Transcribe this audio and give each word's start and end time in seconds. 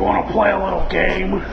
You 0.00 0.06
wanna 0.06 0.32
play 0.32 0.50
a 0.50 0.56
little 0.56 0.86
game? 0.88 1.44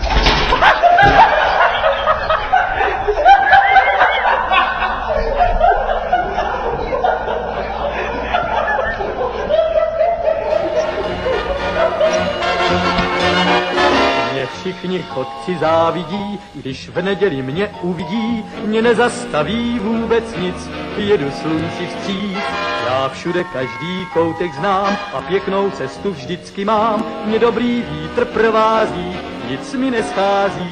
Všichni 14.62 15.02
chodci 15.02 15.58
závidí, 15.60 16.40
když 16.56 16.90
v 16.90 17.02
neděli 17.02 17.42
mě 17.42 17.70
uvidí, 17.82 18.44
mě 18.66 18.82
nezastaví 18.82 19.80
vůbec 19.80 20.38
nic, 20.38 20.70
jedu 20.98 21.32
slunci 21.32 21.88
vstříc. 21.88 22.67
Já 23.08 23.14
všude 23.14 23.44
každý 23.44 24.06
koutek 24.14 24.54
znám 24.54 24.98
a 25.14 25.22
pěknou 25.22 25.72
cestu 25.72 26.12
vždycky 26.12 26.66
mám, 26.66 27.06
mě 27.26 27.40
dobrý 27.40 27.82
vítr 27.82 28.26
provází, 28.26 29.16
nic 29.50 29.74
mi 29.74 29.92
neschází. 29.92 30.70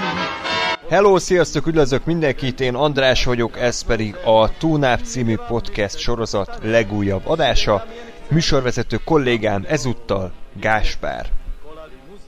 Hello, 0.90 1.20
sziasztok, 1.20 1.68
üdvözlök 1.68 2.06
mindenkit, 2.06 2.62
én 2.62 2.76
András 2.76 3.26
vagyok, 3.26 3.59
ez 3.59 3.82
pedig 3.82 4.16
a 4.26 4.58
Túnáp 4.58 5.02
című 5.02 5.36
podcast 5.48 5.98
sorozat 5.98 6.59
legújabb 6.62 7.28
adása. 7.28 7.86
Műsorvezető 8.30 8.98
kollégám 9.06 9.66
ezúttal 9.67 10.31
Gáspár. 10.54 11.26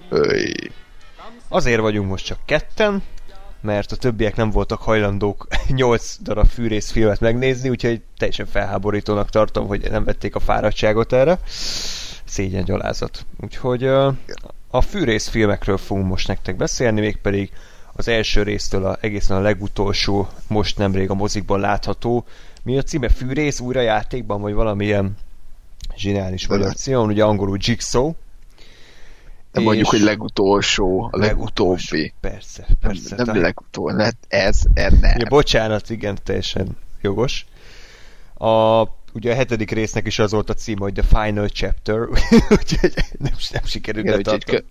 Öy. 0.09 0.71
Azért 1.49 1.81
vagyunk 1.81 2.09
most 2.09 2.25
csak 2.25 2.37
ketten, 2.45 3.03
mert 3.61 3.91
a 3.91 3.95
többiek 3.95 4.35
nem 4.35 4.49
voltak 4.49 4.81
hajlandók 4.81 5.47
8 5.67 6.15
darab 6.21 6.47
fűrészfilmet 6.47 7.19
megnézni, 7.19 7.69
úgyhogy 7.69 8.01
teljesen 8.17 8.45
felháborítónak 8.45 9.29
tartom, 9.29 9.67
hogy 9.67 9.87
nem 9.89 10.03
vették 10.03 10.35
a 10.35 10.39
fáradtságot 10.39 11.13
erre. 11.13 11.39
Szégyen 12.25 12.63
gyalázat. 12.63 13.25
Úgyhogy 13.41 13.83
a 14.69 14.81
fűrészfilmekről 14.81 15.77
fogunk 15.77 16.07
most 16.07 16.27
nektek 16.27 16.55
beszélni, 16.55 16.99
mégpedig 16.99 17.51
az 17.93 18.07
első 18.07 18.43
résztől 18.43 18.85
a, 18.85 18.97
egészen 19.01 19.37
a 19.37 19.41
legutolsó, 19.41 20.27
most 20.47 20.77
nemrég 20.77 21.09
a 21.09 21.13
mozikban 21.13 21.59
látható. 21.59 22.25
Mi 22.63 22.77
a 22.77 22.81
címe? 22.81 23.09
Fűrész 23.09 23.59
újra 23.59 23.81
játékban, 23.81 24.41
vagy 24.41 24.53
valamilyen 24.53 25.17
zsinális 25.95 26.47
magyar 26.47 26.73
cím, 26.73 26.97
ugye 26.97 27.23
angolul 27.23 27.57
Jigsaw. 27.59 28.13
Nem 29.51 29.63
mondjuk, 29.63 29.85
És- 29.85 29.91
hogy 29.91 30.01
legutolsó, 30.01 31.09
a 31.11 31.17
legutóbbi. 31.17 32.13
Persze, 32.21 32.65
Nem, 32.67 32.77
persze. 32.81 33.15
nem 33.15 33.25
Tehát- 33.25 33.41
legutolsó, 33.41 33.97
lehet 33.97 34.15
ez, 34.27 34.61
nem. 34.73 34.99
Ja, 35.01 35.25
bocsánat, 35.29 35.89
igen, 35.89 36.17
teljesen 36.23 36.77
jogos. 37.01 37.45
A, 38.33 38.81
ugye 39.13 39.31
a 39.31 39.35
hetedik 39.35 39.71
résznek 39.71 40.05
is 40.07 40.19
az 40.19 40.31
volt 40.31 40.49
a 40.49 40.53
címe, 40.53 40.79
hogy 40.79 40.93
The 40.93 41.03
Final 41.23 41.47
Chapter, 41.47 41.99
úgyhogy 42.59 42.93
nem, 43.19 43.33
nem 43.51 43.63
sikerült 43.65 44.05
Igen, 44.05 44.17
betartani. 44.17 44.63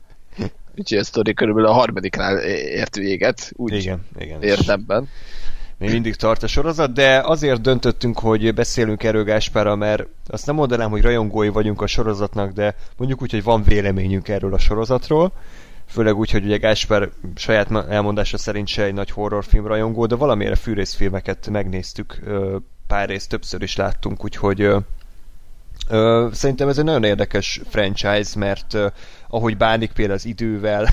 úgyhogy 0.79 0.99
a 0.99 1.05
sztori 1.05 1.35
körülbelül 1.35 1.69
a 1.69 1.73
harmadiknál 1.73 2.39
ért 2.39 2.97
véget, 2.97 3.51
úgy 3.55 3.73
Igen, 3.73 4.07
igen. 4.19 4.43
érdemben. 4.43 5.09
Még 5.79 5.91
mindig 5.91 6.15
tart 6.15 6.43
a 6.43 6.47
sorozat, 6.47 6.93
de 6.93 7.21
azért 7.25 7.61
döntöttünk, 7.61 8.19
hogy 8.19 8.55
beszélünk 8.55 9.03
erről 9.03 9.25
Gáspárral, 9.25 9.77
mert 9.77 10.07
azt 10.27 10.47
nem 10.47 10.55
mondanám, 10.55 10.91
hogy 10.91 11.03
rajongói 11.03 11.49
vagyunk 11.49 11.83
a 11.83 11.87
sorozatnak, 11.87 12.53
de 12.53 12.75
mondjuk 12.97 13.23
úgy, 13.23 13.31
hogy 13.31 13.43
van 13.43 13.63
véleményünk 13.63 14.29
erről 14.29 14.55
a 14.55 14.59
sorozatról. 14.59 15.33
Főleg 15.87 16.17
úgy, 16.17 16.31
hogy 16.31 16.45
ugye 16.45 16.57
Gáspár 16.57 17.09
saját 17.35 17.71
elmondása 17.89 18.39
szerint 18.39 18.69
se 18.69 18.85
egy 18.85 18.95
nagy 18.95 19.11
horrorfilm 19.11 19.67
rajongó, 19.67 20.07
de 20.07 20.15
valamire 20.15 20.55
fűrészfilmeket 20.55 21.49
megnéztük, 21.49 22.21
pár 22.87 23.09
részt 23.09 23.29
többször 23.29 23.63
is 23.63 23.77
láttunk, 23.77 24.25
úgyhogy 24.25 24.71
szerintem 26.33 26.69
ez 26.69 26.79
egy 26.79 26.85
nagyon 26.85 27.05
érdekes 27.05 27.61
franchise, 27.69 28.39
mert 28.39 28.77
ahogy 29.29 29.57
bánik 29.57 29.93
például 29.93 30.19
az 30.19 30.27
idővel, 30.27 30.89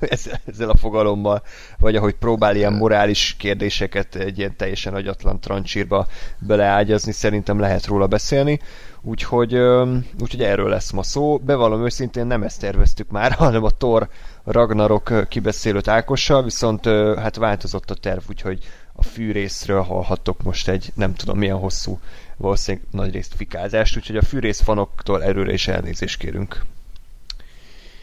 ezzel, 0.46 0.70
a 0.70 0.76
fogalommal, 0.76 1.42
vagy 1.78 1.96
ahogy 1.96 2.14
próbál 2.14 2.56
ilyen 2.56 2.72
morális 2.72 3.34
kérdéseket 3.38 4.14
egy 4.14 4.38
ilyen 4.38 4.56
teljesen 4.56 4.94
agyatlan 4.94 5.40
trancsírba 5.40 6.06
beleágyazni, 6.38 7.12
szerintem 7.12 7.58
lehet 7.58 7.86
róla 7.86 8.06
beszélni. 8.06 8.60
Úgyhogy, 9.02 9.54
úgyhogy 10.20 10.42
erről 10.42 10.68
lesz 10.68 10.90
ma 10.90 11.02
szó. 11.02 11.38
Bevallom 11.38 11.84
őszintén 11.84 12.26
nem 12.26 12.42
ezt 12.42 12.60
terveztük 12.60 13.10
már, 13.10 13.32
hanem 13.42 13.64
a 13.64 13.70
Thor 13.70 14.08
Ragnarok 14.44 15.28
kibeszélőt 15.28 15.88
Ákossal, 15.88 16.42
viszont 16.42 16.84
hát 17.18 17.36
változott 17.36 17.90
a 17.90 17.94
terv, 17.94 18.22
úgyhogy 18.28 18.58
a 18.92 19.02
fűrészről 19.02 19.82
hallhattok 19.82 20.42
most 20.42 20.68
egy 20.68 20.92
nem 20.94 21.14
tudom 21.14 21.38
milyen 21.38 21.58
hosszú 21.58 21.98
valószínűleg 22.40 22.86
nagy 22.90 23.12
részt 23.12 23.34
fikázást, 23.34 23.96
úgyhogy 23.96 24.16
a 24.16 24.22
fűrész 24.22 24.60
fanoktól 24.60 25.22
erőre 25.22 25.52
is 25.52 25.68
elnézést 25.68 26.18
kérünk. 26.18 26.62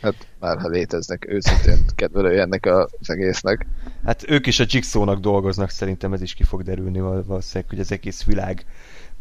Hát 0.02 0.28
már 0.40 0.58
ha 0.60 0.68
léteznek 0.68 1.26
őszintén 1.30 1.86
kedvelői 1.96 2.38
ennek 2.38 2.66
az 2.66 3.10
egésznek. 3.10 3.66
Hát 4.06 4.30
ők 4.30 4.48
is 4.48 4.60
a 4.60 4.66
Jigsaw-nak 4.68 5.20
dolgoznak, 5.20 5.70
szerintem 5.70 6.14
ez 6.14 6.22
is 6.22 6.34
ki 6.34 6.44
fog 6.44 6.64
derülni 6.64 7.00
val- 7.00 7.26
valószínűleg, 7.26 7.70
hogy 7.70 7.80
az 7.80 7.92
egész 7.92 8.24
világ 8.24 8.66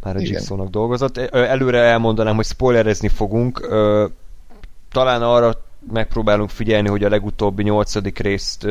már 0.03 0.17
a. 0.17 0.21
Jigsaw-nak 0.21 0.69
dolgozott. 0.69 1.19
Előre 1.33 1.79
elmondanám, 1.79 2.35
hogy 2.35 2.45
spoilerezni 2.45 3.09
fogunk. 3.09 3.61
Talán 4.93 5.23
arra 5.23 5.65
megpróbálunk 5.93 6.51
figyelni, 6.51 6.89
hogy 6.89 7.05
a 7.05 7.09
legutóbbi 7.09 7.63
nyolcadik 7.63 8.19
részt 8.19 8.67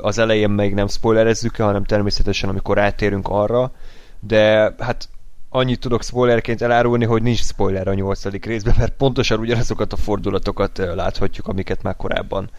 az 0.00 0.18
elején 0.18 0.50
még 0.50 0.74
nem 0.74 0.88
spoilerezzük 0.88 1.56
hanem 1.56 1.84
természetesen 1.84 2.48
amikor 2.48 2.76
rátérünk 2.76 3.28
arra, 3.28 3.72
de 4.20 4.74
hát 4.78 5.08
annyit 5.54 5.80
tudok 5.80 6.02
spoilerként 6.02 6.62
elárulni, 6.62 7.04
hogy 7.04 7.22
nincs 7.22 7.42
spoiler 7.42 7.88
a 7.88 7.94
nyolcadik 7.94 8.44
részben, 8.44 8.74
mert 8.78 8.96
pontosan 8.96 9.38
ugyanazokat 9.38 9.92
a 9.92 9.96
fordulatokat 9.96 10.78
láthatjuk, 10.78 11.46
amiket 11.46 11.82
már 11.82 11.96
korábban 11.96 12.50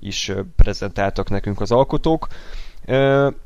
is 0.00 0.32
prezentáltak 0.56 1.30
nekünk 1.30 1.60
az 1.60 1.70
alkotók. 1.70 2.28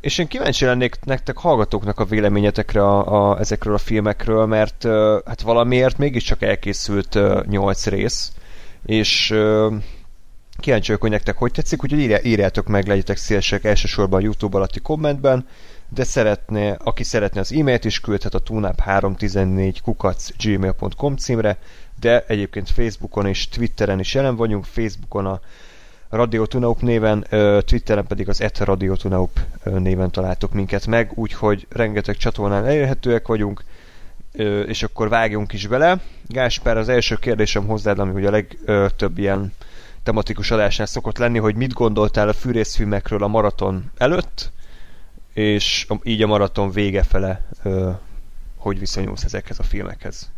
És 0.01 0.19
én 0.19 0.27
kíváncsi 0.27 0.65
lennék 0.65 0.99
nektek 1.05 1.37
hallgatóknak 1.37 2.01
a 2.01 2.05
véleményetekre 2.05 2.85
a, 2.85 3.31
a, 3.31 3.39
ezekről 3.39 3.75
a 3.75 3.79
filmekről, 3.79 4.47
mert 4.47 4.83
hát 5.27 5.41
valamiért 5.41 5.99
mégiscsak 5.99 6.43
elkészült 6.43 7.19
8 7.49 7.87
rész, 7.87 8.33
és 8.85 9.27
kíváncsi 10.59 10.87
vagyok, 10.87 11.01
hogy 11.01 11.11
nektek 11.11 11.37
hogy 11.37 11.53
tetszik, 11.53 11.83
úgyhogy 11.83 12.01
írjá, 12.01 12.19
írjátok 12.23 12.67
meg, 12.67 12.87
legyetek 12.87 13.17
szívesek 13.17 13.65
elsősorban 13.65 14.21
a 14.21 14.23
YouTube 14.23 14.57
alatti 14.57 14.81
kommentben, 14.81 15.47
de 15.95 16.05
szeretné, 16.05 16.75
aki 16.79 17.03
szeretne 17.03 17.41
az 17.41 17.53
e-mailt 17.53 17.85
is 17.85 18.01
küldhet 18.01 18.35
a 18.35 18.43
tunap314 18.43 19.77
kukac 19.83 20.31
gmail.com 20.43 21.17
címre, 21.17 21.59
de 22.01 22.25
egyébként 22.27 22.71
Facebookon 22.71 23.27
és 23.27 23.49
Twitteren 23.49 23.99
is 23.99 24.15
jelen 24.15 24.37
vagyunk, 24.37 24.65
Facebookon 24.65 25.27
a 25.27 25.41
Radio 26.09 26.47
Tunaup 26.47 26.81
néven, 26.81 27.27
Twitteren 27.65 28.07
pedig 28.07 28.29
az 28.29 28.41
et 28.41 28.59
Radio 28.59 28.97
Tunaup 28.97 29.41
néven 29.65 30.11
találtok 30.11 30.53
minket 30.53 30.87
meg, 30.87 31.13
úgyhogy 31.15 31.67
rengeteg 31.71 32.17
csatornán 32.17 32.67
elérhetőek 32.67 33.27
vagyunk, 33.27 33.65
és 34.67 34.83
akkor 34.83 35.09
vágjunk 35.09 35.53
is 35.53 35.67
bele. 35.67 36.01
Gáspár, 36.27 36.77
az 36.77 36.89
első 36.89 37.17
kérdésem 37.17 37.67
hozzád, 37.67 37.99
ami 37.99 38.13
ugye 38.13 38.29
a 38.29 38.31
legtöbb 38.67 39.19
ilyen 39.19 39.53
tematikus 40.03 40.51
adásnál 40.51 40.87
szokott 40.87 41.19
lenni, 41.19 41.39
hogy 41.39 41.55
mit 41.55 41.73
gondoltál 41.73 42.29
a 42.29 42.33
fűrészfilmekről 42.33 43.23
a 43.23 43.29
maraton 43.29 43.91
előtt, 43.97 44.51
és 45.33 45.87
így 46.03 46.23
a 46.23 46.27
maraton 46.27 46.71
vége 46.71 47.03
fele 47.03 47.49
hogy 48.63 48.79
viszonyulsz 48.79 49.25
ezekhez 49.25 49.59
a 49.59 49.63
filmekhez? 49.63 50.31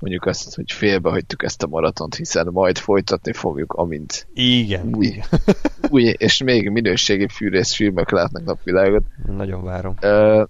Mondjuk 0.00 0.24
azt, 0.26 0.54
hogy 0.54 0.72
félbehagytuk 0.72 1.42
ezt 1.42 1.62
a 1.62 1.66
maratont, 1.66 2.14
hiszen 2.14 2.48
majd 2.52 2.78
folytatni 2.78 3.32
fogjuk, 3.32 3.72
amint 3.72 4.26
Igen. 4.34 4.94
új, 4.94 5.20
új 5.90 6.02
és 6.02 6.42
még 6.42 6.70
minőségi 6.70 7.28
fűrész 7.28 7.74
filmek 7.74 8.10
látnak 8.10 8.44
napvilágot. 8.44 9.02
Nagyon 9.26 9.64
várom. 9.64 9.94
Ö, 10.00 10.44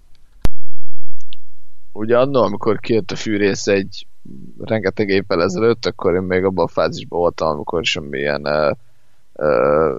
ugye 1.93 2.19
annól, 2.19 2.43
amikor 2.43 2.81
kijött 2.81 3.11
a 3.11 3.17
fűrész 3.17 3.67
egy 3.67 4.07
rengeteg 4.59 5.09
évvel 5.09 5.43
ezelőtt, 5.43 5.87
akkor 5.87 6.15
én 6.15 6.23
még 6.23 6.45
abban 6.45 6.65
a 6.65 6.69
fázisban 6.69 7.19
voltam, 7.19 7.49
amikor 7.49 7.85
semmilyen 7.85 8.47
uh, 8.47 8.71
uh, 8.71 8.77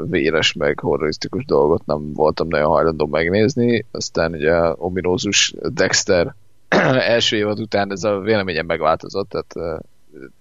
véres 0.09 0.53
meg 0.53 0.79
horrorisztikus 0.79 1.45
dolgot 1.45 1.85
nem 1.85 2.13
voltam 2.13 2.47
nagyon 2.47 2.69
hajlandó 2.69 3.05
megnézni. 3.05 3.85
Aztán 3.91 4.33
ugye 4.33 4.55
a 4.55 4.75
ominózus 4.77 5.53
Dexter 5.61 6.35
első 7.15 7.37
évad 7.37 7.59
után 7.59 7.91
ez 7.91 8.03
a 8.03 8.19
véleményem 8.19 8.65
megváltozott, 8.65 9.29
tehát 9.29 9.81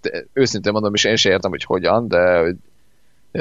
de, 0.00 0.24
őszintén 0.32 0.72
mondom, 0.72 0.94
és 0.94 1.04
én 1.04 1.16
sem 1.16 1.32
értem, 1.32 1.50
hogy 1.50 1.64
hogyan, 1.64 2.08
de 2.08 2.38
hogy 2.38 2.56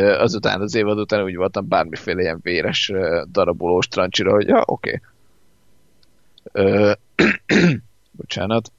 azután 0.02 0.62
az 0.62 0.76
évad 0.76 1.00
után 1.00 1.24
úgy 1.24 1.36
voltam 1.36 1.68
bármiféle 1.68 2.22
ilyen 2.22 2.40
véres 2.42 2.92
darabolós 3.32 3.88
trancsira, 3.88 4.32
hogy 4.32 4.48
ja, 4.48 4.64
oké. 4.66 5.02
Okay. 6.54 6.94
bocsánat. 8.18 8.72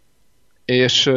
És 0.65 1.13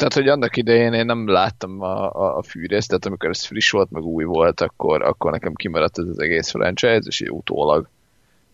tehát, 0.00 0.14
hogy 0.14 0.28
annak 0.28 0.56
idején 0.56 0.92
én 0.92 1.04
nem 1.04 1.28
láttam 1.28 1.82
a, 1.82 2.14
a, 2.14 2.36
a 2.36 2.42
fűrészt, 2.42 2.88
tehát 2.88 3.06
amikor 3.06 3.28
ez 3.28 3.44
friss 3.44 3.70
volt, 3.70 3.90
meg 3.90 4.02
új 4.02 4.24
volt, 4.24 4.60
akkor, 4.60 5.02
akkor 5.02 5.30
nekem 5.30 5.54
kimaradt 5.54 5.98
ez 5.98 6.04
az 6.04 6.20
egész 6.20 6.50
franchise, 6.50 7.02
és 7.06 7.20
így 7.20 7.30
utólag 7.30 7.88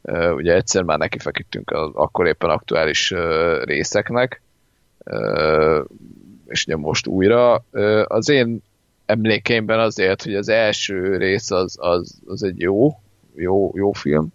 ö, 0.03 0.31
ugye 0.31 0.55
egyszer 0.55 0.83
már 0.83 0.99
neki 0.99 1.19
feküdtünk 1.19 1.71
az 1.71 1.91
akkor 1.95 2.27
éppen 2.27 2.51
aktuális 2.51 3.11
ö, 3.11 3.63
részeknek, 3.65 4.43
ö, 5.05 5.83
és 6.47 6.65
ugye 6.67 6.77
most 6.77 7.07
újra. 7.07 7.65
Ö, 7.71 8.05
az 8.07 8.29
én 8.29 8.63
emlékeimben 9.05 9.79
azért, 9.79 10.23
hogy 10.23 10.35
az 10.35 10.49
első 10.49 11.17
rész 11.17 11.51
az, 11.51 11.77
az, 11.81 12.21
az 12.27 12.43
egy 12.43 12.61
jó, 12.61 13.01
jó, 13.35 13.73
jó 13.75 13.93
film. 13.93 14.33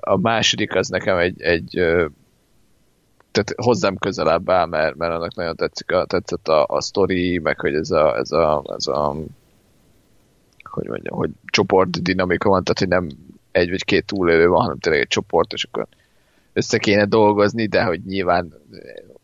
A 0.00 0.16
második 0.16 0.74
az 0.74 0.88
nekem 0.88 1.16
egy, 1.16 1.42
egy 1.42 1.78
tehát 3.30 3.52
hozzám 3.56 3.96
közelebb 3.96 4.50
áll, 4.50 4.66
mert, 4.66 4.96
mert 4.96 5.12
annak 5.12 5.34
nagyon 5.34 5.56
tetszik 5.56 5.92
a, 5.92 6.04
tetszett 6.04 6.48
a, 6.48 6.64
a 6.66 6.80
sztori, 6.80 7.38
meg 7.38 7.60
hogy 7.60 7.74
ez 7.74 7.90
a, 7.90 8.16
ez 8.16 8.32
a, 8.32 8.64
ez 8.76 8.86
a 8.86 9.16
hogy 10.62 10.86
mondjam, 10.86 11.16
hogy 11.16 11.30
csoport 11.44 12.02
dinamika 12.02 12.48
van, 12.48 12.64
tehát 12.64 12.78
hogy 12.78 12.88
nem 12.88 13.08
egy 13.50 13.70
vagy 13.70 13.84
két 13.84 14.06
túlélő 14.06 14.48
van, 14.48 14.60
hanem 14.60 14.78
tényleg 14.78 15.00
egy 15.00 15.08
csoport, 15.08 15.52
és 15.52 15.64
akkor 15.64 15.86
össze 16.52 16.78
kéne 16.78 17.04
dolgozni, 17.04 17.66
de 17.66 17.84
hogy 17.84 18.00
nyilván 18.04 18.54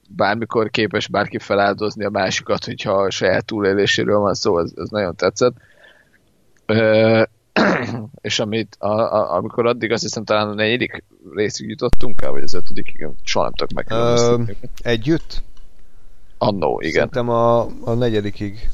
bármikor 0.08 0.70
képes 0.70 1.08
bárki 1.08 1.38
feláldozni 1.38 2.04
a 2.04 2.10
másikat, 2.10 2.64
hogyha 2.64 2.92
a 2.92 3.10
saját 3.10 3.44
túléléséről 3.44 4.18
van 4.18 4.34
szó, 4.34 4.54
az, 4.54 4.72
az 4.76 4.88
nagyon 4.88 5.16
tetszett. 5.16 5.54
és 8.20 8.38
amit, 8.38 8.76
a, 8.78 8.88
a, 8.88 9.34
amikor 9.34 9.66
addig 9.66 9.92
azt 9.92 10.02
hiszem 10.02 10.24
talán 10.24 10.48
a 10.48 10.54
negyedik 10.54 11.04
részig 11.34 11.68
jutottunk 11.68 12.22
el, 12.22 12.30
vagy 12.30 12.42
az 12.42 12.54
ötödik, 12.54 12.90
igen, 12.94 13.14
soha 13.22 13.44
nem 13.44 13.54
tudok 13.54 13.86
meg. 13.86 14.56
Együtt? 14.82 15.42
Annó, 16.38 16.80
igen. 16.80 16.92
Szerintem 16.92 17.28
a, 17.28 17.60
a 17.84 17.94
negyedikig. 17.94 18.70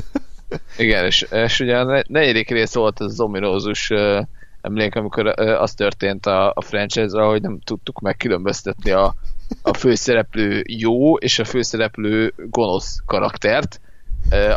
igen, 0.78 1.04
és, 1.04 1.22
és 1.22 1.60
ugye 1.60 1.78
a 1.78 2.04
negyedik 2.08 2.50
rész 2.50 2.74
volt 2.74 3.00
az 3.00 3.20
ominózus 3.20 3.90
uh, 3.90 4.26
emlék, 4.60 4.94
amikor 4.94 5.26
uh, 5.26 5.62
az 5.62 5.74
történt 5.74 6.26
a, 6.26 6.52
a 6.54 6.62
franchise-ra, 6.62 7.28
hogy 7.28 7.42
nem 7.42 7.60
tudtuk 7.60 8.00
megkülönböztetni 8.00 8.90
a, 8.90 9.14
a 9.62 9.74
főszereplő 9.74 10.62
jó 10.66 11.16
és 11.16 11.38
a 11.38 11.44
főszereplő 11.44 12.32
gonosz 12.36 13.02
karaktert, 13.06 13.80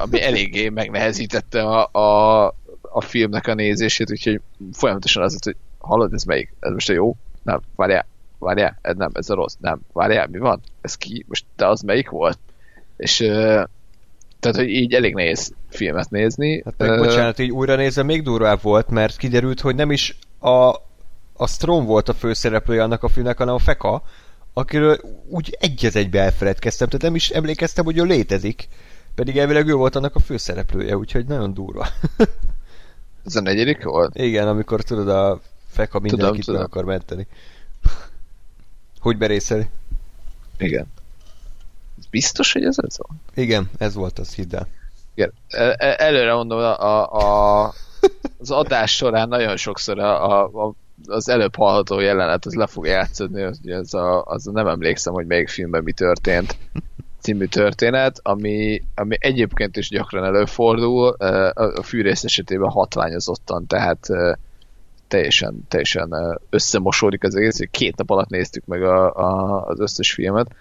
ami 0.03 0.21
eléggé 0.21 0.69
megnehezítette 0.69 1.61
a, 1.61 1.89
a, 1.91 2.55
a 2.91 3.01
filmnek 3.01 3.47
a 3.47 3.53
nézését, 3.53 4.11
úgyhogy 4.11 4.41
folyamatosan 4.73 5.23
az, 5.23 5.37
hogy 5.43 5.55
hallod, 5.77 6.13
ez 6.13 6.23
melyik? 6.23 6.53
Ez 6.59 6.71
most 6.71 6.89
a 6.89 6.93
jó? 6.93 7.15
Nem, 7.43 7.61
várjál, 7.75 8.05
várjál, 8.39 8.77
ez 8.81 8.95
nem, 8.95 9.09
ez 9.13 9.29
a 9.29 9.35
rossz, 9.35 9.55
nem, 9.59 9.79
várjál, 9.93 10.27
mi 10.27 10.37
van? 10.37 10.61
Ez 10.81 10.95
ki? 10.95 11.25
Most 11.27 11.45
te 11.55 11.67
az 11.67 11.81
melyik 11.81 12.09
volt? 12.09 12.39
És 12.97 13.19
uh, 13.19 13.63
tehát, 14.39 14.57
hogy 14.57 14.69
így 14.69 14.93
elég 14.93 15.13
nehéz 15.13 15.53
filmet 15.69 16.09
nézni. 16.09 16.61
Hát 16.65 16.73
meg, 16.77 16.89
uh, 16.89 16.97
bocsánat, 16.97 17.39
így 17.39 17.51
újra 17.51 17.75
nézve 17.75 18.03
még 18.03 18.23
durvább 18.23 18.61
volt, 18.61 18.89
mert 18.89 19.17
kiderült, 19.17 19.61
hogy 19.61 19.75
nem 19.75 19.91
is 19.91 20.17
a, 20.39 20.67
a 21.33 21.47
Strom 21.47 21.85
volt 21.85 22.09
a 22.09 22.13
főszereplője 22.13 22.83
annak 22.83 23.03
a 23.03 23.07
filmnek, 23.07 23.37
hanem 23.37 23.53
a 23.53 23.59
Feka, 23.59 24.03
akiről 24.53 24.99
úgy 25.29 25.57
egy 25.59 25.89
egybe 25.93 26.21
elfeledkeztem, 26.21 26.87
tehát 26.87 27.05
nem 27.05 27.15
is 27.15 27.29
emlékeztem, 27.29 27.85
hogy 27.85 27.97
ő 27.97 28.03
létezik. 28.03 28.67
Pedig 29.15 29.37
elvileg 29.37 29.67
ő 29.67 29.73
volt 29.73 29.95
annak 29.95 30.15
a 30.15 30.19
főszereplője, 30.19 30.97
úgyhogy 30.97 31.25
nagyon 31.25 31.53
durva. 31.53 31.87
Ez 33.25 33.35
a 33.35 33.41
negyedik 33.41 33.83
volt? 33.83 34.15
Igen, 34.15 34.47
amikor 34.47 34.81
tudod, 34.81 35.09
a 35.09 35.39
Feka 35.67 35.99
mindenkit 35.99 36.45
tudom, 36.45 36.61
akar 36.61 36.83
menteni. 36.83 37.27
hogy 38.99 39.17
berészeli? 39.17 39.69
Igen. 40.57 40.85
Biztos, 42.09 42.51
hogy 42.51 42.63
ez 42.63 42.75
ez 42.87 42.97
van? 42.97 43.21
Igen, 43.33 43.69
ez 43.77 43.93
volt 43.93 44.19
az, 44.19 44.33
hidd 44.33 44.55
el. 44.55 44.67
Igen. 45.13 45.33
E, 45.47 45.75
e, 45.77 45.95
előre 45.97 46.33
mondom, 46.33 46.59
a, 46.59 47.11
a, 47.11 47.73
az 48.39 48.51
adás 48.51 48.95
során 48.95 49.27
nagyon 49.27 49.57
sokszor 49.57 49.99
a, 49.99 50.43
a, 50.43 50.73
az 51.07 51.29
előbb 51.29 51.55
hallható 51.55 51.99
jelenet, 51.99 52.45
az 52.45 52.53
le 52.53 52.67
fog 52.67 52.85
játszódni, 52.85 53.41
az, 53.41 53.59
az, 53.65 53.93
a, 53.93 54.23
az 54.23 54.47
a 54.47 54.51
nem 54.51 54.67
emlékszem, 54.67 55.13
hogy 55.13 55.25
melyik 55.25 55.49
filmben 55.49 55.83
mi 55.83 55.91
történt 55.91 56.57
című 57.19 57.45
történet, 57.45 58.19
ami, 58.23 58.81
ami 58.95 59.15
egyébként 59.19 59.77
is 59.77 59.89
gyakran 59.89 60.23
előfordul, 60.23 61.07
a 61.53 61.83
fűrész 61.83 62.23
esetében 62.23 62.69
hatványozottan, 62.69 63.67
tehát 63.67 64.07
teljesen, 65.07 65.65
teljesen 65.67 66.39
összemosódik 66.49 67.23
az 67.23 67.35
egész, 67.35 67.59
két 67.71 67.97
nap 67.97 68.09
alatt 68.09 68.29
néztük 68.29 68.65
meg 68.65 68.83
a, 68.83 69.15
a, 69.15 69.65
az 69.65 69.79
összes 69.79 70.13
filmet, 70.13 70.55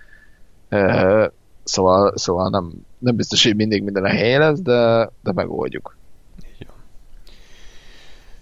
Szóval, 1.69 2.13
szóval 2.17 2.49
nem, 2.49 2.73
nem 2.99 3.17
biztos, 3.17 3.45
hogy 3.45 3.57
mindig 3.57 3.83
minden 3.83 4.05
a 4.05 4.09
helyén 4.09 4.39
lesz, 4.39 4.61
de, 4.61 5.11
de 5.23 5.33
megoldjuk. 5.33 5.98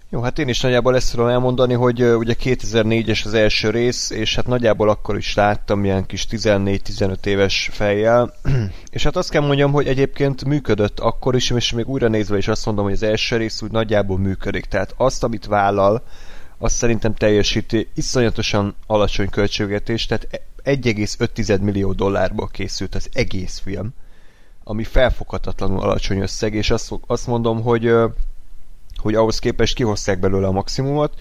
Jó. 0.09 0.21
Hát 0.21 0.39
én 0.39 0.47
is 0.47 0.61
nagyjából 0.61 0.95
ezt 0.95 1.11
tudom 1.11 1.27
elmondani, 1.27 1.73
hogy 1.73 2.03
ugye 2.03 2.35
2004-es 2.43 3.25
az 3.25 3.33
első 3.33 3.69
rész, 3.69 4.09
és 4.09 4.35
hát 4.35 4.47
nagyjából 4.47 4.89
akkor 4.89 5.17
is 5.17 5.35
láttam 5.35 5.83
ilyen 5.83 6.05
kis 6.05 6.27
14-15 6.31 7.25
éves 7.25 7.69
fejjel, 7.71 8.33
és 8.91 9.03
hát 9.03 9.15
azt 9.15 9.29
kell 9.29 9.45
mondjam, 9.45 9.71
hogy 9.71 9.87
egyébként 9.87 10.45
működött 10.45 10.99
akkor 10.99 11.35
is, 11.35 11.49
és 11.49 11.71
még 11.71 11.87
újra 11.87 12.07
nézve 12.07 12.37
is 12.37 12.47
azt 12.47 12.65
mondom, 12.65 12.83
hogy 12.83 12.93
az 12.93 13.03
első 13.03 13.37
rész 13.37 13.61
úgy 13.61 13.71
nagyjából 13.71 14.17
működik, 14.17 14.65
tehát 14.65 14.93
azt, 14.97 15.23
amit 15.23 15.45
vállal, 15.45 16.03
azt 16.57 16.75
szerintem 16.75 17.13
teljesíti 17.13 17.87
iszonyatosan 17.95 18.75
alacsony 18.85 19.29
költségvetés, 19.29 20.05
tehát 20.05 20.41
1,5 20.63 21.61
millió 21.61 21.93
dollárból 21.93 22.47
készült 22.47 22.95
az 22.95 23.09
egész 23.13 23.59
film, 23.63 23.89
ami 24.63 24.83
felfoghatatlanul 24.83 25.79
alacsony 25.79 26.19
összeg, 26.19 26.53
és 26.53 26.69
azt, 26.69 26.93
azt 27.07 27.27
mondom, 27.27 27.61
hogy, 27.61 27.93
hogy 29.01 29.15
ahhoz 29.15 29.39
képest 29.39 29.75
kihozták 29.75 30.19
belőle 30.19 30.47
a 30.47 30.51
maximumot, 30.51 31.13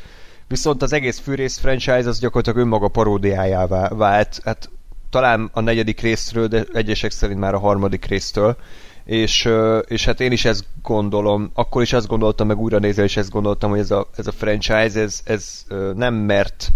viszont 0.48 0.82
az 0.82 0.92
egész 0.92 1.18
fűrész 1.18 1.58
franchise 1.58 2.08
az 2.08 2.18
gyakorlatilag 2.18 2.58
önmaga 2.58 2.88
paródiájává 2.88 3.88
vált, 3.88 4.40
hát 4.44 4.70
talán 5.10 5.50
a 5.52 5.60
negyedik 5.60 6.00
részről, 6.00 6.46
de 6.46 6.64
egyesek 6.72 7.10
szerint 7.10 7.40
már 7.40 7.54
a 7.54 7.58
harmadik 7.58 8.04
résztől, 8.04 8.56
és, 9.04 9.48
és 9.86 10.04
hát 10.04 10.20
én 10.20 10.32
is 10.32 10.44
ezt 10.44 10.64
gondolom, 10.82 11.50
akkor 11.54 11.82
is 11.82 11.92
azt 11.92 12.06
gondoltam, 12.06 12.46
meg 12.46 12.58
újra 12.58 12.78
nézve 12.78 13.04
is 13.04 13.16
ezt 13.16 13.30
gondoltam, 13.30 13.70
hogy 13.70 13.78
ez 13.78 13.90
a, 13.90 14.08
ez 14.16 14.26
a 14.26 14.32
franchise, 14.32 15.00
ez, 15.00 15.20
ez 15.24 15.64
nem 15.94 16.14
mert 16.14 16.70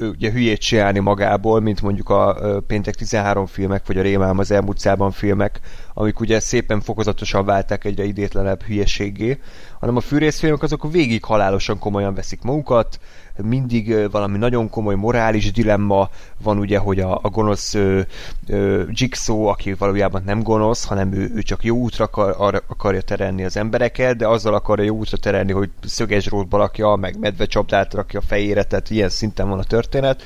ugye 0.00 0.30
hülyét 0.30 0.60
csinálni 0.60 0.98
magából, 0.98 1.60
mint 1.60 1.82
mondjuk 1.82 2.08
a 2.08 2.38
Péntek 2.66 2.94
13 2.94 3.46
filmek, 3.46 3.86
vagy 3.86 3.98
a 3.98 4.02
Rémálom 4.02 4.38
az 4.38 4.50
elmúlt 4.50 4.88
filmek, 5.12 5.60
amik 5.94 6.20
ugye 6.20 6.40
szépen 6.40 6.80
fokozatosan 6.80 7.44
válták 7.44 7.84
egyre 7.84 8.04
idétlenebb 8.04 8.62
hülyeségé, 8.62 9.38
hanem 9.80 9.96
a 9.96 10.00
fűrészfilmek 10.00 10.62
azok 10.62 10.92
végig 10.92 11.24
halálosan 11.24 11.78
komolyan 11.78 12.14
veszik 12.14 12.42
magukat, 12.42 12.98
mindig 13.42 14.10
valami 14.10 14.38
nagyon 14.38 14.70
komoly 14.70 14.94
morális 14.94 15.52
dilemma 15.52 16.10
van 16.42 16.58
ugye, 16.58 16.78
hogy 16.78 17.00
a, 17.00 17.18
a 17.22 17.28
gonosz 17.28 17.74
ö, 17.74 18.00
ö, 18.46 18.82
Jigsaw, 18.90 19.44
aki 19.44 19.74
valójában 19.74 20.22
nem 20.24 20.42
gonosz, 20.42 20.84
hanem 20.84 21.12
ő, 21.12 21.32
ő 21.34 21.42
csak 21.42 21.64
jó 21.64 21.76
útra 21.76 22.04
akar, 22.04 22.34
arra 22.38 22.62
akarja 22.66 23.00
terelni 23.00 23.44
az 23.44 23.56
embereket, 23.56 24.16
de 24.16 24.28
azzal 24.28 24.54
akarja 24.54 24.84
jó 24.84 24.96
útra 24.96 25.16
terelni, 25.16 25.52
hogy 25.52 25.70
szöges 25.84 26.26
rótba 26.26 26.58
lakja, 26.58 26.96
meg 26.96 27.18
medvecsapdát 27.18 27.94
rakja 27.94 28.20
a 28.20 28.26
fejére, 28.26 28.62
tehát 28.62 28.90
ilyen 28.90 29.08
szinten 29.08 29.48
van 29.48 29.58
a 29.58 29.64
történet. 29.64 30.22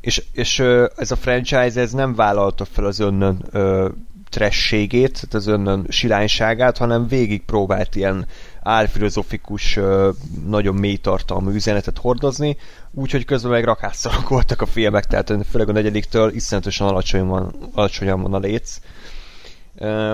És, 0.00 0.22
és 0.32 0.58
ez 0.96 1.10
a 1.10 1.16
franchise 1.16 1.80
ez 1.80 1.92
nem 1.92 2.14
vállalta 2.14 2.64
fel 2.64 2.84
az 2.84 2.98
önnön 2.98 3.44
ö, 3.50 3.88
trasségét, 4.34 5.12
tehát 5.12 5.34
az 5.34 5.46
önnön 5.46 5.86
silányságát, 5.88 6.78
hanem 6.78 7.08
végig 7.08 7.44
próbált 7.44 7.96
ilyen 7.96 8.26
álfilozofikus, 8.64 9.78
nagyon 10.46 10.74
mély 10.74 10.96
tartalmú 10.96 11.50
üzenetet 11.50 11.98
hordozni, 11.98 12.56
úgyhogy 12.90 13.24
közben 13.24 13.50
meg 13.50 13.64
rakásszalak 13.64 14.28
voltak 14.28 14.60
a 14.60 14.66
filmek, 14.66 15.04
tehát 15.04 15.32
főleg 15.50 15.68
a 15.68 15.72
negyediktől 15.72 16.34
iszonyatosan 16.34 16.88
alacsony 16.88 17.26
van, 17.26 17.54
alacsonyan 17.72 18.20
van 18.22 18.34
a 18.34 18.38
léc. 18.38 18.78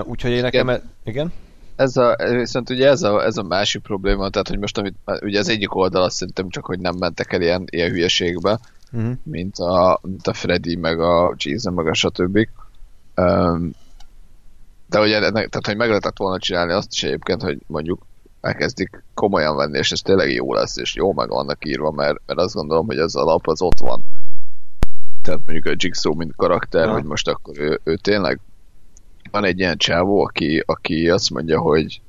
Úgyhogy 0.03 0.31
én 0.31 0.41
nekem... 0.41 0.67
Igen? 0.67 0.91
igen? 1.03 1.33
Ez 1.75 1.97
a, 1.97 2.15
viszont 2.29 2.69
ugye 2.69 2.87
ez 2.87 3.01
a, 3.01 3.23
ez 3.23 3.37
a 3.37 3.43
másik 3.43 3.81
probléma, 3.81 4.29
tehát 4.29 4.47
hogy 4.47 4.59
most 4.59 4.77
amit, 4.77 4.95
ugye 5.21 5.39
az 5.39 5.49
egyik 5.49 5.75
oldal 5.75 6.03
azt 6.03 6.15
szerintem 6.15 6.49
csak, 6.49 6.65
hogy 6.65 6.79
nem 6.79 6.95
mentek 6.99 7.33
el 7.33 7.41
ilyen, 7.41 7.63
ilyen 7.69 7.91
hülyeségbe, 7.91 8.59
uh-huh. 8.91 9.13
mint, 9.23 9.57
a, 9.57 9.99
mint 10.01 10.27
a 10.27 10.33
Freddy, 10.33 10.75
meg 10.75 10.99
a 10.99 11.33
Jason, 11.37 11.73
meg 11.73 11.87
a 11.87 11.93
stb. 11.93 12.47
Um, 13.15 13.71
de 14.89 14.99
ugye, 14.99 15.19
tehát, 15.19 15.65
hogy 15.65 15.77
meg 15.77 15.87
lehetett 15.87 16.17
volna 16.17 16.39
csinálni 16.39 16.71
azt 16.71 16.91
is 16.91 17.03
egyébként, 17.03 17.41
hogy 17.41 17.57
mondjuk 17.67 18.01
elkezdik 18.41 19.03
komolyan 19.13 19.55
venni, 19.55 19.77
és 19.77 19.91
ez 19.91 19.99
tényleg 19.99 20.31
jó 20.31 20.53
lesz, 20.53 20.77
és 20.77 20.95
jó 20.95 21.13
meg 21.13 21.29
vannak 21.29 21.65
írva, 21.65 21.91
mert, 21.91 22.21
mert 22.25 22.39
azt 22.39 22.53
gondolom, 22.53 22.85
hogy 22.85 22.97
az 22.97 23.15
alap 23.15 23.47
az 23.47 23.61
ott 23.61 23.79
van. 23.79 24.03
Tehát 25.21 25.41
mondjuk 25.45 25.65
a 25.65 25.75
Jigsaw, 25.77 26.13
mint 26.13 26.35
karakter, 26.35 26.85
ja. 26.85 26.91
hogy 26.91 27.03
most 27.03 27.27
akkor 27.27 27.59
ő, 27.59 27.79
ő 27.83 27.95
tényleg 27.95 28.39
van 29.31 29.43
egy 29.43 29.59
ilyen 29.59 29.77
csávó, 29.77 30.23
aki, 30.23 30.63
aki 30.65 31.09
azt 31.09 31.29
mondja, 31.29 31.59
hogy 31.59 32.01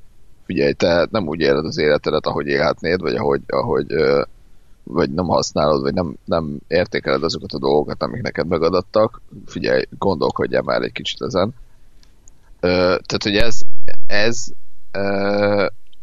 figyelj, 0.45 0.73
te 0.73 1.09
nem 1.11 1.27
úgy 1.27 1.41
éled 1.41 1.65
az 1.65 1.79
életedet, 1.79 2.27
ahogy 2.27 2.47
élhetnéd, 2.47 3.01
vagy 3.01 3.15
ahogy, 3.15 3.41
ahogy 3.47 3.87
vagy 4.85 5.11
nem 5.11 5.27
használod, 5.27 5.83
vagy 5.83 5.95
nem, 5.95 6.17
nem 6.25 6.59
értékeled 6.69 7.23
azokat 7.23 7.53
a 7.53 7.59
dolgokat, 7.59 8.03
amik 8.03 8.23
neked 8.23 8.47
megadattak, 8.47 9.21
figyelj, 9.47 9.85
gondolkodjál 9.99 10.62
már 10.62 10.83
egy 10.83 10.93
kicsit 10.93 11.23
ezen. 11.23 11.55
Tehát, 12.61 13.23
hogy 13.23 13.37
ez, 13.37 13.61
ez 14.07 14.47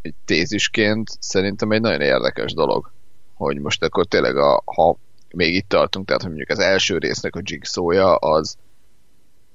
egy 0.10 0.16
tézisként 0.26 1.10
szerintem 1.20 1.72
egy 1.72 1.82
nagyon 1.82 2.02
érdekes 2.02 2.54
dolog, 2.54 2.92
hogy 3.34 3.60
most 3.60 3.84
akkor 3.84 4.06
tényleg 4.06 4.38
a, 4.38 4.62
ha 4.66 4.98
még 5.34 5.56
itt 5.56 5.70
tartunk, 5.70 6.06
tehát 6.06 6.22
hogy 6.22 6.32
mondjuk 6.32 6.58
az 6.58 6.64
első 6.64 6.98
résznek 6.98 7.36
a 7.36 7.42
jigsaw 7.44 7.98
az 8.20 8.58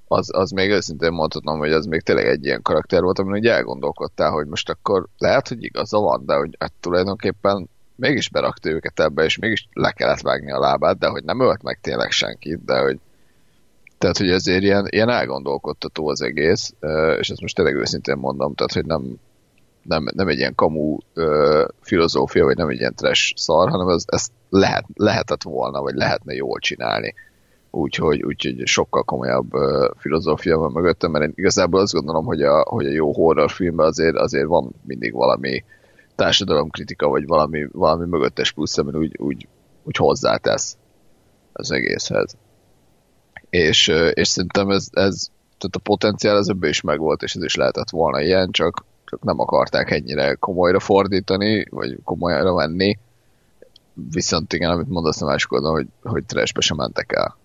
az, 0.08 0.28
az 0.32 0.50
még 0.50 0.70
őszintén 0.70 1.12
mondhatnom, 1.12 1.58
hogy 1.58 1.72
az 1.72 1.86
még 1.86 2.00
tényleg 2.00 2.26
egy 2.26 2.44
ilyen 2.44 2.62
karakter 2.62 3.02
volt, 3.02 3.18
amin 3.18 3.32
úgy 3.32 3.46
elgondolkodtál, 3.46 4.30
hogy 4.30 4.46
most 4.46 4.68
akkor 4.68 5.06
lehet, 5.18 5.48
hogy 5.48 5.64
igaza 5.64 5.98
van, 5.98 6.24
de 6.26 6.34
hogy 6.34 6.56
hát 6.58 6.72
tulajdonképpen 6.80 7.68
mégis 7.96 8.28
berakta 8.28 8.70
őket 8.70 9.00
ebbe, 9.00 9.24
és 9.24 9.38
mégis 9.38 9.68
le 9.72 9.92
kellett 9.92 10.20
vágni 10.20 10.52
a 10.52 10.58
lábát, 10.58 10.98
de 10.98 11.06
hogy 11.06 11.24
nem 11.24 11.40
ölt 11.40 11.62
meg 11.62 11.78
tényleg 11.80 12.10
senkit, 12.10 12.64
de 12.64 12.78
hogy 12.78 12.98
tehát, 13.98 14.18
hogy 14.18 14.30
ezért 14.30 14.62
ilyen, 14.62 14.86
ilyen 14.90 15.08
elgondolkodtató 15.08 16.08
az 16.08 16.22
egész, 16.22 16.74
és 17.18 17.30
ezt 17.30 17.40
most 17.40 17.54
tényleg 17.54 17.74
őszintén 17.74 18.16
mondom, 18.16 18.54
tehát, 18.54 18.72
hogy 18.72 18.84
nem, 18.84 19.18
nem, 19.84 20.06
nem 20.14 20.28
egy 20.28 20.38
ilyen 20.38 20.54
kamu 20.54 20.98
ö, 21.14 21.64
filozófia, 21.80 22.44
vagy 22.44 22.56
nem 22.56 22.68
egy 22.68 22.78
ilyen 22.78 22.94
trash 22.94 23.32
szar, 23.36 23.70
hanem 23.70 23.88
ez, 23.88 24.04
ezt 24.06 24.32
lehet, 24.50 24.84
lehetett 24.94 25.42
volna, 25.42 25.80
vagy 25.80 25.94
lehetne 25.94 26.34
jól 26.34 26.58
csinálni. 26.58 27.14
Úgyhogy, 27.70 28.22
úgyhogy 28.22 28.66
sokkal 28.66 29.02
komolyabb 29.02 29.54
ö, 29.54 29.90
filozófia 29.96 30.58
van 30.58 30.72
mögöttem, 30.72 31.10
mert 31.10 31.24
én 31.24 31.32
igazából 31.34 31.80
azt 31.80 31.92
gondolom, 31.92 32.24
hogy 32.24 32.42
a, 32.42 32.60
hogy 32.68 32.86
a 32.86 32.92
jó 32.92 33.12
horrorfilmben 33.12 33.86
azért, 33.86 34.16
azért 34.16 34.46
van 34.46 34.74
mindig 34.86 35.12
valami 35.12 35.64
társadalomkritika, 36.14 37.08
vagy 37.08 37.26
valami, 37.26 37.66
valami 37.72 38.06
mögöttes 38.06 38.52
plusz, 38.52 38.78
ami 38.78 38.98
úgy, 38.98 39.16
úgy, 39.18 39.48
úgy 39.82 39.96
hozzátesz 39.96 40.76
az 41.52 41.70
egészhez. 41.70 42.36
És, 43.50 43.88
és 44.12 44.28
szerintem 44.28 44.70
ez, 44.70 44.86
ez 44.92 45.26
tehát 45.58 45.76
a 45.76 45.78
potenciál 45.78 46.36
az 46.36 46.48
ebből 46.48 46.70
is 46.70 46.80
megvolt, 46.80 47.22
és 47.22 47.34
ez 47.34 47.42
is 47.42 47.54
lehetett 47.54 47.90
volna 47.90 48.20
ilyen, 48.20 48.50
csak 48.50 48.84
nem 49.20 49.40
akarták 49.40 49.90
ennyire 49.90 50.34
komolyra 50.34 50.80
fordítani, 50.80 51.66
vagy 51.70 51.98
komolyra 52.04 52.54
venni. 52.54 52.98
Viszont 54.10 54.52
igen, 54.52 54.70
amit 54.70 54.88
mondasz 54.88 55.20
másik 55.20 55.52
oldalon, 55.52 55.76
hogy, 55.76 56.12
hogy 56.12 56.24
trashbe 56.24 56.60
sem 56.60 56.76
mentek 56.76 57.12
el. 57.12 57.36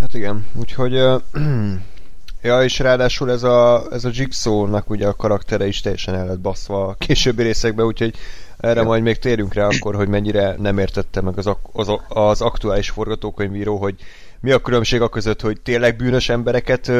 Hát 0.00 0.14
igen, 0.14 0.46
úgyhogy 0.58 0.96
uh, 0.96 1.20
ja, 2.42 2.62
és 2.62 2.78
ráadásul 2.78 3.30
ez 3.30 3.42
a, 3.42 3.86
ez 3.90 4.04
a 4.04 4.10
Jigsaw-nak 4.12 4.90
ugye 4.90 5.06
a 5.06 5.14
karaktere 5.14 5.66
is 5.66 5.80
teljesen 5.80 6.14
el 6.14 6.26
lett 6.26 6.40
baszva 6.40 6.86
a 6.86 6.94
későbbi 6.94 7.42
részekben, 7.42 7.86
úgyhogy 7.86 8.14
erre 8.58 8.80
ja. 8.80 8.86
majd 8.86 9.02
még 9.02 9.18
térjünk 9.18 9.54
rá 9.54 9.66
akkor, 9.66 9.94
hogy 9.94 10.08
mennyire 10.08 10.54
nem 10.58 10.78
értette 10.78 11.20
meg 11.20 11.38
az, 11.38 11.50
az, 11.72 11.92
az 12.08 12.40
aktuális 12.40 12.90
forgatókönyvíró, 12.90 13.76
hogy 13.76 13.94
mi 14.42 14.50
a 14.50 14.58
különbség 14.58 15.00
a 15.00 15.08
között, 15.08 15.40
hogy 15.40 15.60
tényleg 15.60 15.96
bűnös 15.96 16.28
embereket 16.28 16.92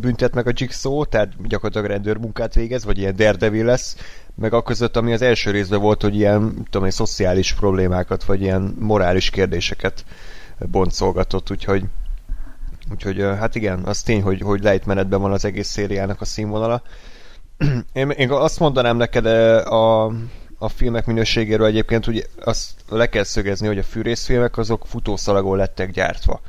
büntet 0.00 0.34
meg 0.34 0.46
a 0.46 0.52
Jigsaw, 0.54 1.04
tehát 1.04 1.46
gyakorlatilag 1.48 1.86
rendőrmunkát 1.86 2.54
végez, 2.54 2.84
vagy 2.84 2.98
ilyen 2.98 3.16
daredevil 3.16 3.64
lesz, 3.64 3.96
meg 4.34 4.52
a 4.52 4.62
között, 4.62 4.96
ami 4.96 5.12
az 5.12 5.22
első 5.22 5.50
részben 5.50 5.80
volt, 5.80 6.02
hogy 6.02 6.14
ilyen, 6.14 6.66
tudom 6.70 6.84
én, 6.84 6.90
szociális 6.92 7.52
problémákat, 7.52 8.24
vagy 8.24 8.40
ilyen 8.40 8.76
morális 8.78 9.30
kérdéseket 9.30 10.04
boncolgatott, 10.58 11.50
úgyhogy 11.50 11.84
úgyhogy 12.90 13.20
hát 13.20 13.54
igen, 13.54 13.82
az 13.84 14.02
tény, 14.02 14.22
hogy, 14.22 14.40
hogy 14.40 14.62
lejtmenetben 14.62 15.20
van 15.20 15.32
az 15.32 15.44
egész 15.44 15.68
szériának 15.68 16.20
a 16.20 16.24
színvonala. 16.24 16.82
Én, 17.92 18.10
én 18.10 18.30
azt 18.30 18.58
mondanám 18.58 18.96
neked 18.96 19.26
a, 19.26 20.04
a 20.58 20.68
filmek 20.68 21.06
minőségéről 21.06 21.66
egyébként, 21.66 22.04
hogy 22.04 22.28
azt 22.44 22.70
le 22.88 23.08
kell 23.08 23.22
szögezni, 23.22 23.66
hogy 23.66 23.78
a 23.78 23.82
fűrészfilmek 23.82 24.58
azok 24.58 24.86
futószalagon 24.86 25.56
lettek 25.56 25.90
gyártva. 25.90 26.40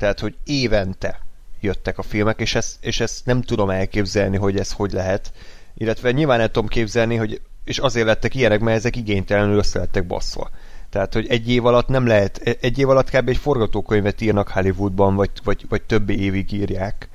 Tehát, 0.00 0.20
hogy 0.20 0.36
évente 0.44 1.20
jöttek 1.60 1.98
a 1.98 2.02
filmek, 2.02 2.40
és 2.40 2.54
ezt, 2.54 2.76
és 2.80 3.00
ezt 3.00 3.26
nem 3.26 3.42
tudom 3.42 3.70
elképzelni, 3.70 4.36
hogy 4.36 4.56
ez 4.56 4.72
hogy 4.72 4.92
lehet. 4.92 5.32
Illetve 5.74 6.10
nyilván 6.10 6.40
el 6.40 6.50
tudom 6.50 6.68
képzelni, 6.68 7.16
hogy 7.16 7.40
és 7.64 7.78
azért 7.78 8.06
lettek 8.06 8.34
ilyenek, 8.34 8.60
mert 8.60 8.76
ezek 8.76 8.96
igénytelenül 8.96 9.56
össze 9.56 9.78
lettek 9.78 10.06
baszva. 10.06 10.50
Tehát, 10.90 11.12
hogy 11.12 11.26
egy 11.26 11.50
év 11.50 11.66
alatt 11.66 11.88
nem 11.88 12.06
lehet, 12.06 12.38
egy 12.60 12.78
év 12.78 12.88
alatt 12.88 13.10
kb. 13.10 13.28
egy 13.28 13.36
forgatókönyvet 13.36 14.20
írnak 14.20 14.48
Hollywoodban, 14.48 15.14
vagy, 15.14 15.30
vagy, 15.44 15.64
vagy 15.68 15.82
több 15.82 16.10
évig 16.10 16.52
írják 16.52 17.08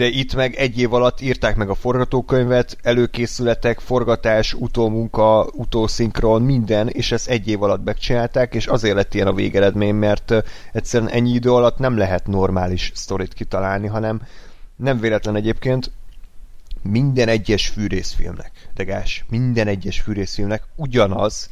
de 0.00 0.06
itt 0.06 0.34
meg 0.34 0.54
egy 0.54 0.78
év 0.78 0.92
alatt 0.92 1.20
írták 1.20 1.56
meg 1.56 1.68
a 1.68 1.74
forgatókönyvet, 1.74 2.76
előkészületek, 2.82 3.78
forgatás, 3.80 4.54
utómunka, 4.54 5.48
utószinkron, 5.52 6.42
minden, 6.42 6.88
és 6.88 7.12
ezt 7.12 7.28
egy 7.28 7.48
év 7.48 7.62
alatt 7.62 7.84
megcsinálták, 7.84 8.54
és 8.54 8.66
azért 8.66 8.94
lett 8.94 9.14
ilyen 9.14 9.26
a 9.26 9.32
végeredmény, 9.32 9.94
mert 9.94 10.34
egyszerűen 10.72 11.10
ennyi 11.10 11.30
idő 11.30 11.52
alatt 11.52 11.78
nem 11.78 11.96
lehet 11.96 12.26
normális 12.26 12.92
sztorit 12.94 13.34
kitalálni, 13.34 13.86
hanem 13.86 14.22
nem 14.76 15.00
véletlen 15.00 15.36
egyébként 15.36 15.90
minden 16.82 17.28
egyes 17.28 17.68
fűrészfilmnek, 17.68 18.68
degás, 18.74 19.24
minden 19.28 19.66
egyes 19.66 20.00
fűrészfilmnek 20.00 20.62
ugyanaz 20.76 21.50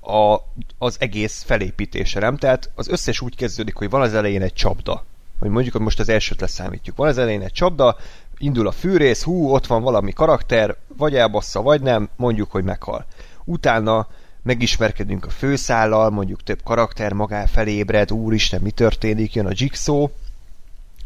a, 0.00 0.36
az 0.78 0.96
egész 0.98 1.42
felépítése, 1.42 2.20
nem? 2.20 2.36
Tehát 2.36 2.70
az 2.74 2.88
összes 2.88 3.20
úgy 3.20 3.36
kezdődik, 3.36 3.74
hogy 3.74 3.90
van 3.90 4.00
az 4.00 4.14
elején 4.14 4.42
egy 4.42 4.52
csapda, 4.52 5.04
hogy 5.38 5.50
mondjuk, 5.50 5.78
most 5.78 6.00
az 6.00 6.08
elsőt 6.08 6.40
leszámítjuk. 6.40 6.96
Van 6.96 7.08
az 7.08 7.18
elején 7.18 7.42
egy 7.42 7.52
csapda, 7.52 7.96
indul 8.38 8.66
a 8.66 8.72
fűrész, 8.72 9.22
hú, 9.22 9.48
ott 9.48 9.66
van 9.66 9.82
valami 9.82 10.12
karakter, 10.12 10.76
vagy 10.96 11.14
elbassza, 11.14 11.62
vagy 11.62 11.80
nem, 11.80 12.08
mondjuk, 12.16 12.50
hogy 12.50 12.64
meghal. 12.64 13.06
Utána 13.44 14.08
megismerkedünk 14.42 15.24
a 15.26 15.30
főszállal, 15.30 16.10
mondjuk 16.10 16.42
több 16.42 16.62
karakter 16.62 17.12
magá 17.12 17.46
felé 17.46 17.72
ébred, 17.72 18.12
úristen, 18.12 18.60
mi 18.60 18.70
történik, 18.70 19.34
jön 19.34 19.46
a 19.46 19.52
Jigsaw, 19.52 20.08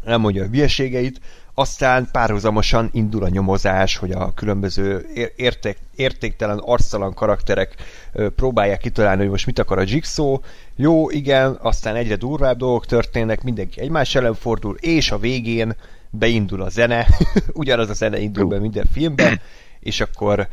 nem 0.03 0.21
mondja 0.21 0.43
a 0.43 0.47
hülyeségeit, 0.47 1.21
aztán 1.59 2.09
párhuzamosan 2.11 2.89
indul 2.93 3.23
a 3.23 3.29
nyomozás, 3.29 3.97
hogy 3.97 4.11
a 4.11 4.33
különböző 4.33 5.05
érték, 5.35 5.77
értéktelen, 5.95 6.57
arctalan 6.57 7.13
karakterek 7.13 7.75
próbálják 8.35 8.79
kitalálni, 8.79 9.21
hogy 9.21 9.29
most 9.29 9.45
mit 9.45 9.59
akar 9.59 9.77
a 9.77 9.83
Jigsaw. 9.85 10.37
Jó, 10.75 11.09
igen, 11.09 11.57
aztán 11.61 11.95
egyre 11.95 12.15
durvább 12.15 12.57
dolgok 12.57 12.85
történnek, 12.85 13.43
mindenki 13.43 13.81
egymás 13.81 14.15
ellen 14.15 14.33
fordul, 14.33 14.75
és 14.79 15.11
a 15.11 15.17
végén 15.17 15.75
beindul 16.09 16.61
a 16.61 16.69
zene, 16.69 17.07
ugyanaz 17.53 17.89
a 17.89 17.93
zene 17.93 18.19
indul 18.19 18.45
be 18.45 18.59
minden 18.59 18.85
filmben, 18.91 19.41
és 19.79 19.99
akkor 19.99 20.47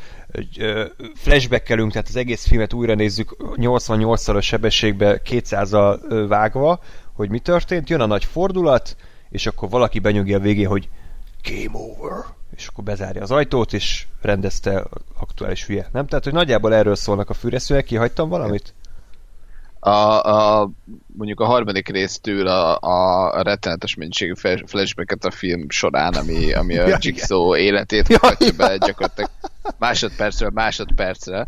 flashbackelünk, 1.15 1.93
tehát 1.93 2.09
az 2.09 2.17
egész 2.17 2.47
filmet 2.47 2.73
újra 2.73 2.95
nézzük 2.95 3.37
88-szaros 3.57 4.43
sebességbe 4.43 5.21
200-al 5.25 6.25
vágva, 6.29 6.81
hogy 7.13 7.31
mi 7.31 7.39
történt, 7.39 7.89
jön 7.89 8.01
a 8.01 8.07
nagy 8.07 8.25
fordulat, 8.25 8.97
és 9.30 9.47
akkor 9.47 9.71
valaki 9.71 9.99
benyögi 9.99 10.35
a 10.35 10.38
végén, 10.38 10.68
hogy 10.68 10.88
game 11.42 11.78
over, 11.78 12.25
és 12.56 12.66
akkor 12.66 12.85
bezárja 12.85 13.23
az 13.23 13.30
ajtót, 13.30 13.73
és 13.73 14.06
rendezte 14.23 14.85
aktuális 15.18 15.66
hülye. 15.66 15.88
Nem? 15.92 16.06
Tehát, 16.06 16.25
hogy 16.25 16.33
nagyjából 16.33 16.75
erről 16.75 16.97
szólnak 16.97 17.30
a 17.30 17.35
fűreszőek, 17.35 17.85
kihagytam 17.85 18.28
valamit? 18.28 18.75
A, 19.80 19.90
a, 19.90 20.71
mondjuk 21.06 21.40
a 21.40 21.45
harmadik 21.45 21.88
résztől 21.88 22.47
a, 22.47 22.78
a 22.80 23.42
rettenetes 23.42 23.95
mennyiségű 23.95 24.33
flashbacket 24.66 25.25
a 25.25 25.30
film 25.30 25.68
során, 25.68 26.12
ami, 26.12 26.52
ami 26.52 26.78
a 26.78 26.87
ja, 26.88 26.99
Jigsaw 27.00 27.54
igen. 27.54 27.66
életét 27.66 28.09
ja, 28.12 28.18
mutatja 28.23 28.47
ja. 28.47 28.52
be 28.56 28.76
gyakorlatilag 28.76 29.30
másodpercről 29.78 30.50
másodpercre, 30.54 31.47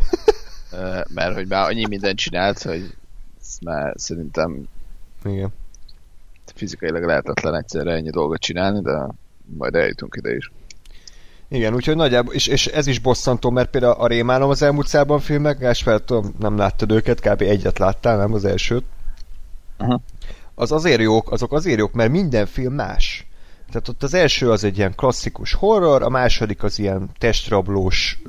mert 1.14 1.34
hogy 1.34 1.48
már 1.48 1.68
annyi 1.68 1.86
mindent 1.86 2.18
csinált, 2.18 2.62
hogy 2.62 2.94
ezt 3.40 3.64
már 3.64 3.92
szerintem 3.96 4.62
igen 5.24 5.52
fizikailag 6.58 7.04
lehetetlen 7.04 7.54
egyszerre 7.54 7.92
ennyi 7.92 8.10
dolgot 8.10 8.40
csinálni, 8.40 8.80
de 8.80 9.06
majd 9.56 9.74
eljutunk 9.74 10.14
ide 10.18 10.36
is. 10.36 10.52
Igen, 11.48 11.74
úgyhogy 11.74 11.96
nagyjából, 11.96 12.34
és, 12.34 12.46
és 12.46 12.66
ez 12.66 12.86
is 12.86 12.98
bosszantó, 12.98 13.50
mert 13.50 13.70
például 13.70 13.92
a 13.92 14.06
Rémálom 14.06 14.50
az 14.50 14.62
elmúlt 14.62 14.86
szában 14.86 15.20
filmek, 15.20 15.58
Gásper, 15.58 16.00
tudom, 16.00 16.34
nem 16.38 16.56
láttad 16.56 16.90
őket, 16.90 17.20
kb. 17.20 17.42
egyet 17.42 17.78
láttál, 17.78 18.16
nem 18.16 18.34
az 18.34 18.44
elsőt. 18.44 18.84
Uh-huh. 19.78 20.00
Az 20.54 20.72
azért 20.72 21.00
jók, 21.00 21.30
azok 21.30 21.52
azért 21.52 21.78
jók, 21.78 21.92
mert 21.92 22.10
minden 22.10 22.46
film 22.46 22.74
más. 22.74 23.26
Tehát 23.70 23.88
ott 23.88 24.02
az 24.02 24.14
első 24.14 24.50
az 24.50 24.64
egy 24.64 24.78
ilyen 24.78 24.94
klasszikus 24.94 25.54
horror, 25.54 26.02
a 26.02 26.08
második 26.08 26.62
az 26.62 26.78
ilyen 26.78 27.10
testrablós 27.18 28.22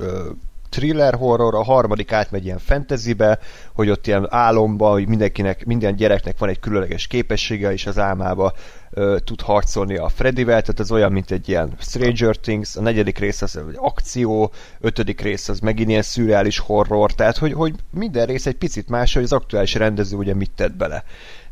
thriller 0.70 1.14
horror, 1.14 1.54
a 1.54 1.62
harmadik 1.62 2.12
átmegy 2.12 2.44
ilyen 2.44 2.58
fantasybe, 2.58 3.38
hogy 3.74 3.90
ott 3.90 4.06
ilyen 4.06 4.26
álomba, 4.30 4.90
hogy 4.90 5.08
mindenkinek, 5.08 5.64
minden 5.64 5.96
gyereknek 5.96 6.38
van 6.38 6.48
egy 6.48 6.58
különleges 6.58 7.06
képessége, 7.06 7.72
és 7.72 7.86
az 7.86 7.98
álmába 7.98 8.52
ö, 8.90 9.16
tud 9.24 9.40
harcolni 9.40 9.96
a 9.96 10.08
Freddyvel, 10.08 10.60
tehát 10.60 10.78
az 10.78 10.92
olyan, 10.92 11.12
mint 11.12 11.30
egy 11.30 11.48
ilyen 11.48 11.72
Stranger 11.78 12.36
Things, 12.36 12.76
a 12.76 12.80
negyedik 12.80 13.18
rész 13.18 13.42
az 13.42 13.56
egy 13.56 13.76
akció, 13.76 14.52
ötödik 14.80 15.20
rész 15.20 15.48
az 15.48 15.60
megint 15.60 15.88
ilyen 15.88 16.02
szürreális 16.02 16.58
horror, 16.58 17.12
tehát 17.12 17.36
hogy, 17.36 17.52
hogy 17.52 17.74
minden 17.90 18.26
rész 18.26 18.46
egy 18.46 18.56
picit 18.56 18.88
más, 18.88 19.14
hogy 19.14 19.22
az 19.22 19.32
aktuális 19.32 19.74
rendező 19.74 20.16
ugye 20.16 20.34
mit 20.34 20.50
tett 20.56 20.74
bele. 20.76 21.04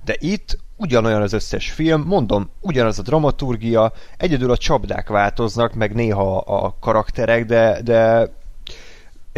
De 0.04 0.16
itt 0.18 0.58
ugyanolyan 0.76 1.22
az 1.22 1.32
összes 1.32 1.70
film, 1.70 2.02
mondom, 2.02 2.50
ugyanaz 2.60 2.98
a 2.98 3.02
dramaturgia, 3.02 3.92
egyedül 4.16 4.50
a 4.50 4.56
csapdák 4.56 5.08
változnak, 5.08 5.74
meg 5.74 5.94
néha 5.94 6.36
a 6.36 6.76
karakterek, 6.80 7.44
de, 7.44 7.80
de 7.82 8.30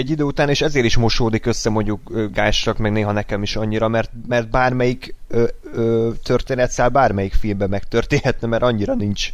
egy 0.00 0.10
idő 0.10 0.22
után, 0.22 0.48
és 0.48 0.60
ezért 0.60 0.84
is 0.84 0.96
mosódik 0.96 1.46
össze 1.46 1.70
mondjuk 1.70 2.30
Gásrak, 2.32 2.78
meg 2.78 2.92
néha 2.92 3.12
nekem 3.12 3.42
is 3.42 3.56
annyira, 3.56 3.88
mert, 3.88 4.10
mert 4.28 4.48
bármelyik 4.48 5.14
ö, 5.28 5.46
ö, 5.72 6.10
történetszál 6.22 6.88
bármelyik 6.88 7.32
filmben 7.32 7.68
megtörténhetne, 7.68 8.46
mert 8.48 8.62
annyira 8.62 8.94
nincs 8.94 9.30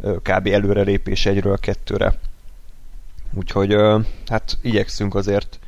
ö, 0.00 0.16
kb. 0.16 0.46
előrelépés 0.46 1.26
egyről 1.26 1.52
a 1.52 1.56
kettőre. 1.56 2.14
Úgyhogy 3.34 3.72
ö, 3.72 3.98
hát 4.26 4.58
igyekszünk 4.62 5.14
azért 5.14 5.58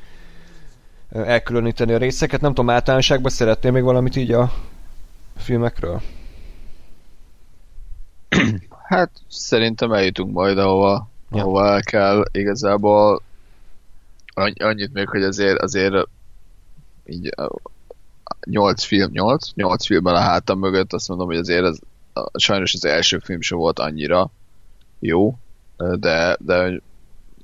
elkülöníteni 1.13 1.93
a 1.93 1.99
részeket. 1.99 2.41
Nem 2.41 2.55
tudom, 2.55 2.71
általánosságban 2.71 3.31
szeretnél 3.31 3.73
még 3.73 3.83
valamit 3.83 4.17
így 4.17 4.33
a 4.33 4.53
filmekről? 5.37 6.01
Hát 8.89 9.11
szerintem 9.29 9.93
eljutunk 9.93 10.33
majd, 10.33 10.59
ahova, 10.59 11.09
Ja. 11.33 11.43
ahova 11.43 11.73
el 11.73 11.83
kell. 11.83 12.25
Igazából 12.33 13.23
annyit 14.59 14.93
még, 14.93 15.09
hogy 15.09 15.23
azért, 15.23 15.59
azért 15.59 15.95
így 17.07 17.33
a- 17.37 17.43
a- 18.25 18.37
nyolc 18.47 18.85
film, 18.85 19.11
nyolc? 19.13 19.55
Nyolc 19.55 19.87
filmmel 19.87 20.15
a 20.15 20.21
hátam 20.21 20.59
mögött 20.59 20.93
azt 20.93 21.09
mondom, 21.09 21.27
hogy 21.27 21.37
azért 21.37 21.65
az, 21.65 21.81
a, 22.13 22.39
sajnos 22.39 22.75
az 22.75 22.85
első 22.85 23.19
film 23.19 23.41
sem 23.41 23.59
volt 23.59 23.79
annyira 23.79 24.31
jó, 24.99 25.39
de, 25.99 26.37
de 26.41 26.81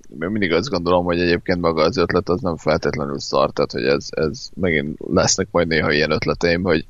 mindig 0.08 0.52
azt 0.52 0.68
gondolom, 0.68 1.04
hogy 1.04 1.20
egyébként 1.20 1.60
maga 1.60 1.82
az 1.82 1.96
ötlet 1.96 2.28
az 2.28 2.40
nem 2.40 2.56
feltétlenül 2.56 3.18
szar, 3.20 3.50
tehát 3.50 3.72
hogy 3.72 3.84
ez, 3.84 4.06
ez 4.10 4.48
megint 4.54 4.98
lesznek 5.06 5.48
majd 5.50 5.66
néha 5.66 5.92
ilyen 5.92 6.10
ötleteim, 6.10 6.62
hogy, 6.62 6.86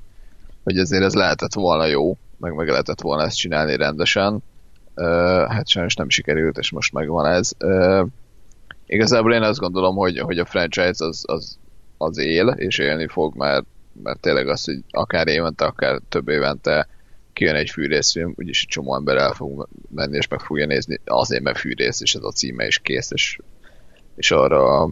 hogy 0.65 0.79
ezért 0.79 1.05
ez 1.05 1.15
lehetett 1.15 1.55
volna 1.55 1.87
jó, 1.87 2.17
meg 2.39 2.55
meg 2.55 2.69
lehetett 2.69 3.01
volna 3.01 3.23
ezt 3.23 3.37
csinálni 3.37 3.77
rendesen. 3.77 4.43
Uh, 4.95 5.07
hát 5.49 5.69
sajnos 5.69 5.95
nem 5.95 6.09
sikerült, 6.09 6.59
és 6.59 6.71
most 6.71 6.93
megvan 6.93 7.27
ez. 7.27 7.51
Uh, 7.59 8.07
igazából 8.87 9.33
én 9.33 9.43
azt 9.43 9.59
gondolom, 9.59 9.97
hogy, 9.97 10.19
hogy 10.19 10.39
a 10.39 10.45
franchise 10.45 11.05
az, 11.05 11.23
az, 11.27 11.59
az 11.97 12.19
él, 12.19 12.49
és 12.49 12.79
élni 12.79 13.09
fog, 13.09 13.37
mert, 13.37 13.65
mert 14.03 14.21
tényleg 14.21 14.49
az, 14.49 14.65
hogy 14.65 14.79
akár 14.91 15.29
évente, 15.29 15.65
akár 15.65 16.01
több 16.09 16.29
évente 16.29 16.89
kijön 17.33 17.55
egy 17.55 17.71
fűrészfilm, 17.71 18.35
úgyis 18.37 18.63
egy 18.63 18.69
csomó 18.69 18.95
ember 18.95 19.17
el 19.17 19.33
fog 19.33 19.69
menni, 19.95 20.17
és 20.17 20.29
meg 20.29 20.41
fogja 20.41 20.67
nézni. 20.67 21.01
Azért, 21.05 21.43
mert 21.43 21.59
fűrész, 21.59 22.01
és 22.01 22.15
ez 22.15 22.23
a 22.23 22.33
címe 22.33 22.67
is 22.67 22.79
kész, 22.79 23.11
és, 23.11 23.39
és 24.17 24.31
arra 24.31 24.91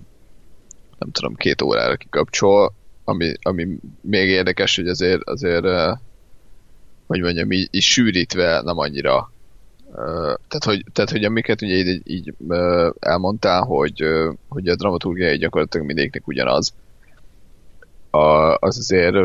nem 0.98 1.10
tudom, 1.10 1.34
két 1.34 1.62
órára 1.62 1.96
kikapcsol, 1.96 2.74
ami, 3.04 3.32
ami 3.42 3.78
még 4.00 4.28
érdekes, 4.28 4.76
hogy 4.76 4.88
azért, 4.88 5.22
azért 5.22 5.64
eh, 5.64 5.96
hogy 7.06 7.20
mondjam, 7.20 7.50
így, 7.50 7.68
így 7.70 7.82
sűrítve 7.82 8.60
nem 8.62 8.78
annyira 8.78 9.32
tehát, 10.48 10.64
hogy, 10.64 10.84
tehát, 10.92 11.10
hogy 11.10 11.24
amiket 11.24 11.62
ugye 11.62 11.74
így, 11.74 12.00
így 12.04 12.34
elmondtál, 12.98 13.62
hogy, 13.62 14.04
hogy 14.48 14.68
a 14.68 14.76
dramaturgia 14.76 15.36
gyakorlatilag 15.36 15.86
mindegyiknek 15.86 16.26
ugyanaz, 16.26 16.74
a, 18.10 18.54
az 18.54 18.78
azért 18.78 19.16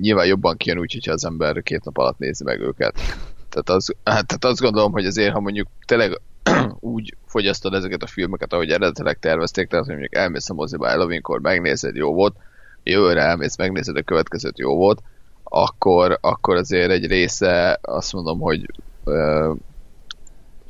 nyilván 0.00 0.26
jobban 0.26 0.56
kijön 0.56 0.78
úgy, 0.78 0.92
hogyha 0.92 1.12
az 1.12 1.24
ember 1.24 1.62
két 1.62 1.84
nap 1.84 1.98
alatt 1.98 2.18
nézi 2.18 2.44
meg 2.44 2.60
őket. 2.60 3.00
Tehát, 3.48 3.68
az, 3.68 3.94
hát, 4.04 4.26
tehát 4.26 4.44
azt 4.44 4.60
gondolom, 4.60 4.92
hogy 4.92 5.06
azért, 5.06 5.32
ha 5.32 5.40
mondjuk 5.40 5.68
tényleg 5.86 6.20
úgy 6.80 7.16
fogyasztod 7.26 7.74
ezeket 7.74 8.02
a 8.02 8.06
filmeket, 8.06 8.52
ahogy 8.52 8.70
eredetileg 8.70 9.18
tervezték, 9.18 9.68
tehát 9.68 9.84
hogy 9.84 9.94
mondjuk 9.94 10.20
elmész 10.22 10.50
a 10.50 10.54
moziba 10.54 10.88
Halloweenkor, 10.88 11.40
megnézed, 11.40 11.94
jó 11.96 12.14
volt, 12.14 12.36
jövőre 12.82 13.20
elmész, 13.20 13.56
megnézed 13.56 13.96
a 13.96 14.02
következőt, 14.02 14.58
jó 14.58 14.76
volt, 14.76 15.02
akkor, 15.42 16.18
akkor 16.20 16.56
azért 16.56 16.90
egy 16.90 17.06
része 17.06 17.78
azt 17.82 18.12
mondom, 18.12 18.40
hogy 18.40 18.66
ö, 19.10 19.52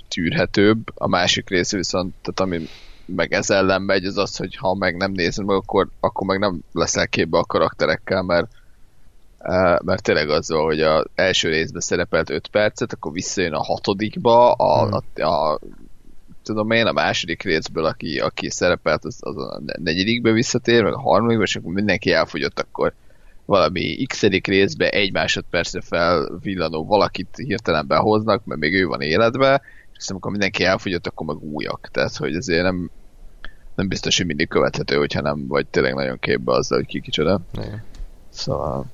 tűrhetőbb, 0.09 0.79
a 0.95 1.09
másik 1.09 1.49
része 1.49 1.77
viszont, 1.77 2.15
tehát 2.23 2.41
ami 2.41 2.69
meg 3.07 3.33
ez 3.33 3.51
ellen 3.51 3.83
megy, 3.83 4.05
az 4.05 4.17
az, 4.17 4.37
hogy 4.37 4.57
ha 4.57 4.75
meg 4.75 4.97
nem 4.97 5.13
nézed 5.13 5.45
meg, 5.45 5.57
akkor, 5.57 5.89
akkor 6.01 6.27
meg 6.27 6.39
nem 6.39 6.61
leszel 6.73 7.09
képbe 7.09 7.39
a 7.39 7.45
karakterekkel, 7.45 8.23
mert 8.23 8.49
mert 9.83 10.03
tényleg 10.03 10.29
az 10.29 10.49
van, 10.51 10.65
hogy 10.65 10.81
az 10.81 11.05
első 11.15 11.49
részben 11.49 11.81
szerepelt 11.81 12.31
5 12.31 12.49
percet, 12.49 12.93
akkor 12.93 13.13
visszajön 13.13 13.53
a 13.53 13.65
hatodikba, 13.65 14.53
a, 14.53 14.85
Hmm. 14.85 14.99
a, 15.15 15.53
a 15.53 15.59
tudom 16.43 16.71
én, 16.71 16.87
a 16.87 16.93
második 16.93 17.43
részből, 17.43 17.85
aki, 17.85 18.19
aki 18.19 18.51
szerepelt, 18.51 19.05
az, 19.05 19.17
az 19.21 19.37
a 19.37 19.61
negyedikbe 19.65 20.33
visszatér, 20.33 20.83
meg 20.83 20.93
a 20.93 21.01
harmadikba, 21.01 21.43
és 21.43 21.57
akkor 21.57 21.73
mindenki 21.73 22.13
elfogyott, 22.13 22.61
akkor 22.61 22.93
valami 23.51 24.05
x 24.07 24.23
részbe 24.23 24.89
egy 24.91 25.13
másodpercre 25.13 25.81
felvillanó 25.81 26.85
valakit 26.87 27.37
hirtelen 27.37 27.87
behoznak, 27.87 28.45
mert 28.45 28.61
még 28.61 28.75
ő 28.75 28.87
van 28.87 29.01
életbe, 29.01 29.61
és 29.93 29.97
aztán 29.97 30.11
amikor 30.15 30.31
mindenki 30.31 30.65
elfogyott, 30.65 31.07
akkor 31.07 31.27
meg 31.27 31.37
újak. 31.37 31.89
Tehát, 31.93 32.17
hogy 32.17 32.35
azért 32.35 32.63
nem, 32.63 32.91
nem 33.75 33.89
biztos, 33.89 34.17
hogy 34.17 34.27
mindig 34.27 34.49
követhető, 34.49 34.97
hogyha 34.97 35.21
nem 35.21 35.47
vagy 35.47 35.67
tényleg 35.67 35.95
nagyon 35.95 36.19
képbe 36.19 36.53
azzal, 36.53 36.79
hogy 36.79 36.87
ki 36.87 37.01
kicsoda. 37.01 37.41
Igen. 37.55 37.83
Szóval... 38.29 38.87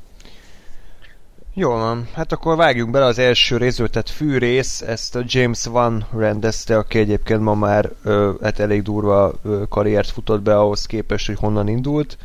Jól 1.55 1.79
van, 1.79 2.09
hát 2.13 2.33
akkor 2.33 2.57
vágjunk 2.57 2.91
bele 2.91 3.05
az 3.05 3.19
első 3.19 3.57
részből, 3.57 3.89
tehát 3.89 4.11
fűrész, 4.11 4.81
ezt 4.81 5.17
a 5.17 5.25
James 5.27 5.65
Van 5.65 6.07
rendezte, 6.17 6.77
aki 6.77 6.99
egyébként 6.99 7.41
ma 7.41 7.55
már 7.55 7.91
ö, 8.03 8.33
hát 8.43 8.59
elég 8.59 8.83
durva 8.83 9.33
ö, 9.43 9.63
karriert 9.69 10.11
futott 10.11 10.43
be 10.43 10.59
ahhoz 10.59 10.87
képest, 10.87 11.27
hogy 11.27 11.37
honnan 11.39 11.69
indult. 11.69 12.19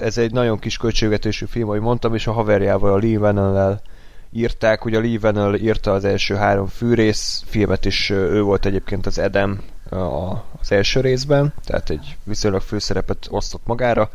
Ez 0.00 0.18
egy 0.18 0.32
nagyon 0.32 0.58
kis 0.58 0.76
költségvetésű 0.76 1.46
film, 1.46 1.68
ahogy 1.68 1.80
mondtam, 1.80 2.14
és 2.14 2.26
a 2.26 2.32
haverjával, 2.32 2.92
a 2.92 2.98
Lee 2.98 3.18
Vanell-el 3.18 3.82
írták, 4.32 4.82
hogy 4.82 4.94
a 4.94 5.00
Lee 5.00 5.18
Vanell 5.18 5.54
írta 5.54 5.92
az 5.92 6.04
első 6.04 6.34
három 6.34 6.66
fűrész 6.66 7.42
filmet, 7.46 7.86
és 7.86 8.10
ő 8.10 8.42
volt 8.42 8.66
egyébként 8.66 9.06
az 9.06 9.18
Edem 9.18 9.62
az 10.60 10.72
első 10.72 11.00
részben, 11.00 11.54
tehát 11.64 11.90
egy 11.90 12.16
viszonylag 12.24 12.60
főszerepet 12.60 13.26
osztott 13.30 13.66
magára. 13.66 14.10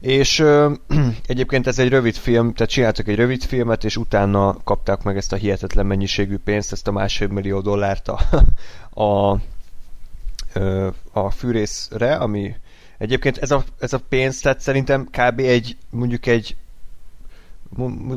És 0.00 0.44
egyébként 1.26 1.66
ez 1.66 1.78
egy 1.78 1.88
rövid 1.88 2.14
film, 2.14 2.52
tehát 2.52 2.72
csináltak 2.72 3.08
egy 3.08 3.16
rövid 3.16 3.42
filmet, 3.42 3.84
és 3.84 3.96
utána 3.96 4.56
kapták 4.64 5.02
meg 5.02 5.16
ezt 5.16 5.32
a 5.32 5.36
hihetetlen 5.36 5.86
mennyiségű 5.86 6.36
pénzt, 6.38 6.72
ezt 6.72 6.88
a 6.88 6.92
másfél 6.92 7.28
millió 7.28 7.60
dollárt 7.60 8.08
a, 8.08 8.20
a, 9.04 9.40
a 11.12 11.30
fűrészre, 11.30 12.14
ami 12.14 12.54
Egyébként 13.00 13.38
ez 13.38 13.50
a, 13.50 13.64
ez 13.78 13.92
a 13.92 14.00
pénz, 14.08 14.40
tehát 14.40 14.60
szerintem 14.60 15.08
kb. 15.10 15.38
egy, 15.38 15.76
mondjuk 15.90 16.26
egy 16.26 16.56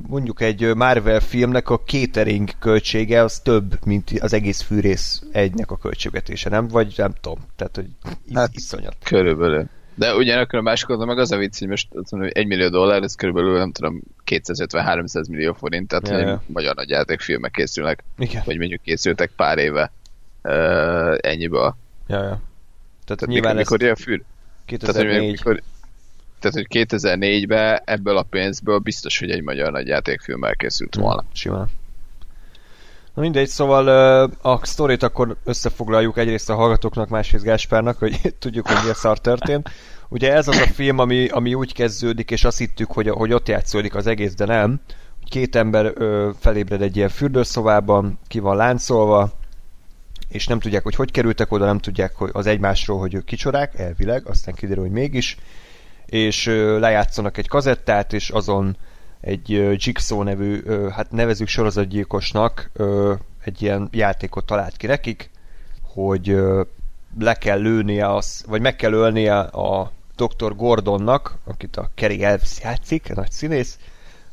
mondjuk 0.08 0.41
egy 0.41 0.76
Marvel 0.76 1.19
filmnek 1.19 1.69
a 1.69 1.80
catering 1.80 2.50
költsége 2.60 3.22
az 3.22 3.39
több, 3.39 3.86
mint 3.86 4.12
az 4.19 4.34
egész 4.34 4.62
fűrész 4.62 5.22
egynek 5.32 5.72
a 5.72 5.78
költségvetése, 5.78 6.50
nem? 6.50 6.67
Vagy 6.67 6.93
nem 6.98 7.13
tudom. 7.22 7.39
Tehát, 7.56 7.76
hogy 7.76 7.88
hát, 8.34 8.50
iszonyat. 8.54 8.96
Körülbelül. 9.04 9.69
De 9.96 10.15
ugyanakkor 10.15 10.60
a 10.60 10.62
másik 10.62 10.89
oldalon 10.89 11.13
meg 11.15 11.24
az 11.24 11.32
a 11.32 11.38
vicc, 11.38 11.60
hogy 11.60 11.67
most 11.67 11.88
azt 11.93 12.12
mondom, 12.12 12.30
hogy 12.34 12.43
1 12.43 12.48
millió 12.48 12.69
dollár, 12.69 13.04
ez 13.04 13.15
körülbelül 13.15 13.58
nem 13.58 13.72
tudom, 13.72 14.02
250-300 14.26 15.30
millió 15.30 15.54
forint, 15.54 15.88
tehát 15.88 16.08
ja, 16.08 16.30
ja. 16.30 16.43
magyar 16.46 16.76
nagyjátékfilmek 16.76 17.52
készülnek, 17.52 18.04
Igen. 18.17 18.41
vagy 18.46 18.58
mondjuk 18.58 18.82
készültek 18.82 19.32
pár 19.36 19.58
éve 19.58 19.91
uh, 20.43 21.17
ennyiből. 21.22 21.76
Ja, 22.08 22.15
ja. 22.15 22.41
Tehát, 23.06 23.19
tehát 23.19 23.28
nyilván 23.28 23.56
mikor, 23.56 23.82
ezt... 23.82 23.84
mikor 23.84 23.86
jön 23.86 23.96
fűr, 23.96 24.24
2004. 24.65 25.06
Tehát, 25.06 25.19
hogy, 25.19 25.32
mikor, 25.32 25.62
tehát, 26.39 26.58
hogy 26.58 26.86
2004-ben 26.88 27.82
ebből 27.86 28.17
a 28.17 28.23
pénzből 28.23 28.80
biztos, 28.80 29.19
hogy 29.19 29.30
egy 29.30 29.43
magyar 29.43 29.71
nagyjátékfilm 29.71 30.43
elkészült 30.43 30.95
volna. 30.95 31.21
Hmm, 31.21 31.30
Simán. 31.34 31.69
Na 33.13 33.21
mindegy, 33.21 33.47
szóval 33.47 33.88
a 34.41 34.65
sztorit 34.65 35.04
akkor 35.04 35.36
összefoglaljuk 35.43 36.17
egyrészt 36.17 36.49
a 36.49 36.56
hallgatóknak, 36.56 37.10
másrészt 37.10 37.43
Gáspárnak, 37.43 37.97
hogy 37.97 38.19
tudjuk, 38.39 38.67
hogy 38.67 38.84
mi 38.84 38.89
a 38.89 38.93
szar 38.93 39.19
történt. 39.19 39.69
Ugye 40.10 40.34
ez 40.34 40.47
az 40.47 40.58
a 40.58 40.67
film, 40.67 40.99
ami, 40.99 41.28
ami 41.28 41.54
úgy 41.54 41.73
kezdődik, 41.73 42.32
és 42.32 42.43
azt 42.43 42.58
hittük, 42.58 42.91
hogy, 42.91 43.10
hogy 43.10 43.34
ott 43.34 43.47
játszódik 43.47 43.95
az 43.95 44.08
egész, 44.08 44.36
de 44.36 44.45
nem. 44.45 44.82
Két 45.30 45.56
ember 45.56 45.91
ö, 45.95 46.30
felébred 46.39 46.82
egy 46.82 46.95
ilyen 46.97 47.10
fürdőszobában, 47.10 48.19
ki 48.28 48.39
van 48.39 48.56
láncolva, 48.56 49.32
és 50.34 50.48
nem 50.48 50.60
tudják, 50.60 50.84
hogy 50.84 50.96
hogy 50.96 51.12
kerültek 51.12 51.52
oda, 51.52 51.65
nem 51.65 51.80
tudják 51.80 52.15
hogy 52.15 52.30
az 52.34 52.46
egymásról, 52.46 53.00
hogy 53.00 53.13
ők 53.13 53.26
kicsodák, 53.26 53.80
elvileg, 53.80 54.28
aztán 54.28 54.54
kiderül, 54.54 54.84
hogy 54.84 54.91
mégis, 54.91 55.38
és 56.06 56.46
lejátszanak 56.80 57.38
egy 57.38 57.48
kazettát, 57.48 58.13
és 58.13 58.30
azon 58.30 58.78
egy 59.22 59.50
Jigsaw 59.86 60.22
nevű, 60.22 60.63
hát 60.89 61.12
nevezük 61.12 61.48
sorozatgyilkosnak 61.48 62.72
egy 63.43 63.62
ilyen 63.62 63.89
játékot 63.91 64.46
talált 64.46 64.78
ki 64.78 64.88
nekik, 64.88 65.30
hogy 65.82 66.38
le 67.19 67.34
kell 67.34 67.60
lőnie 67.60 68.13
az, 68.13 68.43
vagy 68.48 68.62
meg 68.62 68.76
kell 68.76 68.93
ölnie 68.93 69.39
a 69.39 69.91
Dr. 70.15 70.56
Gordonnak, 70.56 71.38
akit 71.43 71.78
a 71.78 71.89
Kerry 71.96 72.24
Elves 72.24 72.60
játszik, 72.63 73.10
a 73.10 73.13
nagy 73.13 73.32
színész, 73.32 73.78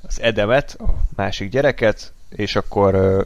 az 0.02 0.20
Edemet, 0.20 0.76
a 0.78 0.94
másik 1.16 1.50
gyereket, 1.50 2.12
és 2.28 2.56
akkor 2.56 3.24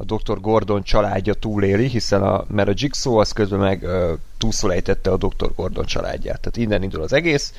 a 0.00 0.04
Dr. 0.04 0.40
Gordon 0.40 0.82
családja 0.82 1.34
túléli, 1.34 1.86
hiszen 1.86 2.22
a, 2.22 2.44
mert 2.48 2.68
a 2.68 2.72
Jigsaw 2.74 3.16
az 3.16 3.32
közben 3.32 3.58
meg 3.58 3.82
ö, 3.82 4.12
túlszolejtette 4.38 5.10
a 5.10 5.16
Dr. 5.16 5.54
Gordon 5.54 5.84
családját. 5.84 6.40
Tehát 6.40 6.56
innen 6.56 6.82
indul 6.82 7.02
az 7.02 7.12
egész. 7.12 7.54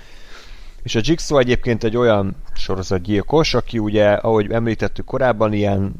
És 0.84 0.96
a 0.96 1.00
Jigsaw 1.04 1.38
egyébként 1.38 1.84
egy 1.84 1.98
olyan 1.98 2.36
sorozatgyilkos, 2.54 3.54
aki 3.54 3.80
ugye, 3.80 4.12
ahogy 4.12 4.52
említettük 4.52 5.06
korábban, 5.06 5.54
ilyen, 5.54 5.94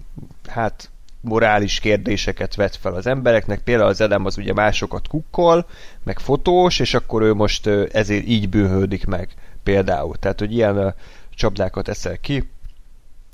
hát 0.48 0.90
morális 1.22 1.80
kérdéseket 1.80 2.56
vet 2.56 2.76
fel 2.76 2.94
az 2.94 3.08
embereknek. 3.08 3.60
Például 3.64 3.90
az 3.90 4.02
Edem 4.02 4.26
az 4.26 4.38
ugye 4.38 4.54
másokat 4.54 5.08
kukkol, 5.08 5.66
meg 6.04 6.20
fotós, 6.20 6.80
és 6.80 6.94
akkor 6.94 7.22
ő 7.22 7.34
most 7.34 7.68
ezért 7.92 8.28
így 8.28 8.50
bűnhődik 8.50 9.06
meg 9.06 9.30
például. 9.64 10.16
Tehát, 10.18 10.40
hogy 10.40 10.54
ilyen 10.54 10.94
csapdákat 11.36 11.88
eszel 11.88 12.18
ki. 12.18 12.50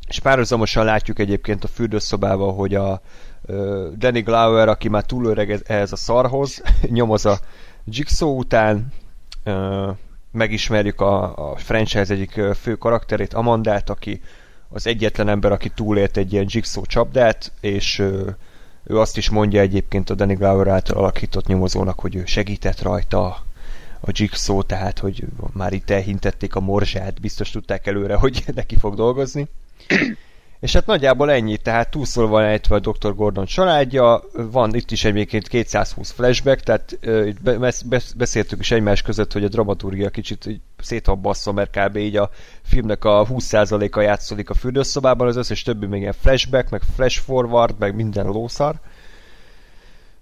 És 0.07 0.19
párhuzamosan 0.19 0.85
látjuk 0.85 1.19
egyébként 1.19 1.63
a 1.63 1.67
fürdőszobával, 1.67 2.53
hogy 2.53 2.75
a 2.75 3.01
Danny 3.97 4.23
Glover, 4.23 4.67
aki 4.67 4.89
már 4.89 5.03
túl 5.03 5.25
öreg 5.25 5.51
ez- 5.51 5.63
ehhez 5.65 5.91
a 5.91 5.95
szarhoz, 5.95 6.61
nyomoz 6.81 7.25
a 7.25 7.39
Jigsaw 7.85 8.37
után, 8.37 8.93
megismerjük 10.31 11.01
a, 11.01 11.51
a 11.51 11.55
franchise 11.55 12.13
egyik 12.13 12.41
fő 12.61 12.75
karakterét, 12.75 13.33
Amandát, 13.33 13.89
aki 13.89 14.21
az 14.69 14.87
egyetlen 14.87 15.27
ember, 15.27 15.51
aki 15.51 15.69
túlélt 15.69 16.17
egy 16.17 16.33
ilyen 16.33 16.45
Jigsaw 16.47 16.85
csapdát, 16.85 17.51
és 17.59 17.99
ő 18.83 18.99
azt 18.99 19.17
is 19.17 19.29
mondja 19.29 19.61
egyébként 19.61 20.09
a 20.09 20.15
Danny 20.15 20.35
Glover 20.35 20.67
által 20.67 20.97
alakított 20.97 21.47
nyomozónak, 21.47 21.99
hogy 21.99 22.15
ő 22.15 22.25
segített 22.25 22.81
rajta 22.81 23.25
a 23.99 24.09
Jigsaw, 24.11 24.63
tehát 24.63 24.99
hogy 24.99 25.23
már 25.53 25.73
itt 25.73 25.89
elhintették 25.89 26.55
a 26.55 26.59
morzsát, 26.59 27.21
biztos 27.21 27.49
tudták 27.49 27.87
előre, 27.87 28.15
hogy 28.15 28.43
neki 28.55 28.75
fog 28.75 28.95
dolgozni. 28.95 29.47
És 30.59 30.73
hát 30.73 30.85
nagyjából 30.85 31.31
ennyi, 31.31 31.57
tehát 31.57 31.89
túlszól 31.89 32.27
van 32.27 32.43
ejtve 32.43 32.75
a 32.75 32.79
Dr. 32.79 33.15
Gordon 33.15 33.45
családja, 33.45 34.23
van 34.33 34.75
itt 34.75 34.91
is 34.91 35.05
egyébként 35.05 35.47
220 35.47 36.11
flashback, 36.11 36.59
tehát 36.59 36.99
uh, 37.05 37.69
beszéltük 38.15 38.59
is 38.59 38.71
egymás 38.71 39.01
között, 39.01 39.33
hogy 39.33 39.43
a 39.43 39.47
dramaturgia 39.47 40.09
kicsit 40.09 40.61
széthabbasszol, 40.77 41.53
mert 41.53 41.77
kb. 41.77 41.95
így 41.95 42.15
a 42.15 42.29
filmnek 42.63 43.05
a 43.05 43.27
20%-a 43.27 44.01
játszódik 44.01 44.49
a 44.49 44.53
fürdőszobában, 44.53 45.27
az 45.27 45.35
összes 45.35 45.61
többi 45.61 45.85
még 45.85 46.01
ilyen 46.01 46.15
flashback, 46.21 46.69
meg 46.69 46.81
flash 46.95 47.19
forward, 47.19 47.75
meg 47.79 47.95
minden 47.95 48.25
lószar. 48.25 48.75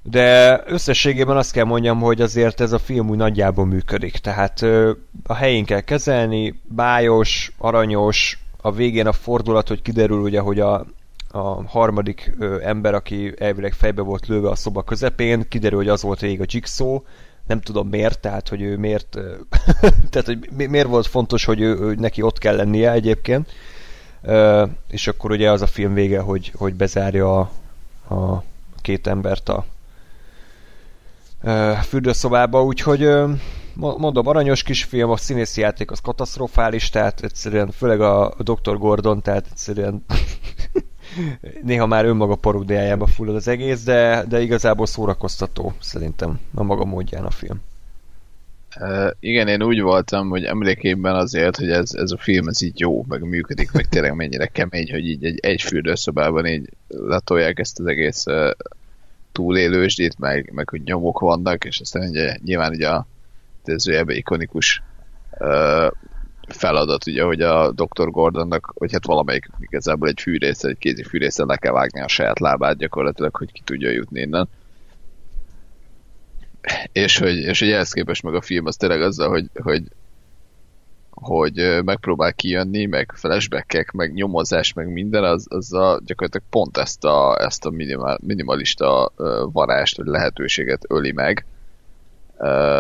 De 0.02 0.60
összességében 0.66 1.38
azt 1.38 1.52
kell 1.52 1.66
mondjam, 1.66 2.00
hogy 2.00 2.22
azért 2.22 2.62
ez 2.62 2.72
a 2.72 2.80
film 2.80 3.10
úgy 3.10 3.18
nagyjából 3.18 3.66
működik. 3.66 4.18
Tehát 4.18 4.62
a 5.24 5.34
helyén 5.34 5.66
kell 5.66 5.82
kezelni, 5.82 6.62
bájos, 6.64 7.52
aranyos, 7.58 8.43
a 8.66 8.72
végén 8.72 9.08
a 9.08 9.12
fordulat, 9.12 9.68
hogy 9.68 9.82
kiderül 9.82 10.20
ugye, 10.20 10.40
hogy 10.40 10.60
a, 10.60 10.86
a 11.32 11.64
harmadik 11.68 12.34
ö, 12.40 12.62
ember, 12.62 12.94
aki 12.94 13.34
elvileg 13.38 13.74
fejbe 13.74 14.02
volt 14.02 14.28
lőve 14.28 14.50
a 14.50 14.56
szoba 14.56 14.84
közepén, 14.84 15.48
kiderül, 15.50 15.78
hogy 15.78 15.88
az 15.88 16.02
volt 16.02 16.20
végig 16.20 16.42
a 16.42 16.46
Jigsaw, 16.48 17.02
nem 17.48 17.62
tudom 17.62 17.88
miért, 17.88 18.20
tehát 18.20 18.50
hogy 18.50 18.62
ő 18.62 18.78
miért, 18.78 19.18
tehát 20.12 20.26
hogy 20.26 20.50
miért 20.52 20.88
volt 20.88 21.08
fontos, 21.08 21.46
hogy 21.46 21.62
ő, 21.62 21.80
ő, 21.80 21.96
neki 21.96 22.22
ott 22.22 22.38
kell 22.38 22.56
lennie 22.56 22.92
egyébként, 22.92 23.52
ö, 24.22 24.66
és 24.90 25.08
akkor 25.08 25.32
ugye 25.32 25.52
az 25.52 25.62
a 25.62 25.68
film 25.68 25.94
vége, 25.94 26.20
hogy, 26.20 26.52
hogy 26.56 26.74
bezárja 26.74 27.40
a, 27.40 27.50
a 28.16 28.44
két 28.82 29.08
embert 29.08 29.50
a 29.50 29.66
ö, 31.44 31.74
fürdőszobába, 31.82 32.64
úgyhogy 32.64 33.04
ö, 33.04 33.32
mondom, 33.76 34.28
aranyos 34.28 34.64
kis 34.64 34.84
film, 34.84 35.10
a 35.10 35.18
színészi 35.18 35.62
játék 35.62 35.92
az 35.92 36.00
katasztrofális, 36.00 36.90
tehát 36.90 37.24
egyszerűen, 37.24 37.72
főleg 37.72 38.02
a 38.02 38.34
Dr. 38.38 38.78
Gordon, 38.78 39.22
tehát 39.22 39.48
egyszerűen 39.52 40.06
néha 41.64 41.86
már 41.86 42.06
önmaga 42.06 42.36
paródiájába 42.36 43.08
fullad 43.08 43.36
az 43.36 43.48
egész, 43.48 43.84
de, 43.84 44.26
de 44.28 44.42
igazából 44.42 44.86
szórakoztató 44.86 45.74
szerintem 45.80 46.40
a 46.54 46.64
maga 46.64 46.86
módján 46.86 47.26
a 47.26 47.32
film. 47.32 47.62
Uh, 48.80 49.10
igen, 49.20 49.48
én 49.48 49.64
úgy 49.64 49.82
voltam, 49.82 50.30
hogy 50.30 50.44
emlékében 50.44 51.16
azért, 51.16 51.58
hogy 51.58 51.70
ez, 51.70 51.94
ez 51.94 52.12
a 52.12 52.18
film 52.18 52.48
ez 52.48 52.62
így 52.62 52.80
jó, 52.80 53.06
meg 53.08 53.24
működik, 53.24 53.72
meg 53.72 53.88
tényleg 53.88 54.16
mennyire 54.16 54.46
kemény, 54.46 54.92
hogy 54.92 55.06
így 55.06 55.26
egy, 55.26 55.40
egy 55.42 55.62
fürdőszobában 55.62 56.46
így 56.46 56.70
letolják 56.88 57.60
ezt 57.60 57.80
az 57.80 57.86
egész 57.86 58.26
uh, 58.26 58.52
túlélősdét, 59.32 60.20
meg, 60.20 60.52
meg 60.54 60.70
hogy 60.70 60.82
nyomok 60.84 61.20
vannak, 61.20 61.66
és 61.66 61.80
aztán 61.80 62.10
ugye, 62.10 62.38
nyilván 62.44 62.72
ugye 62.72 62.90
a 62.90 63.08
idézőjelben 63.64 64.16
ikonikus 64.16 64.82
uh, 65.40 65.92
feladat, 66.48 67.08
ugye, 67.08 67.24
hogy 67.24 67.42
a 67.42 67.72
Dr. 67.72 68.10
Gordonnak, 68.10 68.74
vagy 68.74 68.92
hát 68.92 69.06
valamelyik 69.06 69.50
igazából 69.60 70.08
egy 70.08 70.22
fűrésze, 70.22 70.68
egy 70.68 70.78
kézi 70.78 71.04
fűrésze 71.04 71.46
le 71.46 71.58
kell 71.58 71.74
vágni 71.74 72.02
a 72.02 72.08
saját 72.08 72.40
lábát 72.40 72.78
gyakorlatilag, 72.78 73.36
hogy 73.36 73.52
ki 73.52 73.62
tudja 73.64 73.90
jutni 73.90 74.22
innen. 74.22 74.50
És 76.92 77.18
hogy, 77.18 77.38
és 77.38 77.60
hogy 77.60 77.72
ehhez 77.72 77.92
képest 77.92 78.24
meg 78.24 78.34
a 78.34 78.42
film 78.42 78.66
az 78.66 78.76
tényleg 78.76 79.02
azzal, 79.02 79.30
hogy, 79.30 79.50
hogy, 79.54 79.84
hogy 81.10 81.84
megpróbál 81.84 82.34
kijönni, 82.34 82.86
meg 82.86 83.12
flashbackek, 83.16 83.92
meg 83.92 84.14
nyomozás, 84.14 84.74
meg 84.74 84.92
minden, 84.92 85.24
az, 85.24 85.46
az 85.50 85.74
a, 85.74 86.02
gyakorlatilag 86.06 86.48
pont 86.50 86.78
ezt 86.78 87.04
a, 87.04 87.38
ezt 87.40 87.66
a 87.66 87.70
minimal, 87.70 88.18
minimalista 88.22 89.12
varást, 89.52 89.98
vagy 89.98 90.06
lehetőséget 90.06 90.86
öli 90.90 91.12
meg, 91.12 91.46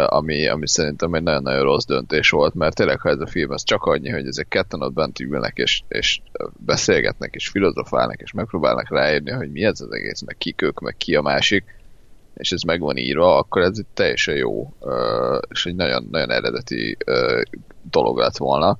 ami, 0.06 0.47
ami 0.47 0.67
szerintem 0.67 1.13
egy 1.13 1.23
nagyon-nagyon 1.23 1.63
rossz 1.63 1.86
döntés 1.86 2.30
volt, 2.30 2.54
mert 2.54 2.76
tényleg, 2.76 2.99
ha 2.99 3.10
ez 3.10 3.19
a 3.19 3.28
film 3.28 3.52
ez 3.52 3.63
csak 3.63 3.84
annyi, 3.84 4.10
hogy 4.10 4.28
ezek 4.28 4.47
ketten 4.47 4.82
ott 4.82 4.93
bent 4.93 5.19
ülnek, 5.19 5.58
és, 5.58 5.82
és 5.88 6.21
beszélgetnek, 6.58 7.34
és 7.36 7.47
filozofálnak, 7.47 8.21
és 8.21 8.32
megpróbálnak 8.32 8.89
ráírni, 8.89 9.32
hogy 9.32 9.52
mi 9.52 9.63
ez 9.63 9.82
az 9.82 9.91
egész, 9.91 10.21
meg 10.21 10.38
kik 10.38 10.62
ők, 10.62 10.80
meg 10.80 10.97
ki 10.97 11.15
a 11.15 11.21
másik, 11.21 11.63
és 12.34 12.52
ez 12.52 12.62
meg 12.62 12.80
van 12.80 12.97
írva, 12.97 13.38
akkor 13.38 13.62
ez 13.62 13.78
egy 13.78 13.86
teljesen 13.93 14.36
jó, 14.36 14.73
és 15.49 15.65
egy 15.65 15.76
nagyon, 15.76 16.08
nagyon 16.12 16.32
eredeti 16.32 16.97
dolog 17.89 18.17
lett 18.17 18.38
volna 18.38 18.80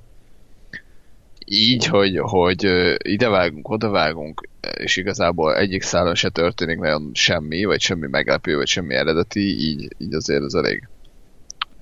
így, 1.44 1.86
hogy, 1.86 2.18
hogy 2.18 2.64
ide 2.98 3.28
vágunk, 3.28 3.68
oda 3.68 3.90
vágunk, 3.90 4.48
és 4.78 4.96
igazából 4.96 5.56
egyik 5.56 5.82
szálon 5.82 6.14
se 6.14 6.28
történik 6.28 6.78
nagyon 6.78 7.10
semmi, 7.12 7.64
vagy 7.64 7.80
semmi 7.80 8.06
meglepő, 8.06 8.56
vagy 8.56 8.66
semmi 8.66 8.94
eredeti, 8.94 9.40
így, 9.40 9.94
így 9.98 10.14
azért 10.14 10.42
az 10.42 10.54
elég 10.54 10.88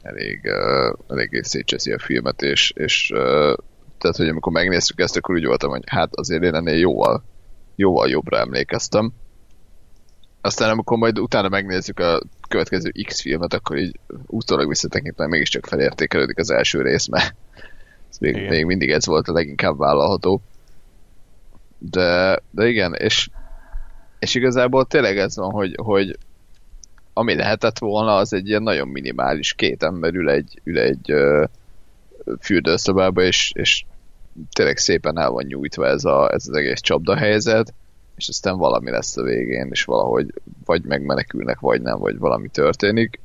elég, 0.03 0.41
uh, 0.45 0.99
eléggé 1.09 1.41
szétcseszi 1.43 1.93
a 1.93 1.99
filmet, 1.99 2.43
és, 2.43 2.73
és 2.77 3.11
uh, 3.15 3.55
tehát, 3.99 4.17
hogy 4.17 4.29
amikor 4.29 4.53
megnéztük 4.53 5.01
ezt, 5.01 5.17
akkor 5.17 5.35
úgy 5.35 5.47
voltam, 5.47 5.71
hogy 5.71 5.83
hát 5.87 6.15
azért 6.15 6.43
én 6.43 6.55
ennél 6.55 6.77
jóval, 6.77 7.25
jóval 7.77 8.09
jobbra 8.09 8.39
emlékeztem. 8.39 9.13
Aztán 10.41 10.71
amikor 10.71 10.99
majd 10.99 11.19
utána 11.19 11.49
megnézzük 11.49 11.99
a 11.99 12.23
következő 12.49 12.93
X 13.07 13.21
filmet, 13.21 13.55
akkor 13.55 13.77
így 13.79 14.01
utólag 14.27 14.69
visszatekintve 14.69 15.27
mégiscsak 15.27 15.67
felértékelődik 15.67 16.39
az 16.39 16.51
első 16.51 16.83
rész, 16.83 17.07
mert 17.07 17.35
még, 18.23 18.49
még 18.49 18.65
mindig 18.65 18.91
ez 18.91 19.07
volt 19.07 19.29
a 19.29 19.33
leginkább 19.33 19.79
vállalható. 19.79 20.41
De, 21.79 22.39
de 22.51 22.69
igen, 22.69 22.95
és, 22.95 23.29
és 24.19 24.35
igazából 24.35 24.85
tényleg 24.85 25.19
ez 25.19 25.37
van, 25.37 25.51
hogy, 25.51 25.75
hogy 25.83 26.19
ami 27.13 27.35
lehetett 27.35 27.79
volna, 27.79 28.17
az 28.17 28.33
egy 28.33 28.49
ilyen 28.49 28.63
nagyon 28.63 28.89
minimális, 28.89 29.53
két 29.53 29.83
ember 29.83 30.15
ül 30.15 30.31
egy, 30.31 30.61
ül 30.65 30.79
egy 30.79 31.11
ö, 31.11 31.45
fürdőszobába, 32.41 33.23
és, 33.23 33.53
és 33.55 33.85
tényleg 34.53 34.77
szépen 34.77 35.19
el 35.19 35.31
van 35.31 35.45
nyújtva 35.45 35.87
ez, 35.87 36.05
a, 36.05 36.33
ez 36.33 36.49
az 36.49 36.57
egész 36.57 36.81
csapda 36.81 37.17
helyzet, 37.17 37.75
és 38.17 38.29
aztán 38.29 38.57
valami 38.57 38.91
lesz 38.91 39.17
a 39.17 39.23
végén, 39.23 39.69
és 39.71 39.85
valahogy 39.85 40.33
vagy 40.65 40.85
megmenekülnek, 40.85 41.61
vagy 41.61 41.83
nem, 41.83 41.99
vagy 41.99 42.19
valami 42.19 42.49
történik. 42.49 43.21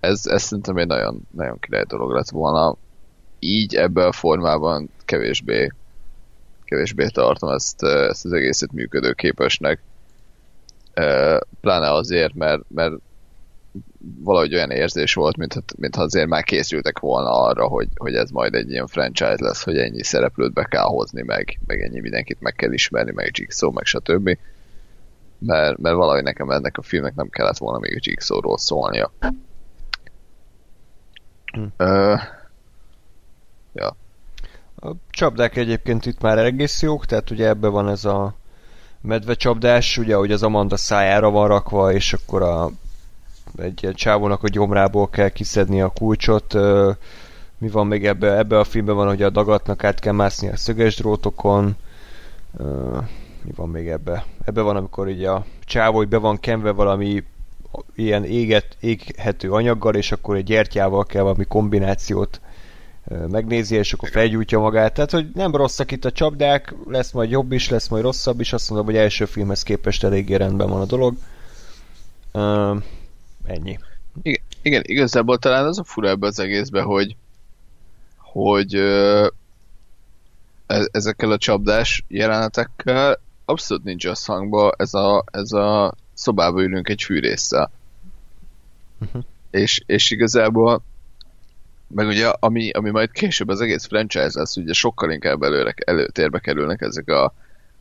Ez, 0.00 0.26
ez 0.26 0.42
szerintem 0.42 0.76
egy 0.76 0.86
nagyon, 0.86 1.28
nagyon 1.30 1.58
király 1.58 1.84
dolog 1.84 2.10
lett 2.10 2.30
volna 2.30 2.76
így 3.44 3.74
ebben 3.74 4.06
a 4.06 4.12
formában 4.12 4.90
kevésbé, 5.04 5.72
kevésbé 6.64 7.06
tartom 7.06 7.50
ezt, 7.50 7.82
ezt 7.82 8.24
az 8.24 8.32
egészet 8.32 8.72
működőképesnek. 8.72 9.82
Pláne 11.60 11.92
azért, 11.92 12.34
mert, 12.34 12.62
mert 12.68 12.94
valahogy 14.18 14.54
olyan 14.54 14.70
érzés 14.70 15.14
volt, 15.14 15.36
mintha, 15.36 15.60
mintha 15.76 16.02
azért 16.02 16.28
már 16.28 16.44
készültek 16.44 16.98
volna 16.98 17.42
arra, 17.42 17.66
hogy, 17.66 17.88
hogy 17.96 18.14
ez 18.14 18.30
majd 18.30 18.54
egy 18.54 18.70
ilyen 18.70 18.86
franchise 18.86 19.36
lesz, 19.38 19.62
hogy 19.62 19.76
ennyi 19.76 20.02
szereplőt 20.02 20.52
be 20.52 20.64
kell 20.64 20.82
hozni, 20.82 21.22
meg, 21.22 21.58
meg 21.66 21.82
ennyi 21.82 22.00
mindenkit 22.00 22.40
meg 22.40 22.54
kell 22.54 22.72
ismerni, 22.72 23.12
meg 23.12 23.30
Jigsaw, 23.32 23.70
meg 23.70 23.84
stb. 23.84 24.38
Mert, 25.38 25.78
mert 25.78 25.94
valahogy 25.94 26.22
nekem 26.22 26.50
ennek 26.50 26.78
a 26.78 26.82
filmnek 26.82 27.14
nem 27.14 27.28
kellett 27.28 27.58
volna 27.58 27.78
még 27.78 27.94
a 27.94 28.00
Jigsaw-ról 28.00 28.58
szólnia. 28.58 29.12
Hm. 31.52 31.64
Uh, 31.78 32.20
Ja. 33.72 33.96
A 34.76 34.90
csapdák 35.10 35.56
egyébként 35.56 36.06
itt 36.06 36.20
már 36.20 36.38
egész 36.38 36.82
jók, 36.82 37.06
tehát 37.06 37.30
ugye 37.30 37.48
ebben 37.48 37.70
van 37.70 37.88
ez 37.88 38.04
a 38.04 38.34
medvecsapdás, 39.00 39.98
ugye, 39.98 40.14
hogy 40.14 40.32
az 40.32 40.42
Amanda 40.42 40.76
szájára 40.76 41.30
van 41.30 41.48
rakva, 41.48 41.92
és 41.92 42.12
akkor 42.12 42.42
a, 42.42 42.70
egy 43.56 43.82
ilyen 43.82 43.94
csávónak 43.94 44.42
a 44.42 44.48
gyomrából 44.48 45.08
kell 45.08 45.28
kiszedni 45.28 45.80
a 45.80 45.88
kulcsot. 45.88 46.54
Mi 47.58 47.68
van 47.68 47.86
még 47.86 48.06
ebbe? 48.06 48.36
Ebbe 48.36 48.58
a 48.58 48.64
filmben 48.64 48.94
van, 48.94 49.06
hogy 49.06 49.22
a 49.22 49.30
dagatnak 49.30 49.84
át 49.84 49.98
kell 49.98 50.12
mászni 50.12 50.48
a 50.48 50.56
szöges 50.56 50.96
drótokon. 50.96 51.76
Mi 53.42 53.52
van 53.56 53.68
még 53.68 53.88
ebbe? 53.88 54.24
Ebbe 54.44 54.60
van, 54.60 54.76
amikor 54.76 55.08
így 55.08 55.24
a 55.24 55.44
csávó 55.64 55.96
hogy 55.96 56.08
be 56.08 56.18
van 56.18 56.40
kenve 56.40 56.70
valami 56.70 57.24
ilyen 57.94 58.24
éget, 58.24 58.76
éghető 58.80 59.52
anyaggal, 59.52 59.94
és 59.94 60.12
akkor 60.12 60.36
egy 60.36 60.44
gyertyával 60.44 61.04
kell 61.04 61.22
valami 61.22 61.44
kombinációt 61.44 62.40
megnézi, 63.28 63.74
és 63.74 63.92
akkor 63.92 64.08
felgyújtja 64.08 64.58
magát. 64.58 64.94
Tehát, 64.94 65.10
hogy 65.10 65.30
nem 65.34 65.56
rosszak 65.56 65.90
itt 65.90 66.04
a 66.04 66.12
csapdák, 66.12 66.74
lesz 66.86 67.12
majd 67.12 67.30
jobb 67.30 67.52
is, 67.52 67.68
lesz 67.68 67.88
majd 67.88 68.02
rosszabb 68.02 68.40
is, 68.40 68.52
azt 68.52 68.68
mondom, 68.68 68.86
hogy 68.86 68.96
első 68.96 69.24
filmhez 69.24 69.62
képest 69.62 70.04
eléggé 70.04 70.34
rendben 70.34 70.68
van 70.68 70.80
a 70.80 70.84
dolog. 70.84 71.14
Uh, 72.32 72.82
ennyi. 73.44 73.78
Igen, 74.22 74.42
igen, 74.62 74.82
igazából 74.84 75.38
talán 75.38 75.66
az 75.66 75.78
a 75.78 75.84
fura 75.84 76.08
ebbe 76.08 76.26
az 76.26 76.38
egészben, 76.38 76.84
hogy 76.84 77.16
hogy 78.16 78.76
uh, 78.76 79.26
ezekkel 80.90 81.30
a 81.30 81.38
csapdás 81.38 82.04
jelenetekkel 82.08 83.20
abszolút 83.44 83.84
nincs 83.84 84.06
összhangba 84.06 84.72
ez 84.76 84.94
a, 84.94 85.24
ez 85.32 85.52
a 85.52 85.94
szobába 86.14 86.62
ülünk 86.62 86.88
egy 86.88 87.02
fűrészsel. 87.02 87.70
Uh-huh. 89.00 89.22
És, 89.50 89.82
és 89.86 90.10
igazából 90.10 90.82
Meg 91.94 92.06
ugye, 92.06 92.28
ami, 92.28 92.70
ami 92.70 92.90
majd 92.90 93.10
később 93.10 93.48
az 93.48 93.60
egész 93.60 93.86
franchise 93.86 94.30
lesz, 94.32 94.56
ugye 94.56 94.72
sokkal 94.72 95.10
inkább 95.10 95.42
előre, 95.42 95.74
előtérbe 95.84 96.38
kerülnek 96.38 96.80
ezek 96.80 97.08
a 97.08 97.34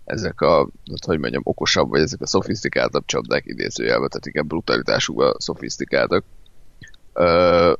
ezek 0.05 0.41
a, 0.41 0.69
hát 0.89 1.05
hogy 1.05 1.19
mondjam, 1.19 1.41
okosabb, 1.45 1.89
vagy 1.89 2.01
ezek 2.01 2.21
a 2.21 2.27
szofisztikáltabb 2.27 3.05
csapdák 3.05 3.45
idézőjelben, 3.45 4.09
tehát 4.09 4.25
igen, 4.25 4.47
brutalitásukban 4.47 5.33
szofisztikáltak. 5.37 6.25
Ö, 7.13 7.73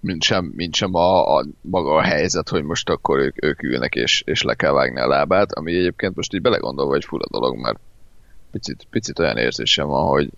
mint 0.00 0.22
sem, 0.22 0.44
mint 0.44 0.74
sem 0.74 0.94
a, 0.94 1.36
a, 1.36 1.46
maga 1.60 1.94
a 1.94 2.02
helyzet, 2.02 2.48
hogy 2.48 2.62
most 2.62 2.88
akkor 2.88 3.18
ők, 3.18 3.44
ők 3.44 3.62
ülnek 3.62 3.94
és, 3.94 4.22
és 4.26 4.42
le 4.42 4.54
kell 4.54 4.72
vágni 4.72 5.00
a 5.00 5.08
lábát, 5.08 5.52
ami 5.52 5.76
egyébként 5.76 6.14
most 6.14 6.34
így 6.34 6.42
belegondolva 6.42 6.94
egy 6.94 7.04
fura 7.04 7.24
dolog, 7.30 7.56
mert 7.56 7.78
picit, 8.50 8.86
picit 8.90 9.18
olyan 9.18 9.36
érzésem 9.36 9.86
van, 9.86 10.06
hogy 10.06 10.30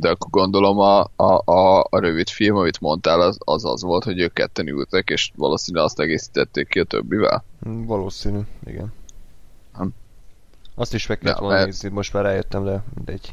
de 0.00 0.08
akkor 0.08 0.30
gondolom 0.30 0.78
a, 0.78 1.00
a, 1.16 1.52
a, 1.52 1.86
a 1.90 1.98
rövid 1.98 2.28
film, 2.28 2.56
amit 2.56 2.80
mondtál, 2.80 3.20
az, 3.20 3.38
az 3.44 3.64
az 3.64 3.82
volt, 3.82 4.04
hogy 4.04 4.18
ők 4.20 4.32
ketten 4.32 4.68
ültek, 4.68 5.10
és 5.10 5.30
valószínűleg 5.36 5.86
azt 5.86 6.00
egészítették 6.00 6.68
ki 6.68 6.80
a 6.80 6.84
többivel? 6.84 7.44
Valószínű, 7.60 8.40
igen. 8.64 8.92
Hm. 9.74 9.86
Azt 10.74 10.94
is 10.94 11.06
meg 11.06 11.18
kellett 11.18 11.38
volna 11.38 11.54
mert- 11.54 11.66
nézni, 11.66 11.88
most 11.88 12.12
már 12.12 12.22
rájöttem, 12.24 12.64
de 12.64 12.82
mindegy. 12.94 13.32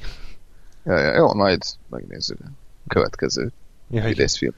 Ja, 0.84 0.98
ja, 1.00 1.16
jó, 1.16 1.34
majd 1.34 1.64
megnézzük. 1.90 2.40
Következő 2.88 3.52
Ja, 3.90 4.08
idézfilm. 4.08 4.54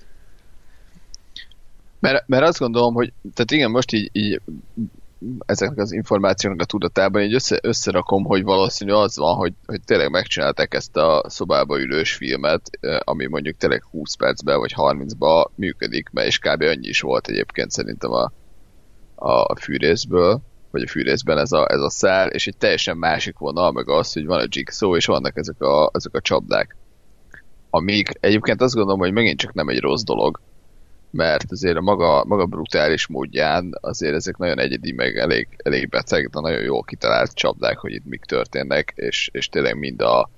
Mert, 2.00 2.28
mert 2.28 2.44
azt 2.44 2.60
gondolom, 2.60 2.94
hogy 2.94 3.14
tehát 3.34 3.52
igen, 3.52 3.72
most 3.72 3.94
így, 3.94 4.10
így 4.14 4.42
ezeknek 5.46 5.78
az 5.78 5.92
információknak 5.92 6.62
a 6.62 6.66
tudatában 6.66 7.22
így 7.22 7.34
össze, 7.34 7.60
összerakom, 7.62 8.24
hogy 8.24 8.44
valószínű 8.44 8.92
az 8.92 9.18
van, 9.18 9.36
hogy, 9.36 9.54
hogy 9.66 9.82
tényleg 9.86 10.10
megcsinálták 10.10 10.74
ezt 10.74 10.98
a 10.98 11.24
szobába 11.28 11.80
ülős 11.80 12.14
filmet, 12.14 12.62
ami 13.00 13.26
mondjuk 13.26 13.58
tényleg 13.58 13.84
20 13.84 14.16
percben 14.16 14.60
vagy 14.60 14.74
30-ban 14.78 15.46
működik, 15.56 16.10
mert 16.10 16.28
és 16.28 16.40
kb. 16.40 16.62
annyi 16.62 16.88
is 16.88 17.02
volt 17.02 17.28
egyébként 17.28 17.72
szerintem 17.72 18.12
a, 18.12 18.32
a 19.16 19.56
fűrészből, 19.56 20.42
vagy 20.72 20.82
a 20.82 20.88
fűrészben 20.88 21.38
ez 21.38 21.52
a, 21.52 21.72
ez 21.72 21.82
a 21.82 21.90
szál, 21.90 22.30
és 22.30 22.48
egy 22.48 22.58
teljesen 22.58 22.98
másik 22.98 23.38
vonal, 23.38 23.72
meg 23.72 23.90
az, 23.90 24.14
hogy 24.14 24.26
van 24.26 24.40
a 24.40 24.48
jigsaw, 24.50 24.96
és 24.96 25.06
vannak 25.06 25.38
ezek 25.38 25.62
a, 25.62 25.90
ezek 25.94 26.16
a 26.16 26.22
csapdák. 26.22 26.76
Amíg 27.70 28.18
egyébként 28.20 28.62
azt 28.62 28.74
gondolom, 28.74 29.00
hogy 29.00 29.12
megint 29.12 29.40
csak 29.40 29.54
nem 29.54 29.68
egy 29.68 29.80
rossz 29.80 30.04
dolog, 30.04 30.42
mert 31.12 31.52
azért 31.52 31.78
a 31.78 31.82
maga, 31.82 32.24
maga 32.26 32.46
brutális 32.46 33.08
módján 33.08 33.78
azért 33.82 34.16
ezek 34.16 34.38
nagyon 34.38 34.60
egyedi, 34.60 34.92
meg 34.92 35.18
elég, 35.18 35.48
elég 35.58 35.90
beteg, 35.90 36.30
de 36.30 36.40
nagyon 36.40 36.62
jól 36.62 36.84
kitalált 36.84 37.34
csapdák, 37.34 37.78
hogy 37.78 37.92
itt 37.94 38.06
mik 38.06 38.24
történnek, 38.24 38.94
és, 38.96 39.30
és 39.34 39.50
tényleg 39.50 39.78
mind 39.78 40.02
a, 40.02 40.30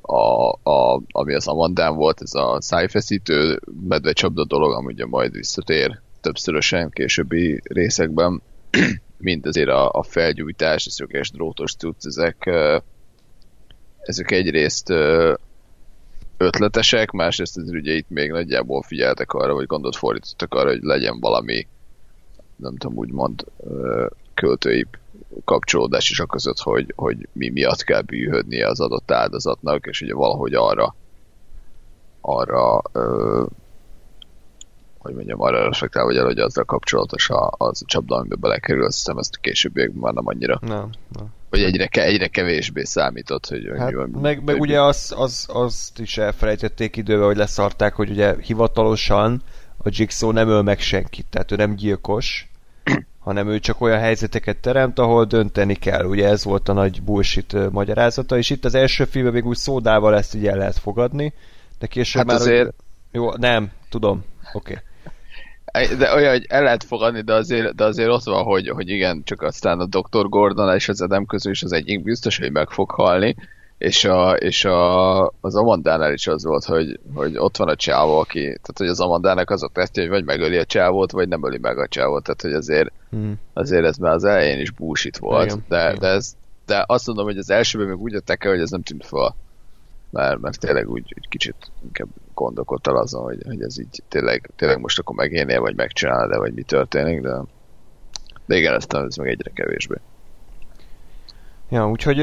a, 0.00 0.48
a, 0.62 1.02
ami 1.10 1.34
az 1.34 1.46
Amandán 1.48 1.94
volt, 1.96 2.22
ez 2.22 2.34
a 2.34 2.56
szájfeszítő 2.60 3.60
medvecsapda 3.88 4.44
dolog, 4.44 4.72
ami 4.72 4.92
ugye 4.92 5.06
majd 5.06 5.32
visszatér 5.32 6.00
többszörösen 6.20 6.90
későbbi 6.90 7.60
részekben, 7.64 8.42
mint 9.18 9.46
azért 9.46 9.68
a, 9.68 9.90
a 9.90 10.02
felgyújtás, 10.02 10.86
a 10.86 10.90
szöges 10.90 11.30
drótos 11.30 11.74
cucc, 11.74 12.06
ezek, 12.06 12.50
ezek 14.02 14.30
egyrészt 14.30 14.92
ötletesek, 16.38 17.10
másrészt 17.10 17.56
azért 17.56 17.76
ugye 17.76 17.92
itt 17.92 18.08
még 18.08 18.30
nagyjából 18.30 18.82
figyeltek 18.82 19.32
arra, 19.32 19.54
vagy 19.54 19.66
gondot 19.66 19.96
fordítottak 19.96 20.54
arra, 20.54 20.68
hogy 20.68 20.82
legyen 20.82 21.20
valami, 21.20 21.66
nem 22.56 22.76
tudom, 22.76 22.96
úgymond 22.96 23.44
költői 24.34 24.86
kapcsolódás 25.44 26.10
is 26.10 26.20
a 26.20 26.26
között, 26.26 26.58
hogy, 26.58 26.92
hogy 26.96 27.28
mi 27.32 27.48
miatt 27.48 27.82
kell 27.82 28.02
bűhödnie 28.02 28.68
az 28.68 28.80
adott 28.80 29.10
áldozatnak, 29.10 29.86
és 29.86 30.00
ugye 30.00 30.14
valahogy 30.14 30.54
arra 30.54 30.94
arra 32.20 32.82
ö, 32.92 33.44
hogy 34.98 35.14
mondjam, 35.14 35.40
arra 35.40 35.64
reflektál, 35.64 36.04
vagy 36.04 36.16
el, 36.16 36.24
hogy 36.24 36.38
azzal 36.38 36.64
kapcsolatos 36.64 37.30
a, 37.30 37.50
az 37.56 37.82
a 37.82 37.86
csapda, 37.86 38.16
amiben 38.16 38.40
belekerül, 38.40 38.84
azt 38.84 38.96
hiszem 38.96 39.18
ezt 39.18 39.34
a 39.34 39.40
későbbiekben 39.40 40.00
már 40.00 40.12
nem 40.12 40.26
annyira. 40.26 40.58
Nem, 40.60 40.90
nem. 41.08 41.26
Vagy 41.50 41.62
egyre, 41.62 41.86
egyre 41.90 42.26
kevésbé 42.26 42.84
számított, 42.84 43.46
hogy, 43.46 43.70
Hát, 43.76 43.84
hogy 43.84 43.94
van- 43.94 44.08
meg, 44.08 44.44
meg 44.44 44.54
hogy- 44.58 44.68
ugye 44.68 44.80
az, 44.82 45.14
az, 45.16 45.46
azt 45.52 45.98
is 45.98 46.18
elfelejtették 46.18 46.96
időbe, 46.96 47.24
hogy 47.24 47.36
leszarták, 47.36 47.94
hogy 47.94 48.10
ugye 48.10 48.34
hivatalosan 48.40 49.42
a 49.76 49.88
Jigsaw 49.90 50.30
nem 50.30 50.48
öl 50.48 50.62
meg 50.62 50.80
senkit, 50.80 51.26
tehát 51.30 51.52
ő 51.52 51.56
nem 51.56 51.74
gyilkos, 51.74 52.48
hanem 53.18 53.48
ő 53.48 53.58
csak 53.60 53.80
olyan 53.80 53.98
helyzeteket 53.98 54.56
teremt, 54.56 54.98
ahol 54.98 55.24
dönteni 55.24 55.74
kell. 55.74 56.04
Ugye 56.04 56.28
ez 56.28 56.44
volt 56.44 56.68
a 56.68 56.72
nagy 56.72 57.02
bullshit 57.02 57.70
magyarázata, 57.70 58.36
és 58.38 58.50
itt 58.50 58.64
az 58.64 58.74
első 58.74 59.04
filmben 59.04 59.32
még 59.34 59.46
úgy 59.46 59.56
szódával 59.56 60.16
ezt 60.16 60.34
így 60.34 60.46
el 60.46 60.56
lehet 60.56 60.78
fogadni, 60.78 61.32
de 61.78 61.86
később 61.86 62.18
Hát 62.22 62.26
már... 62.30 62.40
azért- 62.40 62.74
Jó, 63.12 63.32
nem, 63.34 63.70
tudom, 63.88 64.24
oké. 64.52 64.72
Okay. 64.72 64.84
De 65.98 66.14
olyan, 66.14 66.30
hogy 66.32 66.46
el 66.48 66.62
lehet 66.62 66.84
fogadni, 66.84 67.20
de 67.20 67.34
azért, 67.34 67.74
de 67.74 67.84
azért 67.84 68.08
ott 68.08 68.24
van, 68.24 68.42
hogy, 68.42 68.68
hogy 68.68 68.88
igen, 68.88 69.22
csak 69.24 69.42
aztán 69.42 69.80
a 69.80 69.86
Dr. 69.86 70.28
Gordon 70.28 70.74
és 70.74 70.88
az 70.88 71.00
Adam 71.00 71.26
közül 71.26 71.52
is 71.52 71.62
az 71.62 71.72
egyik 71.72 72.02
biztos, 72.02 72.38
hogy 72.38 72.52
meg 72.52 72.70
fog 72.70 72.90
halni, 72.90 73.36
és, 73.78 74.04
a, 74.04 74.30
és 74.30 74.64
a, 74.64 75.26
az 75.26 75.54
Amandánál 75.54 76.12
is 76.12 76.26
az 76.26 76.44
volt, 76.44 76.64
hogy, 76.64 77.00
hogy 77.14 77.36
ott 77.36 77.56
van 77.56 77.68
a 77.68 77.76
csávó, 77.76 78.18
aki, 78.18 78.40
tehát 78.40 78.74
hogy 78.76 78.86
az 78.86 79.00
Amandának 79.00 79.50
az 79.50 79.62
a 79.62 79.70
tesztje, 79.72 80.02
hogy 80.02 80.10
vagy 80.10 80.24
megöli 80.24 80.56
a 80.56 80.64
csávót, 80.64 81.10
vagy 81.10 81.28
nem 81.28 81.46
öli 81.46 81.58
meg 81.58 81.78
a 81.78 81.88
csávót, 81.88 82.22
tehát 82.22 82.42
hogy 82.42 82.52
azért, 82.52 82.92
Hmm. 83.10 83.34
azért 83.52 83.84
ez 83.84 83.96
már 83.96 84.12
az 84.12 84.24
elején 84.24 84.60
is 84.60 84.70
bullshit 84.70 85.16
volt, 85.16 85.44
Igen, 85.44 85.64
de, 85.68 85.80
igen. 85.88 85.98
de, 85.98 86.06
ez, 86.06 86.36
de 86.66 86.84
azt 86.86 87.06
mondom, 87.06 87.24
hogy 87.24 87.38
az 87.38 87.50
elsőben 87.50 87.86
még 87.86 88.00
úgy 88.00 88.14
adták 88.14 88.44
el, 88.44 88.50
hogy 88.50 88.60
ez 88.60 88.70
nem 88.70 88.82
tűnt 88.82 89.06
fel, 89.06 89.34
mert, 90.10 90.40
mert 90.40 90.60
tényleg 90.60 90.90
úgy, 90.90 91.14
úgy 91.16 91.28
kicsit 91.28 91.70
inkább 91.84 92.08
gondolkodtál 92.38 92.96
azon, 92.96 93.22
hogy, 93.22 93.42
hogy 93.46 93.62
ez 93.62 93.78
így 93.78 94.02
tényleg, 94.08 94.50
tényleg 94.56 94.80
most 94.80 94.98
akkor 94.98 95.16
megélnél, 95.16 95.60
vagy 95.60 95.76
megcsinálod, 95.76 96.30
de 96.30 96.38
vagy 96.38 96.54
mi 96.54 96.62
történik, 96.62 97.20
de, 97.20 97.42
de 98.46 98.56
igen, 98.56 98.74
aztán 98.74 99.06
ez 99.06 99.16
meg 99.16 99.28
egyre 99.28 99.50
kevésbé. 99.54 99.96
Ja, 101.70 101.88
úgyhogy 101.88 102.16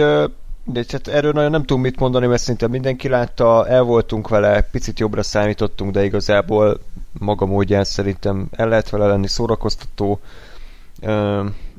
de 0.67 0.83
hát 0.91 1.07
erről 1.07 1.31
nagyon 1.31 1.51
nem 1.51 1.63
tudom 1.63 1.81
mit 1.81 1.99
mondani, 1.99 2.27
mert 2.27 2.41
szinte 2.41 2.67
mindenki 2.67 3.07
látta, 3.07 3.67
el 3.67 3.83
voltunk 3.83 4.27
vele, 4.27 4.61
picit 4.61 4.99
jobbra 4.99 5.23
számítottunk, 5.23 5.91
de 5.91 6.03
igazából 6.03 6.79
maga 7.19 7.45
módján 7.45 7.83
szerintem 7.83 8.47
el 8.51 8.67
lehet 8.67 8.89
vele 8.89 9.07
lenni 9.07 9.27
szórakoztató. 9.27 10.19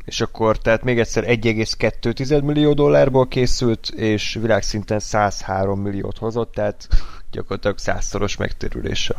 És 0.05 0.21
akkor, 0.21 0.59
tehát 0.59 0.85
még 0.85 0.99
egyszer 0.99 1.25
1,2 1.25 2.43
millió 2.45 2.73
dollárból 2.73 3.29
készült, 3.29 3.89
és 3.89 4.39
világszinten 4.41 4.99
103 4.99 5.81
milliót 5.81 6.19
hozott, 6.19 6.53
tehát 6.53 6.89
gyakorlatilag 7.37 7.79
százszoros 7.79 8.37
megtérülés 8.37 9.11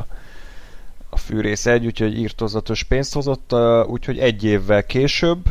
a, 1.09 1.17
fűrész 1.17 1.65
egy, 1.65 1.85
úgyhogy 1.85 2.17
írtozatos 2.17 2.83
pénzt 2.83 3.13
hozott, 3.13 3.53
úgyhogy 3.87 4.19
egy 4.19 4.43
évvel 4.43 4.85
később, 4.85 5.45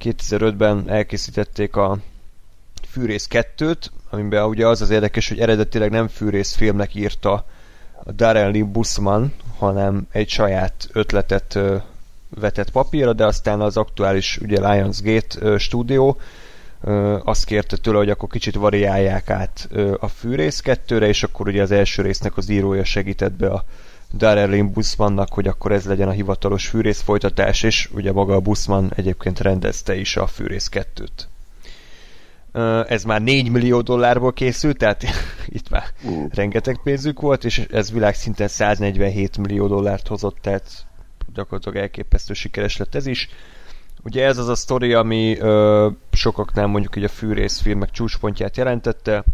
2005-ben 0.00 0.90
elkészítették 0.90 1.76
a 1.76 1.98
Fűrész 2.88 3.28
2-t, 3.30 3.84
amiben 4.10 4.44
ugye 4.44 4.66
az 4.66 4.80
az 4.82 4.90
érdekes, 4.90 5.28
hogy 5.28 5.38
eredetileg 5.40 5.90
nem 5.90 6.08
Fűrész 6.08 6.54
filmnek 6.54 6.94
írta 6.94 7.46
a 8.04 8.12
Darren 8.12 8.50
Lynn 8.50 8.72
Busman, 8.72 9.32
hanem 9.58 10.06
egy 10.12 10.28
saját 10.28 10.88
ötletet 10.92 11.58
vetett 12.28 12.70
papírra, 12.70 13.12
de 13.12 13.26
aztán 13.26 13.60
az 13.60 13.76
aktuális 13.76 14.38
ugye 14.38 14.70
Lionsgate 14.70 15.58
stúdió 15.58 16.18
azt 17.24 17.44
kérte 17.44 17.76
tőle, 17.76 17.98
hogy 17.98 18.10
akkor 18.10 18.28
kicsit 18.28 18.54
variálják 18.54 19.30
át 19.30 19.68
a 20.00 20.08
Fűrész 20.08 20.62
2-re, 20.64 21.06
és 21.08 21.22
akkor 21.22 21.48
ugye 21.48 21.62
az 21.62 21.70
első 21.70 22.02
résznek 22.02 22.36
az 22.36 22.48
írója 22.48 22.84
segített 22.84 23.32
be 23.32 23.48
a 23.50 23.64
Darren 24.14 24.50
Lynn 24.50 24.72
Busmannak, 24.72 25.32
hogy 25.32 25.46
akkor 25.46 25.72
ez 25.72 25.84
legyen 25.84 26.08
a 26.08 26.12
hivatalos 26.12 26.66
fűrész 26.68 27.00
folytatás, 27.00 27.62
és 27.62 27.88
ugye 27.92 28.12
maga 28.12 28.34
a 28.34 28.40
Busman 28.40 28.92
egyébként 28.96 29.40
rendezte 29.40 29.96
is 29.96 30.16
a 30.16 30.26
fűrész 30.26 30.68
2-t. 30.72 31.08
Ö, 32.52 32.82
Ez 32.88 33.04
már 33.04 33.22
4 33.22 33.50
millió 33.50 33.80
dollárból 33.80 34.32
készült, 34.32 34.76
tehát 34.78 35.04
itt 35.46 35.68
már 35.70 35.84
Uh. 36.04 36.26
rengeteg 36.30 36.80
pénzük 36.82 37.20
volt, 37.20 37.44
és 37.44 37.58
ez 37.70 37.92
világszinten 37.92 38.48
147 38.48 39.38
millió 39.38 39.66
dollárt 39.66 40.06
hozott, 40.08 40.36
tehát 40.40 40.86
gyakorlatilag 41.34 41.76
elképesztő 41.76 42.32
sikeres 42.34 42.76
lett 42.76 42.94
ez 42.94 43.06
is. 43.06 43.28
Ugye 44.08 44.24
ez 44.24 44.38
az 44.38 44.48
a 44.48 44.54
sztori, 44.54 44.92
ami 44.92 45.38
ö, 45.38 45.88
sokaknál 46.12 46.66
mondjuk 46.66 46.96
így 46.96 47.04
a 47.04 47.08
fűrész 47.08 47.60
filmek 47.60 47.90
csúcspontját 47.90 48.56
jelentette. 48.56 49.24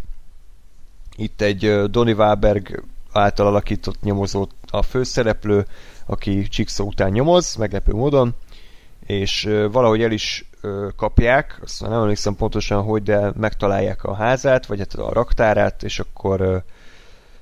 Itt 1.16 1.40
egy 1.40 1.64
ö, 1.64 1.86
Donny 1.86 2.12
Wahlberg 2.12 2.82
által 3.12 3.46
alakított 3.46 4.02
nyomozó 4.02 4.48
a 4.70 4.82
főszereplő, 4.82 5.66
aki 6.06 6.46
Jigsaw 6.50 6.86
után 6.86 7.10
nyomoz, 7.10 7.54
meglepő 7.54 7.92
módon, 7.92 8.34
és 9.06 9.48
valahogy 9.70 10.02
el 10.02 10.12
is 10.12 10.50
kapják, 10.96 11.58
azt 11.62 11.80
nem 11.80 11.92
emlékszem 11.92 12.36
pontosan, 12.36 12.82
hogy, 12.82 13.02
de 13.02 13.32
megtalálják 13.36 14.04
a 14.04 14.14
házát, 14.14 14.66
vagy 14.66 14.78
hát 14.78 14.94
a 14.94 15.12
raktárát, 15.12 15.82
és 15.82 15.98
akkor 15.98 16.64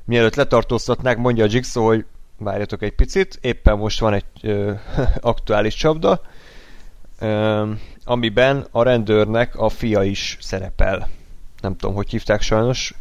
mielőtt 0.04 0.34
letartóztatnák, 0.34 1.16
mondja 1.16 1.44
a 1.44 1.48
Jigsaw, 1.50 1.84
hogy 1.84 2.04
várjatok 2.38 2.82
egy 2.82 2.94
picit, 2.94 3.38
éppen 3.40 3.78
most 3.78 4.00
van 4.00 4.12
egy 4.12 4.56
aktuális 5.20 5.74
csapda, 5.74 6.20
amiben 8.04 8.66
a 8.70 8.82
rendőrnek 8.82 9.56
a 9.56 9.68
fia 9.68 10.02
is 10.02 10.38
szerepel. 10.40 11.08
Nem 11.60 11.76
tudom, 11.76 11.94
hogy 11.94 12.10
hívták 12.10 12.42
sajnos, 12.42 12.94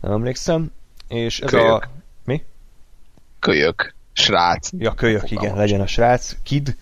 nem 0.00 0.12
emlékszem. 0.12 0.72
És 1.08 1.40
ez 1.40 1.50
Kirk. 1.50 1.62
a... 1.62 1.90
Mi? 2.24 2.42
kölyök, 3.38 3.94
srác. 4.12 4.70
Ja, 4.78 4.94
kölyök, 4.94 5.22
igen, 5.22 5.36
Fogalmam 5.36 5.58
legyen 5.58 5.80
a 5.80 5.86
srác, 5.86 6.36
kid. 6.42 6.76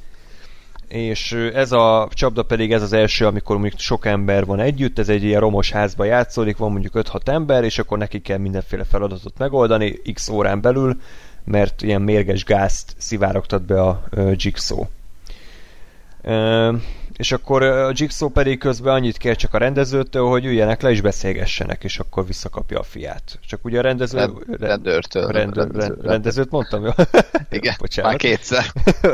És 0.88 1.32
ez 1.32 1.72
a 1.72 2.08
csapda 2.12 2.42
pedig 2.42 2.72
ez 2.72 2.82
az 2.82 2.92
első, 2.92 3.26
amikor 3.26 3.58
mondjuk 3.58 3.80
sok 3.80 4.06
ember 4.06 4.44
van 4.44 4.60
együtt, 4.60 4.98
ez 4.98 5.08
egy 5.08 5.22
ilyen 5.22 5.40
romos 5.40 5.70
házba 5.70 6.04
játszódik, 6.04 6.56
van 6.56 6.72
mondjuk 6.72 6.92
5-6 6.96 7.28
ember, 7.28 7.64
és 7.64 7.78
akkor 7.78 7.98
neki 7.98 8.20
kell 8.20 8.38
mindenféle 8.38 8.84
feladatot 8.84 9.38
megoldani 9.38 9.90
x 10.12 10.28
órán 10.28 10.60
belül, 10.60 11.00
mert 11.44 11.82
ilyen 11.82 12.02
mérges 12.02 12.44
gázt 12.44 12.94
szivárogtat 12.98 13.62
be 13.62 13.80
a 13.82 14.02
Jigsaw. 14.32 14.84
És 17.16 17.32
akkor 17.32 17.62
a 17.62 17.92
Jigsaw 17.94 18.28
pedig 18.28 18.58
közben 18.58 18.94
annyit 18.94 19.16
kér 19.16 19.36
csak 19.36 19.54
a 19.54 19.58
rendezőtől, 19.58 20.28
hogy 20.28 20.44
üljenek 20.44 20.82
le 20.82 20.90
és 20.90 21.00
beszélgessenek, 21.00 21.84
és 21.84 21.98
akkor 21.98 22.26
visszakapja 22.26 22.78
a 22.78 22.82
fiát. 22.82 23.38
Csak 23.46 23.64
ugye 23.64 23.78
a 23.78 23.82
rendező... 23.82 24.18
Rend- 24.18 24.60
rendőrtől, 24.60 25.26
rendőr, 25.26 25.56
rendező- 25.56 25.94
rend, 25.94 26.06
rendezőt 26.06 26.50
mondtam, 26.50 26.84
jó? 26.84 26.90
Igen, 27.50 27.74
Bocsánat. 27.78 28.10
már 28.10 28.20
kétszer. 28.20 28.64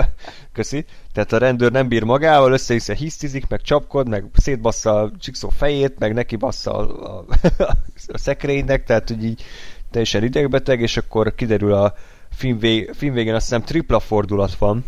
Köszi. 0.53 0.85
Tehát 1.13 1.33
a 1.33 1.39
rendőr 1.39 1.73
nem 1.73 1.89
bír 1.89 2.03
magával, 2.03 2.53
össze 2.53 2.95
hisztizik, 2.95 3.49
meg 3.49 3.61
csapkod, 3.61 4.09
meg 4.09 4.25
szétbassza 4.35 5.01
a 5.01 5.11
Jigsaw 5.21 5.51
fejét, 5.51 5.99
meg 5.99 6.15
neki 6.15 6.37
bassza 6.37 6.77
a, 6.77 7.19
a, 7.19 7.25
a 8.07 8.19
szekrénynek, 8.19 8.85
tehát 8.85 9.09
hogy 9.09 9.25
így 9.25 9.43
teljesen 9.91 10.25
idegbeteg, 10.25 10.81
és 10.81 10.97
akkor 10.97 11.35
kiderül 11.35 11.73
a 11.73 11.95
film, 12.31 12.59
vég, 12.59 12.93
film 12.95 13.15
végén 13.15 13.35
azt 13.35 13.49
hiszem 13.49 13.63
tripla 13.63 14.01
fordulat 14.01 14.55
van, 14.55 14.85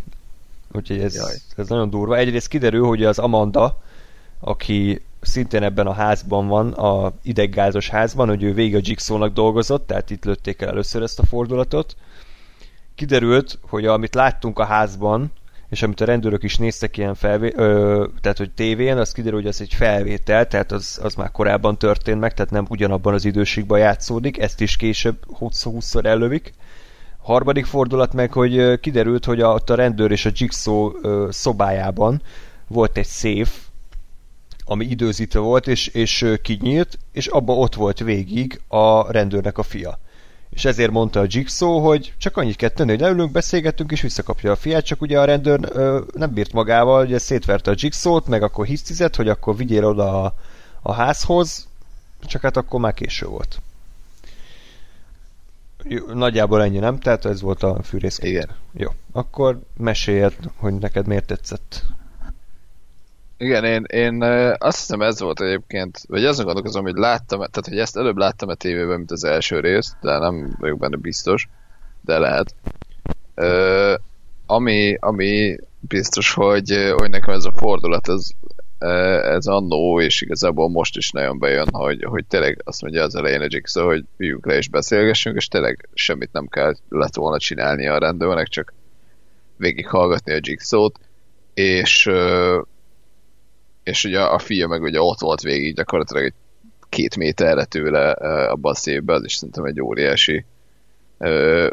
úgyhogy 0.72 1.00
ez, 1.00 1.14
Jaj. 1.14 1.34
ez 1.56 1.68
nagyon 1.68 1.90
durva. 1.90 2.16
Egyrészt 2.16 2.48
kiderül, 2.48 2.86
hogy 2.86 3.04
az 3.04 3.18
Amanda, 3.18 3.82
aki 4.40 5.02
szintén 5.20 5.62
ebben 5.62 5.86
a 5.86 5.92
házban 5.92 6.46
van, 6.46 6.72
a 6.72 7.12
ideggázos 7.22 7.88
házban, 7.88 8.28
hogy 8.28 8.42
ő 8.42 8.54
végig 8.54 8.74
a 8.74 8.80
Jigsaw-nak 8.82 9.32
dolgozott, 9.32 9.86
tehát 9.86 10.10
itt 10.10 10.24
lőtték 10.24 10.62
el 10.62 10.68
először 10.68 11.02
ezt 11.02 11.18
a 11.18 11.24
fordulatot. 11.26 11.96
Kiderült, 12.94 13.58
hogy 13.68 13.86
amit 13.86 14.14
láttunk 14.14 14.58
a 14.58 14.64
házban, 14.64 15.32
és 15.68 15.82
amit 15.82 16.00
a 16.00 16.04
rendőrök 16.04 16.42
is 16.42 16.56
néztek 16.56 16.96
ilyen 16.96 17.14
felvé, 17.14 17.52
ö, 17.56 18.06
tehát 18.20 18.38
hogy 18.38 18.50
tévén, 18.50 18.96
az 18.96 19.12
kiderül, 19.12 19.38
hogy 19.38 19.48
az 19.48 19.60
egy 19.60 19.74
felvétel, 19.74 20.46
tehát 20.48 20.72
az, 20.72 21.00
az 21.02 21.14
már 21.14 21.30
korábban 21.30 21.78
történt 21.78 22.20
meg, 22.20 22.34
tehát 22.34 22.50
nem 22.50 22.66
ugyanabban 22.68 23.14
az 23.14 23.24
időségben 23.24 23.78
játszódik, 23.78 24.38
ezt 24.38 24.60
is 24.60 24.76
később 24.76 25.16
20-szor 25.40 26.04
ellövik. 26.04 26.52
Harmadik 27.22 27.64
fordulat 27.64 28.12
meg, 28.12 28.32
hogy 28.32 28.80
kiderült, 28.80 29.24
hogy 29.24 29.40
a, 29.40 29.52
ott 29.52 29.70
a 29.70 29.74
rendőr 29.74 30.10
és 30.10 30.24
a 30.24 30.30
Jigsaw 30.34 30.90
szobájában 31.30 32.22
volt 32.66 32.96
egy 32.96 33.06
széf, 33.06 33.58
ami 34.64 34.84
időzítve 34.84 35.38
volt, 35.38 35.66
és, 35.66 35.86
és 35.86 36.34
kinyílt, 36.42 36.98
és 37.12 37.26
abba 37.26 37.52
ott 37.52 37.74
volt 37.74 37.98
végig 37.98 38.60
a 38.68 39.12
rendőrnek 39.12 39.58
a 39.58 39.62
fia. 39.62 39.98
És 40.50 40.64
ezért 40.64 40.90
mondta 40.90 41.20
a 41.20 41.26
Jigsaw, 41.28 41.78
hogy 41.78 42.14
csak 42.18 42.36
annyit 42.36 42.56
kell 42.56 42.68
tenni, 42.68 42.90
hogy 42.90 43.00
leülünk, 43.00 43.32
beszélgetünk, 43.32 43.92
és 43.92 44.00
visszakapja 44.00 44.50
a 44.50 44.56
fiát, 44.56 44.84
csak 44.84 45.00
ugye 45.00 45.20
a 45.20 45.24
rendőr 45.24 45.60
ö, 45.72 46.00
nem 46.14 46.32
bírt 46.32 46.52
magával, 46.52 47.04
ugye 47.04 47.18
szétverte 47.18 47.70
a 47.70 47.74
Jigsaw-t, 47.76 48.26
meg 48.26 48.42
akkor 48.42 48.66
hisztizett, 48.66 49.16
hogy 49.16 49.28
akkor 49.28 49.56
vigyél 49.56 49.84
oda 49.84 50.24
a, 50.24 50.34
a 50.82 50.92
házhoz, 50.92 51.68
csak 52.26 52.42
hát 52.42 52.56
akkor 52.56 52.80
már 52.80 52.94
késő 52.94 53.26
volt. 53.26 53.60
Jó, 55.82 56.06
nagyjából 56.12 56.62
ennyi, 56.62 56.78
nem? 56.78 56.98
Tehát 56.98 57.24
ez 57.24 57.40
volt 57.40 57.62
a 57.62 57.82
fűrész. 57.82 58.18
Igen. 58.18 58.48
Jó, 58.72 58.90
akkor 59.12 59.60
meséljed, 59.76 60.34
hogy 60.56 60.74
neked 60.74 61.06
miért 61.06 61.26
tetszett. 61.26 61.82
Igen, 63.36 63.64
én, 63.64 63.84
én 63.84 64.22
azt 64.58 64.78
hiszem 64.78 65.02
ez 65.02 65.20
volt 65.20 65.40
egyébként, 65.40 66.00
vagy 66.08 66.24
azon 66.24 66.44
gondolkozom, 66.44 66.82
hogy 66.82 66.94
láttam, 66.94 67.38
tehát 67.38 67.68
hogy 67.68 67.78
ezt 67.78 67.96
előbb 67.96 68.16
láttam 68.16 68.48
a 68.48 68.54
tévében, 68.54 68.96
mint 68.96 69.10
az 69.10 69.24
első 69.24 69.60
részt, 69.60 69.96
de 70.00 70.18
nem 70.18 70.56
vagyok 70.58 70.78
benne 70.78 70.96
biztos, 70.96 71.48
de 72.00 72.18
lehet. 72.18 72.54
Ö, 73.34 73.94
ami, 74.46 74.96
ami 75.00 75.56
biztos, 75.80 76.34
hogy, 76.34 76.92
hogy 76.96 77.10
nekem 77.10 77.34
ez 77.34 77.44
a 77.44 77.52
fordulat, 77.52 78.08
ez, 78.08 78.30
ez 79.22 79.46
annó, 79.46 80.00
és 80.00 80.22
igazából 80.22 80.68
most 80.68 80.96
is 80.96 81.10
nagyon 81.10 81.38
bejön, 81.38 81.68
hogy, 81.72 82.04
hogy 82.04 82.24
tényleg 82.26 82.60
azt 82.64 82.82
mondja 82.82 83.02
az 83.02 83.14
elején 83.14 83.40
a 83.40 83.46
Jigsaw, 83.48 83.86
hogy 83.86 84.04
üljünk 84.16 84.46
le 84.46 84.56
és 84.56 84.68
beszélgessünk, 84.68 85.36
és 85.36 85.48
tényleg 85.48 85.88
semmit 85.94 86.32
nem 86.32 86.46
kell 86.48 86.74
lett 86.88 87.14
volna 87.14 87.38
csinálni 87.38 87.86
a 87.86 87.98
rendőrnek, 87.98 88.48
csak 88.48 88.72
végighallgatni 89.56 90.32
a 90.32 90.38
Jigsaw-t, 90.40 90.98
és 91.54 92.10
és 93.82 94.04
ugye 94.04 94.20
a 94.20 94.38
fia 94.38 94.66
meg 94.66 94.82
ugye 94.82 95.00
ott 95.00 95.20
volt 95.20 95.40
végig 95.40 95.74
gyakorlatilag 95.74 96.24
egy 96.24 96.34
két 96.88 97.16
méterre 97.16 97.64
tőle 97.64 98.10
abban 98.46 98.72
a 98.72 98.76
szépben, 98.76 99.16
az 99.16 99.24
is 99.24 99.34
szerintem 99.34 99.64
egy 99.64 99.80
óriási 99.80 100.44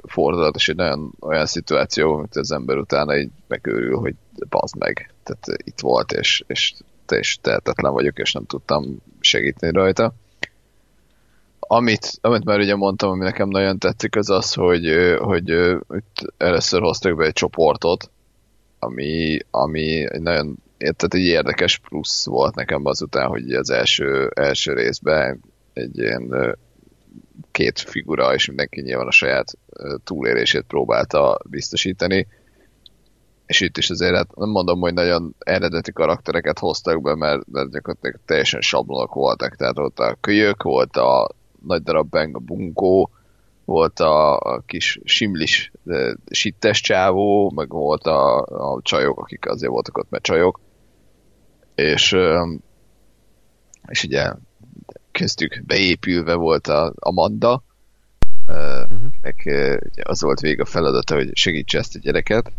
fordulat, 0.04 0.56
és 0.56 0.70
egy 0.70 0.76
nagyon 0.76 1.14
olyan 1.20 1.46
szituáció, 1.46 2.14
amit 2.14 2.36
az 2.36 2.52
ember 2.52 2.78
utána 2.78 3.18
így 3.18 3.30
megőrül, 3.48 3.98
hogy 3.98 4.16
bazd 4.50 4.78
meg. 4.78 5.14
Tehát 5.24 5.62
itt 5.64 5.80
volt, 5.80 6.12
és, 6.12 6.44
és 6.48 6.74
te 7.10 7.18
is 7.18 7.38
tehetetlen 7.42 7.94
vagyok, 7.94 8.18
és 8.18 8.32
nem 8.32 8.46
tudtam 8.46 9.02
segíteni 9.20 9.74
rajta. 9.74 10.14
Amit, 11.60 12.12
amit 12.22 12.44
már 12.44 12.60
ugye 12.60 12.76
mondtam, 12.76 13.10
ami 13.10 13.24
nekem 13.24 13.48
nagyon 13.50 13.78
tetszik, 13.78 14.16
az 14.16 14.30
az, 14.30 14.54
hogy, 14.54 15.16
hogy 15.20 15.50
itt 15.96 16.34
először 16.38 16.82
hoztak 16.82 17.16
be 17.16 17.26
egy 17.26 17.34
csoportot, 17.34 18.12
ami, 18.80 19.40
ami 19.52 20.08
nagyon 20.18 20.58
tehát 20.78 21.14
egy 21.14 21.26
érdekes 21.26 21.78
plusz 21.78 22.26
volt 22.26 22.56
nekem 22.56 22.86
azután, 22.86 23.28
hogy 23.28 23.54
az 23.54 23.70
első, 23.70 24.32
első 24.36 24.74
részben 24.74 25.42
egy 25.74 25.98
ilyen 25.98 26.58
két 27.52 27.80
figura, 27.80 28.34
és 28.34 28.48
mindenki 28.48 28.82
nyilván 28.82 29.08
a 29.08 29.12
saját 29.12 29.58
túlélését 30.04 30.64
próbálta 30.68 31.40
biztosítani, 31.50 32.28
és 33.50 33.62
itt 33.62 33.78
is 33.78 33.90
azért 33.90 34.16
hát 34.16 34.36
nem 34.36 34.50
mondom, 34.50 34.80
hogy 34.80 34.94
nagyon 34.94 35.36
eredeti 35.40 35.92
karaktereket 35.92 36.60
hoztak 36.60 37.02
be, 37.02 37.16
mert, 37.16 37.48
mert 37.52 37.72
gyakorlatilag 37.72 38.20
teljesen 38.26 38.62
sablonok 38.62 39.14
voltak, 39.14 39.56
tehát 39.56 39.78
ott 39.78 40.00
a 40.00 40.18
kölyök, 40.22 40.64
volt 40.64 40.98
a 40.98 41.30
nagy 41.66 41.82
darab 41.82 42.10
beng 42.10 42.36
a 42.36 42.40
bunkó, 42.40 43.10
volt 43.66 44.00
a, 44.00 44.38
a 44.38 44.64
kis 44.66 45.00
simlis 45.04 45.72
ö, 45.86 46.14
sittes 46.32 46.82
csávó, 46.82 47.52
meg 47.56 47.70
volt 47.70 48.04
a, 48.04 48.38
a 48.42 48.80
csajok, 48.82 49.20
akik 49.20 49.50
azért 49.50 49.72
voltak 49.72 49.98
ott, 49.98 50.10
mert 50.10 50.24
csajok, 50.24 50.60
és, 51.76 52.18
és 53.88 54.04
ugye 54.04 54.32
köztük 55.12 55.64
beépülve 55.66 56.34
volt 56.34 56.68
a 56.68 56.94
Amanda, 57.00 57.64
uh-huh. 58.48 59.00
meg 59.22 59.42
ö, 59.46 59.78
ugye 59.90 60.02
az 60.06 60.22
volt 60.22 60.40
végig 60.40 60.62
a 60.62 60.66
feladata, 60.66 61.16
hogy 61.16 61.30
segítse 61.34 61.78
ezt 61.78 61.96
a 61.96 62.00
gyereket, 62.00 62.52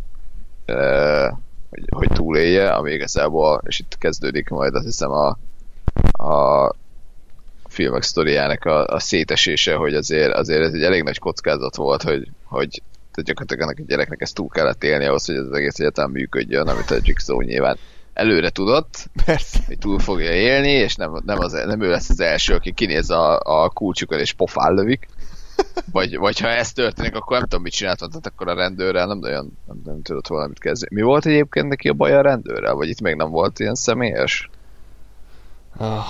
hogy, 1.70 1.85
hogy 1.88 2.09
túlélje, 2.09 2.70
ami 2.70 2.92
igazából, 2.92 3.62
és 3.66 3.78
itt 3.78 3.98
kezdődik 3.98 4.48
majd 4.48 4.74
azt 4.74 4.85
hiszem 4.85 5.11
a, 5.11 5.38
a 6.24 6.74
filmek 7.68 8.02
sztoriának 8.02 8.64
a, 8.64 8.87
a 8.87 8.98
szétesése, 8.98 9.74
hogy 9.74 9.94
azért, 9.94 10.33
azért 10.33 10.62
ez 10.62 10.72
egy 10.72 10.83
elég 10.83 11.02
nagy 11.02 11.18
kockázat 11.18 11.76
volt, 11.76 12.02
hogy, 12.02 12.28
hogy 12.44 12.83
tehát 13.11 13.28
gyakorlatilag 13.28 13.62
ennek 13.62 13.78
a 13.78 13.88
gyereknek 13.88 14.20
ezt 14.20 14.35
túl 14.35 14.48
kellett 14.48 14.85
élni 14.85 15.04
ahhoz, 15.04 15.26
hogy 15.26 15.35
ez 15.35 15.44
az 15.44 15.52
egész 15.52 15.78
egyetem 15.78 16.11
működjön, 16.11 16.68
amit 16.68 16.90
a 16.90 16.96
Jigsaw 17.02 17.40
nyilván 17.40 17.78
előre 18.12 18.50
tudott, 18.50 19.11
Persze. 19.24 19.59
hogy 19.66 19.78
túl 19.78 19.98
fogja 19.98 20.33
élni, 20.33 20.70
és 20.70 20.94
nem, 20.94 21.12
nem, 21.24 21.38
az, 21.38 21.52
nem 21.52 21.80
ő 21.80 21.90
lesz 21.90 22.11
az 22.11 22.20
első, 22.20 22.54
aki 22.54 22.72
kinéz 22.72 23.11
a, 23.11 23.40
a 23.40 23.68
kulcsukat 23.68 24.20
és 24.20 24.33
pofán 24.33 24.74
lövik. 24.74 25.09
Vagy, 25.92 26.16
vagy 26.16 26.40
ha 26.40 26.49
ez 26.49 26.73
történik, 26.73 27.14
akkor 27.14 27.37
nem 27.38 27.46
tudom, 27.46 27.62
mit 27.62 27.73
csináltam, 27.73 28.09
tehát 28.09 28.27
akkor 28.27 28.49
a 28.49 28.55
rendőrrel 28.55 29.07
nem 29.07 29.18
nagyon 29.18 29.59
nem, 29.66 29.81
nem 29.85 30.03
tudott 30.03 30.27
valamit 30.27 30.59
kezdeni. 30.59 30.94
Mi 30.94 31.03
volt 31.03 31.27
egyébként 31.27 31.68
neki 31.68 31.88
a 31.88 31.92
baj 31.92 32.14
a 32.14 32.20
rendőrrel? 32.20 32.75
Vagy 32.75 32.88
itt 32.88 33.01
még 33.01 33.14
nem 33.14 33.31
volt 33.31 33.59
ilyen 33.59 33.75
személyes? 33.75 34.51
Ah, 35.77 36.05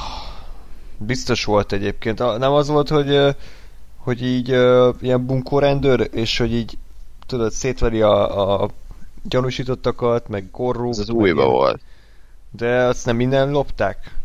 biztos 0.98 1.44
volt 1.44 1.72
egyébként. 1.72 2.18
Nem 2.18 2.52
az 2.52 2.68
volt, 2.68 2.88
hogy, 2.88 3.36
hogy 3.96 4.22
így 4.22 4.48
ilyen 5.00 5.26
bunkórendőr, 5.26 6.08
és 6.12 6.38
hogy 6.38 6.52
így 6.52 6.78
tudod, 7.26 7.52
szétveri 7.52 8.00
a, 8.02 8.62
a 8.62 8.70
gyanúsítottakat, 9.22 10.28
meg 10.28 10.48
korrupt. 10.50 10.92
Ez 10.92 10.98
az 10.98 11.08
újba 11.08 11.40
ilyen. 11.40 11.52
volt. 11.52 11.80
De 12.50 12.84
azt 12.84 13.06
nem 13.06 13.16
minden 13.16 13.50
lopták? 13.50 14.19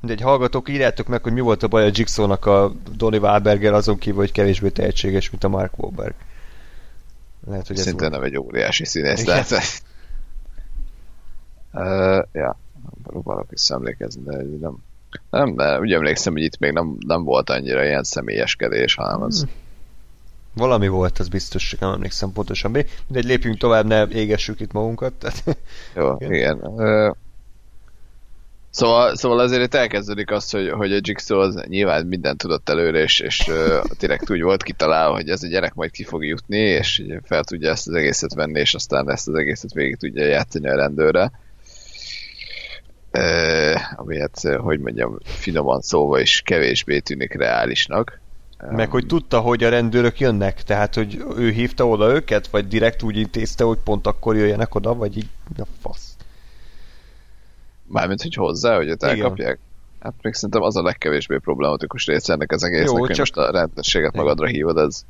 De 0.00 0.12
egy 0.12 0.20
hallgatók, 0.20 0.68
írjátok 0.68 1.06
meg, 1.06 1.22
hogy 1.22 1.32
mi 1.32 1.40
volt 1.40 1.62
a 1.62 1.68
baj 1.68 1.84
a 1.84 1.90
Jigsaw-nak 1.92 2.46
a 2.46 2.72
Donny 2.96 3.16
Wahlberger 3.16 3.72
azon 3.72 3.98
kívül, 3.98 4.18
hogy 4.18 4.32
kevésbé 4.32 4.68
tehetséges, 4.68 5.30
mint 5.30 5.44
a 5.44 5.48
Mark 5.48 5.78
Wahlberg. 5.78 6.14
Lehet, 7.46 7.66
hogy 7.66 7.78
ez 7.78 7.82
Szinte 7.82 8.00
volt. 8.00 8.12
nem 8.12 8.22
egy 8.22 8.36
óriási 8.38 8.84
színész. 8.84 9.24
Tehát, 9.24 9.50
uh, 11.72 12.24
ja, 12.32 12.58
próbálok 13.02 13.50
visszaemlékezni, 13.50 14.22
de 14.24 14.36
nem. 14.60 14.76
Nem, 15.30 15.54
de 15.56 15.78
úgy 15.78 15.92
emlékszem, 15.92 16.32
hogy 16.32 16.42
itt 16.42 16.58
még 16.58 16.72
nem, 16.72 16.96
nem 17.06 17.24
volt 17.24 17.50
annyira 17.50 17.84
ilyen 17.84 18.02
személyeskedés, 18.04 18.94
hanem 18.94 19.22
az, 19.22 19.40
Hmm. 19.40 19.50
Valami 20.54 20.88
volt, 20.88 21.18
az 21.18 21.28
biztos, 21.28 21.68
csak 21.68 21.80
nem 21.80 21.92
emlékszem 21.92 22.32
pontosan. 22.32 22.70
Mi- 22.70 22.84
Mindegy, 23.06 23.24
lépjünk 23.24 23.58
tovább, 23.58 23.86
ne 23.86 24.06
égessük 24.06 24.60
itt 24.60 24.72
magunkat. 24.72 25.12
Tehát, 25.12 25.56
Jó, 25.94 26.14
Igen. 26.18 26.32
igen. 26.32 26.56
igen. 26.74 27.16
Szóval, 28.78 29.16
szóval 29.16 29.38
azért 29.38 29.62
itt 29.62 29.74
elkezdődik 29.74 30.30
az, 30.30 30.50
hogy, 30.50 30.70
hogy 30.70 30.92
a 30.92 30.98
Jigsaw 31.00 31.38
az 31.38 31.62
nyilván 31.68 32.06
mindent 32.06 32.38
tudott 32.38 32.68
előre, 32.68 32.98
és, 32.98 33.20
és 33.20 33.48
uh, 33.48 33.84
direkt 33.98 34.30
úgy 34.30 34.42
volt 34.42 34.62
kitalálva, 34.62 35.14
hogy 35.14 35.28
ez 35.28 35.42
a 35.42 35.46
gyerek 35.46 35.74
majd 35.74 35.90
ki 35.90 36.04
fog 36.04 36.24
jutni, 36.24 36.58
és 36.58 37.02
fel 37.22 37.44
tudja 37.44 37.70
ezt 37.70 37.88
az 37.88 37.94
egészet 37.94 38.34
venni, 38.34 38.60
és 38.60 38.74
aztán 38.74 39.10
ezt 39.10 39.28
az 39.28 39.34
egészet 39.34 39.72
végig 39.72 39.96
tudja 39.96 40.24
játszani 40.24 40.68
a 40.68 40.76
rendőrre. 40.76 41.30
Uh, 43.12 43.80
ami 43.96 44.18
hát, 44.18 44.40
hogy 44.58 44.80
mondjam, 44.80 45.18
finoman 45.24 45.80
szóval 45.80 46.20
is 46.20 46.42
kevésbé 46.44 46.98
tűnik 46.98 47.34
reálisnak. 47.34 48.20
Meg 48.70 48.90
hogy 48.90 49.06
tudta, 49.06 49.40
hogy 49.40 49.64
a 49.64 49.68
rendőrök 49.68 50.20
jönnek, 50.20 50.62
tehát 50.62 50.94
hogy 50.94 51.24
ő 51.36 51.50
hívta 51.50 51.88
oda 51.88 52.12
őket, 52.12 52.46
vagy 52.46 52.68
direkt 52.68 53.02
úgy 53.02 53.16
intézte, 53.16 53.64
hogy 53.64 53.78
pont 53.84 54.06
akkor 54.06 54.36
jöjjenek 54.36 54.74
oda, 54.74 54.94
vagy 54.94 55.16
így 55.16 55.28
a 55.56 55.66
fasz. 55.80 56.07
Mármint, 57.88 58.22
hogy 58.22 58.34
hozzá, 58.34 58.76
hogy 58.76 58.88
őt 58.88 59.02
elkapják? 59.02 59.58
Hát 60.00 60.14
még 60.22 60.34
szerintem 60.34 60.62
az 60.62 60.76
a 60.76 60.82
legkevésbé 60.82 61.36
problematikus 61.36 62.06
része 62.06 62.32
ennek 62.32 62.52
az 62.52 62.64
egésznek, 62.64 62.88
Jó, 62.88 62.98
hogy 62.98 63.08
csak... 63.08 63.18
most 63.18 63.36
a 63.36 63.50
rendőrséget 63.50 64.14
magadra 64.14 64.46
hívod, 64.46 64.78
ez... 64.78 65.04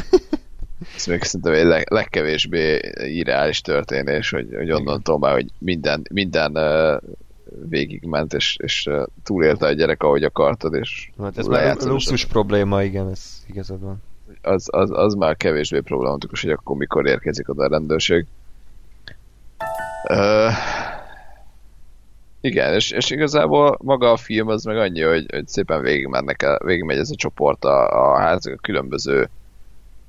ez 0.96 1.06
még 1.06 1.22
szerintem 1.22 1.52
egy 1.52 1.64
leg, 1.64 1.90
legkevésbé 1.90 2.80
irreális 2.96 3.60
történés, 3.60 4.30
hogy, 4.30 4.48
hogy 4.54 4.70
onnantól 4.70 5.18
már, 5.18 5.32
hogy 5.32 5.46
minden, 5.58 6.02
minden 6.10 6.56
uh, 6.56 7.02
végigment, 7.68 8.32
és, 8.32 8.56
és 8.62 8.86
uh, 8.86 9.02
túlélte 9.24 9.66
a 9.66 9.72
gyerek, 9.72 10.02
ahogy 10.02 10.22
akartad, 10.22 10.74
és 10.74 11.10
hát 11.22 11.38
ez 11.38 11.46
már 11.46 11.76
luxus 11.76 12.24
probléma, 12.24 12.82
igen, 12.82 13.10
ez 13.10 13.44
igazad 13.46 13.80
van. 13.80 14.02
Az, 14.42 14.68
az, 14.70 14.90
az 14.92 15.14
már 15.14 15.36
kevésbé 15.36 15.80
problematikus, 15.80 16.42
hogy 16.42 16.50
akkor 16.50 16.76
mikor 16.76 17.06
érkezik 17.06 17.48
oda 17.48 17.64
a 17.64 17.68
rendőrség. 17.68 18.26
Uh, 20.08 20.52
igen, 22.40 22.74
és, 22.74 22.90
és 22.90 23.10
igazából 23.10 23.78
maga 23.82 24.10
a 24.10 24.16
film 24.16 24.48
az 24.48 24.64
meg 24.64 24.76
annyi, 24.76 25.00
hogy, 25.00 25.26
hogy 25.30 25.48
szépen 25.48 25.82
végigmennek 25.82 26.58
végigmegy 26.64 26.98
ez 26.98 27.10
a 27.10 27.16
csoport 27.16 27.64
a, 27.64 27.88
a 27.88 28.18
ház 28.18 28.46
a 28.46 28.56
különböző 28.60 29.28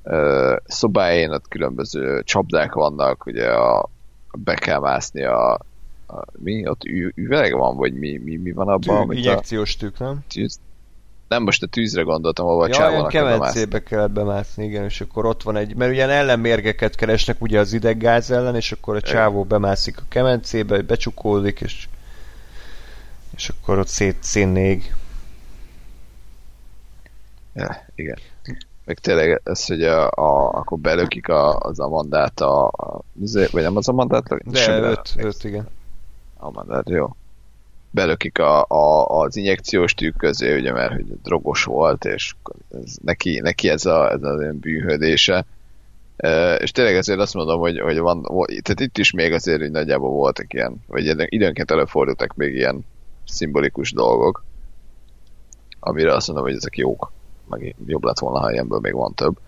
ö, 0.04 0.56
szobáin, 0.66 1.32
ott 1.32 1.48
különböző 1.48 2.22
csapdák 2.24 2.74
vannak, 2.74 3.26
ugye 3.26 3.48
a, 3.48 3.90
be 4.38 4.54
kell 4.54 4.80
mászni 4.80 5.24
a, 5.24 5.54
a 6.08 6.24
mi? 6.32 6.68
Ott 6.68 6.84
ü, 6.84 7.12
üveg 7.16 7.54
van, 7.54 7.76
vagy 7.76 7.94
mi, 7.94 8.18
mi, 8.18 8.36
mi 8.36 8.52
van 8.52 8.68
abban? 8.68 9.08
Tű, 9.08 9.16
injekciós 9.16 9.76
tűk, 9.76 10.00
nem? 10.00 10.20
Tűz, 10.30 10.60
nem 11.28 11.44
most 11.44 11.64
a 11.64 11.68
tűzre 11.68 12.02
gondoltam, 12.02 12.48
ahol 12.48 12.68
ja, 12.68 12.86
a 12.86 13.08
kemencébe 13.08 13.84
kellett 13.84 14.12
bemászni, 14.12 14.66
igen, 14.66 14.84
és 14.84 15.02
akkor 15.02 15.26
ott 15.26 15.44
van 15.44 15.56
egy, 15.56 15.76
mert 15.76 15.92
ugye 15.92 16.10
ellenmérgeket 16.10 16.96
keresnek 16.96 17.42
ugye 17.42 17.60
az 17.60 17.74
ideggáz 17.74 18.32
ellen, 18.32 18.56
és 18.56 18.72
akkor 18.72 18.96
a 18.96 19.02
csávó 19.02 19.44
bemászik 19.44 19.98
a 19.98 20.04
kemencébe, 20.10 20.82
becsukódik, 20.82 21.62
és 21.62 21.88
és 23.36 23.50
akkor 23.50 23.80
ott 23.80 23.88
szét 23.88 24.18
szénnék. 24.20 24.96
Ja, 27.54 27.86
igen. 27.96 28.18
Meg 28.86 29.00
tényleg 29.00 29.42
ez, 29.44 29.66
hogy 29.66 29.84
a, 29.84 30.06
a, 30.06 30.50
akkor 30.50 30.80
belökik 30.80 31.28
a, 31.28 31.58
az 31.58 31.80
Amandát 31.80 32.40
a, 32.40 32.66
a 32.68 33.02
vagy 33.52 33.64
nem 33.64 33.78
az 33.78 33.88
Amandát? 33.88 34.28
De 34.46 34.80
öt, 34.80 35.14
öt, 35.18 35.44
igen. 35.44 35.68
Amandát, 36.38 36.90
jó. 36.90 37.16
Belökik 37.92 38.40
a, 38.40 38.66
a, 38.68 39.08
az 39.08 39.36
injekciós 39.36 39.94
tűk 39.94 40.18
közé, 40.18 40.58
ugye, 40.58 40.72
mert 40.72 40.94
hogy 40.94 41.06
drogos 41.24 41.64
volt, 41.64 42.06
és 42.06 42.36
ez, 42.84 42.96
neki, 43.02 43.40
neki 43.40 43.70
ez, 43.70 43.86
a, 43.86 44.12
ez 44.12 44.24
az 44.24 44.38
olyan 44.38 44.60
bűnhődése. 44.60 45.46
E, 46.18 46.56
és 46.56 46.72
tényleg 46.72 46.96
ezért 46.96 47.20
azt 47.20 47.34
mondom, 47.34 47.60
hogy, 47.60 47.80
hogy 47.80 47.98
van, 47.98 48.22
tehát 48.48 48.80
itt 48.80 48.98
is 48.98 49.12
még 49.12 49.34
azért, 49.34 49.60
hogy 49.60 49.72
nagyjából 49.72 50.10
voltak 50.10 50.54
ilyen, 50.54 50.84
vagy 50.88 51.16
időnként 51.34 51.72
előfordultak 51.72 52.36
még 52.36 52.54
ilyen 52.54 52.86
szimbolikus 53.32 53.92
dolgok, 53.92 54.44
amire 55.80 56.14
azt 56.14 56.28
mondom, 56.28 56.46
hogy 56.46 56.56
ezek 56.56 56.78
jók, 56.78 57.12
meg 57.50 57.76
jobb 57.86 58.04
lett 58.04 58.20
volna, 58.20 58.40
ha 58.40 58.52
ilyenből 58.52 58.80
még 58.80 58.94
van 58.94 59.14
több. 59.14 59.40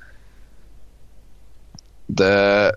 De 2.06 2.72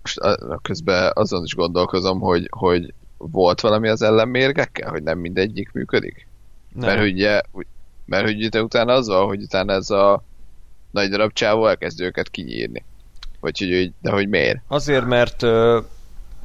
most 0.00 0.20
közben 0.62 1.12
azon 1.14 1.44
is 1.44 1.54
gondolkozom, 1.54 2.20
hogy, 2.20 2.48
hogy 2.50 2.94
volt 3.16 3.60
valami 3.60 3.88
az 3.88 4.02
ellenmérgekkel, 4.02 4.90
hogy 4.90 5.02
nem 5.02 5.18
mindegyik 5.18 5.72
működik? 5.72 6.28
Nem. 6.74 6.88
Mert 6.88 7.02
ugye, 7.10 7.40
mert 8.04 8.24
hogy 8.24 8.44
ugye 8.44 8.62
utána 8.62 8.92
az 8.92 9.08
van, 9.08 9.26
hogy 9.26 9.42
utána 9.42 9.72
ez 9.72 9.90
a 9.90 10.22
nagy 10.90 11.08
darab 11.10 11.32
csávó 11.32 11.66
elkezd 11.66 12.00
őket 12.00 12.30
kinyírni. 12.30 12.84
Vagy 13.40 13.58
hogy, 13.58 13.92
de 14.00 14.10
hogy 14.10 14.28
miért? 14.28 14.60
Azért, 14.68 15.06
mert 15.06 15.42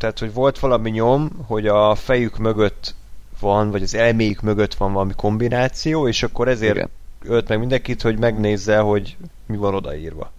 tehát, 0.02 0.20
hogy 0.20 0.34
volt 0.34 0.60
valami 0.60 0.90
nyom, 0.90 1.30
hogy 1.48 1.68
a 1.68 1.96
fejük 1.96 2.38
mögött 2.38 2.96
van, 3.40 3.72
vagy 3.72 3.84
az 3.84 3.96
elméjük 3.96 4.42
mögött 4.42 4.74
van 4.74 4.94
valami 4.94 5.14
kombináció, 5.16 6.08
és 6.08 6.24
akkor 6.24 6.48
ezért 6.48 6.76
Igen. 6.76 6.90
ölt 7.24 7.48
meg 7.48 7.60
mindenkit, 7.60 8.02
hogy 8.02 8.20
megnézze, 8.20 8.80
hogy 8.80 9.18
mi 9.46 9.58
van 9.58 9.76
odaírva. 9.76 10.32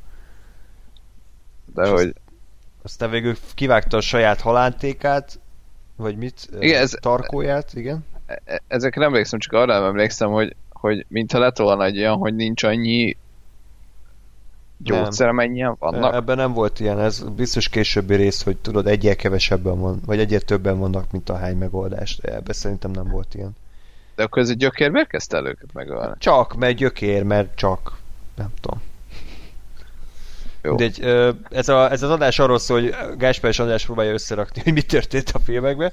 De 1.74 1.82
és 1.82 1.88
hogy... 1.88 2.00
Azt, 2.06 2.14
aztán 2.82 3.10
végül 3.10 3.34
kivágta 3.54 3.96
a 3.96 4.00
saját 4.00 4.40
halántékát, 4.40 5.40
vagy 5.96 6.16
mit? 6.16 6.48
Igen, 6.60 6.82
ez... 6.82 6.94
Tarkóját, 7.00 7.74
igen? 7.74 8.04
E- 8.26 8.42
e- 8.44 8.62
ezekre 8.68 9.00
nem 9.00 9.10
emlékszem, 9.10 9.38
csak 9.38 9.52
arra 9.52 9.74
nem 9.74 9.84
emlékszem, 9.84 10.30
hogy, 10.30 10.56
hogy 10.68 11.04
mintha 11.08 11.38
lett 11.38 11.58
volna 11.58 11.84
egy 11.84 11.98
olyan, 11.98 12.16
hogy 12.16 12.34
nincs 12.34 12.62
annyi 12.62 13.16
gyógyszer 14.82 15.30
mennyien 15.30 15.76
vannak? 15.78 16.14
Ebben 16.14 16.36
nem 16.36 16.52
volt 16.52 16.80
ilyen, 16.80 17.00
ez 17.00 17.22
biztos 17.36 17.68
későbbi 17.68 18.14
rész, 18.14 18.42
hogy 18.42 18.56
tudod, 18.56 18.86
egyel 18.86 19.16
kevesebben 19.16 19.80
van, 19.80 20.00
vagy 20.06 20.20
egyel 20.20 20.40
többen 20.40 20.78
vannak, 20.78 21.10
mint 21.10 21.28
a 21.28 21.36
hány 21.36 21.56
megoldás. 21.56 22.18
Ebben 22.22 22.54
szerintem 22.54 22.90
nem 22.90 23.08
volt 23.08 23.34
ilyen. 23.34 23.56
De 24.14 24.22
akkor 24.22 24.42
ez 24.42 24.48
egy 24.48 24.56
gyökér 24.56 24.90
miért 24.90 25.08
kezdte 25.08 25.36
el 25.36 25.46
őket 25.46 25.72
megölni? 25.72 26.14
Csak, 26.18 26.54
mert 26.54 26.76
gyökér, 26.76 27.22
mert 27.22 27.54
csak. 27.54 27.98
Nem 28.36 28.48
tudom. 28.60 28.82
Jó. 30.62 30.74
De 30.74 30.84
egy, 30.84 31.00
ez, 31.50 31.68
a, 31.68 31.90
ez 31.90 32.02
az 32.02 32.10
adás 32.10 32.38
arról 32.38 32.58
szól, 32.58 32.80
hogy 32.80 32.94
Gáspár 33.18 33.50
és 33.50 33.58
András 33.58 33.84
próbálja 33.84 34.12
összerakni, 34.12 34.60
hogy 34.64 34.72
mi 34.72 34.82
történt 34.82 35.30
a 35.30 35.38
filmekben. 35.38 35.92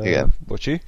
Igen. 0.00 0.34
Bocsi. 0.46 0.80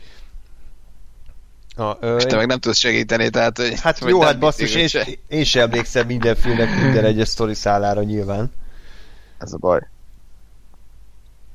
A, 1.77 1.97
ö, 2.01 2.17
és 2.17 2.23
te 2.23 2.31
én... 2.31 2.37
meg 2.37 2.47
nem 2.47 2.59
tudsz 2.59 2.79
segíteni, 2.79 3.31
tehát 3.31 3.57
hogy... 3.57 3.81
Hát 3.81 3.99
jó, 3.99 4.21
hát 4.21 4.39
basszus, 4.39 4.75
én, 4.75 4.89
se, 4.89 5.07
én 5.29 5.45
sem 5.45 5.63
emlékszem 5.63 6.07
minden 6.07 6.35
filmnek 6.35 6.83
minden 6.83 7.05
egyes 7.05 7.29
sztori 7.29 7.55
szállára 7.55 8.03
nyilván. 8.03 8.53
Ez 9.39 9.53
a 9.53 9.57
baj. 9.57 9.81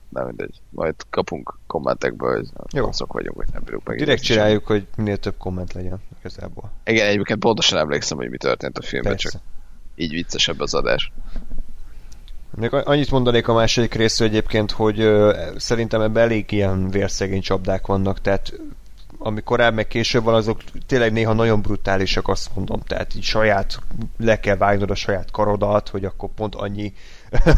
Nem 0.09 0.25
mindegy. 0.25 0.61
Majd 0.69 0.95
kapunk 1.09 1.57
kommentekből, 1.67 2.35
hogy 2.35 2.47
jó. 2.73 2.87
azok 2.87 3.13
vagyunk, 3.13 3.35
hogy 3.37 3.47
nem 3.53 3.61
bírjuk 3.63 3.83
meg. 3.83 3.97
Direkt 3.97 4.23
csináljuk, 4.23 4.67
sem. 4.67 4.75
hogy 4.75 4.87
minél 4.95 5.17
több 5.17 5.37
komment 5.37 5.73
legyen 5.73 5.99
igazából. 6.19 6.71
Igen, 6.83 7.07
egyébként 7.07 7.39
pontosan 7.39 7.79
emlékszem, 7.79 8.17
hogy 8.17 8.29
mi 8.29 8.37
történt 8.37 8.77
a 8.77 8.81
filmben, 8.81 9.11
Persze. 9.11 9.29
csak 9.29 9.41
így 9.95 10.11
viccesebb 10.11 10.59
az 10.59 10.73
adás. 10.73 11.11
Még 12.55 12.73
annyit 12.73 13.11
mondanék 13.11 13.47
a 13.47 13.53
második 13.53 13.93
részről 13.93 14.27
egyébként, 14.27 14.71
hogy 14.71 14.99
ö, 14.99 15.45
szerintem 15.57 16.01
ebben 16.01 16.23
elég 16.23 16.51
ilyen 16.51 16.89
vérszegény 16.89 17.41
csapdák 17.41 17.87
vannak, 17.87 18.21
tehát 18.21 18.53
ami 19.21 19.41
korábban 19.41 19.73
meg 19.73 19.87
később 19.87 20.23
van, 20.23 20.33
azok 20.33 20.61
tényleg 20.87 21.11
néha 21.11 21.33
nagyon 21.33 21.61
brutálisak, 21.61 22.27
azt 22.27 22.49
mondom. 22.55 22.81
Tehát 22.87 23.15
így 23.15 23.23
saját, 23.23 23.79
le 24.17 24.39
kell 24.39 24.55
vágnod 24.55 24.91
a 24.91 24.95
saját 24.95 25.31
karodat, 25.31 25.89
hogy 25.89 26.05
akkor 26.05 26.29
pont 26.35 26.55
annyi 26.55 26.93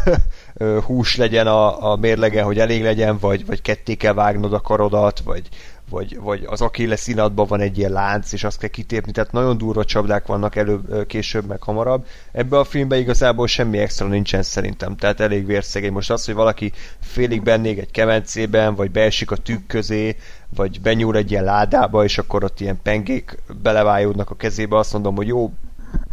hús 0.86 1.16
legyen 1.16 1.46
a, 1.46 1.90
a 1.90 1.96
mérlegen, 1.96 2.44
hogy 2.44 2.58
elég 2.58 2.82
legyen, 2.82 3.18
vagy, 3.18 3.46
vagy 3.46 3.62
ketté 3.62 3.94
kell 3.94 4.12
vágnod 4.12 4.52
a 4.52 4.60
karodat, 4.60 5.20
vagy, 5.20 5.48
vagy, 5.92 6.18
vagy 6.20 6.44
az 6.46 6.60
akille 6.60 6.96
színadban 6.96 7.46
van 7.46 7.60
egy 7.60 7.78
ilyen 7.78 7.92
lánc, 7.92 8.32
és 8.32 8.44
azt 8.44 8.58
kell 8.58 8.68
kitépni, 8.68 9.12
tehát 9.12 9.32
nagyon 9.32 9.58
durva 9.58 9.84
csapdák 9.84 10.26
vannak 10.26 10.56
elő, 10.56 11.06
később, 11.06 11.46
meg 11.46 11.62
hamarabb. 11.62 12.06
Ebben 12.32 12.60
a 12.60 12.64
filmben 12.64 12.98
igazából 12.98 13.46
semmi 13.46 13.78
extra 13.78 14.06
nincsen 14.06 14.42
szerintem, 14.42 14.96
tehát 14.96 15.20
elég 15.20 15.46
vérszegény. 15.46 15.92
Most 15.92 16.10
az, 16.10 16.24
hogy 16.24 16.34
valaki 16.34 16.72
félig 17.00 17.42
bennég 17.42 17.78
egy 17.78 17.90
kemencében, 17.90 18.74
vagy 18.74 18.90
beesik 18.90 19.30
a 19.30 19.36
tűk 19.36 19.66
közé, 19.66 20.16
vagy 20.54 20.80
benyúl 20.80 21.16
egy 21.16 21.30
ilyen 21.30 21.44
ládába, 21.44 22.04
és 22.04 22.18
akkor 22.18 22.44
ott 22.44 22.60
ilyen 22.60 22.80
pengék 22.82 23.38
belevájódnak 23.62 24.30
a 24.30 24.36
kezébe, 24.36 24.76
azt 24.76 24.92
mondom, 24.92 25.16
hogy 25.16 25.26
jó, 25.26 25.52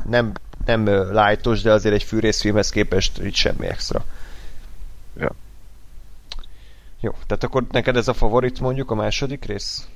nem, 0.09 0.31
nem 0.65 0.87
lájtos, 1.11 1.61
de 1.61 1.71
azért 1.71 1.95
egy 1.95 2.03
fűrészfilmhez 2.03 2.69
képest 2.69 3.21
így 3.23 3.35
semmi 3.35 3.67
extra. 3.67 4.05
Ja. 5.19 5.35
Jó, 6.99 7.11
tehát 7.11 7.43
akkor 7.43 7.65
neked 7.71 7.95
ez 7.95 8.07
a 8.07 8.13
favorit 8.13 8.59
mondjuk 8.59 8.91
a 8.91 8.95
második 8.95 9.45
rész? 9.45 9.87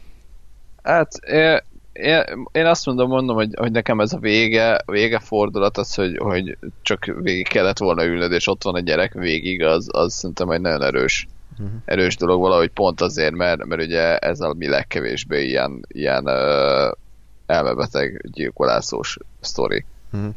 Hát 0.84 1.14
én, 1.16 1.60
én, 1.94 2.24
én 2.52 2.66
azt 2.66 2.86
mondom, 2.86 3.10
mondom, 3.10 3.36
hogy, 3.36 3.50
hogy 3.56 3.72
nekem 3.72 4.00
ez 4.00 4.14
a 4.14 4.18
vége, 4.18 4.82
vége 4.86 5.20
fordulat 5.20 5.78
az, 5.78 5.94
hogy, 5.94 6.18
hogy 6.18 6.58
csak 6.82 7.06
végig 7.06 7.48
kellett 7.48 7.78
volna 7.78 8.06
ülnöd, 8.06 8.32
és 8.32 8.48
ott 8.48 8.64
van 8.64 8.76
a 8.76 8.80
gyerek 8.80 9.14
végig, 9.14 9.64
az, 9.64 9.88
az 9.92 10.14
szerintem 10.14 10.50
egy 10.50 10.62
nagyon 10.62 10.84
erős, 10.84 11.28
uh-huh. 11.52 11.68
erős 11.86 12.16
dolog 12.16 12.42
valahogy 12.42 12.72
pont 12.72 13.02
azért, 13.02 13.36
mert, 13.36 13.66
mert 13.66 13.82
ugye 13.82 14.18
ez 14.18 14.40
a 14.40 14.54
mi 14.54 14.68
legkevésbé 14.68 15.46
ilyen, 15.46 15.86
ilyen 15.88 16.24
uh, 16.24 16.92
elmebeteg 17.46 18.22
gyilkolászós 18.32 19.18
sztori. 19.40 19.86
Uh-huh. 20.14 20.34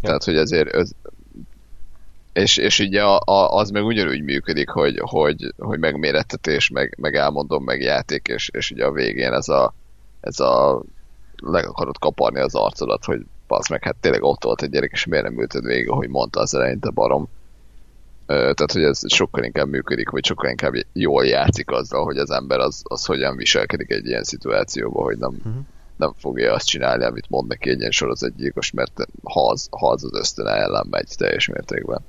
Tehát, 0.00 0.24
hogy 0.24 0.36
ezért 0.36 0.74
ez, 0.74 0.90
És, 2.34 2.56
és 2.56 2.78
így 2.78 2.94
a, 2.94 3.18
a, 3.18 3.56
az 3.56 3.70
meg 3.70 3.84
ugyanúgy 3.84 4.22
működik, 4.22 4.68
hogy, 4.68 4.98
hogy, 5.00 5.54
hogy 5.58 5.78
megmérettetés, 5.78 6.68
meg, 6.68 6.94
meg 7.00 7.16
elmondom, 7.16 7.64
meg 7.64 7.80
játék, 7.80 8.28
és, 8.28 8.50
és 8.52 8.70
ugye 8.70 8.84
a 8.84 8.92
végén 8.92 9.32
ez 9.32 9.48
a, 9.48 9.74
ez 10.20 10.40
a 10.40 10.82
leg 11.36 11.68
akarod 11.68 11.98
kaparni 11.98 12.40
az 12.40 12.54
arcodat, 12.54 13.04
hogy 13.04 13.20
az 13.46 13.68
meg, 13.68 13.84
hát 13.84 13.96
tényleg 14.00 14.22
ott 14.22 14.44
volt 14.44 14.62
egy 14.62 14.70
gyerek, 14.70 14.90
és 14.92 15.06
miért 15.06 15.24
nem 15.24 15.40
ülted 15.40 15.64
végig, 15.64 15.88
ahogy 15.88 16.08
mondta 16.08 16.40
az 16.40 16.54
eleinte 16.54 16.90
barom. 16.90 17.28
Tehát, 18.26 18.72
hogy 18.72 18.82
ez 18.82 19.12
sokkal 19.12 19.44
inkább 19.44 19.68
működik, 19.68 20.10
vagy 20.10 20.24
sokkal 20.24 20.50
inkább 20.50 20.72
jól 20.92 21.26
játszik 21.26 21.70
azzal, 21.70 22.04
hogy 22.04 22.16
az 22.16 22.30
ember 22.30 22.58
az, 22.58 22.82
az 22.84 23.04
hogyan 23.04 23.36
viselkedik 23.36 23.90
egy 23.90 24.06
ilyen 24.06 24.24
szituációban, 24.24 25.04
hogy 25.04 25.18
nem, 25.18 25.34
uh-huh. 25.38 25.62
nem 25.96 26.12
fogja 26.18 26.52
azt 26.52 26.66
csinálni, 26.66 27.04
amit 27.04 27.30
mond 27.30 27.48
neki 27.48 27.70
egy 27.70 27.78
ilyen 27.78 27.90
sorozatgyilkos, 27.90 28.70
mert 28.70 29.06
ha 29.22 29.48
az, 29.48 29.68
ha 29.70 29.88
az, 29.88 30.04
az 30.04 30.18
ösztön 30.18 30.46
ellen 30.46 30.86
megy 30.90 31.08
teljes 31.16 31.48
mértékben. 31.48 32.04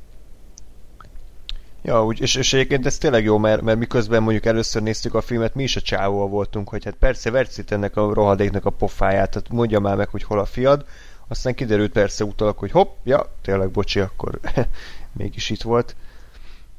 Ja, 1.86 2.05
úgy, 2.05 2.21
és, 2.21 2.36
és 2.36 2.53
egyébként 2.53 2.86
ez 2.86 2.97
tényleg 2.97 3.23
jó, 3.23 3.38
mert, 3.38 3.61
mert 3.61 3.77
miközben 3.77 4.23
mondjuk 4.23 4.45
először 4.45 4.81
néztük 4.81 5.13
a 5.13 5.21
filmet, 5.21 5.55
mi 5.55 5.63
is 5.63 5.75
a 5.75 5.81
csávóval 5.81 6.27
voltunk, 6.27 6.69
hogy 6.69 6.83
hát 6.83 6.93
persze 6.93 7.31
vercít 7.31 7.71
ennek 7.71 7.97
a 7.97 8.13
rohadéknak 8.13 8.65
a 8.65 8.69
pofáját, 8.69 9.29
tehát 9.29 9.49
mondja 9.49 9.79
már 9.79 9.95
meg, 9.95 10.09
hogy 10.09 10.23
hol 10.23 10.39
a 10.39 10.45
fiad, 10.45 10.86
aztán 11.27 11.55
kiderült 11.55 11.91
persze 11.91 12.23
utalak, 12.23 12.59
hogy 12.59 12.71
hopp, 12.71 12.95
ja, 13.03 13.31
tényleg 13.41 13.69
bocsi, 13.69 13.99
akkor 13.99 14.39
mégis 15.17 15.49
itt 15.49 15.61
volt. 15.61 15.95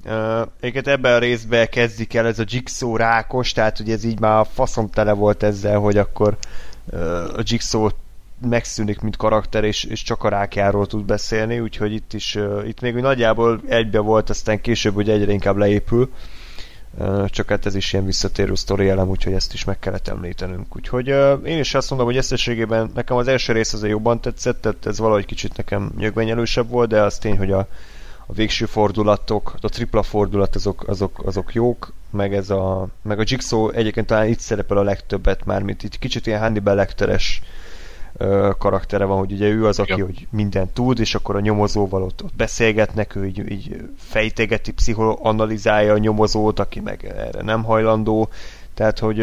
Uh, 0.05 0.41
egyébként 0.61 0.87
ebben 0.87 1.15
a 1.15 1.19
részben 1.19 1.69
kezdik 1.69 2.15
el 2.15 2.27
ez 2.27 2.39
a 2.39 2.45
Jigsaw 2.47 2.97
rákos, 2.97 3.53
tehát 3.53 3.77
hogy 3.77 3.91
ez 3.91 4.05
így 4.05 4.21
már 4.21 4.47
faszom 4.53 4.91
tele 4.91 5.13
volt 5.13 5.43
ezzel, 5.43 5.79
hogy 5.79 5.97
akkor 5.97 6.37
a 7.37 7.43
Jigsaw 7.43 7.89
megszűnik, 8.41 9.01
mint 9.01 9.17
karakter, 9.17 9.65
és, 9.65 9.85
és 9.85 10.03
csak 10.03 10.25
a 10.25 10.29
rákjáról 10.29 10.87
tud 10.87 11.05
beszélni, 11.05 11.61
úgyhogy 11.61 11.93
itt 11.93 12.13
is, 12.13 12.35
uh, 12.35 12.69
itt 12.69 12.81
még 12.81 12.95
nagyjából 12.95 13.61
egybe 13.69 13.99
volt, 13.99 14.31
aztán 14.31 14.61
később 14.61 14.95
hogy 14.95 15.11
egyre 15.11 15.33
inkább 15.33 15.57
leépül, 15.57 16.11
csak 17.27 17.49
hát 17.49 17.67
ez 17.67 17.75
is 17.75 17.93
ilyen 17.93 18.05
visszatérő 18.05 18.55
sztori 18.55 18.89
elem, 18.89 19.09
úgyhogy 19.09 19.33
ezt 19.33 19.53
is 19.53 19.65
meg 19.65 19.79
kellett 19.79 20.09
említenünk. 20.09 20.77
Úgyhogy 20.77 21.11
uh, 21.11 21.41
én 21.45 21.59
is 21.59 21.75
azt 21.75 21.91
mondom, 21.91 22.09
hogy 22.09 22.17
összességében 22.17 22.91
nekem 22.95 23.17
az 23.17 23.29
első 23.29 23.53
rész 23.53 23.73
azért 23.73 23.93
jobban 23.93 24.21
tetszett, 24.21 24.61
tehát 24.61 24.87
ez 24.87 24.99
valahogy 24.99 25.27
kicsit 25.27 25.57
nekem 25.57 25.91
nyögvenyelősebb 25.99 26.69
volt, 26.69 26.89
de 26.89 27.03
az 27.03 27.19
tény, 27.19 27.39
hogy 27.39 27.53
a, 27.53 27.69
a 28.27 28.33
végső 28.33 28.67
fordulatok, 28.67 29.55
a 29.61 29.69
tripla 29.69 30.03
fordulat 30.03 30.55
azok, 30.55 30.89
azok, 30.89 31.21
azok 31.25 31.55
jók, 31.55 31.93
meg 32.11 32.35
ez 32.35 32.51
a, 32.51 32.87
meg 33.03 33.19
a 33.19 33.25
Jigsaw 33.27 33.71
egyébként 33.71 34.07
talán 34.07 34.27
itt 34.27 34.39
szerepel 34.39 34.77
a 34.77 34.83
legtöbbet 34.83 35.45
már, 35.45 35.63
mint 35.63 35.83
itt 35.83 35.99
kicsit 35.99 36.27
ilyen 36.27 36.41
Hannibal 36.41 36.75
Lecteres 36.75 37.43
karaktere 38.59 39.05
van, 39.05 39.19
hogy 39.19 39.33
ugye 39.33 39.49
ő 39.49 39.67
az, 39.67 39.79
aki 39.79 40.01
hogy 40.01 40.27
mindent 40.31 40.73
tud, 40.73 40.99
és 40.99 41.15
akkor 41.15 41.37
a 41.37 41.41
nyomozóval 41.41 42.03
ott, 42.03 42.23
ott 42.25 42.35
beszélgetnek, 42.35 43.15
ő 43.15 43.27
így, 43.27 43.51
így 43.51 43.91
fejtegeti, 43.99 44.73
pszichoanalizálja 44.73 45.93
a 45.93 45.99
nyomozót, 45.99 46.59
aki 46.59 46.81
meg 46.81 47.05
erre 47.05 47.43
nem 47.43 47.65
hajlandó, 47.65 48.29
tehát 48.75 48.99
hogy 48.99 49.21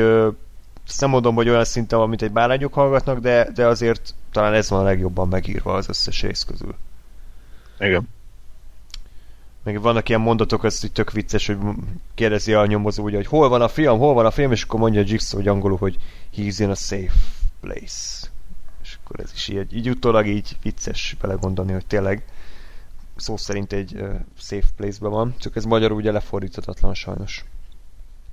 ezt 0.88 1.02
nem 1.02 1.10
mondom, 1.10 1.36
hogy 1.36 1.50
olyan 1.50 1.66
szinten 1.66 2.00
van, 2.00 2.10
mint 2.10 2.22
egy 2.22 2.32
bárányok 2.32 2.74
hallgatnak, 2.74 3.20
de, 3.20 3.52
de 3.56 3.66
azért 3.66 4.14
talán 4.32 4.54
ez 4.54 4.70
van 4.70 4.80
a 4.80 4.84
legjobban 4.84 5.28
megírva 5.28 5.74
az 5.74 5.90
összes 5.90 6.22
rész 6.22 6.44
közül. 6.44 6.76
Igen. 7.80 8.10
Meg 9.64 9.82
vannak 9.82 10.10
ilyen 10.10 10.22
mondatok, 10.22 10.64
ez 10.64 10.84
így 10.84 10.92
tök 10.92 11.12
vicces, 11.12 11.48
hogy 11.48 11.58
kérdezi 12.16 12.54
a 12.54 12.66
nyomozó, 12.66 13.04
ugye, 13.04 13.16
hogy 13.16 13.28
hol 13.28 13.50
van 13.50 13.62
a 13.62 13.68
film, 13.68 13.98
hol 13.98 14.14
van 14.14 14.26
a 14.26 14.32
film, 14.32 14.52
és 14.52 14.64
akkor 14.64 14.80
mondja 14.80 15.02
a 15.02 15.04
Jigsaw, 15.08 15.40
hogy 15.40 15.48
angolul, 15.48 15.78
hogy 15.78 15.98
he's 16.36 16.56
in 16.58 16.70
a 16.70 16.76
safe 16.76 17.14
place. 17.62 18.23
Akkor 19.14 19.26
ez 19.26 19.34
is 19.36 19.48
így, 19.48 19.76
így 19.76 19.90
utólag 19.90 20.28
így 20.28 20.58
vicces 20.62 21.18
belegondolni, 21.22 21.72
hogy 21.72 21.86
tényleg 21.86 22.24
szó 23.16 23.38
szerint 23.38 23.74
egy 23.74 23.94
uh, 23.96 24.14
safe 24.38 24.68
place-ben 24.76 25.12
van, 25.12 25.36
csak 25.40 25.56
ez 25.56 25.64
magyarul 25.64 25.98
ugye 25.98 26.12
lefordíthatatlan 26.12 26.94
sajnos. 26.94 27.46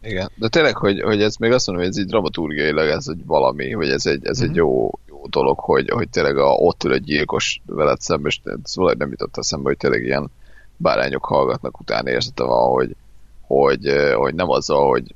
Igen, 0.02 0.30
de 0.34 0.48
tényleg, 0.48 0.76
hogy, 0.76 1.00
hogy 1.00 1.22
ez 1.22 1.36
még 1.36 1.52
azt 1.52 1.66
mondom, 1.66 1.84
hogy 1.84 1.94
ez 1.94 2.00
így 2.00 2.08
dramaturgiailag 2.08 2.88
ez 2.88 3.06
egy 3.08 3.26
valami, 3.26 3.74
vagy 3.74 3.88
ez 3.88 4.06
egy, 4.06 4.26
ez 4.26 4.38
mm-hmm. 4.38 4.48
egy 4.48 4.56
mhm. 4.56 4.66
jó, 4.66 4.90
jó 5.06 5.26
dolog, 5.26 5.58
hogy, 5.58 5.90
hogy 5.90 6.08
tényleg 6.08 6.36
a, 6.38 6.48
ott 6.48 6.84
ül 6.84 6.92
egy 6.92 7.04
gyilkos 7.04 7.60
veled 7.66 8.00
szembe, 8.00 8.28
és 8.28 8.40
szóval 8.62 8.94
nem 8.98 9.10
jutott 9.10 9.36
eszembe, 9.36 9.68
hogy 9.68 9.78
tényleg 9.78 10.04
ilyen 10.04 10.30
bárányok 10.76 11.24
hallgatnak 11.24 11.80
utána 11.80 12.10
érzete 12.10 12.42
van, 12.44 12.70
hogy, 12.70 12.96
hogy, 13.40 13.92
hogy 14.14 14.34
nem 14.34 14.48
azzal, 14.48 14.88
hogy 14.88 15.14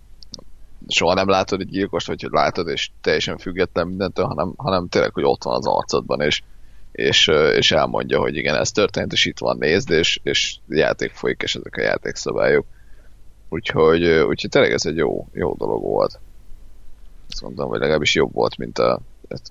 soha 0.89 1.15
nem 1.15 1.29
látod 1.29 1.61
egy 1.61 1.69
gyilkost, 1.69 2.07
vagy 2.07 2.23
hogy 2.23 2.31
látod, 2.33 2.69
és 2.69 2.91
teljesen 3.01 3.39
független 3.39 3.87
mindentől, 3.87 4.25
hanem, 4.25 4.53
hanem 4.57 4.89
tényleg, 4.89 5.13
hogy 5.13 5.25
ott 5.25 5.43
van 5.43 5.55
az 5.55 5.67
arcodban, 5.67 6.21
és, 6.21 6.43
és, 6.93 7.27
és 7.57 7.73
elmondja, 7.73 8.19
hogy 8.19 8.37
igen, 8.37 8.55
ez 8.55 8.71
történt, 8.71 9.13
és 9.13 9.25
itt 9.25 9.39
van, 9.39 9.57
nézd, 9.59 9.91
és, 9.91 10.21
és 10.23 10.57
játék 10.69 11.13
folyik, 11.13 11.43
és 11.43 11.55
ezek 11.55 11.77
a 11.77 11.83
játékszabályok. 11.83 12.67
Úgyhogy, 13.49 14.05
úgyhogy 14.05 14.51
tényleg 14.51 14.73
ez 14.73 14.87
egy 14.87 14.97
jó, 14.97 15.29
jó 15.33 15.55
dolog 15.55 15.83
volt. 15.83 16.21
Azt 17.31 17.43
mondom, 17.43 17.69
hogy 17.69 17.79
legalábbis 17.79 18.15
jobb 18.15 18.33
volt, 18.33 18.57
mint 18.57 18.79
a, 18.79 19.01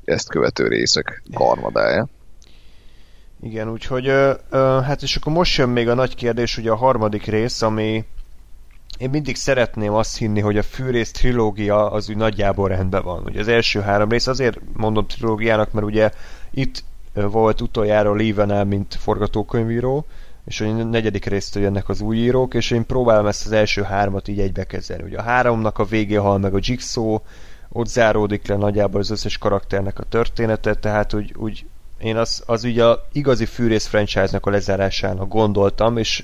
ezt 0.04 0.30
követő 0.30 0.68
részek 0.68 1.24
harmadája. 1.34 2.08
Igen, 3.42 3.70
úgyhogy 3.72 4.08
ö, 4.08 4.34
ö, 4.50 4.58
hát 4.84 5.02
és 5.02 5.16
akkor 5.16 5.34
most 5.34 5.58
jön 5.58 5.70
még 5.70 5.90
a 5.90 5.94
nagy 5.94 6.16
kérdés, 6.16 6.58
ugye 6.58 6.72
a 6.72 6.76
harmadik 6.76 7.26
rész, 7.26 7.62
ami 7.62 8.06
én 8.98 9.10
mindig 9.10 9.36
szeretném 9.36 9.94
azt 9.94 10.18
hinni, 10.18 10.40
hogy 10.40 10.58
a 10.58 10.64
fűrész 10.64 11.12
trilógia 11.12 11.92
az 11.92 12.10
úgy 12.10 12.18
nagyjából 12.18 12.68
rendben 12.68 13.04
van. 13.04 13.24
Ugye 13.24 13.40
az 13.40 13.48
első 13.48 13.80
három 13.80 14.10
rész 14.10 14.28
azért 14.28 14.60
mondom 14.74 15.08
trilógiának, 15.08 15.72
mert 15.72 15.86
ugye 15.86 16.12
itt 16.52 16.84
volt 17.14 17.62
utoljára 17.62 18.16
Levenel, 18.16 18.66
mint 18.66 18.96
forgatókönyvíró, 18.96 20.06
és 20.46 20.62
a 20.62 20.66
negyedik 20.66 21.26
részt 21.26 21.56
jönnek 21.56 21.90
az 21.90 22.02
új 22.02 22.18
írók, 22.18 22.54
és 22.54 22.72
én 22.72 22.86
próbálom 22.86 23.26
ezt 23.26 23.46
az 23.46 23.52
első 23.52 23.82
hármat 23.82 24.28
így 24.28 24.40
egybe 24.40 24.64
kezelni. 24.64 25.04
Ugye 25.04 25.18
a 25.18 25.24
háromnak 25.24 25.80
a 25.80 25.86
végé 25.86 26.16
hal 26.16 26.38
meg 26.38 26.54
a 26.54 26.60
Jigsaw, 26.62 27.20
ott 27.70 27.88
záródik 27.88 28.48
le 28.48 28.56
nagyjából 28.56 29.00
az 29.00 29.10
összes 29.10 29.38
karakternek 29.38 30.00
a 30.00 30.04
története, 30.04 30.74
tehát 30.74 31.14
úgy, 31.14 31.34
úgy 31.38 31.66
én 31.98 32.18
az, 32.18 32.44
az 32.46 32.64
ugye 32.64 32.86
a 32.86 33.08
igazi 33.12 33.46
fűrész 33.46 33.86
franchise-nak 33.86 34.46
a 34.46 34.50
lezárásának 34.50 35.28
gondoltam, 35.28 35.98
és 35.98 36.24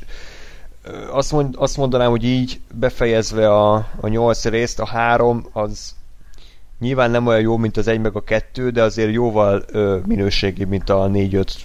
azt, 1.12 1.32
mond, 1.32 1.56
azt 1.58 1.78
mondanám, 1.78 2.10
hogy 2.10 2.24
így 2.24 2.60
befejezve 2.74 3.54
a, 3.54 3.74
a 4.00 4.08
nyolc 4.08 4.46
részt, 4.46 4.80
a 4.80 4.86
három 4.86 5.48
az 5.52 5.96
nyilván 6.80 7.12
nem 7.12 7.28
olyan 7.28 7.42
jó, 7.42 7.58
mint 7.58 7.78
az 7.78 7.88
egy 7.88 8.00
meg 8.00 8.16
a 8.16 8.24
kettő, 8.24 8.70
de 8.70 8.84
azért 8.84 9.12
jóval 9.12 9.64
ö, 9.68 10.00
minőségi, 10.06 10.64
mint 10.64 10.90
a 10.90 11.08
négy, 11.08 11.36
öt, 11.36 11.56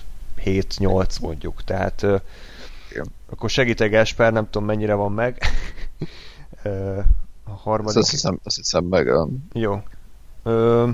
hét, 0.41 0.75
nyolc 0.79 1.19
mondjuk. 1.19 1.65
Tehát 1.65 2.03
ö, 2.03 2.17
akkor 3.31 3.51
segítek 3.51 3.91
Gáspár, 3.91 4.33
nem 4.33 4.45
tudom 4.51 4.67
mennyire 4.67 4.95
van 4.95 5.13
meg. 5.13 5.43
a 7.45 7.51
harmadik... 7.51 7.99
Azt 7.99 8.11
hiszem, 8.11 8.39
azt 8.45 8.57
hiszem 8.57 8.85
meg. 8.85 9.11
Jó. 9.53 9.83
Ö, 10.43 10.91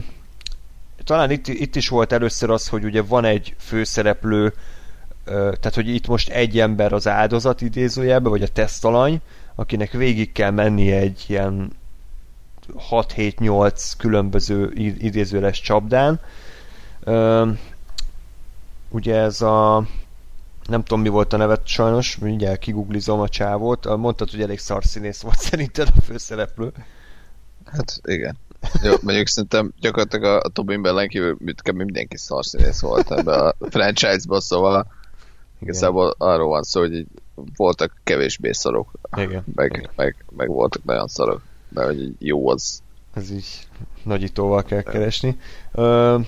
talán 1.04 1.30
itt, 1.30 1.48
itt 1.48 1.76
is 1.76 1.88
volt 1.88 2.12
először 2.12 2.50
az, 2.50 2.68
hogy 2.68 2.84
ugye 2.84 3.02
van 3.02 3.24
egy 3.24 3.54
főszereplő, 3.58 4.54
tehát 5.30 5.74
hogy 5.74 5.88
itt 5.88 6.06
most 6.06 6.28
egy 6.28 6.58
ember 6.58 6.92
az 6.92 7.08
áldozat 7.08 7.60
idézőjelbe, 7.60 8.28
vagy 8.28 8.42
a 8.42 8.48
tesztalany, 8.48 9.20
akinek 9.54 9.92
végig 9.92 10.32
kell 10.32 10.50
menni 10.50 10.92
egy 10.92 11.24
ilyen 11.26 11.72
6-7-8 12.90 13.92
különböző 13.98 14.70
idézőles 14.98 15.60
csapdán. 15.60 16.20
Ugye 18.88 19.16
ez 19.16 19.40
a 19.40 19.86
nem 20.66 20.82
tudom 20.82 21.00
mi 21.00 21.08
volt 21.08 21.32
a 21.32 21.36
nevet 21.36 21.66
sajnos, 21.66 22.18
mindjárt 22.18 22.58
kiguglizom 22.58 23.20
a 23.20 23.28
csávót. 23.28 23.96
Mondtad, 23.96 24.30
hogy 24.30 24.42
elég 24.42 24.58
szarszínész 24.58 25.20
volt 25.20 25.38
szerinted 25.48 25.88
a 25.96 26.00
főszereplő. 26.00 26.72
Hát 27.64 28.00
igen. 28.02 28.36
Jó, 28.82 28.94
mondjuk 29.02 29.28
szerintem 29.28 29.72
gyakorlatilag 29.80 30.24
a, 30.24 30.40
a 30.40 30.48
Tobin 30.48 30.82
Bellen 30.82 31.08
kívül 31.08 31.36
mindenki 31.72 32.16
szarszínész 32.16 32.80
volt 32.80 33.12
ebbe 33.12 33.32
a 33.32 33.54
franchise-ba, 33.60 34.40
szóval 34.40 34.86
igazából 35.60 36.14
arról 36.18 36.48
van 36.48 36.62
szó, 36.62 36.80
hogy 36.80 37.06
voltak 37.56 38.00
kevésbé 38.04 38.52
szarok, 38.52 38.90
Igen. 39.16 39.44
Meg, 39.54 39.72
Igen. 39.76 39.90
Meg, 39.96 40.24
meg, 40.36 40.48
voltak 40.48 40.84
nagyon 40.84 41.08
szarok, 41.08 41.42
de 41.68 41.84
hogy 41.84 42.14
jó 42.18 42.48
az. 42.48 42.82
Ez 43.14 43.30
így 43.30 43.66
nagyítóval 44.02 44.62
kell 44.62 44.82
keresni. 44.82 45.38
Ö, 45.72 46.18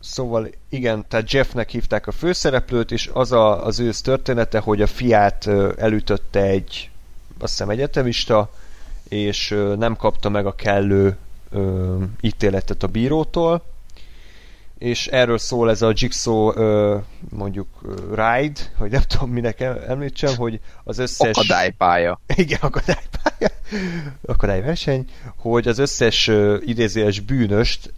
szóval 0.00 0.48
igen, 0.68 1.04
tehát 1.08 1.32
Jeffnek 1.32 1.70
hívták 1.70 2.06
a 2.06 2.12
főszereplőt, 2.12 2.90
és 2.90 3.10
az 3.12 3.32
a, 3.32 3.66
az 3.66 3.78
ő 3.78 3.90
története, 4.02 4.58
hogy 4.58 4.82
a 4.82 4.86
fiát 4.86 5.46
elütötte 5.76 6.40
egy 6.40 6.90
azt 7.38 7.50
hiszem 7.50 7.70
egyetemista, 7.70 8.50
és 9.08 9.48
nem 9.78 9.96
kapta 9.96 10.28
meg 10.28 10.46
a 10.46 10.54
kellő 10.54 11.16
ö, 11.50 11.96
ítéletet 12.20 12.82
a 12.82 12.86
bírótól, 12.86 13.62
és 14.82 15.06
erről 15.06 15.38
szól 15.38 15.70
ez 15.70 15.82
a 15.82 15.92
Jigsaw 15.94 16.52
mondjuk 17.30 17.68
ride, 18.08 18.60
hogy 18.78 18.90
nem 18.90 19.02
tudom 19.08 19.30
minek 19.30 19.60
említsem, 19.88 20.36
hogy 20.36 20.60
az 20.84 20.98
összes... 20.98 21.36
Akadálypálya. 21.36 22.20
Igen, 22.36 22.58
akadálypálya. 22.62 23.48
Akadályverseny, 24.26 25.04
hogy 25.36 25.68
az 25.68 25.78
összes 25.78 26.28
ö, 26.28 26.56
idézőes 26.60 27.20
bűnöst 27.20 27.92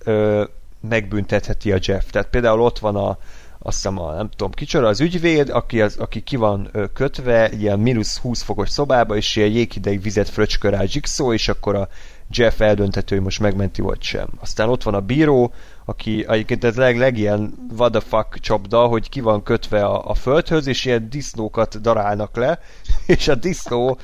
megbüntetheti 0.89 1.73
a 1.73 1.79
Jeff. 1.81 2.05
Tehát 2.11 2.29
például 2.29 2.61
ott 2.61 2.79
van 2.79 2.97
a, 2.97 3.19
azt 3.59 3.77
hiszem 3.77 3.99
a, 3.99 4.15
nem 4.15 4.29
tudom 4.29 4.53
kicsoda, 4.53 4.87
az 4.87 5.01
ügyvéd, 5.01 5.49
aki, 5.49 5.81
az, 5.81 5.97
aki 5.97 6.21
ki 6.21 6.37
van 6.37 6.71
kötve 6.93 7.51
ilyen 7.51 7.79
mínusz 7.79 8.19
20 8.19 8.43
fokos 8.43 8.71
szobába, 8.71 9.17
és 9.17 9.37
ilyen 9.37 9.51
jéghideg 9.51 10.01
vizet 10.01 10.29
fröcskör 10.29 10.73
rá 10.73 10.83
Jigsaw, 10.87 11.33
és 11.33 11.49
akkor 11.49 11.75
a 11.75 11.89
Jeff 12.31 12.61
eldöntető, 12.61 13.15
hogy 13.15 13.25
most 13.25 13.41
megmenti 13.41 13.83
vagy 13.83 14.03
sem. 14.03 14.29
Aztán 14.41 14.69
ott 14.69 14.83
van 14.83 14.95
a 14.95 15.01
bíró, 15.01 15.53
aki 15.85 16.25
egyébként 16.29 16.65
ez 16.65 16.77
leg, 16.77 16.99
leg 16.99 17.19
ilyen 17.19 17.55
what 17.79 17.91
the 17.93 18.01
fuck 18.01 18.39
csapda, 18.39 18.87
hogy 18.87 19.09
ki 19.09 19.21
van 19.21 19.43
kötve 19.43 19.85
a, 19.85 20.11
a 20.11 20.15
földhöz, 20.15 20.67
és 20.67 20.85
ilyen 20.85 21.09
disznókat 21.11 21.81
darálnak 21.81 22.37
le, 22.37 22.61
és 23.07 23.29
a 23.29 23.35
disznó 23.35 23.99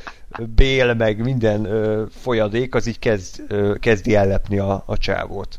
bél, 0.55 0.95
meg 0.95 1.19
minden 1.19 1.65
ö, 1.65 2.05
folyadék, 2.11 2.75
az 2.75 2.87
így 2.87 2.99
kezd, 2.99 3.45
ö, 3.49 3.75
kezdi 3.81 4.15
ellepni 4.15 4.59
a, 4.59 4.83
a 4.87 4.97
csávót. 4.97 5.59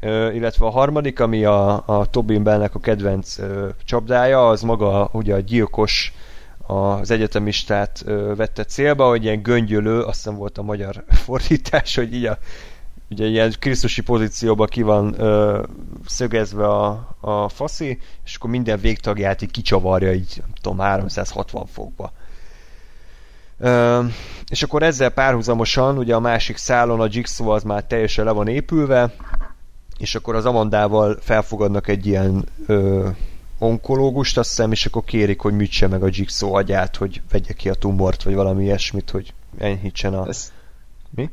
Ö, 0.00 0.30
illetve 0.32 0.66
a 0.66 0.70
harmadik, 0.70 1.20
ami 1.20 1.44
a, 1.44 1.82
a 1.86 2.06
Tobin 2.06 2.42
Bellnek 2.42 2.74
a 2.74 2.80
kedvenc 2.80 3.38
ö, 3.38 3.68
csapdája, 3.84 4.48
az 4.48 4.62
maga 4.62 5.08
ugye 5.12 5.34
a 5.34 5.40
gyilkos 5.40 6.14
az 6.66 7.10
egyetemistát 7.10 8.02
ö, 8.04 8.32
vette 8.36 8.64
célba, 8.64 9.08
hogy 9.08 9.24
ilyen 9.24 9.42
göngyölő, 9.42 10.00
azt 10.00 10.24
nem 10.24 10.36
volt 10.36 10.58
a 10.58 10.62
magyar 10.62 11.04
fordítás, 11.24 11.94
hogy 11.94 12.14
így 12.14 12.26
a, 12.26 12.38
ugye 13.10 13.26
ilyen 13.26 13.54
krisztusi 13.58 14.02
pozícióba 14.02 14.64
ki 14.64 14.82
van 14.82 15.20
ö, 15.20 15.62
szögezve 16.06 16.68
a, 16.68 17.16
a 17.20 17.48
faszi, 17.48 17.98
és 18.24 18.34
akkor 18.34 18.50
minden 18.50 18.80
végtagját 18.80 19.42
így 19.42 19.50
kicsavarja 19.50 20.12
így, 20.12 20.34
nem 20.36 20.52
tudom, 20.60 20.78
360 20.78 21.66
fokba. 21.66 22.12
Ö, 23.58 24.04
és 24.48 24.62
akkor 24.62 24.82
ezzel 24.82 25.10
párhuzamosan, 25.10 25.98
ugye 25.98 26.14
a 26.14 26.20
másik 26.20 26.56
szálon 26.56 27.00
a 27.00 27.08
Jigsaw 27.10 27.48
az 27.48 27.62
már 27.62 27.84
teljesen 27.84 28.24
le 28.24 28.30
van 28.30 28.48
épülve, 28.48 29.14
és 29.98 30.14
akkor 30.14 30.34
az 30.34 30.46
Amandával 30.46 31.18
felfogadnak 31.20 31.88
egy 31.88 32.06
ilyen 32.06 32.44
ö, 32.66 33.08
onkológust, 33.58 34.38
azt 34.38 34.48
hiszem, 34.48 34.72
és 34.72 34.86
akkor 34.86 35.04
kérik, 35.04 35.40
hogy 35.40 35.54
műtse 35.54 35.86
meg 35.88 36.02
a 36.02 36.08
Jigsaw 36.10 36.54
agyát, 36.54 36.96
hogy 36.96 37.22
vegye 37.30 37.52
ki 37.52 37.68
a 37.68 37.74
tumort, 37.74 38.22
vagy 38.22 38.34
valami 38.34 38.64
ilyesmit, 38.64 39.10
hogy 39.10 39.34
enyhítsen 39.58 40.14
a... 40.14 40.28
Ez, 40.28 40.52
Mi? 41.10 41.30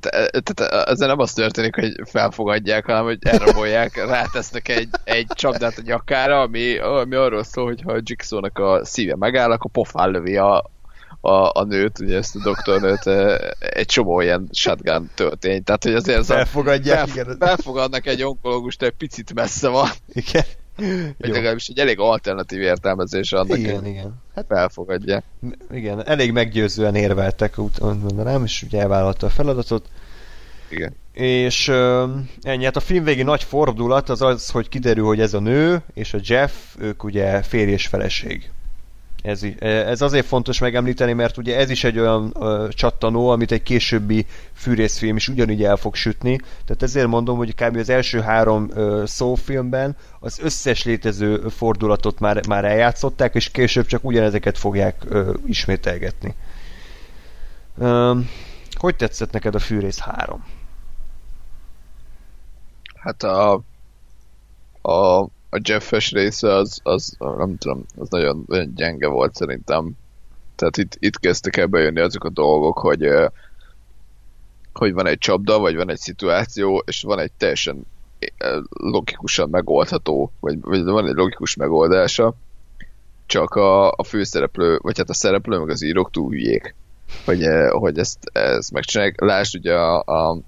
Tehát 0.00 0.88
ezzel 0.88 1.08
nem 1.08 1.18
az 1.18 1.32
történik, 1.32 1.74
hogy 1.74 1.92
felfogadják, 2.04 2.86
hanem 2.86 3.04
hogy 3.04 3.18
elrabolják, 3.20 4.06
rátesznek 4.06 4.68
egy, 4.68 4.88
egy 5.04 5.26
csapdát 5.26 5.78
a 5.78 5.82
nyakára, 5.84 6.40
ami, 6.40 6.78
ami 6.78 7.14
arról 7.14 7.44
szól, 7.44 7.64
hogy 7.64 7.82
ha 7.84 7.92
a 7.92 8.00
Jigsaw-nak 8.02 8.58
a 8.58 8.84
szíve 8.84 9.16
megáll, 9.16 9.50
akkor 9.50 9.70
pofán 9.70 10.10
lövi 10.10 10.36
a, 10.36 10.70
a, 11.20 11.60
a 11.60 11.64
nőt, 11.64 11.98
ugye 11.98 12.16
ezt 12.16 12.36
a 12.36 12.42
doktornőt, 12.42 13.06
egy 13.58 13.86
csomó 13.86 14.20
ilyen 14.20 14.48
shotgun 14.52 15.10
történt. 15.14 15.64
Tehát, 15.64 15.84
hogy 15.84 15.94
azért 15.94 16.18
ez 16.18 16.26
Felfogadják, 16.26 17.06
a, 17.06 17.10
igen. 17.10 17.36
felfogadnak 17.38 18.06
egy 18.06 18.22
onkológust, 18.22 18.82
egy 18.82 18.90
picit 18.90 19.34
messze 19.34 19.68
van. 19.68 19.88
Igen. 20.12 20.44
Vagy 21.18 21.30
legalábbis 21.30 21.68
egy 21.68 21.78
elég 21.78 21.98
alternatív 21.98 22.60
értelmezés 22.60 23.32
annak, 23.32 23.58
Igen, 23.58 23.78
hogy 23.78 23.86
igen. 23.86 24.22
Hát 24.34 24.44
felfogadják. 24.48 25.24
igen, 25.70 26.06
elég 26.06 26.32
meggyőzően 26.32 26.94
érveltek, 26.94 27.58
úgy 27.58 27.70
mondanám, 27.80 28.44
és 28.44 28.62
ugye 28.62 28.80
elvállalta 28.80 29.26
a 29.26 29.30
feladatot. 29.30 29.88
Igen. 30.68 30.94
És 31.12 31.68
uh, 31.68 32.10
ennyi, 32.42 32.64
hát 32.64 32.76
a 32.76 32.80
film 32.80 33.04
végi 33.04 33.22
nagy 33.22 33.42
fordulat 33.42 34.08
az 34.08 34.22
az, 34.22 34.50
hogy 34.50 34.68
kiderül, 34.68 35.04
hogy 35.04 35.20
ez 35.20 35.34
a 35.34 35.40
nő 35.40 35.82
és 35.94 36.14
a 36.14 36.18
Jeff, 36.22 36.52
ők 36.78 37.04
ugye 37.04 37.42
férj 37.42 37.70
és 37.70 37.86
feleség. 37.86 38.50
Ez, 39.26 39.42
ez 39.58 40.00
azért 40.00 40.26
fontos 40.26 40.58
megemlíteni, 40.58 41.12
mert 41.12 41.36
ugye 41.36 41.56
ez 41.56 41.70
is 41.70 41.84
egy 41.84 41.98
olyan 41.98 42.32
uh, 42.34 42.68
csattanó, 42.68 43.28
amit 43.28 43.52
egy 43.52 43.62
későbbi 43.62 44.26
fűrészfilm 44.52 45.16
is 45.16 45.28
ugyanígy 45.28 45.64
el 45.64 45.76
fog 45.76 45.94
sütni. 45.94 46.38
Tehát 46.64 46.82
ezért 46.82 47.06
mondom, 47.06 47.36
hogy 47.36 47.54
kb. 47.54 47.76
az 47.76 47.88
első 47.88 48.20
három 48.20 48.70
uh, 48.74 49.04
szófilmben 49.04 49.96
az 50.20 50.38
összes 50.38 50.84
létező 50.84 51.48
fordulatot 51.48 52.18
már, 52.18 52.46
már 52.46 52.64
eljátszották, 52.64 53.34
és 53.34 53.50
később 53.50 53.86
csak 53.86 54.04
ugyanezeket 54.04 54.58
fogják 54.58 55.02
uh, 55.10 55.34
ismételgetni. 55.46 56.34
Um, 57.76 58.28
hogy 58.74 58.96
tetszett 58.96 59.32
neked 59.32 59.54
a 59.54 59.58
Fűrész 59.58 59.98
3? 59.98 60.44
Hát 62.94 63.22
a, 63.22 63.62
a, 64.82 65.26
a 65.50 65.60
Jeffes 65.62 66.12
része 66.12 66.54
az, 66.54 66.80
az, 66.82 67.16
nem 67.18 67.56
tudom, 67.58 67.84
az 67.96 68.08
nagyon, 68.08 68.46
gyenge 68.74 69.08
volt 69.08 69.34
szerintem. 69.34 69.92
Tehát 70.54 70.76
itt, 70.76 70.96
itt 70.98 71.18
kezdtek 71.18 71.56
el 71.56 71.66
bejönni 71.66 72.00
azok 72.00 72.24
a 72.24 72.30
dolgok, 72.30 72.78
hogy 72.78 73.08
hogy 74.72 74.92
van 74.92 75.06
egy 75.06 75.18
csapda, 75.18 75.58
vagy 75.58 75.76
van 75.76 75.90
egy 75.90 75.98
szituáció, 75.98 76.82
és 76.86 77.02
van 77.02 77.18
egy 77.18 77.32
teljesen 77.32 77.86
logikusan 78.68 79.48
megoldható, 79.50 80.32
vagy, 80.40 80.60
vagy 80.60 80.84
van 80.84 81.06
egy 81.06 81.14
logikus 81.14 81.56
megoldása, 81.56 82.34
csak 83.26 83.54
a, 83.54 83.90
a 83.90 84.04
főszereplő, 84.04 84.78
vagy 84.82 84.98
hát 84.98 85.08
a 85.08 85.14
szereplő, 85.14 85.58
meg 85.58 85.68
az 85.68 85.82
írók 85.82 86.10
túl 86.10 86.30
hülyék, 86.30 86.74
hogy, 87.24 87.46
hogy 87.70 87.98
ezt, 87.98 88.18
ezt 88.32 88.72
megcsinálják. 88.72 89.20
Lásd 89.20 89.56
ugye 89.56 89.74
a, 89.74 90.00
a 90.00 90.38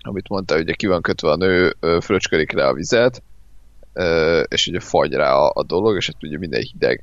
amit 0.00 0.28
mondta, 0.28 0.58
ugye 0.58 0.72
ki 0.72 0.86
van 0.86 1.02
kötve 1.02 1.30
a 1.30 1.36
nő, 1.36 1.76
fröcskölik 2.00 2.52
rá 2.52 2.68
a 2.68 2.72
vizet, 2.72 3.22
és 4.48 4.66
ugye 4.66 4.80
fagy 4.80 5.12
rá 5.12 5.34
a, 5.34 5.50
a 5.54 5.62
dolog, 5.62 5.96
és 5.96 6.06
hát 6.06 6.22
ugye 6.22 6.38
minden 6.38 6.60
hideg. 6.60 7.02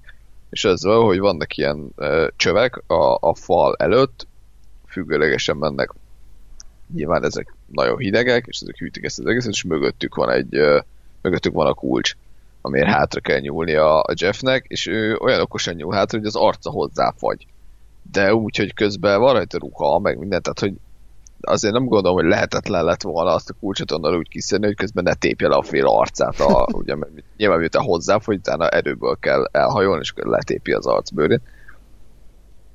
És 0.49 0.65
az 0.65 0.83
van, 0.83 1.05
hogy 1.05 1.19
vannak 1.19 1.57
ilyen 1.57 1.91
ö, 1.95 2.27
csövek 2.35 2.83
a, 2.87 3.17
a 3.19 3.35
fal 3.35 3.75
előtt, 3.75 4.27
függőlegesen 4.87 5.57
mennek. 5.57 5.93
Nyilván 6.95 7.23
ezek 7.23 7.55
nagyon 7.67 7.97
hidegek, 7.97 8.45
és 8.47 8.59
ezek 8.59 8.77
hűtik 8.77 9.03
ezt 9.03 9.19
az 9.19 9.25
egészet, 9.25 9.51
és 9.51 9.63
mögöttük 9.63 10.15
van 10.15 10.29
egy, 10.29 10.59
mögöttük 11.21 11.53
van 11.53 11.67
a 11.67 11.73
kulcs, 11.73 12.15
amiért 12.61 12.87
hátra 12.87 13.19
kell 13.19 13.39
nyúlni 13.39 13.73
a, 13.73 13.99
a 13.99 14.13
Jeffnek, 14.15 14.65
és 14.67 14.87
ő 14.87 15.15
olyan 15.15 15.41
okosan 15.41 15.73
nyúl 15.73 15.93
hátra, 15.93 16.17
hogy 16.17 16.27
az 16.27 16.35
arca 16.35 16.69
hozzáfagy. 16.69 17.45
De 18.11 18.35
úgy, 18.35 18.57
hogy 18.57 18.73
közben 18.73 19.19
van 19.19 19.33
rajta 19.33 19.57
ruha, 19.57 19.99
meg 19.99 20.17
minden, 20.17 20.41
tehát 20.41 20.59
hogy 20.59 20.73
azért 21.45 21.73
nem 21.73 21.85
gondolom, 21.85 22.17
hogy 22.17 22.27
lehetetlen 22.27 22.83
lett 22.83 23.01
volna 23.01 23.33
azt 23.33 23.49
a 23.49 23.55
kulcsot 23.59 23.91
onnan 23.91 24.15
úgy 24.15 24.29
kiszedni, 24.29 24.65
hogy 24.65 24.75
közben 24.75 25.03
ne 25.03 25.13
tépje 25.13 25.47
le 25.47 25.55
a 25.55 25.61
fél 25.61 25.85
arcát, 25.85 26.39
a, 26.39 26.67
ugye, 26.79 26.95
nyilván 27.37 27.59
miután 27.59 27.83
hozzáfogy, 27.83 28.35
utána 28.35 28.69
erőből 28.69 29.17
kell 29.19 29.47
elhajolni, 29.51 30.01
és 30.01 30.11
akkor 30.11 30.25
letépi 30.25 30.71
az 30.71 30.85
arcbőrét. 30.85 31.41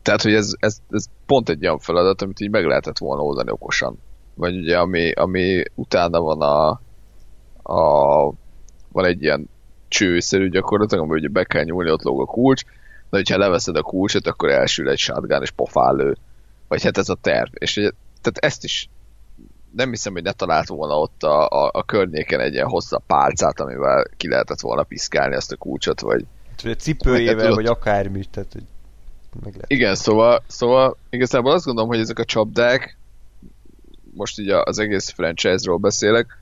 Tehát, 0.02 0.22
hogy 0.22 0.34
ez, 0.34 0.52
ez, 0.58 0.78
ez 0.90 1.04
pont 1.26 1.48
egy 1.48 1.64
olyan 1.64 1.78
feladat, 1.78 2.22
amit 2.22 2.40
így 2.40 2.50
meg 2.50 2.64
lehetett 2.64 2.98
volna 2.98 3.22
oldani 3.22 3.50
okosan. 3.50 3.98
Vagy 4.34 4.56
ugye, 4.56 4.78
ami, 4.78 5.12
ami 5.12 5.62
utána 5.74 6.20
van 6.20 6.40
a, 6.40 6.68
a 7.72 8.32
van 8.92 9.04
egy 9.04 9.22
ilyen 9.22 9.48
csőszerű 9.88 10.48
gyakorlatilag, 10.48 11.02
amiben 11.02 11.18
ugye 11.18 11.32
be 11.32 11.44
kell 11.44 11.64
nyúlni, 11.64 11.90
ott 11.90 12.02
lóg 12.02 12.20
a 12.20 12.24
kulcs, 12.24 12.62
de 13.10 13.16
hogyha 13.16 13.38
leveszed 13.38 13.76
a 13.76 13.82
kulcsot, 13.82 14.26
akkor 14.26 14.50
elsül 14.50 14.88
egy 14.88 14.98
shotgun 14.98 15.42
és 15.42 15.50
pofál 15.50 15.94
lő. 15.94 16.16
Vagy 16.68 16.82
hát 16.82 16.98
ez 16.98 17.08
a 17.08 17.14
terv. 17.20 17.50
És 17.52 17.76
ugye, 17.76 17.90
tehát 18.20 18.38
ezt 18.38 18.64
is 18.64 18.88
nem 19.70 19.90
hiszem, 19.90 20.12
hogy 20.12 20.22
ne 20.22 20.32
talált 20.32 20.68
volna 20.68 20.98
ott 20.98 21.22
a, 21.22 21.48
a, 21.48 21.70
a 21.72 21.84
környéken 21.84 22.40
egy 22.40 22.52
ilyen 22.52 22.68
hosszabb 22.68 23.02
pálcát, 23.06 23.60
amivel 23.60 24.06
ki 24.16 24.28
lehetett 24.28 24.60
volna 24.60 24.82
piszkálni 24.82 25.34
ezt 25.34 25.52
a 25.52 25.56
kulcsot, 25.56 26.00
vagy 26.00 26.24
Vagy 26.62 26.70
a 26.70 26.74
cipőjével, 26.74 27.36
tudod- 27.36 27.54
vagy 27.54 27.66
akármi, 27.66 28.24
tehát 28.30 28.52
hogy 28.52 28.64
meg 29.42 29.52
lehet. 29.52 29.70
Igen, 29.70 29.94
szóval, 29.94 30.42
szóval 30.46 30.96
igazából 31.10 31.52
azt 31.52 31.64
gondolom, 31.64 31.90
hogy 31.90 32.00
ezek 32.00 32.18
a 32.18 32.24
csapdák, 32.24 32.96
most 34.14 34.38
így 34.38 34.48
az 34.48 34.78
egész 34.78 35.08
franchise-ról 35.08 35.76
beszélek, 35.76 36.38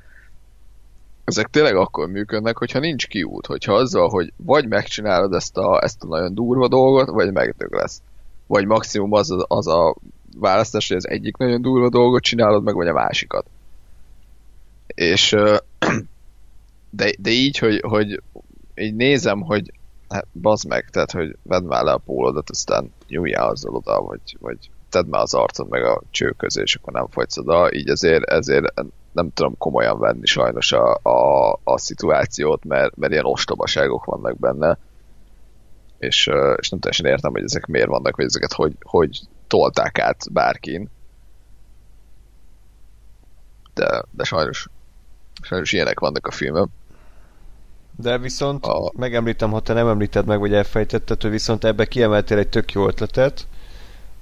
ezek 1.25 1.47
tényleg 1.47 1.77
akkor 1.77 2.09
működnek, 2.09 2.57
hogyha 2.57 2.79
nincs 2.79 3.07
kiút, 3.07 3.47
hogyha 3.47 3.75
azzal, 3.75 4.09
hogy 4.09 4.33
vagy 4.37 4.69
megcsinálod 4.69 5.33
ezt 5.33 5.57
a, 5.57 5.83
ezt 5.83 6.03
a 6.03 6.07
nagyon 6.07 6.35
durva 6.35 6.69
dolgot, 6.69 7.09
vagy 7.09 7.33
megdög 7.33 7.73
lesz. 7.73 8.03
Vagy 8.47 8.67
maximum 8.67 9.13
az, 9.13 9.35
az 9.47 9.67
a 9.67 9.97
választás, 10.39 10.89
hogy 10.89 10.97
az 10.97 11.09
egyik 11.09 11.37
nagyon 11.37 11.63
durva 11.63 11.89
dolgot 11.89 12.23
csinálod 12.23 12.63
meg, 12.63 12.75
vagy 12.75 12.89
a 12.89 12.93
másikat. 12.93 13.47
És 14.87 15.37
de, 16.91 17.13
de 17.19 17.31
így, 17.31 17.59
hogy, 17.59 17.81
hogy 17.81 18.23
így 18.75 18.95
nézem, 18.95 19.41
hogy 19.41 19.73
hát 20.09 20.27
bazd 20.33 20.67
meg, 20.67 20.89
tehát, 20.91 21.11
hogy 21.11 21.37
vedd 21.43 21.63
már 21.63 21.85
le 21.85 21.93
a 21.93 21.99
pólódat, 21.99 22.51
aztán 22.51 22.93
nyúljál 23.09 23.49
azzal 23.49 23.75
oda, 23.75 24.01
vagy, 24.01 24.37
vagy 24.41 24.71
tedd 24.91 25.07
már 25.07 25.23
az 25.23 25.35
arcod 25.35 25.69
meg 25.69 25.85
a 25.85 26.03
cső 26.11 26.35
közé, 26.37 26.61
és 26.63 26.75
akkor 26.75 26.93
nem 26.93 27.07
fogysz 27.11 27.39
oda, 27.39 27.73
így 27.73 27.89
ezért, 27.89 28.25
ezért 28.25 28.73
nem 29.13 29.31
tudom 29.33 29.57
komolyan 29.59 29.99
venni 29.99 30.27
sajnos 30.27 30.73
a, 30.73 30.99
a, 31.03 31.53
a 31.65 31.79
szituációt, 31.79 32.65
mert, 32.65 32.97
mert 32.97 33.13
ilyen 33.13 33.25
ostobaságok 33.25 34.05
vannak 34.05 34.39
benne, 34.39 34.79
és, 36.07 36.31
és 36.57 36.69
nem 36.69 36.81
teljesen 36.81 37.07
értem, 37.07 37.33
hogy 37.33 37.43
ezek 37.43 37.67
miért 37.67 37.89
vannak, 37.89 38.17
vagy 38.17 38.25
ezeket 38.25 38.53
hogy, 38.53 38.77
hogy 38.83 39.21
tolták 39.47 39.99
át 39.99 40.33
bárkin. 40.33 40.89
De, 43.75 44.03
de 44.11 44.25
sajnos, 44.25 44.69
sajnos 45.43 45.73
ilyenek 45.73 46.01
vannak 46.01 46.27
a 46.27 46.31
filmben. 46.31 46.69
De 47.97 48.19
viszont 48.19 48.67
A- 48.67 48.93
megemlítem, 48.97 49.51
ha 49.51 49.61
te 49.61 49.73
nem 49.73 49.89
említed 49.89 50.27
meg, 50.27 50.39
vagy 50.39 50.55
elfejtetted, 50.55 51.23
hogy 51.23 51.31
viszont 51.31 51.65
ebbe 51.65 51.85
kiemeltél 51.85 52.39
egy 52.39 52.49
tök 52.49 52.73
jó 52.73 52.87
ötletet, 52.87 53.47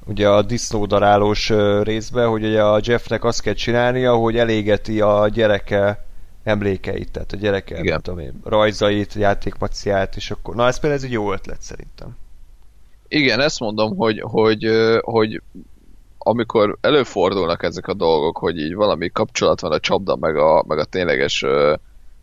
ugye 0.07 0.28
a 0.28 0.43
disznódarálós 0.43 1.53
részbe, 1.82 2.24
hogy 2.24 2.45
ugye 2.45 2.62
a 2.62 2.80
Jeffnek 2.82 3.24
azt 3.24 3.41
kell 3.41 3.55
csinálnia, 3.55 4.14
hogy 4.14 4.37
elégeti 4.37 5.01
a 5.01 5.28
gyereke 5.28 6.05
emlékeit, 6.45 7.11
tehát 7.11 7.32
a 7.32 7.36
gyerekek, 7.36 7.78
Igen. 7.78 8.03
tudom 8.03 8.18
én, 8.18 8.40
rajzait, 8.45 9.14
játékmaciát, 9.14 10.16
és 10.16 10.30
akkor, 10.30 10.55
na 10.55 10.66
ez 10.66 10.78
például 10.78 11.01
ez 11.01 11.07
egy 11.07 11.12
jó 11.12 11.32
ötlet 11.32 11.62
szerintem. 11.62 12.16
Igen, 13.09 13.40
ezt 13.40 13.61
mondom, 13.61 13.97
hogy, 13.97 14.20
hogy, 14.20 14.70
hogy 15.01 15.42
amikor 16.18 16.78
előfordulnak 16.80 17.62
ezek 17.62 17.86
a 17.86 17.95
dolgok, 17.95 18.38
hogy 18.38 18.59
így 18.59 18.74
valami 18.74 19.09
kapcsolat 19.09 19.61
van 19.61 19.72
a 19.72 19.80
csapda 19.80 20.16
meg 20.16 20.36
a, 20.36 20.64
meg 20.68 20.78
a 20.78 20.84
tényleges 20.84 21.45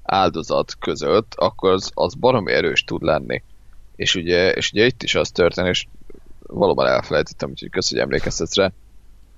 áldozat 0.04 0.76
között, 0.80 1.34
akkor 1.36 1.72
az, 1.72 1.92
az 1.94 2.14
baromi 2.14 2.52
erős 2.52 2.84
tud 2.84 3.02
lenni. 3.02 3.44
És 3.96 4.16
ugye, 4.16 4.52
és 4.52 4.72
ugye 4.72 4.86
itt 4.86 5.04
is 5.04 5.16
az 5.16 5.30
történik, 5.30 5.72
és 5.72 5.86
valóban 6.48 6.88
elfelejtettem, 6.88 7.50
úgyhogy 7.50 7.70
köszönöm, 7.70 8.04
hogy 8.04 8.14
emlékeztetsz 8.14 8.56
rá, 8.56 8.72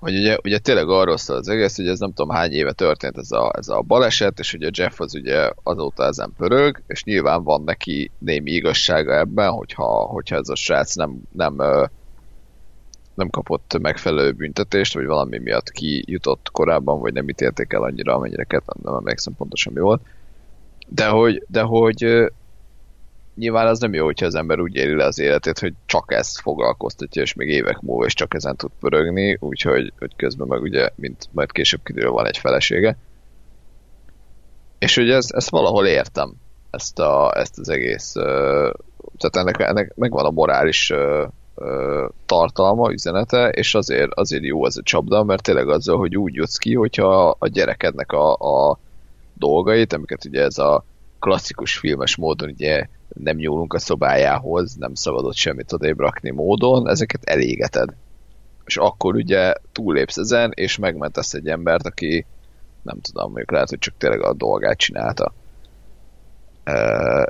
hogy 0.03 0.15
ugye, 0.15 0.37
ugye 0.43 0.57
tényleg 0.57 0.89
arról 0.89 1.17
szól 1.17 1.37
az 1.37 1.47
egész, 1.47 1.75
hogy 1.75 1.87
ez 1.87 1.99
nem 1.99 2.13
tudom 2.13 2.35
hány 2.35 2.51
éve 2.51 2.71
történt 2.71 3.17
ez 3.17 3.31
a, 3.31 3.51
ez 3.57 3.67
a 3.67 3.81
baleset, 3.81 4.39
és 4.39 4.53
ugye 4.53 4.69
Jeff 4.71 4.99
az 4.99 5.15
ugye 5.15 5.49
azóta 5.63 6.03
ezen 6.03 6.33
pörög, 6.37 6.81
és 6.87 7.03
nyilván 7.03 7.43
van 7.43 7.63
neki 7.63 8.11
némi 8.17 8.51
igazsága 8.51 9.17
ebben, 9.17 9.49
hogyha, 9.49 9.85
hogyha 9.85 10.35
ez 10.35 10.49
a 10.49 10.55
srác 10.55 10.95
nem, 10.95 11.21
nem, 11.31 11.55
nem 13.13 13.29
kapott 13.29 13.77
megfelelő 13.81 14.31
büntetést, 14.31 14.93
vagy 14.93 15.05
valami 15.05 15.37
miatt 15.37 15.71
kijutott 15.71 16.49
korábban, 16.51 16.99
vagy 16.99 17.13
nem 17.13 17.29
ítélték 17.29 17.73
el 17.73 17.83
annyira, 17.83 18.15
amennyire 18.15 18.43
kellett, 18.43 18.83
nem, 18.83 18.93
emlékszem 18.93 19.35
pontosan 19.37 19.73
mi 19.73 19.79
volt. 19.79 20.01
De 20.87 21.07
hogy, 21.07 21.43
de 21.47 21.61
hogy 21.61 22.31
nyilván 23.35 23.67
az 23.67 23.79
nem 23.79 23.93
jó, 23.93 24.05
hogyha 24.05 24.25
az 24.25 24.35
ember 24.35 24.59
úgy 24.59 24.75
éli 24.75 24.95
le 24.95 25.05
az 25.05 25.19
életét, 25.19 25.59
hogy 25.59 25.73
csak 25.85 26.13
ezt 26.13 26.39
foglalkoztatja, 26.39 27.21
és 27.21 27.33
még 27.33 27.49
évek 27.49 27.79
múlva 27.79 28.05
is 28.05 28.13
csak 28.13 28.33
ezen 28.33 28.55
tud 28.55 28.71
pörögni, 28.79 29.37
úgyhogy 29.39 29.93
hogy 29.99 30.15
közben 30.15 30.47
meg 30.47 30.61
ugye, 30.61 30.89
mint 30.95 31.29
majd 31.31 31.51
később 31.51 31.79
kiderül, 31.83 32.11
van 32.11 32.27
egy 32.27 32.37
felesége. 32.37 32.97
És 34.79 34.95
hogy 34.95 35.09
ez, 35.09 35.27
ezt 35.31 35.49
valahol 35.49 35.85
értem, 35.85 36.33
ezt, 36.71 36.99
a, 36.99 37.31
ezt 37.35 37.59
az 37.59 37.69
egész, 37.69 38.11
tehát 39.17 39.35
ennek, 39.35 39.59
ennek 39.59 39.93
megvan 39.95 40.25
a 40.25 40.31
morális 40.31 40.93
tartalma, 42.25 42.91
üzenete, 42.91 43.49
és 43.49 43.75
azért, 43.75 44.11
azért 44.13 44.43
jó 44.43 44.65
ez 44.65 44.77
a 44.77 44.81
csapda, 44.83 45.23
mert 45.23 45.43
tényleg 45.43 45.69
azzal, 45.69 45.97
hogy 45.97 46.17
úgy 46.17 46.33
jutsz 46.33 46.57
ki, 46.57 46.73
hogyha 46.73 47.35
a 47.39 47.47
gyerekednek 47.47 48.11
a, 48.11 48.33
a 48.33 48.79
dolgait, 49.33 49.93
amiket 49.93 50.25
ugye 50.25 50.41
ez 50.41 50.57
a 50.57 50.83
klasszikus 51.19 51.77
filmes 51.77 52.15
módon 52.15 52.49
ugye 52.49 52.87
nem 53.13 53.35
nyúlunk 53.35 53.73
a 53.73 53.79
szobájához, 53.79 54.75
nem 54.75 54.93
szabadott 54.93 55.35
semmit 55.35 55.73
odébb 55.73 55.99
rakni 55.99 56.29
módon, 56.29 56.89
ezeket 56.89 57.23
elégeted. 57.23 57.89
És 58.65 58.77
akkor 58.77 59.15
ugye 59.15 59.53
túllépsz 59.71 60.17
ezen, 60.17 60.51
és 60.53 60.77
megmentesz 60.77 61.33
egy 61.33 61.47
embert, 61.47 61.85
aki 61.85 62.25
nem 62.81 62.99
tudom, 63.01 63.25
mondjuk 63.25 63.51
lehet, 63.51 63.69
hogy 63.69 63.79
csak 63.79 63.97
tényleg 63.97 64.21
a 64.21 64.33
dolgát 64.33 64.77
csinálta. 64.77 65.33
E, 66.63 67.29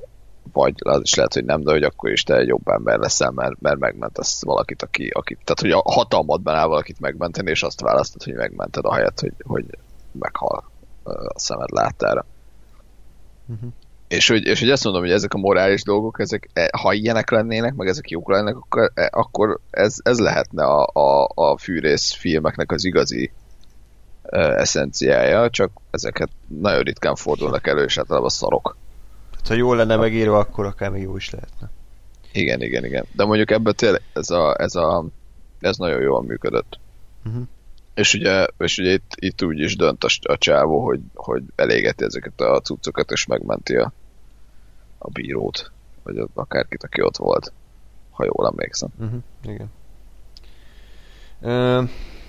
vagy 0.52 0.74
az 0.80 1.02
is 1.02 1.14
lehet, 1.14 1.34
hogy 1.34 1.46
nem, 1.46 1.64
de 1.64 1.72
hogy 1.72 1.84
akkor 1.84 2.12
is 2.12 2.24
te 2.24 2.36
egy 2.36 2.48
jobb 2.48 2.68
ember 2.68 3.00
leszel, 3.00 3.32
mert, 3.32 3.62
mert 3.62 3.80
megmentesz 3.80 4.44
valakit, 4.44 4.82
aki, 4.82 5.08
aki, 5.08 5.34
tehát 5.34 5.60
hogy 5.60 5.72
a 5.72 5.92
hatalmadban 5.92 6.56
áll 6.56 6.68
valakit 6.68 7.00
megmenteni, 7.00 7.50
és 7.50 7.64
azt 7.64 7.82
választod, 7.82 8.24
hogy 8.24 8.34
megmented 8.34 8.86
a 8.86 8.94
helyet, 8.94 9.20
hogy, 9.20 9.34
hogy 9.44 9.66
meghal 10.12 10.72
a 11.04 11.40
szemed 11.40 11.72
láttára. 11.72 12.26
Mhm. 13.46 13.68
És 14.14 14.28
hogy, 14.28 14.46
és 14.46 14.60
hogy 14.60 14.70
azt 14.70 14.84
mondom, 14.84 15.02
hogy 15.02 15.12
ezek 15.12 15.34
a 15.34 15.38
morális 15.38 15.84
dolgok, 15.84 16.20
ezek, 16.20 16.50
e, 16.54 16.70
ha 16.78 16.94
ilyenek 16.94 17.30
lennének, 17.30 17.74
meg 17.74 17.88
ezek 17.88 18.10
jók 18.10 18.30
lennének, 18.30 18.56
akkor, 18.56 18.92
e, 18.94 19.10
akkor 19.12 19.60
ez, 19.70 19.96
ez 20.04 20.20
lehetne 20.20 20.64
a, 20.64 20.90
a, 20.94 21.30
a 21.34 21.58
fűrész 21.58 22.14
filmeknek 22.14 22.72
az 22.72 22.84
igazi 22.84 23.32
e, 24.24 24.40
eszenciája, 24.40 25.50
csak 25.50 25.72
ezeket 25.92 26.30
nagyon 26.48 26.82
ritkán 26.82 27.16
fordulnak 27.16 27.68
elő, 27.68 27.84
és 27.84 27.98
általában 27.98 28.30
szarok. 28.30 28.78
Hát, 29.36 29.48
ha 29.48 29.54
jól 29.54 29.76
lenne 29.76 29.96
megírva, 29.96 30.40
akkor 30.40 30.66
akár 30.66 30.90
még 30.90 31.02
jó 31.02 31.16
is 31.16 31.30
lehetne. 31.30 31.70
Igen, 32.32 32.62
igen, 32.62 32.86
igen. 32.86 33.06
De 33.12 33.26
mondjuk 33.26 33.52
ebben 33.52 33.76
tényleg 33.76 34.02
ez, 34.14 34.30
a, 34.30 34.56
ez, 34.60 34.76
a, 34.76 35.06
ez 35.60 35.78
nagyon 35.78 36.02
jól 36.02 36.24
működött. 36.24 36.80
Mhm. 37.24 37.42
És 37.94 38.14
ugye, 38.14 38.48
és 38.58 38.78
ugye 38.78 38.92
itt, 38.92 39.12
itt 39.16 39.44
úgy 39.44 39.60
is 39.60 39.76
dönt 39.76 40.04
a, 40.04 40.08
a 40.22 40.38
csávó, 40.38 40.84
hogy, 40.84 41.00
hogy 41.14 41.44
elégeti 41.56 42.04
ezeket 42.04 42.42
a 42.42 42.60
cuccokat, 42.62 43.12
és 43.12 43.26
megmenti 43.26 43.76
a, 43.76 43.94
a 45.04 45.10
bírót, 45.10 45.72
vagy 46.04 46.18
az 46.18 46.30
akárkit, 46.34 46.84
aki 46.84 47.02
ott 47.02 47.18
volt, 47.18 47.54
ha 48.12 48.24
jól 48.24 48.48
emlékszem. 48.48 48.90
Uh-huh, 49.00 49.20
igen. 49.44 49.72
Ö, 51.42 51.84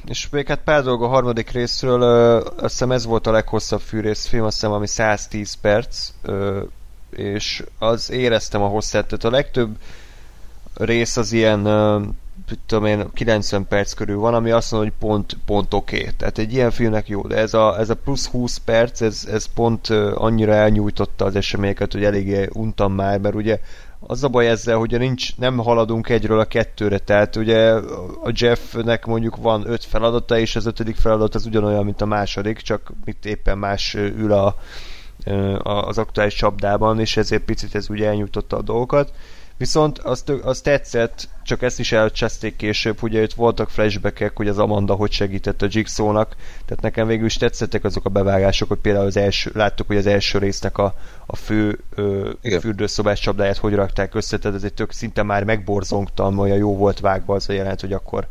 és 0.04 0.28
még 0.28 0.46
hát 0.46 0.62
pár 0.62 0.82
dolog 0.82 1.02
a 1.02 1.08
harmadik 1.08 1.50
részről, 1.50 2.00
ö, 2.00 2.36
azt 2.36 2.60
hiszem 2.60 2.92
ez 2.92 3.04
volt 3.04 3.26
a 3.26 3.30
leghosszabb 3.30 3.80
fűrészfilm, 3.80 4.44
azt 4.44 4.54
hiszem 4.54 4.72
ami 4.72 4.86
110 4.86 5.54
perc, 5.54 6.10
ö, 6.22 6.62
és 7.10 7.64
az 7.78 8.10
éreztem 8.10 8.62
a 8.62 8.68
hosszát, 8.68 9.06
tehát 9.06 9.24
a 9.24 9.30
legtöbb 9.30 9.78
rész 10.74 11.16
az 11.16 11.32
ilyen 11.32 11.66
tudom 12.66 12.84
én, 12.84 13.10
90 13.12 13.66
perc 13.68 13.92
körül 13.92 14.18
van, 14.18 14.34
ami 14.34 14.50
azt 14.50 14.72
mondja, 14.72 14.90
hogy 14.90 15.08
pont, 15.08 15.36
pont 15.44 15.74
oké. 15.74 15.98
Okay. 15.98 16.12
Tehát 16.16 16.38
egy 16.38 16.52
ilyen 16.52 16.70
filmnek 16.70 17.08
jó, 17.08 17.22
de 17.22 17.36
ez 17.36 17.54
a, 17.54 17.78
ez 17.78 17.90
a 17.90 17.96
plusz 17.96 18.26
20 18.26 18.56
perc, 18.56 19.00
ez, 19.00 19.28
ez 19.30 19.46
pont 19.54 19.88
annyira 20.14 20.52
elnyújtotta 20.52 21.24
az 21.24 21.36
eseményeket, 21.36 21.92
hogy 21.92 22.04
eléggé 22.04 22.48
untam 22.52 22.92
már, 22.92 23.18
mert 23.18 23.34
ugye 23.34 23.60
az 24.06 24.24
a 24.24 24.28
baj 24.28 24.48
ezzel, 24.48 24.76
hogy 24.76 24.98
nincs, 24.98 25.36
nem 25.36 25.56
haladunk 25.56 26.08
egyről 26.08 26.40
a 26.40 26.44
kettőre, 26.44 26.98
tehát 26.98 27.36
ugye 27.36 27.72
a 28.22 28.30
Jeffnek 28.32 29.06
mondjuk 29.06 29.36
van 29.36 29.62
öt 29.66 29.84
feladata, 29.84 30.38
és 30.38 30.56
az 30.56 30.66
ötödik 30.66 30.96
feladat 30.96 31.34
az 31.34 31.46
ugyanolyan, 31.46 31.84
mint 31.84 32.00
a 32.00 32.06
második, 32.06 32.58
csak 32.58 32.92
mit 33.04 33.26
éppen 33.26 33.58
más 33.58 33.94
ül 33.94 34.32
a, 34.32 34.56
az 35.62 35.98
aktuális 35.98 36.34
csapdában, 36.34 37.00
és 37.00 37.16
ezért 37.16 37.42
picit 37.42 37.74
ez 37.74 37.90
ugye 37.90 38.06
elnyújtotta 38.06 38.56
a 38.56 38.62
dolgokat. 38.62 39.12
Viszont 39.56 39.98
azt, 39.98 40.28
azt 40.30 40.62
tetszett, 40.62 41.28
csak 41.44 41.62
ezt 41.62 41.78
is 41.78 41.92
elcseszték 41.92 42.56
később, 42.56 43.02
ugye 43.02 43.22
itt 43.22 43.32
voltak 43.32 43.70
flashbackek, 43.70 44.36
hogy 44.36 44.48
az 44.48 44.58
Amanda 44.58 44.94
hogy 44.94 45.12
segített 45.12 45.62
a 45.62 45.66
Jigsaw-nak, 45.70 46.36
tehát 46.66 46.82
nekem 46.82 47.06
végül 47.06 47.26
is 47.26 47.36
tetszettek 47.36 47.84
azok 47.84 48.04
a 48.04 48.08
bevágások, 48.08 48.68
hogy 48.68 48.78
például 48.78 49.06
az 49.06 49.16
első, 49.16 49.50
láttuk, 49.54 49.86
hogy 49.86 49.96
az 49.96 50.06
első 50.06 50.38
résznek 50.38 50.78
a, 50.78 50.94
a 51.26 51.36
fő 51.36 51.78
ö, 51.94 52.30
fürdőszobás 52.60 53.20
csapdáját 53.20 53.56
hogy 53.56 53.74
rakták 53.74 54.14
össze, 54.14 54.38
tehát 54.38 54.56
ez 54.56 54.64
egy 54.64 54.74
tök 54.74 54.92
szinte 54.92 55.22
már 55.22 55.44
megborzongtam, 55.44 56.38
olyan 56.38 56.56
jó 56.56 56.76
volt 56.76 57.00
vágva 57.00 57.34
az 57.34 57.48
a 57.48 57.52
jelent, 57.52 57.80
hogy 57.80 57.92
akkor 57.92 58.26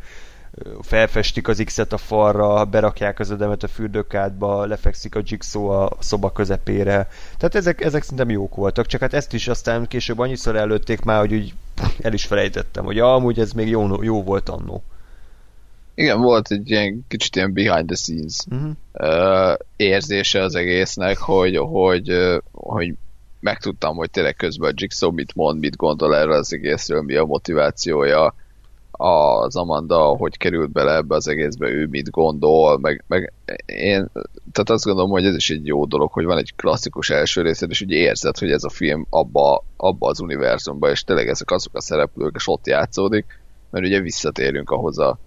felfestik 0.80 1.48
az 1.48 1.62
X-et 1.64 1.92
a 1.92 1.96
falra, 1.96 2.64
berakják 2.64 3.18
az 3.18 3.30
ödemet 3.30 3.62
a 3.62 3.68
fürdőkádba, 3.68 4.64
lefekszik 4.64 5.14
a 5.14 5.20
Jigsaw 5.24 5.68
a 5.68 5.90
szoba 5.98 6.32
közepére. 6.32 7.08
Tehát 7.36 7.54
ezek, 7.54 7.80
ezek 7.80 8.02
szerintem 8.02 8.30
jók 8.30 8.54
voltak, 8.54 8.86
csak 8.86 9.00
hát 9.00 9.14
ezt 9.14 9.32
is 9.32 9.48
aztán 9.48 9.86
később 9.86 10.18
annyiszor 10.18 10.56
előtték 10.56 11.00
már, 11.00 11.18
hogy 11.18 11.32
úgy 11.34 11.54
el 12.02 12.12
is 12.12 12.24
felejtettem, 12.24 12.84
hogy 12.84 12.98
amúgy 12.98 13.38
ez 13.38 13.52
még 13.52 13.68
jó, 13.68 14.02
jó 14.02 14.22
volt 14.22 14.48
annó. 14.48 14.82
Igen, 15.94 16.20
volt 16.20 16.50
egy 16.50 16.70
ilyen 16.70 17.04
kicsit 17.08 17.36
ilyen 17.36 17.52
behind 17.52 17.86
the 17.86 17.96
scenes 17.96 18.36
uh-huh. 18.50 18.70
uh, 18.92 19.58
érzése 19.76 20.42
az 20.42 20.54
egésznek, 20.54 21.16
hogy, 21.16 21.56
hogy, 21.56 22.12
uh, 22.12 22.36
hogy 22.52 22.94
megtudtam, 23.40 23.96
hogy 23.96 24.10
tényleg 24.10 24.36
közben 24.36 24.70
a 24.70 24.74
Jigsaw 24.76 25.10
mit 25.10 25.34
mond, 25.34 25.58
mit 25.58 25.76
gondol 25.76 26.16
erre 26.16 26.34
az 26.34 26.52
egészről, 26.52 27.02
mi 27.02 27.14
a 27.14 27.24
motivációja, 27.24 28.34
az 29.04 29.56
Amanda, 29.56 29.98
hogy 29.98 30.36
került 30.36 30.72
bele 30.72 30.94
ebbe 30.94 31.14
az 31.14 31.28
egészbe, 31.28 31.68
ő 31.68 31.86
mit 31.86 32.10
gondol, 32.10 32.78
meg, 32.78 33.04
meg 33.08 33.32
én, 33.66 34.10
tehát 34.52 34.70
azt 34.70 34.84
gondolom, 34.84 35.10
hogy 35.10 35.24
ez 35.24 35.34
is 35.34 35.50
egy 35.50 35.66
jó 35.66 35.84
dolog, 35.84 36.12
hogy 36.12 36.24
van 36.24 36.38
egy 36.38 36.52
klasszikus 36.56 37.10
első 37.10 37.42
részed, 37.42 37.70
és 37.70 37.80
ugye 37.80 37.96
érzed, 37.96 38.38
hogy 38.38 38.50
ez 38.50 38.64
a 38.64 38.68
film 38.68 39.06
abba, 39.10 39.64
abba 39.76 40.08
az 40.08 40.20
univerzumban, 40.20 40.90
és 40.90 41.04
tényleg 41.04 41.28
ezek 41.28 41.50
azok 41.50 41.76
a 41.76 41.80
szereplők, 41.80 42.34
és 42.36 42.48
ott 42.48 42.66
játszódik, 42.66 43.24
mert 43.70 43.86
ugye 43.86 44.00
visszatérünk 44.00 44.70
ahhoz 44.70 44.98
a, 44.98 45.18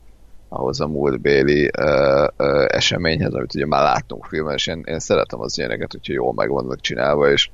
ahhoz 0.49 0.80
a 0.80 0.88
múltbéli 0.88 1.71
uh, 1.78 2.28
uh, 2.38 2.65
eseményhez, 2.67 3.34
amit 3.34 3.55
ugye 3.55 3.65
már 3.65 3.84
láttunk 3.84 4.25
filmen, 4.25 4.53
és 4.53 4.67
én, 4.67 4.84
én 4.86 4.99
szeretem 4.99 5.39
az 5.39 5.57
ilyeneket, 5.57 5.91
hogyha 5.91 6.13
jól 6.13 6.34
meg 6.34 6.49
vannak 6.49 6.82
csinálva, 6.82 7.32
és, 7.32 7.49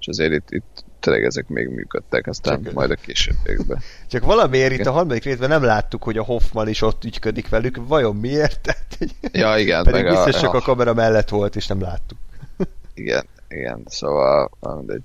és 0.00 0.08
azért 0.08 0.32
itt, 0.32 0.50
itt 0.50 0.84
tényleg 1.00 1.24
ezek 1.24 1.48
még 1.48 1.68
működtek, 1.68 2.26
aztán 2.26 2.62
Csak 2.62 2.72
majd 2.72 2.90
a 2.90 2.94
későbbiekben. 2.94 3.78
Csak 4.10 4.24
valamiért 4.24 4.72
itt 4.72 4.86
a 4.86 4.92
harmadik 4.92 5.24
részben 5.24 5.48
nem 5.48 5.62
láttuk, 5.62 6.02
hogy 6.02 6.18
a 6.18 6.22
Hoffman 6.22 6.68
is 6.68 6.82
ott 6.82 7.04
ügyködik 7.04 7.48
velük, 7.48 7.78
vajon 7.86 8.16
miért? 8.16 8.60
Tehát, 8.64 8.96
ja, 9.32 9.58
igen. 9.58 9.84
Pedig 9.84 10.02
meg 10.02 10.12
biztos 10.12 10.34
a, 10.34 10.40
csak 10.40 10.54
a, 10.54 10.56
a 10.56 10.60
kamera 10.60 10.94
mellett 10.94 11.28
volt, 11.28 11.56
és 11.56 11.66
nem 11.66 11.80
láttuk. 11.80 12.18
igen, 12.94 13.24
igen, 13.48 13.82
szóval 13.86 14.50
mindegy. 14.60 15.02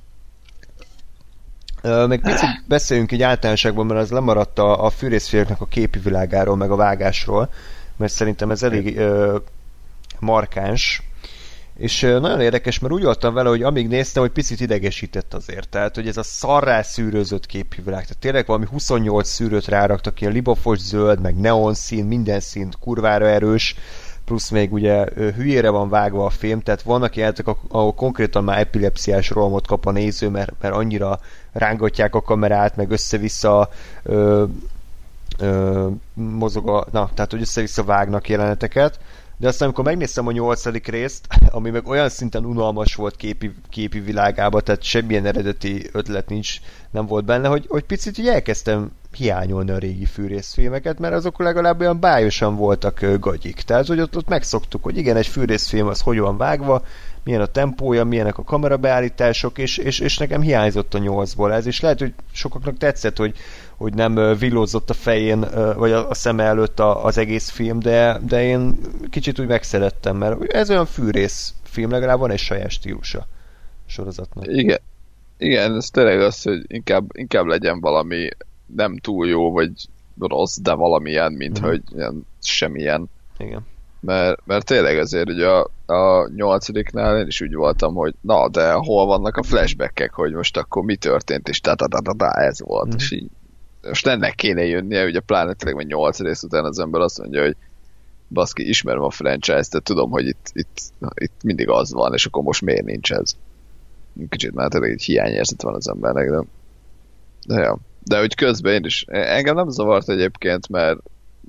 Uh, 1.83 2.07
még 2.07 2.21
picit 2.21 2.63
beszéljünk 2.67 3.11
így 3.11 3.21
általánosságban, 3.21 3.85
mert 3.85 3.99
az 3.99 4.11
lemaradt 4.11 4.59
a, 4.59 4.85
a 4.85 4.89
fűrészfilmeknek 4.89 5.61
a 5.61 5.65
képi 5.65 5.99
világáról, 5.99 6.55
meg 6.55 6.71
a 6.71 6.75
vágásról, 6.75 7.49
mert 7.97 8.11
szerintem 8.11 8.51
ez 8.51 8.63
elég 8.63 8.97
uh, 8.97 9.41
markáns, 10.19 11.01
és 11.83 12.01
nagyon 12.01 12.41
érdekes, 12.41 12.79
mert 12.79 12.93
úgy 12.93 13.03
voltam 13.03 13.33
vele, 13.33 13.49
hogy 13.49 13.63
amíg 13.63 13.87
néztem, 13.87 14.23
hogy 14.23 14.31
picit 14.31 14.59
idegesített 14.59 15.33
azért. 15.33 15.69
Tehát, 15.69 15.95
hogy 15.95 16.07
ez 16.07 16.17
a 16.17 16.23
szarrá 16.23 16.81
szűrőzött 16.81 17.45
képvilág. 17.45 18.01
Tehát 18.01 18.17
tényleg 18.19 18.45
valami 18.45 18.65
28 18.71 19.29
szűrőt 19.29 19.67
ráraktak, 19.67 20.21
ilyen 20.21 20.33
libofos 20.33 20.79
zöld, 20.79 21.21
meg 21.21 21.35
neon 21.35 21.73
szín, 21.73 22.05
minden 22.05 22.39
szín 22.39 22.69
kurvára 22.79 23.27
erős. 23.27 23.75
plusz 24.25 24.49
még 24.49 24.73
ugye 24.73 25.05
hülyére 25.35 25.69
van 25.69 25.89
vágva 25.89 26.25
a 26.25 26.29
film, 26.29 26.61
tehát 26.61 26.81
vannak 26.81 27.15
ilyenek, 27.15 27.47
ahol 27.67 27.93
konkrétan 27.93 28.43
már 28.43 28.59
epilepsziás 28.59 29.29
rohamot 29.29 29.67
kap 29.67 29.85
a 29.85 29.91
néző, 29.91 30.29
mert, 30.29 30.51
mert 30.61 30.73
annyira 30.73 31.19
rángatják 31.51 32.15
a 32.15 32.21
kamerát, 32.21 32.75
meg 32.75 32.91
össze-vissza 32.91 33.69
ö, 34.03 34.43
ö, 35.39 35.87
mozog 36.13 36.69
a, 36.69 36.85
na, 36.91 37.09
tehát 37.13 37.31
hogy 37.31 37.41
össze-vissza 37.41 37.83
vágnak 37.83 38.29
jeleneteket, 38.29 38.99
de 39.37 39.47
aztán 39.47 39.67
amikor 39.67 39.83
megnéztem 39.83 40.27
a 40.27 40.31
nyolcadik 40.31 40.87
részt, 40.87 41.27
ami 41.51 41.69
meg 41.69 41.87
olyan 41.87 42.09
szinten 42.09 42.45
unalmas 42.45 42.95
volt 42.95 43.15
képi, 43.15 43.53
képi 43.69 43.99
világában, 43.99 44.61
tehát 44.63 44.83
semmilyen 44.83 45.25
eredeti 45.25 45.89
ötlet 45.91 46.29
nincs, 46.29 46.59
nem 46.91 47.05
volt 47.05 47.25
benne, 47.25 47.47
hogy, 47.47 47.65
hogy 47.67 47.83
picit 47.83 48.17
így 48.17 48.27
elkezdtem 48.27 48.91
hiányolni 49.17 49.71
a 49.71 49.77
régi 49.77 50.05
fűrészfilmeket, 50.05 50.99
mert 50.99 51.13
azok 51.13 51.39
legalább 51.39 51.79
olyan 51.79 51.99
bájosan 51.99 52.55
voltak 52.55 53.05
gagyik. 53.19 53.61
Tehát, 53.61 53.87
hogy 53.87 53.99
ott, 53.99 54.17
ott 54.17 54.27
megszoktuk, 54.27 54.83
hogy 54.83 54.97
igen, 54.97 55.15
egy 55.15 55.27
fűrészfilm 55.27 55.87
az 55.87 56.01
hogy 56.01 56.19
van 56.19 56.37
vágva, 56.37 56.83
milyen 57.23 57.41
a 57.41 57.45
tempója, 57.45 58.03
milyenek 58.03 58.37
a 58.37 58.43
kamerabeállítások, 58.43 59.57
és, 59.57 59.77
és, 59.77 59.99
és 59.99 60.17
nekem 60.17 60.41
hiányzott 60.41 60.93
a 60.93 60.97
nyolcból 60.97 61.53
ez, 61.53 61.65
és 61.65 61.79
lehet, 61.79 61.99
hogy 61.99 62.13
sokaknak 62.31 62.77
tetszett, 62.77 63.17
hogy, 63.17 63.35
hogy 63.83 63.93
nem 63.93 64.37
villózott 64.37 64.89
a 64.89 64.93
fején, 64.93 65.45
vagy 65.75 65.91
a, 65.91 66.09
a 66.09 66.13
szeme 66.13 66.43
előtt 66.43 66.79
a, 66.79 67.05
az 67.05 67.17
egész 67.17 67.49
film, 67.49 67.79
de, 67.79 68.19
de 68.25 68.43
én 68.43 68.75
kicsit 69.09 69.39
úgy 69.39 69.47
megszerettem, 69.47 70.17
mert 70.17 70.53
ez 70.53 70.69
olyan 70.69 70.85
fűrész 70.85 71.53
film, 71.63 71.91
legalább 71.91 72.19
van 72.19 72.31
egy 72.31 72.39
saját 72.39 72.69
stílusa 72.69 73.27
sorozatnak. 73.85 74.45
Igen, 74.47 74.79
igen, 75.37 75.75
ez 75.75 75.89
tényleg 75.89 76.21
az, 76.21 76.41
hogy 76.41 76.63
inkább, 76.67 77.05
inkább 77.11 77.45
legyen 77.45 77.79
valami 77.79 78.29
nem 78.65 78.97
túl 78.97 79.27
jó, 79.27 79.51
vagy 79.51 79.71
rossz, 80.19 80.57
de 80.57 80.73
valamilyen, 80.73 81.33
mint 81.33 81.59
mm. 81.59 81.63
hogy 81.63 81.81
ilyen, 81.95 82.27
semmilyen. 82.41 83.09
Igen. 83.37 83.65
Mert, 83.99 84.39
mert 84.45 84.65
tényleg 84.65 84.97
azért 84.97 85.29
ugye 85.29 85.47
a, 85.47 85.69
a 85.85 86.29
nyolcadiknál 86.35 87.19
én 87.19 87.27
is 87.27 87.41
úgy 87.41 87.53
voltam, 87.53 87.93
hogy 87.93 88.13
na, 88.21 88.49
de 88.49 88.71
hol 88.71 89.05
vannak 89.05 89.37
a 89.37 89.43
flashbackek, 89.43 90.13
hogy 90.13 90.33
most 90.33 90.57
akkor 90.57 90.83
mi 90.83 90.95
történt, 90.95 91.49
és 91.49 91.59
ta 91.59 91.75
ta 91.75 91.87
ta 91.87 91.99
ta, 91.99 92.13
ta 92.13 92.31
ez 92.31 92.61
volt, 92.61 92.87
mm. 92.87 92.97
és 92.97 93.11
így 93.11 93.29
most 93.87 94.07
ennek 94.07 94.35
kéne 94.35 94.65
jönnie, 94.65 95.05
ugye 95.05 95.19
pláne 95.19 95.53
tényleg, 95.53 95.77
hogy 95.77 95.87
nyolc 95.87 96.19
rész 96.19 96.43
után 96.43 96.65
az 96.65 96.79
ember 96.79 97.01
azt 97.01 97.19
mondja, 97.19 97.41
hogy 97.41 97.55
baszki, 98.29 98.67
ismerem 98.67 99.03
a 99.03 99.09
franchise-t, 99.09 99.71
de 99.71 99.79
tudom, 99.79 100.09
hogy 100.09 100.27
itt, 100.27 100.51
itt, 100.53 100.81
itt 101.13 101.43
mindig 101.43 101.69
az 101.69 101.93
van, 101.93 102.13
és 102.13 102.25
akkor 102.25 102.43
most 102.43 102.61
miért 102.61 102.85
nincs 102.85 103.11
ez? 103.11 103.35
Kicsit 104.29 104.53
már 104.53 104.69
tényleg 104.69 104.91
egy 104.91 105.03
hiányérzet 105.03 105.61
van 105.61 105.73
az 105.73 105.87
embernek, 105.87 106.29
de, 106.29 106.43
de 107.47 107.61
ja. 107.61 107.77
De 108.03 108.19
hogy 108.19 108.35
közben 108.35 108.73
én 108.73 108.85
is, 108.85 109.05
engem 109.07 109.55
nem 109.55 109.69
zavart 109.69 110.09
egyébként, 110.09 110.69
mert, 110.69 110.99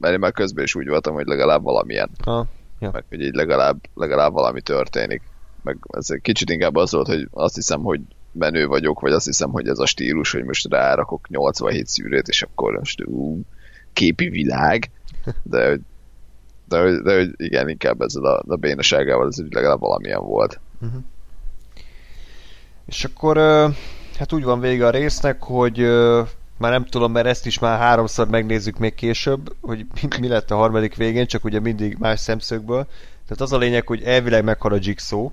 mert 0.00 0.12
én 0.14 0.18
már 0.18 0.32
közben 0.32 0.64
is 0.64 0.74
úgy 0.74 0.88
voltam, 0.88 1.14
hogy 1.14 1.26
legalább 1.26 1.62
valamilyen. 1.62 2.10
Ha, 2.24 2.46
ja. 2.80 2.90
Meg 2.92 3.04
hogy 3.08 3.20
így 3.20 3.34
legalább, 3.34 3.76
legalább 3.94 4.32
valami 4.32 4.60
történik. 4.60 5.22
Meg 5.62 5.78
ez 5.90 6.10
egy 6.10 6.20
kicsit 6.22 6.50
inkább 6.50 6.76
az 6.76 6.92
volt, 6.92 7.06
hogy 7.06 7.28
azt 7.30 7.54
hiszem, 7.54 7.82
hogy 7.82 8.00
menő 8.34 8.66
vagyok, 8.66 9.00
vagy 9.00 9.12
azt 9.12 9.26
hiszem, 9.26 9.50
hogy 9.50 9.68
ez 9.68 9.78
a 9.78 9.86
stílus, 9.86 10.32
hogy 10.32 10.44
most 10.44 10.68
rárakok 10.68 11.28
87 11.28 11.86
szűrőt, 11.86 12.28
és 12.28 12.42
akkor 12.42 12.78
most 12.78 13.04
ú, 13.04 13.40
képi 13.92 14.28
világ, 14.28 14.90
de 15.42 15.78
de, 16.68 17.00
de 17.00 17.16
hogy 17.16 17.30
igen, 17.36 17.68
inkább 17.68 18.00
ezzel 18.00 18.24
a, 18.24 18.42
a 18.48 18.56
bénaságával 18.56 19.26
ez 19.28 19.36
legalább 19.50 19.80
valamilyen 19.80 20.22
volt. 20.22 20.60
Uh-huh. 20.80 21.02
És 22.86 23.04
akkor 23.04 23.36
hát 24.18 24.32
úgy 24.32 24.44
van 24.44 24.60
vége 24.60 24.86
a 24.86 24.90
résznek, 24.90 25.42
hogy 25.42 25.78
már 26.58 26.70
nem 26.70 26.84
tudom, 26.84 27.12
mert 27.12 27.26
ezt 27.26 27.46
is 27.46 27.58
már 27.58 27.78
háromszor 27.78 28.28
megnézzük 28.28 28.78
még 28.78 28.94
később, 28.94 29.54
hogy 29.60 29.86
mi 30.20 30.28
lett 30.28 30.50
a 30.50 30.56
harmadik 30.56 30.96
végén, 30.96 31.26
csak 31.26 31.44
ugye 31.44 31.60
mindig 31.60 31.96
más 31.98 32.20
szemszögből. 32.20 32.86
Tehát 33.26 33.40
az 33.40 33.52
a 33.52 33.58
lényeg, 33.58 33.86
hogy 33.86 34.02
elvileg 34.02 34.44
meghal 34.44 34.72
a 34.72 34.78
Jigsaw, 34.80 35.30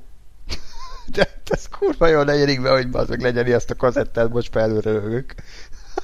de 1.12 1.42
ez 1.50 1.68
kurva 1.70 2.08
jó 2.08 2.22
legyenik 2.22 2.62
be, 2.62 2.70
hogy 2.70 2.88
az 2.92 3.08
meg 3.08 3.22
legyen 3.22 3.46
ezt 3.46 3.70
a 3.70 3.76
kazettát, 3.76 4.30
most 4.30 4.52
felülre 4.52 4.92
röhögök. 4.92 5.34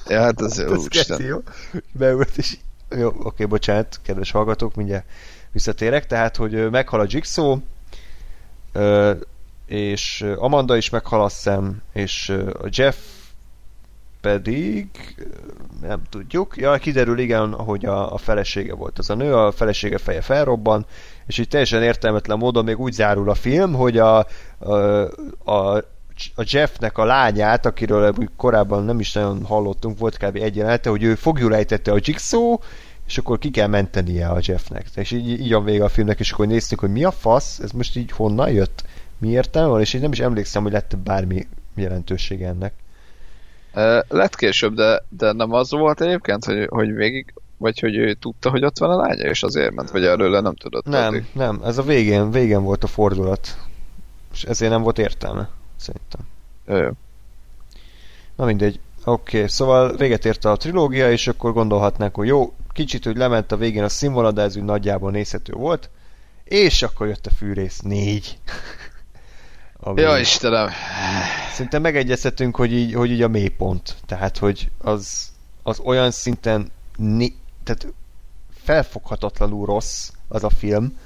Ja, 0.08 0.20
hát 0.20 0.42
ez 0.42 0.58
jó, 0.68 0.72
ez 0.90 1.18
jó. 1.18 1.42
Beült 1.92 2.36
is. 2.36 2.58
Jó, 2.90 3.12
oké, 3.22 3.44
bocsánat, 3.44 4.00
kedves 4.02 4.30
hallgatók, 4.30 4.74
mindjárt 4.74 5.04
visszatérek. 5.52 6.06
Tehát, 6.06 6.36
hogy 6.36 6.70
meghal 6.70 7.00
a 7.00 7.06
Jigsaw, 7.08 7.58
és 9.66 10.24
Amanda 10.36 10.76
is 10.76 10.90
meghal, 10.90 11.30
és 11.92 12.28
a 12.62 12.68
Jeff 12.70 12.96
pedig 14.28 14.88
nem 15.80 16.02
tudjuk. 16.10 16.56
Ja, 16.56 16.76
kiderül 16.76 17.18
igen, 17.18 17.52
hogy 17.52 17.86
a, 17.86 18.12
a 18.12 18.16
felesége 18.16 18.74
volt 18.74 18.98
az 18.98 19.10
a 19.10 19.14
nő, 19.14 19.34
a 19.34 19.52
felesége 19.52 19.98
feje 19.98 20.20
felrobban, 20.20 20.86
és 21.26 21.38
így 21.38 21.48
teljesen 21.48 21.82
értelmetlen 21.82 22.38
módon 22.38 22.64
még 22.64 22.78
úgy 22.78 22.92
zárul 22.92 23.30
a 23.30 23.34
film, 23.34 23.74
hogy 23.74 23.98
a, 23.98 24.26
a, 24.58 24.74
a, 25.44 25.76
a 26.34 26.44
Jeffnek 26.50 26.98
a 26.98 27.04
lányát, 27.04 27.66
akiről 27.66 28.14
korábban 28.36 28.84
nem 28.84 29.00
is 29.00 29.12
nagyon 29.12 29.44
hallottunk, 29.44 29.98
volt 29.98 30.16
kb. 30.16 30.36
egy 30.36 30.56
jelenete, 30.56 30.90
hogy 30.90 31.02
ő 31.02 31.14
fogjul 31.14 31.54
ejtette 31.54 31.92
a 31.92 31.98
Jigsaw, 32.02 32.56
és 33.06 33.18
akkor 33.18 33.38
ki 33.38 33.50
kell 33.50 33.66
mentenie 33.66 34.28
a 34.28 34.40
Jeffnek. 34.42 34.86
És 34.94 35.10
így, 35.10 35.28
így 35.28 35.52
van 35.52 35.64
vége 35.64 35.84
a 35.84 35.88
filmnek, 35.88 36.20
és 36.20 36.32
akkor 36.32 36.46
néztük, 36.46 36.78
hogy 36.78 36.92
mi 36.92 37.04
a 37.04 37.10
fasz, 37.10 37.58
ez 37.58 37.70
most 37.70 37.96
így 37.96 38.10
honnan 38.10 38.50
jött, 38.50 38.84
mi 39.18 39.28
értelme 39.28 39.68
van, 39.68 39.80
és 39.80 39.94
én 39.94 40.00
nem 40.00 40.12
is 40.12 40.20
emlékszem, 40.20 40.62
hogy 40.62 40.72
lett 40.72 40.96
bármi 41.04 41.46
jelentősége 41.74 42.48
ennek. 42.48 42.72
Lett 44.08 44.34
később, 44.34 44.74
de, 44.74 45.02
de 45.08 45.32
nem 45.32 45.52
az 45.52 45.70
volt 45.70 46.00
egyébként, 46.00 46.44
hogy, 46.44 46.66
hogy 46.68 46.94
végig, 46.94 47.34
vagy 47.56 47.80
hogy 47.80 47.96
ő 47.96 48.14
tudta, 48.14 48.50
hogy 48.50 48.64
ott 48.64 48.78
van 48.78 48.90
a 48.90 48.96
lánya, 48.96 49.28
és 49.28 49.42
azért 49.42 49.74
ment, 49.74 49.90
vagy 49.90 50.04
erről 50.04 50.40
nem 50.40 50.54
tudott. 50.54 50.84
Nem, 50.84 51.06
addig. 51.06 51.26
nem, 51.32 51.60
ez 51.64 51.78
a 51.78 51.82
végén, 51.82 52.30
végén 52.30 52.62
volt 52.62 52.84
a 52.84 52.86
fordulat. 52.86 53.56
És 54.32 54.44
ezért 54.44 54.70
nem 54.70 54.82
volt 54.82 54.98
értelme, 54.98 55.48
szerintem. 55.76 56.20
Jó. 56.66 56.90
Na 58.36 58.44
mindegy. 58.44 58.80
Oké, 59.04 59.36
okay, 59.36 59.48
szóval 59.48 59.96
véget 59.96 60.24
ért 60.24 60.44
a 60.44 60.56
trilógia, 60.56 61.10
és 61.10 61.28
akkor 61.28 61.52
gondolhatnánk, 61.52 62.14
hogy 62.14 62.26
jó, 62.26 62.54
kicsit, 62.72 63.04
hogy 63.04 63.16
lement 63.16 63.52
a 63.52 63.56
végén 63.56 63.82
a 63.82 63.88
színvonal, 63.88 64.32
de 64.32 64.42
ez 64.42 64.56
úgy 64.56 64.64
nagyjából 64.64 65.10
nézhető 65.10 65.52
volt. 65.52 65.90
És 66.44 66.82
akkor 66.82 67.06
jött 67.06 67.26
a 67.26 67.30
fűrész 67.30 67.80
négy. 67.80 68.38
Ami... 69.80 70.00
Ja, 70.00 70.18
Istenem! 70.18 70.68
Szinte 71.52 71.78
megegyezhetünk, 71.78 72.56
hogy 72.56 72.72
így, 72.72 72.94
hogy 72.94 73.10
így 73.10 73.22
a 73.22 73.28
mélypont. 73.28 73.96
Tehát, 74.06 74.38
hogy 74.38 74.70
az, 74.78 75.28
az 75.62 75.78
olyan 75.78 76.10
szinten 76.10 76.70
né, 76.96 77.32
tehát 77.64 77.86
felfoghatatlanul 78.64 79.66
rossz 79.66 80.10
az 80.28 80.44
a 80.44 80.50
film. 80.50 80.98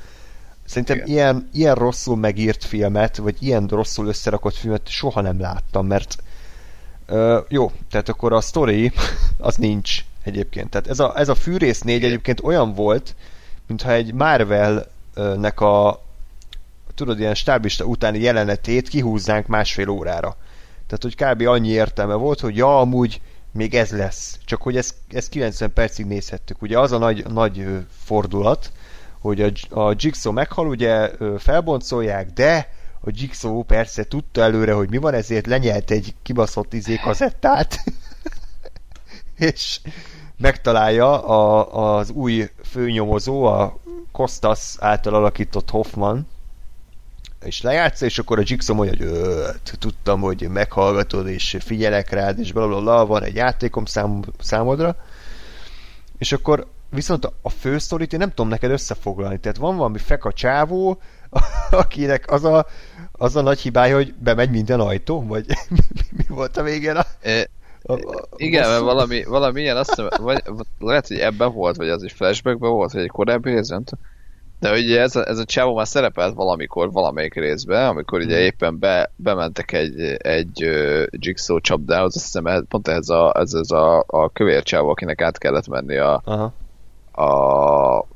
Szerintem 0.65 1.03
ilyen, 1.05 1.49
ilyen 1.53 1.75
rosszul 1.75 2.17
megírt 2.17 2.65
filmet, 2.65 3.17
vagy 3.17 3.37
ilyen 3.41 3.67
rosszul 3.67 4.07
összerakott 4.07 4.55
filmet 4.55 4.89
soha 4.89 5.21
nem 5.21 5.41
láttam, 5.41 5.87
mert 5.87 6.17
uh, 7.09 7.39
jó, 7.49 7.73
tehát 7.91 8.09
akkor 8.09 8.33
a 8.33 8.41
story 8.41 8.93
az 9.39 9.57
nincs 9.57 10.05
egyébként. 10.23 10.71
Tehát 10.71 10.89
ez 10.89 11.01
a, 11.01 11.19
ez 11.19 11.29
a 11.29 11.35
Fűrész 11.35 11.81
4 11.81 12.05
egyébként 12.05 12.41
olyan 12.41 12.75
volt, 12.75 13.15
mintha 13.67 13.93
egy 13.93 14.15
Marvel-nek 14.15 15.61
a, 15.61 16.03
tudod, 16.95 17.19
ilyen 17.19 17.35
stábista 17.35 17.85
utáni 17.85 18.19
jelenetét 18.19 18.89
kihúznánk 18.89 19.47
másfél 19.47 19.89
órára. 19.89 20.37
Tehát, 20.87 21.03
hogy 21.03 21.15
kb. 21.15 21.49
annyi 21.49 21.69
értelme 21.69 22.15
volt, 22.15 22.41
hogy 22.41 22.57
ja, 22.57 22.81
amúgy 22.81 23.21
még 23.53 23.75
ez 23.75 23.91
lesz. 23.91 24.39
Csak 24.45 24.63
hogy 24.63 24.77
ezt, 24.77 24.95
ezt 25.09 25.29
90 25.29 25.73
percig 25.73 26.07
nézhettük. 26.07 26.63
Ugye 26.63 26.79
az 26.79 26.93
a 26.93 26.99
nagy, 26.99 27.27
nagy 27.27 27.67
fordulat, 28.05 28.73
hogy 29.19 29.41
a, 29.41 29.81
a 29.81 29.95
Jigsaw 29.97 30.33
meghal, 30.33 30.67
ugye 30.69 31.11
felboncolják, 31.39 32.31
de 32.31 32.69
a 33.01 33.11
Jigsaw 33.13 33.63
persze 33.63 34.05
tudta 34.05 34.43
előre, 34.43 34.73
hogy 34.73 34.91
mi 34.91 34.97
van, 34.97 35.15
ezért 35.15 35.47
lenyelt 35.47 35.91
egy 35.91 36.15
kibaszott 36.23 36.73
izé 36.73 36.97
kazettát, 36.97 37.85
és 39.51 39.81
megtalálja 40.37 41.25
a, 41.25 41.97
az 41.97 42.11
új 42.11 42.51
főnyomozó, 42.65 43.45
a 43.45 43.81
Kostas 44.13 44.77
által 44.79 45.15
alakított 45.15 45.71
Hoffman, 45.71 46.27
és 47.45 47.63
lejátsza, 47.63 48.05
és 48.05 48.19
akkor 48.19 48.39
a 48.39 48.43
Jigsaw 48.45 48.77
mondja, 48.77 49.09
hogy 49.09 49.79
tudtam, 49.79 50.21
hogy 50.21 50.49
meghallgatod, 50.49 51.29
és 51.29 51.57
figyelek 51.61 52.11
rád, 52.11 52.39
és 52.39 52.53
blablabla, 52.53 53.07
van 53.07 53.23
egy 53.23 53.35
játékom 53.35 53.85
szám, 53.85 54.23
számodra, 54.41 54.97
és 56.19 56.33
akkor 56.33 56.67
viszont 56.91 57.33
a 57.43 57.49
fő 57.49 57.79
sztorit 57.79 58.13
én 58.13 58.19
nem 58.19 58.29
tudom 58.29 58.49
neked 58.49 58.71
összefoglalni, 58.71 59.39
tehát 59.39 59.57
van 59.57 59.77
valami 59.77 59.99
feka 59.99 60.33
csávó, 60.33 61.01
akinek 61.71 62.31
az 62.31 62.45
a, 62.45 62.67
az 63.13 63.37
a 63.37 63.43
nagy 63.43 63.61
hibája, 63.61 63.95
hogy 63.95 64.15
bemegy 64.15 64.51
minden 64.51 64.81
ajtó, 64.81 65.27
vagy 65.27 65.47
mi, 65.69 65.79
mi 66.11 66.25
volt 66.29 66.57
a 66.57 66.63
végén 66.63 66.97
a... 66.97 67.05
E, 67.21 67.49
a, 67.85 67.93
a, 67.93 68.29
igen, 68.37 68.69
mert 68.69 68.83
valami, 68.83 69.25
valami 69.25 69.61
ilyen, 69.61 69.77
azt 69.77 69.89
hiszem, 69.89 70.09
vagy, 70.21 70.43
lehet, 70.79 71.07
hogy 71.07 71.19
ebben 71.19 71.53
volt, 71.53 71.77
vagy 71.77 71.89
az 71.89 72.03
is 72.03 72.13
flashbackben 72.13 72.71
volt, 72.71 72.93
vagy 72.93 73.03
egy 73.03 73.09
korábbi 73.09 73.51
részben, 73.51 73.85
de 74.63 74.73
ugye 74.73 75.01
ez 75.01 75.17
a, 75.17 75.29
ez 75.29 75.39
a 75.39 75.45
csávó 75.45 75.75
már 75.75 75.87
szerepelt 75.87 76.35
valamikor, 76.35 76.93
valamelyik 76.93 77.35
részben, 77.35 77.89
amikor 77.89 78.21
ugye 78.21 78.37
hmm. 78.37 78.45
éppen 78.45 78.79
be, 78.79 79.11
bementek 79.17 79.73
egy, 79.73 80.01
egy 80.19 80.65
uh, 80.65 81.05
Jigsaw 81.11 81.61
csapdához, 81.61 82.17
azt 82.17 82.25
hiszem 82.25 82.67
pont 82.69 82.89
ez, 82.89 83.09
a, 83.09 83.33
ez, 83.39 83.53
ez 83.55 83.71
a, 83.71 84.05
a 84.07 84.31
kövér 84.33 84.63
csávó, 84.63 84.89
akinek 84.89 85.21
át 85.23 85.39
kellett 85.39 85.69
menni 85.69 85.97
a, 85.97 86.23
Aha. 86.25 86.53
a 87.27 88.07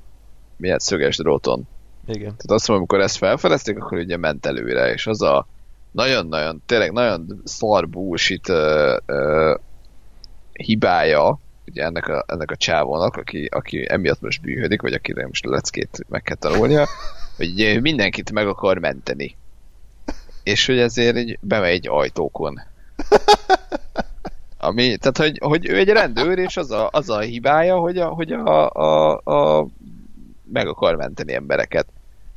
milyen 0.57 0.79
szöges 0.79 1.17
dróton. 1.17 1.69
Igen. 2.07 2.21
Tehát 2.37 2.51
azt 2.51 2.69
mondom, 2.69 2.87
amikor 2.89 3.01
ezt 3.01 3.17
felfedezték, 3.17 3.79
akkor 3.79 3.99
ugye 3.99 4.17
ment 4.17 4.47
előre, 4.47 4.93
és 4.93 5.07
az 5.07 5.23
a 5.23 5.47
nagyon-nagyon, 5.91 6.63
tényleg 6.67 6.93
nagyon 6.93 7.41
szar 7.45 7.89
bullshit 7.89 8.49
uh, 8.49 8.97
uh, 9.07 9.59
hibája, 10.53 11.39
ugye 11.67 11.85
ennek 11.85 12.09
a, 12.09 12.25
ennek 12.27 12.51
a 12.51 12.57
csávónak, 12.57 13.17
aki, 13.17 13.45
aki 13.45 13.87
emiatt 13.89 14.21
most 14.21 14.43
bűhödik, 14.43 14.83
vagy 14.83 14.93
akire 14.93 15.27
most 15.27 15.45
leckét 15.45 16.05
meg 16.09 16.23
kell 16.23 16.37
tanulnia, 16.37 16.87
hogy 17.37 17.79
mindenkit 17.81 18.33
meg 18.33 18.47
akar 18.47 18.79
menteni. 18.79 19.37
És 20.43 20.67
hogy 20.67 20.79
ezért 20.79 21.17
így 21.17 21.39
bemegy 21.41 21.71
egy 21.71 21.89
ajtókon. 21.89 22.61
Ami, 24.59 24.97
tehát, 24.97 25.19
hogy, 25.19 25.39
hogy 25.43 25.69
ő 25.69 25.77
egy 25.77 25.89
rendőr, 25.89 26.39
és 26.39 26.57
az 26.57 26.71
a, 26.71 26.89
az 26.93 27.11
a 27.11 27.19
hibája, 27.19 27.77
hogy, 27.77 27.99
a, 27.99 28.09
hogy 28.09 28.33
a, 28.33 28.71
a, 28.71 29.21
a, 29.25 29.69
meg 30.53 30.69
akar 30.69 30.97
menteni 30.97 31.35
embereket. 31.35 31.87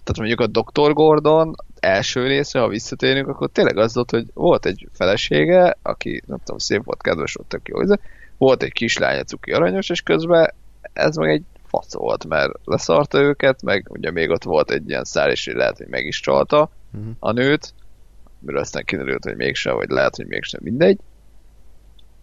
Tehát 0.04 0.18
mondjuk 0.18 0.40
a 0.40 0.62
Dr. 0.62 0.94
Gordon 0.94 1.56
első 1.80 2.28
része, 2.28 2.60
ha 2.60 2.68
visszatérünk, 2.68 3.28
akkor 3.28 3.50
tényleg 3.50 3.78
az 3.78 3.94
volt, 3.94 4.12
hogy 4.12 4.26
volt 4.34 4.66
egy 4.66 4.88
felesége, 4.94 5.78
aki, 5.82 6.24
nem 6.26 6.38
tudom, 6.38 6.58
szép 6.58 6.84
volt, 6.84 7.02
kedves 7.02 7.34
volt, 7.34 7.50
tök 7.50 7.68
jó, 7.68 7.78
volt 8.40 8.64
egy 8.64 8.72
kislánya, 8.72 9.24
cuki 9.24 9.52
aranyos, 9.52 9.90
és 9.90 10.02
közben 10.02 10.54
ez 10.94 11.16
meg 11.16 11.30
egy 11.30 11.44
fasz 11.68 11.94
volt, 11.94 12.28
mert 12.28 12.52
leszarta 12.64 13.22
őket, 13.22 13.62
meg 13.62 13.88
ugye 13.90 14.12
még 14.12 14.30
ott 14.30 14.44
volt 14.44 14.72
egy 14.72 14.90
ilyen 14.90 15.04
szár, 15.04 15.30
és 15.30 15.52
lehet, 15.54 15.78
hogy 15.78 15.88
meg 15.88 16.06
is 16.06 16.20
csalta 16.20 16.72
uh-huh. 16.94 17.12
a 17.20 17.32
nőt, 17.32 17.74
miről 18.40 18.60
aztán 18.60 18.84
kiderült, 18.86 19.24
hogy 19.24 19.36
mégsem, 19.36 19.76
vagy 19.76 19.90
lehet, 19.90 20.16
hogy 20.16 20.28
mégsem, 20.28 20.60
mindegy. 20.64 21.00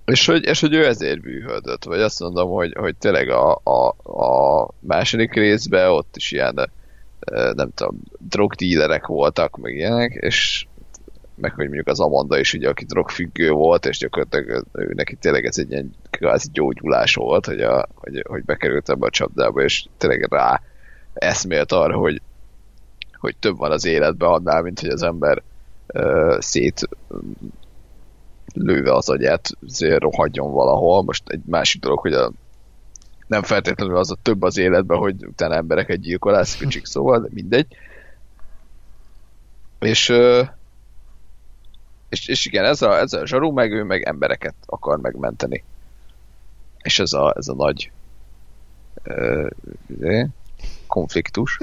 És 0.04 0.26
hogy, 0.26 0.44
és 0.44 0.60
hogy 0.60 0.74
ő 0.74 0.86
ezért 0.86 1.20
bűhödött, 1.20 1.84
vagy 1.84 2.00
azt 2.00 2.20
mondom, 2.20 2.50
hogy, 2.50 2.74
hogy 2.78 2.96
tényleg 2.96 3.28
a, 3.28 3.60
a, 3.64 3.88
a 4.02 4.68
második 4.80 5.32
részben 5.32 5.90
ott 5.90 6.16
is 6.16 6.32
ilyen 6.32 6.70
nem 7.54 7.70
tudom, 7.74 8.02
drogdílerek 8.18 9.06
voltak, 9.06 9.56
meg 9.56 9.74
ilyenek, 9.74 10.12
és 10.20 10.66
meg 11.36 11.52
hogy 11.54 11.64
mondjuk 11.64 11.86
az 11.86 12.00
Amanda 12.00 12.38
is 12.38 12.52
ugye, 12.52 12.68
aki 12.68 12.84
drogfüggő 12.84 13.50
volt, 13.50 13.86
és 13.86 13.98
gyakorlatilag 13.98 14.64
ő 14.72 14.92
neki 14.94 15.14
tényleg 15.14 15.44
ez 15.44 15.58
egy 15.58 15.70
ilyen 15.70 15.94
kvázi 16.10 16.48
gyógyulás 16.52 17.14
volt, 17.14 17.46
hogy, 17.46 17.60
a, 17.60 17.88
hogy, 17.94 18.24
hogy 18.28 18.44
bekerült 18.44 18.88
ebbe 18.88 19.06
a 19.06 19.10
csapdába, 19.10 19.62
és 19.62 19.86
tényleg 19.96 20.26
rá 20.32 20.60
eszmélt 21.14 21.72
arra, 21.72 21.96
hogy, 21.96 22.22
hogy 23.12 23.36
több 23.36 23.56
van 23.56 23.70
az 23.70 23.84
életben 23.84 24.28
annál, 24.28 24.62
mint 24.62 24.80
hogy 24.80 24.90
az 24.90 25.02
ember 25.02 25.42
uh, 25.94 26.40
szét 26.40 26.88
lőve 28.54 28.92
az 28.92 29.08
agyát, 29.08 29.50
rohadjon 29.78 30.52
valahol. 30.52 31.02
Most 31.02 31.28
egy 31.28 31.42
másik 31.44 31.80
dolog, 31.80 31.98
hogy 31.98 32.12
a 32.12 32.32
nem 33.26 33.42
feltétlenül 33.42 33.96
az 33.96 34.10
a 34.10 34.16
több 34.22 34.42
az 34.42 34.56
életben, 34.56 34.98
hogy 34.98 35.26
utána 35.26 35.54
embereket 35.54 36.00
gyilkolás, 36.00 36.56
kicsik 36.56 36.86
szóval, 36.86 37.20
de 37.20 37.28
mindegy. 37.30 37.66
És, 39.80 40.12
és, 42.08 42.28
és 42.28 42.46
igen, 42.46 42.64
ez 42.64 42.82
a, 42.82 42.98
ez 42.98 43.12
a 43.12 43.26
zsarú 43.26 43.50
meg 43.50 43.72
ő 43.72 43.82
meg 43.82 44.02
embereket 44.02 44.54
akar 44.66 45.00
megmenteni. 45.00 45.64
És 46.82 46.98
ez 46.98 47.12
a, 47.12 47.34
ez 47.36 47.48
a 47.48 47.54
nagy 47.54 47.90
uh, 49.04 50.28
konfliktus. 50.86 51.58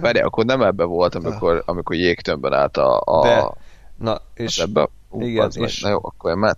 Várj, 0.00 0.18
akkor 0.18 0.44
nem 0.44 0.62
ebbe 0.62 0.84
volt, 0.84 1.14
amikor, 1.14 1.62
amikor 1.66 1.96
jégtömbben 1.96 2.52
állt 2.52 2.76
a, 2.76 3.00
a 3.04 3.22
De, 3.22 3.50
na, 3.96 4.20
és 4.34 4.58
ebbe, 4.58 4.88
ú, 5.08 5.22
igen, 5.22 5.44
az 5.44 5.56
és 5.56 5.80
meg, 5.80 5.90
na 5.90 5.98
jó, 5.98 6.06
akkor 6.06 6.30
én 6.30 6.36
már. 6.36 6.56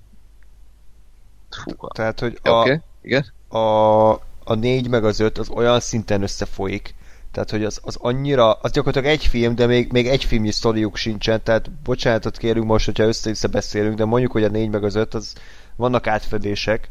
Tehát, 1.95 2.21
hogy 2.21 2.39
a, 2.43 2.49
okay, 2.51 2.81
igen. 3.01 3.27
a, 3.49 4.11
a 4.45 4.55
négy 4.55 4.89
meg 4.89 5.05
az 5.05 5.21
öt 5.21 5.39
az 5.39 5.49
olyan 5.49 5.81
szinten 5.81 6.23
összefolyik, 6.23 6.95
tehát, 7.37 7.51
hogy 7.51 7.65
az, 7.65 7.81
az 7.83 7.97
annyira, 8.01 8.53
az 8.53 8.71
gyakorlatilag 8.71 9.17
egy 9.17 9.27
film, 9.27 9.55
de 9.55 9.67
még, 9.67 9.93
még 9.93 10.07
egy 10.09 10.25
filmnyi 10.25 10.51
sztoriuk 10.51 10.97
sincsen, 10.97 11.43
tehát 11.43 11.71
bocsánatot 11.71 12.37
kérünk 12.37 12.67
most, 12.67 12.85
hogyha 12.85 13.05
össze-vissza 13.05 13.49
beszélünk, 13.49 13.97
de 13.97 14.05
mondjuk, 14.05 14.33
hogy 14.33 14.45
a 14.45 14.49
négy 14.49 14.71
meg 14.71 14.85
az 14.85 14.95
öt, 14.95 15.15
az 15.15 15.33
vannak 15.77 16.07
átfedések. 16.07 16.91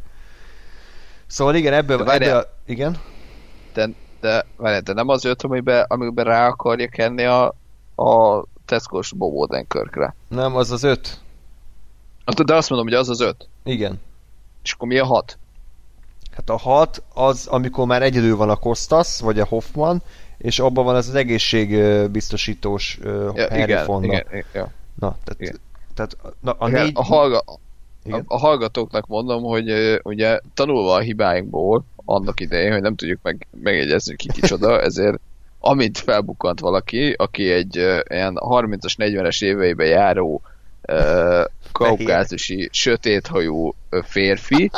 Szóval 1.27 1.55
igen, 1.55 1.73
ebből, 1.73 1.97
De 1.97 2.03
várjál. 2.03 2.29
ebből 2.37 2.49
igen? 2.65 2.97
De, 3.73 3.89
de, 4.21 4.45
várjál, 4.57 4.81
de 4.81 4.93
nem 4.93 5.09
az 5.09 5.25
öt, 5.25 5.41
amiben, 5.43 5.85
amiben 5.87 6.25
rá 6.25 6.47
akarja 6.47 6.87
kenni 6.87 7.23
a, 7.23 7.47
a 7.95 8.43
Tesco-s 8.65 9.11
Bob 9.13 9.35
Odenkirkre. 9.35 10.15
Nem, 10.27 10.55
az 10.55 10.71
az 10.71 10.83
öt. 10.83 11.21
De 12.45 12.55
azt 12.55 12.69
mondom, 12.69 12.87
hogy 12.87 12.97
az 12.97 13.09
az 13.09 13.21
öt. 13.21 13.47
Igen. 13.63 14.01
És 14.63 14.71
akkor 14.71 14.87
mi 14.87 14.97
a 14.97 15.05
hat? 15.05 15.37
Hát 16.35 16.49
a 16.49 16.57
hat 16.57 17.03
az, 17.13 17.47
amikor 17.47 17.85
már 17.85 18.01
egyedül 18.01 18.35
van 18.35 18.49
a 18.49 18.55
Kostas, 18.55 19.19
vagy 19.19 19.39
a 19.39 19.45
Hoffman, 19.45 20.01
és 20.37 20.59
abban 20.59 20.85
van 20.85 20.95
az 20.95 21.07
az 21.07 21.15
egészségbiztosítós 21.15 22.99
uh, 23.03 23.31
Ja, 23.35 23.47
Harry 23.49 23.61
igen, 23.61 23.83
Fonda. 23.83 24.07
igen, 24.07 24.25
igen. 24.31 24.67
Na, 24.99 25.17
tehát, 25.23 25.41
Igen. 25.41 25.59
tehát 25.93 26.17
na, 26.39 26.51
a 26.51 26.67
Igen, 26.67 26.83
négy... 26.83 26.91
a, 26.95 27.03
hallga, 27.03 27.43
Igen. 28.03 28.23
a 28.27 28.37
hallgatóknak 28.37 29.07
mondom, 29.07 29.43
hogy 29.43 29.99
ugye 30.03 30.39
tanulva 30.53 30.93
a 30.93 30.99
hibáinkból 30.99 31.83
annak 32.05 32.39
idején, 32.39 32.71
hogy 32.71 32.81
nem 32.81 32.95
tudjuk 32.95 33.19
meg, 33.21 33.47
megjegyezni, 33.61 34.15
ki 34.15 34.27
kicsoda, 34.31 34.81
ezért 34.89 35.19
amint 35.59 35.97
felbukkant 35.97 36.59
valaki, 36.59 37.13
aki 37.17 37.51
egy 37.51 37.77
ö, 37.77 37.99
ilyen 38.09 38.33
30-as, 38.39 38.95
40-es 38.97 39.43
éveibe 39.43 39.85
járó 39.85 40.41
ö, 40.81 41.43
kaukázusi, 41.71 42.69
sötéthajú 42.71 43.73
férfi, 44.03 44.71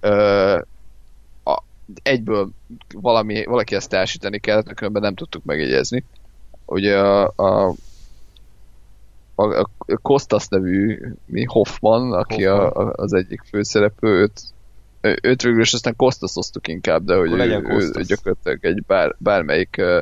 a, 0.00 0.66
egyből 2.02 2.48
valami, 2.94 3.44
valaki 3.44 3.74
ezt 3.74 3.88
társítani 3.88 4.38
kellett, 4.38 4.74
különben 4.74 5.02
nem 5.02 5.14
tudtuk 5.14 5.44
megjegyezni. 5.44 6.04
Ugye 6.66 6.98
a, 6.98 7.32
a 7.36 7.74
a, 9.36 9.60
a 9.60 9.68
Kostas 10.02 10.48
nevű 10.48 10.98
mi 11.26 11.44
Hoffman, 11.44 12.12
aki 12.12 12.44
Hoffman. 12.44 12.70
A, 12.70 12.88
a, 12.88 12.92
az 12.96 13.12
egyik 13.12 13.42
főszereplő, 13.48 14.08
őt, 14.08 14.40
őt 15.22 15.42
végül 15.42 15.60
is 15.60 15.72
aztán 15.72 15.96
Kostaszoztuk 15.96 16.68
inkább, 16.68 17.04
de 17.04 17.16
hogy 17.16 17.32
ő, 17.32 17.62
ő, 17.94 18.02
gyakorlatilag 18.02 18.64
egy 18.64 18.82
bár, 18.86 19.14
bármelyik 19.18 19.76
ö, 19.76 20.00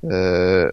ö, 0.00 0.68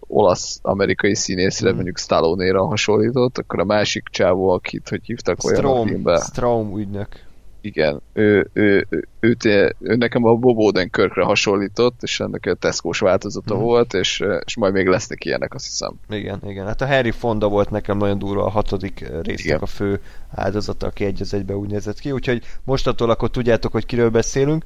olasz-amerikai 0.00 1.14
színészre, 1.14 1.66
Hmm. 1.66 1.74
mondjuk 1.74 1.98
Stallone-ra 1.98 2.66
hasonlított, 2.66 3.38
akkor 3.38 3.60
a 3.60 3.64
másik 3.64 4.08
csávó, 4.10 4.48
akit 4.48 4.88
hogy 4.88 5.00
hívtak 5.04 5.44
olyan 5.44 5.64
a 5.64 5.68
Strom, 5.68 5.86
filmben, 5.86 6.20
Strom 6.20 6.78
ügynök. 6.78 7.26
Igen, 7.68 8.00
ő, 8.12 8.50
ő, 8.52 8.86
ő, 8.88 9.08
őt, 9.20 9.44
ő, 9.44 9.74
nekem 9.78 10.24
a 10.24 10.34
Bob 10.34 10.58
Odenkirkre 10.58 11.24
hasonlított, 11.24 12.02
és 12.02 12.20
ennek 12.20 12.46
a 12.46 12.54
Tesco-s 12.54 12.98
változata 12.98 13.54
Mhm. 13.54 13.62
volt, 13.62 13.94
és, 13.94 14.24
és 14.44 14.56
majd 14.56 14.72
még 14.72 14.86
lesznek 14.86 15.24
ilyenek, 15.24 15.54
azt 15.54 15.64
hiszem. 15.64 15.94
Igen, 16.08 16.40
igen. 16.46 16.66
Hát 16.66 16.80
a 16.80 16.86
Harry 16.86 17.10
Fonda 17.10 17.48
volt 17.48 17.70
nekem 17.70 17.96
nagyon 17.96 18.18
durva 18.18 18.44
a 18.44 18.50
hatodik 18.50 18.98
résznek 19.00 19.38
Igen. 19.44 19.58
a 19.58 19.66
fő 19.66 20.00
áldozata, 20.34 20.86
aki 20.86 21.04
egy 21.04 21.20
az 21.20 21.34
egybe 21.34 21.56
úgy 21.56 21.70
nézett 21.70 21.98
ki, 21.98 22.10
úgyhogy 22.12 22.42
mostantól 22.64 23.10
akkor 23.10 23.30
tudjátok, 23.30 23.72
hogy 23.72 23.86
kiről 23.86 24.10
beszélünk. 24.10 24.64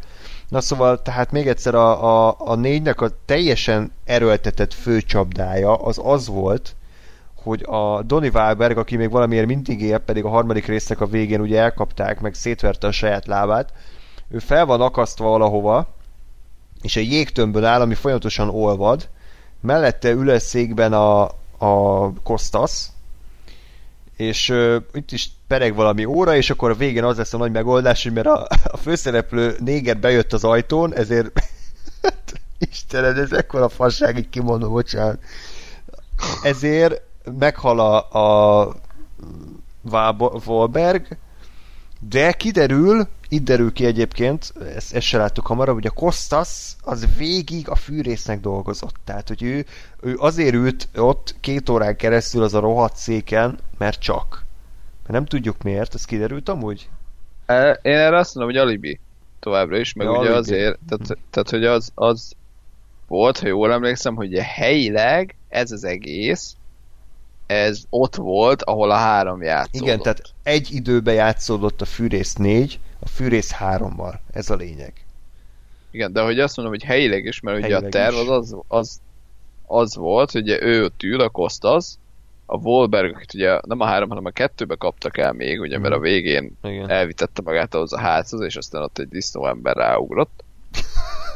Na 0.49 0.61
szóval, 0.61 1.03
tehát 1.03 1.33
még 1.33 1.49
egyszer 1.49 1.75
a, 1.75 2.29
a, 2.29 2.37
a 2.39 2.55
négynek 2.55 3.01
a 3.01 3.09
teljesen 3.25 3.91
erőltetett 4.05 4.73
főcsapdája 4.75 5.75
az 5.75 6.01
az 6.05 6.27
volt, 6.29 6.75
hogy 7.43 7.63
a 7.67 8.03
Donny 8.03 8.31
Wahlberg, 8.33 8.79
aki 8.79 8.97
még 8.97 9.11
valamiért 9.11 9.47
mindig 9.47 9.83
él, 9.83 9.99
pedig 9.99 10.25
a 10.25 10.29
harmadik 10.29 10.67
résznek 10.67 11.01
a 11.01 11.07
végén 11.07 11.41
ugye 11.41 11.61
elkapták, 11.61 12.21
meg 12.21 12.35
szétverte 12.35 12.87
a 12.87 12.93
saját 12.93 13.27
lábát, 13.27 13.73
ő 14.29 14.39
fel 14.39 14.67
van 14.67 14.81
akasztva 14.81 15.29
valahova, 15.29 15.95
és 16.83 16.97
egy 16.97 17.13
jégtömbön 17.13 17.65
áll, 17.65 17.81
ami 17.81 17.95
folyamatosan 17.95 18.49
olvad, 18.49 19.09
mellette 19.61 20.11
ül 20.11 20.31
a 20.31 20.39
székben 20.39 20.93
a, 20.93 21.23
a 21.59 22.13
Kostas, 22.23 22.87
és 24.17 24.49
uh, 24.49 24.77
itt 24.93 25.13
is 25.13 25.31
pereg 25.47 25.75
valami 25.75 26.05
óra, 26.05 26.37
és 26.37 26.51
akkor 26.51 26.71
a 26.71 26.75
végén 26.75 27.05
az 27.05 27.17
lesz 27.17 27.33
a 27.33 27.39
nagy 27.39 27.53
megoldás, 27.53 28.03
hogy 28.03 28.13
mert 28.13 28.27
a, 28.27 28.47
a 28.65 28.77
főszereplő 28.77 29.57
néger 29.59 29.99
bejött 29.99 30.33
az 30.33 30.45
ajtón, 30.45 30.95
ezért 30.95 31.31
Istenem, 32.71 33.17
ez 33.17 33.33
ekkora 33.33 33.69
fasság, 33.69 34.19
így 34.19 34.29
kimondom, 34.29 34.73
bocsánat. 34.73 35.19
Ezért 36.43 37.03
meghal 37.39 37.79
a, 37.81 38.19
a 38.19 38.75
Wahlberg, 40.47 41.17
de 42.09 42.33
kiderül, 42.33 43.07
itt 43.29 43.45
derül 43.45 43.73
ki 43.73 43.85
egyébként, 43.85 44.53
ezt, 44.75 44.95
ezt 44.95 45.07
se 45.07 45.19
láttuk 45.19 45.47
hamarabb, 45.47 45.75
hogy 45.75 45.87
a 45.87 45.91
Kostas 45.91 46.73
az 46.83 47.07
végig 47.17 47.69
a 47.69 47.75
fűrésznek 47.75 48.41
dolgozott. 48.41 48.95
Tehát, 49.05 49.29
hogy 49.29 49.43
ő, 49.43 49.65
ő 50.01 50.17
azért 50.19 50.55
ült 50.55 50.89
ott 50.97 51.35
két 51.41 51.69
órán 51.69 51.97
keresztül 51.97 52.43
az 52.43 52.55
a 52.55 52.61
rohadt 52.61 52.97
széken, 52.97 53.59
mert 53.79 54.01
csak. 54.01 54.45
Mert 55.03 55.13
nem 55.13 55.25
tudjuk 55.25 55.63
miért, 55.63 55.95
ez 55.95 56.05
kiderült 56.05 56.49
amúgy? 56.49 56.89
E, 57.47 57.79
Én 57.83 57.97
erre 57.97 58.17
azt 58.17 58.35
mondom, 58.35 58.55
hogy 58.55 58.63
alibi 58.63 59.01
továbbra 59.41 59.79
is, 59.79 59.93
meg 59.93 60.07
Ja, 60.07 60.13
ugye 60.13 60.19
alibi. 60.21 60.35
azért, 60.39 60.79
tehát, 60.89 61.19
tehát 61.31 61.51
hogy 61.51 61.65
az, 61.65 61.91
az 61.95 62.33
volt, 63.09 63.39
ha 63.39 63.47
jól 63.47 63.73
emlékszem, 63.73 64.15
hogy 64.15 64.39
helyileg 64.39 65.35
ez 65.49 65.73
az 65.73 65.85
egész, 65.85 66.55
ez 67.53 67.83
ott 67.91 68.15
volt, 68.15 68.63
ahol 68.63 68.91
a 68.91 68.97
három 68.97 69.43
játszódott. 69.43 69.89
Igen, 69.89 70.01
tehát 70.01 70.23
egy 70.43 70.69
időben 70.71 71.15
játszódott 71.15 71.81
a 71.81 71.85
fűrész 71.85 72.35
4, 72.35 72.79
a 73.01 73.09
fűrész 73.09 73.55
3-mal. 73.59 74.15
Ez 74.33 74.51
a 74.51 74.55
lényeg. 74.55 74.93
Igen, 75.91 76.13
de 76.13 76.23
hogy 76.23 76.41
azt 76.41 76.57
mondom, 76.57 76.75
hogy 76.75 76.85
helyileg 76.85 77.25
is, 77.25 77.41
mert 77.41 77.57
ugye 77.59 77.67
Helyileg 77.67 77.89
a 77.89 77.89
terv 77.89 78.15
az, 78.15 78.29
az, 78.29 78.57
az, 78.69 79.01
az 79.67 79.97
volt, 79.97 80.31
hogy 80.31 80.43
ugye 80.43 80.63
ő 80.63 80.85
ott 80.85 81.03
ül, 81.03 81.21
a 81.21 81.29
Kostas, 81.29 81.95
a 82.47 82.57
Wolberg, 82.57 83.25
ugye 83.35 83.61
nem 83.67 83.81
a 83.81 83.85
három, 83.85 84.09
hanem 84.09 84.25
a 84.25 84.31
kettőbe 84.31 84.75
kaptak 84.75 85.19
el 85.19 85.33
még, 85.33 85.61
ugye, 85.61 85.79
mert 85.79 85.95
a 85.95 85.99
végén 85.99 86.57
Igen. 86.63 86.91
elvitette 86.91 87.43
magát 87.43 87.75
ahhoz 87.75 87.93
a 87.93 87.99
házhoz, 87.99 88.41
és 88.41 88.57
aztán 88.57 88.83
ott 88.83 88.99
egy 88.99 89.09
disznó 89.09 89.47
ember 89.47 89.77
ráugrott. 89.77 90.45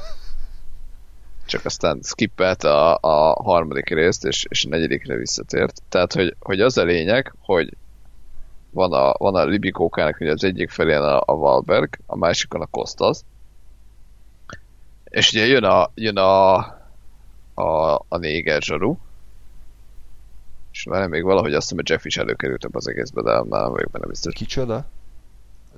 Csak 1.46 1.64
aztán 1.64 2.00
skippelt 2.02 2.64
a, 2.64 2.98
a 3.00 3.42
harmadik 3.42 3.88
részt, 3.88 4.24
és, 4.24 4.46
és 4.48 4.64
a 4.64 4.68
negyedikre 4.68 5.16
visszatért. 5.16 5.82
Tehát, 5.88 6.12
hogy, 6.12 6.36
hogy 6.40 6.60
az 6.60 6.76
a 6.78 6.84
lényeg, 6.84 7.34
hogy 7.40 7.76
van 8.70 8.92
a, 8.92 9.14
van 9.18 9.34
a 9.34 9.44
Libikókának, 9.44 10.20
ugye 10.20 10.32
az 10.32 10.44
egyik 10.44 10.70
felén 10.70 11.00
a, 11.00 11.22
a 11.24 11.36
Valberg, 11.36 11.98
a 12.06 12.16
másikon 12.16 12.60
a 12.60 12.66
Kostas, 12.66 13.20
és 15.04 15.32
ugye 15.32 15.46
jön 15.46 15.64
a, 15.64 15.90
jön 15.94 16.16
a, 16.16 16.54
a, 17.54 17.94
a 18.08 18.16
néger 18.16 18.62
zsaru, 18.62 18.96
és 20.72 20.84
vele 20.84 21.06
még 21.06 21.22
valahogy 21.22 21.54
azt 21.54 21.62
hiszem, 21.62 21.76
hogy 21.76 21.90
Jeff 21.90 22.04
is 22.04 22.16
előkerült 22.16 22.64
ebbe 22.64 22.76
az 22.76 22.88
egészbe, 22.88 23.22
de 23.22 23.30
már 23.30 23.62
nem 23.62 23.70
vagyok 23.70 23.90
benne 23.90 24.06
biztos. 24.06 24.34
Kicsoda? 24.34 24.84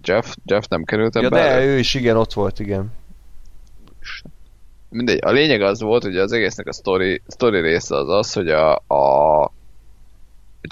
Jeff, 0.03 0.35
Jeff 0.45 0.65
nem 0.69 0.85
került 0.85 1.17
ebbe 1.17 1.25
Ja, 1.25 1.31
de 1.31 1.51
elő? 1.51 1.67
ő 1.67 1.79
is 1.79 1.95
igen, 1.95 2.17
ott 2.17 2.33
volt, 2.33 2.59
igen. 2.59 2.93
Mindegy, 4.91 5.19
a 5.25 5.31
lényeg 5.31 5.63
az 5.63 5.81
volt, 5.81 6.03
hogy 6.03 6.17
az 6.17 6.33
egésznek 6.33 6.67
a 6.67 6.73
story, 6.73 7.23
story 7.29 7.61
része 7.61 7.97
az 7.97 8.09
az, 8.09 8.33
hogy 8.33 8.49
a, 8.51 8.75
a 8.75 9.53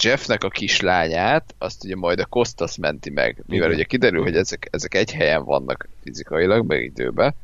Jeffnek 0.03 0.43
a 0.43 0.49
kislányát, 0.49 1.55
azt 1.57 1.83
ugye 1.83 1.95
majd 1.95 2.19
a 2.19 2.25
Kostas 2.25 2.77
menti 2.77 3.09
meg, 3.09 3.43
mivel 3.45 3.65
Igen. 3.65 3.77
ugye 3.77 3.83
kiderül, 3.87 4.21
hogy 4.21 4.35
ezek, 4.35 4.67
ezek 4.71 4.93
egy 4.93 5.11
helyen 5.11 5.43
vannak 5.43 5.87
fizikailag, 6.03 6.65
meg 6.67 6.83
időben. 6.83 7.35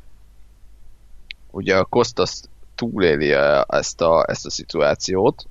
Ugye 1.51 1.77
a 1.77 1.85
Kostas 1.85 2.41
túléli 2.75 3.31
a- 3.33 3.65
ezt 3.69 4.01
a, 4.01 4.25
ezt 4.27 4.45
a 4.45 4.49
szituációt, 4.49 5.45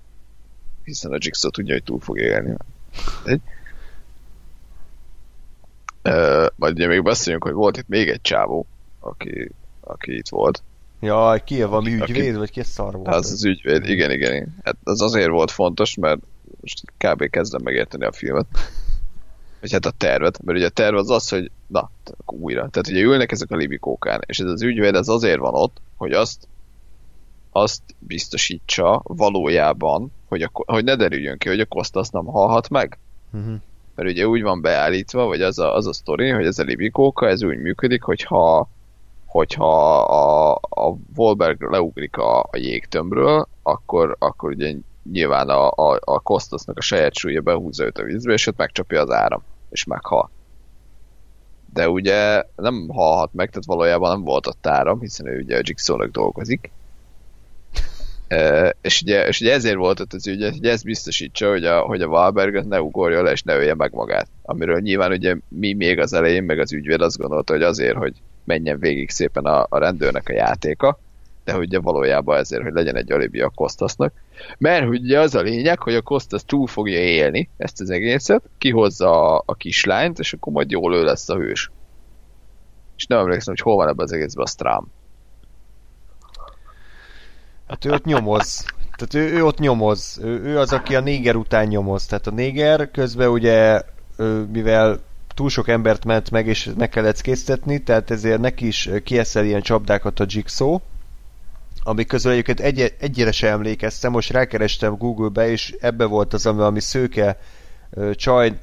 hiszen 0.85 1.13
a 1.13 1.19
Jigsaw 1.19 1.51
tudja, 1.51 1.75
hogy 1.75 1.83
túl 1.83 2.01
fog 2.01 2.19
élni. 2.19 2.57
Mindegy. 3.25 3.41
Ö, 6.03 6.47
majd 6.57 6.73
ugye 6.75 6.87
még 6.87 7.03
beszéljünk, 7.03 7.45
hogy 7.45 7.53
volt 7.53 7.77
itt 7.77 7.89
még 7.89 8.09
egy 8.09 8.21
csávó, 8.21 8.67
aki, 9.01 9.51
aki 9.81 10.17
itt 10.17 10.29
volt. 10.29 10.63
Jaj, 11.03 11.45
ki 11.45 11.63
Aki- 11.63 11.95
ügyvéd, 11.95 12.37
vagy 12.37 12.51
ki 12.51 12.61
a 12.61 12.65
szar 12.65 12.95
volt? 12.95 13.09
Az 13.09 13.33
az 13.33 13.45
ügyvéd, 13.45 13.89
igen, 13.89 14.11
igen. 14.11 14.57
Hát 14.63 14.77
az 14.85 15.01
azért 15.01 15.29
volt 15.29 15.51
fontos, 15.51 15.95
mert 15.95 16.21
most 16.61 16.83
kb. 16.99 17.31
kezdem 17.31 17.61
megérteni 17.65 18.05
a 18.05 18.13
filmet. 18.13 18.47
Vagy 19.61 19.73
hát 19.73 19.87
a 19.87 19.91
tervet, 19.91 20.43
mert 20.43 20.59
ugye 20.59 20.67
a 20.67 20.71
terv 20.71 20.97
az 20.97 21.11
az, 21.11 21.29
hogy 21.29 21.51
na, 21.67 21.91
újra. 22.27 22.69
Tehát 22.69 22.89
ugye 22.89 23.01
ülnek 23.01 23.33
ezek 23.33 23.51
a 23.51 23.57
libikókán, 23.57 24.21
és 24.27 24.39
ez 24.39 24.51
az 24.51 24.63
ügyvéd 24.63 24.95
ez 24.95 25.09
azért 25.09 25.39
van 25.39 25.55
ott, 25.55 25.77
hogy 25.97 26.13
azt 26.13 26.49
azt 27.53 27.83
biztosítsa 27.99 29.01
valójában, 29.05 30.13
hogy, 30.29 30.43
a, 30.43 30.51
hogy 30.53 30.85
ne 30.85 30.97
derüljön 30.97 31.39
ki, 31.39 31.49
hogy 31.49 31.61
a 31.61 31.67
Kostas 31.67 32.09
nem 32.09 32.25
halhat 32.25 32.69
meg. 32.69 32.99
Uh-huh. 33.33 33.55
Mert 33.95 34.09
ugye 34.09 34.27
úgy 34.27 34.43
van 34.43 34.61
beállítva, 34.61 35.25
vagy 35.25 35.43
az 35.43 35.59
a, 35.59 35.75
az 35.75 35.87
a 35.87 35.93
sztori, 35.93 36.29
hogy 36.29 36.47
ez 36.47 36.59
a 36.59 36.63
libikóka, 36.63 37.29
ez 37.29 37.43
úgy 37.43 37.59
működik, 37.59 38.03
hogyha 38.03 38.69
hogyha 39.33 40.03
a, 40.03 40.53
a 40.71 40.97
Wolberg 41.17 41.63
leugrik 41.71 42.17
a, 42.17 42.41
a 42.41 42.57
jégtömbről, 42.57 43.49
akkor, 43.63 44.17
akkor 44.19 44.51
ugye 44.51 44.75
nyilván 45.13 45.49
a, 45.49 45.71
a, 45.71 46.01
a 46.05 46.21
Kostasnak 46.21 46.79
a 46.79 46.81
saját 46.81 47.15
súlya 47.15 47.41
behúzza 47.41 47.85
őt 47.85 47.99
a 47.99 48.03
vízbe, 48.03 48.33
és 48.33 48.47
őt 48.47 48.57
megcsapja 48.57 49.01
az 49.01 49.11
áram, 49.11 49.43
és 49.71 49.85
meghal. 49.85 50.31
De 51.73 51.89
ugye 51.89 52.43
nem 52.57 52.89
halhat 52.89 53.33
meg, 53.33 53.49
tehát 53.49 53.67
valójában 53.67 54.11
nem 54.11 54.25
volt 54.25 54.47
ott 54.47 54.67
áram, 54.67 55.01
hiszen 55.01 55.27
ő 55.27 55.41
ugye 55.41 55.57
a 55.57 55.63
Jigsaw-nak 55.63 56.11
dolgozik. 56.11 56.71
E, 58.29 58.75
és, 58.83 59.03
ugye, 59.03 59.27
és 59.27 59.41
ugye 59.41 59.53
ezért 59.53 59.77
volt 59.77 60.01
ott 60.01 60.13
az 60.13 60.27
ügy, 60.27 60.43
hogy 60.43 60.67
ez 60.67 60.83
biztosítsa, 60.83 61.51
hogy 61.51 61.65
a, 61.65 61.81
hogy 61.81 62.03
a 62.03 62.07
Wahlberg 62.07 62.67
ne 62.67 62.81
ugorja 62.81 63.23
le, 63.23 63.31
és 63.31 63.43
ne 63.43 63.55
ölje 63.55 63.75
meg 63.75 63.93
magát. 63.93 64.29
Amiről 64.43 64.81
nyilván 64.81 65.11
ugye 65.11 65.37
mi 65.49 65.73
még 65.73 65.99
az 65.99 66.13
elején, 66.13 66.43
meg 66.45 66.59
az 66.59 66.73
ügyvéd 66.73 67.01
azt 67.01 67.19
gondolta, 67.19 67.53
hogy 67.53 67.63
azért, 67.63 67.97
hogy 67.97 68.15
menjen 68.45 68.79
végig 68.79 69.11
szépen 69.11 69.45
a, 69.45 69.67
a 69.69 69.79
rendőrnek 69.79 70.29
a 70.29 70.33
játéka, 70.33 70.99
de 71.45 71.57
ugye 71.57 71.79
valójában 71.79 72.39
ezért, 72.39 72.63
hogy 72.63 72.73
legyen 72.73 72.97
egy 72.97 73.13
alibi 73.13 73.41
a 73.41 73.53
Kostasnak. 73.55 74.13
Mert 74.59 74.89
ugye 74.89 75.21
az 75.21 75.35
a 75.35 75.41
lényeg, 75.41 75.79
hogy 75.79 75.95
a 75.95 76.03
Kostas 76.03 76.45
túl 76.45 76.67
fogja 76.67 76.99
élni 76.99 77.49
ezt 77.57 77.81
az 77.81 77.91
egészet, 77.91 78.43
kihozza 78.59 79.35
a, 79.35 79.43
a 79.47 79.55
kislányt, 79.55 80.19
és 80.19 80.33
akkor 80.33 80.53
majd 80.53 80.71
jól 80.71 80.95
ő 80.95 81.05
lesz 81.05 81.29
a 81.29 81.37
hős. 81.37 81.71
És 82.97 83.07
nem 83.07 83.19
emlékszem, 83.19 83.55
hogy 83.55 83.63
hol 83.63 83.77
van 83.77 83.89
ebben 83.89 84.05
az 84.05 84.13
egészben 84.13 84.45
a 84.45 84.49
Stram. 84.49 84.91
Hát 87.69 87.85
ő 87.85 87.91
ott 87.91 88.05
nyomoz. 88.05 88.65
Tehát 88.97 89.15
ő, 89.15 89.37
ő 89.37 89.45
ott 89.45 89.59
nyomoz. 89.59 90.21
Ő, 90.23 90.43
ő 90.43 90.59
az, 90.59 90.73
aki 90.73 90.95
a 90.95 91.01
néger 91.01 91.37
után 91.37 91.67
nyomoz. 91.67 92.07
Tehát 92.07 92.27
a 92.27 92.31
néger 92.31 92.91
közben 92.91 93.29
ugye, 93.29 93.83
mivel 94.53 95.01
túl 95.35 95.49
sok 95.49 95.69
embert 95.69 96.05
ment 96.05 96.31
meg, 96.31 96.47
és 96.47 96.71
meg 96.77 96.89
kellett 96.89 97.21
késztetni, 97.21 97.79
tehát 97.79 98.11
ezért 98.11 98.41
neki 98.41 98.67
is 98.67 98.91
kieszel 99.05 99.45
ilyen 99.45 99.63
csapdákat 99.63 100.21
a 100.21 100.25
Jigsaw, 100.29 100.79
ami 101.83 102.05
közül 102.05 102.33
egyébként 102.33 102.61
egy, 102.61 102.95
egyre 102.99 103.33
sem 103.33 103.53
emlékeztem, 103.53 104.13
most 104.13 104.31
rákerestem 104.31 104.97
Google-be, 104.97 105.51
és 105.51 105.75
ebbe 105.81 106.05
volt 106.05 106.33
az, 106.33 106.47
ami 106.47 106.57
valami 106.57 106.81
szőke 106.81 107.39
ö, 107.91 108.15
csaj 108.15 108.59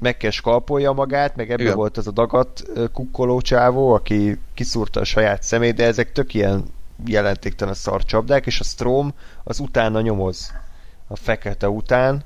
meg 0.00 0.16
kell 0.16 0.30
skalpolja 0.30 0.92
magát, 0.92 1.36
meg 1.36 1.50
ebbe 1.50 1.62
Igen. 1.62 1.74
volt 1.74 1.96
az 1.96 2.06
a 2.06 2.10
dagat 2.10 2.62
ö, 2.74 2.88
kukkoló 2.88 3.40
csávó, 3.40 3.92
aki 3.92 4.38
kiszúrta 4.54 5.00
a 5.00 5.04
saját 5.04 5.42
szemét, 5.42 5.74
de 5.74 5.84
ezek 5.84 6.12
tök 6.12 6.34
ilyen 6.34 6.64
jelentéktelen 7.06 7.74
szarcsapdák, 7.74 8.46
és 8.46 8.60
a 8.60 8.64
Strom 8.64 9.14
az 9.44 9.58
utána 9.58 10.00
nyomoz. 10.00 10.52
A 11.06 11.16
fekete 11.16 11.68
után. 11.68 12.24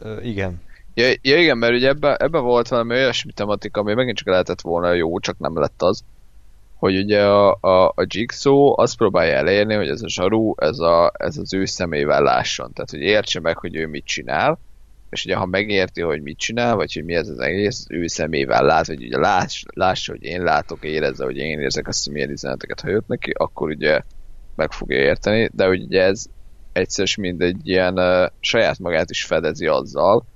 Ö, 0.00 0.20
igen. 0.20 0.60
Ja, 0.98 1.14
ja 1.22 1.38
igen, 1.38 1.58
mert 1.58 1.72
ugye 1.72 1.88
ebbe, 1.88 2.14
ebbe 2.14 2.38
volt 2.38 2.68
valami 2.68 2.94
olyasmi 2.94 3.32
tematika, 3.32 3.80
ami 3.80 3.94
megint 3.94 4.16
csak 4.16 4.28
lehetett 4.28 4.60
volna 4.60 4.92
jó, 4.92 5.18
csak 5.18 5.38
nem 5.38 5.58
lett 5.58 5.82
az, 5.82 6.04
hogy 6.76 6.96
ugye 6.96 7.24
a, 7.24 7.58
a, 7.60 7.86
a 7.86 8.06
Jigsaw 8.06 8.80
azt 8.80 8.96
próbálja 8.96 9.34
elérni, 9.34 9.74
hogy 9.74 9.88
ez 9.88 10.02
a 10.02 10.08
zsaru, 10.08 10.54
ez, 10.56 10.78
a, 10.78 11.12
ez 11.18 11.36
az 11.36 11.54
ő 11.54 11.64
szemével 11.64 12.22
lásson. 12.22 12.72
Tehát, 12.72 12.90
hogy 12.90 13.00
értse 13.00 13.40
meg, 13.40 13.58
hogy 13.58 13.76
ő 13.76 13.86
mit 13.86 14.04
csinál, 14.04 14.58
és 15.10 15.24
ugye 15.24 15.36
ha 15.36 15.46
megérti, 15.46 16.00
hogy 16.00 16.22
mit 16.22 16.38
csinál, 16.38 16.76
vagy 16.76 16.92
hogy 16.92 17.04
mi 17.04 17.14
ez 17.14 17.28
az 17.28 17.38
egész, 17.38 17.78
az 17.78 17.86
ő 17.88 18.06
szemével 18.06 18.64
lát, 18.64 18.86
vagy 18.86 19.04
ugye 19.04 19.18
láss, 19.18 19.62
lássa, 19.74 20.12
hogy 20.12 20.22
én 20.22 20.42
látok, 20.42 20.84
érezze, 20.84 21.24
hogy 21.24 21.36
én 21.36 21.60
érzek, 21.60 21.88
azt 21.88 21.96
hiszem, 21.96 22.12
milyen 22.12 22.30
üzeneteket 22.30 22.80
hajott 22.80 23.06
neki, 23.06 23.30
akkor 23.30 23.68
ugye 23.68 24.00
meg 24.54 24.72
fogja 24.72 24.98
érteni, 24.98 25.50
de 25.52 25.66
hogy 25.66 25.82
ugye 25.82 26.02
ez 26.02 26.24
egyszer 26.72 27.08
mind 27.18 27.42
egy 27.42 27.68
ilyen 27.68 27.98
uh, 27.98 28.26
saját 28.40 28.78
magát 28.78 29.10
is 29.10 29.24
fedezi 29.24 29.66
azzal, 29.66 30.26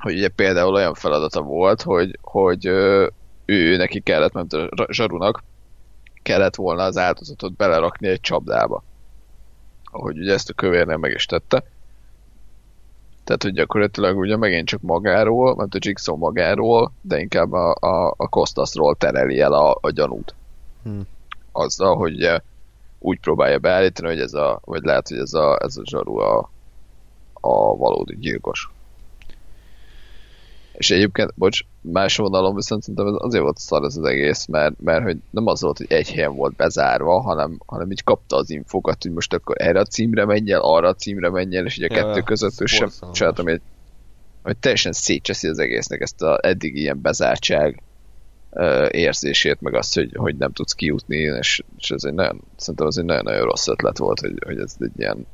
hogy 0.00 0.14
ugye 0.14 0.28
például 0.28 0.74
olyan 0.74 0.94
feladata 0.94 1.42
volt, 1.42 1.82
hogy, 1.82 2.18
hogy 2.22 2.66
ö, 2.66 3.06
ő 3.44 3.76
neki 3.76 4.00
kellett, 4.00 4.32
mert 4.32 4.52
a 4.52 4.86
zsarunak 4.88 5.42
kellett 6.22 6.54
volna 6.54 6.82
az 6.82 6.96
áldozatot 6.96 7.56
belerakni 7.56 8.08
egy 8.08 8.20
csapdába. 8.20 8.82
Ahogy 9.84 10.18
ugye 10.18 10.32
ezt 10.32 10.50
a 10.50 10.54
kövérnél 10.54 10.96
meg 10.96 11.12
is 11.12 11.26
tette. 11.26 11.64
Tehát, 13.24 13.42
hogy 13.42 13.52
gyakorlatilag 13.52 14.18
ugye 14.18 14.36
megint 14.36 14.68
csak 14.68 14.80
magáról, 14.80 15.56
mert 15.56 15.74
a 15.74 15.78
Jigsaw 15.80 16.16
magáról, 16.16 16.92
de 17.00 17.18
inkább 17.18 17.52
a, 17.52 17.74
a, 17.80 18.14
a 18.16 18.28
Kostasról 18.28 18.94
tereli 18.94 19.40
el 19.40 19.52
a, 19.52 19.78
a 19.80 19.90
gyanút. 19.90 20.34
Hm. 20.82 21.00
Azzal, 21.52 21.96
hogy 21.96 22.14
ugye 22.14 22.38
úgy 22.98 23.20
próbálja 23.20 23.58
beállítani, 23.58 24.08
hogy 24.08 24.20
ez 24.20 24.32
a, 24.32 24.60
vagy 24.64 24.82
lehet, 24.82 25.08
hogy 25.08 25.18
ez 25.18 25.32
a, 25.32 25.58
ez 25.62 25.76
a 25.76 25.82
zsaru 25.84 26.16
a, 26.16 26.50
a 27.32 27.76
valódi 27.76 28.16
gyilkos. 28.16 28.70
És 30.80 30.90
egyébként, 30.90 31.32
bocs, 31.34 31.60
más 31.80 32.16
vonalon 32.16 32.54
viszont 32.54 32.82
szerintem 32.82 33.14
azért 33.18 33.42
volt 33.42 33.58
szar 33.58 33.84
ez 33.84 33.96
az 33.96 34.04
egész, 34.04 34.46
mert, 34.46 34.80
mert 34.80 35.02
hogy 35.02 35.16
nem 35.30 35.46
az 35.46 35.60
volt, 35.60 35.76
hogy 35.76 35.92
egy 35.92 36.10
helyen 36.10 36.34
volt 36.34 36.56
bezárva, 36.56 37.20
hanem, 37.20 37.58
hanem 37.66 37.90
így 37.90 38.04
kapta 38.04 38.36
az 38.36 38.50
infokat, 38.50 39.02
hogy 39.02 39.12
most 39.12 39.34
akkor 39.34 39.56
erre 39.58 39.80
a 39.80 39.84
címre 39.84 40.24
menj 40.24 40.52
el, 40.52 40.60
arra 40.60 40.88
a 40.88 40.94
címre 40.94 41.30
menj 41.30 41.56
el, 41.56 41.64
és 41.64 41.76
ugye 41.76 41.86
a 41.90 41.94
Ja, 41.94 42.04
kettő 42.04 42.20
között 42.20 42.60
ő 42.60 42.64
sem 42.64 42.88
csináltam 43.12 43.46
egy 43.46 43.60
hogy 44.42 44.56
teljesen 44.56 44.92
szétcseszi 44.92 45.48
az 45.48 45.58
egésznek 45.58 46.00
ezt 46.00 46.22
a 46.22 46.38
eddig 46.42 46.76
ilyen 46.76 47.00
bezártság 47.00 47.82
érzését, 48.90 49.60
meg 49.60 49.74
azt, 49.74 49.94
hogy, 49.94 50.14
hogy 50.16 50.36
nem 50.36 50.52
tudsz 50.52 50.72
kijutni, 50.72 51.16
és, 51.16 51.62
és 51.78 51.90
ez 51.90 52.04
egy 52.04 52.14
nagyon, 52.14 52.40
szerintem 52.56 52.86
az 52.86 52.98
egy 52.98 53.04
nagyon-nagyon 53.04 53.44
rossz 53.44 53.68
ötlet 53.68 53.98
volt, 53.98 54.20
hogy, 54.20 54.34
hogy 54.46 54.58
ez 54.58 54.74
egy 54.78 54.92
ilyen 54.96 55.26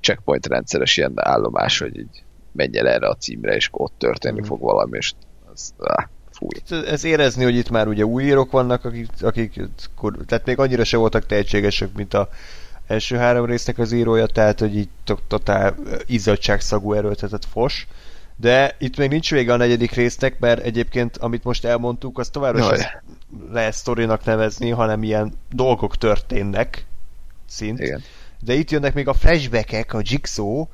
checkpoint 0.00 0.46
rendszeres 0.46 0.96
ilyen 0.96 1.12
állomás, 1.14 1.78
hogy 1.78 1.98
így 1.98 2.22
menj 2.52 2.78
el 2.78 2.88
erre 2.88 3.08
a 3.08 3.14
címre, 3.14 3.54
és 3.54 3.68
ott 3.72 3.92
történni 3.98 4.38
Mhm. 4.38 4.48
fog 4.48 4.60
valami, 4.60 4.96
és 4.96 5.12
az, 5.52 5.72
áh, 5.78 6.06
fúj. 6.32 6.82
Ez 6.86 7.04
érezni, 7.04 7.44
hogy 7.44 7.54
itt 7.56 7.70
már 7.70 7.88
ugye 7.88 8.04
új 8.04 8.24
írók 8.24 8.50
vannak, 8.50 8.84
akik, 8.84 9.08
akik 9.20 9.60
tehát 10.26 10.46
még 10.46 10.58
annyira 10.58 10.84
se 10.84 10.96
voltak 10.96 11.26
tehetségesek, 11.26 11.88
mint 11.94 12.14
a 12.14 12.28
első 12.86 13.16
három 13.16 13.44
résznek 13.44 13.78
az 13.78 13.92
írója, 13.92 14.26
tehát 14.26 14.60
hogy 14.60 14.76
így 14.76 14.88
to- 15.04 15.22
totál 15.28 15.74
izzadságszagú 16.06 16.92
erőltetett 16.92 17.44
fos, 17.44 17.86
De 18.36 18.74
itt 18.78 18.96
még 18.96 19.08
nincs 19.10 19.30
vége 19.30 19.52
a 19.52 19.56
negyedik 19.56 19.92
résznek, 19.92 20.38
mert 20.38 20.64
egyébként, 20.64 21.16
amit 21.16 21.44
most 21.44 21.64
elmondtuk, 21.64 22.18
az 22.18 22.28
továbbra 22.28 22.74
is 22.76 22.86
lehet 23.50 23.72
sztorinak 23.74 24.24
nevezni, 24.24 24.70
hanem 24.70 25.02
ilyen 25.02 25.32
dolgok 25.52 25.96
történnek, 25.96 26.84
szint. 27.48 27.80
Igen. 27.80 28.02
De 28.40 28.54
itt 28.54 28.70
jönnek 28.70 28.94
még 28.94 29.08
a 29.08 29.12
flashbackek, 29.14 29.94
a 29.94 30.00
Jigsaw 30.02 30.66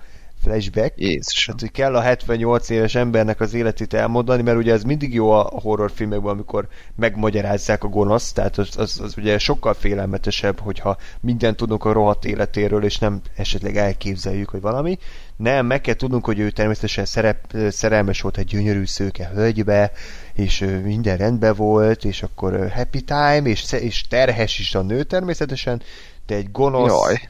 flashback, 0.47 0.93
Jézus. 0.97 1.44
tehát, 1.44 1.60
hogy 1.60 1.70
kell 1.70 1.94
a 1.94 2.01
78 2.01 2.68
éves 2.68 2.94
embernek 2.94 3.40
az 3.40 3.55
életét 3.55 3.94
elmondani, 3.94 4.43
mert 4.43 4.56
ugye 4.56 4.73
ez 4.73 4.82
mindig 4.82 5.14
jó 5.14 5.31
a 5.31 5.51
horrorfilmekben, 5.62 6.31
amikor 6.31 6.68
megmagyarázzák 6.97 7.85
a 7.85 7.89
gonoszt, 7.89 8.35
tehát 8.35 8.59
az, 8.59 8.68
az, 8.77 9.01
az 9.02 9.14
ugye 9.16 9.39
sokkal 9.39 9.74
félelmetesebb, 9.74 10.60
hogyha 10.60 10.97
mindent 11.20 11.56
tudunk 11.56 11.85
a 11.85 11.93
rohadt 11.93 12.24
életéről, 12.24 12.85
és 12.85 12.98
nem 12.98 13.20
esetleg 13.36 13.77
elképzeljük, 13.77 14.48
hogy 14.48 14.60
valami. 14.60 14.98
Nem, 15.36 15.66
meg 15.66 15.81
kell 15.81 15.94
tudnunk, 15.94 16.24
hogy 16.24 16.39
ő 16.39 16.51
természetesen 16.51 17.05
szerep, 17.05 17.55
szerelmes 17.68 18.20
volt 18.20 18.39
egy 18.39 18.47
gyönyörű 18.47 18.85
szőke 18.85 19.31
hölgybe, 19.35 19.93
és 20.35 20.64
minden 20.82 21.16
rendben 21.16 21.55
volt, 21.55 22.05
és 22.05 22.23
akkor 22.23 22.70
happy 22.74 23.01
time, 23.01 23.43
és, 23.43 23.73
és 23.73 24.06
terhes 24.09 24.59
is 24.59 24.74
a 24.74 24.82
nő 24.82 25.02
természetesen, 25.02 25.82
de 26.27 26.35
egy 26.35 26.51
gonosz, 26.51 27.06
Jaj. 27.06 27.28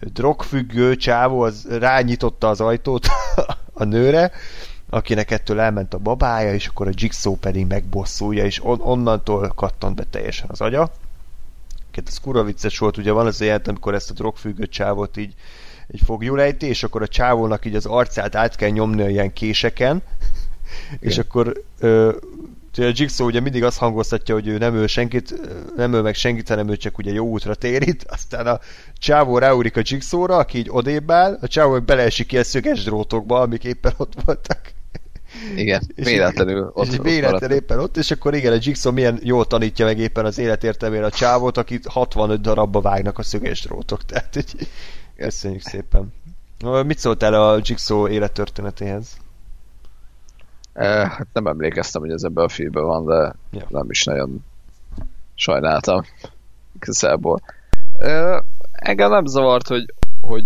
Drogfüggő 0.00 0.96
csávó 0.96 1.40
az 1.40 1.66
rányitotta 1.70 2.48
az 2.48 2.60
ajtót 2.60 3.06
a 3.72 3.84
nőre, 3.84 4.30
akinek 4.90 5.30
ettől 5.30 5.60
elment 5.60 5.94
a 5.94 5.98
babája, 5.98 6.54
és 6.54 6.66
akkor 6.66 6.86
a 6.86 6.92
Jigsaw 6.94 7.36
pedig 7.36 7.66
megbosszulja, 7.66 8.44
és 8.44 8.64
on- 8.64 8.80
onnantól 8.82 9.52
kattant 9.54 9.94
be 9.94 10.04
teljesen 10.10 10.48
az 10.50 10.60
agya. 10.60 10.92
Két 11.90 12.08
ez 12.08 12.20
kurva 12.20 12.42
vicces 12.42 12.78
volt, 12.78 12.96
ugye 12.96 13.12
van 13.12 13.26
az 13.26 13.40
ilyen, 13.40 13.60
amikor 13.64 13.94
ezt 13.94 14.10
a 14.10 14.14
drogfüggő 14.14 14.66
csávot 14.66 15.16
így 15.16 15.34
egy 15.88 16.00
fogjul 16.04 16.40
ejti, 16.40 16.66
és 16.66 16.82
akkor 16.82 17.02
a 17.02 17.08
csávónak 17.08 17.64
így 17.64 17.74
az 17.74 17.86
arcát 17.86 18.34
át 18.34 18.56
kell 18.56 18.68
nyomni 18.68 19.10
ilyen 19.10 19.32
késeken, 19.32 20.02
és 21.00 21.18
akkor 21.18 21.62
ö, 21.78 22.16
ugye 22.76 22.86
a 22.86 22.92
Jigsaw 22.94 23.26
ugye 23.26 23.40
mindig 23.40 23.64
azt 23.64 23.78
hangoztatja, 23.78 24.34
hogy 24.34 24.46
ő 24.46 24.58
nem 24.58 24.74
öl 24.74 24.86
senkit, 24.86 25.34
nem 25.76 25.92
öl 25.92 26.02
meg 26.02 26.14
senkit, 26.14 26.48
hanem 26.48 26.68
ő 26.68 26.76
csak 26.76 26.98
ugye 26.98 27.12
jó 27.12 27.26
útra 27.26 27.54
térít, 27.54 28.04
aztán 28.16 28.46
a 28.46 28.60
csávó 28.98 29.38
ráúrik 29.38 29.76
a 29.76 29.80
Jigsawra, 29.84 30.36
aki 30.36 30.58
így 30.58 30.68
odébb 30.70 31.10
áll, 31.10 31.38
a 31.40 31.46
csávó 31.46 31.72
meg 31.72 31.84
beleesik 31.84 32.32
ilyen 32.32 32.44
szöges 32.44 32.84
drótokba, 32.84 33.40
amik 33.40 33.64
éppen 33.64 33.92
ott 33.96 34.12
voltak. 34.24 34.60
Igen, 35.56 35.82
És- 35.94 36.06
véletlenül 36.06 36.70
ott, 36.74 36.86
és 36.86 36.98
ott 36.98 37.04
véletlen 37.04 37.50
éppen 37.50 37.78
ott, 37.78 37.96
és 37.96 38.10
akkor 38.10 38.34
igen, 38.34 38.52
a 38.52 38.58
Jigsaw 38.60 38.92
milyen 38.92 39.18
jól 39.22 39.46
tanítja 39.46 39.84
meg 39.84 39.98
éppen 39.98 40.24
az 40.24 40.38
életértelmére 40.38 41.04
a 41.04 41.10
csávót, 41.10 41.56
akit 41.56 41.86
65 41.86 42.40
darabba 42.40 42.80
vágnak 42.80 43.18
a 43.18 43.22
szöges 43.22 43.60
drótok. 43.60 44.04
Tehát, 44.04 44.34
hogy 44.34 44.68
köszönjük 45.16 45.62
szépen. 45.62 46.12
Mit 46.84 46.98
szóltál 46.98 47.34
a 47.34 47.60
Jigsaw 47.62 48.08
élettörténetéhez? 48.08 49.16
Eh, 50.78 51.10
hát 51.10 51.26
nem 51.32 51.46
emlékeztem, 51.46 52.00
hogy 52.00 52.10
ez 52.10 52.22
ebben 52.22 52.44
a 52.44 52.48
filmben 52.48 52.84
van, 52.84 53.06
de 53.06 53.34
Ja. 53.50 53.66
nem 53.68 53.90
is 53.90 54.04
nagyon 54.04 54.44
sajnáltam 55.34 56.02
igazából. 56.80 57.40
Eh, 57.98 58.38
engem 58.72 59.10
nem 59.10 59.26
zavart, 59.26 59.66
hogy, 59.66 59.94
hogy 60.20 60.44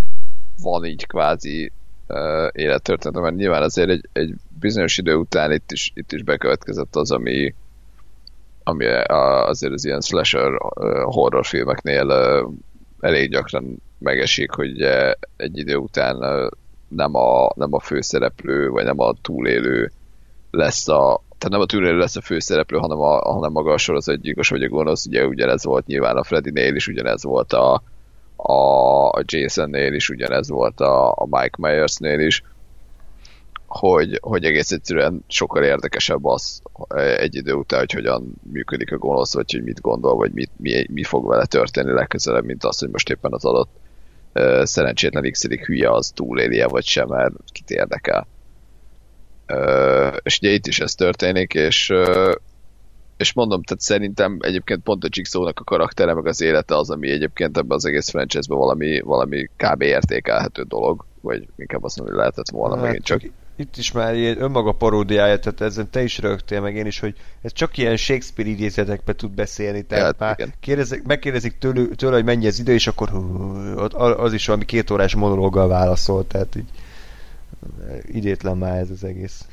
van 0.63 0.85
így 0.85 1.07
kvázi 1.07 1.73
uh, 2.09 2.49
élettörténet, 2.53 3.23
mert 3.23 3.35
nyilván 3.35 3.63
azért 3.63 3.89
egy, 3.89 4.09
egy 4.13 4.35
bizonyos 4.61 4.99
idő 4.99 5.15
után 5.15 5.53
itt 5.53 5.73
is, 5.73 5.93
itt 5.95 6.13
is 6.13 6.23
bekövetkezett 6.23 6.97
az, 6.97 7.11
ami, 7.11 7.55
ami 8.63 8.87
azért 8.87 9.73
az 9.73 9.85
ilyen 9.85 10.01
slasher 10.01 10.53
uh, 10.53 11.03
horrorfilmeknél 11.03 12.11
elég 13.01 13.31
gyakran 13.31 13.83
megesik, 13.99 14.51
hogy 14.51 14.81
egy 15.37 15.59
idő 15.59 15.77
után 15.77 16.17
nem, 16.89 17.15
a, 17.15 17.51
nem 17.55 17.75
a 17.75 17.81
főszereplő, 17.81 18.69
vagy 18.69 18.85
nem 18.85 19.01
a 19.01 19.15
túlélő 19.23 19.93
lesz 20.53 20.89
a 20.89 21.23
tehát 21.39 21.57
nem 21.57 21.61
a 21.61 21.66
túlélő 21.66 21.99
lesz 21.99 22.16
a 22.16 22.20
főszereplő, 22.20 22.79
hanem, 22.79 23.01
a, 23.01 23.33
hanem 23.33 23.53
maga 23.53 23.73
a 23.73 23.79
sorozatgyilkos 23.79 24.49
vagy 24.49 24.62
a 24.62 24.69
gonosz, 24.69 25.07
ugye 25.07 25.27
ugyanez 25.27 25.65
volt 25.65 25.87
nyilván 25.87 26.16
a 26.16 26.24
Freddy-nél 26.24 26.74
is, 26.74 26.89
ugyanez 26.89 27.23
volt 27.23 27.53
a, 27.53 27.83
a, 28.37 29.23
Jason-nél 29.24 29.93
is, 29.93 30.09
ugyanez 30.09 30.49
volt 30.49 30.81
a, 30.81 31.11
a 31.11 31.27
Mike 31.31 31.57
Myers-nél 31.59 32.20
is, 32.20 32.43
hogy, 33.66 34.19
hogy 34.23 34.45
egész 34.45 34.70
egyszerűen 34.70 35.24
sokkal 35.29 35.65
érdekesebb 35.65 36.24
az 36.24 36.62
egy 37.16 37.35
idő 37.35 37.53
után, 37.53 37.79
hogy 37.79 37.93
hogyan 37.93 38.35
működik 38.53 38.93
a 38.93 38.99
gonosz, 38.99 39.35
vagy 39.35 39.53
hogy 39.53 39.62
mit 39.62 39.81
gondol, 39.81 40.15
vagy 40.15 40.33
mit, 40.33 40.51
mi, 40.57 40.87
mi 40.91 41.03
fog 41.03 41.29
vele 41.29 41.45
történni 41.45 41.93
legközelebb, 41.93 42.45
mint 42.45 42.65
az, 42.65 42.79
hogy 42.79 42.91
most 42.91 43.11
éppen 43.11 43.33
az 43.33 43.45
adott 43.45 43.70
uh, 44.35 44.65
szerencsétlen 44.65 45.31
x 45.31 45.47
hülye 45.47 45.91
az 45.91 46.11
túlélje, 46.15 46.66
vagy 46.66 46.85
sem, 46.85 47.09
mert 47.09 47.35
kit 47.53 47.70
érdekel. 47.70 48.27
És 50.23 50.39
ugye 50.39 50.51
itt 50.51 50.66
is 50.66 50.81
ez 50.81 50.94
történik, 50.94 51.55
és 51.55 51.93
és 53.23 53.32
mondom, 53.32 53.62
tehát 53.62 53.82
szerintem 53.82 54.39
egyébként 54.40 54.82
pont 54.82 55.05
a 55.05 55.09
Jigsaw-nak 55.10 55.60
a 55.60 55.64
karaktere, 55.64 56.14
meg 56.14 56.27
az 56.27 56.40
élete 56.40 56.77
az, 56.77 56.90
ami 56.90 57.10
egyébként 57.10 57.56
ebben 57.56 57.77
az 57.77 57.85
egész 57.85 58.10
franchise-ben 58.10 58.59
valami, 58.59 59.01
valami 59.01 59.48
kb. 59.56 59.82
értékelhető 59.82 60.62
dolog, 60.62 61.05
vagy 61.20 61.48
inkább 61.56 61.85
azt 61.85 61.97
mondom, 61.97 62.14
hogy 62.14 62.24
lehetett 62.24 62.51
volna 62.51 62.74
hát, 62.74 62.85
megint 62.85 63.05
csak. 63.05 63.23
Itt 63.56 63.77
is 63.77 63.93
már 63.93 64.14
ilyen 64.14 64.43
önmaga 64.43 64.73
paródiája, 64.73 65.39
tehát 65.39 65.60
ezen 65.60 65.90
te 65.90 66.02
is 66.02 66.19
rögtél 66.19 66.60
meg 66.60 66.77
én 66.77 66.86
is, 66.86 67.01
hogy 67.01 67.14
ez 67.43 67.52
csak 67.52 67.77
ilyen 67.77 67.97
Shakespeare 67.97 68.51
idézetekbe 68.51 69.12
tud 69.12 69.31
beszélni, 69.31 69.82
tehát 69.82 70.05
Hát, 70.05 70.19
már 70.19 70.35
igen. 70.39 70.52
kérdezik, 70.60 71.02
megkérdezik 71.02 71.59
tőle, 71.59 71.86
tőle, 71.97 72.14
hogy 72.14 72.24
mennyi 72.24 72.47
az 72.47 72.59
idő, 72.59 72.73
és 72.73 72.86
akkor 72.86 73.09
hú, 73.09 73.78
az 73.98 74.32
is 74.32 74.47
valami 74.47 74.64
két 74.64 74.90
órás 74.90 75.14
monológgal 75.14 75.69
válaszol, 75.69 76.27
tehát 76.27 76.56
így 76.56 76.69
idétlen 78.03 78.57
már 78.57 78.79
ez 78.79 78.91
az 78.91 79.05
egész. 79.05 79.47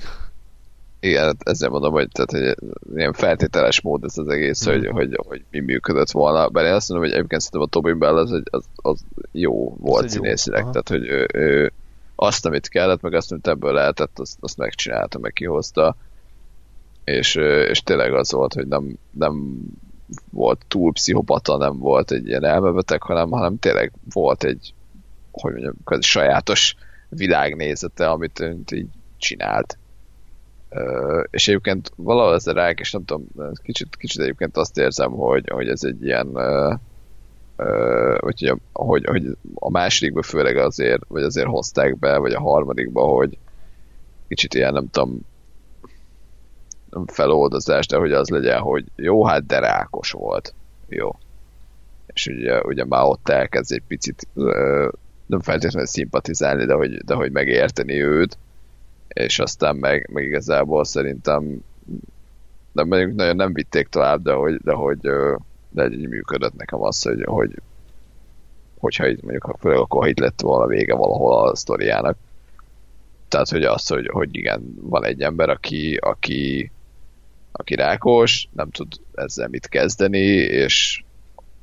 Igen, 1.02 1.24
hát 1.24 1.36
ezzel 1.44 1.70
mondom, 1.70 1.92
hogy, 1.92 2.08
tehát, 2.12 2.32
hogy 2.32 2.70
ilyen 2.98 3.14
feltételes 3.14 3.82
mód 3.82 4.04
ez 4.04 4.18
az 4.18 4.28
egész, 4.28 4.66
Mhm. 4.66 4.76
mm. 4.76 4.80
hogy, 4.80 4.92
hogy, 4.92 5.20
hogy, 5.28 5.44
mi 5.52 5.60
működött 5.60 6.12
volna. 6.12 6.50
Bár 6.50 6.66
én 6.66 6.74
azt 6.74 6.90
mondom, 6.90 7.08
hogy 7.08 7.18
egyébként 7.18 7.42
szerintem 7.42 7.70
a 7.70 7.72
Tobin 7.72 8.00
Bell 8.00 8.18
az, 8.18 8.32
egy- 8.32 8.48
az, 8.52 8.64
az 8.76 9.00
jó 9.32 9.76
volt 9.80 10.04
jó, 10.04 10.10
színészileg, 10.10 10.62
aha. 10.62 10.72
tehát 10.72 10.90
hogy 10.90 11.08
ő, 11.08 11.28
ő, 11.34 11.72
azt, 12.16 12.46
amit 12.46 12.68
kellett, 12.68 13.02
meg 13.02 13.14
azt, 13.14 13.32
amit 13.32 13.48
ebből 13.48 13.74
lehetett, 13.74 14.20
azt, 14.20 14.38
azt 14.40 14.58
megcsinálta, 14.58 15.20
meg 15.20 15.34
kihozta. 15.34 15.96
És, 17.04 17.36
és 17.70 17.84
tényleg 17.84 18.14
az 18.14 18.32
volt, 18.32 18.54
hogy 18.54 18.68
nem, 18.68 18.98
nem 19.12 19.58
volt 20.32 20.62
túl 20.68 20.92
pszichopata, 20.94 21.58
nem 21.58 21.78
volt 21.78 22.12
egy 22.12 22.28
ilyen 22.28 22.44
elmebeteg, 22.44 23.02
hanem, 23.02 23.30
hanem 23.32 23.60
tényleg 23.60 23.92
volt 24.14 24.44
egy, 24.44 24.74
hogy 25.32 25.52
mondjam, 25.52 25.76
sajátos 26.00 26.76
világnézete, 27.10 28.10
amit 28.10 28.42
így 28.72 28.88
csinált. 29.18 29.78
Ö, 30.70 31.24
és 31.30 31.48
egyébként 31.48 31.92
valahol 31.96 32.34
ez 32.34 32.48
a 32.48 32.54
rák, 32.54 32.80
és 32.80 32.92
nem 32.92 33.06
tudom, 33.06 33.28
kicsit, 33.64 33.96
kicsit 33.96 34.22
egyébként 34.22 34.58
azt 34.58 34.78
érzem, 34.78 35.12
hogy, 35.12 35.50
hogy 35.50 35.68
ez 35.68 35.84
egy 35.84 36.04
ilyen 36.04 36.36
ö, 36.36 36.74
vagy 38.20 38.48
hogy, 38.48 38.62
hogy, 38.74 39.06
hogy 39.06 39.38
a 39.54 39.70
másodikban 39.70 40.24
főleg 40.24 40.58
azért, 40.58 41.02
vagy 41.08 41.24
azért 41.24 41.48
hozták 41.48 42.00
be, 42.00 42.18
vagy 42.18 42.34
a 42.34 42.42
harmadikba, 42.42 43.04
hogy 43.04 43.38
kicsit 44.28 44.54
ilyen, 44.54 44.74
nem 44.74 44.90
tudom, 44.90 45.20
nem 46.90 47.06
feloldozás, 47.08 47.88
de 47.88 47.98
hogy 47.98 48.12
az 48.12 48.30
legyen, 48.30 48.60
hogy 48.60 48.86
jó, 48.96 49.26
hát 49.26 49.46
de 49.46 49.60
rákos 49.60 50.12
volt. 50.12 50.54
Jó. 50.88 51.10
És 52.14 52.28
ugye, 52.28 52.62
ugye 52.62 52.86
már 52.86 53.04
ott 53.04 53.30
elkezd 53.30 53.72
egy 53.72 53.84
picit 53.88 54.28
ö, 54.34 54.90
nem 55.30 55.42
feltétlenül 55.42 55.88
szimpatizálni, 55.88 56.66
de 56.66 56.74
hogy, 56.74 56.98
de 56.98 57.14
hogy 57.14 57.32
megérteni 57.32 58.02
őt, 58.02 58.38
és 59.08 59.40
aztán 59.40 59.76
meg, 59.76 60.10
meg 60.14 60.24
igazából 60.24 60.84
szerintem 60.84 61.62
de 62.72 62.84
mondjuk 62.84 63.16
nagyon 63.16 63.36
nem 63.36 63.54
vitték 63.54 63.88
tovább, 63.88 64.22
de 64.22 64.34
hogy, 64.34 64.56
de 64.56 64.74
hogy 64.74 65.00
de 65.70 65.90
így 65.90 66.08
működött 66.08 66.56
nekem 66.56 66.82
az, 66.82 67.02
hogy, 67.02 67.24
hogy 67.26 67.62
hogyha 68.80 69.10
így 69.10 69.22
mondjuk, 69.22 69.56
főleg 69.60 69.78
akkor, 69.78 70.02
ha 70.02 70.10
itt 70.10 70.20
lett 70.20 70.42
volna 70.42 70.66
vége 70.66 70.96
valahol 70.96 71.50
a 71.50 71.56
sztoriának. 71.56 72.18
Tehát, 73.28 73.50
hogy 73.50 73.64
az, 73.64 73.88
hogy, 73.88 74.08
hogy 74.08 74.36
igen, 74.36 74.74
van 74.82 75.06
egy 75.06 75.22
ember, 75.22 75.50
aki, 75.50 75.96
aki, 75.96 76.72
aki 77.52 77.76
rákos, 77.76 78.48
nem 78.52 78.70
tud 78.70 78.88
ezzel 79.14 79.48
mit 79.48 79.68
kezdeni, 79.68 80.28
és 80.36 81.04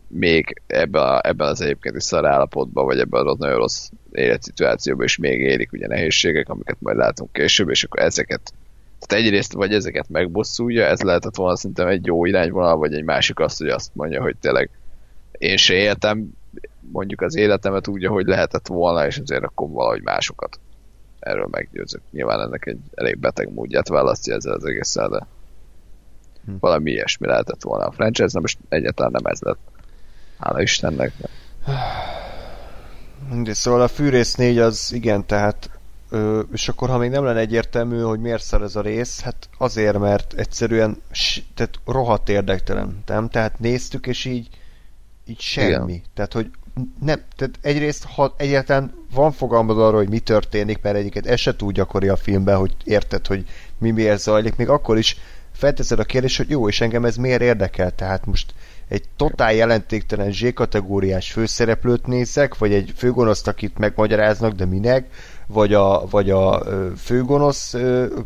még 0.09 0.63
ebben, 0.67 1.03
a, 1.03 1.21
ebben 1.29 1.49
az 1.49 1.61
egyébként 1.61 1.97
is 1.97 2.03
szar 2.03 2.27
állapotban, 2.27 2.85
vagy 2.85 2.99
ebben 2.99 3.27
az 3.27 3.39
nagyon 3.39 3.57
rossz 3.57 3.89
életszituációban 4.13 5.05
is 5.05 5.17
még 5.17 5.41
érik 5.41 5.73
ugye 5.73 5.87
nehézségek, 5.87 6.49
amiket 6.49 6.77
majd 6.81 6.97
látunk 6.97 7.33
később, 7.33 7.69
és 7.69 7.85
akkor 7.85 8.01
ezeket 8.01 8.53
tehát 8.99 9.25
egyrészt 9.25 9.53
vagy 9.53 9.73
ezeket 9.73 10.09
megbosszulja, 10.09 10.85
ez 10.85 11.01
lehetett 11.01 11.37
volna 11.37 11.57
szerintem 11.57 11.89
egy 11.89 12.07
jó 12.07 12.25
irányvonal, 12.25 12.77
vagy 12.77 12.95
egy 12.95 13.05
másik 13.05 13.39
azt, 13.39 13.59
hogy 13.59 13.69
azt 13.69 13.91
mondja, 13.93 14.23
hogy 14.23 14.37
tényleg 14.41 14.71
én 15.33 15.57
se 15.57 15.75
éltem 15.75 16.31
mondjuk 16.93 17.21
az 17.21 17.37
életemet 17.37 17.89
úgy, 17.89 18.05
ahogy 18.05 18.27
lehetett 18.27 18.67
volna, 18.67 19.07
és 19.07 19.19
azért 19.19 19.45
akkor 19.45 19.69
valahogy 19.71 20.03
másokat 20.03 20.61
erről 21.19 21.49
meggyőzök. 21.51 22.01
Nyilván 22.11 22.41
ennek 22.41 22.67
egy 22.67 22.79
elég 22.95 23.19
beteg 23.19 23.53
módját 23.53 23.89
választja 23.89 24.35
ezzel 24.35 24.53
az 24.53 24.65
egésszel, 24.65 25.09
de 25.09 25.27
Hm. 26.47 26.53
valami 26.61 26.91
ilyesmi 26.91 27.27
lehetett 27.27 27.63
volna 27.63 27.87
a 27.87 27.91
franchise, 27.91 28.33
de 28.33 28.41
most 28.41 28.59
egyáltalán 28.69 29.13
nem 29.13 29.25
ez 29.25 29.41
lett. 29.41 29.59
Hála 30.39 30.63
Istennek. 30.63 31.13
De 33.43 33.55
szóval 33.55 33.81
a 33.81 33.89
Fűrész 33.89 34.35
4 34.35 34.59
az 34.59 34.93
igen, 34.93 35.27
tehát 35.27 35.71
Ö, 36.11 36.41
és 36.53 36.69
akkor, 36.69 36.89
ha 36.89 36.99
még 36.99 37.11
nem 37.11 37.25
lenne 37.25 37.39
egyértelmű, 37.39 38.01
hogy 38.01 38.21
miért 38.21 38.43
szar 38.43 38.63
ez 38.63 38.77
a 38.77 38.81
rész, 38.81 39.21
hát 39.21 39.49
azért, 39.59 39.99
mert 39.99 40.33
egyszerűen 40.33 41.03
tehát 41.55 41.75
rohadt 41.85 42.29
érdektelen, 42.29 43.03
nem? 43.07 43.29
Tehát 43.29 43.59
néztük, 43.59 44.07
és 44.07 44.25
így 44.25 44.49
így 45.27 45.41
semmi. 45.41 45.93
Igen. 45.93 46.05
Tehát, 46.15 46.33
hogy 46.33 46.51
nem, 47.01 47.23
tehát 47.37 47.59
egyrészt, 47.61 48.05
ha 48.05 48.35
egyáltalán 48.37 48.95
van 49.13 49.33
fogalmad 49.33 49.79
arról, 49.79 49.99
hogy 49.99 50.09
mi 50.09 50.19
történik, 50.19 50.83
mert 50.83 50.97
egyiket 50.97 51.27
ez 51.27 51.41
se 51.41 51.57
túl 51.57 51.73
gyakori 51.73 52.09
a 52.09 52.17
filmben, 52.17 52.57
hogy 52.57 52.75
érted, 52.85 53.27
hogy 53.27 53.45
mi 53.79 53.91
miért 53.91 54.21
zajlik, 54.21 54.57
még 54.57 54.69
akkor 54.69 54.99
is 54.99 55.17
felteszed 55.53 55.99
a 55.99 56.05
kérdést, 56.05 56.37
hogy 56.37 56.51
jó, 56.51 56.69
és 56.69 56.81
engem 56.81 57.05
ez 57.05 57.17
miért 57.17 57.43
érdekel? 57.43 57.95
Tehát 57.95 58.27
most 58.27 58.55
egy 58.89 59.05
totál 59.17 59.55
jelentéktelen 59.55 60.33
Z-kategóriás 60.33 61.33
főszereplőt 61.33 62.07
nézek, 62.07 62.59
vagy 62.59 62.73
egy 62.73 62.93
főgonoszt, 62.97 63.49
akit 63.49 63.79
megmagyaráznak, 63.79 64.53
de 64.53 64.65
minek, 64.65 65.09
vagy 65.47 65.75
a, 65.75 66.07
vagy 66.11 66.31
a 66.31 66.63
főgonosz 66.97 67.75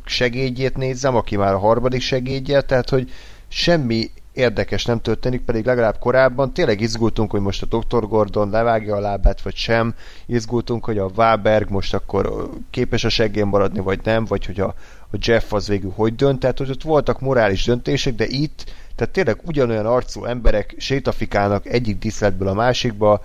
segédjét 0.04 0.76
nézem, 0.76 1.16
aki 1.16 1.36
már 1.36 1.54
a 1.54 1.58
harmadik 1.58 2.00
segédje, 2.00 2.60
tehát 2.60 2.88
hogy 2.88 3.10
semmi 3.48 4.10
érdekes 4.32 4.84
nem 4.84 5.00
történik, 5.00 5.40
pedig 5.40 5.64
legalább 5.64 5.98
korábban 5.98 6.52
tényleg 6.52 6.80
izgultunk, 6.80 7.30
hogy 7.30 7.40
most 7.40 7.62
a 7.62 7.78
Dr. 7.78 8.08
Gordon 8.08 8.50
levágja 8.50 8.96
a 8.96 9.00
lábát, 9.00 9.42
vagy 9.42 9.54
sem. 9.54 9.94
Izgultunk, 10.26 10.84
hogy 10.84 10.98
a 10.98 11.10
Wahlberg 11.16 11.70
most 11.70 11.94
akkor 11.94 12.50
képes 12.70 13.04
a 13.04 13.08
seggén 13.08 13.46
maradni, 13.46 13.80
vagy 13.80 14.00
nem, 14.04 14.24
vagy 14.24 14.46
hogy 14.46 14.60
a, 14.60 14.74
a 15.12 15.16
Jeff 15.20 15.52
az 15.52 15.68
végül 15.68 15.92
hogy 15.94 16.14
dönt. 16.14 16.40
Tehát, 16.40 16.58
hogy 16.58 16.70
ott 16.70 16.82
voltak 16.82 17.20
morális 17.20 17.64
döntések, 17.64 18.14
de 18.14 18.26
itt 18.26 18.64
tehát 19.00 19.14
tényleg 19.14 19.40
ugyanolyan 19.44 19.86
arcú 19.86 20.24
emberek 20.24 20.74
sétafikálnak 20.78 21.66
egyik 21.66 21.98
diszletből 21.98 22.48
a 22.48 22.54
másikba, 22.54 23.22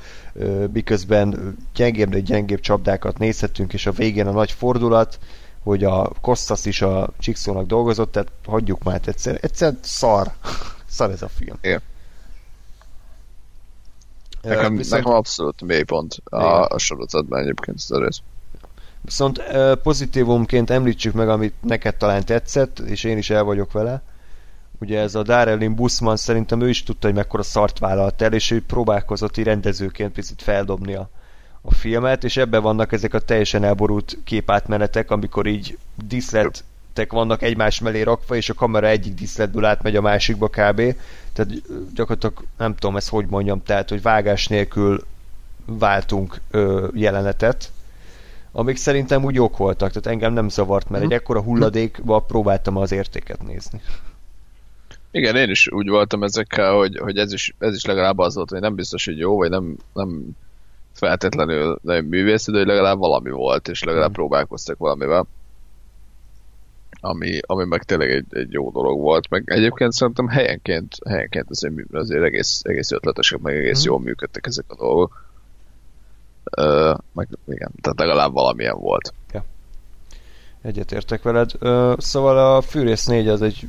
miközben 0.72 1.58
gyengébb, 1.76 2.10
de 2.10 2.20
gyengébb 2.20 2.60
csapdákat 2.60 3.18
nézhetünk, 3.18 3.74
és 3.74 3.86
a 3.86 3.92
végén 3.92 4.28
a 4.28 4.32
nagy 4.32 4.52
fordulat, 4.52 5.20
hogy 5.64 5.84
a 5.84 6.12
Kostas 6.22 6.66
is 6.66 6.82
a 6.82 7.10
Csixónak 7.20 7.66
dolgozott, 7.66 8.12
tehát 8.12 8.32
hagyjuk 8.46 8.84
már 8.84 9.02
egyszer, 9.06 9.38
egyszer 9.42 9.74
szar. 9.82 10.32
szar 10.98 11.12
ez 11.12 11.22
a 11.22 11.28
film. 11.28 11.58
Igen. 11.62 11.82
Nekem, 14.42 14.76
Viszont... 14.76 15.04
nekem 15.04 15.18
abszolút 15.18 15.62
mélypont 15.62 16.16
a, 16.24 16.66
a 16.66 16.78
sorozatban 16.78 17.40
egyébként 17.40 17.78
ez 17.78 17.92
a 17.92 18.00
rész. 18.00 18.20
Viszont 19.02 19.44
pozitívumként 19.84 20.70
említsük 20.70 21.14
meg, 21.14 21.30
amit 21.30 21.54
neked 21.62 21.96
talán 21.96 22.26
tetszett, 22.26 22.80
és 22.80 23.04
én 23.04 23.18
is 23.18 23.30
el 23.30 23.44
vagyok 23.44 23.72
vele. 23.72 24.04
Ugye 24.80 25.00
ez 25.00 25.16
a 25.16 25.24
Darelin 25.24 25.76
Buszman 25.76 26.18
szerintem 26.18 26.62
ő 26.62 26.70
is 26.70 26.84
tudta, 26.84 27.08
hogy 27.08 27.16
mekkora 27.16 27.44
szart 27.44 27.80
vállalt 27.80 28.22
el, 28.22 28.34
és 28.34 28.52
ő 28.52 28.64
próbálkozott 28.66 29.38
így 29.38 29.46
rendezőként 29.46 30.12
picit 30.12 30.42
feldobni 30.42 30.94
a, 30.94 31.10
a 31.62 31.74
filmet, 31.74 32.24
és 32.24 32.38
ebben 32.38 32.62
vannak 32.62 32.92
ezek 32.92 33.14
a 33.14 33.20
teljesen 33.20 33.64
elborult 33.64 34.18
képátmenetek, 34.24 35.12
amikor 35.12 35.46
így 35.46 35.78
diszlet 36.08 36.64
vannak 37.10 37.42
egymás 37.42 37.80
mellé 37.80 38.02
rakva, 38.02 38.36
és 38.36 38.50
a 38.50 38.54
kamera 38.54 38.88
egyik 38.88 39.14
diszletből 39.14 39.66
átmegy 39.66 39.96
a 39.96 40.02
másikba 40.02 40.48
kb. 40.48 40.96
Tehát 41.34 41.52
gyakorlatilag 41.94 42.46
nem 42.58 42.76
tudom 42.76 42.96
ezt 42.96 43.10
hogy 43.10 43.26
mondjam, 43.30 43.64
tehát 43.64 43.90
hogy 43.90 44.02
vágás 44.02 44.48
nélkül 44.48 45.06
váltunk 45.66 46.42
ö, 46.52 46.88
jelenetet, 46.94 47.72
amik 48.52 48.78
szerintem 48.78 49.24
úgy 49.24 49.36
jók 49.36 49.58
voltak, 49.58 49.90
tehát 49.90 50.08
engem 50.08 50.34
nem 50.34 50.50
zavart, 50.50 50.90
mert 50.90 51.04
egy 51.04 51.10
mhm. 51.10 51.18
ekkora 51.18 51.42
hulladékba 51.42 52.20
próbáltam 52.20 52.78
az 52.78 52.92
értéket 52.92 53.44
nézni. 53.44 53.82
Igen, 55.16 55.36
én 55.36 55.50
is 55.50 55.72
úgy 55.72 55.90
voltam 55.90 56.24
ezekkel, 56.24 56.74
hogy, 56.74 56.98
hogy 56.98 57.18
ez, 57.18 57.34
is, 57.34 57.56
ez 57.60 57.76
is 57.76 57.86
legalább 57.86 58.18
az 58.18 58.36
volt, 58.36 58.50
hogy 58.50 58.60
nem 58.60 58.76
biztos, 58.76 59.06
hogy 59.06 59.18
jó, 59.18 59.38
vagy 59.38 59.50
nem, 59.50 59.78
nem 59.94 60.26
feltétlenül 60.94 61.80
nagyon 61.82 62.04
művész, 62.04 62.46
de 62.46 62.58
hogy 62.58 62.68
legalább 62.68 62.98
valami 62.98 63.30
volt, 63.30 63.68
és 63.68 63.84
legalább 63.84 64.10
mhm. 64.10 64.16
próbálkoztak 64.16 64.78
valamivel 64.78 65.28
ami, 67.00 67.40
ami 67.42 67.66
meg 67.66 67.84
tényleg 67.84 68.10
egy, 68.10 68.26
egy 68.30 68.52
jó 68.52 68.72
dolog 68.72 69.00
volt, 69.00 69.30
meg 69.30 69.44
egyébként 69.46 69.92
szerintem 69.92 70.28
helyenként, 70.28 70.96
helyenként 71.08 71.50
azért, 71.50 71.74
azért 71.92 72.24
egész, 72.24 72.62
egész 72.64 72.92
ötletesek, 72.92 73.40
meg 73.40 73.56
egész 73.56 73.82
mm. 73.82 73.90
jól 73.90 74.00
működtek 74.00 74.46
ezek 74.46 74.66
a 74.68 74.76
dolgok. 74.76 75.26
Uh, 76.58 76.98
meg 77.14 77.28
igen, 77.48 77.72
tehát 77.82 78.00
legalább 78.00 78.34
valamilyen 78.34 78.80
volt. 78.80 79.14
Ja. 79.32 79.46
Egyetértek 80.66 81.22
veled. 81.22 81.52
Szóval 81.98 82.56
a 82.56 82.62
Fűrész 82.62 83.06
4 83.06 83.28
az 83.28 83.42
egy 83.42 83.68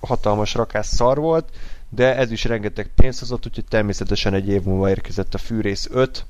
hatalmas 0.00 0.54
rakás 0.54 0.86
szar 0.86 1.18
volt, 1.18 1.48
de 1.88 2.16
ez 2.16 2.30
is 2.30 2.44
rengeteg 2.44 2.90
pénzt 2.94 3.18
hozott, 3.18 3.46
úgyhogy 3.46 3.64
természetesen 3.64 4.34
egy 4.34 4.48
év 4.48 4.62
múlva 4.62 4.88
érkezett 4.88 5.34
a 5.34 5.38
Fűrész 5.38 5.88
5. 5.90 6.26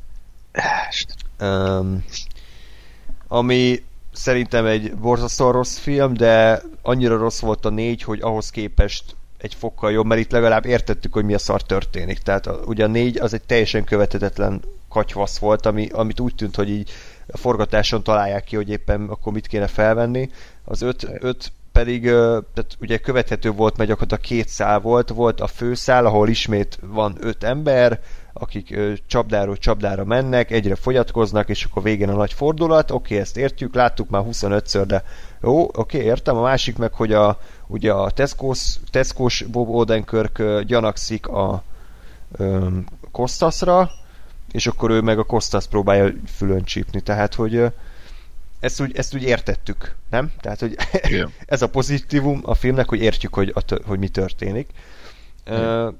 Um, 1.40 2.05
ami 3.28 3.82
szerintem 4.12 4.66
egy 4.66 4.94
borzasztóan 4.94 5.52
rossz 5.52 5.77
film, 5.77 6.14
de 6.14 6.62
annyira 6.82 7.16
rossz 7.16 7.40
volt 7.40 7.64
a 7.64 7.70
négy, 7.70 8.02
hogy 8.02 8.20
ahhoz 8.23 8.51
képest 8.51 9.16
egy 9.39 9.55
fokkal 9.55 9.93
jobb, 9.93 10.06
mert 10.06 10.20
itt 10.20 10.31
legalább 10.31 10.64
értettük, 10.64 11.12
hogy 11.12 11.24
mi 11.24 11.35
a 11.35 11.39
szar 11.39 11.62
történik. 11.62 12.18
Tehát 12.18 12.48
ugye 12.64 12.85
a 12.85 12.89
négy 12.89 13.18
az 13.18 13.35
egy 13.35 13.43
teljesen 13.43 13.85
követetetlen 13.85 14.62
katyvasz 14.89 15.39
volt, 15.39 15.66
ami, 15.66 15.89
amit 15.89 16.20
úgy 16.20 16.35
tűnt, 16.35 16.56
hogy 16.56 16.70
így 16.70 16.90
a 17.28 17.36
forgatáson 17.36 18.03
találják 18.03 18.44
ki, 18.44 18.57
hogy 18.57 18.69
éppen 18.69 19.09
akkor 19.09 19.32
mit 19.32 19.47
kéne 19.47 19.66
felvenni. 19.66 20.31
Az 20.65 20.82
öt, 20.82 21.09
öt 21.20 21.53
pedig 21.73 22.03
tehát 22.03 22.77
ugye 22.81 22.98
követhető 22.98 23.51
volt, 23.51 23.77
mert 23.77 23.89
gyakorlatilag 23.89 24.24
két 24.24 24.48
szál 24.48 24.81
volt, 24.81 25.09
volt 25.09 25.40
a 25.40 25.47
főszál, 25.47 26.07
ahol 26.07 26.28
ismét 26.28 26.78
van 26.82 27.16
öt 27.20 27.44
ember, 27.44 28.01
akik 28.32 28.78
csapdáról 29.07 29.57
csapdára 29.57 30.05
mennek, 30.05 30.51
egyre 30.51 30.74
fogyatkoznak, 30.74 31.48
és 31.48 31.65
akkor 31.65 31.82
végén 31.82 32.09
a 32.09 32.16
nagy 32.16 32.32
fordulat, 32.32 32.90
oké, 32.90 33.05
okay, 33.05 33.19
ezt 33.19 33.36
értjük, 33.36 33.74
láttuk 33.74 34.09
már 34.09 34.23
25-ször, 34.31 34.85
de 34.86 35.05
jó, 35.43 35.62
oké, 35.62 35.78
okay, 35.78 36.01
értem, 36.01 36.36
a 36.36 36.43
másik 36.43 36.77
meg, 36.77 36.93
hogy 36.93 37.12
a, 37.12 37.39
ugye 37.66 37.93
a 37.93 38.11
Tesco's, 38.11 39.47
Bob 39.51 39.69
Odenkirk 39.69 40.43
gyanakszik 40.62 41.27
a 41.27 41.62
ö, 42.36 42.66
Kostasra, 43.12 43.90
és 44.52 44.66
akkor 44.66 44.90
ő 44.90 45.01
meg 45.01 45.18
a 45.18 45.24
Kostas 45.24 45.66
próbálja 45.66 46.12
fülön 46.27 46.64
csípni, 46.64 47.01
tehát, 47.01 47.35
hogy 47.35 47.73
ezt 48.60 48.81
úgy, 48.81 48.97
ezt 48.97 49.14
úgy 49.14 49.23
értettük, 49.23 49.94
nem? 50.10 50.32
Tehát, 50.40 50.60
hogy 50.60 50.77
ez 51.47 51.62
a 51.62 51.68
pozitívum 51.68 52.40
a 52.44 52.55
filmnek, 52.55 52.89
hogy 52.89 53.01
értjük, 53.01 53.35
hogy, 53.35 53.52
a, 53.55 53.74
hogy 53.86 53.98
mi 53.98 54.09
történik. 54.09 54.68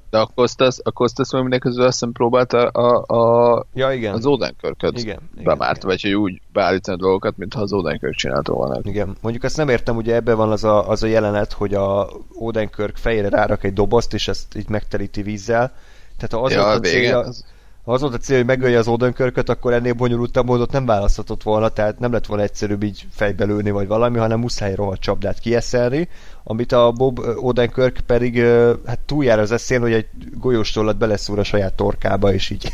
De 0.09 0.17
a 0.17 0.25
Kostas, 0.35 0.77
a 0.83 0.91
Kostas 0.91 1.31
mindenek 1.31 1.59
közül 1.59 1.83
azt 1.83 1.91
hiszem 1.91 2.11
próbálta 2.11 2.67
a, 2.67 3.15
a, 3.15 3.65
ja, 3.73 3.91
igen. 3.91 4.13
az 4.13 4.25
Odenkirköt 4.25 4.99
igen, 4.99 5.19
bemárt, 5.43 5.83
vagy 5.83 6.01
hogy 6.01 6.13
úgy 6.13 6.41
beállítani 6.53 6.97
a 6.97 7.01
dolgokat, 7.01 7.37
mintha 7.37 7.61
az 7.61 7.73
Odenkirk 7.73 8.15
csinálta 8.15 8.53
volna. 8.53 8.79
Igen, 8.83 9.17
mondjuk 9.21 9.43
ezt 9.43 9.57
nem 9.57 9.69
értem, 9.69 9.95
ugye 9.95 10.15
ebben 10.15 10.37
van 10.37 10.51
az 10.51 10.63
a, 10.63 10.89
az 10.89 11.03
a 11.03 11.07
jelenet, 11.07 11.53
hogy 11.53 11.73
a 11.73 12.09
Odenkirk 12.33 12.97
fejére 12.97 13.29
rárak 13.29 13.63
egy 13.63 13.73
dobozt, 13.73 14.13
és 14.13 14.27
ezt 14.27 14.55
így 14.55 14.69
megteríti 14.69 15.21
vízzel. 15.21 15.71
Tehát 16.17 16.31
ha 16.31 16.41
az 16.41 16.51
ja, 16.51 16.67
a 16.67 16.79
célja, 16.79 17.19
az 17.19 17.45
ha 17.87 17.93
az 17.93 18.01
volt 18.01 18.13
a 18.13 18.17
cél, 18.17 18.37
hogy 18.37 18.45
megölje 18.45 18.77
az 18.77 18.87
Odenkirköt, 18.87 19.49
akkor 19.49 19.73
ennél 19.73 19.93
bonyolultabb 19.93 20.45
módot 20.45 20.71
nem 20.71 20.85
választhatott 20.85 21.43
volna, 21.43 21.69
tehát 21.69 21.99
nem 21.99 22.11
lett 22.11 22.25
volna 22.25 22.43
egyszerűbb 22.43 22.83
így 22.83 23.07
fejbelőni 23.11 23.71
vagy 23.71 23.87
valami, 23.87 24.17
hanem 24.17 24.39
muszáj 24.39 24.75
rohadt 24.75 25.01
csapdát 25.01 25.39
kieszelni, 25.39 26.09
amit 26.43 26.71
a 26.71 26.91
Bob 26.91 27.19
Odenkirk 27.35 27.99
pedig 28.05 28.43
hát 28.85 28.99
túljár 29.05 29.39
az 29.39 29.51
eszén, 29.51 29.81
hogy 29.81 29.93
egy 29.93 30.07
golyóstollat 30.33 30.97
beleszúr 30.97 31.39
a 31.39 31.43
saját 31.43 31.73
torkába, 31.73 32.33
és 32.33 32.49
így 32.49 32.73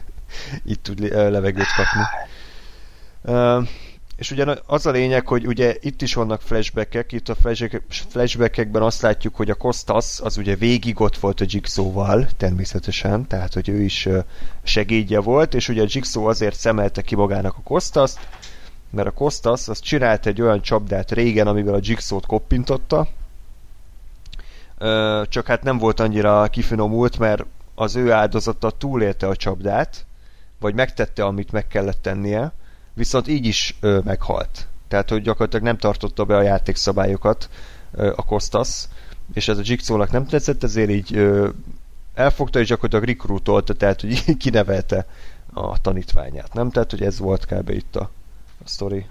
így 0.70 0.80
tud 0.80 1.00
levegőt 1.10 1.72
kapni. 1.76 2.02
És 4.20 4.30
ugye 4.30 4.56
az 4.66 4.86
a 4.86 4.90
lényeg, 4.90 5.26
hogy 5.26 5.46
ugye 5.46 5.76
itt 5.80 6.02
is 6.02 6.14
vannak 6.14 6.40
flashbackek, 6.40 7.12
itt 7.12 7.28
a 7.28 7.36
flashbackekben 7.88 8.82
azt 8.82 9.00
látjuk, 9.00 9.36
hogy 9.36 9.50
a 9.50 9.54
Kostas 9.54 10.20
az 10.20 10.36
ugye 10.36 10.56
végig 10.56 11.00
ott 11.00 11.16
volt 11.16 11.40
a 11.40 11.44
Jigsaw-val, 11.48 12.28
természetesen, 12.36 13.26
tehát 13.26 13.54
hogy 13.54 13.68
ő 13.68 13.82
is 13.82 14.08
segédje 14.62 15.20
volt, 15.20 15.54
és 15.54 15.68
ugye 15.68 15.82
a 15.82 15.86
Jigsaw 15.88 16.24
azért 16.24 16.56
szemelte 16.56 17.02
ki 17.02 17.14
magának 17.14 17.56
a 17.56 17.60
Kostas, 17.64 18.12
mert 18.90 19.08
a 19.08 19.10
Kostas 19.10 19.68
az 19.68 19.80
csinált 19.80 20.26
egy 20.26 20.42
olyan 20.42 20.62
csapdát 20.62 21.12
régen, 21.12 21.46
amivel 21.46 21.74
a 21.74 21.80
Jigsaw-t 21.82 22.26
koppintotta, 22.26 23.08
csak 25.28 25.46
hát 25.46 25.62
nem 25.62 25.78
volt 25.78 26.00
annyira 26.00 26.46
kifinomult, 26.46 27.18
mert 27.18 27.44
az 27.74 27.96
ő 27.96 28.12
áldozata 28.12 28.70
túlélte 28.70 29.26
a 29.26 29.36
csapdát, 29.36 30.04
vagy 30.58 30.74
megtette, 30.74 31.24
amit 31.24 31.52
meg 31.52 31.66
kellett 31.66 32.02
tennie, 32.02 32.52
viszont 33.00 33.28
így 33.28 33.46
is 33.46 33.76
ö, 33.80 33.98
meghalt. 34.04 34.66
Tehát, 34.88 35.10
hogy 35.10 35.22
gyakorlatilag 35.22 35.64
nem 35.64 35.78
tartotta 35.78 36.24
be 36.24 36.36
a 36.36 36.42
játékszabályokat 36.42 37.48
ö, 37.92 38.12
a 38.16 38.24
Kostas, 38.24 38.84
és 39.32 39.48
ez 39.48 39.58
a 39.58 39.62
jigsaw 39.64 40.04
nem 40.10 40.26
tetszett, 40.26 40.62
ezért 40.62 40.90
így 40.90 41.16
ö, 41.16 41.48
elfogta, 42.14 42.60
és 42.60 42.66
gyakorlatilag 42.66 43.04
rekrutolta, 43.04 43.74
tehát, 43.74 44.00
hogy 44.00 44.24
kinevelte 44.44 45.06
a 45.52 45.80
tanítványát, 45.80 46.54
nem? 46.54 46.70
Tehát, 46.70 46.90
hogy 46.90 47.02
ez 47.02 47.18
volt 47.18 47.46
kb. 47.46 47.68
itt 47.68 47.96
a, 47.96 48.10
a 48.64 48.68
sztori. 48.68 49.06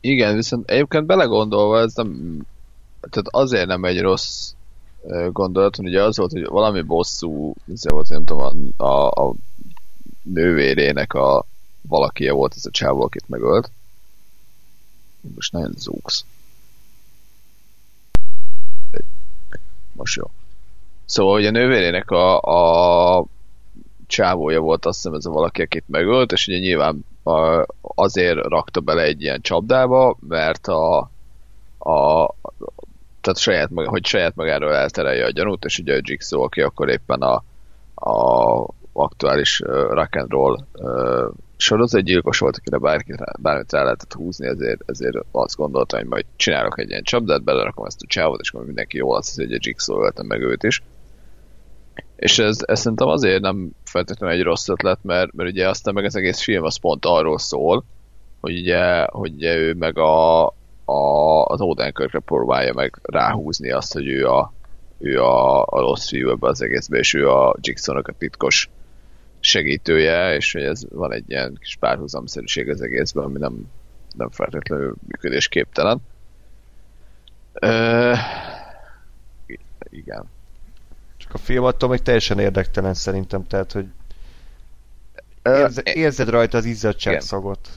Igen, 0.00 0.34
viszont 0.34 0.70
egyébként 0.70 1.06
belegondolva 1.06 1.80
ez 1.80 1.94
nem, 1.94 2.38
tehát 3.10 3.28
azért 3.30 3.66
nem 3.66 3.84
egy 3.84 4.00
rossz 4.00 4.52
gondolat, 5.32 5.76
hogy 5.76 5.86
ugye 5.86 6.02
az 6.02 6.16
volt, 6.16 6.32
hogy 6.32 6.46
valami 6.46 6.82
bosszú, 6.82 7.54
volt, 7.82 8.08
nem 8.08 8.24
tudom, 8.24 8.72
a, 8.76 8.84
a, 8.84 9.08
a 9.08 9.34
nővérének 10.22 11.12
a 11.12 11.46
valaki 11.82 12.28
volt 12.28 12.54
ez 12.56 12.66
a 12.66 12.70
csávó, 12.70 13.02
akit 13.02 13.28
megölt. 13.28 13.70
Most 15.34 15.52
nagyon 15.52 15.72
zúgsz. 15.76 16.24
Most 19.92 20.16
jó. 20.16 20.30
Szóval, 21.04 21.32
hogy 21.32 21.46
a 21.46 21.50
nővérének 21.50 22.10
a, 22.10 22.40
a 22.40 23.24
csávója 24.06 24.60
volt, 24.60 24.86
azt 24.86 24.96
hiszem 24.96 25.14
ez 25.14 25.26
a 25.26 25.30
valaki, 25.30 25.62
akit 25.62 25.84
megölt, 25.86 26.32
és 26.32 26.46
ugye 26.46 26.58
nyilván 26.58 27.04
a, 27.22 27.66
azért 27.80 28.38
rakta 28.38 28.80
bele 28.80 29.02
egy 29.02 29.22
ilyen 29.22 29.40
csapdába, 29.40 30.16
mert 30.28 30.66
a, 30.66 30.98
a 31.78 32.34
tehát 33.20 33.38
saját, 33.38 33.70
hogy 33.74 34.06
saját 34.06 34.34
magáról 34.34 34.74
elterelje 34.74 35.24
a 35.24 35.30
gyanút, 35.30 35.64
és 35.64 35.78
ugye 35.78 35.94
a 35.94 36.00
Jigsaw, 36.02 36.42
aki 36.42 36.60
akkor 36.60 36.88
éppen 36.88 37.20
a, 37.20 37.42
a 37.94 38.68
aktuális 38.92 39.60
uh, 39.60 39.68
rock 39.68 40.16
and 40.16 40.30
roll 40.30 40.58
uh, 40.72 41.32
sorozatgyilkos 41.58 42.38
volt, 42.38 42.56
akire 42.56 42.78
bárki, 42.78 43.14
bármit 43.38 43.72
rá 43.72 43.82
lehetett 43.82 44.12
húzni, 44.12 44.46
ezért, 44.46 44.80
ezért 44.86 45.16
azt 45.30 45.56
gondolta, 45.56 45.96
hogy 45.96 46.06
majd 46.06 46.24
csinálok 46.36 46.78
egy 46.78 46.90
ilyen 46.90 47.02
csapdát, 47.02 47.44
belerakom 47.44 47.86
ezt 47.86 48.02
a 48.02 48.06
csávot, 48.06 48.40
és 48.40 48.50
akkor 48.50 48.66
mindenki 48.66 48.96
jól 48.96 49.16
azt 49.16 49.28
hiszi, 49.28 49.44
hogy 49.44 49.54
a 49.54 49.58
Jigsaw 49.60 50.02
öltem 50.02 50.26
meg 50.26 50.40
őt 50.40 50.62
is. 50.62 50.82
És 52.16 52.38
ez, 52.38 52.58
ez 52.66 52.80
szerintem 52.80 53.08
azért 53.08 53.40
nem 53.40 53.70
feltétlenül 53.84 54.36
egy 54.36 54.42
rossz 54.42 54.68
ötlet, 54.68 54.98
mert, 55.02 55.32
mert 55.32 55.50
ugye 55.50 55.68
aztán 55.68 55.94
meg 55.94 56.04
az 56.04 56.16
egész 56.16 56.42
film 56.42 56.64
az 56.64 56.76
pont 56.76 57.04
arról 57.04 57.38
szól, 57.38 57.84
hogy 58.40 58.58
ugye, 58.58 59.04
hogy 59.04 59.32
ugye 59.32 59.56
ő 59.56 59.74
meg 59.74 59.98
a, 59.98 60.46
a, 60.84 61.44
az 61.44 61.60
Odenkirkre 61.60 62.18
próbálja 62.18 62.74
meg 62.74 62.98
ráhúzni 63.02 63.70
azt, 63.70 63.92
hogy 63.92 64.08
ő 64.08 64.28
a, 64.28 64.52
ő 64.98 65.22
a, 65.22 65.64
a 65.64 65.80
rossz 65.80 66.08
fiú 66.08 66.30
ebbe 66.30 66.48
az 66.48 66.62
egészbe, 66.62 66.98
és 66.98 67.14
ő 67.14 67.30
a 67.30 67.56
Jigsawnak 67.60 68.08
a 68.08 68.14
titkos 68.18 68.70
segítője, 69.40 70.34
és 70.34 70.52
hogy 70.52 70.62
ez 70.62 70.82
van 70.90 71.12
egy 71.12 71.24
ilyen 71.26 71.56
kis 71.60 71.76
párhuzamszerűség 71.76 72.68
az 72.68 72.80
egészben, 72.80 73.24
ami 73.24 73.38
nem, 73.38 73.70
nem 74.16 74.30
feltétlenül 74.30 74.94
működésképtelen. 75.06 75.98
Ö, 77.52 78.14
igen. 79.90 80.24
Csak 81.16 81.34
a 81.34 81.38
film 81.38 81.64
attól 81.64 81.88
még 81.88 82.02
teljesen 82.02 82.38
érdektelen 82.38 82.94
szerintem, 82.94 83.46
tehát, 83.46 83.72
hogy 83.72 83.86
érze, 85.42 85.82
érzed 85.84 86.28
rajta 86.28 86.58
az 86.58 86.64
izzadságszagot. 86.64 87.68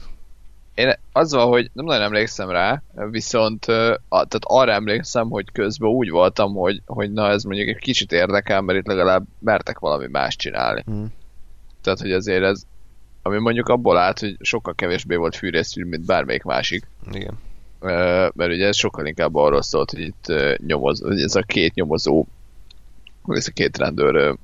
Én 0.74 0.94
az 1.12 1.32
van, 1.32 1.46
hogy 1.46 1.70
nem 1.72 1.84
nagyon 1.84 2.02
emlékszem 2.02 2.50
rá, 2.50 2.82
viszont 3.10 3.64
tehát 3.64 4.38
arra 4.40 4.72
emlékszem, 4.72 5.30
hogy 5.30 5.52
közben 5.52 5.90
úgy 5.90 6.10
voltam, 6.10 6.54
hogy, 6.54 6.82
hogy 6.86 7.12
na 7.12 7.28
ez 7.28 7.42
mondjuk 7.42 7.68
egy 7.68 7.78
kicsit 7.82 8.12
érdekel, 8.12 8.60
mert 8.60 8.78
itt 8.78 8.86
legalább 8.86 9.24
mertek 9.38 9.78
valami 9.78 10.06
más 10.06 10.36
csinálni. 10.36 10.82
Hmm. 10.86 11.12
Tehát, 11.82 12.00
hogy 12.00 12.12
azért 12.12 12.42
ez, 12.42 12.62
ami 13.22 13.38
mondjuk 13.38 13.68
abból 13.68 13.96
állt, 13.96 14.18
hogy 14.18 14.36
sokkal 14.40 14.74
kevésbé 14.74 15.14
volt 15.14 15.36
fűrészfilm, 15.36 15.88
mint 15.88 16.06
bármelyik 16.06 16.42
másik. 16.42 16.86
Igen. 17.12 17.38
Mert 18.34 18.52
ugye 18.52 18.66
ez 18.66 18.76
sokkal 18.76 19.06
inkább 19.06 19.34
arról 19.34 19.62
szólt, 19.62 19.90
hogy 19.90 20.00
itt 20.00 20.32
nyomoz, 20.66 21.00
hogy 21.00 21.20
ez 21.20 21.34
a 21.34 21.42
két 21.42 21.74
nyomozó, 21.74 22.26
hogy 23.22 23.36
ez 23.36 23.46
a 23.46 23.52
két 23.52 23.76
rendőr 23.76 24.36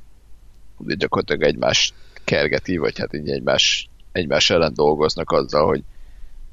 gyakorlatilag 0.79 1.43
egymás 1.43 1.93
kergeti, 2.25 2.77
vagy 2.77 2.99
hát 2.99 3.15
így 3.15 3.31
egymás, 3.31 3.89
egymás 4.13 4.51
ellen 4.51 4.75
dolgoznak 4.75 5.31
azzal, 5.31 5.67
hogy 5.67 5.83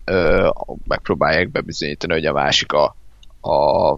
ö, 0.06 0.50
megpróbálják 0.88 1.50
bebizonyítani, 1.50 2.14
hogy 2.14 2.26
a 2.26 2.34
másik 2.34 2.72
a, 2.72 2.96
a, 3.40 3.92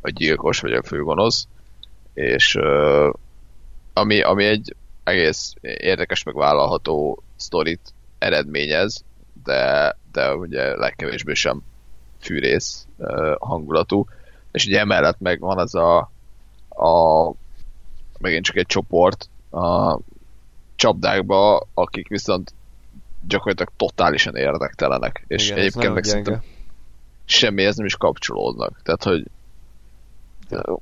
a 0.00 0.10
gyilkos, 0.10 0.60
vagy 0.60 0.72
a 0.72 0.82
főgonosz, 0.82 1.46
és 2.14 2.54
ö, 2.54 3.10
ami, 3.92 4.22
ami 4.22 4.44
egy 4.44 4.74
egész 5.04 5.54
érdekes, 5.60 6.22
meg 6.22 6.34
vállalható 6.34 7.22
sztorit 7.36 7.92
eredményez, 8.18 9.04
de, 9.44 9.96
de 10.12 10.34
ugye 10.34 10.76
legkevésbé 10.76 11.34
sem 11.34 11.62
fűrész 12.20 12.86
uh, 12.96 13.34
hangulatú. 13.38 14.06
És 14.52 14.66
ugye 14.66 14.78
emellett 14.78 15.20
meg 15.20 15.40
van 15.40 15.58
az 15.58 15.74
a, 15.74 15.98
a 16.68 17.32
megint 18.18 18.44
csak 18.44 18.56
egy 18.56 18.66
csoport 18.66 19.28
a 19.50 19.98
csapdákba, 20.76 21.66
akik 21.74 22.08
viszont 22.08 22.54
gyakorlatilag 23.26 23.72
totálisan 23.76 24.36
érdektelenek. 24.36 25.24
És 25.26 25.46
Igen, 25.46 25.58
egyébként 25.58 25.94
meg 25.94 26.04
szerintem 26.04 26.42
semmihez 27.24 27.76
nem 27.76 27.86
is 27.86 27.96
kapcsolódnak. 27.96 28.80
Tehát, 28.82 29.02
hogy 29.02 29.24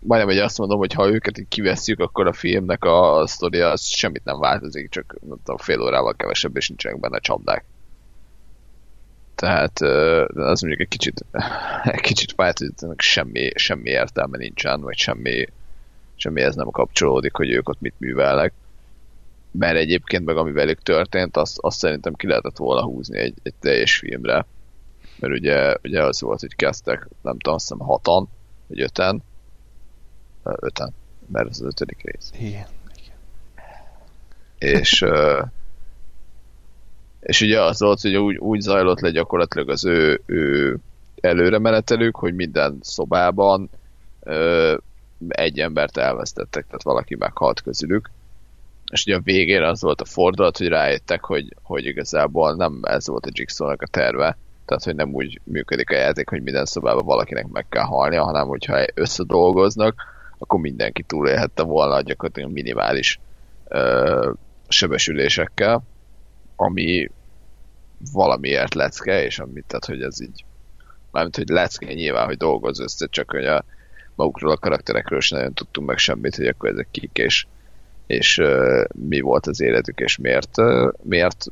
majdnem, 0.01 0.31
hogy 0.31 0.39
azt 0.39 0.59
mondom, 0.59 0.79
hogy 0.79 0.93
ha 0.93 1.11
őket 1.11 1.39
így 1.39 1.49
kivesszük, 1.49 2.01
akkor 2.01 2.27
a 2.27 2.33
filmnek 2.33 2.85
a 2.85 3.27
sztoria 3.27 3.71
az 3.71 3.85
semmit 3.85 4.25
nem 4.25 4.39
változik, 4.39 4.91
csak 4.91 5.17
tudom, 5.21 5.57
fél 5.57 5.81
órával 5.81 6.15
kevesebb, 6.15 6.57
és 6.57 6.69
nincsenek 6.69 7.01
benne 7.01 7.19
csapdák. 7.19 7.65
Tehát 9.35 9.81
az 10.35 10.61
mondjuk 10.61 10.81
egy 10.81 10.89
kicsit, 10.89 11.25
egy 11.83 12.01
kicsit 12.01 12.33
fájt, 12.33 12.59
hogy 12.59 12.95
semmi, 12.97 13.51
semmi 13.55 13.91
értelme 13.91 14.37
nincsen, 14.37 14.81
vagy 14.81 14.97
semmi, 14.97 15.47
semmihez 16.17 16.55
nem 16.55 16.71
kapcsolódik, 16.71 17.35
hogy 17.35 17.51
ők 17.51 17.69
ott 17.69 17.81
mit 17.81 17.95
művelnek. 17.99 18.53
Mert 19.51 19.77
egyébként 19.77 20.25
meg 20.25 20.37
ami 20.37 20.53
velük 20.53 20.83
történt, 20.83 21.37
azt, 21.37 21.59
azt 21.61 21.79
szerintem 21.79 22.15
ki 22.15 22.27
lehetett 22.27 22.57
volna 22.57 22.83
húzni 22.83 23.19
egy, 23.19 23.35
egy 23.43 23.55
teljes 23.61 23.97
filmre. 23.97 24.47
Mert 25.19 25.33
ugye, 25.33 25.77
ugye 25.83 26.03
az 26.03 26.21
volt, 26.21 26.41
hogy 26.41 26.55
kezdtek, 26.55 27.09
nem 27.23 27.39
tudom, 27.39 27.55
azt 27.55 27.69
hiszem 27.69 27.87
hatan, 27.87 28.29
vagy 28.67 28.81
öten, 28.81 29.23
öten, 30.43 30.95
mert 31.27 31.49
ez 31.49 31.61
az 31.61 31.67
ötödik 31.67 32.03
rész. 32.03 32.33
Igen. 32.39 32.67
És, 34.59 35.05
és 37.21 37.41
ugye 37.41 37.63
az 37.63 37.81
volt, 37.81 38.01
hogy 38.01 38.17
úgy, 38.17 38.37
úgy 38.37 38.61
zajlott 38.61 39.01
le 39.01 39.11
gyakorlatilag 39.11 39.69
az 39.69 39.85
ő, 39.85 40.21
ő 40.27 40.79
előre 41.21 41.59
menetelük, 41.59 42.17
hogy 42.17 42.35
minden 42.35 42.79
szobában 42.81 43.71
ö, 44.21 44.77
egy 45.29 45.59
embert 45.59 45.97
elvesztettek, 45.97 46.65
tehát 46.67 46.83
valaki 46.83 47.17
meghalt 47.17 47.63
közülük. 47.63 48.11
És 48.93 49.05
ugye 49.07 49.17
a 49.17 49.21
végén 49.21 49.63
az 49.63 49.83
volt 49.83 50.01
a 50.01 50.05
fordulat, 50.05 50.57
hogy 50.57 50.69
rájöttek, 50.69 51.25
hogy, 51.25 51.57
hogy 51.63 51.85
igazából 51.85 52.55
nem 52.55 52.81
ez 52.83 53.07
volt 53.07 53.27
a 53.27 53.31
jigsaw 53.33 53.69
a 53.69 53.87
terve, 53.91 54.37
tehát 54.65 54.85
hogy 54.85 54.95
nem 54.95 55.15
úgy 55.15 55.41
működik 55.45 55.91
a 55.91 55.95
játék, 55.95 56.29
hogy 56.29 56.43
minden 56.43 56.65
szobában 56.65 57.05
valakinek 57.05 57.47
meg 57.49 57.67
kell 57.69 57.85
halnia, 57.85 58.25
hanem 58.25 58.47
hogyha 58.47 58.85
összedolgoznak, 58.95 60.12
akkor 60.43 60.61
mindenki 60.61 61.03
túlélhette 61.03 61.63
volna 61.63 62.01
gyakorlatilag 62.01 62.53
minimális 62.53 63.21
ö, 63.69 64.33
sebesülésekkel, 64.69 65.83
ami 66.57 67.11
valamiért 68.13 68.75
lecke, 68.75 69.25
és 69.25 69.39
amit, 69.39 69.65
tehát 69.67 69.85
hogy 69.85 70.03
ez 70.03 70.21
így 70.23 70.45
mármint, 71.11 71.37
hogy 71.37 71.49
lecke 71.49 71.93
nyilván, 71.93 72.27
hogy 72.27 72.37
dolgoz 72.37 72.81
össze, 72.81 73.07
csak 73.11 73.31
hogy 73.31 73.47
a 73.47 73.65
magukról 74.15 74.51
a 74.51 74.57
karakterekről 74.57 75.21
sem 75.21 75.39
nagyon 75.39 75.55
tudtunk 75.55 75.87
meg 75.87 75.99
semmit, 75.99 76.37
hogy 76.37 76.47
akkor 76.47 76.69
ezek 76.69 76.89
kik, 76.91 77.19
és, 77.19 77.47
és 78.07 78.39
uh, 78.39 78.85
mi 78.93 79.21
volt 79.21 79.47
az 79.47 79.61
életük, 79.61 79.99
és 80.01 80.17
miért, 80.17 80.59
uh, 80.59 80.93
miért, 81.03 81.45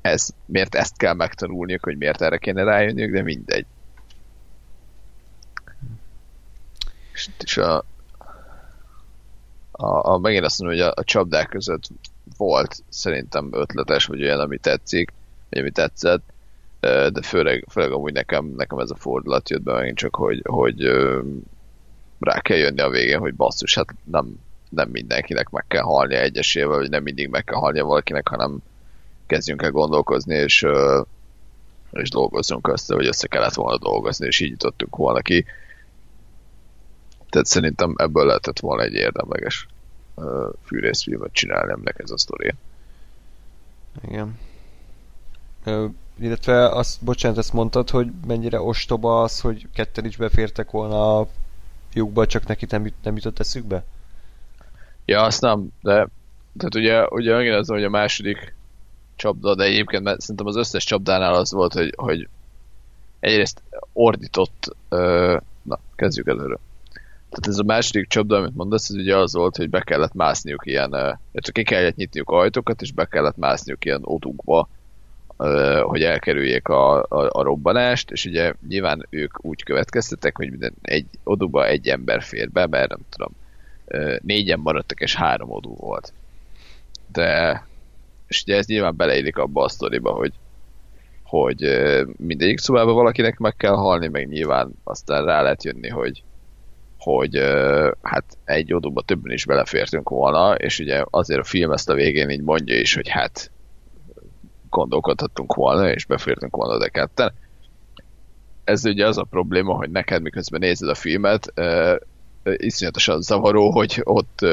ez, 0.00 0.28
miért 0.46 0.74
ezt 0.74 0.96
kell 0.96 1.14
megtanulniuk, 1.14 1.84
hogy 1.84 1.96
miért 1.96 2.22
erre 2.22 2.38
kéne 2.38 2.62
rájönniük, 2.62 3.12
de 3.12 3.22
mindegy. 3.22 3.66
És, 7.12 7.28
és 7.44 7.56
a, 7.56 7.84
a, 9.76 10.12
a, 10.12 10.18
megint 10.18 10.44
azt 10.44 10.60
mondom, 10.60 10.78
hogy 10.78 10.86
a, 10.88 10.92
a 11.00 11.04
csapdák 11.04 11.48
között 11.48 11.88
volt 12.36 12.82
szerintem 12.88 13.48
ötletes, 13.52 14.06
vagy 14.06 14.22
olyan, 14.22 14.40
ami 14.40 14.58
tetszik, 14.58 15.12
vagy 15.50 15.58
ami 15.58 15.70
tetszett, 15.70 16.22
de 16.80 17.22
főleg, 17.22 17.66
főleg 17.70 17.92
amúgy 17.92 18.12
nekem, 18.12 18.54
nekem 18.56 18.78
ez 18.78 18.90
a 18.90 18.94
fordulat 18.94 19.50
jött 19.50 19.62
be 19.62 19.72
megint 19.72 19.96
csak, 19.96 20.14
hogy, 20.16 20.42
hogy 20.44 20.82
rá 22.20 22.40
kell 22.40 22.56
jönni 22.56 22.80
a 22.80 22.88
végén, 22.88 23.18
hogy 23.18 23.34
basszus, 23.34 23.74
hát 23.74 23.94
nem, 24.04 24.40
nem 24.68 24.88
mindenkinek 24.88 25.50
meg 25.50 25.64
kell 25.68 25.82
halnia 25.82 26.20
egyesével, 26.20 26.76
vagy 26.76 26.90
nem 26.90 27.02
mindig 27.02 27.28
meg 27.28 27.44
kell 27.44 27.58
halnia 27.58 27.84
valakinek, 27.84 28.28
hanem 28.28 28.58
kezdjünk 29.26 29.62
el 29.62 29.70
gondolkozni, 29.70 30.34
és, 30.34 30.66
és 31.90 32.08
dolgozzunk 32.08 32.68
össze, 32.68 32.94
hogy 32.94 33.06
össze 33.06 33.26
kellett 33.26 33.54
volna 33.54 33.78
dolgozni, 33.78 34.26
és 34.26 34.40
így 34.40 34.50
jutottunk 34.50 34.96
volna 34.96 35.20
ki. 35.20 35.44
Tehát 37.34 37.48
szerintem 37.48 37.94
ebből 37.96 38.26
lehetett 38.26 38.58
volna 38.58 38.82
egy 38.82 38.92
érdemleges 38.92 39.66
uh, 40.14 40.48
fűrészfilmet 40.64 41.32
csinálni, 41.32 41.72
ennek 41.72 41.98
ez 41.98 42.10
a 42.10 42.18
sztori. 42.18 42.54
Igen. 44.08 44.38
Uh, 45.66 45.90
illetve 46.18 46.68
azt, 46.68 47.04
bocsánat, 47.04 47.38
ezt 47.38 47.52
mondtad, 47.52 47.90
hogy 47.90 48.10
mennyire 48.26 48.60
ostoba 48.60 49.22
az, 49.22 49.40
hogy 49.40 49.68
ketten 49.74 50.04
is 50.04 50.16
befértek 50.16 50.70
volna 50.70 51.18
a 51.18 51.28
lyukba, 51.92 52.26
csak 52.26 52.46
neki 52.46 52.66
nem, 52.68 52.92
nem 53.02 53.16
jutott 53.16 53.38
eszükbe? 53.38 53.84
Ja, 55.04 55.22
azt 55.22 55.40
nem, 55.40 55.68
de 55.80 56.08
tehát 56.56 56.74
ugye, 56.74 57.06
ugye 57.08 57.34
megint 57.34 57.54
az, 57.54 57.68
hogy 57.68 57.84
a 57.84 57.90
második 57.90 58.54
csapda, 59.16 59.54
de 59.54 59.64
egyébként 59.64 60.02
mert 60.02 60.20
szerintem 60.20 60.46
az 60.46 60.56
összes 60.56 60.84
csapdánál 60.84 61.34
az 61.34 61.52
volt, 61.52 61.72
hogy, 61.72 61.92
hogy 61.96 62.28
egyrészt 63.20 63.62
ordított, 63.92 64.76
uh, 64.90 65.40
na, 65.62 65.78
kezdjük 65.96 66.28
előre. 66.28 66.58
Tehát 67.34 67.48
ez 67.48 67.58
a 67.58 67.64
második 67.64 68.08
csapda, 68.08 68.36
amit 68.36 68.54
mondasz, 68.54 68.88
ez 68.88 68.96
ugye 68.96 69.16
az 69.16 69.34
volt, 69.34 69.56
hogy 69.56 69.70
be 69.70 69.80
kellett 69.80 70.12
mászniuk 70.12 70.66
ilyen, 70.66 70.88
illetve 71.32 71.52
ki 71.52 71.62
kellett 71.62 71.96
nyitniuk 71.96 72.30
ajtókat, 72.30 72.82
és 72.82 72.92
be 72.92 73.04
kellett 73.04 73.36
mászniuk 73.36 73.84
ilyen 73.84 74.00
odukba, 74.02 74.68
hogy 75.82 76.02
elkerüljék 76.02 76.68
a, 76.68 77.02
a, 77.02 77.28
a 77.30 77.42
robbanást, 77.42 78.10
és 78.10 78.24
ugye 78.24 78.52
nyilván 78.68 79.06
ők 79.10 79.44
úgy 79.44 79.62
következtetek, 79.62 80.36
hogy 80.36 80.50
minden 80.50 80.72
egy 80.82 81.06
oduba 81.24 81.66
egy 81.66 81.88
ember 81.88 82.22
fér 82.22 82.50
be, 82.50 82.66
mert 82.66 82.88
nem 82.88 83.00
tudom, 83.10 83.32
négyen 84.22 84.58
maradtak, 84.58 85.00
és 85.00 85.14
három 85.14 85.50
odú 85.50 85.76
volt. 85.76 86.12
De, 87.12 87.62
és 88.26 88.42
ugye 88.42 88.56
ez 88.56 88.66
nyilván 88.66 88.96
beleillik 88.96 89.36
abba 89.36 89.62
a 89.62 89.68
sztoriba, 89.68 90.10
hogy 90.12 90.32
hogy 91.22 91.82
mindegyik 92.16 92.58
szobában 92.58 92.94
valakinek 92.94 93.38
meg 93.38 93.56
kell 93.56 93.74
halni, 93.74 94.08
meg 94.08 94.28
nyilván 94.28 94.72
aztán 94.84 95.24
rá 95.24 95.42
lehet 95.42 95.64
jönni, 95.64 95.88
hogy 95.88 96.22
hogy 97.04 97.36
hát 98.02 98.24
egy 98.44 98.74
odúba 98.74 99.02
többen 99.02 99.32
is 99.32 99.46
belefértünk 99.46 100.08
volna, 100.08 100.54
és 100.54 100.78
ugye 100.78 101.04
azért 101.10 101.40
a 101.40 101.44
film 101.44 101.70
ezt 101.70 101.88
a 101.88 101.94
végén 101.94 102.30
így 102.30 102.42
mondja 102.42 102.78
is, 102.78 102.94
hogy 102.94 103.08
hát 103.08 103.50
gondolkodhattunk 104.70 105.54
volna, 105.54 105.90
és 105.90 106.04
befértünk 106.04 106.56
volna 106.56 106.78
de 106.78 106.88
ketten. 106.88 107.32
Ez 108.64 108.84
ugye 108.84 109.06
az 109.06 109.18
a 109.18 109.26
probléma, 109.30 109.74
hogy 109.74 109.90
neked 109.90 110.22
miközben 110.22 110.60
nézed 110.60 110.88
a 110.88 110.94
filmet, 110.94 111.52
iszonyatosan 112.56 113.22
zavaró, 113.22 113.70
hogy 113.70 114.00
ott 114.02 114.46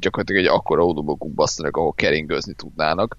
gyakorlatilag 0.00 0.42
egy 0.42 0.50
akkora 0.50 0.84
ódóba 0.84 1.12
gubbasztanak, 1.12 1.76
ahol 1.76 1.92
keringőzni 1.92 2.52
tudnának, 2.52 3.16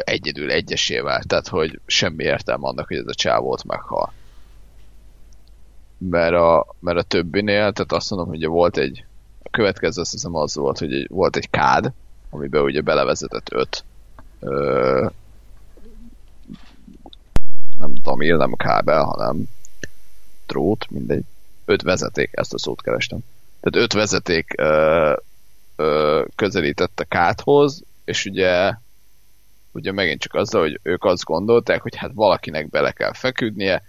egyedül, 0.00 0.50
egyesével, 0.50 1.22
tehát 1.22 1.48
hogy 1.48 1.80
semmi 1.86 2.24
értelme 2.24 2.66
annak, 2.66 2.88
hogy 2.88 2.96
ez 2.96 3.06
a 3.06 3.14
csávót 3.14 3.64
meghal. 3.64 4.12
Mert 6.10 6.34
a, 6.34 6.66
mert 6.78 6.98
a 6.98 7.02
többinél, 7.02 7.72
tehát 7.72 7.92
azt 7.92 8.10
mondom, 8.10 8.28
hogy 8.28 8.46
volt 8.46 8.76
egy, 8.76 9.04
a 9.42 9.50
következő 9.50 10.00
azt 10.00 10.10
hiszem 10.10 10.34
az 10.34 10.54
volt, 10.54 10.78
hogy 10.78 11.08
volt 11.08 11.36
egy 11.36 11.50
kád, 11.50 11.92
amiben 12.30 12.62
ugye 12.62 12.80
belevezetett 12.80 13.52
öt 13.52 13.84
ö, 14.40 15.06
nem 17.78 17.94
tamil, 17.94 18.36
nem 18.36 18.52
kábel, 18.52 19.02
hanem 19.02 19.44
drót, 20.46 20.90
mindegy. 20.90 21.24
Öt 21.64 21.82
vezeték, 21.82 22.30
ezt 22.32 22.54
a 22.54 22.58
szót 22.58 22.82
kerestem. 22.82 23.18
Tehát 23.60 23.84
öt 23.84 23.92
vezeték 23.92 24.54
ö, 24.56 25.12
ö, 25.76 26.22
közelített 26.34 27.00
a 27.00 27.04
káthoz, 27.04 27.82
és 28.04 28.24
ugye 28.24 28.74
ugye 29.72 29.92
megint 29.92 30.20
csak 30.20 30.34
azzal, 30.34 30.60
hogy 30.60 30.80
ők 30.82 31.04
azt 31.04 31.24
gondolták, 31.24 31.82
hogy 31.82 31.96
hát 31.96 32.10
valakinek 32.14 32.70
bele 32.70 32.92
kell 32.92 33.12
feküdnie, 33.12 33.82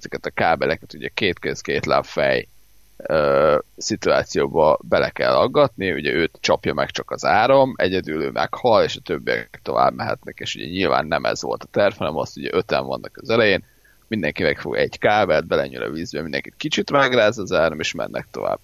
ezeket 0.00 0.26
a 0.26 0.30
kábeleket 0.30 0.94
ugye 0.94 1.08
két 1.14 1.38
kéz, 1.38 1.60
két 1.60 1.86
láb 1.86 2.04
fej 2.04 2.48
ö, 2.96 3.58
szituációba 3.76 4.78
bele 4.82 5.10
kell 5.10 5.34
aggatni, 5.34 5.92
ugye 5.92 6.12
őt 6.12 6.38
csapja 6.40 6.74
meg 6.74 6.90
csak 6.90 7.10
az 7.10 7.24
áram, 7.24 7.74
egyedül 7.76 8.22
ő 8.22 8.30
meghal, 8.30 8.84
és 8.84 8.96
a 8.96 9.00
többiek 9.00 9.60
tovább 9.62 9.94
mehetnek, 9.94 10.38
és 10.38 10.54
ugye 10.54 10.66
nyilván 10.66 11.06
nem 11.06 11.24
ez 11.24 11.42
volt 11.42 11.62
a 11.62 11.68
terv, 11.70 11.94
hanem 11.94 12.16
azt 12.16 12.36
ugye 12.36 12.48
öten 12.52 12.84
vannak 12.84 13.18
az 13.22 13.30
elején, 13.30 13.64
mindenki 14.08 14.42
megfog 14.42 14.76
egy 14.76 14.98
kábelt, 14.98 15.46
belenyúl 15.46 15.82
a 15.82 15.90
vízbe, 15.90 16.22
mindenkit 16.22 16.54
kicsit 16.56 16.90
megráz 16.90 17.38
az 17.38 17.52
áram, 17.52 17.80
és 17.80 17.92
mennek 17.92 18.26
tovább. 18.30 18.58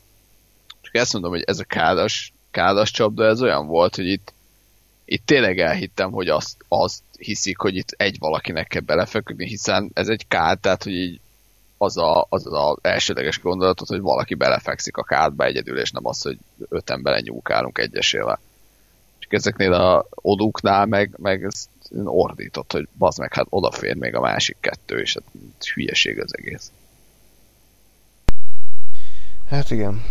Csak 0.81 0.95
ezt 0.95 1.13
mondom, 1.13 1.31
hogy 1.31 1.43
ez 1.47 1.59
a 1.59 1.65
kádas, 1.65 2.33
kádas 2.51 2.91
csapda, 2.91 3.25
ez 3.25 3.43
olyan 3.43 3.67
volt, 3.67 3.97
hogy 3.97 4.07
itt, 4.07 4.33
itt 5.05 5.27
tényleg 5.27 5.59
elhittem, 5.59 6.11
hogy 6.11 6.29
azt, 6.29 6.57
azt 6.69 7.03
hiszik, 7.19 7.59
hogy 7.59 7.77
itt 7.77 7.91
egy 7.97 8.17
valakinek 8.19 8.67
kell 8.67 8.81
belefeküdni, 8.81 9.47
hiszen 9.47 9.91
ez 9.95 10.09
egy 10.09 10.29
kád, 10.29 10.59
tehát 10.59 10.83
hogy 10.83 10.93
így 10.93 11.21
az 11.79 11.97
a, 11.97 12.27
az 12.29 12.47
a 12.47 12.79
elsődleges 12.83 13.41
gondolatot, 13.41 13.89
hogy 13.89 14.01
valaki 14.01 14.35
belefekszik 14.35 14.97
a 14.97 15.03
kádba 15.03 15.45
egyedül, 15.45 15.79
és 15.79 15.91
nem 15.91 16.07
az, 16.07 16.23
hogy 16.23 16.39
öten 16.69 17.03
belenyúkálunk 17.03 17.79
egyesével. 17.79 18.41
Csak 19.19 19.33
ezeknél 19.33 19.73
a 19.73 20.07
oduknál 20.11 20.87
meg, 20.87 21.15
meg 21.17 21.45
ez 21.45 21.69
ordított, 22.05 22.73
hogy 22.73 22.89
bazd 22.99 23.19
meg, 23.19 23.35
hát 23.35 23.47
odafér 23.49 23.95
még 23.95 24.15
a 24.15 24.21
másik 24.21 24.57
kettő, 24.61 25.01
és 25.01 25.15
hát 25.15 25.65
hülyeség 25.75 26.21
az 26.21 26.37
egész. 26.37 26.73
Hát 29.49 29.71
igen. 29.71 30.03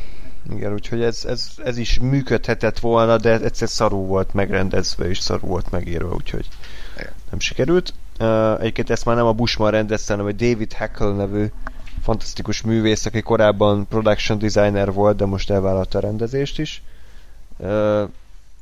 Igen, 0.50 0.74
úgyhogy 0.74 1.02
ez, 1.02 1.26
ez, 1.26 1.50
ez 1.64 1.78
is 1.78 2.00
működhetett 2.00 2.80
volna, 2.80 3.18
de 3.18 3.40
egyszer 3.40 3.70
szarú 3.70 4.06
volt 4.06 4.34
megrendezve, 4.34 5.10
és 5.10 5.20
szarú 5.20 5.48
volt 5.48 5.72
megírva, 5.72 6.14
úgyhogy 6.14 6.48
nem 7.30 7.40
sikerült. 7.40 7.94
Uh, 8.20 8.60
egyébként 8.60 8.90
ezt 8.90 9.06
már 9.06 9.16
nem 9.16 9.26
a 9.26 9.34
Bushman 9.34 9.72
rendezte, 9.72 10.14
hanem 10.14 10.28
egy 10.28 10.36
David 10.36 10.74
Hackle 10.74 11.12
nevű 11.12 11.46
fantasztikus 12.04 12.62
művész, 12.62 13.06
aki 13.06 13.22
korábban 13.22 13.88
production 13.88 14.40
designer 14.40 14.94
volt, 14.94 15.18
de 15.18 15.26
most 15.26 15.50
elvállalta 15.50 15.98
a 15.98 16.02
rendezést 16.02 16.60
is. 16.60 16.84
Uh, 17.58 18.10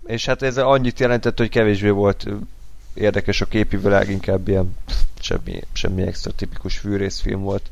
és 0.06 0.26
hát 0.26 0.42
ez 0.42 0.58
annyit 0.58 1.00
jelentett, 1.00 1.38
hogy 1.38 1.50
kevésbé 1.50 1.90
volt 1.90 2.28
érdekes 2.94 3.42
a 3.42 3.46
képi 3.46 3.78
világ, 3.78 4.10
inkább 4.10 4.48
ilyen 4.48 4.78
semmi, 5.20 5.62
semmi 5.74 6.02
extra 6.02 6.32
tipikus 6.32 6.78
fűrészfilm 6.78 7.42
volt. 7.42 7.70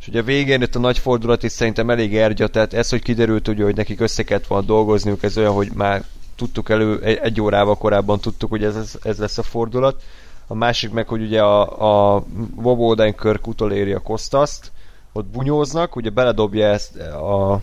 És 0.00 0.08
ugye 0.08 0.20
a 0.20 0.24
végén 0.24 0.62
itt 0.62 0.74
a 0.74 0.78
nagy 0.78 0.98
fordulat 0.98 1.42
is 1.42 1.52
szerintem 1.52 1.90
elég 1.90 2.16
ergya, 2.16 2.48
tehát 2.48 2.74
ez, 2.74 2.88
hogy 2.88 3.02
kiderült, 3.02 3.48
ugye, 3.48 3.64
hogy 3.64 3.76
nekik 3.76 4.00
össze 4.00 4.22
kellett 4.22 4.46
volna 4.46 4.66
dolgozniuk, 4.66 5.22
ez 5.22 5.38
olyan, 5.38 5.52
hogy 5.52 5.70
már 5.74 6.04
tudtuk 6.36 6.68
elő, 6.68 7.00
egy, 7.02 7.18
egy 7.22 7.40
órával 7.40 7.76
korábban 7.76 8.20
tudtuk, 8.20 8.50
hogy 8.50 8.64
ez, 8.64 8.98
ez 9.02 9.18
lesz 9.18 9.38
a 9.38 9.42
fordulat 9.42 10.02
a 10.50 10.54
másik 10.54 10.90
meg, 10.90 11.08
hogy 11.08 11.22
ugye 11.22 11.42
a, 11.42 12.16
a 12.16 12.24
Bob 12.54 12.80
Odenkirk 12.80 13.46
utoléri 13.46 13.92
a 13.92 14.00
Kostaszt, 14.00 14.72
ott 15.12 15.26
bunyóznak, 15.26 15.96
ugye 15.96 16.10
beledobja 16.10 16.66
ezt 16.66 16.96
a 17.00 17.60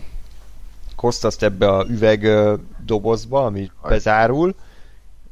Kostaszt 0.96 1.42
ebbe 1.42 1.68
a 1.68 1.86
üveg 1.88 2.28
dobozba, 2.84 3.44
ami 3.44 3.70
bezárul, 3.82 4.54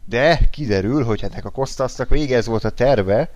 de 0.05 0.39
kiderül, 0.51 1.05
hogy 1.05 1.23
ennek 1.23 1.45
a 1.45 1.51
Kostasznak 1.51 2.09
vége 2.09 2.37
ez 2.37 2.47
volt 2.47 2.65
a 2.65 2.71
terve, 2.71 3.31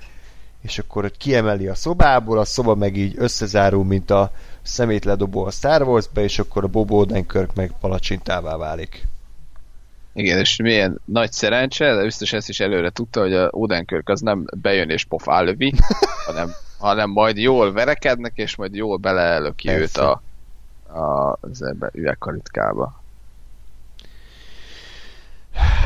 és 0.62 0.78
akkor 0.78 1.10
kiemeli 1.10 1.66
a 1.66 1.74
szobából, 1.74 2.38
a 2.38 2.44
szoba 2.44 2.74
meg 2.74 2.96
így 2.96 3.14
összezárul, 3.16 3.84
mint 3.84 4.10
a 4.10 4.32
szemétledobó 4.62 5.44
a 5.44 5.50
Star 5.50 5.82
Wars-be, 5.82 6.22
és 6.22 6.38
akkor 6.38 6.64
a 6.64 6.68
Bob 6.68 6.92
Odenkirk 6.92 7.54
meg 7.54 7.74
palacsintává 7.80 8.56
válik. 8.56 9.08
Igen, 10.12 10.38
és 10.38 10.56
milyen 10.56 11.00
nagy 11.04 11.32
szerencse, 11.32 11.94
de 11.94 12.02
biztos 12.02 12.32
ezt 12.32 12.48
is 12.48 12.60
előre 12.60 12.90
tudta, 12.90 13.20
hogy 13.20 13.34
a 13.34 13.48
Odenkirk 13.50 14.08
az 14.08 14.20
nem 14.20 14.44
bejön 14.56 14.90
és 14.90 15.04
pofá 15.04 15.40
lövi, 15.40 15.72
hanem, 16.26 16.50
hanem 16.78 17.10
majd 17.10 17.38
jól 17.38 17.72
verekednek, 17.72 18.32
és 18.34 18.56
majd 18.56 18.74
jól 18.74 18.96
beleelöki 18.96 19.70
őt 19.70 19.96
a, 19.96 20.22
a, 20.92 21.38
az 21.40 21.62
ebbe 21.62 21.90
üvegkalitkába. 21.94 23.02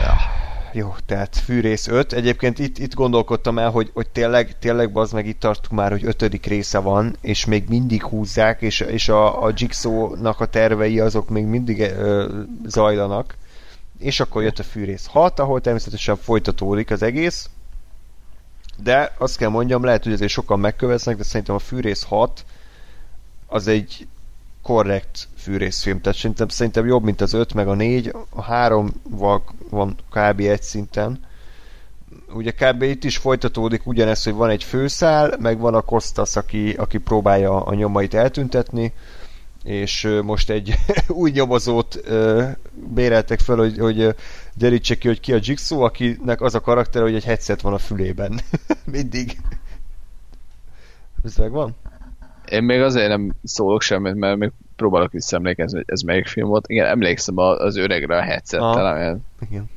Ja. 0.02 0.42
Jó, 0.72 0.94
tehát 1.06 1.36
fűrész 1.36 1.86
5. 1.86 2.12
Egyébként 2.12 2.58
itt, 2.58 2.78
itt 2.78 2.94
gondolkodtam 2.94 3.58
el, 3.58 3.70
hogy, 3.70 3.90
hogy 3.94 4.08
tényleg, 4.08 4.58
tényleg 4.58 4.96
az 4.96 5.12
meg 5.12 5.26
itt 5.26 5.40
tartunk 5.40 5.80
már, 5.80 5.90
hogy 5.90 6.04
ötödik 6.04 6.46
része 6.46 6.78
van, 6.78 7.16
és 7.20 7.44
még 7.44 7.68
mindig 7.68 8.02
húzzák, 8.02 8.62
és, 8.62 8.80
és 8.80 9.08
a, 9.08 9.44
a 9.44 9.52
Jigsaw-nak 9.54 10.40
a 10.40 10.46
tervei 10.46 11.00
azok 11.00 11.28
még 11.28 11.44
mindig 11.44 11.80
ö, 11.80 12.40
zajlanak 12.66 13.34
és 14.04 14.20
akkor 14.20 14.42
jött 14.42 14.58
a 14.58 14.62
fűrész 14.62 15.06
6, 15.06 15.38
ahol 15.38 15.60
természetesen 15.60 16.16
folytatódik 16.16 16.90
az 16.90 17.02
egész, 17.02 17.48
de 18.82 19.14
azt 19.18 19.36
kell 19.36 19.48
mondjam, 19.48 19.84
lehet, 19.84 20.02
hogy 20.02 20.12
azért 20.12 20.30
sokan 20.30 20.60
megköveznek, 20.60 21.16
de 21.16 21.22
szerintem 21.22 21.54
a 21.54 21.58
fűrész 21.58 22.02
6 22.02 22.44
az 23.46 23.66
egy 23.66 24.06
korrekt 24.62 25.28
fűrészfilm, 25.36 26.00
tehát 26.00 26.18
szerintem, 26.18 26.48
szerintem 26.48 26.86
jobb, 26.86 27.02
mint 27.04 27.20
az 27.20 27.32
5 27.32 27.54
meg 27.54 27.68
a 27.68 27.74
4, 27.74 28.12
a 28.30 28.42
3 28.42 28.92
van 29.70 29.96
kb. 30.10 30.40
egy 30.40 30.62
szinten. 30.62 31.24
Ugye 32.32 32.50
kb. 32.50 32.82
itt 32.82 33.04
is 33.04 33.16
folytatódik 33.16 33.86
ugyanez, 33.86 34.22
hogy 34.24 34.34
van 34.34 34.50
egy 34.50 34.64
főszál, 34.64 35.36
meg 35.38 35.58
van 35.58 35.74
a 35.74 35.80
Kostas, 35.80 36.36
aki, 36.36 36.72
aki 36.72 36.98
próbálja 36.98 37.64
a 37.64 37.74
nyomait 37.74 38.14
eltüntetni, 38.14 38.92
és 39.64 40.08
most 40.22 40.50
egy 40.50 40.74
új 41.08 41.30
nyomozót 41.30 42.00
béreltek 42.94 43.40
fel, 43.40 43.56
hogy, 43.56 43.78
hogy 43.78 44.14
derítse 44.54 44.94
ki, 44.94 45.08
hogy 45.08 45.20
ki 45.20 45.32
a 45.32 45.38
Jigsaw, 45.40 45.80
akinek 45.80 46.40
az 46.40 46.54
a 46.54 46.60
karakter, 46.60 47.02
hogy 47.02 47.14
egy 47.14 47.24
headset 47.24 47.60
van 47.60 47.72
a 47.72 47.78
fülében. 47.78 48.40
Mindig. 48.84 49.40
Ez 51.24 51.36
megvan? 51.36 51.76
Én 52.48 52.62
még 52.62 52.80
azért 52.80 53.08
nem 53.08 53.32
szólok 53.44 53.82
semmit, 53.82 54.14
mert 54.14 54.36
még 54.36 54.50
próbálok 54.76 55.12
visszaemlékezni, 55.12 55.76
hogy 55.76 55.86
ez 55.88 56.00
melyik 56.00 56.26
film 56.26 56.48
volt. 56.48 56.68
Igen, 56.68 56.86
emlékszem 56.86 57.38
az 57.38 57.76
öregre 57.76 58.16
a 58.16 58.22
headsettel, 58.22 58.86
ah, 58.86 59.16
Igen. 59.40 59.70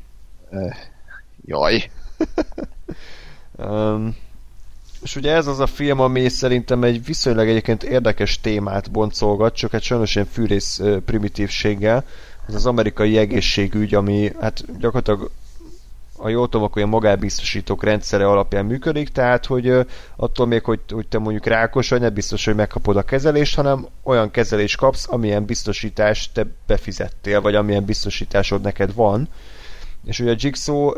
jaj. 1.45 1.91
um, 3.57 4.15
és 5.01 5.15
ugye 5.15 5.31
ez 5.31 5.47
az 5.47 5.59
a 5.59 5.67
film, 5.67 5.99
ami 5.99 6.29
szerintem 6.29 6.83
egy 6.83 7.05
viszonylag 7.05 7.47
egyébként 7.47 7.83
érdekes 7.83 8.41
témát 8.41 8.91
boncolgat, 8.91 9.55
csak 9.55 9.73
egy 9.73 9.83
sajnos 9.83 10.15
ilyen 10.15 10.27
fűrész 10.31 10.81
primitívséggel. 11.05 12.03
Ez 12.47 12.55
az 12.55 12.65
amerikai 12.65 13.17
egészségügy, 13.17 13.93
ami 13.93 14.31
hát 14.39 14.79
gyakorlatilag 14.79 15.31
a 16.17 16.29
jól 16.29 16.45
tudom, 16.45 16.63
akkor 16.63 16.77
ilyen 16.77 16.89
magánbiztosítók 16.89 17.83
rendszere 17.83 18.27
alapján 18.27 18.65
működik, 18.65 19.09
tehát 19.09 19.45
hogy 19.45 19.85
attól 20.15 20.45
még, 20.45 20.63
hogy, 20.63 20.79
hogy 20.89 21.07
te 21.07 21.17
mondjuk 21.17 21.45
rákos 21.45 21.89
vagy, 21.89 21.99
nem 21.99 22.13
biztos, 22.13 22.45
hogy 22.45 22.55
megkapod 22.55 22.97
a 22.97 23.01
kezelést, 23.01 23.55
hanem 23.55 23.87
olyan 24.03 24.31
kezelést 24.31 24.77
kapsz, 24.77 25.07
amilyen 25.09 25.45
biztosítást 25.45 26.33
te 26.33 26.45
befizettél, 26.67 27.41
vagy 27.41 27.55
amilyen 27.55 27.85
biztosításod 27.85 28.61
neked 28.61 28.93
van. 28.93 29.29
És 30.05 30.19
ugye 30.19 30.31
a 30.31 30.35
Jigsaw 30.37 30.91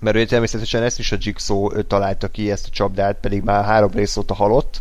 mert 0.00 0.16
ugye 0.16 0.26
természetesen 0.26 0.82
ezt 0.82 0.98
is 0.98 1.12
a 1.12 1.16
Jigsaw 1.20 1.82
találta 1.82 2.28
ki, 2.28 2.50
ezt 2.50 2.66
a 2.66 2.70
csapdát, 2.70 3.16
pedig 3.20 3.42
már 3.42 3.64
három 3.64 3.90
rész 3.90 4.16
óta 4.16 4.34
halott. 4.34 4.80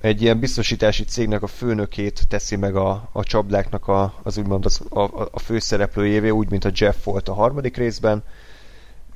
Egy 0.00 0.22
ilyen 0.22 0.38
biztosítási 0.38 1.04
cégnek 1.04 1.42
a 1.42 1.46
főnökét 1.46 2.28
teszi 2.28 2.56
meg 2.56 2.76
a, 2.76 3.08
a 3.12 3.22
csapdáknak 3.22 3.88
a, 3.88 4.14
az 4.22 4.38
úgymond 4.38 4.64
az, 4.64 4.80
a, 4.88 5.00
a 5.30 5.38
főszereplőjévé, 5.38 6.28
úgy, 6.28 6.50
mint 6.50 6.64
a 6.64 6.70
Jeff 6.74 7.04
volt 7.04 7.28
a 7.28 7.34
harmadik 7.34 7.76
részben 7.76 8.22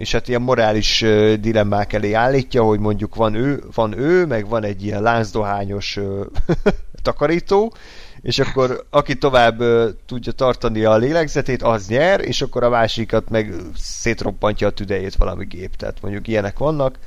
és 0.01 0.13
hát 0.13 0.29
ilyen 0.29 0.43
morális 0.43 1.05
dilemmák 1.41 1.93
elé 1.93 2.13
állítja, 2.13 2.63
hogy 2.63 2.79
mondjuk 2.79 3.15
van 3.15 3.35
ő, 3.35 3.63
van 3.75 3.99
ő, 3.99 4.27
meg 4.27 4.49
van 4.49 4.65
egy 4.65 4.85
ilyen 4.85 5.03
láncdohányos 5.03 5.97
uh, 5.97 6.27
takarító, 7.03 7.75
és 8.23 8.39
akkor 8.39 8.87
aki 8.91 9.19
tovább 9.19 9.63
tudja 10.07 10.33
tartani 10.33 10.85
a 10.85 10.97
lélegzetét, 10.97 11.63
az 11.63 11.89
nyer, 11.89 12.21
és 12.21 12.43
akkor 12.43 12.63
a 12.63 12.69
másikat 12.69 13.29
meg 13.29 13.55
szétroppantja 13.77 14.67
a 14.67 14.71
tüdejét 14.71 15.15
valami 15.15 15.45
gép. 15.45 15.77
Tehát 15.77 16.03
mondjuk 16.03 16.29
ilyenek 16.29 16.59
vannak. 16.59 16.99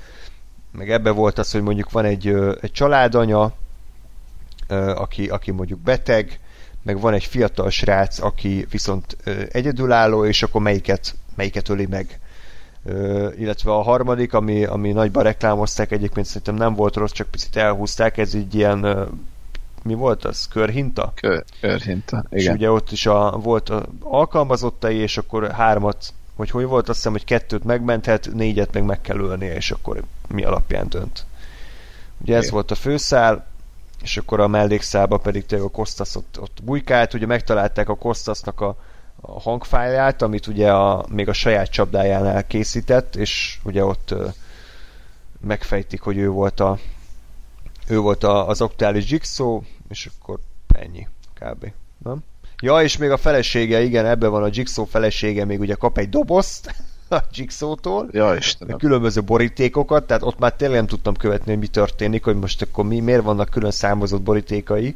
Meg 0.71 0.91
ebbe 0.91 1.11
volt 1.11 1.37
az, 1.37 1.51
hogy 1.51 1.61
mondjuk 1.61 1.91
van 1.91 2.05
egy, 2.05 2.27
egy 2.61 2.71
családanya, 2.71 3.51
aki, 4.95 5.27
aki 5.27 5.51
mondjuk 5.51 5.79
beteg, 5.79 6.39
meg 6.83 6.99
van 6.99 7.13
egy 7.13 7.23
fiatal 7.23 7.69
srác, 7.69 8.19
aki 8.19 8.65
viszont 8.69 9.17
egyedülálló, 9.51 10.25
és 10.25 10.43
akkor 10.43 10.61
melyiket, 10.61 11.15
melyiket 11.35 11.69
öli 11.69 11.85
meg 11.85 12.19
illetve 13.37 13.71
a 13.71 13.81
harmadik, 13.81 14.33
ami, 14.33 14.65
ami 14.65 14.91
nagyban 14.91 15.23
reklámozták, 15.23 15.91
egyébként 15.91 16.25
szerintem 16.25 16.55
nem 16.55 16.75
volt 16.75 16.95
rossz, 16.95 17.11
csak 17.11 17.27
picit 17.27 17.55
elhúzták, 17.55 18.17
ez 18.17 18.33
így 18.33 18.55
ilyen 18.55 19.07
mi 19.83 19.93
volt 19.93 20.25
az? 20.25 20.47
Körhinta? 20.47 21.11
Kör, 21.15 21.43
körhinta, 21.61 22.25
igen. 22.29 22.39
És 22.39 22.47
ugye 22.47 22.71
ott 22.71 22.91
is 22.91 23.05
a, 23.05 23.37
volt 23.43 23.69
a 23.69 23.85
alkalmazottai, 23.99 24.97
és 24.97 25.17
akkor 25.17 25.51
hármat, 25.51 26.13
vagy 26.35 26.49
hogy 26.49 26.65
volt, 26.65 26.89
azt 26.89 26.97
hiszem, 26.97 27.11
hogy 27.11 27.23
kettőt 27.23 27.63
megmenthet, 27.63 28.29
négyet 28.33 28.73
meg 28.73 28.83
meg 28.83 29.01
kell 29.01 29.19
ölnie, 29.19 29.55
és 29.55 29.71
akkor 29.71 30.03
mi 30.27 30.43
alapján 30.43 30.89
dönt. 30.89 31.25
Ugye 32.21 32.35
ez 32.35 32.49
volt 32.49 32.71
a 32.71 32.75
főszál, 32.75 33.45
és 34.01 34.17
akkor 34.17 34.39
a 34.39 34.47
mellékszálba 34.47 35.17
pedig 35.17 35.45
tényleg 35.45 35.67
a 35.67 35.71
Kostas 35.71 36.15
ott, 36.15 36.39
ott 36.39 36.57
bujkált, 36.63 37.13
ugye 37.13 37.25
megtalálták 37.25 37.89
a 37.89 37.95
Kostasnak 37.95 38.61
a, 38.61 38.75
a 39.21 39.39
hangfájlát, 39.41 40.21
amit 40.21 40.47
ugye 40.47 40.71
a, 40.71 41.05
még 41.09 41.29
a 41.29 41.33
saját 41.33 41.71
csapdájánál 41.71 42.47
készített, 42.47 43.15
és 43.15 43.59
ugye 43.63 43.85
ott 43.85 44.11
ö, 44.11 44.27
megfejtik, 45.41 46.01
hogy 46.01 46.17
ő 46.17 46.29
volt 46.29 46.59
a 46.59 46.77
ő 47.87 47.99
volt 47.99 48.23
a, 48.23 48.47
az 48.47 48.61
aktuális 48.61 49.11
Jigsaw, 49.11 49.61
és 49.93 50.09
akkor 50.19 50.39
ennyi, 50.75 51.07
kb. 51.33 51.71
Nem? 51.97 52.23
Ja, 52.61 52.81
és 52.81 52.97
még 52.97 53.09
a 53.09 53.17
felesége, 53.17 53.81
igen, 53.81 54.05
ebben 54.05 54.31
van 54.31 54.43
a 54.43 54.49
Jigsaw 54.51 54.85
felesége, 54.85 55.45
még 55.45 55.59
ugye 55.59 55.73
kap 55.73 55.97
egy 55.97 56.09
dobozt 56.09 56.75
a 57.09 57.17
Jigsaw-tól, 57.31 58.07
ja, 58.11 58.35
Istenem. 58.35 58.77
különböző 58.77 59.21
borítékokat, 59.23 60.07
tehát 60.07 60.23
ott 60.23 60.39
már 60.39 60.53
tényleg 60.53 60.77
nem 60.77 60.87
tudtam 60.87 61.15
követni, 61.15 61.51
hogy 61.51 61.59
mi 61.59 61.67
történik, 61.67 62.23
hogy 62.23 62.35
most 62.35 62.61
akkor 62.61 62.85
mi, 62.85 62.99
miért 62.99 63.23
vannak 63.23 63.49
külön 63.49 63.71
számozott 63.71 64.21
borítékai, 64.21 64.95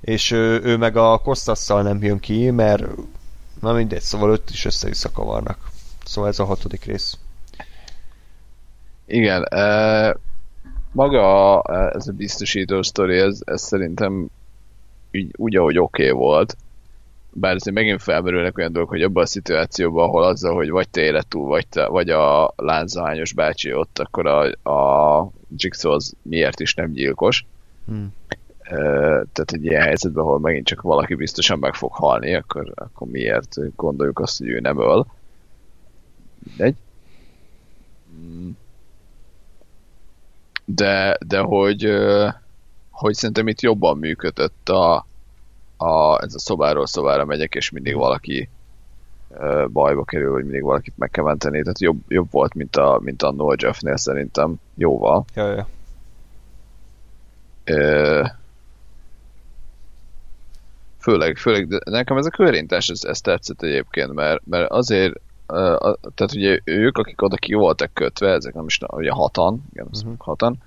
és 0.00 0.30
ő, 0.30 0.60
ő 0.62 0.76
meg 0.76 0.96
a 0.96 1.18
Kostasszal 1.18 1.82
nem 1.82 2.02
jön 2.02 2.20
ki, 2.20 2.50
mert 2.50 2.84
Na 3.60 3.72
mindegy, 3.72 4.00
szóval 4.00 4.30
öt 4.30 4.50
is 4.50 4.64
össze 4.64 5.08
kavarnak. 5.12 5.70
Szóval 6.04 6.30
ez 6.30 6.38
a 6.38 6.44
hatodik 6.44 6.84
rész. 6.84 7.18
Igen, 9.06 9.44
e, 9.44 10.16
maga 10.92 11.60
a, 11.60 11.94
ez 11.94 12.08
a 12.08 12.12
biztosító 12.12 12.82
sztori, 12.82 13.18
ez, 13.18 13.40
ez 13.44 13.62
szerintem 13.62 14.28
úgy, 15.12 15.30
úgy 15.36 15.56
ahogy 15.56 15.78
oké 15.78 16.02
okay 16.02 16.18
volt. 16.18 16.56
Bár 17.32 17.54
azért 17.54 17.76
megint 17.76 18.02
felmerülnek 18.02 18.58
olyan 18.58 18.72
dolgok, 18.72 18.90
hogy 18.90 19.02
abban 19.02 19.22
a 19.22 19.26
szituációban, 19.26 20.08
ahol 20.08 20.24
azzal, 20.24 20.54
hogy 20.54 20.70
vagy 20.70 20.88
te 20.88 21.00
élet 21.00 21.26
túl, 21.26 21.46
vagy, 21.46 21.66
te, 21.66 21.86
vagy 21.86 22.10
a 22.10 22.52
lánzahányos 22.56 23.32
bácsi 23.32 23.74
ott, 23.74 23.98
akkor 23.98 24.26
a, 24.26 24.70
a 24.70 25.30
Jigsaw 25.56 25.92
az 25.92 26.14
miért 26.22 26.60
is 26.60 26.74
nem 26.74 26.92
gyilkos. 26.92 27.44
Hmm 27.86 28.12
tehát 29.32 29.52
egy 29.52 29.64
ilyen 29.64 29.82
helyzetben, 29.82 30.24
ahol 30.24 30.38
megint 30.38 30.66
csak 30.66 30.80
valaki 30.80 31.14
biztosan 31.14 31.58
meg 31.58 31.74
fog 31.74 31.92
halni, 31.92 32.34
akkor, 32.34 32.72
akkor 32.74 33.08
miért 33.08 33.56
gondoljuk 33.76 34.18
azt, 34.18 34.38
hogy 34.38 34.48
ő 34.48 34.60
nem 34.60 34.80
öl. 34.80 35.06
Mindegy. 36.38 36.74
Hmm. 38.10 38.56
De, 40.74 41.18
de 41.26 41.38
hogy, 41.38 41.88
hogy 42.90 43.14
szerintem 43.14 43.48
itt 43.48 43.60
jobban 43.60 43.98
működött 43.98 44.68
a, 44.68 45.06
a, 45.76 46.22
ez 46.22 46.34
a 46.34 46.38
szobáról 46.38 46.86
szobára 46.86 47.24
megyek, 47.24 47.54
és 47.54 47.70
mindig 47.70 47.94
valaki 47.94 48.48
bajba 49.66 50.04
kerül, 50.04 50.32
vagy 50.32 50.42
mindig 50.42 50.62
valakit 50.62 50.98
meg 50.98 51.10
kell 51.10 51.24
menteni. 51.24 51.62
Tehát 51.62 51.80
jobb, 51.80 52.00
jobb 52.08 52.30
volt, 52.30 52.54
mint 52.54 52.76
a, 52.76 53.00
mint 53.02 53.22
a 53.22 53.32
Noah 53.32 53.56
Jeffnél 53.58 53.96
szerintem. 53.96 54.54
Jóval. 54.74 55.24
Ja, 55.34 55.54
ja. 55.54 55.66
Főleg, 60.98 61.36
főleg, 61.36 61.68
de 61.68 61.78
nekem 61.84 62.16
ez 62.16 62.26
a 62.26 62.30
körintás, 62.30 62.88
ez, 62.88 63.04
ez 63.04 63.20
tetszett 63.20 63.62
egyébként, 63.62 64.12
mert, 64.12 64.46
mert 64.46 64.70
azért, 64.70 65.20
tehát 66.14 66.34
ugye 66.34 66.60
ők, 66.64 66.98
akik 66.98 67.22
oda 67.22 67.36
ki 67.36 67.54
voltak 67.54 67.94
kötve, 67.94 68.32
ezek 68.32 68.54
nem 68.54 68.66
is, 68.66 68.78
ugye 68.86 69.10
hatan, 69.10 69.64
igen, 69.72 69.86
uh-huh. 69.92 70.14
hatan, 70.18 70.58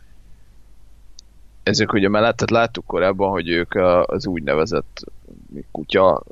ezek 1.64 1.94
ugye 1.94 2.10
mellettet 2.10 2.50
láttuk 2.50 2.86
korábban, 2.86 3.30
hogy 3.30 3.50
ők 3.50 3.76
az 4.06 4.28
úgynevezett 4.28 5.04
kutya 5.72 6.24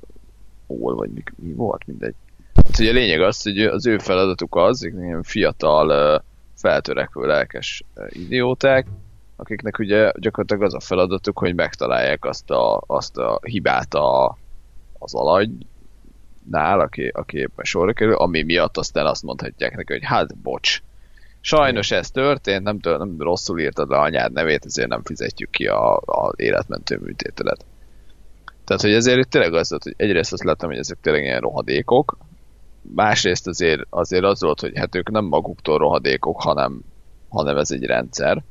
hol, 0.67 0.95
vagy 0.95 1.09
mi, 1.09 1.23
mi 1.35 1.53
volt, 1.53 1.87
mindegy. 1.87 2.15
Hát 2.55 2.79
ugye 2.79 2.89
a 2.89 2.93
lényeg 2.93 3.21
az, 3.21 3.41
hogy 3.41 3.59
az 3.59 3.87
ő 3.87 3.97
feladatuk 3.97 4.55
az, 4.55 4.83
ilyen 4.83 5.23
fiatal, 5.23 6.23
feltörekvő 6.55 7.25
lelkes 7.25 7.83
idióták, 8.09 8.87
akiknek 9.35 9.79
ugye 9.79 10.11
gyakorlatilag 10.19 10.63
az 10.63 10.73
a 10.73 10.79
feladatuk, 10.79 11.39
hogy 11.39 11.55
megtalálják 11.55 12.25
azt 12.25 12.51
a, 12.51 12.83
azt 12.87 13.17
a 13.17 13.39
hibát 13.41 13.93
a, 13.93 14.37
az 14.99 15.13
alagynál, 16.51 16.79
aki, 16.79 17.07
aki 17.07 17.37
éppen 17.37 17.65
sorra 17.65 17.93
kerül, 17.93 18.13
ami 18.15 18.43
miatt 18.43 18.77
aztán 18.77 19.05
azt 19.05 19.23
mondhatják 19.23 19.75
neki, 19.75 19.93
hogy 19.93 20.03
hát 20.05 20.37
bocs, 20.37 20.81
sajnos 21.41 21.91
ez 21.91 22.11
történt, 22.11 22.63
nem, 22.63 22.79
nem 22.81 23.15
rosszul 23.19 23.59
írtad 23.59 23.89
le 23.89 23.97
anyád 23.97 24.31
nevét, 24.31 24.65
ezért 24.65 24.87
nem 24.87 25.03
fizetjük 25.03 25.49
ki 25.49 25.67
a, 25.67 25.95
a 25.97 26.33
életmentő 26.35 26.97
műtételet. 26.97 27.65
Tehát, 28.65 28.81
hogy 28.81 28.93
ezért 28.93 29.17
itt 29.17 29.29
tényleg 29.29 29.53
az 29.53 29.69
volt, 29.69 29.83
hogy 29.83 29.93
egyrészt 29.97 30.33
azt 30.33 30.43
láttam, 30.43 30.69
hogy 30.69 30.77
ezek 30.77 30.97
tényleg 31.01 31.23
ilyen 31.23 31.39
rohadékok, 31.39 32.17
másrészt 32.81 33.47
azért, 33.47 33.81
azért 33.89 34.23
az 34.23 34.41
volt, 34.41 34.59
hogy 34.59 34.77
hát 34.77 34.95
ők 34.95 35.09
nem 35.09 35.25
maguktól 35.25 35.77
rohadékok, 35.77 36.41
hanem, 36.41 36.81
hanem 37.29 37.57
ez 37.57 37.71
egy 37.71 37.83
rendszer, 37.83 38.43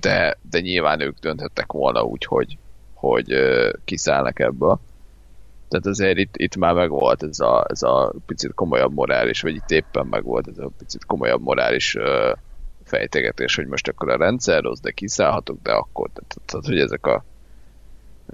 de, 0.00 0.38
de 0.50 0.60
nyilván 0.60 1.00
ők 1.00 1.18
dönthettek 1.18 1.72
volna 1.72 2.02
úgy, 2.02 2.24
hogy, 2.24 2.58
hogy 2.94 3.34
kiszállnak 3.84 4.38
ebből. 4.38 4.80
Tehát 5.70 5.86
azért 5.86 6.18
itt, 6.18 6.36
itt 6.36 6.56
már 6.56 6.74
meg 6.74 6.90
volt 6.90 7.22
ez 7.22 7.40
a, 7.40 7.64
ez 7.68 7.82
a 7.82 8.12
picit 8.26 8.54
komolyabb 8.54 8.92
morális, 8.92 9.40
vagy 9.40 9.54
itt 9.54 9.70
éppen 9.70 10.06
meg 10.06 10.24
volt 10.24 10.48
ez 10.48 10.58
a 10.58 10.70
picit 10.78 11.04
komolyabb 11.04 11.42
morális 11.42 11.94
uh, 11.94 12.32
fejtegetés, 12.84 13.56
hogy 13.56 13.66
most 13.66 13.88
akkor 13.88 14.10
a 14.10 14.16
rendszer 14.16 14.62
rossz, 14.62 14.80
de 14.80 14.90
kiszállhatok, 14.90 15.62
de 15.62 15.72
akkor, 15.72 16.10
tehát, 16.12 16.36
tehát 16.46 16.66
hogy 16.66 16.78
ezek 16.78 17.06
a 17.06 17.24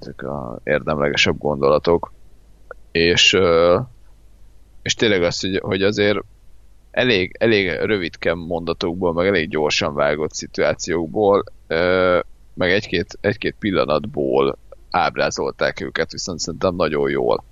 ezek 0.01 0.23
a 0.23 0.61
érdemlegesebb 0.65 1.39
gondolatok. 1.39 2.13
És, 2.91 3.33
uh, 3.33 3.81
és 4.83 4.95
tényleg 4.95 5.23
az, 5.23 5.41
hogy, 5.41 5.59
hogy 5.63 5.83
azért 5.83 6.19
elég, 6.91 7.37
elég 7.39 7.69
rövidke 7.69 8.35
mondatokból, 8.35 9.13
meg 9.13 9.27
elég 9.27 9.49
gyorsan 9.49 9.95
vágott 9.95 10.33
szituációkból, 10.33 11.45
meg 12.55 12.71
egy-két, 12.71 13.19
egy-két 13.21 13.55
pillanatból 13.59 14.59
ábrázolták 14.97 15.81
őket, 15.81 16.13
viszont 16.13 16.39
szerintem 16.39 16.75
nagyon 16.75 17.11
jól. 17.11 17.45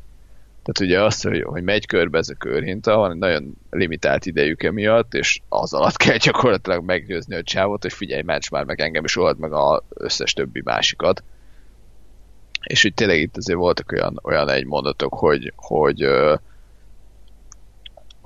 Tehát 0.62 0.92
ugye 0.92 1.04
azt, 1.04 1.22
hogy, 1.22 1.42
hogy 1.42 1.62
megy 1.62 1.86
körbe 1.86 2.18
ez 2.18 2.28
a 2.28 2.34
körhinta, 2.34 2.96
van 2.96 3.10
egy 3.10 3.16
nagyon 3.16 3.54
limitált 3.70 4.26
idejük 4.26 4.62
emiatt, 4.62 5.14
és 5.14 5.40
az 5.48 5.72
alatt 5.72 5.96
kell 5.96 6.16
gyakorlatilag 6.16 6.84
meggyőzni 6.84 7.34
a 7.34 7.42
csávot, 7.42 7.82
hogy 7.82 7.92
figyelj, 7.92 8.22
ments 8.22 8.50
már 8.50 8.64
meg 8.64 8.80
engem, 8.80 9.04
is 9.04 9.16
old 9.16 9.38
meg 9.38 9.52
az 9.52 9.82
összes 9.88 10.32
többi 10.32 10.60
másikat. 10.64 11.22
És 12.62 12.82
hogy 12.82 12.94
tényleg 12.94 13.20
itt 13.20 13.36
azért 13.36 13.58
voltak 13.58 13.92
olyan, 13.92 14.20
olyan 14.22 14.48
egy 14.48 14.66
mondatok, 14.66 15.14
hogy, 15.14 15.52
hogy 15.56 16.06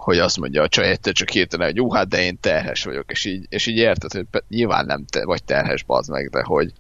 hogy 0.09 0.19
azt 0.19 0.39
mondja 0.39 0.63
a 0.63 0.69
csaj 0.69 0.89
egyszer 0.89 1.13
csak 1.13 1.29
hirtelen, 1.29 1.67
hogy 1.67 1.77
jó, 1.77 1.93
hát 1.93 2.09
de 2.09 2.23
én 2.23 2.41
terhes 2.41 2.85
vagyok, 2.85 3.11
és 3.11 3.25
így, 3.25 3.47
és 3.49 3.67
így 3.67 3.77
érted, 3.77 4.13
hogy 4.13 4.27
nyilván 4.49 4.87
nem 4.87 5.05
te 5.05 5.25
vagy 5.25 5.45
terhes, 5.45 5.83
bazd 5.83 6.11
meg, 6.11 6.31
de 6.31 6.43
hogy, 6.43 6.73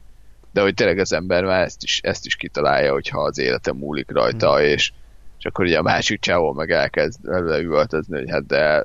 de 0.58 0.64
hogy 0.64 0.74
tényleg 0.74 0.98
az 0.98 1.12
ember 1.12 1.44
már 1.44 1.62
ezt 1.62 1.82
is, 1.82 2.00
ezt 2.02 2.26
is 2.26 2.36
kitalálja, 2.36 2.92
hogyha 2.92 3.20
az 3.20 3.38
élete 3.38 3.72
múlik 3.72 4.10
rajta, 4.10 4.58
mm. 4.58 4.62
és, 4.62 4.92
és 5.38 5.44
akkor 5.44 5.64
ugye 5.64 5.78
a 5.78 5.82
másik 5.82 6.20
csávó 6.20 6.52
meg 6.52 6.70
elkezd 6.70 7.20
üvöltözni, 7.60 8.18
hogy 8.18 8.30
hát 8.30 8.46
de 8.46 8.84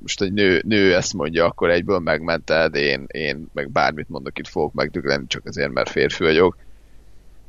most 0.00 0.22
egy 0.22 0.32
nő, 0.32 0.62
nő 0.64 0.94
ezt 0.94 1.14
mondja, 1.14 1.44
akkor 1.44 1.70
egyből 1.70 1.98
megmented, 1.98 2.74
én, 2.74 3.04
én 3.06 3.46
meg 3.52 3.70
bármit 3.70 4.08
mondok, 4.08 4.38
itt 4.38 4.48
fogok 4.48 4.72
megdögleni, 4.72 5.24
csak 5.26 5.46
azért, 5.46 5.72
mert 5.72 5.88
férfi 5.88 6.24
vagyok. 6.24 6.56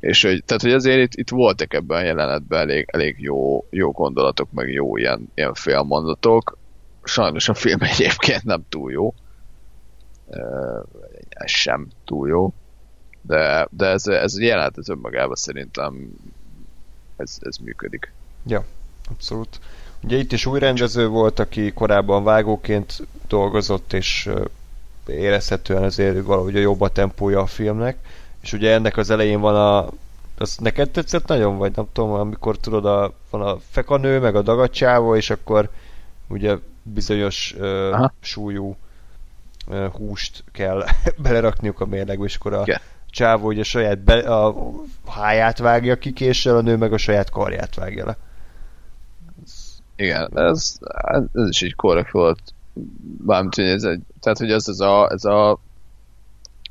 És 0.00 0.22
hogy, 0.22 0.44
tehát, 0.44 0.62
hogy 0.62 0.72
azért 0.72 1.00
itt, 1.00 1.14
itt 1.14 1.30
voltak 1.30 1.74
ebben 1.74 1.98
a 1.98 2.04
jelenetben 2.04 2.60
elég, 2.60 2.84
elég 2.92 3.16
jó, 3.18 3.66
jó 3.70 3.90
gondolatok, 3.90 4.52
meg 4.52 4.68
jó 4.68 4.96
ilyen, 4.96 5.28
ilyen 5.34 5.54
félmondatok, 5.54 6.58
sajnos 7.04 7.48
a 7.48 7.54
film 7.54 7.80
egyébként 7.92 8.44
nem 8.44 8.62
túl 8.68 8.92
jó. 8.92 9.14
Ez 11.28 11.50
sem 11.50 11.88
túl 12.04 12.28
jó. 12.28 12.52
De, 13.22 13.68
de 13.70 13.86
ez, 13.86 14.06
ez 14.06 14.38
jelent 14.38 14.78
ez 14.78 14.88
önmagában 14.88 15.34
szerintem 15.34 16.12
ez, 17.16 17.36
ez 17.40 17.56
működik. 17.56 18.12
Ja, 18.46 18.64
abszolút. 19.10 19.60
Ugye 20.02 20.16
itt 20.16 20.32
is 20.32 20.46
új 20.46 20.58
rendező 20.58 21.08
volt, 21.08 21.38
aki 21.38 21.72
korábban 21.72 22.24
vágóként 22.24 23.06
dolgozott, 23.28 23.92
és 23.92 24.30
érezhetően 25.06 25.82
azért 25.82 26.24
valahogy 26.24 26.56
a 26.56 26.60
jobb 26.60 26.80
a 26.80 26.88
tempója 26.88 27.40
a 27.40 27.46
filmnek. 27.46 27.98
És 28.40 28.52
ugye 28.52 28.72
ennek 28.72 28.96
az 28.96 29.10
elején 29.10 29.40
van 29.40 29.56
a 29.56 29.88
az 30.38 30.56
neked 30.56 30.90
tetszett 30.90 31.26
nagyon, 31.26 31.56
vagy 31.56 31.72
nem 31.76 31.86
tudom, 31.92 32.10
amikor 32.10 32.58
tudod, 32.58 32.86
a, 32.86 33.12
van 33.30 33.42
a 33.42 33.58
fekanő, 33.70 34.20
meg 34.20 34.36
a 34.36 34.42
dagadcsávó, 34.42 35.16
és 35.16 35.30
akkor 35.30 35.70
ugye 36.28 36.56
bizonyos 36.82 37.54
uh, 37.58 38.10
súlyú 38.20 38.76
uh, 39.66 39.86
húst 39.86 40.44
kell 40.52 40.84
belerakniuk 41.22 41.80
a 41.80 41.86
mérlegbe, 41.86 42.24
és 42.24 42.36
akkor 42.36 42.52
a 42.52 42.62
yeah. 42.66 42.80
Csávó 43.12 43.46
ugye 43.46 43.62
saját 43.62 43.98
be, 43.98 44.18
a 44.18 44.54
háját 45.06 45.58
vágja 45.58 45.98
ki 45.98 46.12
késsel, 46.12 46.56
a 46.56 46.60
nő 46.60 46.76
meg 46.76 46.92
a 46.92 46.96
saját 46.96 47.30
karját 47.30 47.74
vágja 47.74 48.06
le. 48.06 48.16
Igen, 49.96 50.38
ez, 50.38 50.78
ez 51.32 51.48
is 51.48 51.62
így 51.62 51.74
korrekt 51.74 52.10
volt. 52.10 52.40
Bármint, 53.26 53.54
hogy 53.54 53.64
ez 53.64 53.82
egy, 53.82 54.00
tehát, 54.20 54.38
hogy 54.38 54.50
ez, 54.50 54.68
ez 54.68 54.80
a, 54.80 55.10
ez 55.10 55.24
a 55.24 55.58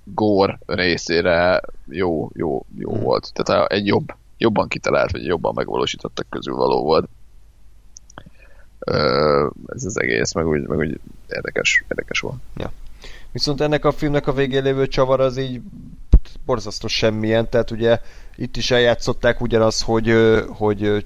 gór 0.03 0.57
részére 0.65 1.61
jó, 1.87 2.29
jó, 2.33 2.65
jó 2.77 2.91
hmm. 2.91 3.03
volt. 3.03 3.31
Tehát 3.33 3.71
egy 3.71 3.85
jobb, 3.85 4.13
jobban 4.37 4.67
kitalált, 4.67 5.11
vagy 5.11 5.25
jobban 5.25 5.53
megvalósítottak 5.55 6.29
közül 6.29 6.55
való 6.55 6.83
volt. 6.83 7.09
Ez 9.67 9.85
az 9.85 9.99
egész, 9.99 10.33
meg 10.33 10.47
úgy, 10.47 10.67
meg 10.67 10.77
úgy 10.77 10.99
érdekes, 11.29 11.83
érdekes 11.89 12.19
volt. 12.19 12.39
Ja. 12.55 12.71
Viszont 13.31 13.61
ennek 13.61 13.85
a 13.85 13.91
filmnek 13.91 14.27
a 14.27 14.33
végén 14.33 14.63
lévő 14.63 14.87
csavar 14.87 15.19
az 15.19 15.37
így 15.37 15.61
borzasztó 16.45 16.87
semmilyen, 16.87 17.49
tehát 17.49 17.71
ugye 17.71 17.99
itt 18.35 18.57
is 18.57 18.71
eljátszották 18.71 19.41
ugyanaz, 19.41 19.81
hogy, 19.81 20.13
hogy 20.47 21.05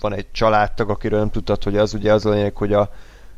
van 0.00 0.14
egy 0.14 0.26
családtag, 0.32 0.90
akiről 0.90 1.18
nem 1.18 1.30
tudtad, 1.30 1.62
hogy 1.62 1.76
az 1.76 1.94
ugye 1.94 2.12
az 2.12 2.26
a 2.26 2.30
lényeg, 2.30 2.56
hogy 2.56 2.72
a, 2.72 2.90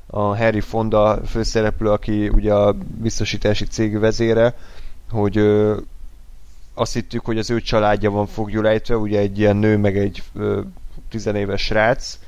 a 0.06 0.36
Harry 0.36 0.60
Fonda 0.60 1.20
főszereplő, 1.26 1.90
aki 1.90 2.28
ugye 2.28 2.54
a 2.54 2.72
biztosítási 3.00 3.64
cég 3.64 3.98
vezére, 3.98 4.54
hogy 5.10 5.36
ö, 5.36 5.76
azt 6.74 6.92
hittük, 6.92 7.24
hogy 7.24 7.38
az 7.38 7.50
ő 7.50 7.60
családja 7.60 8.10
van 8.10 8.26
fogjulejtve, 8.26 8.96
ugye 8.96 9.18
egy 9.18 9.38
ilyen 9.38 9.56
nő, 9.56 9.76
meg 9.76 9.98
egy 9.98 10.22
ö, 10.34 10.60
tizenéves 11.08 11.62
srác, 11.62 12.18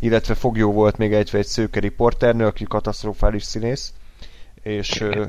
illetve 0.00 0.34
foglyó 0.34 0.72
volt 0.72 0.96
még 0.96 1.12
egyve 1.12 1.38
egy 1.38 1.46
szőke 1.46 1.80
riporternő, 1.80 2.46
aki 2.46 2.64
katasztrofális 2.64 3.42
színész, 3.42 3.92
és 4.62 5.00
ö, 5.00 5.24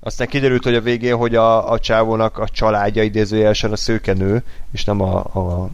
aztán 0.00 0.26
kiderült, 0.26 0.64
hogy 0.64 0.74
a 0.74 0.80
végén, 0.80 1.16
hogy 1.16 1.34
a, 1.34 1.70
a 1.70 1.78
csávónak 1.78 2.38
a 2.38 2.48
családja 2.48 3.02
idézőjelesen 3.02 3.72
a 3.72 3.76
szőkenő, 3.76 4.42
és 4.72 4.84
nem 4.84 5.00
a, 5.00 5.16
a, 5.18 5.68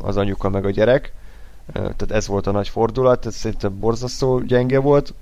az 0.00 0.16
anyuka 0.16 0.48
meg 0.48 0.64
a 0.64 0.70
gyerek. 0.70 1.12
Tehát 1.72 2.10
ez 2.10 2.26
volt 2.26 2.46
a 2.46 2.50
nagy 2.50 2.68
fordulat, 2.68 3.26
ez 3.26 3.34
szerintem 3.34 3.78
borzasztó 3.78 4.40
gyenge 4.40 4.78
volt. 4.78 5.14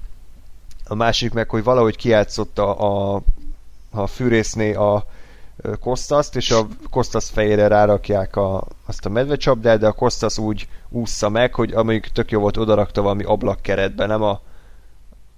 A 0.85 0.95
másik 0.95 1.33
meg, 1.33 1.49
hogy 1.49 1.63
valahogy 1.63 1.97
kiátszotta 1.97 2.77
a, 2.77 3.23
a 3.91 4.07
fűrészné 4.07 4.75
a 4.75 5.07
Kostaszt, 5.81 6.37
és 6.37 6.51
a 6.51 6.67
Kostas 6.91 7.31
fejére 7.31 7.67
rárakják 7.67 8.37
a, 8.37 8.65
azt 8.87 9.07
a 9.07 9.09
medvecsapdát, 9.09 9.79
de 9.79 9.87
a 9.87 9.93
Kostas 9.93 10.39
úgy 10.39 10.69
ússza 10.89 11.29
meg, 11.29 11.55
hogy 11.55 11.73
amelyik 11.73 12.07
tök 12.07 12.31
jó 12.31 12.41
volt 12.41 12.57
odarakta 12.57 13.03
valami 13.03 13.25
ablakkeretbe, 13.25 14.07
nem 14.07 14.23
a 14.23 14.41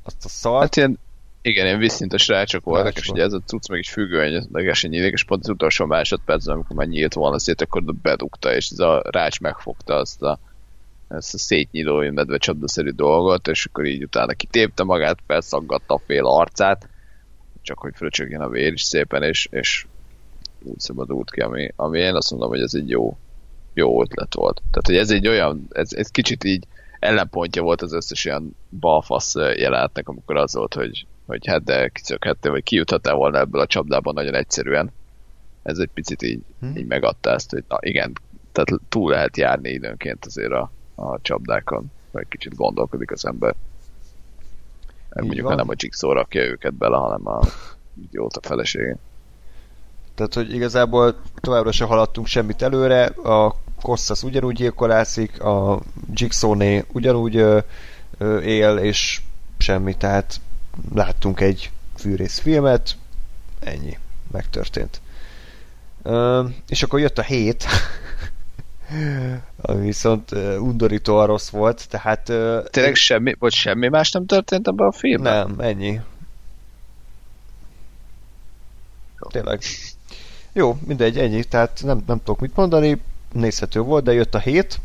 azt 0.02 0.24
a 0.24 0.28
szart. 0.28 0.62
Hát 0.62 0.76
ilyen, 0.76 0.98
igen, 1.42 1.66
ilyen 1.66 1.78
visszintes 1.78 2.28
rácsok 2.28 2.64
voltak, 2.64 2.96
és 2.98 3.08
ugye 3.08 3.22
ez 3.22 3.32
a 3.32 3.42
cucc 3.46 3.68
meg 3.68 3.78
is 3.78 3.90
függően 3.90 4.48
legesen 4.52 4.90
nyílik, 4.90 5.12
és 5.12 5.24
pont 5.24 5.42
az 5.42 5.48
utolsó 5.48 5.84
másodpercben, 5.84 6.54
amikor 6.54 6.76
már 6.76 6.86
nyílt 6.86 7.14
volna 7.14 7.38
szét, 7.38 7.60
akkor 7.60 7.84
bedugta, 7.84 8.54
és 8.54 8.70
ez 8.70 8.78
a 8.78 9.02
rács 9.10 9.40
megfogta 9.40 9.94
azt 9.94 10.22
a, 10.22 10.38
ezt 11.08 11.34
a 11.34 11.38
szétnyíló 11.38 12.10
medvecsapdaszerű 12.10 12.90
dolgot, 12.90 13.48
és 13.48 13.64
akkor 13.64 13.84
így 13.84 14.02
utána 14.02 14.32
kitépte 14.32 14.84
magát, 14.84 15.18
felszaggatta 15.26 15.94
a 15.94 16.02
fél 16.06 16.26
arcát, 16.26 16.88
csak 17.62 17.78
hogy 17.78 17.92
fröcsögjön 17.94 18.40
a 18.40 18.48
vér 18.48 18.72
is 18.72 18.82
szépen, 18.82 19.22
és, 19.22 19.48
és 19.50 19.86
úgy 20.62 20.78
szabadult 20.78 21.30
ki, 21.30 21.40
ami, 21.40 21.72
ami 21.76 21.98
én 21.98 22.14
azt 22.14 22.30
mondom, 22.30 22.48
hogy 22.48 22.60
ez 22.60 22.74
egy 22.74 22.88
jó, 22.88 23.16
jó 23.74 24.02
ötlet 24.02 24.34
volt. 24.34 24.62
Tehát, 24.70 24.86
hogy 24.86 24.96
ez 24.96 25.10
egy 25.10 25.28
olyan, 25.28 25.66
ez, 25.70 25.92
ez 25.92 26.08
kicsit 26.08 26.44
így 26.44 26.66
ellenpontja 26.98 27.62
volt 27.62 27.82
az 27.82 27.92
összes 27.92 28.24
ilyen 28.24 28.56
balfasz 28.80 29.34
jelenetnek, 29.34 30.08
amikor 30.08 30.36
az 30.36 30.54
volt, 30.54 30.74
hogy, 30.74 31.06
hogy 31.32 31.46
hát 31.46 31.64
de 31.64 31.88
kicökhettél, 31.88 32.50
vagy 32.50 32.62
kijuthattál 32.62 33.14
volna 33.14 33.38
ebből 33.38 33.60
a 33.60 33.66
csapdában 33.66 34.14
nagyon 34.14 34.34
egyszerűen. 34.34 34.92
Ez 35.62 35.78
egy 35.78 35.90
picit 35.94 36.22
így, 36.22 36.42
hmm. 36.60 36.76
így 36.76 36.86
megadta 36.86 37.30
ezt, 37.30 37.50
hogy 37.50 37.64
na 37.68 37.76
igen, 37.80 38.12
tehát 38.52 38.68
túl 38.88 39.10
lehet 39.10 39.36
járni 39.36 39.70
időnként 39.70 40.24
azért 40.24 40.52
a, 40.52 40.70
a 40.94 41.20
csapdákon, 41.20 41.90
vagy 42.10 42.28
kicsit 42.28 42.54
gondolkodik 42.54 43.10
az 43.10 43.26
ember. 43.26 43.54
Így 45.16 45.24
mondjuk 45.24 45.46
van. 45.46 45.56
nem 45.56 45.68
a 45.68 45.74
Jigsaw 45.76 46.12
rakja 46.12 46.42
őket 46.42 46.74
bele, 46.74 46.96
hanem 46.96 47.26
a 47.26 47.40
idióta 48.02 48.40
feleségén. 48.42 48.98
Tehát, 50.14 50.34
hogy 50.34 50.54
igazából 50.54 51.16
továbbra 51.40 51.72
se 51.72 51.84
haladtunk 51.84 52.26
semmit 52.26 52.62
előre, 52.62 53.04
a 53.04 53.54
Kostas 53.82 54.22
ugyanúgy 54.22 54.54
gyilkolászik, 54.54 55.42
a 55.42 55.80
Jigsaw-né 56.12 56.84
ugyanúgy 56.92 57.36
ö, 57.36 57.58
ö, 58.18 58.40
él, 58.40 58.76
és 58.76 59.20
semmi, 59.58 59.94
tehát 59.94 60.40
láttunk 60.94 61.40
egy 61.40 61.70
fűrész 61.96 62.38
filmet, 62.38 62.96
ennyi, 63.60 63.98
megtörtént. 64.30 65.00
Ö, 66.02 66.44
és 66.68 66.82
akkor 66.82 67.00
jött 67.00 67.18
a 67.18 67.22
hét, 67.22 67.66
ami 69.62 69.84
viszont 69.84 70.32
undorítóan 70.58 71.26
rossz 71.26 71.48
volt, 71.48 71.88
tehát... 71.88 72.22
Tényleg 72.70 72.94
semmi, 72.94 73.34
vagy 73.38 73.52
semmi 73.52 73.88
más 73.88 74.10
nem 74.10 74.26
történt 74.26 74.68
ebben 74.68 74.86
a 74.86 74.92
filmben? 74.92 75.46
Nem, 75.46 75.60
ennyi. 75.60 76.00
Tényleg. 79.30 79.60
Jó, 80.52 80.78
mindegy, 80.86 81.18
ennyi, 81.18 81.44
tehát 81.44 81.80
nem, 81.84 82.02
nem 82.06 82.18
tudok 82.18 82.40
mit 82.40 82.56
mondani, 82.56 83.02
nézhető 83.32 83.80
volt, 83.80 84.04
de 84.04 84.12
jött 84.12 84.34
a 84.34 84.38
hét, 84.38 84.80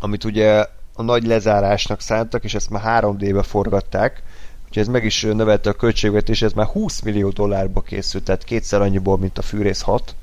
amit 0.00 0.24
ugye 0.24 0.66
a 0.94 1.02
nagy 1.02 1.26
lezárásnak 1.26 2.00
szántak, 2.00 2.44
és 2.44 2.54
ezt 2.54 2.70
már 2.70 3.04
3D-be 3.04 3.42
forgatták, 3.42 4.22
úgyhogy 4.70 4.82
ez 4.82 4.88
meg 4.88 5.04
is 5.04 5.22
növelte 5.22 5.70
a 5.70 5.72
költségvetés, 5.72 6.42
ez 6.42 6.52
már 6.52 6.66
20 6.66 7.00
millió 7.00 7.28
dollárba 7.28 7.80
készült, 7.80 8.24
tehát 8.24 8.44
kétszer 8.44 8.80
annyiból, 8.80 9.18
mint 9.18 9.38
a 9.38 9.42
Fűrész 9.42 9.80
6. 9.80 10.14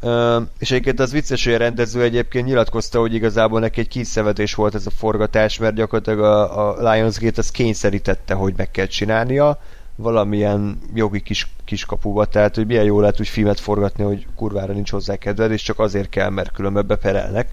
Uh, 0.00 0.42
és 0.58 0.70
egyébként 0.70 1.00
az 1.00 1.12
vicces, 1.12 1.44
hogy 1.44 1.54
a 1.54 1.58
rendező 1.58 2.02
egyébként 2.02 2.46
nyilatkozta, 2.46 3.00
hogy 3.00 3.14
igazából 3.14 3.60
neki 3.60 3.80
egy 3.80 3.88
kínszevedés 3.88 4.54
volt 4.54 4.74
ez 4.74 4.86
a 4.86 4.90
forgatás, 4.90 5.58
mert 5.58 5.74
gyakorlatilag 5.74 6.20
a, 6.20 6.68
a 6.68 6.92
Lionsgate 6.92 7.40
az 7.40 7.50
kényszerítette, 7.50 8.34
hogy 8.34 8.54
meg 8.56 8.70
kell 8.70 8.86
csinálnia 8.86 9.58
valamilyen 9.96 10.78
jogi 10.94 11.20
kis, 11.20 11.48
kiskapuba, 11.64 12.24
tehát 12.24 12.54
hogy 12.54 12.66
milyen 12.66 12.84
jó 12.84 13.00
lehet 13.00 13.20
úgy 13.20 13.28
filmet 13.28 13.60
forgatni, 13.60 14.04
hogy 14.04 14.26
kurvára 14.36 14.72
nincs 14.72 14.90
hozzá 14.90 15.16
kedved, 15.16 15.50
és 15.50 15.62
csak 15.62 15.78
azért 15.78 16.08
kell, 16.08 16.30
mert 16.30 16.52
különben 16.52 16.86
beperelnek. 16.86 17.48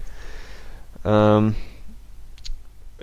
Um, 1.04 1.56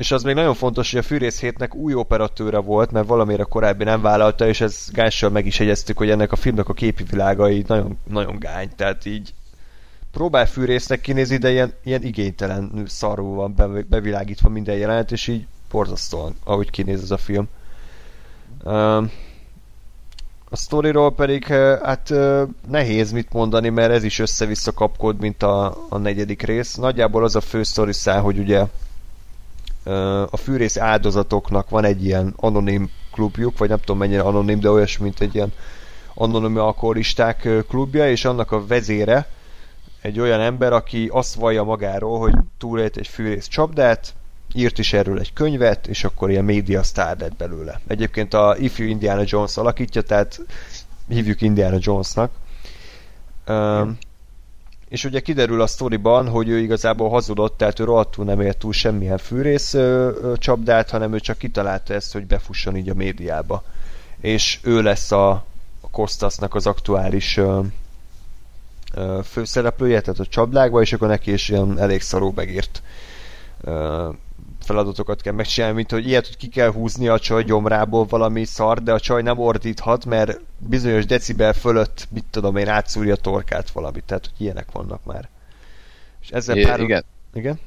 és 0.02 0.12
az 0.12 0.24
még 0.24 0.36
nagyon 0.36 0.54
fontos, 0.54 0.92
hogy 0.92 1.00
a 1.00 1.04
Fűrész 1.04 1.40
hétnek 1.40 1.76
új 1.76 1.94
operatőre 1.94 2.58
volt, 2.58 2.92
mert 2.92 3.08
valamire 3.08 3.44
korábbi 3.44 3.84
nem 3.84 4.02
vállalta, 4.02 4.48
és 4.48 4.62
ez 4.62 4.88
Gással 4.92 5.30
meg 5.30 5.46
is 5.46 5.60
egyeztük, 5.60 5.98
hogy 5.98 6.10
ennek 6.10 6.32
a 6.32 6.36
filmnek 6.36 6.70
a 6.70 6.74
képi 6.74 7.04
világai 7.04 7.64
nagyon, 7.68 7.98
nagyon 8.10 8.40
gány, 8.40 8.70
tehát 8.76 9.06
így 9.06 9.34
próbál 10.12 10.46
fűrésznek 10.46 11.02
kinézni, 11.02 11.38
de 11.38 11.52
ilyen, 11.52 11.74
ilyen 11.84 12.04
igénytelen 12.04 12.84
szarul 12.88 13.36
van 13.36 13.86
bevilágítva 13.90 14.50
minden 14.50 14.78
jelenet, 14.78 15.12
és 15.12 15.28
így 15.28 15.46
borzasztóan, 15.72 16.36
ahogy 16.44 16.70
kinéz 16.70 17.02
ez 17.02 17.12
a 17.12 17.18
film. 17.18 17.48
a 20.50 20.56
sztoriról 20.56 21.14
pedig 21.14 21.46
hát 21.84 22.14
nehéz 22.70 23.12
mit 23.12 23.34
mondani, 23.34 23.70
mert 23.70 23.92
ez 23.92 24.04
is 24.04 24.20
össze-vissza 24.20 24.72
kapkod, 24.72 25.20
mint 25.20 25.44
a, 25.44 25.78
a 25.90 25.98
negyedik 25.98 26.42
rész. 26.42 26.76
Nagyjából 26.76 27.24
az 27.24 27.36
a 27.36 27.42
fő 27.42 27.64
sztori 27.64 27.94
szál, 27.94 28.22
hogy 28.22 28.38
ugye 28.38 28.66
a 30.30 30.38
fűrész 30.38 30.78
áldozatoknak 30.78 31.70
van 31.70 31.84
egy 31.84 32.06
ilyen 32.06 32.34
anonim 32.36 32.90
klubjuk, 33.12 33.58
vagy 33.58 33.70
nem 33.70 33.80
tudom 33.80 33.98
mennyire 33.98 34.22
anonim, 34.22 34.60
de 34.60 34.70
olyas, 34.70 34.98
mint 34.98 35.22
egy 35.22 35.36
ilyen 35.36 35.54
anonim 36.14 36.58
alkoholisták 36.58 37.48
klubja, 37.68 38.10
és 38.10 38.26
annak 38.26 38.52
a 38.52 38.66
vezére 38.66 39.28
egy 40.02 40.20
olyan 40.20 40.40
ember, 40.40 40.74
aki 40.74 41.10
azt 41.12 41.36
vallja 41.36 41.64
magáról, 41.64 42.20
hogy 42.20 42.34
túlélt 42.58 42.98
egy 42.98 43.08
fűrész 43.08 43.48
csapdát, 43.48 44.14
írt 44.54 44.80
is 44.80 44.94
erről 44.94 45.20
egy 45.20 45.34
könyvet, 45.34 45.88
és 45.88 46.04
akkor 46.04 46.30
ilyen 46.30 46.46
média 46.46 46.84
sztár 46.84 47.20
lett 47.20 47.36
belőle. 47.36 47.80
Egyébként 47.88 48.34
a 48.34 48.56
Ifjú 48.60 48.86
Indiana 48.86 49.24
Jones 49.26 49.58
alakítja, 49.58 50.02
tehát 50.02 50.40
hívjuk 51.08 51.42
Indiana 51.42 51.78
Jonesnak. 51.80 52.32
Um, 53.48 53.98
és 54.92 55.04
ugye 55.04 55.20
kiderül 55.20 55.62
a 55.62 55.68
sztoriban, 55.68 56.28
hogy 56.30 56.50
ő 56.50 56.58
igazából 56.58 57.10
hazudott, 57.10 57.58
tehát 57.58 57.80
ő 57.80 57.84
rohadtul 57.84 58.26
nem 58.26 58.42
ért 58.42 58.58
túl 58.58 58.74
semmilyen 58.74 59.18
fűrész 59.18 59.76
csapdát, 60.36 60.90
hanem 60.90 61.14
ő 61.14 61.20
csak 61.20 61.38
kitalálta 61.38 61.94
ezt, 61.94 62.14
hogy 62.14 62.26
befusson 62.26 62.76
így 62.76 62.90
a 62.90 62.94
médiába. 62.94 63.64
És 64.20 64.60
ő 64.64 64.82
lesz 64.82 65.12
a, 65.12 65.30
a 65.82 65.90
Kostasnak 65.92 66.56
az 66.56 66.68
aktuális 66.68 67.38
ö, 67.38 67.60
ö, 68.94 69.20
főszereplője, 69.24 70.02
tehát 70.02 70.20
a 70.20 70.26
csapdákba, 70.26 70.82
és 70.82 70.94
akkor 70.94 71.08
neki 71.08 71.32
is 71.32 71.50
ilyen 71.50 71.80
elég 71.80 72.02
szarú 72.02 72.32
megírt 72.36 72.82
ö, 73.62 74.10
feladatokat 74.64 75.22
kell 75.22 75.34
megcsinálni, 75.34 75.76
mint 75.76 75.92
hogy 75.92 76.08
ilyet, 76.08 76.28
hogy 76.28 76.38
ki 76.38 76.48
kell 76.48 76.72
húzni 76.72 77.08
a 77.08 77.20
csaj 77.20 77.44
gyomrából 77.44 78.06
valami 78.06 78.46
szar, 78.46 78.84
de 78.84 78.94
a 78.94 79.00
csaj 79.00 79.22
nem 79.22 79.40
ordíthat, 79.40 80.06
mert 80.06 80.40
bizonyos 80.58 81.06
decibel 81.06 81.54
fölött, 81.54 82.08
mit 82.10 82.26
tudom 82.30 82.56
én, 82.56 82.68
átszúrja 82.68 83.14
a 83.14 83.18
torkát 83.18 83.72
valamit, 83.72 84.04
tehát 84.04 84.26
hogy 84.26 84.42
ilyenek 84.46 84.72
vannak 84.72 85.04
már. 85.04 85.30
És 86.22 86.30
ezzel 86.30 86.58
I- 86.58 86.64
pár... 86.64 86.80
igen. 86.80 87.04
Igen? 87.34 87.60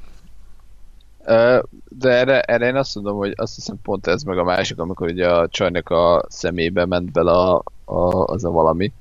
De 1.89 2.09
erre, 2.09 2.41
erre 2.41 2.67
én 2.67 2.75
azt 2.75 2.95
mondom, 2.95 3.17
hogy 3.17 3.33
azt 3.35 3.55
hiszem 3.55 3.81
pont 3.81 4.07
ez 4.07 4.23
meg 4.23 4.37
a 4.37 4.43
másik, 4.43 4.79
amikor 4.79 5.07
ugye 5.09 5.29
a 5.29 5.47
csajnak 5.47 5.89
a 5.89 6.25
szemébe 6.27 6.85
ment 6.85 7.11
bele 7.11 7.31
a, 7.31 7.63
a, 7.85 8.23
az 8.25 8.43
a 8.43 8.49
valami. 8.49 8.93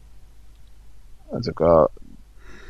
Ezek 1.33 1.61
a 1.61 1.91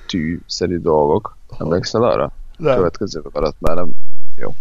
tű-szerű 0.06 0.78
dolgok. 0.78 1.36
Emlékszel 1.58 2.02
arra? 2.02 2.32
Nem. 2.56 2.76
Következő 2.76 3.22
alatt 3.32 3.56
már 3.58 3.76
nem... 3.76 3.92
Jó. 4.36 4.54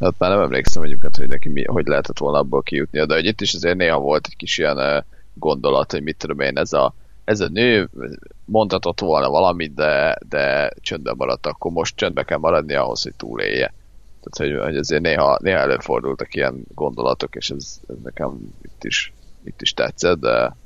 Hát 0.00 0.14
már 0.18 0.30
nem 0.30 0.40
emlékszem 0.40 0.82
egyébként, 0.82 1.16
hogy 1.16 1.28
neki 1.28 1.48
mi, 1.48 1.64
hogy 1.64 1.86
lehetett 1.86 2.18
volna 2.18 2.38
abból 2.38 2.62
kijutnia, 2.62 3.06
de 3.06 3.14
hogy 3.14 3.24
itt 3.24 3.40
is 3.40 3.54
azért 3.54 3.76
néha 3.76 3.98
volt 3.98 4.26
egy 4.26 4.36
kis 4.36 4.58
ilyen 4.58 5.04
gondolat, 5.34 5.90
hogy 5.90 6.02
mit 6.02 6.16
tudom 6.16 6.40
én, 6.40 6.58
ez 6.58 6.72
a, 6.72 6.94
ez 7.24 7.40
a 7.40 7.48
nő 7.48 7.88
mondhatott 8.44 9.00
volna 9.00 9.30
valamit, 9.30 9.74
de, 9.74 10.18
de 10.28 10.72
csöndben 10.80 11.14
maradt, 11.16 11.46
akkor 11.46 11.70
most 11.70 11.96
csöndbe 11.96 12.22
kell 12.22 12.38
maradni 12.38 12.74
ahhoz, 12.74 13.02
hogy 13.02 13.14
túlélje. 13.14 13.74
Tehát, 14.20 14.52
hogy, 14.52 14.64
hogy 14.64 14.76
azért 14.76 15.02
néha, 15.02 15.38
néha 15.42 15.58
előfordultak 15.58 16.34
ilyen 16.34 16.64
gondolatok, 16.74 17.34
és 17.34 17.50
ez, 17.50 17.80
ez 17.88 17.96
nekem 18.02 18.54
itt 18.62 18.84
is, 18.84 19.12
itt 19.44 19.62
is 19.62 19.74
tetszett, 19.74 20.20
de, 20.20 20.56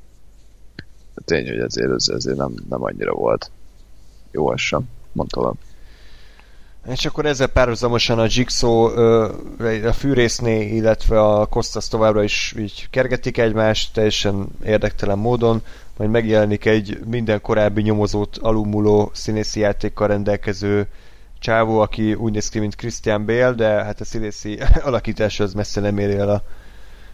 de 1.13 1.21
tény, 1.25 1.47
hogy 1.47 1.59
ezért, 1.59 1.91
ez, 1.91 2.07
ezért 2.07 2.37
nem, 2.37 2.53
nem 2.69 2.83
annyira 2.83 3.13
volt 3.13 3.51
jó 4.31 4.53
ez 4.53 4.59
sem, 4.59 4.89
mondtam. 5.11 5.57
És 6.89 7.05
akkor 7.05 7.25
ezzel 7.25 7.47
párhuzamosan 7.47 8.19
a 8.19 8.25
Jigsaw 8.29 8.85
a 9.85 9.93
fűrészné, 9.93 10.67
illetve 10.67 11.21
a 11.21 11.45
Kostas 11.45 11.87
továbbra 11.87 12.23
is 12.23 12.53
így 12.57 12.87
kergetik 12.89 13.37
egymást, 13.37 13.93
teljesen 13.93 14.47
érdektelen 14.63 15.17
módon, 15.17 15.61
majd 15.97 16.09
megjelenik 16.09 16.65
egy 16.65 16.99
minden 17.05 17.41
korábbi 17.41 17.81
nyomozót 17.81 18.37
alulmúló 18.37 19.11
színészi 19.13 19.59
játékkal 19.59 20.07
rendelkező 20.07 20.87
csávó, 21.39 21.79
aki 21.79 22.13
úgy 22.13 22.31
néz 22.31 22.49
ki, 22.49 22.59
mint 22.59 22.75
Christian 22.75 23.25
Bale, 23.25 23.51
de 23.51 23.67
hát 23.67 24.01
a 24.01 24.05
színészi 24.05 24.59
alakítása 24.83 25.43
az 25.43 25.53
messze 25.53 25.81
nem 25.81 25.97
éri 25.97 26.15
el 26.15 26.29
a, 26.29 26.43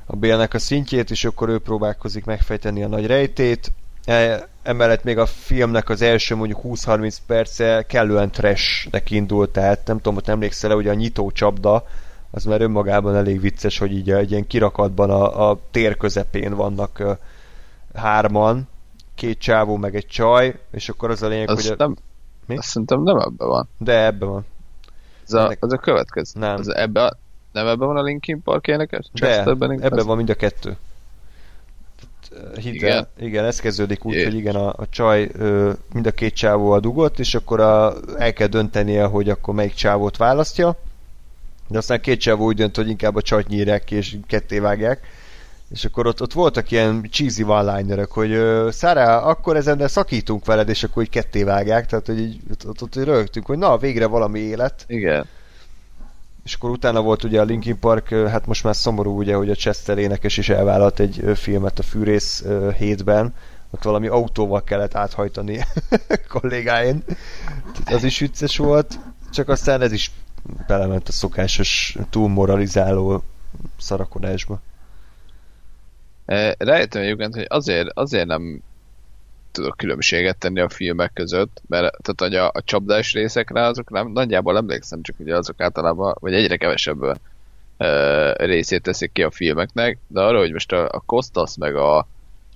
a 0.06 0.16
Bale-nek 0.16 0.54
a 0.54 0.60
szintjét, 0.60 1.12
és 1.12 1.26
akkor 1.26 1.50
ő 1.50 1.60
próbálkozik 1.60 2.26
megfejteni 2.26 2.84
a 2.84 2.88
nagy 2.88 3.06
rejtét. 3.06 3.72
E- 4.06 4.50
Emellett 4.64 5.04
még 5.04 5.18
a 5.18 5.26
filmnek 5.26 5.90
az 5.90 6.02
első 6.02 6.36
mondjuk 6.36 6.60
20-30 6.64 7.16
perce 7.26 7.84
kellően 7.88 8.32
trashnek 8.32 9.12
indult, 9.12 9.50
tehát 9.50 9.88
nem 9.88 9.98
tudom, 9.98 10.14
hogy 10.14 10.30
emlékszel 10.30 10.74
hogy 10.74 10.88
a 10.88 10.94
nyitó 10.94 11.32
csapda 11.32 11.86
az 12.32 12.44
már 12.44 12.62
önmagában 12.62 13.16
elég 13.16 13.42
vicces, 13.42 13.78
hogy 13.78 13.92
így 13.92 14.12
egy 14.12 14.32
ilyen 14.32 14.48
kirakatban 14.48 15.10
a, 15.10 15.50
a 15.50 15.60
tér 15.72 15.98
közepén 15.98 16.54
vannak 16.56 16.98
uh, 17.00 17.18
hárman, 17.96 18.68
két 19.16 19.40
csávó 19.40 19.78
meg 19.78 19.96
egy 19.96 20.08
csaj, 20.08 20.60
és 20.72 20.90
akkor 20.90 21.10
az 21.10 21.22
a 21.22 21.28
lényeg, 21.28 21.50
Az 21.50 21.62
hogy 21.68 21.72
a, 21.72 21.84
nem, 21.84 21.96
Mi? 22.46 22.58
azt 22.58 22.68
szerintem 22.68 23.02
nem 23.02 23.18
ebben 23.18 23.48
van. 23.48 23.70
de 23.78 24.06
ebben 24.06 24.30
van. 24.30 24.46
Ez 25.24 25.34
a, 25.34 25.40
Ennek- 25.44 25.64
az 25.64 25.74
a 25.74 25.78
következő. 25.78 26.40
Nem. 26.40 26.56
Az 26.56 26.68
ebbe 26.76 27.14
nem 27.52 27.68
ebben 27.68 27.88
van 27.88 27.98
a 27.98 28.02
Linkin 28.02 28.42
Park 28.44 28.68
énekes? 28.68 29.06
De, 29.14 29.28
Chesterben 29.28 29.82
ebben 29.82 30.06
van 30.06 30.18
mind 30.18 30.30
a 30.30 30.34
kettő. 30.36 30.78
Hidd 32.62 32.74
Igen. 32.74 33.08
igen, 33.20 33.46
ez 33.46 33.60
kezdődik 33.60 34.06
úgy, 34.06 34.14
Jé. 34.14 34.24
hogy 34.24 34.36
igen, 34.36 34.56
a, 34.56 34.68
a 34.68 34.90
csaj 34.90 35.30
ö, 35.34 35.72
mind 35.94 36.06
a 36.06 36.12
két 36.12 36.34
csávó 36.34 36.72
a 36.72 36.80
dugott, 36.80 37.20
és 37.20 37.36
akkor 37.36 37.60
a, 37.60 37.94
el 38.18 38.34
kell 38.34 38.48
döntenie, 38.48 39.04
hogy 39.04 39.30
akkor 39.30 39.54
melyik 39.54 39.74
csávót 39.74 40.18
választja, 40.18 40.78
de 41.68 41.78
aztán 41.78 42.02
két 42.02 42.20
csávó 42.20 42.46
úgy 42.46 42.56
dönt, 42.56 42.76
hogy 42.76 42.90
inkább 42.90 43.16
a 43.16 43.22
csajt 43.22 43.48
nyírják 43.48 43.84
ki, 43.84 43.96
és 43.96 44.16
ketté 44.28 44.60
vágják. 44.60 45.00
És 45.70 45.86
akkor 45.86 46.08
ott, 46.08 46.22
ott 46.22 46.34
voltak 46.34 46.72
ilyen 46.72 47.08
cheesy 47.12 47.44
one 47.44 48.06
hogy 48.10 48.40
Szára, 48.72 49.22
akkor 49.22 49.56
ezen 49.56 49.88
szakítunk 49.88 50.46
veled, 50.46 50.70
és 50.70 50.84
akkor 50.84 51.04
így 51.04 51.10
ketté 51.10 51.44
vágják, 51.44 51.86
tehát 51.86 52.06
hogy 52.06 52.20
így, 52.20 52.40
ott, 52.52 52.68
ott, 52.68 52.82
ott 52.82 52.96
rögtünk, 52.96 53.46
hogy 53.46 53.58
na, 53.58 53.78
végre 53.78 54.06
valami 54.06 54.40
élet. 54.40 54.84
Igen. 54.88 55.26
És 56.44 56.54
akkor 56.54 56.70
utána 56.70 57.02
volt 57.02 57.24
ugye 57.24 57.40
a 57.40 57.44
Linkin 57.44 57.80
Park, 57.80 58.10
hát 58.10 58.46
most 58.46 58.64
már 58.64 58.76
szomorú 58.76 59.18
ugye, 59.18 59.36
hogy 59.36 59.50
a 59.50 59.56
Chester 59.56 59.98
énekes 59.98 60.38
is 60.38 60.50
elvállalt 60.50 61.00
egy 61.00 61.24
filmet 61.36 61.80
a 61.80 61.84
Fűrész 61.84 62.46
hétben, 62.78 63.34
ott 63.70 63.84
valami 63.84 64.08
autóval 64.08 64.64
kellett 64.64 64.96
áthajtani 64.96 65.66
kollégáin. 66.40 67.04
Az 67.86 68.04
is 68.04 68.20
vicces 68.20 68.58
volt, 68.58 69.00
csak 69.32 69.50
aztán 69.50 69.82
ez 69.82 69.92
is 69.92 70.12
belement 70.68 71.08
a 71.08 71.12
szokásos 71.12 71.98
túlmoralizáló 72.10 73.24
szarakodásba. 73.78 74.62
Rájöttem 76.58 77.02
egyébként, 77.02 77.36
hogy 77.36 77.46
azért, 77.48 77.90
azért 77.94 78.26
nem 78.26 78.62
tudok 79.52 79.78
különbséget 79.78 80.38
tenni 80.38 80.60
a 80.60 80.70
filmek 80.70 81.12
között, 81.14 81.62
mert 81.68 81.96
tehát, 82.02 82.34
a, 82.34 82.60
a 82.60 82.64
csapdás 82.64 83.14
részekre 83.14 83.66
azok 83.66 83.90
nem, 83.90 84.12
nagyjából 84.12 84.58
emlékszem, 84.58 85.02
csak 85.02 85.16
ugye 85.20 85.36
azok 85.36 85.62
általában, 85.62 86.16
vagy 86.20 86.34
egyre 86.34 86.58
kevesebb 86.58 87.20
ö, 87.78 88.32
részét 88.38 88.82
teszik 88.84 89.12
ki 89.12 89.24
a 89.24 89.32
filmeknek, 89.32 89.98
de 90.08 90.22
arra, 90.22 90.38
hogy 90.38 90.52
most 90.52 90.72
a, 90.72 90.90
a 90.92 91.04
Kostas, 91.06 91.58
meg 91.58 91.76
a 91.76 92.08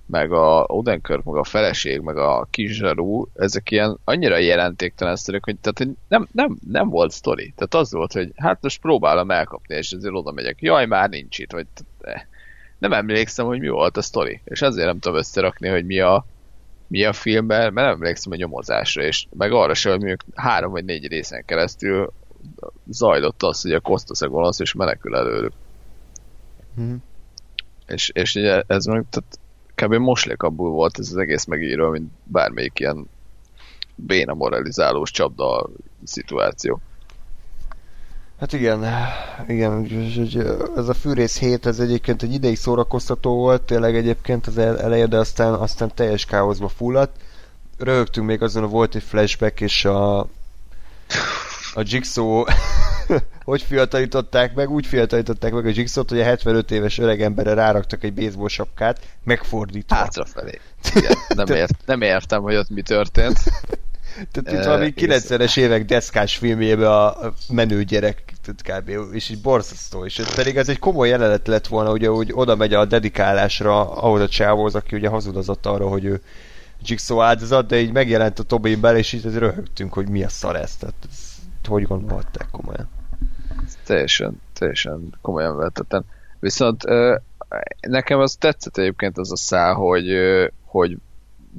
meg 0.06 0.32
a 0.32 0.64
Odenkirk, 0.68 1.24
meg 1.24 1.34
a 1.34 1.44
feleség, 1.44 2.00
meg 2.00 2.16
a 2.16 2.46
kis 2.50 2.76
zsarú, 2.76 3.28
ezek 3.34 3.70
ilyen 3.70 3.98
annyira 4.04 4.36
jelentéktelen 4.36 5.16
sztorik, 5.16 5.44
hogy, 5.44 5.56
tehát, 5.56 5.78
hogy 5.78 5.90
nem, 6.08 6.28
nem, 6.32 6.58
nem 6.70 6.88
volt 6.88 7.10
sztori. 7.10 7.52
Tehát 7.56 7.74
az 7.74 7.92
volt, 7.92 8.12
hogy 8.12 8.32
hát 8.36 8.62
most 8.62 8.80
próbálom 8.80 9.30
elkapni, 9.30 9.74
és 9.74 9.90
ezért 9.90 10.14
oda 10.14 10.32
megyek. 10.32 10.56
Jaj, 10.60 10.86
már 10.86 11.08
nincs 11.08 11.38
itt, 11.38 11.52
vagy 11.52 11.66
eh, 12.00 12.22
nem 12.78 12.92
emlékszem, 12.92 13.46
hogy 13.46 13.58
mi 13.58 13.68
volt 13.68 13.96
a 13.96 14.02
sztori. 14.02 14.40
És 14.44 14.62
azért 14.62 14.86
nem 14.86 14.98
tudom 14.98 15.18
összerakni, 15.18 15.68
hogy 15.68 15.86
mi 15.86 16.00
a, 16.00 16.26
mi 16.86 17.04
a 17.04 17.12
filmben, 17.12 17.60
mert 17.60 17.74
nem 17.74 17.84
emlékszem 17.94 18.32
a 18.32 18.36
nyomozásra, 18.36 19.02
és 19.02 19.26
meg 19.36 19.52
arra 19.52 19.74
sem, 19.74 19.90
hogy 19.92 20.00
mondjuk 20.00 20.24
három 20.34 20.70
vagy 20.70 20.84
négy 20.84 21.06
részen 21.06 21.44
keresztül 21.44 22.12
zajlott 22.88 23.42
az, 23.42 23.60
hogy 23.60 23.72
a 23.72 23.80
Kostas 23.80 24.20
a 24.20 24.28
gonosz, 24.28 24.60
és 24.60 24.72
menekül 24.72 25.16
előlük. 25.16 25.52
Mhm. 26.74 26.94
És, 27.86 28.10
és 28.14 28.34
ugye 28.34 28.62
ez 28.66 28.84
meg, 28.84 29.04
tehát 29.10 29.38
kb. 29.74 29.94
moslékabból 29.94 30.70
volt 30.70 30.98
ez 30.98 31.08
az 31.08 31.16
egész 31.16 31.44
megírva, 31.44 31.90
mint 31.90 32.10
bármelyik 32.24 32.78
ilyen 32.80 33.08
béna 33.94 34.34
moralizálós 34.34 35.10
csapda 35.10 35.68
szituáció. 36.04 36.80
Hát 38.40 38.52
igen, 38.52 38.84
igen, 39.46 39.86
ez 40.76 40.88
a 40.88 40.94
fűrész 40.94 41.38
7, 41.38 41.66
ez 41.66 41.78
egyébként 41.78 42.22
egy 42.22 42.32
ideig 42.32 42.56
szórakoztató 42.56 43.34
volt, 43.34 43.62
tényleg 43.62 43.96
egyébként 43.96 44.46
az 44.46 44.58
el- 44.58 44.80
eleje, 44.80 45.06
de 45.06 45.16
aztán, 45.16 45.54
aztán 45.54 45.94
teljes 45.94 46.24
káoszba 46.24 46.68
fulladt. 46.68 47.16
Röhögtünk 47.78 48.26
még 48.26 48.42
azon, 48.42 48.70
volt 48.70 48.94
egy 48.94 49.02
flashback, 49.02 49.60
és 49.60 49.84
a, 49.84 50.18
a 51.74 51.82
Jigsaw 51.82 52.44
hogy 53.44 53.62
fiatalították 53.62 54.54
meg, 54.54 54.70
úgy 54.70 54.86
fiatalították 54.86 55.52
meg 55.52 55.66
a 55.66 55.70
Jigsaw-t, 55.74 56.08
hogy 56.08 56.20
a 56.20 56.24
75 56.24 56.70
éves 56.70 56.98
öreg 56.98 57.22
emberre 57.22 57.54
ráraktak 57.54 58.04
egy 58.04 58.14
baseball 58.14 58.48
sapkát, 58.48 59.00
megfordítva. 59.24 59.94
Hátrafelé. 59.94 60.60
Igen, 60.94 61.12
nem, 61.28 61.46
ért, 61.46 61.86
nem 61.86 62.00
értem, 62.00 62.42
hogy 62.42 62.56
ott 62.56 62.70
mi 62.70 62.82
történt. 62.82 63.38
Tehát 64.32 64.58
itt 64.58 64.64
valami 64.64 64.84
egészen. 64.96 65.38
90-es 65.40 65.58
évek 65.58 65.84
deszkás 65.84 66.36
filmjében 66.36 66.90
a 66.90 67.14
menő 67.48 67.84
gyerek, 67.84 68.25
kb. 68.54 68.90
és 69.12 69.28
így 69.28 69.40
borzasztó, 69.40 70.04
és 70.04 70.18
ez 70.18 70.34
pedig 70.34 70.56
ez 70.56 70.68
egy 70.68 70.78
komoly 70.78 71.08
jelenet 71.08 71.46
lett 71.46 71.66
volna, 71.66 71.92
ugye, 71.92 72.08
hogy 72.08 72.30
oda 72.34 72.56
megy 72.56 72.74
a 72.74 72.84
dedikálásra 72.84 73.92
ahhoz 73.92 74.20
a 74.20 74.28
csávóhoz, 74.28 74.74
aki 74.74 74.96
ugye 74.96 75.08
hazudozott 75.08 75.66
arra, 75.66 75.88
hogy 75.88 76.04
ő 76.04 76.20
Jigsaw 76.84 77.20
áldozat, 77.20 77.66
de 77.66 77.80
így 77.80 77.92
megjelent 77.92 78.38
a 78.38 78.42
Tobin 78.42 78.80
bele, 78.80 78.98
és 78.98 79.12
így 79.12 79.34
röhögtünk, 79.34 79.92
hogy 79.92 80.08
mi 80.08 80.24
a 80.24 80.28
szar 80.28 80.56
ez, 80.56 80.76
tehát 80.76 80.94
ez, 81.10 81.34
hogy 81.68 81.82
gondolták 81.82 82.48
komolyan. 82.50 82.88
teljesen, 83.84 84.40
teljesen 84.52 85.14
komolyan 85.20 85.56
vettettem. 85.56 86.04
Viszont 86.40 86.84
nekem 87.80 88.18
az 88.18 88.34
tetszett 88.34 88.76
egyébként 88.76 89.18
az 89.18 89.32
a 89.32 89.36
szál, 89.36 89.74
hogy, 89.74 90.06
hogy 90.64 90.96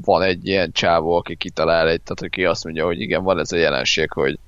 van 0.01 0.21
egy 0.21 0.47
ilyen 0.47 0.71
csávó, 0.71 1.15
aki 1.15 1.35
kitalál 1.35 1.87
egy, 1.87 2.01
tehát 2.01 2.21
aki 2.21 2.45
azt 2.45 2.63
mondja, 2.63 2.85
hogy 2.85 2.99
igen, 3.01 3.23
van 3.23 3.39
ez 3.39 3.51
a 3.51 3.57
jelenség, 3.57 4.11
hogy 4.11 4.39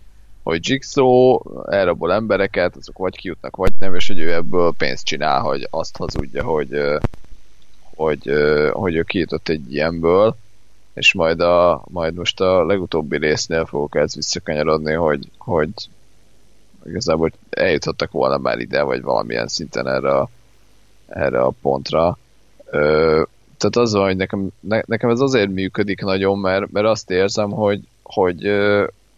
hogy 0.43 0.69
Jigsaw 0.69 1.39
elrabol 1.69 2.13
embereket, 2.13 2.75
azok 2.75 2.97
vagy 2.97 3.17
kijutnak, 3.17 3.55
vagy 3.55 3.71
nem, 3.79 3.95
és 3.95 4.07
hogy 4.07 4.19
ő 4.19 4.33
ebből 4.33 4.73
pénzt 4.77 5.05
csinál, 5.05 5.41
hogy 5.41 5.67
azt 5.69 5.97
hazudja, 5.97 6.43
hogy, 6.43 6.81
hogy, 7.95 8.27
ö, 8.29 8.69
hogy 8.73 8.95
ő 8.95 9.03
kijutott 9.03 9.49
egy 9.49 9.73
ilyenből, 9.73 10.35
és 10.93 11.13
majd, 11.13 11.39
a, 11.39 11.83
majd 11.87 12.13
most 12.13 12.41
a 12.41 12.65
legutóbbi 12.65 13.17
résznél 13.17 13.65
fogok 13.65 13.95
ez 13.95 14.15
visszakanyarodni, 14.15 14.93
hogy, 14.93 15.29
hogy 15.37 15.69
igazából 16.85 17.31
eljuthattak 17.49 18.11
volna 18.11 18.37
már 18.37 18.59
ide, 18.59 18.81
vagy 18.81 19.01
valamilyen 19.01 19.47
szinten 19.47 19.87
erre 19.87 20.15
a, 20.15 20.29
erre 21.07 21.41
a 21.41 21.53
pontra. 21.61 22.17
Ö, 22.65 23.21
tehát 23.57 23.75
az 23.75 23.93
van, 23.93 24.05
hogy 24.05 24.17
nekem, 24.17 24.47
ne, 24.59 24.81
nekem 24.85 25.09
ez 25.09 25.19
azért 25.19 25.49
működik 25.49 26.01
nagyon, 26.01 26.39
mert, 26.39 26.71
mert 26.71 26.85
azt 26.85 27.11
érzem, 27.11 27.49
hogy, 27.49 27.81
hogy 28.03 28.45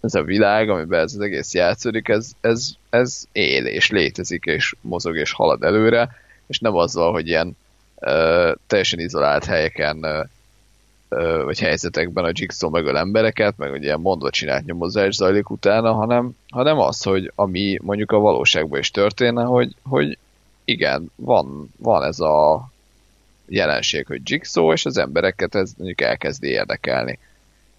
ez 0.01 0.15
a 0.15 0.23
világ, 0.23 0.69
amiben 0.69 0.99
ez 0.99 1.13
az 1.13 1.19
egész 1.19 1.53
játszódik, 1.53 2.07
ez, 2.07 2.31
ez, 2.41 2.67
ez 2.89 3.23
él 3.31 3.65
és 3.65 3.89
létezik, 3.89 4.45
és 4.45 4.75
mozog 4.81 5.17
és 5.17 5.31
halad 5.31 5.63
előre, 5.63 6.09
és 6.47 6.59
nem 6.59 6.75
azzal, 6.75 7.11
hogy 7.11 7.27
ilyen 7.27 7.57
ö, 7.99 8.51
teljesen 8.67 8.99
izolált 8.99 9.45
helyeken 9.45 10.03
ö, 10.03 11.41
vagy 11.43 11.59
helyzetekben 11.59 12.25
a 12.25 12.31
Jigsaw 12.33 12.69
megöl 12.69 12.97
embereket, 12.97 13.57
meg 13.57 13.69
hogy 13.69 13.83
ilyen 13.83 13.99
mondva 13.99 14.29
csinált 14.29 14.65
nyomozás 14.65 15.15
zajlik 15.15 15.49
utána, 15.49 15.93
hanem, 15.93 16.35
hanem 16.49 16.79
az, 16.79 17.03
hogy 17.03 17.31
ami 17.35 17.77
mondjuk 17.81 18.11
a 18.11 18.19
valóságban 18.19 18.79
is 18.79 18.91
történne, 18.91 19.43
hogy, 19.43 19.75
hogy 19.83 20.17
igen, 20.65 21.11
van, 21.15 21.73
van 21.77 22.03
ez 22.03 22.19
a 22.19 22.69
jelenség, 23.47 24.05
hogy 24.05 24.21
Jigsaw, 24.23 24.71
és 24.71 24.85
az 24.85 24.97
embereket 24.97 25.55
ez 25.55 25.71
mondjuk 25.77 26.01
elkezdi 26.01 26.47
érdekelni. 26.47 27.19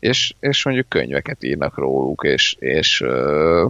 És, 0.02 0.34
és 0.40 0.64
mondjuk 0.64 0.88
könyveket 0.88 1.42
írnak 1.42 1.76
róluk, 1.76 2.24
és, 2.24 2.56
és 2.58 3.00
ö, 3.00 3.66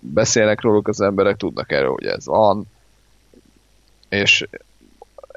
beszélnek 0.00 0.60
róluk 0.60 0.88
az 0.88 1.00
emberek, 1.00 1.36
tudnak 1.36 1.72
erről, 1.72 1.90
hogy 1.90 2.06
ez 2.06 2.26
van, 2.26 2.66
és 4.08 4.46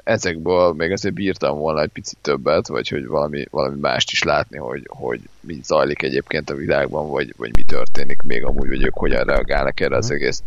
ezekből 0.04 0.72
még 0.72 0.92
azért 0.92 1.14
bírtam 1.14 1.58
volna 1.58 1.80
egy 1.80 1.88
picit 1.88 2.18
többet, 2.20 2.68
vagy 2.68 2.88
hogy 2.88 3.06
valami, 3.06 3.44
valami 3.50 3.78
mást 3.80 4.10
is 4.10 4.22
látni, 4.22 4.58
hogy, 4.58 4.86
hogy 4.88 5.20
mi 5.40 5.60
zajlik 5.62 6.02
egyébként 6.02 6.50
a 6.50 6.54
világban, 6.54 7.08
vagy, 7.08 7.34
vagy 7.36 7.50
mi 7.56 7.62
történik 7.62 8.22
még 8.22 8.44
amúgy, 8.44 8.68
hogy 8.68 8.84
ők 8.84 8.94
hogyan 8.94 9.24
reagálnak 9.24 9.80
erre 9.80 9.96
az 9.96 10.10
egész 10.10 10.42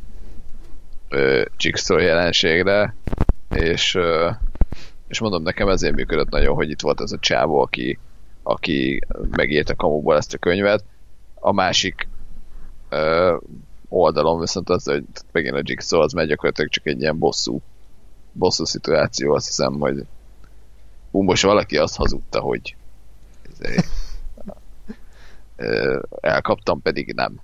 Jigsaw 1.57 1.97
jelenségre, 1.97 2.95
és, 3.55 3.95
ö, 3.95 4.29
és 5.07 5.19
mondom, 5.19 5.43
nekem 5.43 5.67
ezért 5.67 5.95
működött 5.95 6.29
nagyon, 6.29 6.55
hogy 6.55 6.69
itt 6.69 6.81
volt 6.81 6.99
az 6.99 7.13
a 7.13 7.19
csávó, 7.19 7.61
aki, 7.61 7.99
aki 8.43 9.01
megírta 9.29 9.75
kamuból 9.75 10.15
ezt 10.15 10.33
a 10.33 10.37
könyvet. 10.37 10.83
A 11.35 11.51
másik 11.51 12.07
ö, 12.89 13.35
oldalon 13.89 14.39
viszont 14.39 14.69
az, 14.69 14.83
hogy 14.83 15.03
megint 15.31 15.55
a 15.55 15.61
Jigsaw 15.63 15.99
az 15.99 16.13
megy 16.13 16.27
gyakorlatilag 16.27 16.69
csak 16.69 16.85
egy 16.85 17.01
ilyen 17.01 17.19
bosszú 17.19 17.61
bosszú 18.33 18.65
szituáció, 18.65 19.33
azt 19.33 19.45
hiszem, 19.45 19.79
hogy 19.79 20.05
ú, 21.11 21.21
most 21.21 21.43
valaki 21.43 21.77
azt 21.77 21.95
hazudta, 21.95 22.39
hogy 22.39 22.75
izé, 23.51 23.75
elkaptam, 26.21 26.81
pedig 26.81 27.13
nem. 27.15 27.39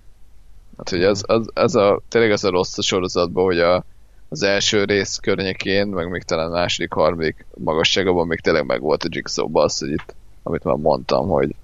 Hát, 0.78 0.90
hogy 0.90 1.04
az, 1.04 1.24
az, 1.28 1.50
az 1.54 1.76
a, 1.76 2.02
tényleg 2.08 2.32
az 2.32 2.44
a 2.44 2.50
rossz 2.50 2.78
a 2.78 2.82
sorozatban, 2.82 3.44
hogy 3.44 3.60
a, 3.60 3.86
az 4.30 4.44
első 4.44 4.84
rész 4.84 5.16
környékén, 5.16 5.88
meg 5.88 6.10
még 6.10 6.24
talán 6.24 6.52
a 6.52 6.54
második, 6.54 6.94
harmadik 6.94 7.46
magasságban 7.58 8.28
még 8.28 8.40
tényleg 8.40 8.66
meg 8.66 8.82
volt 8.82 9.04
a 9.04 9.08
jigsaw 9.12 9.58
az, 9.58 9.78
hogy 9.78 9.92
itt, 9.92 10.16
amit 10.44 10.64
már 10.64 10.76
mondtam, 10.76 11.28
hogy, 11.28 11.56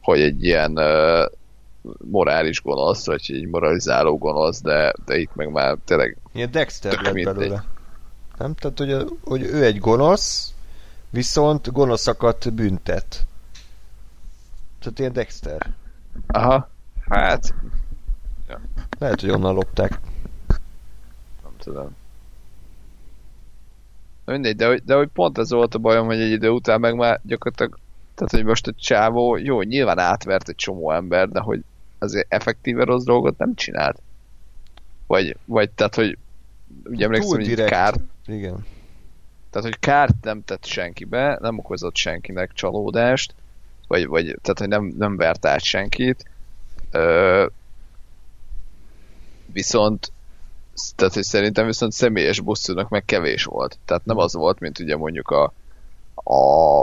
hogy 0.00 0.20
egy 0.20 0.44
ilyen 0.44 0.78
uh, 0.78 1.24
morális 2.10 2.62
gonosz, 2.62 3.06
vagy 3.06 3.24
egy 3.26 3.46
moralizáló 3.46 4.18
gonosz, 4.18 4.62
de, 4.62 4.92
de 5.04 5.18
itt 5.18 5.34
meg 5.34 5.50
már 5.50 5.76
tényleg 5.84 6.16
Ilyen 6.32 6.50
Dexter 6.50 7.00
lett 7.00 7.24
belőle. 7.24 7.64
Nem? 8.38 8.54
Tehát, 8.54 8.78
hogy, 8.78 9.18
hogy 9.24 9.42
ő 9.42 9.64
egy 9.64 9.78
gonosz, 9.78 10.52
viszont 11.10 11.72
gonoszakat 11.72 12.54
büntet. 12.54 13.26
Tehát 14.78 14.98
ilyen 14.98 15.12
Dexter. 15.12 15.74
Aha, 16.26 16.70
hát... 17.08 17.54
Ja. 18.48 18.60
Lehet, 18.98 19.20
hogy 19.20 19.30
onnan 19.30 19.54
lopták. 19.54 20.00
Nem 21.42 21.52
tudom. 21.58 21.96
Mindegy, 24.24 24.56
de, 24.56 24.80
de 24.84 24.94
hogy 24.94 25.08
pont 25.08 25.38
ez 25.38 25.50
volt 25.50 25.74
a 25.74 25.78
bajom, 25.78 26.06
hogy 26.06 26.20
egy 26.20 26.30
idő 26.30 26.48
után 26.48 26.80
meg 26.80 26.94
már 26.94 27.20
gyakorlatilag 27.22 27.78
tehát, 28.14 28.30
hogy 28.30 28.44
most 28.44 28.66
a 28.66 28.72
csávó, 28.76 29.36
jó, 29.36 29.62
nyilván 29.62 29.98
átvert 29.98 30.48
egy 30.48 30.54
csomó 30.54 30.92
ember, 30.92 31.28
de 31.28 31.40
hogy 31.40 31.62
azért 31.98 32.32
effektíve 32.32 32.84
rossz 32.84 33.04
dolgot 33.04 33.38
nem 33.38 33.54
csinált. 33.54 33.98
Vagy, 35.06 35.36
vagy 35.44 35.70
tehát, 35.70 35.94
hogy 35.94 36.18
ugye 36.84 37.04
emlékszem, 37.04 37.40
hogy 37.40 37.64
kárt, 37.64 38.00
igen. 38.26 38.66
Tehát, 39.50 39.68
hogy 39.68 39.78
kárt 39.78 40.14
nem 40.22 40.44
tett 40.44 40.64
senkibe, 40.64 41.38
nem 41.40 41.58
okozott 41.58 41.96
senkinek 41.96 42.52
csalódást, 42.52 43.34
vagy, 43.88 44.06
vagy 44.06 44.24
tehát, 44.24 44.58
hogy 44.58 44.68
nem, 44.68 44.94
nem 44.98 45.16
vert 45.16 45.46
át 45.46 45.62
senkit. 45.62 46.24
Ö, 46.90 47.46
viszont 49.52 50.12
tehát, 50.96 51.14
hogy 51.14 51.22
szerintem 51.22 51.66
viszont 51.66 51.92
személyes 51.92 52.40
bosszúnak 52.40 52.88
meg 52.88 53.04
kevés 53.04 53.44
volt. 53.44 53.78
Tehát 53.84 54.04
nem 54.04 54.18
az 54.18 54.34
volt, 54.34 54.60
mint 54.60 54.78
ugye 54.78 54.96
mondjuk 54.96 55.30
a, 55.30 55.52
a 56.14 56.80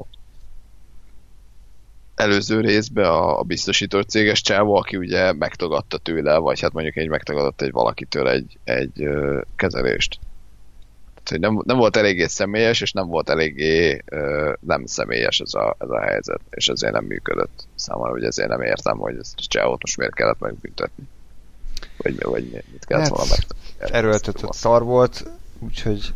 előző 2.21 2.61
részben 2.61 3.05
a, 3.05 3.39
a 3.39 3.43
biztosító 3.43 4.01
céges 4.01 4.41
csávó, 4.41 4.75
aki 4.75 4.97
ugye 4.97 5.33
megtagadta 5.33 5.97
tőle, 5.97 6.37
vagy 6.37 6.59
hát 6.59 6.73
mondjuk 6.73 6.97
egy 6.97 7.07
megtagadott 7.07 7.61
egy 7.61 7.71
valakitől 7.71 8.29
egy, 8.29 8.57
egy 8.63 9.01
ö, 9.03 9.41
kezelést 9.55 10.19
hogy 11.29 11.39
nem, 11.39 11.61
nem 11.65 11.77
volt 11.77 11.95
eléggé 11.95 12.25
személyes, 12.25 12.81
és 12.81 12.91
nem 12.91 13.07
volt 13.07 13.29
eléggé 13.29 14.01
ö, 14.05 14.53
nem 14.59 14.85
személyes 14.85 15.39
ez 15.39 15.53
a, 15.53 15.75
ez 15.79 15.89
a 15.89 15.99
helyzet, 15.99 16.41
és 16.49 16.67
ezért 16.67 16.93
nem 16.93 17.05
működött 17.05 17.67
számomra, 17.75 18.11
hogy 18.11 18.23
ezért 18.23 18.49
nem 18.49 18.61
értem, 18.61 18.97
hogy 18.97 19.17
ezt 19.19 19.33
a 19.37 19.43
csávót 19.47 19.81
most 19.81 19.97
miért 19.97 20.13
kellett 20.13 20.39
megbüntetni. 20.39 21.03
Vagy, 21.97 22.23
vagy 22.23 22.63
mit 22.71 22.85
kellett 22.85 23.07
hát, 23.07 23.17
volna 23.17 23.29
meg. 23.29 23.91
Erőltetett 23.91 24.53
szar 24.53 24.83
volt, 24.83 25.25
úgyhogy 25.59 26.13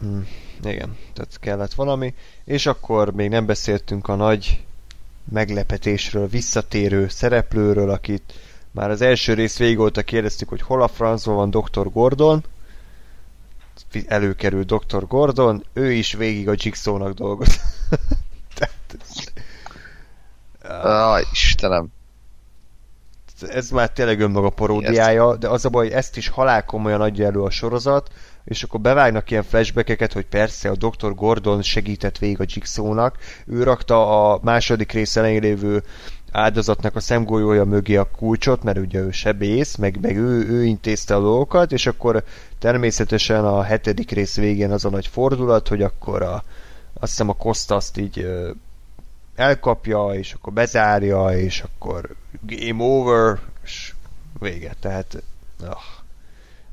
hm, 0.00 0.20
igen, 0.64 0.96
tehát 1.12 1.38
kellett 1.40 1.74
valami, 1.74 2.14
és 2.44 2.66
akkor 2.66 3.12
még 3.12 3.28
nem 3.28 3.46
beszéltünk 3.46 4.08
a 4.08 4.14
nagy 4.14 4.64
meglepetésről, 5.30 6.28
visszatérő 6.28 7.08
szereplőről, 7.08 7.90
akit 7.90 8.32
már 8.70 8.90
az 8.90 9.00
első 9.00 9.34
rész 9.34 9.58
végig 9.58 9.78
óta 9.78 10.02
kérdeztük, 10.02 10.48
hogy 10.48 10.62
hol 10.62 10.82
a 10.82 10.88
francban 10.88 11.34
van 11.34 11.50
Dr. 11.50 11.92
Gordon, 11.92 12.44
előkerül 14.06 14.64
Dr. 14.64 15.06
Gordon, 15.06 15.64
ő 15.72 15.92
is 15.92 16.12
végig 16.12 16.48
a 16.48 16.54
Jigsaw-nak 16.56 17.12
dolgozott. 17.12 17.60
Ah, 20.62 21.20
Istenem. 21.32 21.88
Ez 23.48 23.70
már 23.70 23.90
tényleg 23.90 24.20
önmaga 24.20 24.50
paródiája, 24.50 25.36
de 25.36 25.48
az 25.48 25.64
a 25.64 25.68
baj, 25.68 25.86
hogy 25.86 25.96
ezt 25.96 26.16
is 26.16 26.28
halálkomolyan 26.28 27.00
adja 27.00 27.26
elő 27.26 27.42
a 27.42 27.50
sorozat, 27.50 28.10
és 28.50 28.62
akkor 28.62 28.80
bevágnak 28.80 29.30
ilyen 29.30 29.42
flashbackeket, 29.42 30.12
hogy 30.12 30.26
persze 30.26 30.70
a 30.70 30.74
Dr. 30.76 31.14
Gordon 31.14 31.62
segített 31.62 32.18
végig 32.18 32.40
a 32.40 32.44
Jigsaw-nak, 32.46 33.16
ő 33.46 33.62
rakta 33.62 34.32
a 34.32 34.40
második 34.42 34.92
rész 34.92 35.16
elején 35.16 35.40
lévő 35.40 35.82
áldozatnak 36.32 36.96
a 36.96 37.00
szemgolyója 37.00 37.64
mögé 37.64 37.96
a 37.96 38.10
kulcsot, 38.10 38.62
mert 38.62 38.78
ugye 38.78 39.00
ő 39.00 39.10
sebész, 39.10 39.76
meg, 39.76 39.98
meg 40.00 40.16
ő, 40.16 40.48
ő 40.48 40.64
intézte 40.64 41.14
a 41.14 41.20
dolgokat, 41.20 41.72
és 41.72 41.86
akkor 41.86 42.24
természetesen 42.58 43.44
a 43.44 43.62
hetedik 43.62 44.10
rész 44.10 44.36
végén 44.36 44.70
az 44.70 44.84
a 44.84 44.90
nagy 44.90 45.06
fordulat, 45.06 45.68
hogy 45.68 45.82
akkor 45.82 46.22
a, 46.22 46.42
azt 46.94 47.10
hiszem 47.10 47.28
a 47.28 47.36
Costa 47.36 47.74
azt 47.74 47.98
így 47.98 48.26
elkapja, 49.34 50.06
és 50.12 50.32
akkor 50.32 50.52
bezárja, 50.52 51.38
és 51.38 51.60
akkor 51.60 52.14
game 52.42 52.84
over, 52.84 53.38
és 53.64 53.94
vége. 54.38 54.74
Tehát, 54.80 55.22
ah. 55.62 55.99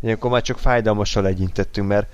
Ilyenkor 0.01 0.31
már 0.31 0.41
csak 0.41 0.57
fájdalmassal 0.57 1.23
legyintettünk, 1.23 1.87
mert 1.87 2.07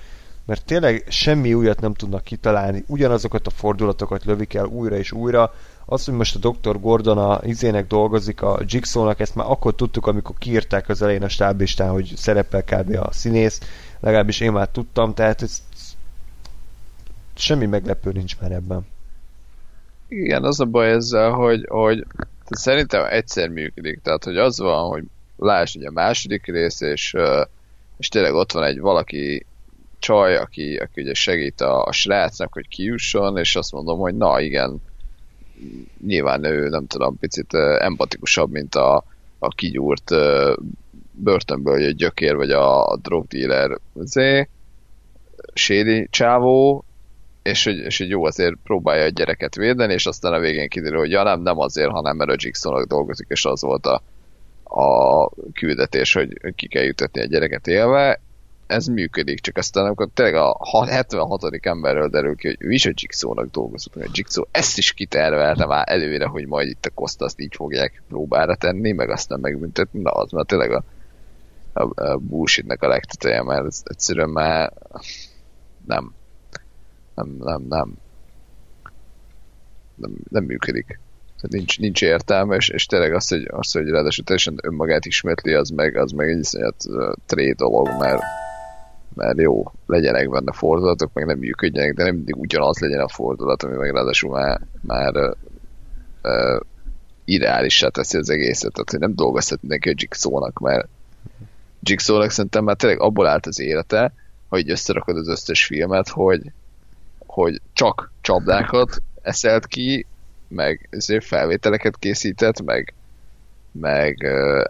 mert 0.45 0.65
tényleg 0.65 1.05
semmi 1.07 1.53
újat 1.53 1.81
nem 1.81 1.93
tudnak 1.93 2.23
kitalálni, 2.23 2.83
ugyanazokat 2.87 3.47
a 3.47 3.49
fordulatokat 3.49 4.25
lövik 4.25 4.53
el 4.53 4.65
újra 4.65 4.95
és 4.95 5.11
újra, 5.11 5.53
az, 5.85 6.05
hogy 6.05 6.13
most 6.13 6.35
a 6.35 6.49
Dr. 6.49 6.79
Gordon 6.79 7.17
a 7.17 7.39
izének 7.43 7.87
dolgozik, 7.87 8.41
a 8.41 8.59
Jigsaw-nak, 8.65 9.19
ezt 9.19 9.35
már 9.35 9.45
akkor 9.49 9.75
tudtuk, 9.75 10.07
amikor 10.07 10.35
kiírták 10.37 10.89
az 10.89 11.01
elején 11.01 11.23
a 11.23 11.29
stáblistán, 11.29 11.89
hogy 11.89 12.13
szerepel 12.15 12.63
kb. 12.63 12.95
a 12.95 13.11
színész, 13.11 13.59
legalábbis 13.99 14.39
én 14.39 14.51
már 14.51 14.67
tudtam, 14.67 15.13
tehát 15.13 15.41
ez, 15.41 15.63
semmi 17.35 17.65
meglepő 17.65 18.11
nincs 18.11 18.39
már 18.39 18.51
ebben. 18.51 18.87
Igen, 20.07 20.43
az 20.43 20.59
a 20.59 20.65
baj 20.65 20.91
ezzel, 20.91 21.31
hogy, 21.31 21.65
hogy 21.69 22.05
szerintem 22.49 23.05
egyszer 23.09 23.49
működik, 23.49 24.01
tehát 24.01 24.23
hogy 24.23 24.37
az 24.37 24.59
van, 24.59 24.89
hogy 24.89 25.03
láss 25.37 25.75
ugye 25.75 25.87
a 25.87 25.91
második 25.91 26.45
rész, 26.45 26.81
és, 26.81 27.15
és 27.97 28.07
tényleg 28.07 28.33
ott 28.33 28.51
van 28.51 28.63
egy 28.63 28.79
valaki 28.79 29.45
csaj, 29.99 30.35
aki, 30.35 30.75
aki 30.75 31.01
ugye 31.01 31.13
segít 31.13 31.61
a, 31.61 31.85
a 31.85 31.91
srácnak, 31.91 32.53
hogy 32.53 32.67
kijusson, 32.67 33.37
és 33.37 33.55
azt 33.55 33.71
mondom, 33.71 33.99
hogy 33.99 34.15
na 34.15 34.39
igen, 34.39 34.81
nyilván 36.05 36.43
ő, 36.43 36.69
nem 36.69 36.87
tudom, 36.87 37.17
picit 37.19 37.53
empatikusabb, 37.79 38.51
mint 38.51 38.75
a, 38.75 39.03
a 39.39 39.47
kigyúrt 39.47 40.11
börtönből 41.11 41.75
egy 41.75 41.95
gyökér, 41.95 42.35
vagy 42.35 42.51
a, 42.51 42.87
a 42.87 42.97
drug 42.97 43.27
dealer 43.27 43.79
zé, 43.95 44.49
sédi 45.53 46.07
csávó, 46.09 46.85
és 47.43 47.63
hogy, 47.63 47.77
és 47.77 47.97
hogy 47.97 48.09
jó 48.09 48.25
azért 48.25 48.55
próbálja 48.63 49.03
a 49.03 49.09
gyereket 49.09 49.55
védeni, 49.55 49.93
és 49.93 50.05
aztán 50.05 50.33
a 50.33 50.39
végén 50.39 50.69
kiderül, 50.69 50.99
hogy 50.99 51.11
ja 51.11 51.23
nem, 51.23 51.41
nem 51.41 51.59
azért, 51.59 51.91
hanem 51.91 52.15
mert 52.15 52.29
a 52.29 52.35
Jigsaw-nak 52.37 52.87
dolgozik, 52.87 53.27
és 53.29 53.45
az 53.45 53.61
volt 53.61 53.85
a, 53.85 54.01
a 54.63 55.29
küldetés, 55.53 56.13
hogy 56.13 56.53
ki 56.55 56.67
kell 56.67 56.83
jutatni 56.83 57.21
a 57.21 57.25
gyereket 57.25 57.67
élve, 57.67 58.19
ez 58.67 58.87
működik, 58.87 59.39
csak 59.39 59.57
aztán 59.57 59.85
amikor 59.85 60.09
tényleg 60.13 60.35
a 60.35 60.57
76. 60.89 61.43
emberről 61.61 62.09
derül 62.09 62.35
ki, 62.35 62.47
hogy 62.47 62.57
ő 62.59 62.71
is 62.71 62.85
a 62.85 62.91
Jigsaw-nak 62.93 63.51
dolgozott, 63.51 63.95
a 63.95 64.09
Jigsaw 64.13 64.43
ezt 64.51 64.77
is 64.77 64.93
kitervelte 64.93 65.65
már 65.65 65.83
előre, 65.87 66.25
hogy 66.25 66.47
majd 66.47 66.69
itt 66.69 66.85
a 66.85 66.89
Kostaszt 66.89 67.39
így 67.39 67.55
fogják 67.55 68.03
próbára 68.07 68.55
tenni, 68.55 68.91
meg 68.91 69.09
aztán 69.09 69.39
megbüntetni, 69.39 70.01
na 70.01 70.11
az 70.11 70.31
már 70.31 70.45
tényleg 70.45 70.71
a, 70.71 70.83
a, 71.73 72.03
a 72.03 72.17
bullshitnek 72.17 72.81
a 72.81 72.87
legteteje, 72.87 73.43
mert 73.43 73.65
ez 73.65 73.81
egyszerűen 73.83 74.29
már 74.29 74.73
nem, 75.85 76.13
nem, 77.15 77.35
nem, 77.39 77.61
nem, 77.69 77.93
nem, 79.95 80.11
nem 80.29 80.43
működik. 80.43 80.99
Tehát 81.43 81.57
nincs, 81.57 81.79
nincs 81.79 82.01
értelme, 82.01 82.55
és, 82.55 82.69
és 82.69 82.85
tényleg 82.85 83.13
az, 83.13 83.27
hogy, 83.27 83.47
az, 83.51 83.71
hogy 83.71 83.89
ráadásul 83.89 84.23
teljesen 84.23 84.59
önmagát 84.63 85.05
ismétli, 85.05 85.53
az 85.53 85.69
meg, 85.69 85.95
az 85.97 86.11
meg 86.11 86.29
egy 86.29 86.39
iszonyat 86.39 86.85
tré 87.25 87.51
dolog, 87.51 87.89
mert, 87.99 88.21
mert 89.13 89.39
jó, 89.39 89.71
legyenek 89.85 90.29
benne 90.29 90.51
fordulatok, 90.51 91.13
meg 91.13 91.25
nem 91.25 91.37
működjenek, 91.37 91.93
de 91.93 92.03
nem 92.03 92.15
mindig 92.15 92.35
ugyanaz 92.35 92.79
legyen 92.79 92.99
a 92.99 93.07
fordulat, 93.07 93.63
ami 93.63 93.75
meg 93.75 93.91
ráadásul 93.91 94.31
már, 94.31 94.61
már 94.81 95.15
uh, 95.15 95.31
uh, 96.23 96.59
ideálissá 97.25 97.87
teszi 97.87 98.17
az 98.17 98.29
egészet, 98.29 98.73
tehát 98.73 98.89
hogy 98.89 98.99
nem 98.99 99.15
dolgozhat 99.15 99.61
mindenki 99.61 99.89
a 99.89 99.93
Jigsaw-nak, 99.95 100.59
mert 100.59 100.87
Jigsaw-nak 101.81 102.29
szerintem 102.29 102.63
már 102.63 102.75
tényleg 102.75 103.01
abból 103.01 103.27
állt 103.27 103.45
az 103.45 103.59
élete, 103.59 104.13
hogy 104.49 104.69
összerakod 104.69 105.17
az 105.17 105.27
összes 105.27 105.65
filmet, 105.65 106.09
hogy, 106.09 106.51
hogy 107.25 107.61
csak 107.73 108.11
csapdákat 108.21 109.01
eszelt 109.21 109.67
ki, 109.67 110.05
meg 110.53 110.87
ezért 110.89 111.25
felvételeket 111.25 111.97
készített, 111.97 112.61
meg, 112.61 112.93
meg, 113.71 114.27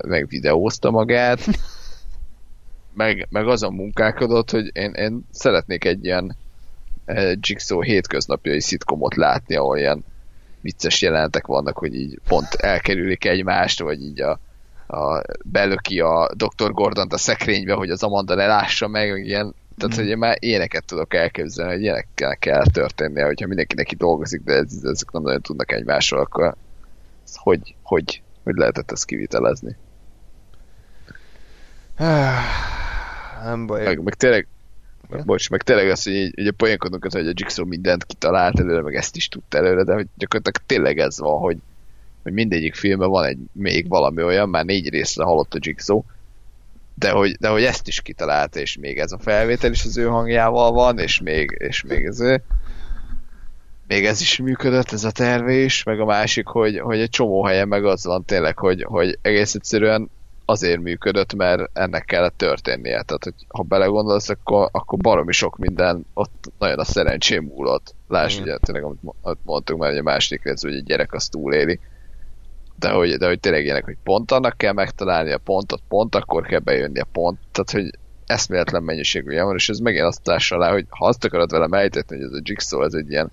meg 0.08 0.28
videózta 0.28 0.92
magát, 0.92 1.40
meg, 2.94 3.28
meg 3.30 3.48
azon 3.48 3.74
munkálkodott, 3.74 4.52
hogy 4.52 4.70
én, 4.74 4.92
én 4.92 5.26
szeretnék 5.32 5.86
egy 5.86 6.06
ilyen 6.06 6.36
Jigsaw 7.40 7.82
hétköznapjai 7.82 8.62
szitkomot 8.62 9.16
látni, 9.16 9.56
ahol 9.56 9.78
ilyen 9.78 10.04
vicces 10.62 11.02
jelentek 11.02 11.46
vannak, 11.46 11.78
hogy 11.78 11.96
így 11.96 12.20
pont 12.28 12.54
elkerülik 12.54 13.26
egymást, 13.26 13.80
vagy 13.80 14.02
így 14.02 14.22
a, 14.22 14.40
a 14.88 15.22
belöki 15.44 16.00
a 16.00 16.30
Dr. 16.36 16.72
Gordont 16.72 17.14
a 17.14 17.18
szekrénybe, 17.18 17.74
hogy 17.74 17.90
az 17.90 18.04
Amanda 18.04 18.36
ne 18.36 18.46
lássa 18.46 18.88
meg, 18.88 19.12
meg 19.12 19.26
ilyen 19.26 19.56
tehát, 19.78 19.96
hogy 19.96 20.08
én 20.08 20.18
már 20.18 20.38
ilyeneket 20.40 20.86
tudok 20.86 21.14
elképzelni, 21.14 21.72
hogy 21.72 21.82
ilyenekkel 21.82 22.38
kell 22.38 22.66
történnie, 22.66 23.26
hogyha 23.26 23.48
mindenki 23.48 23.76
neki 23.76 23.96
dolgozik, 23.96 24.42
de 24.42 24.54
ez, 24.54 24.84
ezek 24.84 25.12
nem 25.12 25.22
nagyon 25.22 25.42
tudnak 25.42 25.72
egymásról, 25.72 26.20
akkor 26.20 26.56
hogy, 27.36 27.76
hogy, 27.82 28.22
hogy 28.44 28.56
lehetett 28.56 28.92
ezt 28.92 29.06
kivitelezni? 29.06 29.76
Nem 33.44 33.66
baj. 33.66 33.84
Meg, 33.84 34.04
meg 34.04 34.14
tényleg, 34.14 34.48
ja. 35.10 35.24
bocs, 35.24 35.50
meg 35.50 35.62
tényleg 35.62 35.90
az, 35.90 36.04
hogy 36.04 36.14
így, 36.14 36.40
így 36.40 36.52
poénkodunk 36.52 37.06
az, 37.06 37.14
hogy 37.14 37.28
a 37.28 37.34
Jigsaw 37.34 37.66
mindent 37.66 38.06
kitalált 38.06 38.60
előre, 38.60 38.82
meg 38.82 38.96
ezt 38.96 39.16
is 39.16 39.28
tudta 39.28 39.58
előre, 39.58 39.84
de 39.84 39.94
hogy 39.94 40.08
gyakorlatilag 40.18 40.68
tényleg 40.68 40.98
ez 40.98 41.20
van, 41.20 41.40
hogy, 41.40 41.58
hogy 42.24 42.34
mindegyik 42.34 42.76
filmben 42.76 43.10
van 43.10 43.26
egy 43.26 43.38
még 43.52 43.88
valami 43.88 44.24
olyan, 44.24 44.50
már 44.50 44.66
négy 44.66 44.90
részre 44.90 45.24
halott 45.24 45.54
a 45.54 45.60
Jigsaw, 45.62 46.04
de 46.96 47.10
hogy, 47.10 47.36
de 47.40 47.50
hogy 47.50 47.64
ezt 47.64 47.88
is 47.88 48.02
kitalálta, 48.02 48.60
és 48.60 48.78
még 48.78 49.00
ez 49.00 49.12
a 49.12 49.20
felvétel 49.20 49.72
is 49.72 49.86
az 49.86 49.98
ő 49.98 50.06
hangjával 50.06 50.72
van, 50.72 51.00
és 51.00 51.20
még, 51.20 51.56
és 51.60 51.84
még 51.84 52.06
ez 52.06 52.22
ő, 52.22 52.44
még 53.88 54.06
ez 54.06 54.22
is 54.22 54.38
működött, 54.38 54.92
ez 54.92 55.04
a 55.04 55.12
terve 55.12 55.54
is, 55.54 55.84
meg 55.84 56.00
a 56.00 56.06
másik, 56.06 56.48
hogy, 56.48 56.80
hogy 56.80 57.00
egy 57.00 57.10
csomó 57.10 57.46
helyen 57.46 57.68
meg 57.68 57.86
az 57.86 58.06
van 58.06 58.26
tényleg, 58.26 58.58
hogy, 58.58 58.84
hogy 58.84 59.18
egész 59.22 59.56
egyszerűen 59.56 60.10
azért 60.46 60.82
működött, 60.82 61.34
mert 61.34 61.70
ennek 61.74 62.06
kellett 62.06 62.38
történnie. 62.38 63.02
Tehát, 63.02 63.24
hogy 63.24 63.34
ha 63.48 63.64
belegondolsz, 63.64 64.30
akkor, 64.30 64.70
akkor 64.72 65.00
baromi 65.00 65.32
sok 65.32 65.58
minden 65.58 66.06
ott 66.14 66.52
nagyon 66.60 66.80
a 66.80 66.84
szerencsém 66.84 67.44
múlott. 67.44 67.96
Lásd, 68.08 68.40
mm. 68.40 68.42
ugye 68.42 68.58
tényleg, 68.58 68.84
amit 68.84 69.40
mondtuk 69.44 69.78
már, 69.78 69.90
hogy 69.90 70.00
a 70.00 70.04
második 70.04 70.44
rész, 70.44 70.62
hogy 70.62 70.76
egy 70.76 70.84
gyerek 70.84 71.14
azt 71.14 71.32
túléli 71.32 71.80
de 72.76 72.90
hogy, 72.90 73.18
de 73.18 73.28
hogy 73.28 73.40
tényleg 73.40 73.64
ilyenek, 73.64 73.86
hogy 73.86 73.98
pont 74.04 74.32
annak 74.32 74.58
kell 74.58 74.74
megtalálni 74.74 75.32
a 75.32 75.38
pontot, 75.38 75.82
pont 75.88 76.16
akkor 76.16 76.46
kell 76.46 76.60
bejönni 76.60 77.00
a 77.00 77.08
pont, 77.12 77.40
tehát 77.52 77.72
hogy 77.72 78.00
eszméletlen 78.26 78.84
mennyiségű 78.84 79.42
van, 79.42 79.56
és 79.56 79.70
ez 79.70 79.80
megint 79.80 80.06
azt 80.06 80.24
társal 80.24 80.60
le, 80.60 80.68
hogy 80.68 80.86
ha 80.90 81.06
azt 81.06 81.24
akarod 81.24 81.52
vele 81.52 81.78
eltetni, 81.78 82.16
hogy 82.16 82.26
ez 82.26 82.32
a 82.32 82.42
Jigsaw 82.44 82.84
ez 82.84 82.94
egy 82.94 83.10
ilyen 83.10 83.32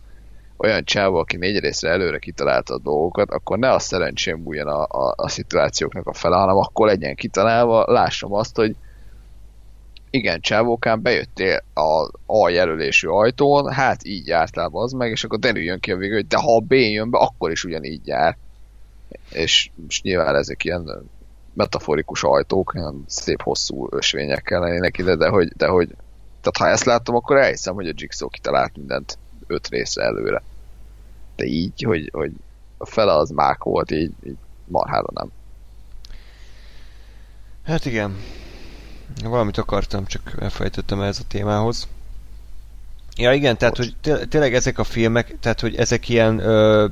olyan 0.57 0.85
csávó, 0.85 1.17
aki 1.17 1.37
négy 1.37 1.59
részre 1.59 1.91
előre 1.91 2.19
kitalálta 2.19 2.75
a 2.75 2.79
dolgokat, 2.79 3.31
akkor 3.31 3.59
ne 3.59 3.71
a 3.71 3.79
szerencsém 3.79 4.43
bújjon 4.43 4.67
a, 4.67 4.83
a, 4.83 5.15
a 5.17 5.29
szituációknak 5.29 6.07
a 6.07 6.13
fele, 6.13 6.37
hanem 6.37 6.57
akkor 6.57 6.87
legyen 6.87 7.15
kitalálva, 7.15 7.85
lássam 7.93 8.33
azt, 8.33 8.57
hogy 8.57 8.77
igen, 10.11 10.41
csávókán 10.41 11.03
bejöttél 11.03 11.63
a 11.75 12.11
A 12.27 12.49
jelölésű 12.49 13.09
ajtón, 13.09 13.73
hát 13.73 14.05
így 14.05 14.27
jártál 14.27 14.71
az 14.73 14.93
meg, 14.93 15.11
és 15.11 15.25
akkor 15.25 15.39
derüljön 15.39 15.81
ki 15.81 15.93
a 15.93 15.97
végül, 15.97 16.17
hogy 16.17 16.27
de 16.27 16.37
ha 16.37 16.57
a 16.57 16.61
B 16.61 16.73
jön 16.73 17.11
be, 17.11 17.19
akkor 17.19 17.51
is 17.51 17.65
ugyanígy 17.65 18.07
jár 18.07 18.37
és, 19.31 19.71
és 19.89 20.03
nyilván 20.03 20.37
ezek 20.37 20.65
ilyen 20.65 21.11
metaforikus 21.55 22.23
ajtók, 22.23 22.73
ilyen 22.75 23.05
szép 23.07 23.43
hosszú 23.43 23.89
ösvényekkel 23.91 24.61
lennének 24.61 24.99
ide, 24.99 25.17
de 25.17 25.29
hogy, 25.29 25.49
de 25.49 25.67
hogy 25.67 25.89
tehát 26.41 26.57
ha 26.57 26.69
ezt 26.69 26.85
látom, 26.85 27.15
akkor 27.15 27.37
elhiszem, 27.37 27.75
hogy 27.75 27.89
a 27.89 27.93
Jigsaw 27.95 28.29
kitalált 28.29 28.77
mindent 28.77 29.19
öt 29.47 29.69
részre 29.69 30.05
előre. 30.05 30.43
De 31.37 31.45
így, 31.45 31.83
hogy, 31.83 32.11
hogy 32.13 32.33
a 32.79 32.87
fele 32.87 33.13
az 33.13 33.31
mák 33.31 33.63
volt, 33.63 33.91
így, 33.91 34.13
így 34.27 34.37
marhára 34.67 35.09
nem. 35.15 35.31
Hát 37.65 37.85
igen. 37.85 38.17
Valamit 39.23 39.59
akartam, 39.59 40.05
csak 40.07 40.35
elfelejtettem 40.39 41.01
ez 41.01 41.19
a 41.19 41.27
témához. 41.29 41.89
Ja 43.17 43.33
igen, 43.33 43.59
tehát 43.59 43.77
hogy 43.77 43.97
tényleg 44.29 44.55
ezek 44.55 44.79
a 44.79 44.85
filmek, 44.85 45.39
tehát 45.41 45.61
hogy 45.61 45.77
ezek 45.77 46.09
ilyen 46.09 46.39
ö, 46.39 46.87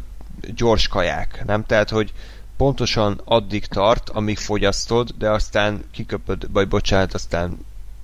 gyors 0.54 0.88
kaják, 0.88 1.42
nem? 1.46 1.64
Tehát, 1.64 1.90
hogy 1.90 2.12
pontosan 2.56 3.20
addig 3.24 3.66
tart, 3.66 4.08
amíg 4.08 4.38
fogyasztod, 4.38 5.10
de 5.18 5.30
aztán 5.30 5.84
kiköpöd, 5.90 6.52
vagy 6.52 6.68
bocsánat, 6.68 7.14
aztán 7.14 7.58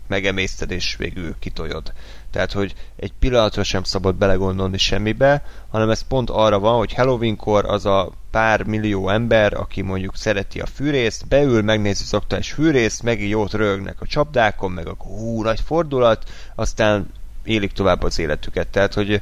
megemészted, 0.06 0.70
és 0.70 0.97
végül 0.97 1.35
kitoljod. 1.39 1.93
Tehát, 2.31 2.52
hogy 2.52 2.74
egy 2.97 3.12
pillanatra 3.19 3.62
sem 3.62 3.82
szabad 3.82 4.15
belegondolni 4.15 4.78
semmibe, 4.78 5.44
hanem 5.70 5.90
ez 5.90 6.02
pont 6.02 6.31
arra 6.31 6.59
van, 6.59 6.77
hogy 6.77 6.94
Halloweenkor 6.94 7.65
az 7.65 7.86
a 7.86 8.12
pár 8.31 8.62
millió 8.62 9.09
ember, 9.09 9.55
aki 9.55 9.82
mondjuk 9.82 10.16
szereti 10.16 10.61
a 10.61 10.66
fűrészt, 10.66 11.28
beül, 11.28 11.62
megnézi 11.62 12.02
az 12.02 12.15
aktuális 12.15 12.52
fűrészt, 12.52 13.02
meg 13.02 13.20
így 13.20 13.28
jót 13.28 13.52
rögnek 13.52 14.01
a 14.01 14.06
csapdákon, 14.06 14.70
meg 14.70 14.86
a 14.89 14.94
hú, 14.98 15.43
nagy 15.43 15.61
fordulat, 15.61 16.31
aztán 16.55 17.12
élik 17.44 17.73
tovább 17.73 18.02
az 18.02 18.19
életüket. 18.19 18.69
Tehát, 18.69 18.94
hogy 18.94 19.20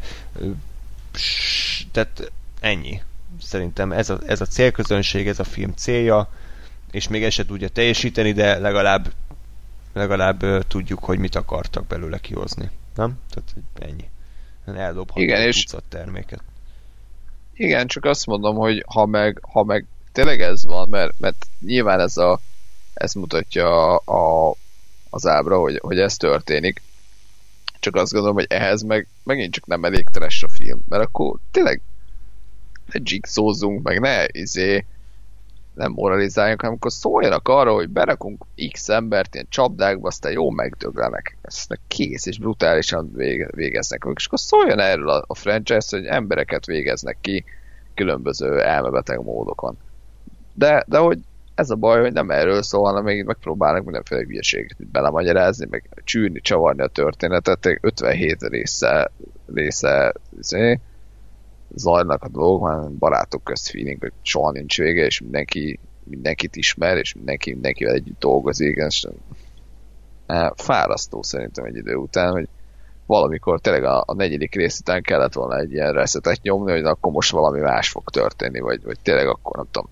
tehát 1.93 2.33
ennyi. 2.63 3.03
Szerintem 3.41 3.93
ez 3.93 4.11
a, 4.11 4.19
ez 4.27 4.41
a 4.41 4.47
célközönség, 4.47 5.29
ez 5.29 5.39
a 5.39 5.45
film 5.45 5.73
célja, 5.73 6.29
és 6.91 7.09
még 7.09 7.25
ezt 7.25 7.37
se 7.37 7.45
tudja 7.45 7.69
teljesíteni, 7.69 8.33
de 8.33 8.59
legalább 8.59 9.13
legalább 9.93 10.43
uh, 10.43 10.61
tudjuk, 10.69 11.05
hogy 11.05 11.19
mit 11.19 11.35
akartak 11.35 11.87
belőle 11.87 12.19
kihozni. 12.19 12.71
Nem? 12.95 13.19
Tehát 13.31 13.55
ennyi. 13.79 14.11
Eldobhatnak 14.67 15.25
Igen, 15.25 15.41
és 15.41 15.65
terméket. 15.89 16.43
Igen, 17.55 17.87
csak 17.87 18.05
azt 18.05 18.27
mondom, 18.27 18.57
hogy 18.57 18.85
ha 18.87 19.07
meg, 19.07 19.39
ha 19.43 19.65
meg 19.65 19.87
tényleg 20.13 20.41
ez 20.41 20.65
van, 20.65 20.89
mert, 20.89 21.13
mert 21.19 21.47
nyilván 21.61 22.01
ez 22.01 22.17
a 22.17 22.41
ez 22.95 23.13
mutatja 23.13 23.97
a, 23.97 24.03
a, 24.05 24.55
az 25.11 25.27
ábra, 25.27 25.59
hogy, 25.59 25.79
hogy 25.83 25.99
ez 25.99 26.17
történik. 26.17 26.83
Csak 27.81 27.95
azt 27.95 28.13
gondolom, 28.13 28.37
hogy 28.37 28.47
ehhez 28.49 28.83
meg 28.83 29.07
megint 29.23 29.53
csak 29.53 29.67
nem 29.67 29.85
elég 29.85 30.09
trash 30.13 30.45
a 30.45 30.49
film, 30.49 30.85
mert 30.89 31.03
akkor 31.03 31.39
tényleg 31.51 31.81
ne 32.93 33.01
jigszózzunk, 33.05 33.83
meg 33.83 34.01
ne 34.01 34.25
izé, 34.27 34.85
nem 35.75 35.93
moralizáljunk, 35.93 36.61
hanem 36.61 36.77
akkor 36.77 36.93
szóljanak 36.93 37.49
arra, 37.49 37.73
hogy 37.73 37.89
berakunk 37.89 38.45
X 38.73 38.89
embert 38.89 39.35
ilyen 39.35 39.47
csapdákba, 39.49 40.07
aztán 40.07 40.33
jó 40.33 40.51
megdöglenek. 40.51 41.37
Ezt 41.43 41.79
kész, 41.89 42.27
és 42.27 42.39
brutálisan 42.39 43.13
végeznek. 43.51 44.07
És 44.15 44.27
akkor 44.27 44.39
szóljon 44.39 44.79
erről 44.79 45.09
a, 45.09 45.25
a 45.27 45.35
franchise, 45.35 45.97
hogy 45.97 46.05
embereket 46.05 46.67
végeznek 46.67 47.19
ki 47.21 47.45
különböző 47.95 48.61
elmebeteg 48.61 49.23
módokon. 49.23 49.79
De, 50.55 50.85
de 50.87 50.99
hogy 50.99 51.19
ez 51.55 51.71
a 51.71 51.75
baj, 51.75 52.01
hogy 52.01 52.13
nem 52.13 52.31
erről 52.31 52.63
szól, 52.63 52.85
hanem 52.85 53.05
még 53.05 53.25
megpróbálnak 53.25 53.85
mindenféle 53.85 54.25
hülyeséget 54.25 54.91
belemagyarázni, 54.91 55.67
meg 55.71 55.89
csűrni, 56.05 56.41
csavarni 56.41 56.83
a 56.83 56.87
történetet, 56.87 57.79
57 57.81 58.43
része, 58.43 59.11
része, 59.55 60.13
része 60.35 60.81
zajlanak 61.75 62.23
a 62.23 62.29
dolgok, 62.29 62.69
már 62.69 62.91
barátok 62.91 63.45
közt 63.45 63.69
feeling, 63.69 64.01
hogy 64.01 64.13
soha 64.23 64.51
nincs 64.51 64.79
vége, 64.79 65.05
és 65.05 65.21
mindenki 65.21 65.79
mindenkit 66.05 66.57
ismer, 66.57 66.97
és 66.97 67.15
mindenki 67.15 67.53
mindenkivel 67.53 67.95
együtt 67.95 68.19
dolgozik, 68.19 68.77
és 68.77 69.07
fárasztó 70.55 71.23
szerintem 71.23 71.65
egy 71.65 71.77
idő 71.77 71.95
után, 71.95 72.33
hogy 72.33 72.49
valamikor 73.07 73.61
tényleg 73.61 73.85
a, 73.85 74.03
a 74.07 74.15
negyedik 74.15 74.55
rész 74.55 74.79
után 74.81 75.03
kellett 75.03 75.33
volna 75.33 75.59
egy 75.59 75.73
ilyen 75.73 75.93
reszetet 75.93 76.43
nyomni, 76.43 76.73
hogy 76.73 76.85
akkor 76.85 77.13
most 77.13 77.31
valami 77.31 77.61
más 77.61 77.89
fog 77.89 78.11
történni, 78.11 78.61
vagy, 78.61 78.83
vagy 78.83 78.99
tényleg 79.03 79.27
akkor 79.27 79.57
nem 79.57 79.67
tudom, 79.71 79.91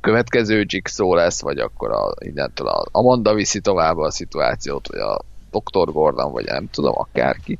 következő 0.00 0.64
Jigsaw 0.66 1.14
lesz, 1.14 1.42
vagy 1.42 1.58
akkor 1.58 1.90
a, 1.90 2.14
innentől 2.18 2.66
a 2.66 2.86
Amanda 2.90 3.34
viszi 3.34 3.60
tovább 3.60 3.96
a 3.96 4.10
szituációt, 4.10 4.88
vagy 4.88 5.00
a 5.00 5.20
Dr. 5.50 5.92
Gordon, 5.92 6.32
vagy 6.32 6.44
nem 6.44 6.68
tudom, 6.70 6.92
akárki. 6.96 7.58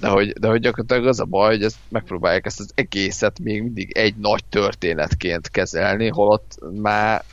De 0.00 0.08
hogy, 0.08 0.32
de 0.32 0.48
hogy 0.48 0.60
gyakorlatilag 0.60 1.06
az 1.06 1.20
a 1.20 1.24
baj, 1.24 1.54
hogy 1.54 1.64
ezt 1.64 1.76
megpróbálják 1.88 2.46
ezt 2.46 2.60
az 2.60 2.70
egészet 2.74 3.38
még 3.38 3.62
mindig 3.62 3.96
egy 3.96 4.16
nagy 4.16 4.44
történetként 4.44 5.48
kezelni, 5.48 6.08
holott 6.08 6.58
már 6.80 7.24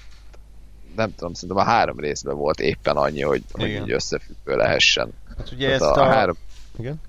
nem 0.96 1.16
tudom, 1.16 1.34
szerintem 1.34 1.58
a 1.58 1.70
három 1.70 2.00
részben 2.00 2.36
volt 2.36 2.60
éppen 2.60 2.96
annyi, 2.96 3.22
hogy, 3.22 3.44
hogy 3.52 3.70
így 3.70 3.92
összefüggő 3.92 4.56
lehessen. 4.56 5.14
Hát 5.38 5.52
ugye 5.52 5.66
Tehát 5.66 5.82
ezt 5.82 5.98
a, 5.98 6.02
a... 6.02 6.06
három, 6.06 6.36
Igen? 6.80 7.02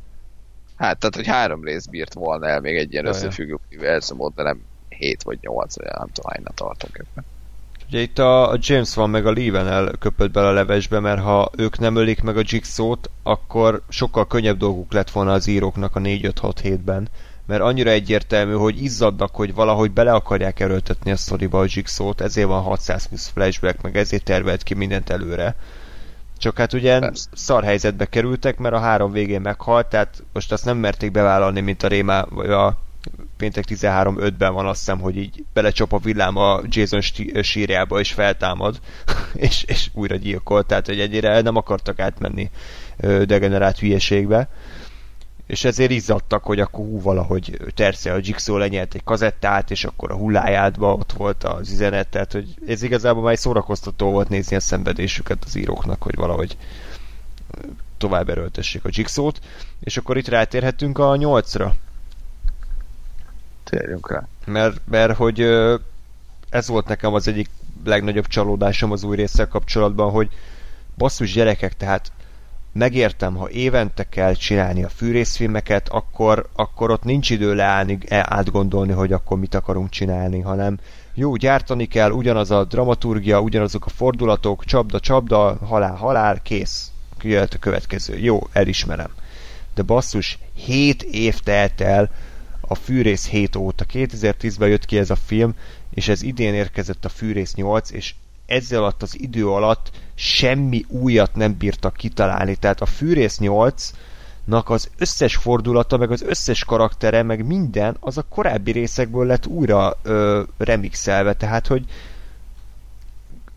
hát 0.77 0.99
tehát, 0.99 1.15
hogy 1.15 1.27
három 1.27 1.65
rész 1.65 1.87
bírt 1.87 2.15
volna 2.15 2.49
el 2.49 2.61
még 2.61 2.77
egy 2.77 2.93
ilyen 2.93 3.05
Jaj, 3.05 3.15
összefüggő 3.15 3.59
univerzumot, 3.71 4.35
de 4.35 4.43
nem 4.43 4.65
hét 4.89 5.23
vagy 5.23 5.39
nyolc, 5.41 5.77
vagy 5.77 5.87
nem 5.87 6.09
tudom, 6.13 6.31
hányra 6.33 6.53
tartok 6.55 6.99
ebben. 6.99 7.25
Ugye 7.89 8.01
itt 8.01 8.19
a, 8.19 8.51
a 8.51 8.57
James 8.61 8.95
van 8.95 9.11
meg 9.11 9.27
a 9.27 9.33
Leven 9.33 9.69
elköpött 9.69 10.31
bele 10.31 10.47
a 10.47 10.53
levesbe, 10.53 11.01
mert 11.01 11.21
ha 11.21 11.51
ők 11.57 11.79
nem 11.79 11.97
ölik 11.97 12.23
meg 12.23 12.37
a 12.37 12.43
Jigsaw-t, 12.45 13.11
akkor 13.23 13.83
sokkal 13.89 14.27
könnyebb 14.27 14.59
dolguk 14.59 14.93
lett 14.93 15.11
volna 15.11 15.33
az 15.33 15.47
íróknak 15.47 15.97
a 15.97 16.01
4-5-6 16.01 16.53
hétben. 16.63 17.09
Mert 17.47 17.63
annyira 17.63 17.91
egyértelmű, 17.91 18.53
hogy 18.53 18.83
izzadnak, 18.83 19.35
hogy 19.35 19.55
valahogy 19.55 19.91
bele 19.91 20.13
akarják 20.13 20.61
erőltetni 20.61 21.11
a 21.11 21.17
sztoriba 21.17 21.59
a 21.59 21.67
Jigsaw-t, 21.69 22.21
ezért 22.21 22.49
van 22.49 22.63
620 22.63 23.29
flashback, 23.29 23.83
meg 23.83 23.97
ezért 23.97 24.25
tervelt 24.25 24.63
ki 24.63 24.75
mindent 24.75 25.11
előre. 25.11 25.57
Csak 26.39 26.59
hát 26.59 26.73
ugye 26.73 26.99
Persze. 26.99 27.29
szar 27.35 27.65
helyzetbe 27.65 28.05
kerültek, 28.05 28.59
mert 28.59 28.75
a 28.75 28.79
három 28.79 29.13
végén 29.13 29.41
meghalt, 29.41 29.87
tehát 29.87 30.23
most 30.33 30.53
azt 30.53 30.65
nem 30.65 30.77
merték 30.77 31.11
bevállalni, 31.11 31.61
mint 31.61 31.83
a 31.83 31.89
Rémá, 31.89 32.27
vagy 32.31 32.51
a 32.51 32.77
péntek 33.39 33.65
13.5-ben 33.69 34.53
van 34.53 34.67
azt 34.67 34.79
hiszem, 34.79 35.01
hogy 35.01 35.17
így 35.17 35.45
belecsap 35.53 35.93
a 35.93 35.99
villám 35.99 36.37
a 36.37 36.61
Jason 36.69 37.01
sti- 37.01 37.43
sírjába 37.43 38.01
és 38.01 38.13
feltámad, 38.13 38.81
és, 39.49 39.63
és 39.67 39.89
újra 39.93 40.17
gyilkol, 40.17 40.65
tehát 40.65 40.87
hogy 40.87 41.01
egyre 41.01 41.41
nem 41.41 41.57
akartak 41.57 41.99
átmenni 41.99 42.51
degenerált 43.25 43.79
hülyeségbe. 43.79 44.49
És 45.47 45.65
ezért 45.65 45.91
izzadtak, 45.91 46.45
hogy 46.45 46.61
akkor 46.61 46.85
hú, 46.85 47.01
valahogy 47.01 47.59
tersze 47.75 48.13
a 48.13 48.21
Jigsaw 48.23 48.57
lenyelt 48.57 48.95
egy 48.95 49.05
kazettát, 49.05 49.71
és 49.71 49.85
akkor 49.85 50.11
a 50.11 50.17
hullájátban 50.17 50.99
ott 51.01 51.13
volt 51.13 51.45
az 51.45 51.71
üzenet, 51.71 52.09
tehát 52.09 52.33
hogy 52.33 52.55
ez 52.67 52.83
igazából 52.83 53.23
már 53.23 53.33
egy 53.33 53.39
szórakoztató 53.39 54.11
volt 54.11 54.29
nézni 54.29 54.57
a 54.57 54.61
szenvedésüket 54.61 55.45
az 55.45 55.57
íróknak, 55.57 56.03
hogy 56.03 56.15
valahogy 56.15 56.57
tovább 57.99 58.29
erőltessék 58.29 58.85
a 58.85 58.89
Jigsaw-t, 58.93 59.41
és 59.81 59.97
akkor 59.97 60.17
itt 60.17 60.29
rátérhetünk 60.29 60.99
a 60.99 61.17
nyolcra 61.17 61.75
Térjünk 63.71 64.11
rá. 64.11 64.27
mert, 64.47 64.81
mert 64.85 65.17
hogy 65.17 65.41
ez 66.51 66.69
volt 66.69 66.89
nekem 66.89 67.15
az 67.15 67.29
egyik 67.29 67.51
legnagyobb 67.85 68.27
csalódásom 68.27 68.93
az 68.93 69.03
új 69.03 69.17
résszel 69.17 69.49
kapcsolatban, 69.49 70.11
hogy 70.11 70.29
basszus 70.97 71.33
gyerekek, 71.33 71.77
tehát 71.77 72.13
megértem, 72.73 73.35
ha 73.35 73.51
évente 73.51 74.09
kell 74.09 74.35
csinálni 74.35 74.85
a 74.85 74.89
fűrészfilmeket, 74.89 75.89
akkor, 75.89 76.49
akkor 76.55 76.91
ott 76.91 77.03
nincs 77.03 77.31
idő 77.31 77.55
leállni, 77.55 77.99
e- 78.09 78.27
átgondolni, 78.29 78.93
hogy 78.93 79.13
akkor 79.13 79.39
mit 79.39 79.55
akarunk 79.55 79.89
csinálni, 79.89 80.41
hanem 80.41 80.79
jó, 81.15 81.37
gyártani 81.37 81.87
kell, 81.87 82.11
ugyanaz 82.11 82.51
a 82.51 82.65
dramaturgia, 82.65 83.41
ugyanazok 83.41 83.87
a 83.87 83.91
fordulatok, 83.91 84.65
csapda, 84.65 85.01
csapda, 85.01 85.59
halál, 85.67 85.95
halál, 85.95 86.43
kész. 86.43 86.91
Jöhet 87.23 87.55
a 87.55 87.59
következő. 87.59 88.19
Jó, 88.19 88.49
elismerem. 88.53 89.11
De 89.75 89.83
basszus, 89.83 90.39
7 90.55 91.03
év 91.03 91.41
telt 91.41 91.81
el 91.81 92.11
a 92.69 92.75
Fűrész 92.75 93.29
7 93.29 93.57
óta. 93.57 93.85
2010-ben 93.93 94.69
jött 94.69 94.85
ki 94.85 94.99
ez 94.99 95.11
a 95.11 95.17
film, 95.17 95.55
és 95.91 96.09
ez 96.09 96.23
idén 96.23 96.55
érkezett 96.55 97.05
a 97.05 97.09
Fűrész 97.09 97.55
8, 97.55 97.91
és 97.91 98.15
ezzel 98.47 98.81
alatt 98.81 99.03
az 99.03 99.21
idő 99.21 99.49
alatt 99.49 99.91
semmi 100.15 100.85
újat 100.89 101.35
nem 101.35 101.57
bírtak 101.59 101.95
kitalálni. 101.95 102.55
Tehát 102.55 102.81
a 102.81 102.87
Fűrész 102.87 103.39
8 103.39 103.91
nak 104.45 104.71
az 104.71 104.91
összes 104.99 105.37
fordulata, 105.37 105.97
meg 105.97 106.11
az 106.11 106.23
összes 106.23 106.65
karaktere, 106.65 107.23
meg 107.23 107.47
minden, 107.47 107.97
az 108.01 108.19
a 108.19 108.27
korábbi 108.29 108.71
részekből 108.73 109.27
lett 109.27 109.47
újra 109.47 109.99
ö, 110.03 110.43
remixelve, 110.59 111.35
tehát 111.35 111.67
hogy 111.67 111.85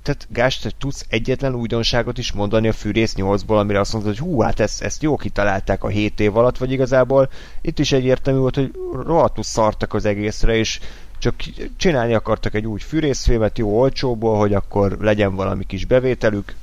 tehát 0.03 0.27
Gás, 0.29 0.57
te 0.57 0.71
tudsz 0.77 1.05
egyetlen 1.09 1.55
újdonságot 1.55 2.17
is 2.17 2.31
mondani 2.31 2.67
a 2.67 2.73
Fűrész 2.73 3.13
8-ból, 3.17 3.59
amire 3.59 3.79
azt 3.79 3.93
mondod, 3.93 4.17
hogy 4.17 4.27
hú, 4.27 4.39
hát 4.41 4.59
ezt, 4.59 4.81
ezt 4.81 5.03
jó 5.03 5.15
kitalálták 5.15 5.83
a 5.83 5.87
7 5.87 6.19
év 6.19 6.37
alatt, 6.37 6.57
vagy 6.57 6.71
igazából 6.71 7.29
itt 7.61 7.79
is 7.79 7.91
egyértelmű 7.91 8.39
volt, 8.39 8.55
hogy 8.55 8.71
rohadtul 9.05 9.43
szartak 9.43 9.93
az 9.93 10.05
egészre, 10.05 10.55
és 10.55 10.79
csak 11.19 11.35
csinálni 11.77 12.13
akartak 12.13 12.53
egy 12.53 12.65
új 12.65 12.79
fűrészfilmet 12.79 13.57
jó 13.57 13.79
olcsóból, 13.79 14.37
hogy 14.37 14.53
akkor 14.53 14.97
legyen 14.99 15.35
valami 15.35 15.65
kis 15.65 15.85
bevételük, 15.85 16.55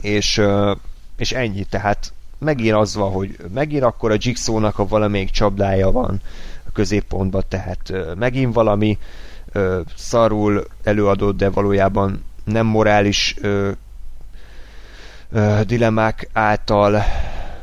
és, 0.00 0.42
és 1.16 1.32
ennyi, 1.32 1.64
tehát 1.64 2.12
megint 2.38 2.74
az 2.74 2.94
van, 2.94 3.12
hogy 3.12 3.36
megint 3.54 3.82
akkor 3.82 4.10
a 4.10 4.16
Jigsaw-nak 4.18 4.78
a 4.78 4.86
valamelyik 4.86 5.30
csapdája 5.30 5.90
van 5.90 6.20
a 6.66 6.72
középpontban, 6.72 7.42
tehát 7.48 7.92
megint 8.14 8.54
valami 8.54 8.98
ö, 9.56 9.80
szarul 9.96 10.64
előadott, 10.82 11.36
de 11.36 11.50
valójában 11.50 12.24
nem 12.44 12.66
morális 12.66 13.36
ö, 13.40 13.70
ö, 15.32 15.60
dilemmák 15.66 16.28
által 16.32 17.02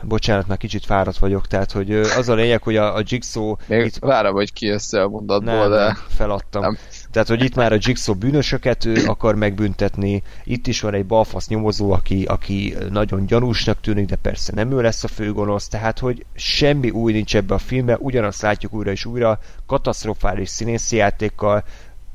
bocsánat, 0.03 0.47
már 0.47 0.57
kicsit 0.57 0.85
fáradt 0.85 1.17
vagyok, 1.17 1.47
tehát 1.47 1.71
hogy 1.71 1.91
az 1.91 2.29
a 2.29 2.33
lényeg, 2.33 2.63
hogy 2.63 2.75
a, 2.75 2.95
a 2.95 3.01
Jigsaw 3.05 3.55
Még 3.67 3.85
itt, 3.85 3.97
várom, 3.97 4.33
hogy 4.33 4.53
ki 4.53 4.67
össze 4.67 5.01
a 5.01 5.09
mondatból, 5.09 5.53
nem, 5.53 5.69
de 5.69 5.83
nem, 5.83 5.97
feladtam. 6.07 6.61
nem. 6.61 6.77
Tehát, 7.11 7.27
hogy 7.27 7.43
itt 7.43 7.55
már 7.55 7.71
a 7.73 7.77
Jigsaw 7.79 8.15
bűnösöket 8.15 8.85
ő 8.85 9.05
akar 9.05 9.35
megbüntetni, 9.35 10.23
itt 10.43 10.67
is 10.67 10.81
van 10.81 10.93
egy 10.93 11.05
balfasz 11.05 11.47
nyomozó, 11.47 11.91
aki, 11.91 12.23
aki 12.23 12.75
nagyon 12.89 13.25
gyanúsnak 13.25 13.81
tűnik, 13.81 14.05
de 14.05 14.15
persze 14.15 14.53
nem 14.55 14.71
ő 14.71 14.81
lesz 14.81 15.03
a 15.03 15.07
főgonosz, 15.07 15.67
tehát, 15.67 15.99
hogy 15.99 16.25
semmi 16.35 16.89
új 16.89 17.11
nincs 17.11 17.35
ebbe 17.35 17.53
a 17.53 17.57
filmbe, 17.57 17.97
ugyanazt 17.99 18.41
látjuk 18.41 18.73
újra 18.73 18.91
és 18.91 19.05
újra, 19.05 19.39
katasztrofális 19.65 20.49
színészi 20.49 20.95
játékkal, 20.95 21.63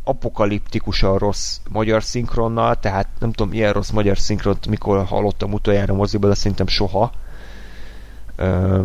apokaliptikusan 0.09 1.19
rossz 1.19 1.61
magyar 1.71 2.03
szinkronnal, 2.03 2.81
tehát 2.81 3.09
nem 3.19 3.33
tudom, 3.33 3.53
ilyen 3.53 3.73
rossz 3.73 3.91
magyar 3.91 4.19
szinkront 4.19 4.67
mikor 4.67 5.05
hallottam 5.05 5.53
utoljára 5.53 5.95
moziba, 5.95 6.29
de 6.29 6.35
szerintem 6.35 6.67
soha. 6.67 7.13
Ö, 8.37 8.83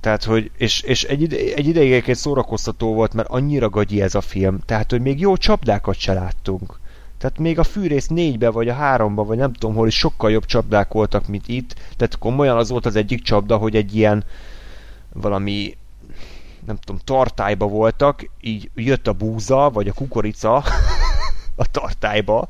tehát, 0.00 0.24
hogy, 0.24 0.50
és, 0.56 0.80
és 0.80 1.04
egy, 1.04 1.22
ide, 1.22 1.36
egy 1.36 1.66
ideig 1.66 1.90
egyébként 1.90 2.16
szórakoztató 2.16 2.94
volt, 2.94 3.14
mert 3.14 3.28
annyira 3.28 3.68
gagyi 3.68 4.02
ez 4.02 4.14
a 4.14 4.20
film, 4.20 4.58
tehát, 4.66 4.90
hogy 4.90 5.00
még 5.00 5.20
jó 5.20 5.36
csapdákat 5.36 5.98
se 5.98 6.12
láttunk. 6.12 6.80
Tehát 7.18 7.38
még 7.38 7.58
a 7.58 7.64
fűrész 7.64 8.06
négybe, 8.06 8.50
vagy 8.50 8.68
a 8.68 8.74
háromba, 8.74 9.24
vagy 9.24 9.36
nem 9.36 9.52
tudom 9.52 9.74
hol 9.76 9.86
is 9.86 9.98
sokkal 9.98 10.30
jobb 10.30 10.44
csapdák 10.44 10.92
voltak, 10.92 11.26
mint 11.26 11.48
itt. 11.48 11.74
Tehát 11.96 12.18
komolyan 12.18 12.56
az 12.56 12.70
volt 12.70 12.86
az 12.86 12.96
egyik 12.96 13.22
csapda, 13.22 13.56
hogy 13.56 13.76
egy 13.76 13.96
ilyen 13.96 14.24
valami 15.12 15.76
nem 16.66 16.76
tudom, 16.76 17.00
tartályba 17.04 17.66
voltak, 17.66 18.30
így 18.40 18.70
jött 18.74 19.06
a 19.06 19.12
búza, 19.12 19.70
vagy 19.70 19.88
a 19.88 19.92
kukorica 19.92 20.56
a 21.56 21.70
tartályba, 21.70 22.48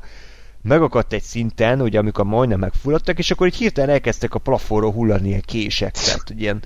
megakadt 0.61 1.13
egy 1.13 1.21
szinten, 1.21 1.81
ugye 1.81 1.99
amikor 1.99 2.25
majdnem 2.25 2.59
megfulladtak, 2.59 3.17
és 3.17 3.31
akkor 3.31 3.47
így 3.47 3.55
hirtelen 3.55 3.89
elkezdtek 3.89 4.33
a 4.33 4.39
plafonról 4.39 4.91
hullani 4.91 5.27
ilyen 5.27 5.43
kések, 5.45 5.91
tehát 5.91 6.27
hogy 6.27 6.41
ilyen 6.41 6.63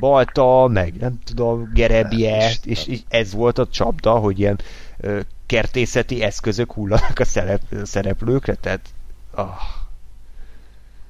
balta, 0.00 0.68
meg 0.72 0.94
nem 0.94 1.18
tudom, 1.24 1.70
gerebje, 1.74 2.52
és 2.64 2.86
így 2.86 3.04
ez 3.08 3.32
volt 3.32 3.58
a 3.58 3.66
csapda, 3.66 4.12
hogy 4.12 4.38
ilyen 4.38 4.60
ö, 4.96 5.20
kertészeti 5.46 6.22
eszközök 6.22 6.72
hullanak 6.72 7.18
a 7.18 7.24
szerep, 7.24 7.62
szereplőkre, 7.82 8.54
tehát 8.54 8.80
ah, 9.30 9.48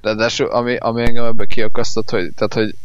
Ráadásul, 0.01 0.47
ami, 0.47 0.75
ami 0.75 1.01
engem 1.01 1.25
ebbe 1.25 1.45
kiakasztott, 1.45 2.09
hogy, 2.09 2.31
tehát, 2.35 2.53
hogy 2.53 2.75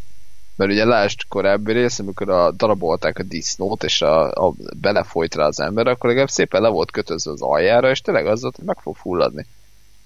mert 0.57 0.71
ugye 0.71 0.85
lásd 0.85 1.19
korábbi 1.27 1.71
rész, 1.71 1.99
amikor 1.99 2.29
a 2.29 2.51
darabolták 2.51 3.19
a 3.19 3.23
disznót, 3.23 3.83
és 3.83 4.01
a, 4.01 4.47
a 4.47 4.53
belefolyt 4.81 5.35
rá 5.35 5.45
az 5.45 5.59
ember, 5.59 5.87
akkor 5.87 6.05
legalább 6.09 6.29
szépen 6.29 6.61
le 6.61 6.69
volt 6.69 6.91
kötözve 6.91 7.31
az 7.31 7.41
aljára, 7.41 7.89
és 7.89 8.01
tényleg 8.01 8.27
az 8.27 8.41
volt, 8.41 8.55
hogy 8.55 8.65
meg 8.65 8.79
fog 8.79 8.95
fulladni. 8.95 9.45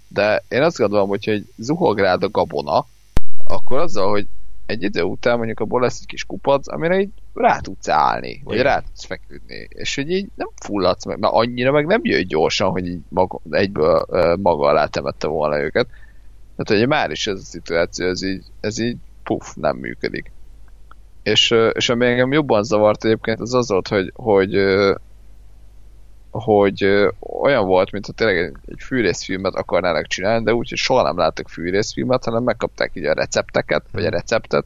De 0.08 0.44
én 0.50 0.62
azt 0.62 0.78
gondolom, 0.78 1.10
hogy 1.10 1.26
hogy 1.26 1.46
zuhog 1.58 2.00
rád 2.00 2.24
a 2.24 2.30
gabona, 2.30 2.86
akkor 3.48 3.80
azzal, 3.80 4.10
hogy 4.10 4.28
egy 4.66 4.84
idő 4.84 5.02
után 5.02 5.38
mondjuk 5.38 5.60
abból 5.60 5.82
lesz 5.82 6.00
egy 6.00 6.08
kis 6.08 6.26
kupac, 6.26 6.72
amire 6.72 7.00
így 7.00 7.10
rá 7.34 7.60
tudsz 7.60 7.90
állni, 7.90 8.42
vagy 8.44 8.54
Igen. 8.54 8.66
rá 8.66 8.80
tudsz 8.80 9.06
feküdni, 9.06 9.68
és 9.70 9.96
hogy 9.96 10.12
így 10.12 10.30
nem 10.36 10.50
fulladsz 10.56 11.06
meg, 11.06 11.20
mert 11.20 11.34
annyira 11.34 11.72
meg 11.72 11.86
nem 11.86 12.00
jön 12.04 12.28
gyorsan, 12.28 12.70
hogy 12.70 12.88
így 12.88 13.00
maga, 13.10 13.40
egyből 13.50 14.06
maga 14.42 14.68
alá 14.68 14.86
temette 14.86 15.28
volna 15.28 15.60
őket. 15.60 15.88
Tehát, 16.56 16.82
hogy 16.82 16.88
már 16.90 17.12
is 17.12 17.28
ez 17.28 17.40
a 17.40 17.44
szituáció, 17.44 18.08
ez 18.08 18.24
így, 18.24 18.44
ez 18.60 18.80
így 18.80 18.98
puf, 19.24 19.56
nem 19.56 19.78
működik. 19.78 20.32
És, 21.24 21.56
és 21.72 21.90
ami 21.90 22.06
engem 22.06 22.32
jobban 22.32 22.64
zavart 22.64 23.06
egyébként, 23.06 23.40
az 23.40 23.54
az 23.54 23.70
volt, 23.70 23.88
hogy, 23.88 24.12
hogy 24.16 24.56
hogy 26.32 26.84
olyan 27.20 27.66
volt, 27.66 27.92
mintha 27.92 28.12
tényleg 28.12 28.38
egy, 28.38 28.56
egy 28.66 28.82
fűrészfilmet 28.82 29.56
akarnának 29.56 30.08
csinálni, 30.08 30.44
de 30.44 30.54
úgy, 30.54 30.70
hogy 30.70 30.78
soha 30.78 31.04
nem 31.04 31.18
láttak 31.18 31.50
fűrészfilmet, 31.50 32.24
hanem 32.24 32.44
megkapták 32.44 32.92
így 32.94 33.06
a 33.06 33.14
recepteket, 33.14 33.86
vagy 33.92 34.06
a 34.06 34.10
receptet, 34.10 34.66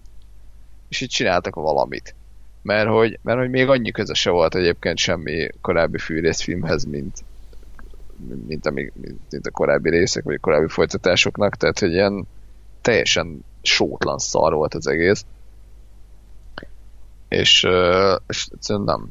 és 0.89 1.01
így 1.01 1.09
csináltak 1.09 1.55
valamit. 1.55 2.15
Mert 2.61 2.87
hogy, 2.87 3.19
mert 3.21 3.39
hogy 3.39 3.49
még 3.49 3.69
annyi 3.69 3.91
köze 3.91 4.13
se 4.13 4.29
volt 4.29 4.55
egyébként 4.55 4.97
semmi 4.97 5.49
korábbi 5.61 5.97
fűrészfilmhez, 5.97 6.83
mint, 6.83 7.23
mint, 8.47 8.65
amíg, 8.65 8.91
mint, 9.01 9.19
mint 9.29 9.47
a 9.47 9.51
korábbi 9.51 9.89
részek, 9.89 10.23
vagy 10.23 10.35
a 10.35 10.39
korábbi 10.39 10.67
folytatásoknak, 10.67 11.55
tehát 11.55 11.79
hogy 11.79 11.91
ilyen 11.91 12.27
teljesen 12.81 13.45
sótlan 13.61 14.17
szar 14.17 14.53
volt 14.53 14.73
az 14.73 14.87
egész. 14.87 15.25
És, 17.27 17.67
és 18.27 18.47
nem, 18.67 19.07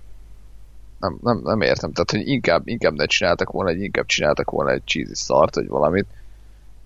nem, 1.00 1.18
nem, 1.22 1.40
nem 1.42 1.60
értem. 1.60 1.92
Tehát, 1.92 2.10
hogy 2.10 2.28
inkább, 2.28 2.68
inkább 2.68 2.94
ne 2.94 3.06
csináltak 3.06 3.50
volna, 3.50 3.70
hogy 3.70 3.82
inkább 3.82 4.06
csináltak 4.06 4.50
volna 4.50 4.70
egy 4.70 4.84
cheesy 4.84 5.14
szart, 5.14 5.54
vagy 5.54 5.68
valamit, 5.68 6.06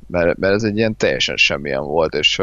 mert, 0.06 0.38
mert 0.38 0.54
ez 0.54 0.62
egy 0.62 0.76
ilyen 0.76 0.96
teljesen 0.96 1.36
semmilyen 1.36 1.82
volt, 1.82 2.14
és, 2.14 2.42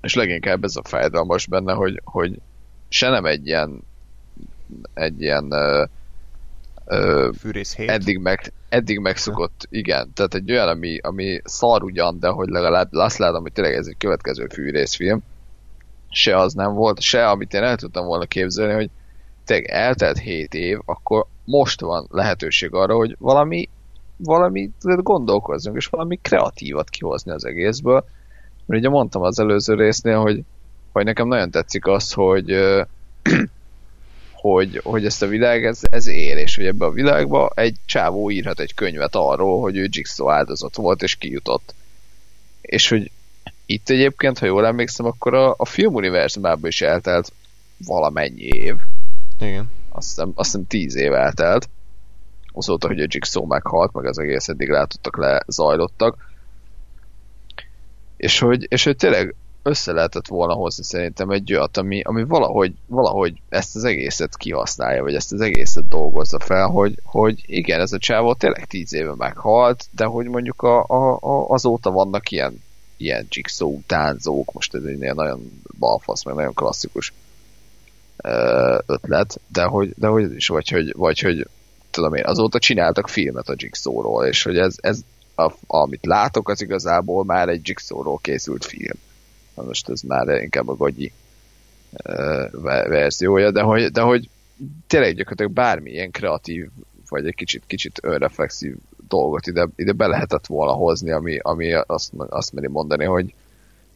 és 0.00 0.14
leginkább 0.14 0.64
ez 0.64 0.76
a 0.76 0.82
fájdalmas 0.84 1.46
benne, 1.46 1.72
hogy, 1.72 2.00
hogy 2.04 2.40
se 2.88 3.08
nem 3.08 3.24
egy 3.24 3.46
ilyen 3.46 3.82
egy 4.94 5.20
ilyen 5.20 5.52
ö, 5.52 5.84
ö, 6.84 7.30
Fűrész 7.38 7.74
7. 7.74 7.88
eddig, 7.88 8.18
meg, 8.18 8.52
eddig 8.68 8.98
megszokott, 8.98 9.66
igen, 9.70 10.12
tehát 10.14 10.34
egy 10.34 10.50
olyan, 10.50 10.68
ami, 10.68 10.98
ami 10.98 11.40
szar 11.44 11.82
ugyan, 11.82 12.18
de 12.18 12.28
hogy 12.28 12.48
legalább 12.48 12.92
azt 12.92 13.18
látom, 13.18 13.42
hogy 13.42 13.52
tényleg 13.52 13.74
ez 13.74 13.86
egy 13.86 13.96
következő 13.98 14.46
fűrészfilm, 14.52 15.22
se 16.10 16.38
az 16.38 16.52
nem 16.52 16.74
volt, 16.74 17.00
se 17.00 17.28
amit 17.28 17.54
én 17.54 17.62
el 17.62 17.76
tudtam 17.76 18.06
volna 18.06 18.24
képzelni, 18.24 18.72
hogy 18.72 18.90
tényleg 19.44 19.68
eltelt 19.70 20.18
7 20.18 20.54
év, 20.54 20.78
akkor 20.84 21.26
most 21.44 21.80
van 21.80 22.06
lehetőség 22.10 22.74
arra, 22.74 22.94
hogy 22.94 23.16
valami 23.18 23.68
valami 24.18 24.70
gondolkozzunk, 24.82 25.76
és 25.76 25.86
valami 25.86 26.18
kreatívat 26.22 26.88
kihozni 26.88 27.30
az 27.30 27.44
egészből. 27.44 28.04
Mert 28.66 28.80
ugye 28.80 28.88
mondtam 28.88 29.22
az 29.22 29.38
előző 29.38 29.74
résznél, 29.74 30.18
hogy, 30.18 30.42
hogy 30.92 31.04
nekem 31.04 31.28
nagyon 31.28 31.50
tetszik 31.50 31.86
az, 31.86 32.12
hogy 32.12 32.56
hogy, 34.40 34.80
hogy 34.84 35.04
ezt 35.04 35.22
a 35.22 35.26
világ, 35.26 35.64
ez, 35.64 35.80
ez 35.82 36.06
ér, 36.06 36.36
és 36.36 36.56
hogy 36.56 36.66
ebbe 36.66 36.84
a 36.84 36.90
világba 36.90 37.50
egy 37.54 37.76
csávó 37.86 38.30
írhat 38.30 38.60
egy 38.60 38.74
könyvet 38.74 39.14
arról, 39.14 39.60
hogy 39.60 39.76
ő 39.76 39.86
Jigsaw 39.90 40.30
áldozat 40.30 40.76
volt, 40.76 41.02
és 41.02 41.16
kijutott. 41.16 41.74
És 42.60 42.88
hogy 42.88 43.10
itt 43.70 43.88
egyébként, 43.88 44.38
ha 44.38 44.46
jól 44.46 44.66
emlékszem, 44.66 45.06
akkor 45.06 45.34
a, 45.34 45.54
a 45.56 45.64
filmuniverzumában 45.64 46.66
is 46.66 46.80
eltelt 46.80 47.32
valamennyi 47.86 48.42
év. 48.42 48.74
Igen. 49.40 49.70
Azt 49.88 50.08
hiszem, 50.08 50.32
azt 50.34 50.50
hiszem 50.50 50.66
tíz 50.66 50.96
év 50.96 51.12
eltelt. 51.12 51.68
Azóta, 52.52 52.86
hogy 52.86 53.00
a 53.00 53.06
Jigsaw 53.08 53.46
meghalt, 53.46 53.92
meg 53.92 54.06
az 54.06 54.18
egész 54.18 54.48
eddig 54.48 54.68
látottak 54.68 55.16
le, 55.16 55.42
zajlottak. 55.46 56.16
És 58.16 58.38
hogy, 58.38 58.66
és 58.68 58.84
hogy 58.84 58.96
tényleg 58.96 59.34
össze 59.62 59.92
lehetett 59.92 60.26
volna 60.26 60.52
hozni 60.52 60.84
szerintem 60.84 61.30
egy 61.30 61.52
olyat, 61.52 61.76
ami, 61.76 62.00
ami 62.02 62.24
valahogy, 62.24 62.72
valahogy 62.86 63.40
ezt 63.48 63.76
az 63.76 63.84
egészet 63.84 64.36
kihasználja, 64.36 65.02
vagy 65.02 65.14
ezt 65.14 65.32
az 65.32 65.40
egészet 65.40 65.88
dolgozza 65.88 66.38
fel, 66.38 66.66
hogy, 66.66 67.00
hogy 67.04 67.42
igen, 67.46 67.80
ez 67.80 67.92
a 67.92 67.98
csávó 67.98 68.34
tényleg 68.34 68.66
tíz 68.66 68.92
éve 68.92 69.14
meghalt, 69.14 69.84
de 69.90 70.04
hogy 70.04 70.26
mondjuk 70.26 70.62
a, 70.62 70.84
a, 70.86 71.18
a, 71.20 71.48
azóta 71.48 71.90
vannak 71.90 72.30
ilyen, 72.30 72.66
ilyen 72.98 73.26
jigsaw 73.30 73.80
tánzók, 73.86 74.52
most 74.52 74.74
ez 74.74 74.82
egy 74.82 74.98
nagyon 74.98 75.62
balfasz, 75.78 76.24
meg 76.24 76.34
nagyon 76.34 76.54
klasszikus 76.54 77.12
ötlet, 78.86 79.40
de 79.52 79.62
hogy, 79.62 79.92
de 79.96 80.06
hogy 80.06 80.34
is, 80.34 80.48
vagy 80.48 80.68
hogy, 80.68 80.92
vagy 80.96 81.20
hogy 81.20 81.48
tudom 81.90 82.14
én, 82.14 82.24
azóta 82.24 82.58
csináltak 82.58 83.08
filmet 83.08 83.48
a 83.48 83.54
Jigsawról, 83.56 84.26
és 84.26 84.42
hogy 84.42 84.58
ez, 84.58 84.76
ez 84.80 85.00
a, 85.34 85.52
amit 85.66 86.06
látok, 86.06 86.48
az 86.48 86.62
igazából 86.62 87.24
már 87.24 87.48
egy 87.48 87.68
Jigsawról 87.68 88.18
készült 88.18 88.64
film. 88.64 88.98
Na 89.54 89.62
most 89.62 89.88
ez 89.88 90.00
már 90.00 90.42
inkább 90.42 90.68
a 90.68 90.76
gagyi 90.76 91.12
uh, 92.04 92.62
verziója, 92.88 93.50
de 93.50 93.62
hogy, 93.62 93.90
de 93.90 94.00
hogy 94.00 94.28
tényleg 94.86 95.14
gyakorlatilag 95.14 95.52
bármilyen 95.52 96.10
kreatív, 96.10 96.68
vagy 97.08 97.26
egy 97.26 97.34
kicsit, 97.34 97.62
kicsit 97.66 97.98
önreflexív 98.02 98.74
dolgot 99.08 99.46
ide, 99.46 99.68
ide 99.76 99.92
be 99.92 100.06
lehetett 100.06 100.46
volna 100.46 100.72
hozni, 100.72 101.10
ami, 101.10 101.38
ami 101.38 101.74
azt, 101.74 102.12
azt 102.28 102.52
meri 102.52 102.68
mondani, 102.68 103.04
hogy 103.04 103.34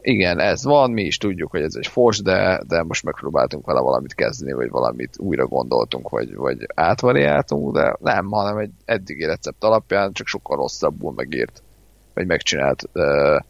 igen, 0.01 0.39
ez 0.39 0.64
van, 0.64 0.90
mi 0.90 1.02
is 1.02 1.16
tudjuk, 1.16 1.51
hogy 1.51 1.62
ez 1.62 1.74
egy 1.74 1.86
fos, 1.86 2.18
de, 2.18 2.62
de 2.66 2.82
most 2.82 3.05
megpróbáltunk 3.05 3.66
vele 3.66 3.80
valamit 3.80 4.14
kezdeni, 4.14 4.52
vagy 4.52 4.70
valamit 4.70 5.16
újra 5.18 5.47
gondoltunk, 5.47 6.09
vagy, 6.09 6.34
vagy 6.34 6.66
átvariáltunk, 6.74 7.74
de 7.74 7.97
nem, 8.01 8.26
hanem 8.30 8.56
egy 8.59 8.70
eddigi 8.84 9.24
recept 9.24 9.64
alapján 9.64 10.12
csak 10.12 10.26
sokkal 10.26 10.56
rosszabbul 10.56 11.12
megírt, 11.12 11.62
vagy 12.14 12.26
megcsinált 12.26 12.82
uh, 12.94 13.40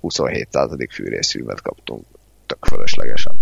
27. 0.00 0.48
fűrészfilmet 0.90 1.60
kaptunk 1.60 2.04
tök 2.46 2.64
fölöslegesen. 2.64 3.34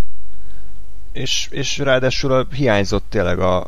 És, 1.12 1.48
és 1.50 1.78
ráadásul 1.78 2.32
a, 2.32 2.46
hiányzott 2.54 3.04
tényleg 3.08 3.38
a, 3.38 3.66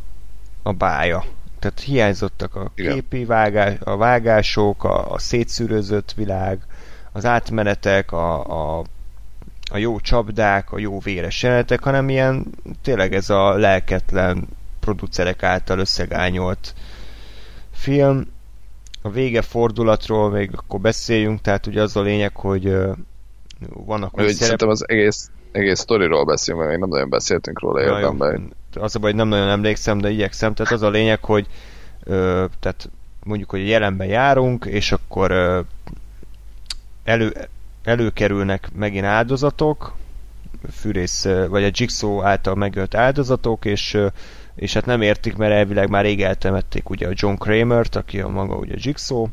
a 0.63 0.73
bája. 0.73 1.25
Tehát 1.59 1.81
hiányzottak 1.81 2.55
a 2.55 2.71
Igen. 2.75 2.95
képi 2.95 3.25
vágás, 3.25 3.75
a 3.85 3.97
vágások, 3.97 4.85
a, 4.85 5.13
a 5.13 5.19
szétszűrözött 5.19 6.13
világ, 6.13 6.59
az 7.13 7.25
átmenetek, 7.25 8.13
a, 8.13 8.45
a, 8.79 8.85
a 9.71 9.77
jó 9.77 10.01
csapdák, 10.01 10.73
a 10.73 10.79
jó 10.79 10.99
véres 10.99 11.43
jelenetek, 11.43 11.83
hanem 11.83 12.09
ilyen 12.09 12.47
tényleg 12.83 13.15
ez 13.15 13.31
a 13.31 13.57
lelketlen 13.57 14.49
producerek 14.81 15.43
által 15.43 15.79
összegányolt 15.79 16.75
film. 17.73 18.27
A 19.03 19.11
vége 19.11 19.43
fordulatról 19.43 20.31
még 20.31 20.51
akkor 20.53 20.81
beszéljünk, 20.81 21.41
tehát 21.41 21.67
ugye 21.67 21.83
az 21.83 21.97
a 21.97 22.01
lényeg, 22.03 22.37
hogy 22.37 22.65
vannak 23.69 24.11
Hogy 24.15 24.23
szerep- 24.23 24.39
szerintem 24.39 24.69
az 24.69 24.89
egész, 24.89 25.31
egész 25.53 25.81
sztoriról 25.81 26.25
beszélünk, 26.25 26.63
mert 26.63 26.73
még 26.73 26.81
nem 26.81 26.91
nagyon 26.91 27.11
beszéltünk 27.11 27.61
róla 27.61 27.81
érdemben. 27.81 28.53
Az 28.75 28.97
a 28.97 28.99
baj, 28.99 29.11
hogy 29.11 29.19
nem 29.19 29.29
nagyon 29.29 29.49
emlékszem, 29.49 29.99
de 29.99 30.11
igyekszem. 30.11 30.55
Tehát 30.55 30.73
az 30.73 30.83
a 30.83 30.91
lényeg, 30.91 31.25
hogy 31.25 31.47
ö, 32.03 32.45
tehát 32.61 32.91
mondjuk, 33.23 33.51
hogy 33.51 33.61
a 33.61 33.65
jelenben 33.65 34.07
járunk, 34.07 34.65
és 34.65 34.93
akkor 34.93 35.31
ö, 35.31 35.61
elő, 37.05 37.49
előkerülnek 37.83 38.69
megint 38.75 39.05
áldozatok, 39.05 39.97
fűrész, 40.73 41.25
vagy 41.49 41.65
a 41.65 41.71
Jigsaw 41.73 42.23
által 42.23 42.55
megölt 42.55 42.95
áldozatok, 42.95 43.65
és, 43.65 43.99
és 44.55 44.73
hát 44.73 44.87
nem 44.87 45.03
értik, 45.03 45.37
mert 45.37 45.53
elvileg 45.53 45.89
már 45.89 46.05
rég 46.05 46.23
eltemették 46.23 46.91
ugye 46.91 47.09
a 47.09 47.13
John 47.15 47.35
Kramer-t, 47.35 47.97
aki 47.97 48.21
a 48.21 48.29
maga 48.29 48.57
ugye 48.57 48.75
Jigsaw, 48.77 49.27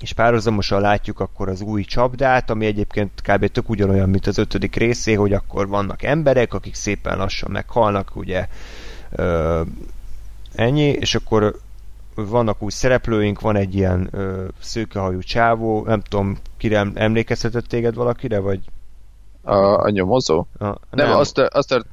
és 0.00 0.12
párhuzamosan 0.12 0.80
látjuk 0.80 1.20
akkor 1.20 1.48
az 1.48 1.60
új 1.60 1.82
csapdát, 1.84 2.50
ami 2.50 2.66
egyébként 2.66 3.10
kb. 3.22 3.46
tök 3.46 3.68
ugyanolyan, 3.68 4.08
mint 4.08 4.26
az 4.26 4.38
ötödik 4.38 4.76
részé, 4.76 5.14
hogy 5.14 5.32
akkor 5.32 5.68
vannak 5.68 6.02
emberek, 6.02 6.54
akik 6.54 6.74
szépen 6.74 7.18
lassan 7.18 7.50
meghalnak, 7.50 8.16
ugye 8.16 8.48
ö, 9.10 9.60
ennyi, 10.54 10.82
és 10.88 11.14
akkor 11.14 11.58
vannak 12.14 12.62
új 12.62 12.70
szereplőink, 12.70 13.40
van 13.40 13.56
egy 13.56 13.74
ilyen 13.74 14.08
ö, 14.12 14.46
szőkehajú 14.60 15.18
csávó, 15.20 15.84
nem 15.84 16.00
tudom, 16.00 16.36
kire 16.56 16.78
em- 16.78 16.98
emlékeztetett 16.98 17.66
téged 17.66 17.94
valakire, 17.94 18.38
vagy 18.38 18.60
A, 19.42 19.54
a 19.56 19.90
nyomozó? 19.90 20.46
a, 20.58 20.64
Nem, 20.64 20.78
nem. 20.90 21.10
Az, 21.10 21.32
tör, 21.32 21.48
az, 21.52 21.66
tört, 21.66 21.86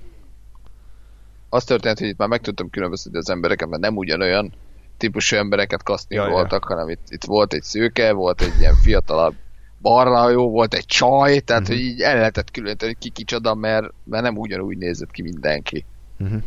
az 1.49 1.63
történt, 1.63 1.99
hogy 1.99 2.07
itt 2.07 2.17
már 2.17 2.27
meg 2.27 2.41
tudtam 2.41 2.69
különböztetni 2.69 3.17
az 3.17 3.29
embereket, 3.29 3.69
mert 3.69 3.81
nem 3.81 3.97
ugyanolyan 3.97 4.53
típusú 5.01 5.35
embereket 5.35 5.81
voltak, 6.09 6.63
hanem 6.63 6.89
itt, 6.89 7.01
itt 7.09 7.23
volt 7.23 7.53
egy 7.53 7.63
szőke, 7.63 8.11
volt 8.11 8.41
egy 8.41 8.53
ilyen 8.59 8.75
fiatalabb 8.75 9.33
barnahajó, 9.81 10.49
volt 10.49 10.73
egy 10.73 10.85
csaj, 10.85 11.39
tehát 11.39 11.61
Mhm. 11.61 11.71
hogy 11.71 11.81
így 11.81 12.01
el 12.01 12.15
lehetett 12.15 12.51
különíteni, 12.51 12.91
hogy 12.91 13.01
ki 13.01 13.09
kicsoda, 13.09 13.55
mert, 13.55 13.85
mert 14.03 14.23
nem 14.23 14.37
ugyanúgy 14.37 14.77
nézett 14.77 15.11
ki 15.11 15.21
mindenki. 15.21 15.85
uh-huh. 16.19 16.41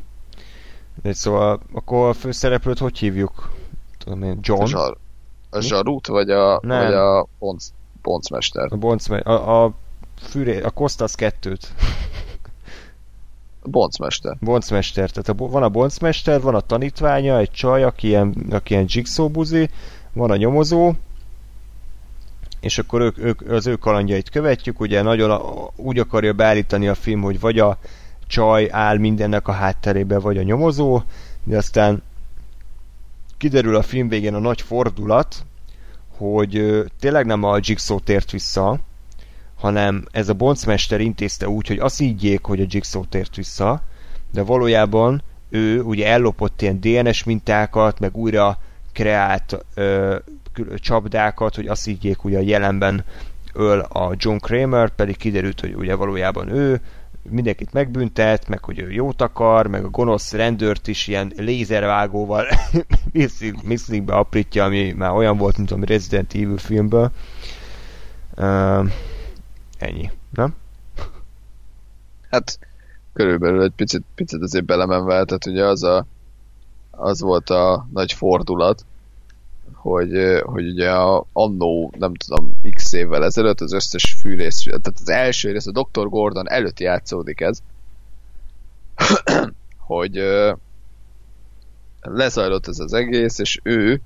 De 1.02 1.12
szóval 1.12 1.60
akkor 1.72 2.08
a 2.08 2.12
főszereplőt 2.12 2.78
hogy 2.78 2.98
hívjuk? 2.98 3.50
Tudom 3.98 4.22
én, 4.22 4.30
A, 4.30 4.38
John? 4.40 4.64
zsar, 4.64 4.96
a 5.50 5.60
zsarút, 5.60 6.06
vagy 6.06 6.30
a, 6.30 6.60
Nem. 6.62 6.84
vagy 6.84 6.92
a 6.94 7.26
bonc, 7.38 7.66
boncmester. 8.02 8.66
A 8.72 8.76
Boncme, 8.76 9.18
a, 9.18 9.64
a 9.64 9.72
fűré, 10.22 10.60
a 10.60 10.70
Kostas 10.70 11.14
kettőt. 11.14 11.68
Boncmester. 13.64 14.36
Boncmester, 14.40 15.10
tehát 15.10 15.28
a, 15.40 15.48
van 15.48 15.62
a 15.62 15.68
boncmester, 15.68 16.40
van 16.40 16.54
a 16.54 16.60
tanítványa, 16.60 17.38
egy 17.38 17.50
csaj, 17.50 17.82
aki 17.82 18.06
ilyen, 18.06 18.46
aki 18.50 18.72
ilyen 18.72 18.86
jigsaw 18.88 19.28
buzi, 19.28 19.68
van 20.12 20.30
a 20.30 20.36
nyomozó, 20.36 20.92
és 22.60 22.78
akkor 22.78 23.00
ők, 23.00 23.18
ők, 23.18 23.50
az 23.50 23.66
ő 23.66 23.76
kalandjait 23.76 24.30
követjük, 24.30 24.80
ugye 24.80 25.02
nagyon 25.02 25.30
a, 25.30 25.70
úgy 25.76 25.98
akarja 25.98 26.32
beállítani 26.32 26.88
a 26.88 26.94
film, 26.94 27.22
hogy 27.22 27.40
vagy 27.40 27.58
a 27.58 27.78
csaj 28.26 28.68
áll 28.70 28.98
mindennek 28.98 29.48
a 29.48 29.52
hátterébe, 29.52 30.18
vagy 30.18 30.38
a 30.38 30.42
nyomozó, 30.42 31.02
de 31.44 31.56
aztán 31.56 32.02
kiderül 33.36 33.76
a 33.76 33.82
film 33.82 34.08
végén 34.08 34.34
a 34.34 34.38
nagy 34.38 34.60
fordulat, 34.60 35.44
hogy 36.16 36.84
tényleg 37.00 37.26
nem 37.26 37.42
a 37.42 37.58
Jigsaw 37.60 38.00
tért 38.00 38.30
vissza, 38.30 38.78
hanem 39.64 40.04
ez 40.10 40.28
a 40.28 40.34
boncmester 40.34 41.00
intézte 41.00 41.48
úgy, 41.48 41.66
hogy 41.66 41.78
azt 41.78 41.98
higgyék, 41.98 42.44
hogy 42.44 42.60
a 42.60 42.66
Jigsaw 42.68 43.04
tért 43.04 43.36
vissza, 43.36 43.82
de 44.32 44.42
valójában 44.42 45.22
ő 45.50 45.80
ugye 45.80 46.06
ellopott 46.06 46.62
ilyen 46.62 46.80
DNS 46.80 47.24
mintákat, 47.24 48.00
meg 48.00 48.16
újra 48.16 48.58
kreált 48.92 49.64
ö, 49.74 50.16
csapdákat, 50.76 51.54
hogy 51.54 51.66
azt 51.66 51.84
higgyék 51.84 52.24
ugye 52.24 52.38
a 52.38 52.42
jelenben 52.42 53.04
öl 53.52 53.78
a 53.78 54.12
John 54.16 54.36
Kramer, 54.36 54.88
pedig 54.88 55.16
kiderült, 55.16 55.60
hogy 55.60 55.74
ugye 55.74 55.94
valójában 55.94 56.48
ő 56.48 56.80
mindenkit 57.30 57.72
megbüntet, 57.72 58.48
meg 58.48 58.64
hogy 58.64 58.78
ő 58.78 58.90
jót 58.90 59.22
akar, 59.22 59.66
meg 59.66 59.84
a 59.84 59.88
gonosz 59.90 60.32
rendőrt 60.32 60.88
is 60.88 61.06
ilyen 61.06 61.32
lézervágóval 61.36 62.46
be 64.04 64.14
aprítja, 64.14 64.64
ami 64.64 64.92
már 64.96 65.10
olyan 65.10 65.36
volt, 65.36 65.56
mint 65.56 65.70
a 65.70 65.78
Resident 65.80 66.34
Evil 66.34 66.58
filmből. 66.58 67.10
Uh, 68.36 68.88
ennyi, 69.84 70.10
nem? 70.30 70.54
Hát 72.30 72.58
körülbelül 73.12 73.62
egy 73.62 73.72
picit, 73.76 74.02
picit 74.14 74.42
azért 74.42 74.64
belemenve, 74.64 75.24
tehát 75.24 75.46
ugye 75.46 75.64
az, 75.64 75.82
a, 75.82 76.06
az 76.90 77.20
volt 77.20 77.50
a 77.50 77.86
nagy 77.92 78.12
fordulat, 78.12 78.84
hogy, 79.72 80.40
hogy 80.42 80.68
ugye 80.68 80.90
a, 80.90 81.26
annó, 81.32 81.92
nem 81.98 82.14
tudom, 82.14 82.60
x 82.70 82.92
évvel 82.92 83.24
ezelőtt 83.24 83.60
az 83.60 83.72
összes 83.72 84.16
fűrész, 84.20 84.62
tehát 84.62 85.00
az 85.00 85.08
első 85.08 85.52
rész, 85.52 85.66
a 85.66 85.70
Dr. 85.70 86.08
Gordon 86.08 86.50
előtt 86.50 86.80
játszódik 86.80 87.40
ez, 87.40 87.58
hogy 89.78 90.22
lezajlott 92.00 92.66
ez 92.66 92.78
az 92.78 92.92
egész, 92.92 93.38
és 93.38 93.60
ő, 93.62 94.00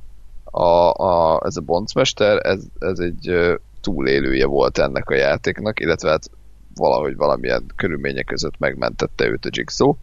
a, 0.44 1.02
a, 1.02 1.42
ez 1.44 1.56
a 1.56 1.60
boncmester, 1.60 2.46
ez, 2.46 2.62
ez 2.78 2.98
egy 2.98 3.59
túlélője 3.80 4.46
volt 4.46 4.78
ennek 4.78 5.10
a 5.10 5.14
játéknak, 5.14 5.80
illetve 5.80 6.10
hát 6.10 6.30
valahogy 6.74 7.16
valamilyen 7.16 7.64
körülmények 7.76 8.24
között 8.24 8.59
megmentette 8.59 9.26
őt 9.26 9.44
a 9.44 9.48
Jigsaw, 9.52 9.94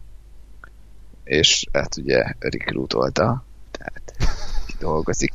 és 1.24 1.66
hát 1.72 1.96
ugye 1.96 2.24
recruitolta, 2.38 3.44
tehát 3.70 4.12
dolgozik. 4.78 5.32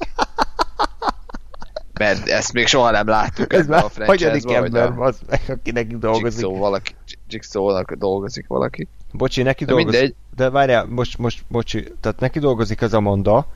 Mert 1.94 2.28
ezt 2.28 2.54
még 2.54 2.68
soha 2.68 2.92
nem 2.92 3.08
láttuk. 3.08 3.54
Ez 3.54 3.68
már 3.68 3.84
a 3.84 3.90
franchise 3.90 4.56
ember, 4.56 5.00
az 5.00 5.20
meg, 5.30 5.42
aki 5.48 5.72
neki 5.72 5.98
dolgozik. 5.98 6.42
Jigsaw 6.42 6.58
valaki, 6.58 6.96
jigsaw 7.30 7.84
dolgozik 7.98 8.48
valaki. 8.48 8.88
Bocsi, 9.12 9.42
neki 9.42 9.66
de 9.66 9.72
dolgozik. 9.72 10.00
Mindegy. 10.00 10.16
De 10.36 10.50
várjál, 10.50 10.86
most, 10.86 11.18
most, 11.18 11.44
bocsi, 11.48 11.94
tehát 12.00 12.20
neki 12.20 12.40
dolgozik 12.40 12.82
az 12.82 12.94
Amanda, 12.94 13.48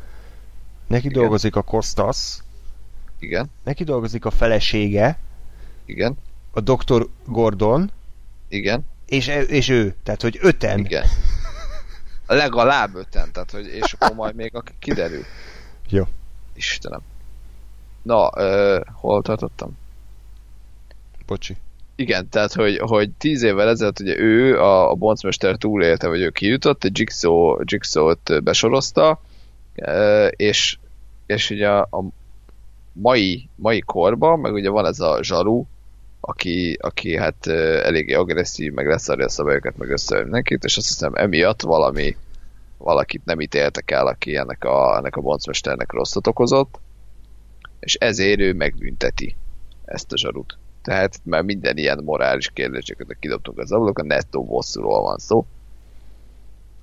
neki 0.88 1.07
Igen. 1.07 1.22
dolgozik 1.22 1.56
a 1.56 1.62
Kostas, 1.62 2.40
Igen. 3.26 3.50
Neki 3.64 3.84
dolgozik 3.84 4.26
a 4.26 4.32
felesége, 4.32 5.18
Igen. 5.86 6.18
A 6.52 6.60
Dr. 6.60 7.08
Gordon, 7.26 7.92
Igen. 8.48 8.86
És, 9.06 9.28
e- 9.28 9.42
és 9.42 9.70
ő, 9.70 9.96
tehát 10.04 10.22
hogy 10.22 10.38
öten. 10.42 10.80
Igen. 10.80 11.06
Legalább 12.28 12.96
öten, 12.96 13.32
tehát 13.32 13.52
hogy, 13.52 13.66
és 13.68 13.94
akkor 13.94 14.16
majd 14.16 14.36
még 14.36 14.56
aki 14.56 14.72
kiderül. 14.80 15.24
Jó. 15.90 16.04
Istenem. 16.54 17.02
Na, 18.02 18.30
uh, 18.30 18.82
hol 18.92 19.22
tartottam? 19.22 19.78
Bocsi. 21.26 21.56
Igen, 21.96 22.30
tehát, 22.30 22.54
hogy, 22.54 22.78
hogy 22.78 23.12
tíz 23.12 23.44
évvel 23.44 23.70
ezelőtt 23.70 24.00
ugye 24.00 24.18
ő, 24.18 24.62
a, 24.62 24.92
a 24.92 24.94
boncmester 24.94 25.56
túlélte, 25.56 26.08
vagy 26.08 26.22
ő 26.22 26.30
kijutott, 26.30 26.84
egy 26.84 27.00
Jigsaw, 27.00 27.58
Jigsaw-t 27.64 28.44
besorozta, 28.44 29.22
és, 30.30 30.78
és 31.26 31.50
ugye 31.50 31.70
a, 31.70 31.88
a 31.92 32.04
mai, 33.02 33.50
mai 33.56 33.80
korban, 33.80 34.40
meg 34.40 34.54
ugye 34.54 34.70
van 34.70 34.86
ez 34.86 35.00
a 35.00 35.20
zsaru, 35.22 35.66
aki, 36.20 36.78
aki 36.82 37.18
hát 37.18 37.48
eléggé 37.48 38.14
agresszív, 38.14 38.74
meg 38.74 38.88
leszarja 38.88 39.26
a 39.26 39.30
szabályokat, 39.30 39.78
meg 39.78 39.90
össze 39.90 40.24
mindenkit, 40.24 40.64
és 40.64 40.78
azt 40.78 40.88
hiszem 40.88 41.14
emiatt 41.16 41.62
valami 41.62 42.16
valakit 42.78 43.26
nem 43.26 43.40
ítéltek 43.40 43.92
el, 43.92 44.08
aki 44.08 44.36
ennek 44.36 44.64
a, 44.64 44.98
ennek 44.98 45.16
a 45.16 45.22
boncmesternek 45.22 45.92
rosszat 45.92 46.28
okozott, 46.28 46.80
és 47.80 47.96
ezért 47.96 48.40
ő 48.40 48.54
megbünteti 48.54 49.36
ezt 49.86 50.12
a 50.12 50.18
zsarut. 50.18 50.58
Tehát 50.82 51.20
már 51.24 51.42
minden 51.44 51.78
ilyen 51.78 52.02
morális 52.04 52.50
kérdéseket 52.50 53.18
kidobtunk 53.20 53.60
az 53.60 53.72
ablakon, 53.72 54.06
nettó 54.06 54.46
bosszúról 54.46 55.02
van 55.02 55.18
szó. 55.18 55.46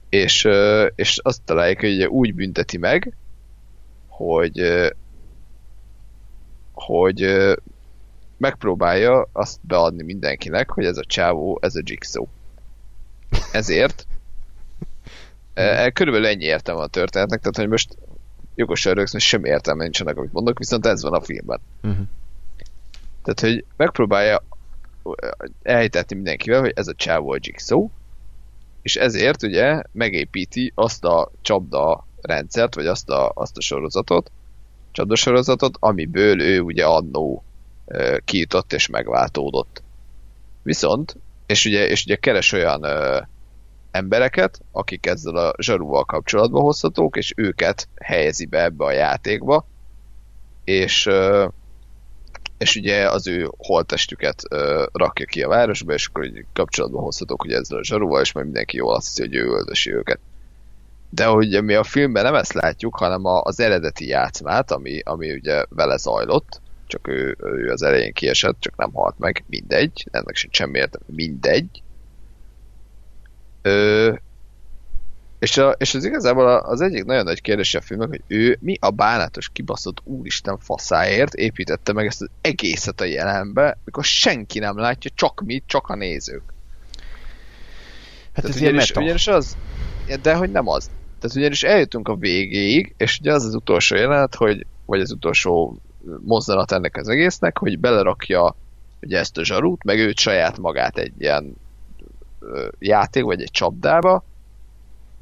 És, 0.08 0.48
és 0.94 1.18
azt 1.22 1.42
találják, 1.44 1.80
hogy 1.80 2.04
úgy 2.04 2.34
bünteti 2.34 2.78
meg, 2.78 3.16
hogy 4.08 4.58
hogy 6.72 7.46
megpróbálja 8.36 9.28
azt 9.32 9.58
beadni 9.62 10.02
mindenkinek, 10.02 10.70
hogy 10.70 10.84
ez 10.84 10.96
a 10.96 11.04
csávó, 11.04 11.58
ez 11.62 11.74
a 11.74 11.80
Jigsaw. 11.84 12.26
Ezért 13.52 14.06
E, 15.54 15.90
körülbelül 15.90 16.26
ennyi 16.26 16.44
értelme 16.44 16.82
a 16.82 16.86
történetnek, 16.86 17.38
tehát 17.38 17.56
hogy 17.56 17.68
most 17.68 17.96
jogosan 18.54 18.94
rögzön, 18.94 19.20
semmi 19.20 19.48
értelme 19.48 19.82
nincsenek, 19.82 20.16
amit 20.16 20.32
mondok, 20.32 20.58
viszont 20.58 20.86
ez 20.86 21.02
van 21.02 21.12
a 21.12 21.20
filmben. 21.20 21.60
Uh-huh. 21.82 22.06
Tehát, 23.22 23.40
hogy 23.40 23.64
megpróbálja 23.76 24.42
elhitetni 25.62 26.14
mindenkivel, 26.14 26.60
hogy 26.60 26.72
ez 26.74 26.88
a 26.88 26.94
csávó 26.94 27.32
a 27.32 27.38
Jigsaw, 27.40 27.88
és 28.82 28.96
ezért 28.96 29.42
ugye 29.42 29.82
megépíti 29.92 30.72
azt 30.74 31.04
a 31.04 31.30
csapda 31.40 32.06
rendszert, 32.20 32.74
vagy 32.74 32.86
azt 32.86 33.10
a, 33.10 33.32
azt 33.34 33.56
a 33.56 33.60
sorozatot, 33.60 34.30
csapdasorozatot, 34.92 35.76
amiből 35.78 36.40
ő 36.40 36.60
ugye 36.60 36.84
annó 36.84 37.44
kijutott 38.24 38.72
és 38.72 38.86
megváltódott. 38.86 39.82
Viszont, 40.62 41.16
és 41.46 41.64
ugye, 41.64 41.88
és 41.88 42.04
ugye 42.04 42.16
keres 42.16 42.52
olyan 42.52 42.84
e, 42.84 43.28
embereket, 43.90 44.60
akik 44.72 45.06
ezzel 45.06 45.36
a 45.36 45.54
zsarúval 45.58 46.04
kapcsolatba 46.04 46.60
hozhatók, 46.60 47.16
és 47.16 47.32
őket 47.36 47.88
helyezi 48.00 48.46
be 48.46 48.62
ebbe 48.62 48.84
a 48.84 48.92
játékba, 48.92 49.66
és, 50.64 51.10
és 52.58 52.76
ugye 52.76 53.10
az 53.10 53.26
ő 53.26 53.50
holtestüket 53.56 54.42
rakja 54.92 55.26
ki 55.26 55.42
a 55.42 55.48
városba, 55.48 55.92
és 55.92 56.06
akkor 56.06 56.30
kapcsolatba 56.52 57.00
hozhatók 57.00 57.44
ugye 57.44 57.56
ezzel 57.56 57.78
a 57.78 57.84
zsarúval, 57.84 58.20
és 58.20 58.32
majd 58.32 58.46
mindenki 58.46 58.76
jól 58.76 58.94
azt 58.94 59.06
hiszi, 59.06 59.22
hogy 59.22 59.34
ő 59.34 59.46
öldösi 59.46 59.92
őket. 59.92 60.20
De 61.14 61.24
hogy 61.24 61.62
mi 61.64 61.74
a 61.74 61.84
filmben 61.84 62.22
nem 62.22 62.34
ezt 62.34 62.52
látjuk, 62.52 62.96
hanem 62.96 63.24
az 63.24 63.60
eredeti 63.60 64.06
játszmát, 64.06 64.70
ami, 64.70 65.00
ami 65.04 65.32
ugye 65.32 65.64
vele 65.68 65.96
zajlott, 65.96 66.60
csak 66.86 67.08
ő, 67.08 67.36
ő 67.40 67.70
az 67.70 67.82
elején 67.82 68.12
kiesett, 68.12 68.56
csak 68.60 68.76
nem 68.76 68.92
halt 68.92 69.18
meg, 69.18 69.44
mindegy, 69.46 70.06
ennek 70.10 70.34
sem 70.34 70.50
semmi 70.52 70.78
értelme, 70.78 71.06
mindegy, 71.08 71.82
Ö, 73.62 74.14
és, 75.38 75.56
a, 75.56 75.70
és 75.70 75.94
az 75.94 76.04
igazából 76.04 76.46
az 76.46 76.80
egyik 76.80 77.04
nagyon 77.04 77.24
nagy 77.24 77.40
kérdés 77.40 77.74
a 77.74 77.80
filmnek, 77.80 78.08
hogy 78.08 78.22
ő 78.26 78.58
mi 78.60 78.76
a 78.80 78.90
bánatos 78.90 79.48
kibaszott 79.48 80.00
úristen 80.04 80.58
faszáért 80.58 81.34
építette 81.34 81.92
meg 81.92 82.06
ezt 82.06 82.22
az 82.22 82.28
egészet 82.40 83.00
a 83.00 83.04
jelenbe, 83.04 83.78
mikor 83.84 84.04
senki 84.04 84.58
nem 84.58 84.78
látja, 84.78 85.10
csak 85.14 85.42
mi, 85.44 85.62
csak 85.66 85.88
a 85.88 85.94
nézők. 85.94 86.42
Hát 88.32 88.34
Tehát 88.34 88.50
ez 88.50 88.56
ugyanis, 88.56 88.90
ilyen 88.90 89.02
ugyanis 89.02 89.26
az, 89.26 89.56
de 90.22 90.34
hogy 90.34 90.50
nem 90.50 90.68
az. 90.68 90.90
Tehát 91.22 91.36
ugyanis 91.36 91.62
eljutunk 91.62 92.08
a 92.08 92.16
végéig, 92.16 92.94
és 92.96 93.18
ugye 93.20 93.32
az 93.32 93.44
az 93.44 93.54
utolsó 93.54 93.96
jelenet, 93.96 94.34
hogy, 94.34 94.66
vagy 94.86 95.00
az 95.00 95.12
utolsó 95.12 95.76
mozzanat 96.20 96.72
ennek 96.72 96.96
az 96.96 97.08
egésznek, 97.08 97.58
hogy 97.58 97.78
belerakja 97.78 98.56
ugye 99.00 99.18
ezt 99.18 99.38
a 99.38 99.44
zsarút, 99.44 99.84
meg 99.84 99.98
őt 99.98 100.18
saját 100.18 100.58
magát 100.58 100.98
egy 100.98 101.12
ilyen 101.18 101.56
játék, 102.78 103.22
vagy 103.22 103.42
egy 103.42 103.50
csapdába, 103.50 104.24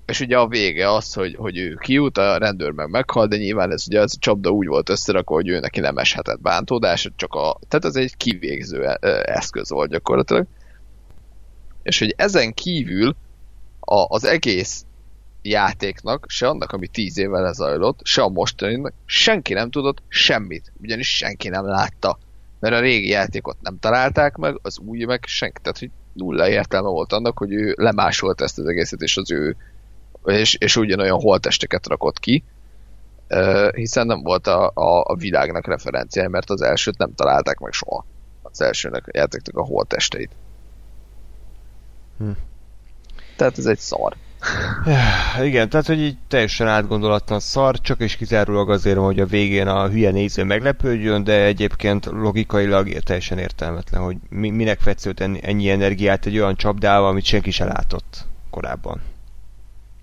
és 0.06 0.20
ugye 0.20 0.39
a 0.39 0.48
vége 0.48 0.93
az, 0.93 1.12
hogy, 1.12 1.35
hogy 1.35 1.59
ő 1.59 1.74
kijut, 1.74 2.18
a 2.18 2.39
rendőr 2.39 2.70
meg 2.70 2.90
meghal, 2.90 3.27
de 3.27 3.36
nyilván 3.36 3.72
ez 3.72 3.85
ugye 3.86 4.01
az 4.01 4.16
csapda 4.18 4.51
úgy 4.51 4.66
volt 4.66 4.89
összerakva, 4.89 5.35
hogy 5.35 5.48
ő 5.48 5.59
neki 5.59 5.81
nem 5.81 5.98
eshetett 5.98 6.40
bántódás, 6.40 7.10
csak 7.16 7.35
a, 7.35 7.59
tehát 7.68 7.85
ez 7.85 7.97
egy 7.97 8.16
kivégző 8.16 8.86
eszköz 9.24 9.70
volt 9.70 9.90
gyakorlatilag. 9.90 10.47
És 11.82 11.98
hogy 11.98 12.14
ezen 12.16 12.52
kívül 12.52 13.16
a, 13.81 14.06
az 14.09 14.24
egész 14.24 14.85
játéknak, 15.43 16.25
se 16.29 16.49
annak, 16.49 16.73
ami 16.73 16.87
tíz 16.87 17.19
évvel 17.19 17.43
lezajlott, 17.43 18.01
se 18.03 18.23
a 18.23 18.29
mostaninak, 18.29 18.93
senki 19.05 19.53
nem 19.53 19.71
tudott 19.71 20.03
semmit, 20.09 20.73
ugyanis 20.81 21.17
senki 21.17 21.49
nem 21.49 21.67
látta. 21.67 22.19
Mert 22.61 22.75
a 22.75 22.81
régi 22.81 23.09
játékot 23.09 23.57
nem 23.61 23.79
találták 23.79 24.37
meg, 24.37 24.59
az 24.62 24.79
új 24.79 25.05
meg 25.05 25.25
senki. 25.27 25.61
Tehát, 25.61 25.79
hogy 25.79 25.91
nulla 26.12 26.49
értelme 26.49 26.89
volt 26.89 27.12
annak, 27.12 27.39
hogy 27.39 27.53
ő 27.53 27.75
lemásolt 27.77 28.41
ezt 28.41 28.59
az 28.59 28.67
egészet, 28.67 29.01
és 29.01 29.17
az 29.17 29.31
ő 29.31 29.57
és, 30.25 30.55
és 30.55 30.77
ugyanolyan 30.77 31.21
holtesteket 31.21 31.87
rakott 31.87 32.19
ki, 32.19 32.45
hiszen 33.75 34.07
nem 34.07 34.23
volt 34.23 34.47
a, 34.47 34.71
a, 34.75 35.05
a 35.05 35.15
világnak 35.17 35.67
referenciája, 35.67 36.29
mert 36.29 36.51
az 36.51 36.62
elsőt 36.62 36.99
nem 36.99 37.15
találták 37.15 37.59
meg 37.59 37.73
soha. 37.73 38.05
Az 38.43 38.61
elsőnek 38.61 39.07
a 39.07 39.11
játéknak 39.15 39.57
a 39.57 39.65
holtesteit. 39.65 40.31
Hm. 42.19 42.31
Tehát 43.37 43.59
ez 43.59 43.67
egy 43.67 43.79
szar. 43.79 44.17
Igen, 45.43 45.69
tehát 45.69 45.87
hogy 45.87 46.01
így 46.01 46.17
teljesen 46.29 46.69
átgondolatlan 46.69 47.41
szar, 47.41 47.81
csak 47.81 48.01
és 48.01 48.17
kizárólag 48.17 48.71
azért, 48.71 48.99
hogy 48.99 49.21
a 49.21 49.27
végén 49.27 49.67
a 49.67 49.89
hülye 49.89 50.11
néző 50.11 50.45
meglepődjön, 50.45 51.25
de 51.25 51.45
egyébként 51.45 52.05
logikailag 52.07 52.89
teljesen 52.89 53.39
értelmetlen, 53.39 54.03
hogy 54.03 54.17
mi, 54.29 54.51
minek 54.51 54.81
fetszőt 54.81 55.21
ennyi 55.21 55.71
energiát 55.71 56.27
egy 56.27 56.39
olyan 56.39 56.57
csapdával, 56.57 57.09
amit 57.09 57.25
senki 57.25 57.51
se 57.51 57.65
látott 57.65 58.27
korábban. 58.51 59.01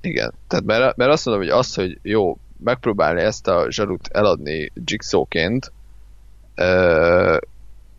Igen, 0.01 0.33
tehát 0.47 0.65
mert, 0.65 0.95
mert 0.95 1.11
azt 1.11 1.25
mondom, 1.25 1.43
hogy 1.43 1.53
az, 1.53 1.73
hogy 1.73 1.99
jó, 2.01 2.37
megpróbálni 2.63 3.21
ezt 3.21 3.47
a 3.47 3.65
zsarut 3.69 4.07
eladni 4.11 4.71
Jigsawként, 4.85 5.71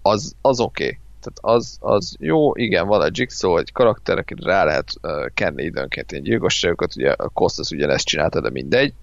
az, 0.02 0.34
az 0.40 0.60
oké. 0.60 0.84
Okay. 0.84 0.98
Tehát 1.34 1.56
az, 1.58 1.76
az 1.80 2.16
jó, 2.18 2.56
igen, 2.56 2.86
van 2.86 3.00
a 3.00 3.08
Jigsaw, 3.12 3.58
egy 3.58 3.72
karakter, 3.72 4.18
akit 4.18 4.44
rá 4.44 4.64
lehet 4.64 4.92
uh, 5.02 5.26
kenni 5.34 5.64
időnként 5.64 6.12
ilyen 6.12 6.24
gyilkosságokat, 6.24 6.96
ugye 6.96 7.10
a 7.10 7.28
Kostas 7.28 7.70
ugyanezt 7.70 8.06
csinálta, 8.06 8.40
de 8.40 8.50
mindegy, 8.50 8.94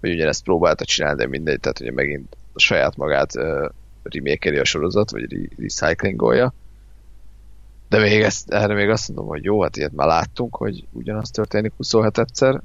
vagy 0.00 0.10
ugyanezt 0.10 0.44
próbálta 0.44 0.84
csinálni, 0.84 1.18
de 1.18 1.26
mindegy, 1.26 1.60
tehát 1.60 1.80
ugye 1.80 1.92
megint 1.92 2.36
saját 2.54 2.96
magát 2.96 3.36
uh, 3.36 3.68
remake 4.02 4.60
a 4.60 4.64
sorozat, 4.64 5.10
vagy 5.10 5.32
re- 5.32 5.48
recyclingolja. 5.58 6.52
De 7.88 7.98
még 7.98 8.20
ezt, 8.20 8.50
erre 8.50 8.74
még 8.74 8.88
azt 8.88 9.08
mondom, 9.08 9.26
hogy 9.26 9.44
jó, 9.44 9.62
hát 9.62 9.76
ilyet 9.76 9.92
már 9.92 10.06
láttunk, 10.06 10.56
hogy 10.56 10.86
ugyanaz 10.92 11.30
történik 11.30 11.72
27 11.76 12.18
egyszer, 12.18 12.60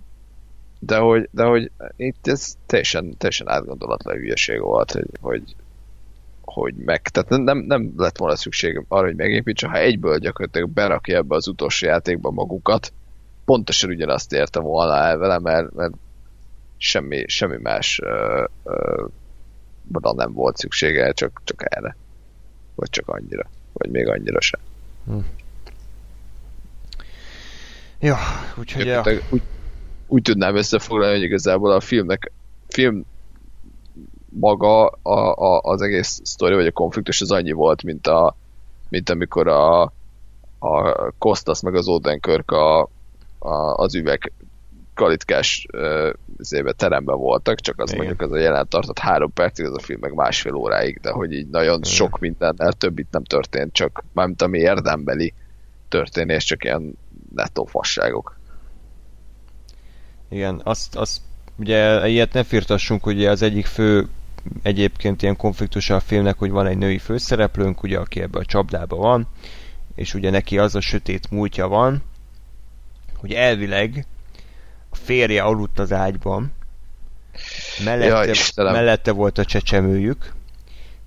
de 0.79 0.97
hogy, 0.97 1.29
de 1.31 1.43
hogy 1.43 1.71
itt 1.95 2.27
ez 2.27 2.55
teljesen, 2.65 3.17
teljesen 3.17 3.49
átgondolatlan 3.49 4.15
hülyeség 4.15 4.59
volt, 4.59 4.91
hogy, 4.91 5.05
hogy, 5.19 5.55
hogy 6.53 6.75
meg, 6.75 7.01
tehát 7.01 7.43
nem, 7.43 7.57
nem 7.57 7.93
lett 7.97 8.17
volna 8.17 8.35
szükség 8.35 8.85
arra, 8.87 9.05
hogy 9.05 9.15
megépítse, 9.15 9.67
ha 9.67 9.77
egyből 9.77 10.17
gyakorlatilag 10.17 10.69
berakja 10.69 11.17
ebbe 11.17 11.35
az 11.35 11.47
utolsó 11.47 11.87
játékba 11.87 12.31
magukat, 12.31 12.93
pontosan 13.45 13.89
ugyanazt 13.89 14.33
értem 14.33 14.63
volna 14.63 14.95
el 14.95 15.17
vele, 15.17 15.39
mert, 15.39 15.73
mert 15.73 15.93
semmi, 16.77 17.23
semmi 17.27 17.57
más 17.61 17.99
uh, 18.03 18.43
uh, 19.93 20.15
nem 20.15 20.33
volt 20.33 20.57
szüksége, 20.57 21.11
csak, 21.11 21.41
csak 21.43 21.63
erre. 21.75 21.95
Vagy 22.75 22.89
csak 22.89 23.07
annyira. 23.07 23.49
Vagy 23.73 23.89
még 23.89 24.07
annyira 24.07 24.41
sem. 24.41 24.59
Hm. 25.05 25.17
Ja, 27.99 28.17
úgyhogy... 28.57 28.85
Ja. 28.85 29.03
Úgy, 29.29 29.41
úgy 30.07 30.21
tudnám 30.21 30.55
összefoglalni, 30.55 31.15
hogy 31.15 31.23
igazából 31.23 31.71
a 31.71 31.79
filmnek 31.79 32.31
film 32.67 33.05
maga 34.39 34.87
a, 34.87 35.33
a, 35.33 35.59
az 35.61 35.81
egész 35.81 36.19
sztori, 36.23 36.55
vagy 36.55 36.67
a 36.67 36.71
konfliktus 36.71 37.21
az 37.21 37.31
annyi 37.31 37.51
volt, 37.51 37.83
mint, 37.83 38.07
a, 38.07 38.35
mint 38.89 39.09
amikor 39.09 39.47
a, 39.47 39.81
a 40.59 41.11
Kostas 41.17 41.61
meg 41.61 41.75
az 41.75 41.87
Odenkirk 41.87 42.51
a, 42.51 42.81
a, 43.39 43.75
az 43.75 43.95
üveg 43.95 44.31
kalitkás 44.93 45.67
uh, 45.73 46.71
teremben 46.77 47.17
voltak, 47.17 47.59
csak 47.59 47.79
az 47.79 47.91
Igen. 47.91 48.05
mondjuk 48.05 48.29
az 48.29 48.37
a 48.37 48.41
jelen 48.41 48.67
tartott 48.67 48.99
három 48.99 49.33
percig, 49.33 49.65
az 49.65 49.75
a 49.75 49.79
film 49.79 49.99
meg 49.99 50.13
másfél 50.13 50.53
óráig, 50.53 50.99
de 51.01 51.11
hogy 51.11 51.33
így 51.33 51.49
nagyon 51.49 51.77
Igen. 51.77 51.91
sok 51.91 52.19
mindennel 52.19 52.73
többit 52.73 53.07
nem 53.11 53.23
történt, 53.23 53.73
csak 53.73 54.03
mármint 54.13 54.41
ami 54.41 54.57
érdembeli 54.57 55.33
történés, 55.89 56.43
csak 56.43 56.63
ilyen 56.63 56.97
nettó 57.35 57.65
fasságok. 57.65 58.39
Igen, 60.29 60.61
azt, 60.63 60.95
azt 60.95 61.21
ugye 61.57 62.07
ilyet 62.07 62.33
ne 62.33 62.43
firtassunk, 62.43 63.05
ugye 63.05 63.29
az 63.29 63.41
egyik 63.41 63.65
fő 63.65 64.07
egyébként 64.61 65.21
ilyen 65.21 65.35
konfliktusa 65.35 65.95
a 65.95 65.99
filmnek, 65.99 66.37
hogy 66.37 66.49
van 66.49 66.67
egy 66.67 66.77
női 66.77 66.97
főszereplőnk, 66.97 67.83
ugye, 67.83 67.97
aki 67.97 68.21
ebbe 68.21 68.39
a 68.39 68.45
csapdába 68.45 68.95
van, 68.95 69.27
és 69.95 70.13
ugye 70.13 70.29
neki 70.29 70.57
az 70.57 70.75
a 70.75 70.81
sötét 70.81 71.31
múltja 71.31 71.67
van, 71.67 72.03
hogy 73.15 73.33
elvileg 73.33 74.05
a 74.89 74.95
férje 74.95 75.41
aludt 75.41 75.79
az 75.79 75.91
ágyban, 75.91 76.51
mellette, 77.83 78.33
ja, 78.55 78.71
mellette 78.71 79.11
volt 79.11 79.37
a 79.37 79.45
csecsemőjük, 79.45 80.33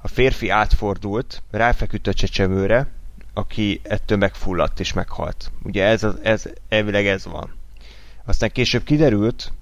a 0.02 0.09
férfi 0.09 0.48
átfordult, 0.48 1.43
ráfeküdt 1.51 2.06
a 2.06 2.15
csecsemőre, 2.15 2.86
aki 3.35 3.81
ettől 3.82 4.19
megfulladt 4.19 4.81
és 4.81 4.93
meghalt. 4.93 5.51
Ugye 5.62 5.85
ez, 5.85 6.06
ez 6.23 6.44
elvileg 6.69 7.06
ez 7.06 7.24
van. 7.24 7.55
Aztán 8.24 8.51
később 8.52 8.85
kiderült, 8.85 9.52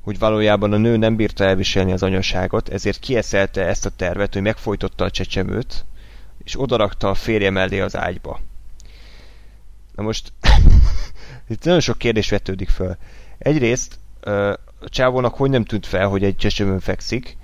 hogy 0.00 0.18
valójában 0.18 0.72
a 0.72 0.76
nő 0.76 0.96
nem 0.96 1.16
bírta 1.16 1.44
elviselni 1.44 1.92
az 1.92 2.02
anyaságot, 2.02 2.68
ezért 2.68 2.98
kieszelte 2.98 3.66
ezt 3.66 3.86
a 3.86 3.90
tervet, 3.96 4.32
hogy 4.32 4.42
megfojtotta 4.42 5.04
a 5.04 5.10
csecsemőt, 5.10 5.84
és 6.44 6.60
odarakta 6.60 7.08
a 7.08 7.14
férje 7.14 7.50
mellé 7.50 7.80
az 7.80 7.96
ágyba. 7.96 8.40
Na 9.94 10.02
most, 10.02 10.32
itt 11.48 11.64
nagyon 11.64 11.80
sok 11.80 11.98
kérdés 11.98 12.30
vetődik 12.30 12.68
föl. 12.68 12.96
Egyrészt 13.38 13.98
a 14.80 14.88
csávónak 14.88 15.34
hogy 15.34 15.50
nem 15.50 15.64
tűnt 15.64 15.86
fel, 15.86 16.08
hogy 16.08 16.24
egy 16.24 16.36
csecsemőn 16.36 16.80
fekszik, 16.80 17.36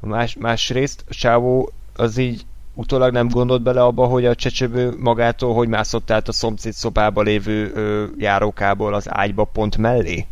más, 0.00 0.36
másrészt 0.38 1.04
a 1.08 1.14
csávó 1.14 1.72
az 1.96 2.16
így 2.16 2.44
utólag 2.74 3.12
nem 3.12 3.28
gondolt 3.28 3.62
bele 3.62 3.82
abba, 3.82 4.06
hogy 4.06 4.26
a 4.26 4.34
csecsemő 4.34 4.94
magától 4.98 5.54
hogy 5.54 5.68
mászott 5.68 6.10
át 6.10 6.28
a 6.28 6.32
szomszéd 6.32 6.72
szobába 6.72 7.22
lévő 7.22 7.72
ö, 7.74 8.04
járókából 8.18 8.94
az 8.94 9.06
ágyba 9.10 9.44
pont 9.44 9.76
mellé. 9.76 10.26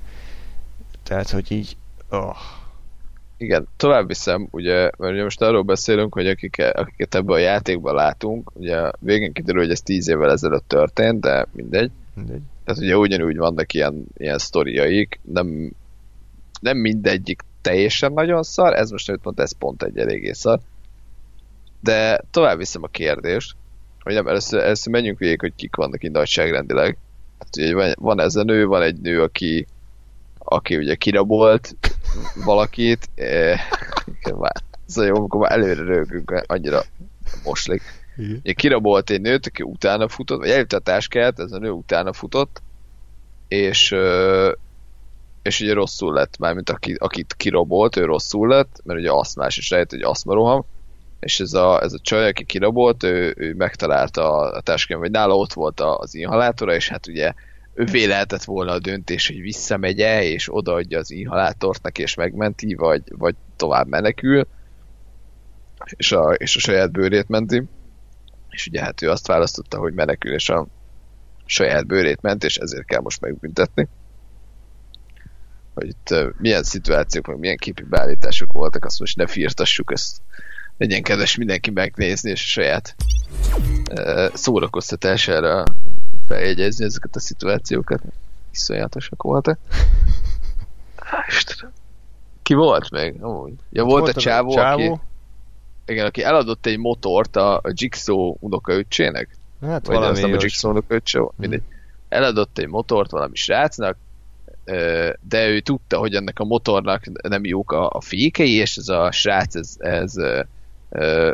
Tehát, 1.03 1.31
hogy 1.31 1.53
így... 1.53 1.77
Oh. 2.11 2.37
Igen, 3.37 3.69
tovább 3.77 4.07
viszem, 4.07 4.49
ugye, 4.51 4.75
mert 4.75 5.13
ugye 5.13 5.23
most 5.23 5.43
arról 5.43 5.63
beszélünk, 5.63 6.15
hogy 6.15 6.27
akik, 6.27 6.63
akiket 6.73 7.15
ebben 7.15 7.35
a 7.35 7.39
játékban 7.39 7.95
látunk, 7.95 8.51
ugye 8.55 8.91
végén 8.99 9.33
kiderül, 9.33 9.61
hogy 9.61 9.71
ez 9.71 9.81
tíz 9.81 10.09
évvel 10.09 10.31
ezelőtt 10.31 10.69
történt, 10.69 11.21
de 11.21 11.47
mindegy. 11.53 11.91
mindegy. 12.15 12.41
Tehát 12.65 12.81
ugye 12.81 12.97
ugyanúgy 12.97 13.37
vannak 13.37 13.73
ilyen, 13.73 14.05
ilyen 14.17 14.39
sztoriaik, 14.39 15.21
nem, 15.23 15.73
nem 16.61 16.77
mindegyik 16.77 17.43
teljesen 17.61 18.13
nagyon 18.13 18.43
szar, 18.43 18.75
ez 18.75 18.91
most, 18.91 19.09
amit 19.09 19.25
mondta, 19.25 19.43
ez 19.43 19.59
pont 19.59 19.83
egy 19.83 19.99
eléggé 19.99 20.33
szar. 20.33 20.61
De 21.81 22.21
tovább 22.31 22.59
viszem 22.59 22.83
a 22.83 22.89
kérdést, 22.89 23.57
hogy 24.01 24.15
nem, 24.15 24.27
először, 24.27 24.61
először 24.61 24.93
menjünk 24.93 25.19
végig, 25.19 25.41
hogy 25.41 25.53
kik 25.57 25.77
vannak 25.77 26.05
így 26.05 26.11
nagyságrendileg. 26.11 26.97
Hát, 27.39 27.57
ugye 27.57 27.75
van, 27.75 27.93
van 27.99 28.21
ez 28.21 28.37
a 28.37 28.43
nő, 28.43 28.67
van 28.67 28.83
egy 28.83 29.01
nő, 29.01 29.23
aki 29.23 29.67
aki 30.51 30.77
ugye 30.77 30.95
kirabolt 30.95 31.77
valakit, 32.45 33.09
eh, 33.15 33.61
szóval 34.87 35.09
jó, 35.09 35.17
amikor 35.17 35.41
már 35.41 35.53
előre 35.53 35.85
rögünk, 35.85 36.43
annyira 36.47 36.83
moslik. 37.45 37.83
Ugye 38.17 38.53
kirabolt 38.53 39.11
egy 39.11 39.21
nőt, 39.21 39.47
aki 39.47 39.63
utána 39.63 40.09
futott, 40.09 40.39
vagy 40.39 40.51
eljutott 40.51 40.81
a 40.81 40.83
táskát, 40.83 41.39
ez 41.39 41.53
a 41.53 41.59
nő 41.59 41.71
utána 41.71 42.13
futott, 42.13 42.63
és 43.49 43.95
és 45.43 45.61
ugye 45.61 45.73
rosszul 45.73 46.13
lett, 46.13 46.39
mármint 46.39 46.71
aki, 46.71 46.95
akit 46.99 47.35
kirabolt, 47.37 47.97
ő 47.97 48.05
rosszul 48.05 48.49
lett, 48.49 48.81
mert 48.85 48.99
ugye 48.99 49.11
aszmás, 49.11 49.57
és 49.57 49.71
rájött, 49.71 49.91
hogy 49.91 50.03
aszmaroham, 50.03 50.65
és 51.21 51.41
ez 51.41 51.53
a, 51.53 51.83
ez 51.83 51.93
a 51.93 51.99
csaj, 52.03 52.29
aki 52.29 52.45
kirabolt, 52.45 53.03
ő, 53.03 53.35
ő 53.37 53.55
megtalálta 53.55 54.33
a, 54.33 54.57
a 54.57 54.61
táskán, 54.61 54.99
vagy 54.99 55.11
nála 55.11 55.37
ott 55.37 55.53
volt 55.53 55.81
az 55.81 56.15
inhalátora, 56.15 56.75
és 56.75 56.89
hát 56.89 57.07
ugye 57.07 57.33
ővé 57.75 58.05
lehetett 58.05 58.45
volna 58.45 58.73
a 58.73 58.79
döntés, 58.79 59.27
hogy 59.27 59.41
visszamegye, 59.41 60.23
és 60.23 60.55
odaadja 60.55 60.99
az 60.99 61.11
inhalátort 61.11 61.83
neki, 61.83 62.03
és 62.03 62.15
megmenti, 62.15 62.75
vagy, 62.75 63.03
vagy 63.09 63.35
tovább 63.57 63.87
menekül, 63.87 64.47
és 65.97 66.13
a, 66.13 66.33
és 66.33 66.57
a 66.57 66.61
saját 66.61 66.93
bőrét 66.93 67.29
menti. 67.29 67.63
És 68.49 68.67
ugye 68.67 68.83
hát 68.83 69.03
ő 69.03 69.11
azt 69.11 69.27
választotta, 69.27 69.79
hogy 69.79 69.95
menekül, 69.95 70.33
és 70.33 70.49
a 70.49 70.67
saját 71.45 71.87
bőrét 71.87 72.21
ment, 72.21 72.45
és 72.45 72.57
ezért 72.57 72.87
kell 72.87 73.01
most 73.01 73.21
megbüntetni. 73.21 73.89
Hogy 75.75 75.87
itt 75.87 76.15
milyen 76.39 76.63
szituációk, 76.63 77.27
meg 77.27 77.39
milyen 77.39 77.57
képi 77.57 77.83
beállítások 77.83 78.53
voltak, 78.53 78.85
azt 78.85 78.99
most 78.99 79.17
ne 79.17 79.27
firtassuk, 79.27 79.93
ezt 79.93 80.17
legyen 80.79 81.03
kedves 81.03 81.37
mindenki 81.37 81.71
megnézni, 81.71 82.31
és 82.31 82.41
a 82.41 82.61
saját 82.61 82.95
szórakoztatására 84.35 85.65
feljegyezni 86.31 86.85
ezeket 86.85 87.17
a 87.17 87.21
szituációkat. 87.21 88.03
Iszonyatosak 88.53 89.23
voltak. 89.23 89.59
Istenem. 91.29 91.73
Ki 92.43 92.55
volt 92.55 92.91
még? 92.91 93.23
Amúgy. 93.23 93.53
Ja, 93.71 93.85
volt, 93.85 94.01
volt 94.01 94.17
a 94.17 94.21
csávó, 94.21 94.55
csávó, 94.55 94.93
aki... 94.93 95.01
Igen, 95.87 96.07
aki 96.07 96.23
eladott 96.23 96.67
egy 96.67 96.79
motort 96.79 97.37
a, 97.37 97.57
a 97.57 97.73
Jigsaw 97.73 98.35
unokaöccsének. 98.39 99.37
Hát 99.61 99.87
Vagy 99.87 99.97
valami 99.97 100.21
nem 100.21 100.33
a 100.33 100.37
Jigsaw 100.41 100.71
unokaöccse, 100.71 101.19
hmm. 101.19 101.29
mindegy. 101.37 101.63
Eladott 102.09 102.59
egy 102.59 102.69
motort 102.69 103.11
valami 103.11 103.37
srácnak, 103.37 103.97
de 105.21 105.49
ő 105.49 105.61
tudta, 105.61 105.99
hogy 105.99 106.15
ennek 106.15 106.39
a 106.39 106.45
motornak 106.45 107.29
nem 107.29 107.45
jók 107.45 107.73
a, 107.73 107.91
a 107.91 108.01
fékei, 108.01 108.53
és 108.55 108.77
ez 108.77 108.89
a 108.89 109.11
srác, 109.11 109.55
ez, 109.55 109.77
ez 109.79 110.15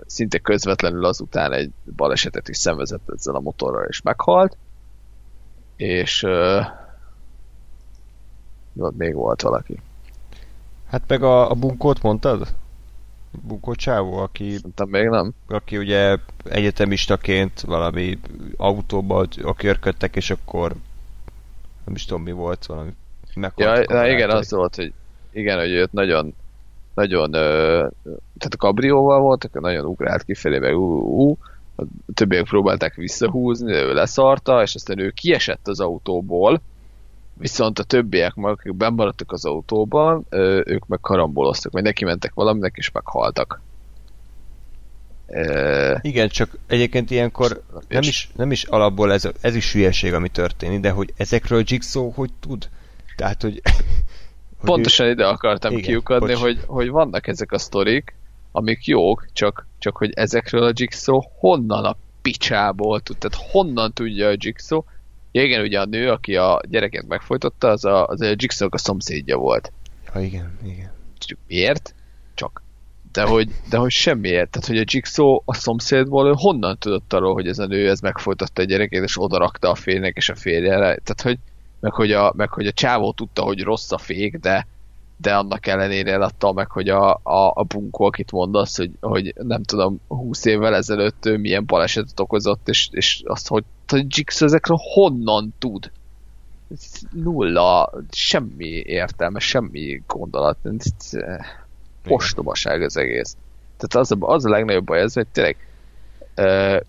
szinte 0.06 0.38
közvetlenül 0.38 1.04
azután 1.04 1.52
egy 1.52 1.70
balesetet 1.96 2.48
is 2.48 2.56
szenvezett 2.56 3.10
ezzel 3.16 3.34
a 3.34 3.40
motorral, 3.40 3.86
és 3.88 4.02
meghalt 4.02 4.56
és 5.76 6.22
uh, 6.22 6.66
ott 8.76 8.96
még 8.96 9.14
volt 9.14 9.42
valaki. 9.42 9.80
Hát 10.88 11.02
meg 11.06 11.22
a, 11.22 11.50
a 11.50 11.54
bunkót 11.54 12.02
mondtad? 12.02 12.54
Bunkó 13.42 13.74
csávó, 13.74 14.16
aki... 14.16 14.50
Szerintem 14.50 14.88
még 14.88 15.08
nem. 15.08 15.32
Aki 15.48 15.76
ugye 15.78 16.16
egyetemistaként 16.44 17.60
valami 17.60 18.18
autóba 18.56 19.26
a 19.42 19.54
körködtek, 19.54 20.16
és 20.16 20.30
akkor 20.30 20.72
nem 21.84 21.94
is 21.94 22.04
tudom 22.04 22.22
mi 22.22 22.32
volt, 22.32 22.66
valami 22.66 22.90
Ja, 23.56 23.82
na 23.86 24.08
igen, 24.08 24.30
az 24.30 24.50
volt, 24.50 24.74
hogy 24.74 24.92
igen, 25.30 25.58
hogy 25.58 25.70
őt 25.70 25.92
nagyon 25.92 26.34
nagyon, 26.96 27.34
ö, 27.34 27.88
tehát 28.38 28.54
a 28.54 28.56
kabrióval 28.56 29.20
voltak, 29.20 29.60
nagyon 29.60 29.84
ugrált 29.84 30.22
kifelé, 30.22 30.58
meg 30.58 30.76
ú, 30.76 31.00
ú, 31.00 31.38
a 31.76 31.82
többiek 32.14 32.44
próbálták 32.44 32.94
visszahúzni, 32.94 33.72
de 33.72 33.82
ő 33.82 33.92
leszarta, 33.92 34.62
és 34.62 34.74
aztán 34.74 34.98
ő 34.98 35.10
kiesett 35.10 35.68
az 35.68 35.80
autóból, 35.80 36.60
viszont 37.38 37.78
a 37.78 37.82
többiek, 37.82 38.34
meg 38.34 38.50
akik 38.50 38.74
bemaradtak 38.74 39.32
az 39.32 39.44
autóban, 39.44 40.26
ők 40.64 40.86
meg 40.86 41.00
karamboloztak, 41.00 41.72
vagy 41.72 41.82
neki 41.82 42.04
mentek 42.04 42.34
valaminek, 42.34 42.74
és 42.76 42.90
meghaltak. 42.90 43.60
Igen, 46.00 46.28
csak 46.28 46.58
egyébként 46.66 47.10
ilyenkor 47.10 47.62
nem 47.88 48.02
is, 48.02 48.30
nem 48.36 48.50
is 48.50 48.64
alapból 48.64 49.12
ez, 49.12 49.28
ez 49.40 49.54
is 49.54 49.72
hülyeség, 49.72 50.12
ami 50.12 50.28
történik, 50.28 50.80
de 50.80 50.90
hogy 50.90 51.12
ezekről 51.16 51.62
Jigsaw 51.66 52.10
hogy 52.10 52.30
tud? 52.40 52.68
Tehát, 53.16 53.42
hogy... 53.42 53.60
hogy 54.58 54.68
Pontosan 54.68 55.08
ide 55.08 55.26
akartam 55.26 55.72
Igen, 55.72 55.84
kiukadni, 55.84 56.32
bocs. 56.32 56.42
hogy, 56.42 56.60
hogy 56.66 56.88
vannak 56.88 57.26
ezek 57.26 57.52
a 57.52 57.58
sztorik, 57.58 58.14
amik 58.56 58.84
jók, 58.84 59.26
csak, 59.32 59.66
csak 59.78 59.96
hogy 59.96 60.12
ezekről 60.14 60.62
a 60.62 60.72
Jigsaw 60.74 61.20
honnan 61.38 61.84
a 61.84 61.96
picsából 62.22 63.00
tud, 63.00 63.18
tehát 63.18 63.46
honnan 63.50 63.92
tudja 63.92 64.28
a 64.28 64.34
Jigsaw. 64.36 64.82
Ja, 65.32 65.42
igen, 65.42 65.60
ugye 65.60 65.80
a 65.80 65.84
nő, 65.84 66.10
aki 66.10 66.36
a 66.36 66.60
gyereket 66.68 67.06
megfojtotta, 67.06 67.68
az 67.68 67.84
a, 67.84 68.06
az 68.06 68.20
a 68.20 68.34
Jigsaw 68.36 68.68
a 68.70 68.78
szomszédja 68.78 69.36
volt. 69.36 69.72
Ja, 70.14 70.20
igen, 70.20 70.58
igen. 70.64 70.92
Csak 71.18 71.38
miért? 71.46 71.94
Csak. 72.34 72.62
De 73.12 73.22
hogy, 73.22 73.50
de 73.70 73.76
hogy 73.76 73.90
semmiért. 73.90 74.50
Tehát, 74.50 74.68
hogy 74.68 74.78
a 74.78 74.84
Jigsaw 74.84 75.40
a 75.44 75.54
szomszédból 75.54 76.26
ő 76.28 76.32
honnan 76.36 76.78
tudott 76.78 77.12
arról, 77.12 77.32
hogy 77.32 77.48
ez 77.48 77.58
a 77.58 77.66
nő 77.66 77.88
ez 77.90 78.00
megfojtotta 78.00 78.62
a 78.62 78.64
gyerekét, 78.64 79.02
és 79.02 79.20
oda 79.20 79.38
rakta 79.38 79.70
a 79.70 79.74
férjnek 79.74 80.16
és 80.16 80.28
a 80.28 80.34
férjére. 80.34 80.78
Tehát, 80.78 81.22
hogy 81.22 81.38
meg 81.80 81.92
hogy, 81.92 82.12
a, 82.12 82.32
meg 82.36 82.52
hogy 82.52 82.66
a 82.66 82.72
csávó 82.72 83.12
tudta, 83.12 83.42
hogy 83.42 83.62
rossz 83.62 83.92
a 83.92 83.98
fék, 83.98 84.36
de, 84.36 84.66
de 85.16 85.34
annak 85.34 85.66
ellenére 85.66 86.12
eladta 86.12 86.52
meg, 86.52 86.70
hogy 86.70 86.88
a, 86.88 87.14
a, 87.22 87.52
a 87.54 87.62
bunkó, 87.62 88.04
akit 88.04 88.32
mondasz, 88.32 88.76
hogy, 88.76 88.90
hogy 89.00 89.34
nem 89.36 89.62
tudom, 89.62 90.00
20 90.08 90.44
évvel 90.44 90.74
ezelőtt 90.74 91.26
ő 91.26 91.36
milyen 91.36 91.66
balesetet 91.66 92.20
okozott, 92.20 92.68
és, 92.68 92.88
és 92.90 93.22
azt, 93.24 93.48
hogy, 93.48 93.64
hogy 93.86 94.06
Jigsaw 94.08 94.48
ezekről 94.48 94.78
honnan 94.80 95.54
tud? 95.58 95.90
Ez 96.72 97.00
Nulla, 97.12 97.92
semmi 98.10 98.82
értelme, 98.86 99.38
semmi 99.38 100.02
gondolat. 100.06 100.58
Ez, 100.62 101.14
eh, 101.14 101.46
Ostobaság 102.08 102.82
az 102.82 102.96
egész. 102.96 103.36
Tehát 103.76 104.06
az 104.06 104.16
a, 104.20 104.26
az 104.26 104.44
a 104.44 104.48
legnagyobb 104.48 104.84
baj 104.84 105.00
ez, 105.00 105.14
hogy 105.14 105.26
tényleg 105.26 105.56
uh, 106.36 106.80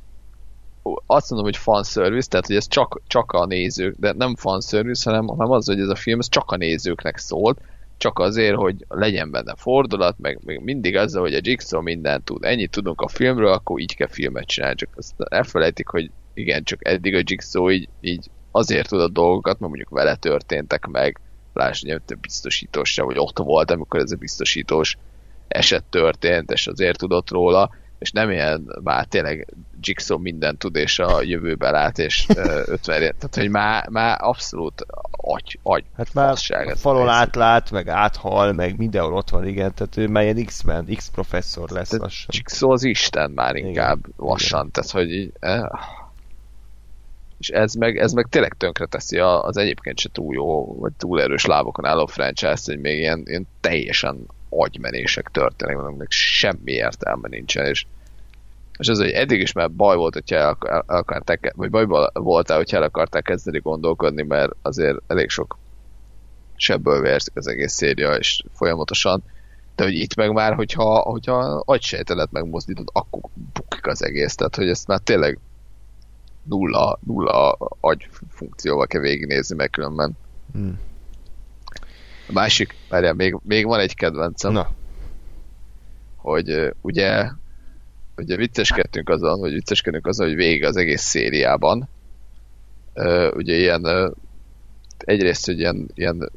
azt 1.05 1.29
mondom, 1.29 1.47
hogy 1.47 1.57
fanservice, 1.57 2.29
tehát 2.29 2.47
hogy 2.47 2.55
ez 2.55 2.67
csak, 2.67 3.01
csak 3.07 3.31
a 3.31 3.45
nézők, 3.45 3.95
de 3.99 4.13
nem 4.13 4.35
fanservice, 4.35 5.09
hanem, 5.09 5.27
hanem 5.27 5.51
az, 5.51 5.65
hogy 5.65 5.79
ez 5.79 5.87
a 5.87 5.95
film 5.95 6.19
ez 6.19 6.29
csak 6.29 6.51
a 6.51 6.55
nézőknek 6.57 7.17
szólt, 7.17 7.61
csak 7.97 8.19
azért, 8.19 8.55
hogy 8.55 8.85
legyen 8.87 9.31
benne 9.31 9.55
fordulat, 9.57 10.19
meg, 10.19 10.39
meg 10.45 10.63
mindig 10.63 10.95
azzal, 10.95 11.21
hogy 11.21 11.33
a 11.33 11.39
Jigsaw 11.41 11.81
mindent 11.81 12.23
tud. 12.23 12.43
Ennyit 12.43 12.71
tudunk 12.71 13.01
a 13.01 13.07
filmről, 13.07 13.51
akkor 13.51 13.79
így 13.79 13.95
kell 13.95 14.07
filmet 14.07 14.45
csinálni. 14.45 14.75
Csak 14.75 14.89
azt 14.95 15.13
elfelejtik, 15.17 15.87
hogy 15.87 16.11
igen, 16.33 16.63
csak 16.63 16.87
eddig 16.87 17.15
a 17.15 17.21
Jigsaw 17.23 17.69
így, 17.69 17.89
így 18.01 18.29
azért 18.51 18.87
tud 18.87 19.01
a 19.01 19.07
dolgokat, 19.07 19.59
mert 19.59 19.71
mondjuk 19.71 19.89
vele 19.89 20.15
történtek 20.15 20.85
meg, 20.85 21.19
lásd, 21.53 21.81
hogy 21.81 22.01
a 22.07 22.15
biztosítós 22.21 22.93
se, 22.93 23.03
vagy 23.03 23.17
ott 23.17 23.37
volt, 23.37 23.71
amikor 23.71 23.99
ez 23.99 24.11
a 24.11 24.15
biztosítós 24.15 24.97
eset 25.47 25.83
történt, 25.83 26.51
és 26.51 26.67
azért 26.67 26.97
tudott 26.97 27.29
róla, 27.29 27.69
és 27.99 28.11
nem 28.11 28.31
ilyen, 28.31 28.79
már 28.83 29.05
tényleg 29.05 29.47
Jigsaw 29.81 30.17
mindent 30.17 30.57
tud, 30.57 30.75
és 30.75 30.99
a 30.99 31.21
jövőbe 31.21 31.69
lát, 31.69 31.99
és 31.99 32.25
ö, 32.35 32.61
50 32.65 33.01
év. 33.01 33.11
Tehát, 33.11 33.35
hogy 33.35 33.49
már, 33.49 33.89
már 33.89 34.17
abszolút 34.21 34.85
agy, 35.11 35.59
agy 35.63 35.83
Hát 35.95 36.13
már 36.13 36.35
a 36.49 36.75
falon 36.75 37.09
átlát, 37.09 37.71
meg 37.71 37.87
áthal, 37.87 38.53
meg 38.53 38.77
mindenhol 38.77 39.13
ott 39.13 39.29
van, 39.29 39.47
igen, 39.47 39.73
tehát 39.73 39.97
ő 39.97 40.07
már 40.07 40.23
ilyen 40.23 40.45
X-Men, 40.45 40.85
X-professzor 40.95 41.69
lesz 41.69 41.89
Tehát 41.89 42.03
lassan. 42.03 42.29
Jigsaw 42.33 42.71
az 42.71 42.83
Isten 42.83 43.31
már 43.31 43.55
Igen, 43.55 43.67
inkább 43.67 43.99
lassan, 44.17 44.59
igen. 44.59 44.71
tehát 44.71 44.91
hogy 44.91 45.11
így, 45.11 45.31
eh. 45.39 45.67
és 47.37 47.49
ez 47.49 47.73
meg, 47.73 47.97
ez 47.97 48.11
meg 48.11 48.27
tényleg 48.29 48.53
tönkre 48.57 48.85
teszi 48.85 49.17
az 49.19 49.57
egyébként 49.57 49.99
se 49.99 50.09
túl 50.11 50.33
jó, 50.33 50.79
vagy 50.79 50.91
túl 50.97 51.21
erős 51.21 51.45
lábokon 51.45 51.85
álló 51.85 52.05
franchise 52.05 52.61
hogy 52.65 52.79
még 52.79 52.97
ilyen, 52.97 53.23
ilyen 53.25 53.47
teljesen 53.59 54.27
agymenések 54.49 55.29
történnek, 55.31 55.77
aminek 55.77 56.11
semmi 56.11 56.71
értelme 56.71 57.27
nincsen, 57.27 57.65
és 57.65 57.85
és 58.77 58.87
az, 58.87 58.99
hogy 58.99 59.09
eddig 59.09 59.39
is 59.39 59.51
már 59.51 59.71
baj 59.71 59.95
volt, 59.95 60.13
hogyha 60.13 60.35
el, 60.35 60.57
el, 60.59 60.83
akarták, 60.87 61.53
vagy 61.55 61.69
bajban 61.69 62.09
voltál, 62.13 62.57
hogyha 62.57 62.77
el 62.77 62.83
akarták 62.83 63.23
kezdeni 63.23 63.59
gondolkodni, 63.59 64.23
mert 64.23 64.51
azért 64.61 64.97
elég 65.07 65.29
sok 65.29 65.57
sebből 66.55 67.01
vérzik 67.01 67.35
az 67.35 67.47
egész 67.47 67.73
széria, 67.73 68.15
és 68.15 68.43
folyamatosan, 68.53 69.23
de 69.75 69.83
hogy 69.83 69.93
itt 69.93 70.15
meg 70.15 70.31
már, 70.31 70.53
hogyha, 70.53 70.99
hogyha 70.99 71.63
agysejtelet 71.65 72.31
megmozdítod, 72.31 72.87
akkor 72.93 73.21
bukik 73.53 73.87
az 73.87 74.03
egész, 74.03 74.35
tehát 74.35 74.55
hogy 74.55 74.69
ezt 74.69 74.87
már 74.87 74.99
tényleg 74.99 75.39
nulla, 76.43 76.99
nulla 77.05 77.51
agy 77.79 78.09
funkcióval 78.29 78.87
kell 78.87 79.01
végignézni, 79.01 79.55
mert 79.55 79.71
különben 79.71 80.17
Hmm. 80.51 80.79
A 82.27 82.31
másik, 82.33 82.75
várjál, 82.89 83.13
még, 83.13 83.37
még 83.43 83.65
van 83.65 83.79
egy 83.79 83.95
kedvencem, 83.95 84.51
Na, 84.51 84.69
hogy 86.15 86.73
ugye 86.81 87.29
ugye 88.17 88.35
vicceskedtünk 88.35 89.09
azon, 89.09 89.39
vagy 89.39 89.53
vicceskedünk 89.53 90.07
azon, 90.07 90.27
hogy 90.27 90.35
végig 90.35 90.63
az 90.63 90.77
egész 90.77 91.01
szériában 91.01 91.89
ugye 93.33 93.55
ilyen 93.55 94.15
egyrészt, 94.97 95.45
hogy 95.45 95.59
ilyen, 95.59 95.87
ilyen 95.93 96.31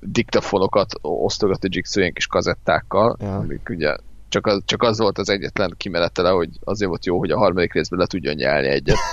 diktafonokat 0.00 0.92
osztogat 1.00 1.64
a 1.64 1.68
Jigsaw 1.70 2.00
ilyen 2.02 2.14
kis 2.14 2.26
kazettákkal, 2.26 3.16
Ja. 3.20 3.36
amik 3.36 3.68
ugye 3.68 3.96
csak 4.28 4.46
az, 4.46 4.62
csak 4.64 4.82
az 4.82 4.98
volt 4.98 5.18
az 5.18 5.28
egyetlen 5.28 5.74
kimenetele, 5.76 6.30
hogy 6.30 6.48
azért 6.64 6.88
volt 6.88 7.06
jó, 7.06 7.18
hogy 7.18 7.30
a 7.30 7.38
harmadik 7.38 7.72
részben 7.72 7.98
le 7.98 8.06
tudjon 8.06 8.34
nyelni 8.34 8.68
egyet. 8.68 8.96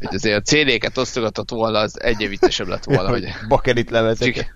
hogy 0.00 0.14
azért 0.14 0.36
a 0.36 0.42
CD-ket 0.42 0.98
osztogatott 0.98 1.50
volna, 1.50 1.78
az 1.78 2.02
egy 2.02 2.28
viccesebb 2.28 2.68
lett 2.68 2.84
volna, 2.84 3.08
hogy 3.08 3.28
bakerit 3.48 3.90
lemezek. 3.90 4.36
Jig- 4.36 4.54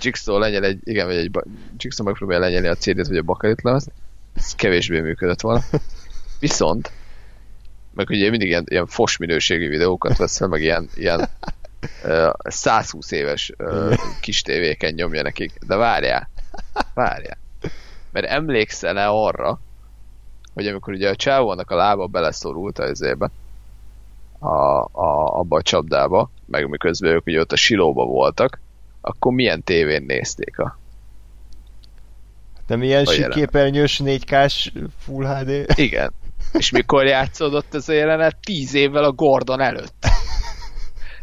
Jigsaw 0.00 0.38
lenyel 0.38 0.64
egy, 0.64 0.78
igen, 0.84 1.06
vagy 1.06 1.16
egy, 1.16 1.30
Jigsaw 1.76 2.06
megpróbálja 2.06 2.42
lenyelni 2.42 2.66
a 2.66 2.74
CD-t, 2.74 3.06
vagy 3.06 3.16
a 3.16 3.22
bakarit 3.22 3.62
lemez, 3.62 3.86
ez 4.34 4.54
kevésbé 4.54 5.00
működött 5.00 5.40
volna. 5.40 5.60
Viszont, 6.38 6.90
meg 7.94 8.08
ugye 8.10 8.30
mindig 8.30 8.48
ilyen, 8.48 8.64
ilyen 8.68 8.86
fos 8.86 9.16
minőségű 9.16 9.68
videókat 9.68 10.16
vesz 10.16 10.36
fel, 10.36 10.48
meg 10.48 10.60
ilyen, 10.60 10.88
ilyen 10.94 11.28
uh, 12.04 12.30
120 12.44 13.10
éves 13.10 13.52
kis 14.20 14.42
tévéken 14.42 14.94
nyomja 14.94 15.22
nekik. 15.22 15.52
De 15.66 15.76
várjál, 15.76 16.30
várjál. 16.94 17.38
Mert 18.12 18.26
emlékszel-e 18.26 19.08
arra, 19.08 19.60
hogy 20.54 20.66
amikor 20.66 20.92
ugye 20.92 21.08
a 21.08 21.16
csávónak 21.16 21.70
a 21.70 21.74
lába 21.74 22.06
beleszorult 22.06 22.78
az 22.78 23.02
ébe, 23.02 23.30
a, 24.42 24.82
a, 24.92 25.38
abba 25.38 25.56
a 25.56 25.62
csapdába, 25.62 26.30
meg 26.46 26.68
miközben 26.68 27.12
ők 27.12 27.26
ugye 27.26 27.40
ott 27.40 27.52
a 27.52 27.56
silóba 27.56 28.04
voltak, 28.04 28.60
akkor 29.00 29.32
milyen 29.32 29.62
tévén 29.62 30.02
nézték 30.06 30.58
a... 30.58 30.78
Nem 32.66 32.82
ilyen 32.82 33.04
síképernyős 33.04 34.00
4K-s 34.04 34.72
Full 34.98 35.26
HD? 35.26 35.78
Igen. 35.78 36.12
És 36.52 36.70
mikor 36.70 37.04
játszódott 37.04 37.74
ez 37.74 37.88
a 37.88 37.92
jelenet? 37.92 38.36
Tíz 38.40 38.74
évvel 38.74 39.04
a 39.04 39.12
Gordon 39.12 39.60
előtt. 39.60 39.94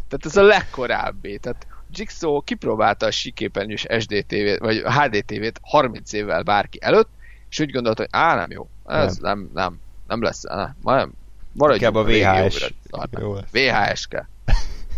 Tehát 0.08 0.26
ez 0.26 0.36
a 0.36 0.44
legkorábbi. 0.44 1.38
Tehát 1.38 1.68
Jigsaw 1.92 2.42
kipróbálta 2.42 3.06
a 3.06 3.12
síképernyős 3.12 3.86
SD 4.00 4.26
TV-t, 4.28 4.60
vagy 4.60 4.82
HD 4.82 5.26
TV-t 5.26 5.60
30 5.62 6.14
évvel 6.14 6.44
bárki 6.44 6.78
előtt, 6.82 7.10
és 7.50 7.60
úgy 7.60 7.72
gondolta, 7.72 8.02
hogy 8.02 8.12
á, 8.12 8.36
nem 8.36 8.52
jó. 8.52 8.70
Ez 8.86 9.18
nem, 9.18 9.50
nem, 9.54 9.80
nem, 10.08 10.22
lesz, 10.22 10.44
nem, 10.44 10.76
nem. 10.82 11.14
Maradjunk 11.60 11.96
a 11.96 12.04
VHS. 12.04 12.72
óvira. 12.96 13.20
Jó 13.20 13.34
lesz. 13.34 13.52
VHS 13.52 14.08
kell. 14.08 14.26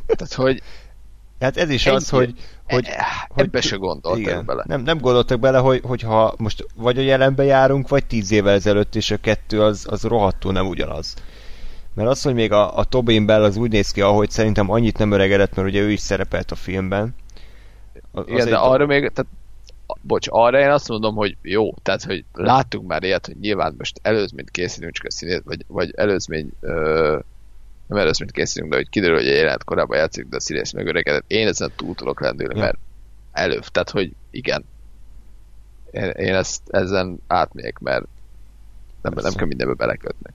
Tehát, 0.06 0.34
hogy, 0.34 0.62
Hát 1.40 1.58
ez 1.58 1.70
is 1.70 1.86
Ennyi. 1.86 1.96
az, 1.96 2.10
hogy, 2.10 2.20
hogy 2.26 2.36
hogy 2.74 2.88
hogy 3.28 3.44
ebbe 3.44 3.62
se 3.62 3.76
gondoltak 3.76 4.20
igen, 4.20 4.46
bele. 4.46 4.64
Nem, 4.68 4.82
nem 4.82 4.98
gondoltak 4.98 5.40
bele, 5.40 5.58
hogy, 5.58 5.82
hogyha 5.84 6.34
most 6.38 6.66
vagy 6.76 6.98
a 6.98 7.02
jelenbe 7.02 7.44
járunk, 7.44 7.88
vagy 7.88 8.06
tíz 8.06 8.32
évvel 8.32 8.54
ezelőtt, 8.54 8.96
és 8.96 9.12
a 9.12 9.18
kettő 9.18 9.62
az, 9.62 9.86
az 9.90 10.04
rohadtul 10.04 10.52
nem 10.52 10.68
ugyanaz. 10.68 11.14
Mert 11.94 12.10
az, 12.10 12.22
hogy 12.22 12.34
még 12.34 12.52
a, 12.52 12.78
a 12.78 12.84
Tobin 12.84 13.26
Bell 13.26 13.44
az 13.44 13.58
úgy 13.58 13.72
néz 13.72 13.92
ki, 13.92 14.02
ahogy 14.02 14.30
szerintem 14.30 14.72
annyit 14.72 14.98
nem 14.98 15.12
öregedett, 15.12 15.56
mert 15.56 15.68
ugye 15.68 15.82
ő 15.82 15.92
is 15.92 16.00
szerepelt 16.00 16.52
a 16.52 16.56
filmben. 16.56 17.16
Az 18.12 18.24
Igen, 18.28 18.50
de 18.50 18.58
arra 18.58 18.86
még, 18.86 19.00
tehát, 19.00 19.32
bocs, 20.02 20.28
arra 20.30 20.60
én 20.60 20.70
azt 20.70 20.88
mondom, 20.88 21.16
hogy 21.16 21.38
jó, 21.42 21.74
tehát, 21.82 22.04
hogy 22.04 22.26
láttunk 22.34 22.88
már 22.88 23.04
ilyet, 23.04 23.26
hogy 23.26 23.38
nyilván 23.40 23.76
most 23.78 24.00
előzményt 24.02 24.50
készítünk, 24.50 24.94
csak 24.94 25.06
a 25.06 25.12
színét, 25.12 25.42
vagy, 25.46 25.66
vagy 25.68 25.94
előzmény, 25.96 26.52
ö, 26.60 27.20
nem 27.88 27.98
előzményt 27.98 28.32
készítünk, 28.32 28.70
de 28.72 28.76
hogy 28.76 28.90
kiderül, 28.90 29.16
hogy 29.16 29.28
a 29.28 29.34
jelenet 29.34 29.64
korábban 29.64 29.98
játszik, 29.98 30.26
de 30.26 30.36
a 30.36 30.40
színész 30.40 30.72
megöregedett. 30.72 31.24
Én 31.28 31.48
ezen 31.48 31.72
túl 31.76 31.96
tudok 31.96 32.22
lendülni, 32.22 32.56
Ja. 32.56 32.62
mert 32.62 32.78
előbb, 33.32 33.64
tehát, 33.64 33.90
hogy 33.90 34.12
igen. 34.30 34.66
Én, 35.92 36.10
én 36.10 36.34
ezt 36.34 36.62
ezen 36.70 37.20
átmegyek, 37.28 37.80
mert 37.80 38.06
nem, 39.02 39.14
nem 39.16 39.34
kell 39.34 39.48
mindenbe 39.48 39.74
belekötni. 39.74 40.30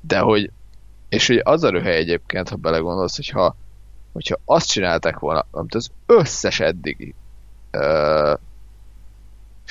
De 0.00 0.18
hogy, 0.18 0.50
és 1.08 1.26
hogy 1.26 1.40
az 1.44 1.62
a 1.62 1.70
röhely 1.70 1.96
egyébként, 1.96 2.48
ha 2.48 2.56
belegondolsz, 2.56 3.16
hogyha, 3.16 3.56
hogyha 4.12 4.36
azt 4.44 4.70
csinálták 4.70 5.18
volna, 5.18 5.46
amit 5.50 5.74
az 5.74 5.90
összes 6.06 6.60
eddigi 6.60 7.14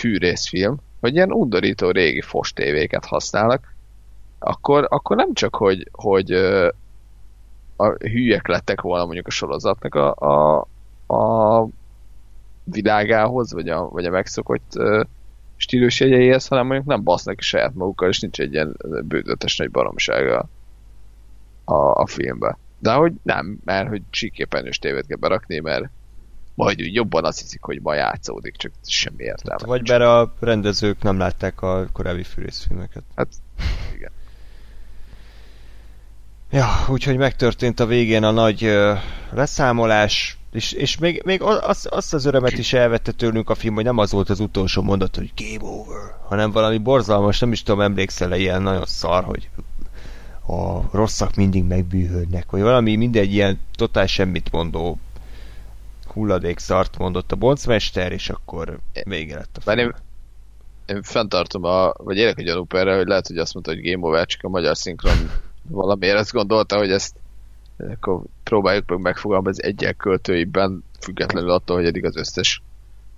fűrészfilm, 0.03 0.77
hogy 0.99 1.15
ilyen 1.15 1.31
undorító 1.31 1.91
régi 1.91 2.21
fos 2.21 2.53
tévéket 2.53 3.05
használnak, 3.05 3.75
akkor, 4.39 4.87
akkor 4.89 5.15
nem 5.15 5.33
csak, 5.33 5.55
hogy, 5.55 5.89
hogy 5.91 6.31
a 7.75 7.87
hülyek 7.99 8.47
lettek 8.47 8.81
volna 8.81 9.05
mondjuk 9.05 9.27
a 9.27 9.31
sorozatnak 9.31 9.95
a, 9.95 10.15
a, 10.15 10.67
a 11.15 11.67
világához, 12.63 13.53
vagy 13.53 13.69
a, 13.69 13.89
vagy 13.89 14.05
a 14.05 14.09
megszokott 14.09 14.71
stílusjegyeihez, 15.55 16.47
hanem 16.47 16.65
mondjuk 16.65 16.87
nem 16.87 17.03
basznak 17.03 17.35
ki 17.35 17.43
saját 17.43 17.73
magukkal, 17.73 18.09
és 18.09 18.19
nincs 18.19 18.39
egy 18.39 18.53
ilyen 18.53 18.77
bőtötes 19.03 19.57
nagy 19.57 19.71
baromsága 19.71 20.49
a, 21.63 21.73
a 21.73 22.07
filmbe. 22.07 22.57
De 22.79 22.93
hogy 22.93 23.13
nem, 23.23 23.57
mert 23.65 23.87
hogy 23.87 24.01
síképernyős 24.09 24.79
tévét 24.79 25.07
kell 25.07 25.17
berakni, 25.17 25.59
mert 25.59 25.89
majd 26.55 26.81
úgy 26.81 26.93
jobban 26.93 27.25
azt 27.25 27.39
hiszik, 27.41 27.61
hogy 27.61 27.81
ma 27.81 27.93
játszódik, 27.93 28.55
csak 28.55 28.71
semmi 28.85 29.23
értelme. 29.23 29.65
Vagy 29.65 29.81
bár 29.81 30.01
a 30.01 30.33
rendezők 30.39 31.01
nem 31.01 31.17
látták 31.17 31.61
a 31.61 31.87
korábbi 31.93 32.23
fűrészfilmeket. 32.23 33.03
Hát, 33.15 33.27
igen. 33.95 34.11
Ja, 36.51 36.67
úgyhogy 36.87 37.17
megtörtént 37.17 37.79
a 37.79 37.85
végén 37.85 38.23
a 38.23 38.31
nagy 38.31 38.63
uh, 38.63 38.97
leszámolás, 39.31 40.37
és, 40.51 40.71
és 40.71 40.97
még, 40.97 41.21
még 41.25 41.41
azt, 41.41 41.85
azt 41.85 42.13
az 42.13 42.25
örömet 42.25 42.57
is 42.57 42.73
elvette 42.73 43.11
tőlünk 43.11 43.49
a 43.49 43.55
film, 43.55 43.75
hogy 43.75 43.83
nem 43.83 43.97
az 43.97 44.11
volt 44.11 44.29
az 44.29 44.39
utolsó 44.39 44.81
mondat, 44.81 45.15
hogy 45.15 45.31
game 45.35 45.71
over, 45.71 46.15
hanem 46.27 46.51
valami 46.51 46.77
borzalmas, 46.77 47.39
nem 47.39 47.51
is 47.51 47.63
tudom, 47.63 47.81
emlékszel-e 47.81 48.37
ilyen 48.37 48.61
nagyon 48.61 48.85
szar, 48.85 49.23
hogy 49.23 49.49
a 50.47 50.89
rosszak 50.91 51.35
mindig 51.35 51.63
megbűhődnek, 51.63 52.51
vagy 52.51 52.61
valami 52.61 52.95
mindegy 52.95 53.33
ilyen 53.33 53.59
totál 53.75 54.07
semmit 54.07 54.51
mondó 54.51 54.99
hulladék 56.13 56.59
szart 56.59 56.97
mondott 56.97 57.31
a 57.31 57.35
boncmester, 57.35 58.11
és 58.11 58.29
akkor 58.29 58.79
vége 59.03 59.35
lett 59.35 59.57
a 59.57 59.61
film. 59.61 59.77
Én, 59.77 59.93
én 60.85 61.03
fenntartom, 61.03 61.63
a, 61.63 61.93
vagy 61.97 62.17
élek 62.17 62.37
egy 62.39 62.45
gyanúp 62.45 62.73
erre, 62.73 62.95
hogy 62.95 63.07
lehet, 63.07 63.27
hogy 63.27 63.37
azt 63.37 63.53
mondta, 63.53 63.71
hogy 63.71 63.91
game 63.91 64.07
over, 64.07 64.25
csak 64.25 64.43
a 64.43 64.49
magyar 64.49 64.77
szinkron 64.77 65.31
valamiért 65.69 66.17
azt 66.17 66.31
gondolta, 66.31 66.77
hogy 66.77 66.91
ezt 66.91 67.15
akkor 67.77 68.21
próbáljuk 68.43 68.89
meg 68.89 68.99
megfogalmazni 68.99 69.63
egyel 69.63 69.93
költőiben, 69.93 70.83
függetlenül 70.99 71.51
attól, 71.51 71.75
hogy 71.75 71.85
eddig 71.85 72.05
az 72.05 72.15
összes 72.15 72.61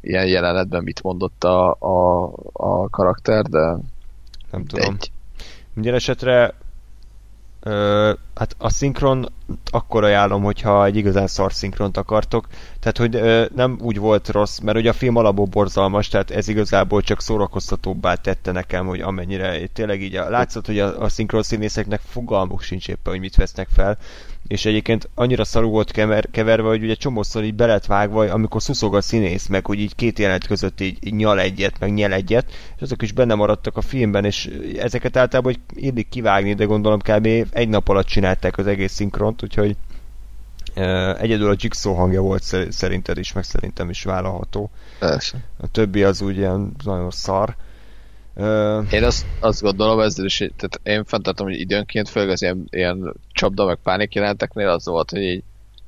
ilyen 0.01 0.27
jelenetben 0.27 0.83
mit 0.83 1.03
mondott 1.03 1.43
a, 1.43 1.71
a, 1.71 2.23
a 2.53 2.89
karakter, 2.89 3.45
de 3.45 3.77
nem 4.51 4.65
tudom. 4.65 4.93
Egy. 4.93 5.11
Minden 5.73 5.93
esetre 5.93 6.53
Hát 8.35 8.55
a 8.57 8.69
szinkron 8.69 9.33
akkor 9.71 10.03
ajánlom, 10.03 10.43
hogyha 10.43 10.85
egy 10.85 10.95
igazán 10.95 11.27
szar 11.27 11.53
szinkront 11.53 11.97
akartok. 11.97 12.47
Tehát, 12.79 12.97
hogy 12.97 13.15
ö, 13.15 13.45
nem 13.55 13.77
úgy 13.81 13.97
volt 13.97 14.29
rossz, 14.29 14.59
mert 14.59 14.77
ugye 14.77 14.89
a 14.89 14.93
film 14.93 15.15
alapból 15.15 15.45
borzalmas, 15.45 16.07
tehát 16.07 16.31
ez 16.31 16.47
igazából 16.47 17.01
csak 17.01 17.21
szórakoztatóbbá 17.21 18.15
tette 18.15 18.51
nekem, 18.51 18.85
hogy 18.85 19.01
amennyire 19.01 19.67
tényleg 19.67 20.01
így 20.01 20.15
a, 20.15 20.29
látszott, 20.29 20.65
hogy 20.65 20.79
a, 20.79 21.01
a 21.01 21.09
szinkron 21.09 21.43
színészeknek 21.43 22.01
fogalmuk 22.07 22.61
sincs 22.61 22.87
éppen, 22.87 23.13
hogy 23.13 23.19
mit 23.19 23.35
vesznek 23.35 23.67
fel 23.73 23.97
és 24.47 24.65
egyébként 24.65 25.09
annyira 25.15 25.43
szarú 25.43 25.69
volt 25.69 25.91
kever, 25.91 26.27
keverve, 26.31 26.67
hogy 26.67 26.83
ugye 26.83 26.95
csomószor 26.95 27.43
így 27.43 27.55
belet 27.55 27.85
vágva, 27.85 28.31
amikor 28.31 28.61
szuszog 28.61 28.95
a 28.95 29.01
színész, 29.01 29.47
meg 29.47 29.65
hogy 29.65 29.79
így 29.79 29.95
két 29.95 30.19
jelenet 30.19 30.47
között 30.47 30.81
így, 30.81 30.97
így 31.01 31.13
nyal 31.13 31.39
egyet, 31.39 31.79
meg 31.79 31.93
nyel 31.93 32.13
egyet, 32.13 32.51
és 32.75 32.81
azok 32.81 33.01
is 33.01 33.11
benne 33.11 33.35
maradtak 33.35 33.77
a 33.77 33.81
filmben, 33.81 34.25
és 34.25 34.49
ezeket 34.77 35.17
általában 35.17 35.53
hogy 35.53 35.83
illik 35.83 36.09
kivágni, 36.09 36.53
de 36.53 36.65
gondolom 36.65 36.99
kb. 36.99 37.27
egy 37.51 37.69
nap 37.69 37.87
alatt 37.87 38.05
csinálták 38.05 38.57
az 38.57 38.67
egész 38.67 38.93
szinkront, 38.93 39.43
úgyhogy 39.43 39.75
uh, 40.75 41.21
egyedül 41.21 41.49
a 41.49 41.55
Jigsaw 41.57 41.93
hangja 41.93 42.21
volt 42.21 42.43
szerinted 42.69 43.17
is, 43.17 43.33
meg 43.33 43.43
szerintem 43.43 43.89
is 43.89 44.03
vállalható. 44.03 44.69
Persze. 44.99 45.37
A 45.57 45.67
többi 45.67 46.03
az 46.03 46.21
úgy 46.21 46.37
ilyen 46.37 46.75
nagyon 46.83 47.11
szar. 47.11 47.49
Uh, 47.49 47.55
én 48.91 49.03
azt, 49.03 49.25
azt 49.39 49.61
gondolom 49.61 49.99
ezzel 49.99 50.25
is, 50.25 50.37
tehát 50.37 50.79
én 50.83 51.05
fenntartom, 51.05 51.47
hogy 51.47 51.59
időnként, 51.59 52.09
főleg 52.09 52.29
az 52.29 52.41
ilyen, 52.41 52.67
ilyen 52.69 53.13
csapda 53.31 53.65
meg 53.65 53.77
pánik 53.83 54.13
jelenteknél 54.15 54.69
az 54.69 54.85
volt, 54.85 55.09
hogy 55.09 55.21
így 55.21 55.43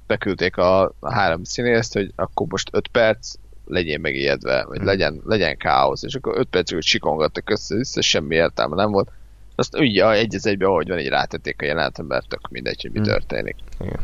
beküldték 0.07 0.57
a, 0.57 0.93
három 1.01 1.43
színészt, 1.43 1.93
hogy 1.93 2.11
akkor 2.15 2.47
most 2.49 2.69
öt 2.71 2.87
perc 2.87 3.33
legyen 3.65 4.01
megijedve, 4.01 4.65
vagy 4.67 4.77
hmm. 4.77 4.85
legyen, 4.85 5.21
legyen 5.25 5.57
káosz, 5.57 6.03
és 6.03 6.15
akkor 6.15 6.37
öt 6.37 6.47
percig 6.47 6.81
sikongattak 6.81 7.49
össze, 7.49 7.75
össze 7.75 8.01
semmi 8.01 8.35
értelme 8.35 8.75
nem 8.75 8.91
volt. 8.91 9.11
Azt 9.55 9.77
ugye 9.77 10.11
egy 10.11 10.35
az 10.35 10.45
egyben, 10.45 10.69
ahogy 10.69 10.87
van, 10.87 10.99
így 10.99 11.07
rátették 11.07 11.61
a 11.61 11.65
jelenetet, 11.65 12.07
mert 12.07 12.27
tök 12.27 12.49
mindegy, 12.49 12.81
hogy 12.81 12.91
mi 12.91 12.97
hmm. 12.97 13.07
történik. 13.07 13.55
Igen. 13.79 13.99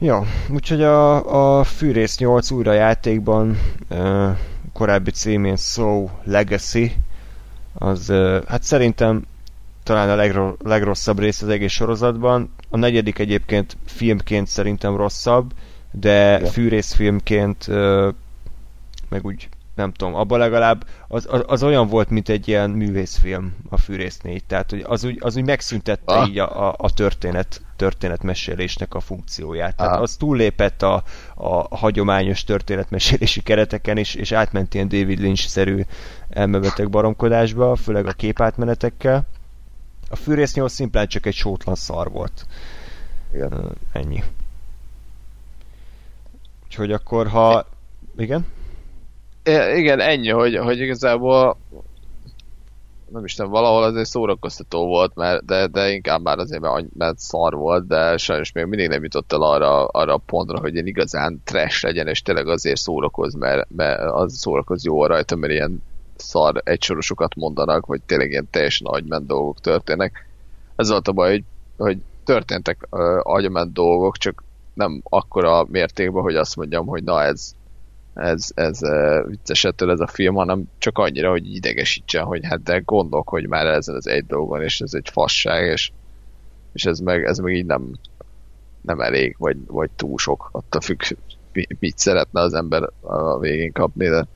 Ja, 0.00 0.26
úgyhogy 0.50 0.82
a, 0.82 1.58
a 1.58 1.64
Fűrész 1.64 2.18
8 2.18 2.50
újra 2.50 2.72
játékban 2.72 3.58
uh, 3.90 4.36
korábbi 4.78 5.10
címén 5.10 5.56
Soul 5.56 6.10
Legacy, 6.24 6.96
az 7.74 8.12
hát 8.48 8.62
szerintem 8.62 9.24
talán 9.82 10.10
a 10.10 10.14
legro- 10.14 10.62
legrosszabb 10.62 11.18
rész 11.18 11.42
az 11.42 11.48
egész 11.48 11.72
sorozatban. 11.72 12.50
A 12.70 12.76
negyedik 12.76 13.18
egyébként 13.18 13.76
filmként 13.86 14.46
szerintem 14.46 14.96
rosszabb, 14.96 15.52
de 15.90 16.38
ja. 16.38 16.46
fűrészfilmként 16.46 17.66
meg 19.08 19.24
úgy 19.24 19.48
nem 19.78 19.92
tudom, 19.92 20.14
abban 20.14 20.38
legalább 20.38 20.86
az, 21.08 21.26
az, 21.30 21.44
az 21.46 21.62
olyan 21.62 21.88
volt, 21.88 22.10
mint 22.10 22.28
egy 22.28 22.48
ilyen 22.48 22.70
művészfilm 22.70 23.56
a 23.70 23.78
Fűrész 23.78 24.18
4, 24.20 24.44
tehát 24.44 24.70
hogy 24.70 24.84
az, 24.86 25.04
úgy, 25.04 25.18
az 25.20 25.36
úgy 25.36 25.44
megszüntette 25.44 26.12
ah. 26.14 26.28
így 26.28 26.38
a, 26.38 26.68
a, 26.68 26.74
a 26.78 26.92
történet, 26.92 27.60
történetmesélésnek 27.76 28.94
a 28.94 29.00
funkcióját. 29.00 29.76
Tehát 29.76 29.96
ah. 29.96 30.02
az 30.02 30.16
túllépett 30.16 30.82
a, 30.82 31.02
a 31.34 31.76
hagyományos 31.76 32.44
történetmesélési 32.44 33.42
kereteken, 33.42 33.96
és, 33.96 34.14
és 34.14 34.32
átment 34.32 34.74
ilyen 34.74 34.88
David 34.88 35.18
Lynch-szerű 35.18 35.82
elmebeteg 36.28 36.90
baromkodásba, 36.90 37.76
főleg 37.76 38.06
a 38.06 38.12
képátmenetekkel. 38.12 39.26
A 40.10 40.16
Fűrész 40.16 40.54
8 40.54 40.72
szimplán 40.72 41.06
csak 41.06 41.26
egy 41.26 41.34
sótlan 41.34 41.74
szar 41.74 42.10
volt. 42.10 42.46
Igen. 43.34 43.76
Ennyi. 43.92 44.22
Úgyhogy 46.64 46.92
akkor, 46.92 47.28
ha... 47.28 47.66
Igen? 48.16 48.46
Igen, 49.74 50.00
ennyi, 50.00 50.28
hogy, 50.28 50.56
hogy 50.56 50.80
igazából 50.80 51.56
nem 53.12 53.24
is 53.24 53.36
nem, 53.36 53.48
valahol 53.48 53.82
azért 53.82 54.08
szórakoztató 54.08 54.86
volt, 54.86 55.14
mert, 55.14 55.44
de, 55.44 55.66
de 55.66 55.90
inkább 55.90 56.22
már 56.22 56.38
azért, 56.38 56.60
mert, 56.60 56.86
mert 56.94 57.18
szar 57.18 57.54
volt, 57.54 57.86
de 57.86 58.16
sajnos 58.16 58.52
még 58.52 58.64
mindig 58.64 58.88
nem 58.88 59.02
jutott 59.02 59.32
el 59.32 59.42
arra, 59.42 59.86
arra 59.86 60.14
a 60.14 60.22
pontra, 60.26 60.58
hogy 60.58 60.72
ilyen 60.72 60.86
igazán 60.86 61.40
trash 61.44 61.84
legyen, 61.84 62.06
és 62.06 62.22
tényleg 62.22 62.48
azért 62.48 62.80
szórakoz, 62.80 63.34
mert, 63.34 63.68
mert 63.76 64.00
az 64.00 64.36
szórakoz 64.36 64.84
jó 64.84 65.06
rajta, 65.06 65.36
mert 65.36 65.52
ilyen 65.52 65.82
szar 66.16 66.60
egysorosokat 66.64 67.34
mondanak, 67.34 67.86
vagy 67.86 68.00
tényleg 68.06 68.30
ilyen 68.30 68.48
teljesen 68.50 68.86
agyment 68.86 69.26
dolgok 69.26 69.60
történnek. 69.60 70.26
Ez 70.76 70.90
volt 70.90 71.08
a 71.08 71.12
baj, 71.12 71.30
hogy, 71.30 71.44
hogy 71.76 71.98
történtek 72.24 72.86
uh, 72.90 73.00
agyment 73.22 73.72
dolgok, 73.72 74.16
csak 74.16 74.44
nem 74.74 75.00
akkora 75.04 75.66
mértékben, 75.68 76.22
hogy 76.22 76.36
azt 76.36 76.56
mondjam, 76.56 76.86
hogy 76.86 77.04
na 77.04 77.22
ez, 77.22 77.54
ez, 78.18 78.48
ez 78.54 78.80
vicces 79.26 79.64
ettől 79.64 79.90
ez 79.90 80.00
a 80.00 80.06
film, 80.06 80.34
hanem 80.34 80.64
csak 80.78 80.98
annyira, 80.98 81.30
hogy 81.30 81.54
idegesítsen, 81.54 82.24
hogy 82.24 82.46
hát 82.46 82.62
de 82.62 82.78
gondolkodj 82.78 83.46
már 83.46 83.66
ezen 83.66 83.94
az 83.94 84.06
egy 84.06 84.26
dolgon, 84.26 84.62
és 84.62 84.80
ez 84.80 84.94
egy 84.94 85.08
fasság, 85.12 85.66
és, 85.66 85.90
és 86.72 86.84
ez 86.84 86.98
meg, 86.98 87.24
ez 87.24 87.38
meg 87.38 87.54
így 87.54 87.66
nem, 87.66 87.90
nem 88.80 89.00
elég, 89.00 89.34
vagy, 89.38 89.56
vagy 89.66 89.90
túl 89.96 90.18
sok, 90.18 90.48
attól 90.52 90.80
függ, 90.80 91.02
mit 91.78 91.98
szeretne 91.98 92.40
az 92.40 92.54
ember 92.54 92.82
a 93.00 93.38
végén 93.38 93.72
kapni, 93.72 94.08
de 94.08 94.26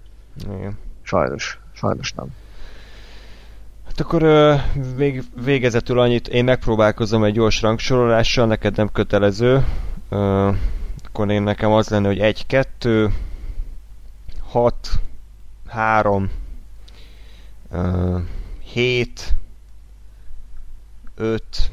Igen. 0.56 0.78
sajnos, 1.02 1.60
sajnos 1.72 2.12
nem. 2.12 2.26
Hát 3.86 4.00
akkor 4.00 4.24
vég, 4.96 5.22
végezetül 5.44 5.98
annyit, 5.98 6.28
én 6.28 6.44
megpróbálkozom 6.44 7.24
egy 7.24 7.32
gyors 7.32 7.62
rangsorolással, 7.62 8.46
neked 8.46 8.76
nem 8.76 8.88
kötelező, 8.92 9.64
akkor 11.04 11.30
én 11.30 11.42
nekem 11.42 11.72
az 11.72 11.88
lenne, 11.88 12.06
hogy 12.06 12.18
egy-kettő, 12.18 13.10
6, 14.52 15.00
3, 15.66 16.30
7, 18.60 19.34
5, 21.14 21.70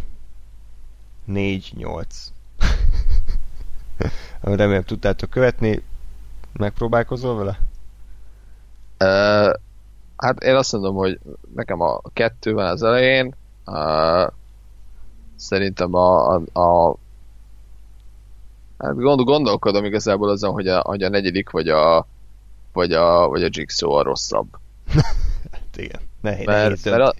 4, 1.25 1.73
8. 1.75 2.31
Remélem 4.41 4.83
tudtátok 4.83 5.29
követni. 5.29 5.83
Megpróbálkozol 6.53 7.35
vele? 7.35 7.59
Uh, 8.99 9.53
hát 10.15 10.43
én 10.43 10.55
azt 10.55 10.71
mondom, 10.71 10.95
hogy 10.95 11.19
nekem 11.55 11.81
a 11.81 12.01
kettő 12.13 12.53
van 12.53 12.65
az 12.65 12.83
elején. 12.83 13.35
Uh, 13.65 14.27
szerintem 15.35 15.93
a, 15.93 16.33
a, 16.33 16.59
a 16.59 16.97
hát 18.77 18.95
gond, 18.95 19.21
gondolkodom 19.21 19.85
igazából 19.85 20.29
azon, 20.29 20.51
hogy 20.51 20.67
a, 20.67 20.81
hogy 20.81 21.03
a 21.03 21.09
negyedik 21.09 21.49
vagy 21.49 21.67
a 21.67 22.07
vagy 22.79 22.93
a, 22.93 23.27
vagy 23.27 23.43
a 23.43 23.49
Jigsaw 23.51 23.91
a 23.91 24.03
rosszabb. 24.03 24.47
hát 25.51 25.77
igen, 25.77 25.99
nehéz, 26.21 26.45
mert, 26.45 26.63
nehéz 26.63 26.83
mert, 26.83 27.01
a, 27.01 27.13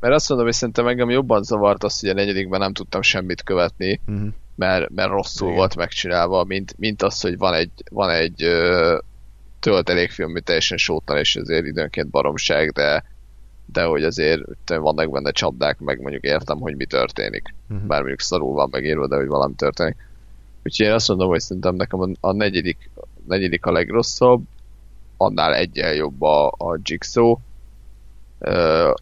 mert 0.00 0.14
azt 0.14 0.28
mondom, 0.28 0.46
hogy 0.46 0.56
szerintem 0.56 0.86
engem 0.86 1.10
jobban 1.10 1.42
zavart 1.42 1.84
azt, 1.84 2.00
hogy 2.00 2.08
a 2.08 2.14
negyedikben 2.14 2.60
nem 2.60 2.72
tudtam 2.72 3.02
semmit 3.02 3.42
követni, 3.42 4.00
uh-huh. 4.06 4.28
mert, 4.54 4.90
mert 4.90 5.10
rosszul 5.10 5.46
igen. 5.46 5.58
volt 5.58 5.76
megcsinálva, 5.76 6.44
mint, 6.44 6.74
mint 6.78 7.02
az, 7.02 7.20
hogy 7.20 7.38
van 7.38 7.54
egy, 7.54 7.70
van 7.90 8.10
egy 8.10 8.42
ö, 8.42 8.98
töltelékfilm, 9.60 10.28
ami 10.28 10.40
teljesen 10.40 10.78
sótlan, 10.78 11.18
és 11.18 11.36
ezért 11.36 11.66
időnként 11.66 12.08
baromság, 12.08 12.70
de, 12.70 13.04
de 13.66 13.84
hogy 13.84 14.04
azért 14.04 14.42
vannak 14.66 15.10
benne 15.10 15.30
csapdák, 15.30 15.78
meg 15.78 16.00
mondjuk 16.00 16.24
értem, 16.24 16.58
hogy 16.60 16.76
mi 16.76 16.84
történik. 16.84 17.54
Uh-huh. 17.68 17.86
Bár 17.86 17.98
mondjuk 17.98 18.20
szarul 18.20 18.52
van 18.52 18.68
megírva, 18.70 19.08
de 19.08 19.16
hogy 19.16 19.26
valami 19.26 19.54
történik. 19.54 19.96
Úgyhogy 20.64 20.86
én 20.86 20.92
azt 20.92 21.08
mondom, 21.08 21.28
hogy 21.28 21.40
szerintem 21.40 21.74
nekem 21.74 22.16
a 22.20 22.32
negyedik, 22.32 22.90
a 22.96 23.06
negyedik 23.26 23.66
a 23.66 23.72
legrosszabb, 23.72 24.42
annál 25.18 25.54
egyen 25.54 25.94
jobb 25.94 26.22
a, 26.22 26.46
a 26.46 26.78
Jigsaw. 26.82 27.36
Uh, 28.40 28.94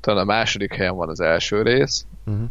talán 0.00 0.22
a 0.22 0.24
második 0.24 0.74
helyen 0.74 0.96
van 0.96 1.08
az 1.08 1.20
első 1.20 1.62
rész, 1.62 2.06
uh-huh. 2.26 2.44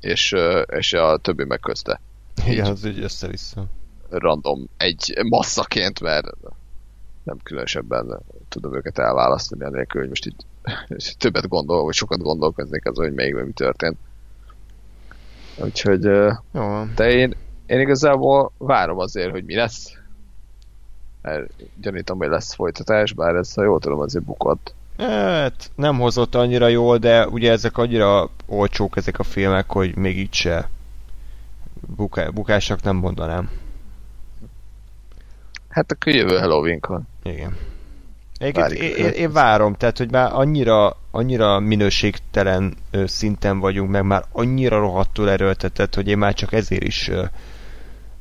és, 0.00 0.32
uh, 0.32 0.62
és 0.66 0.92
a 0.92 1.16
többi 1.16 1.44
meg 1.44 1.60
közte. 1.60 2.00
Igen, 2.46 2.66
az 2.66 2.84
úgy 2.84 3.02
össze-vissza. 3.02 3.64
Random, 4.10 4.66
egy 4.76 5.14
masszaként, 5.28 6.00
mert 6.00 6.26
nem 7.22 7.38
különösebben 7.42 8.20
tudom 8.48 8.74
őket 8.74 8.98
elválasztani, 8.98 9.64
anélkül, 9.64 10.00
hogy 10.00 10.08
most 10.08 10.26
itt 10.26 10.46
többet 11.18 11.48
gondol, 11.48 11.84
vagy 11.84 11.94
sokat 11.94 12.22
gondolkoznék 12.22 12.86
az, 12.88 12.96
hogy 12.96 13.12
még 13.12 13.34
mi 13.34 13.52
történt. 13.52 13.96
Úgyhogy, 15.56 16.04
Jó. 16.52 16.84
de 16.94 17.10
én, 17.10 17.34
én 17.66 17.80
igazából 17.80 18.52
várom 18.58 18.98
azért, 18.98 19.30
hogy 19.30 19.44
mi 19.44 19.54
lesz. 19.54 19.98
Mert 21.26 21.50
gyanítom, 21.80 22.18
hogy 22.18 22.28
lesz 22.28 22.54
folytatás, 22.54 23.12
bár 23.12 23.34
ez, 23.34 23.54
ha 23.54 23.62
jól 23.62 23.80
tudom, 23.80 24.00
azért 24.00 24.24
bukott. 24.24 24.74
Hát 24.98 25.70
nem 25.74 25.98
hozott 25.98 26.34
annyira 26.34 26.68
jól, 26.68 26.98
de 26.98 27.26
ugye 27.26 27.50
ezek 27.50 27.78
annyira 27.78 28.30
olcsók 28.46 28.96
ezek 28.96 29.18
a 29.18 29.22
filmek, 29.22 29.70
hogy 29.70 29.96
még 29.96 30.18
így 30.18 30.34
se 30.34 30.68
buká, 31.96 32.28
bukásnak 32.28 32.82
nem 32.82 32.96
mondanám. 32.96 33.50
Hát 35.68 35.92
akkor 35.92 36.14
jövő 36.14 36.38
Halloween-kon. 36.38 37.08
Igen. 37.22 37.56
Egyébként 38.38 38.72
én, 38.72 38.94
én, 39.04 39.10
én, 39.10 39.32
várom, 39.32 39.74
tehát 39.74 39.98
hogy 39.98 40.10
már 40.10 40.30
annyira, 40.32 40.96
annyira 41.10 41.60
minőségtelen 41.60 42.74
ö, 42.90 43.06
szinten 43.06 43.58
vagyunk, 43.58 43.90
meg 43.90 44.04
már 44.04 44.24
annyira 44.32 44.78
rohadtul 44.78 45.30
erőltetett, 45.30 45.94
hogy 45.94 46.08
én 46.08 46.18
már 46.18 46.34
csak 46.34 46.52
ezért 46.52 46.82
is 46.82 47.08
ö, 47.08 47.24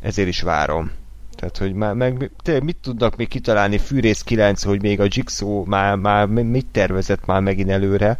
ezért 0.01 0.27
is 0.27 0.41
várom. 0.41 0.91
Tehát, 1.35 1.57
hogy 1.57 1.73
már 1.73 1.93
meg, 1.93 2.31
tényleg 2.43 2.63
mit 2.63 2.77
tudnak 2.81 3.15
még 3.15 3.27
kitalálni 3.27 3.77
Fűrész 3.77 4.21
9, 4.21 4.63
hogy 4.63 4.81
még 4.81 4.99
a 4.99 5.07
Jigsaw 5.07 5.65
már, 5.65 5.95
már 5.95 6.27
mit 6.27 6.67
tervezett 6.71 7.25
már 7.25 7.41
megint 7.41 7.69
előre, 7.69 8.19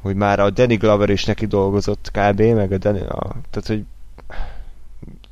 hogy 0.00 0.14
már 0.14 0.40
a 0.40 0.50
Danny 0.50 0.76
Glover 0.76 1.08
is 1.08 1.24
neki 1.24 1.46
dolgozott 1.46 2.10
kb. 2.12 2.40
meg 2.40 2.72
a 2.72 2.78
Danny, 2.78 3.00
a, 3.00 3.34
tehát, 3.50 3.66
hogy 3.66 3.84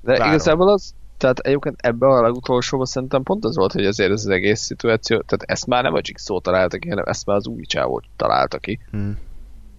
de 0.00 0.12
várom. 0.12 0.28
igazából 0.28 0.68
az, 0.68 0.94
tehát 1.16 1.38
egyébként 1.38 1.76
ebben 1.80 2.10
a 2.10 2.22
legutolsóban 2.22 2.86
szerintem 2.86 3.22
pont 3.22 3.44
az 3.44 3.56
volt, 3.56 3.72
hogy 3.72 3.86
azért 3.86 4.10
ez 4.10 4.24
az 4.24 4.30
egész 4.30 4.60
szituáció, 4.60 5.20
tehát 5.20 5.44
ezt 5.50 5.66
már 5.66 5.82
nem 5.82 5.94
a 5.94 6.00
Jigsaw 6.02 6.40
találta 6.40 6.78
ki, 6.78 6.88
hanem 6.88 7.04
ezt 7.06 7.26
már 7.26 7.36
az 7.36 7.46
új 7.46 7.62
csávót 7.62 8.04
találta 8.16 8.58
ki. 8.58 8.78
Hmm. 8.90 9.18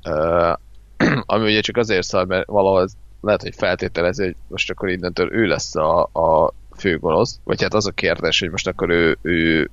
Uh, 0.05 0.53
ami 1.33 1.43
ugye 1.43 1.61
csak 1.61 1.77
azért 1.77 2.03
szar, 2.07 2.25
mert 2.25 2.47
valahol 2.47 2.87
lehet, 3.21 3.41
hogy 3.41 3.55
feltételezi, 3.55 4.23
hogy 4.23 4.35
most 4.47 4.71
akkor 4.71 4.89
innentől 4.89 5.33
ő 5.33 5.45
lesz 5.45 5.75
a, 5.75 6.03
a 6.03 6.53
főgonosz, 6.79 7.39
vagy 7.43 7.61
hát 7.61 7.73
az 7.73 7.85
a 7.85 7.91
kérdés, 7.91 8.39
hogy 8.39 8.49
most 8.49 8.67
akkor 8.67 8.89
ő, 8.89 9.17
ő 9.21 9.69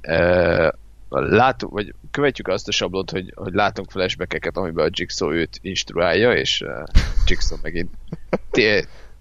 e, 0.00 0.74
látunk, 1.08 1.72
vagy 1.72 1.94
követjük 2.10 2.48
azt 2.48 2.68
a 2.68 2.72
sablont, 2.72 3.10
hogy, 3.10 3.32
hogy 3.34 3.52
látunk 3.52 3.90
flashbackeket, 3.90 4.56
amiben 4.56 4.86
a 4.86 4.90
Jigsaw 4.92 5.32
őt 5.32 5.58
instruálja, 5.62 6.32
és 6.32 6.60
uh, 6.60 6.82
Jigsaw 7.26 7.58
megint 7.62 7.90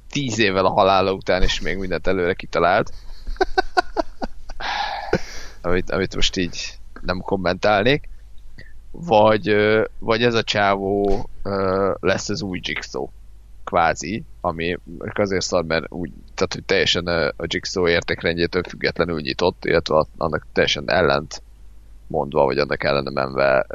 tíz 0.09 0.39
évvel 0.39 0.65
a 0.65 0.69
halála 0.69 1.14
után, 1.14 1.41
és 1.41 1.61
még 1.61 1.77
mindent 1.77 2.07
előre 2.07 2.33
kitalált. 2.33 2.93
amit, 5.61 5.91
amit 5.91 6.15
most 6.15 6.38
így 6.38 6.77
nem 7.01 7.19
kommentálnék. 7.19 8.09
Vagy, 8.91 9.56
vagy 9.99 10.23
ez 10.23 10.33
a 10.33 10.43
csávó 10.43 11.30
lesz 11.99 12.30
az 12.30 12.41
új 12.41 12.59
Jigsaw 12.64 13.07
kvázi, 13.67 14.23
ami 14.41 14.77
azért 15.13 15.45
szar, 15.45 15.63
mert 15.63 15.85
úgy, 15.89 16.11
tehát 16.35 16.53
hogy 16.53 16.63
teljesen 16.63 17.07
a 17.37 17.45
Jigsaw 17.47 17.87
értékrendjétől 17.87 18.63
függetlenül 18.63 19.19
nyitott, 19.19 19.65
illetve 19.65 20.05
annak 20.17 20.47
teljesen 20.53 20.83
ellent 20.89 21.41
mondva, 22.07 22.45
vagy 22.45 22.57
annak 22.57 22.83
ellene 22.83 23.09
menve 23.09 23.65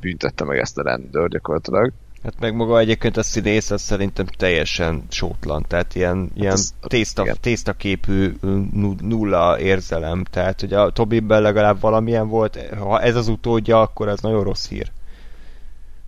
büntette 0.00 0.44
meg 0.44 0.58
ezt 0.58 0.78
a 0.78 0.82
rendőr 0.82 1.28
gyakorlatilag. 1.28 1.92
Hát 2.22 2.40
meg 2.40 2.54
maga 2.54 2.78
egyébként 2.78 3.16
a 3.16 3.22
színész 3.22 3.70
az 3.70 3.80
szerintem 3.80 4.26
teljesen 4.26 5.02
sótlan, 5.10 5.64
tehát 5.68 5.94
ilyen, 5.94 6.30
ilyen 6.34 6.56
hát 6.56 6.90
tészta, 6.90 7.26
tészta 7.40 7.72
képű 7.72 8.32
nulla 9.00 9.60
érzelem, 9.60 10.24
tehát 10.24 10.60
hogy 10.60 10.72
a 10.72 10.90
Tobinben 10.90 11.42
legalább 11.42 11.80
valamilyen 11.80 12.28
volt, 12.28 12.74
ha 12.78 13.00
ez 13.00 13.16
az 13.16 13.28
utódja, 13.28 13.80
akkor 13.80 14.08
ez 14.08 14.20
nagyon 14.20 14.42
rossz 14.42 14.68
hír. 14.68 14.90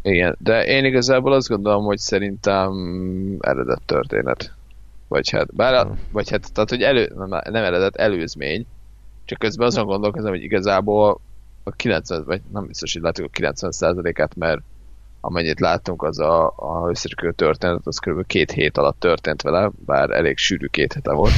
Igen, 0.05 0.37
de 0.39 0.65
én 0.65 0.85
igazából 0.85 1.33
azt 1.33 1.49
gondolom, 1.49 1.85
hogy 1.85 1.99
szerintem 1.99 2.73
eredet 3.41 3.83
történet. 3.87 4.53
Vagy 5.09 5.31
hát, 5.31 5.55
bár, 5.55 5.87
hmm. 5.87 5.99
vagy 6.13 6.31
hát, 6.31 6.53
tehát, 6.53 6.71
hogy 6.71 6.83
elő, 6.83 7.13
nem, 7.17 7.29
nem 7.29 7.65
eredet, 7.65 7.97
előzmény, 7.97 8.67
csak 9.25 9.39
közben 9.39 9.67
azon 9.67 9.87
gondolkozom, 9.87 10.31
hogy 10.31 10.43
igazából 10.43 11.21
a 11.63 11.71
90, 11.71 12.25
vagy 12.25 12.41
nem 12.53 12.67
biztos, 12.67 12.93
hogy 12.93 13.03
látjuk 13.03 13.31
a 13.33 13.39
90%-át, 13.39 14.37
mert 14.37 14.61
amennyit 15.21 15.61
láttunk, 15.61 16.03
az 16.03 16.19
a, 16.19 16.47
a 16.47 16.87
összecsükő 16.89 17.33
történet, 17.33 17.81
az 17.85 17.99
kb. 17.99 18.27
két 18.27 18.51
hét 18.51 18.79
alatt 18.79 19.01
történt 19.01 19.43
vele, 19.43 19.71
bár 19.87 20.11
elég 20.11 20.37
sűrű 20.37 20.67
két 20.67 20.93
hete 20.93 21.13
volt. 21.13 21.33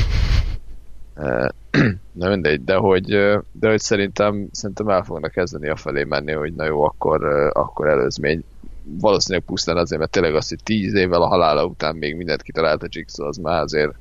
Na 2.13 2.29
mindegy, 2.29 2.65
de 2.65 2.75
hogy, 2.75 3.07
de 3.53 3.69
hogy 3.69 3.81
szerintem, 3.81 4.49
szerintem 4.53 4.89
el 4.89 5.03
fognak 5.03 5.31
kezdeni 5.31 5.69
a 5.69 5.77
felé 5.77 6.05
menni, 6.05 6.33
hogy 6.33 6.55
na 6.55 6.65
jó, 6.65 6.83
akkor, 6.83 7.25
akkor 7.53 7.89
előzmény. 7.89 8.45
Valószínűleg 8.89 9.45
pusztán 9.47 9.77
azért, 9.77 10.01
mert 10.01 10.11
tényleg 10.11 10.35
azt, 10.35 10.49
hogy 10.49 10.63
tíz 10.63 10.95
évvel 10.95 11.23
a 11.23 11.27
halála 11.27 11.65
után 11.65 11.97
még 11.97 12.17
mindent 12.17 12.43
kitalált 12.43 12.83
a 12.83 12.87
Jigsaw, 12.91 13.27
az 13.27 13.37
már 13.37 13.61
azért 13.63 13.95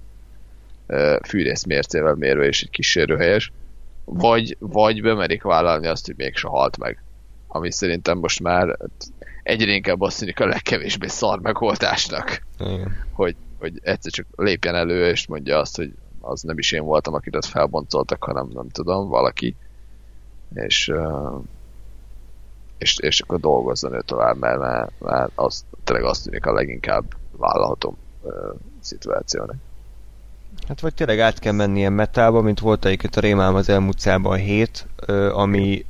fűrész 1.24 1.64
mércével 1.64 2.16
mérve 2.16 2.46
és 2.46 2.64
egy 2.64 2.70
kísérő 2.70 3.16
helyes. 3.16 3.52
Vagy, 4.06 4.58
vagy 4.60 5.02
bemerik 5.02 5.44
vállalni 5.44 5.88
azt, 5.88 6.06
hogy 6.06 6.16
még 6.18 6.40
halt 6.40 6.78
meg. 6.78 7.04
Ami 7.48 7.72
szerintem 7.72 8.18
most 8.18 8.40
már 8.40 8.78
egyre 9.44 9.72
inkább 9.72 10.02
azt 10.02 10.20
tűnik 10.20 10.40
a 10.40 10.46
legkevésbé 10.46 11.08
szar 11.08 11.40
megoldásnak. 11.40 12.42
Igen. 12.60 13.06
Hogy, 13.12 13.36
hogy 13.60 13.80
egyszer 13.84 14.12
csak 14.12 14.26
lépjen 14.36 14.76
elő, 14.76 15.10
és 15.10 15.28
mondja 15.28 15.60
azt, 15.60 15.76
hogy 15.76 15.94
az 16.22 16.42
nem 16.42 16.58
is 16.58 16.72
én 16.72 16.84
voltam, 16.84 17.14
akit 17.14 17.36
ott 17.36 17.46
felboncoltak, 17.46 18.24
hanem 18.24 18.50
nem 18.54 18.70
tudom, 18.70 19.08
valaki. 19.08 19.56
És, 20.54 20.92
és, 22.78 22.98
és 23.00 23.20
akkor 23.20 23.40
dolgozzon 23.40 23.94
ő 23.94 24.02
tovább, 24.02 24.38
mert, 24.38 24.60
mert, 24.60 24.92
mert 25.00 25.32
az, 25.36 25.66
tényleg 25.84 26.06
azt 26.06 26.24
tűnik 26.24 26.46
a 26.46 26.54
leginkább 26.54 27.04
vállalható 27.32 27.98
szituációnak. 28.82 29.56
Hát 30.68 30.80
vagy 30.80 30.94
tényleg 30.94 31.20
át 31.20 31.40
kell 31.40 31.54
menni 31.54 31.78
ilyen 31.78 31.94
metálba, 31.94 32.42
mint 32.42 32.60
volt 32.60 32.86
egyébként 32.86 33.16
a 33.16 33.20
Rémám 33.20 33.56
az 33.56 33.70
elmúlt 33.70 34.06
a 34.24 34.34
hét, 34.34 34.88
ami, 35.32 35.86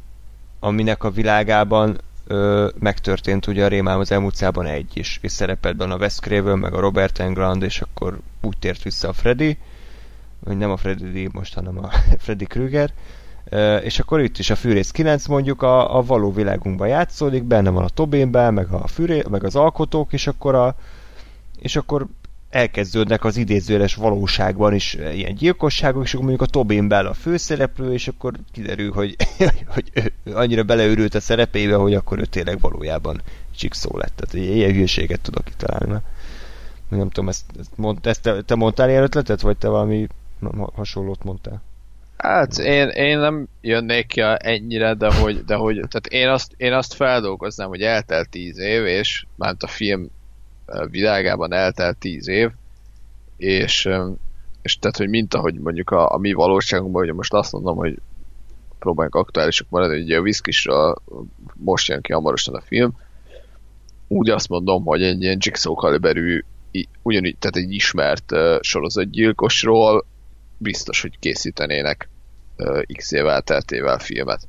aminek 0.59 1.03
a 1.03 1.09
világában 1.09 1.97
ö, 2.27 2.69
megtörtént 2.79 3.47
ugye 3.47 3.65
a 3.65 3.67
Rémám 3.67 3.99
az 3.99 4.11
elmúlt 4.11 4.35
szában 4.35 4.65
egy 4.65 4.97
is, 4.97 5.19
és 5.21 5.31
szerepelt 5.31 5.75
benne 5.75 5.93
a 5.93 5.97
Wes 5.97 6.19
Craven, 6.19 6.59
meg 6.59 6.73
a 6.73 6.79
Robert 6.79 7.19
Englund, 7.19 7.63
és 7.63 7.81
akkor 7.81 8.19
úgy 8.41 8.57
tért 8.59 8.83
vissza 8.83 9.07
a 9.07 9.13
Freddy, 9.13 9.57
hogy 10.45 10.57
nem 10.57 10.71
a 10.71 10.77
Freddy 10.77 11.29
most, 11.31 11.53
hanem 11.53 11.77
a 11.77 11.89
Freddy 12.23 12.45
Krueger, 12.45 12.89
ö, 12.89 13.24
és 13.83 13.99
akkor 13.99 14.21
itt 14.21 14.37
is 14.37 14.49
a 14.49 14.55
Fűrész 14.55 14.91
9 14.91 15.27
mondjuk 15.27 15.61
a, 15.61 15.97
a 15.97 16.01
való 16.01 16.31
világunkban 16.31 16.87
játszódik, 16.87 17.43
benne 17.43 17.69
van 17.69 17.83
a 17.83 17.89
Tobénben, 17.89 18.53
meg, 18.53 18.67
a 18.71 18.87
fűré, 18.87 19.23
meg 19.29 19.43
az 19.43 19.55
alkotók, 19.55 20.13
és 20.13 20.27
akkor 20.27 20.55
a 20.55 20.75
és 21.59 21.75
akkor 21.75 22.07
elkezdődnek 22.49 23.23
az 23.23 23.37
idézőjeles 23.37 23.95
valóságban 23.95 24.73
is 24.73 24.93
ilyen 24.93 25.35
gyilkosságok, 25.35 26.03
és 26.03 26.13
akkor 26.13 26.25
mondjuk 26.25 26.47
a 26.47 26.51
Tobin 26.51 26.87
Bell 26.87 27.05
a 27.05 27.13
főszereplő, 27.13 27.93
és 27.93 28.07
akkor 28.07 28.33
kiderül, 28.51 28.91
hogy, 28.91 29.15
hogy 29.73 29.91
ő 30.23 30.33
annyira 30.33 30.63
beleőrült 30.63 31.15
a 31.15 31.19
szerepébe, 31.19 31.75
hogy 31.75 31.93
akkor 31.93 32.19
ő 32.19 32.25
tényleg 32.25 32.59
valójában 32.59 33.21
csikszó 33.55 33.97
lett. 33.97 34.15
Tehát 34.15 34.47
ilyen 34.47 34.71
hülyeséget 34.71 35.21
tudok 35.21 35.43
kitalálni. 35.43 36.01
Nem 36.89 37.09
tudom, 37.09 37.29
ezt, 37.29 37.45
ezt, 37.59 37.71
mond, 37.75 38.07
ezt 38.07 38.21
te, 38.21 38.41
te 38.41 38.55
mondtál 38.55 38.89
ilyen 38.89 39.03
ötletet, 39.03 39.41
vagy 39.41 39.57
te 39.57 39.67
valami 39.67 40.07
hasonlót 40.75 41.23
mondtál? 41.23 41.61
Hát 42.25 42.57
én, 42.57 42.87
én 42.87 43.19
nem 43.19 43.47
jönnék 43.61 44.07
ki 44.07 44.21
ennyire, 44.37 44.93
de 44.93 45.13
hogy, 45.13 45.43
de 45.43 45.55
hogy 45.55 45.75
tehát 45.75 46.07
én 46.07 46.29
azt, 46.29 46.53
én 46.57 46.73
azt 46.73 46.93
feldolgoznám, 46.93 47.67
hogy 47.67 47.81
eltelt 47.81 48.29
tíz 48.29 48.57
év, 48.57 48.85
és 48.85 49.25
már 49.35 49.55
a 49.59 49.67
film 49.67 50.09
világában 50.89 51.53
eltelt 51.53 51.97
tíz 51.97 52.27
év, 52.27 52.49
és, 53.37 53.89
és 54.61 54.77
tehát, 54.77 54.97
hogy 54.97 55.09
mint 55.09 55.33
ahogy 55.33 55.59
mondjuk 55.59 55.89
a, 55.89 56.13
a 56.13 56.17
mi 56.17 56.33
valóságunkban, 56.33 57.03
ugye 57.03 57.13
most 57.13 57.33
azt 57.33 57.51
mondom, 57.51 57.75
hogy 57.75 57.97
próbáljunk 58.79 59.15
aktuálisok 59.15 59.69
maradni, 59.69 60.01
hogy 60.01 60.11
a 60.11 60.21
Viszkisra 60.21 60.95
most 61.53 61.87
jön 61.87 62.01
ki 62.01 62.13
hamarosan 62.13 62.55
a 62.55 62.61
film, 62.61 62.93
úgy 64.07 64.29
azt 64.29 64.49
mondom, 64.49 64.83
hogy 64.83 65.03
egy 65.03 65.21
ilyen 65.21 65.37
Jigsaw 65.39 65.73
kaliberű, 65.73 66.43
ugyanígy, 67.01 67.37
tehát 67.37 67.55
egy 67.55 67.73
ismert 67.73 68.31
uh, 68.31 68.57
sorozatgyilkosról 68.61 70.05
biztos, 70.57 71.01
hogy 71.01 71.19
készítenének 71.19 72.09
x 72.97 73.11
év 73.11 73.25
elteltével 73.25 73.99
filmet. 73.99 74.47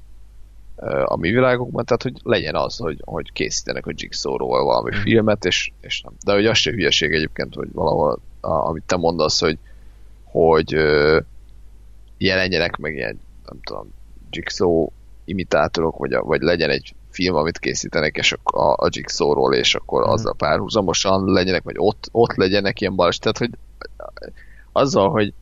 a 1.04 1.16
mi 1.16 1.30
világokban, 1.30 1.84
tehát 1.84 2.02
hogy 2.02 2.20
legyen 2.22 2.54
az, 2.54 2.76
hogy, 2.76 3.02
hogy 3.04 3.32
készítenek 3.32 3.86
a 3.86 3.92
Jigsaw-ról 3.94 4.64
valami 4.64 4.96
mm. 4.96 5.00
filmet, 5.00 5.44
és, 5.44 5.72
és 5.80 6.00
nem. 6.00 6.12
De 6.24 6.32
hogy 6.32 6.46
az 6.46 6.56
se 6.56 6.70
hülyeség 6.70 7.12
egyébként, 7.12 7.54
hogy 7.54 7.68
valahol, 7.72 8.18
a, 8.40 8.50
amit 8.50 8.82
te 8.86 8.96
mondasz, 8.96 9.40
hogy, 9.40 9.58
hogy 10.24 10.74
ö, 10.74 11.20
jelenjenek 12.18 12.76
meg 12.76 12.94
ilyen, 12.94 13.20
nem 13.46 13.58
tudom, 13.62 13.92
Jigsaw 14.30 14.88
imitátorok, 15.24 15.96
vagy, 15.96 16.16
vagy 16.20 16.40
legyen 16.40 16.70
egy 16.70 16.94
film, 17.10 17.34
amit 17.34 17.58
készítenek, 17.58 18.16
és 18.16 18.32
a, 18.32 18.58
a, 18.58 18.72
a 18.72 18.88
Jigsaw-ról, 18.90 19.54
és 19.54 19.74
akkor 19.74 20.06
mm. 20.06 20.10
azzal 20.10 20.34
párhuzamosan 20.34 21.24
legyenek, 21.24 21.62
vagy 21.62 21.76
ott, 21.78 22.08
ott 22.12 22.34
legyenek 22.34 22.80
ilyen 22.80 22.96
balas. 22.96 23.18
Tehát, 23.18 23.38
hogy 23.38 23.50
azzal, 24.72 25.10
hogy 25.10 25.32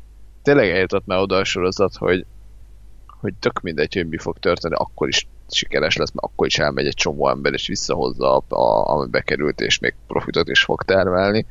tényleg 0.42 0.70
eljutott 0.70 1.06
már 1.06 1.18
oda 1.18 1.36
a 1.36 1.44
sorozat, 1.44 1.96
hogy, 1.96 2.26
hogy 3.24 3.34
tök 3.34 3.60
mindegy, 3.60 3.94
hogy 3.94 4.08
mi 4.08 4.18
fog 4.18 4.38
történni, 4.38 4.74
akkor 4.74 5.08
is 5.08 5.26
sikeres 5.50 5.96
lesz, 5.96 6.12
mert 6.12 6.26
akkor 6.26 6.46
is 6.46 6.58
elmegy 6.58 6.86
egy 6.86 6.94
csomó 6.94 7.28
ember, 7.28 7.52
és 7.52 7.66
visszahozza, 7.66 8.36
a, 8.36 8.54
a, 8.54 8.88
ami 8.88 9.10
bekerült, 9.10 9.60
és 9.60 9.78
még 9.78 9.94
profitot 10.06 10.48
is 10.48 10.62
fog 10.62 10.82
termelni. 10.82 11.46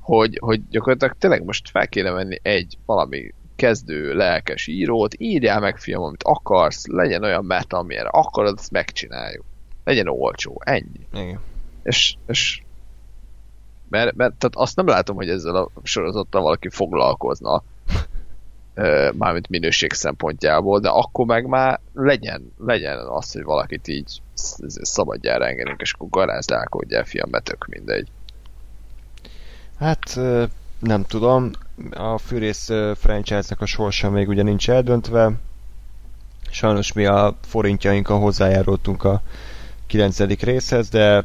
Hogy, 0.00 0.38
hogy 0.40 0.68
gyakorlatilag 0.68 1.14
tényleg 1.18 1.44
most 1.44 1.70
fel 1.70 1.88
kéne 1.88 2.10
venni 2.10 2.38
egy 2.42 2.78
valami 2.86 3.32
kezdő, 3.56 4.14
lelkes 4.14 4.66
írót, 4.66 5.14
írjál 5.18 5.60
meg 5.60 5.78
film, 5.78 6.02
amit 6.02 6.22
akarsz, 6.22 6.86
legyen 6.86 7.22
olyan 7.22 7.44
meta, 7.44 7.76
amire 7.78 8.08
akarod, 8.08 8.58
azt 8.58 8.70
megcsináljuk. 8.70 9.44
Legyen 9.84 10.08
olcsó, 10.08 10.62
ennyi. 10.64 11.06
Igen. 11.12 11.40
És, 11.82 12.16
és 12.26 12.62
mert, 13.88 14.14
mert 14.16 14.34
tehát 14.34 14.56
azt 14.56 14.76
nem 14.76 14.86
látom, 14.86 15.16
hogy 15.16 15.28
ezzel 15.28 15.56
a 15.56 15.70
sorozattal 15.82 16.42
valaki 16.42 16.68
foglalkozna, 16.68 17.62
mármint 19.12 19.48
minőség 19.48 19.92
szempontjából, 19.92 20.80
de 20.80 20.88
akkor 20.88 21.26
meg 21.26 21.46
már 21.46 21.80
legyen, 21.94 22.52
legyen 22.58 22.98
az, 22.98 23.32
hogy 23.32 23.42
valakit 23.42 23.88
így 23.88 24.22
szabadjára 24.82 25.46
engedünk, 25.46 25.80
és 25.80 25.92
akkor 25.92 26.08
garázdálkodjál, 26.08 27.04
fiam, 27.04 27.28
mert 27.30 27.44
tök 27.44 27.66
mindegy. 27.66 28.08
Hát 29.78 30.20
nem 30.78 31.04
tudom, 31.04 31.50
a 31.90 32.18
fűrész 32.18 32.70
franchise-nak 32.94 33.60
a 33.60 33.66
sorsa 33.66 34.10
még 34.10 34.28
ugye 34.28 34.42
nincs 34.42 34.70
eldöntve, 34.70 35.32
sajnos 36.50 36.92
mi 36.92 37.04
a 37.04 37.36
forintjainkkal 37.42 38.20
hozzájárultunk 38.20 39.04
a 39.04 39.22
9. 39.86 40.18
részhez, 40.18 40.88
de 40.88 41.24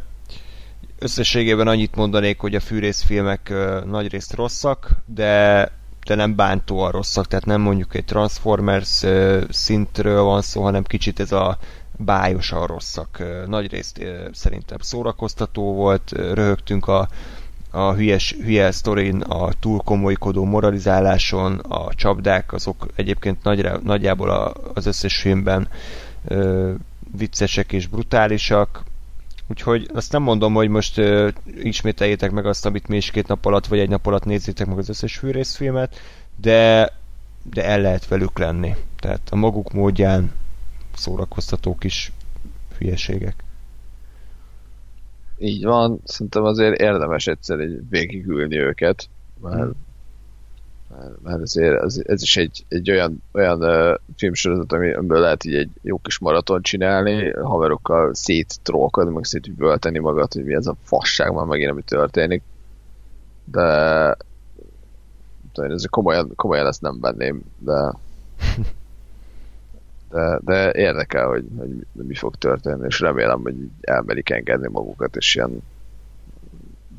összességében 1.00 1.68
annyit 1.68 1.96
mondanék, 1.96 2.40
hogy 2.40 2.56
a 2.56 2.60
fűrészfilmek 2.60 3.54
nagy 3.86 4.12
részt 4.12 4.34
rosszak, 4.34 4.90
de 5.06 5.72
de 6.08 6.16
nem 6.16 6.36
bántóan 6.36 6.92
rosszak, 6.92 7.28
tehát 7.28 7.46
nem 7.46 7.62
mondjuk 7.62 7.96
egy 7.96 8.06
Transformers 8.06 9.04
szintről 9.50 10.22
van 10.22 10.42
szó, 10.42 10.62
hanem 10.62 10.84
kicsit 10.84 11.20
ez 11.20 11.32
a 11.32 11.58
bájosan 11.98 12.66
rosszak. 12.66 13.24
Nagy 13.48 13.72
részt 13.72 14.02
szerintem 14.32 14.78
szórakoztató 14.80 15.74
volt, 15.74 16.12
röhögtünk 16.12 16.88
a, 16.88 17.08
a 17.72 17.94
hülyes, 17.94 18.36
hülye 18.44 18.72
sztorin, 18.72 19.22
a 19.22 19.50
túl 19.60 19.80
komolykodó 19.80 20.44
moralizáláson, 20.46 21.60
a 21.60 21.94
csapdák, 21.94 22.54
azok 22.54 22.88
egyébként 22.96 23.44
nagy, 23.44 23.70
nagyjából 23.84 24.30
a, 24.30 24.54
az 24.74 24.86
összes 24.86 25.18
filmben 25.22 25.68
ö, 26.28 26.72
viccesek 27.18 27.72
és 27.72 27.88
brutálisak, 27.88 28.84
Úgyhogy 29.50 29.90
azt 29.94 30.12
nem 30.12 30.22
mondom, 30.22 30.54
hogy 30.54 30.70
most 30.70 30.98
uh, 30.98 31.30
ismételjétek 31.56 32.32
meg 32.32 32.46
azt, 32.46 32.66
amit 32.66 32.88
mi 32.88 32.96
is 32.96 33.12
két 33.12 33.28
nap 33.28 33.46
alatt, 33.46 33.66
vagy 33.68 33.80
egy 33.80 33.90
nap 33.90 34.06
alatt 34.06 34.26
nézzétek 34.26 34.68
meg 34.68 34.78
az 34.78 34.90
összes 34.90 35.18
fűrészfilmet, 35.18 35.96
de, 36.36 36.94
de 37.44 37.66
el 37.66 37.82
lehet 37.82 38.08
velük 38.08 38.38
lenni. 38.38 38.76
Tehát 39.00 39.30
a 39.30 39.36
maguk 39.36 39.74
módján 39.74 40.32
szórakoztató 40.96 41.76
kis 41.76 42.12
hülyeségek. 42.78 43.44
Így 45.38 45.64
van, 45.64 46.00
szerintem 46.04 46.44
azért 46.44 46.80
érdemes 46.80 47.28
egyszer 47.28 47.60
egy 47.60 47.90
végigülni 47.90 48.58
őket, 48.58 49.10
mert 49.42 49.76
mert 51.24 51.42
ezért 51.42 51.82
ez, 51.82 52.02
ez 52.04 52.22
is 52.22 52.38
egy, 52.38 52.66
egy 52.68 52.92
olyan, 52.92 53.24
olyan 53.32 53.64
uh, 53.64 53.96
filmsorozat, 54.16 54.72
amiből 54.72 55.20
lehet 55.20 55.46
így 55.46 55.56
egy 55.56 55.70
jó 55.82 55.98
kis 55.98 56.20
maraton 56.20 56.62
csinálni, 56.62 57.32
haverokkal 57.32 58.14
széttrolkodni, 58.14 59.14
meg 59.14 59.24
szétüvölteni 59.24 60.00
magad, 60.00 60.34
hogy 60.34 60.44
mi 60.44 60.54
ez 60.54 60.68
a 60.68 60.76
fasság 60.84 61.34
már 61.34 61.46
megint, 61.46 61.72
ami 61.72 61.82
történik. 61.82 62.42
De 63.46 64.18
tudom, 65.54 65.72
ez 65.72 65.86
komolyan, 65.90 66.32
komolyan 66.36 66.68
ezt 66.68 66.82
nem 66.82 67.00
venném, 67.00 67.42
de 67.60 67.94
de, 70.10 70.40
de 70.44 70.72
érdekel, 70.74 71.28
hogy, 71.28 71.48
hogy 71.58 71.86
mi 71.94 72.16
fog 72.16 72.36
történni, 72.36 72.86
és 72.86 73.00
remélem, 73.00 73.42
hogy 73.42 73.56
elmerik 73.82 74.30
engedni 74.30 74.68
magukat, 74.70 75.16
és 75.16 75.36
ilyen 75.36 75.64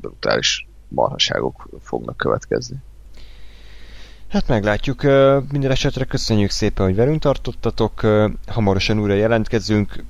brutális 0.01 0.67
marhaságok 0.87 1.67
fognak 1.81 2.17
következni. 2.17 2.77
Hát 4.29 4.47
meglátjuk. 4.47 5.01
Minden 5.51 5.71
esetre 5.71 6.05
köszönjük 6.05 6.49
szépen, 6.49 6.85
hogy 6.85 6.95
velünk 6.95 7.21
tartottatok. 7.21 8.01
Hamarosan 8.47 8.99
újra 8.99 9.13
jelentkezünk 9.13 10.03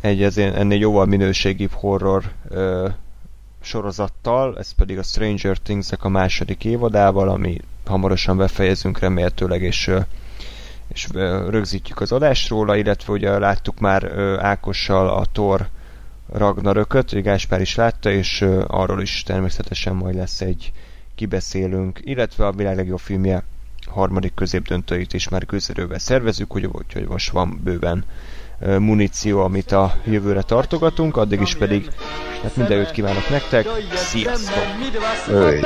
egy 0.00 0.22
ennél 0.38 0.78
jóval 0.78 1.06
minőségibb 1.06 1.70
horror 1.70 2.32
sorozattal, 3.60 4.58
ez 4.58 4.72
pedig 4.72 4.98
a 4.98 5.02
Stranger 5.02 5.56
things 5.56 5.92
a 5.98 6.08
második 6.08 6.64
évadával, 6.64 7.28
ami 7.28 7.60
hamarosan 7.86 8.36
befejezünk 8.36 8.98
remélhetőleg, 8.98 9.62
és, 9.62 9.90
és 10.88 11.08
rögzítjük 11.48 12.00
az 12.00 12.12
adást 12.12 12.48
róla, 12.48 12.76
illetve 12.76 13.12
ugye 13.12 13.38
láttuk 13.38 13.78
már 13.78 14.04
Ákossal 14.40 15.08
a 15.08 15.24
Thor 15.32 15.68
Ragnarököt, 16.32 17.22
Gáspár 17.22 17.60
is 17.60 17.74
látta, 17.74 18.10
és 18.10 18.44
arról 18.66 19.02
is 19.02 19.22
természetesen 19.22 19.94
majd 19.94 20.14
lesz 20.14 20.40
egy 20.40 20.72
kibeszélünk, 21.18 22.00
illetve 22.02 22.46
a 22.46 22.52
világ 22.52 22.76
legjobb 22.76 22.98
filmje 22.98 23.42
harmadik 23.86 24.34
középdöntőit 24.34 25.12
is 25.12 25.28
már 25.28 25.46
közelővel 25.46 25.98
szervezünk, 25.98 26.50
hogy, 26.52 26.68
hogy 26.92 27.08
most 27.08 27.30
van 27.30 27.60
bőven 27.64 28.04
muníció, 28.58 29.40
amit 29.40 29.72
a 29.72 29.94
jövőre 30.04 30.42
tartogatunk, 30.42 31.16
addig 31.16 31.40
is 31.40 31.54
pedig 31.54 31.90
hát 32.42 32.56
minden 32.56 32.78
jót 32.78 32.90
kívánok 32.90 33.28
nektek, 33.28 33.66
sziasztok! 33.94 34.64
Öy. 35.28 35.60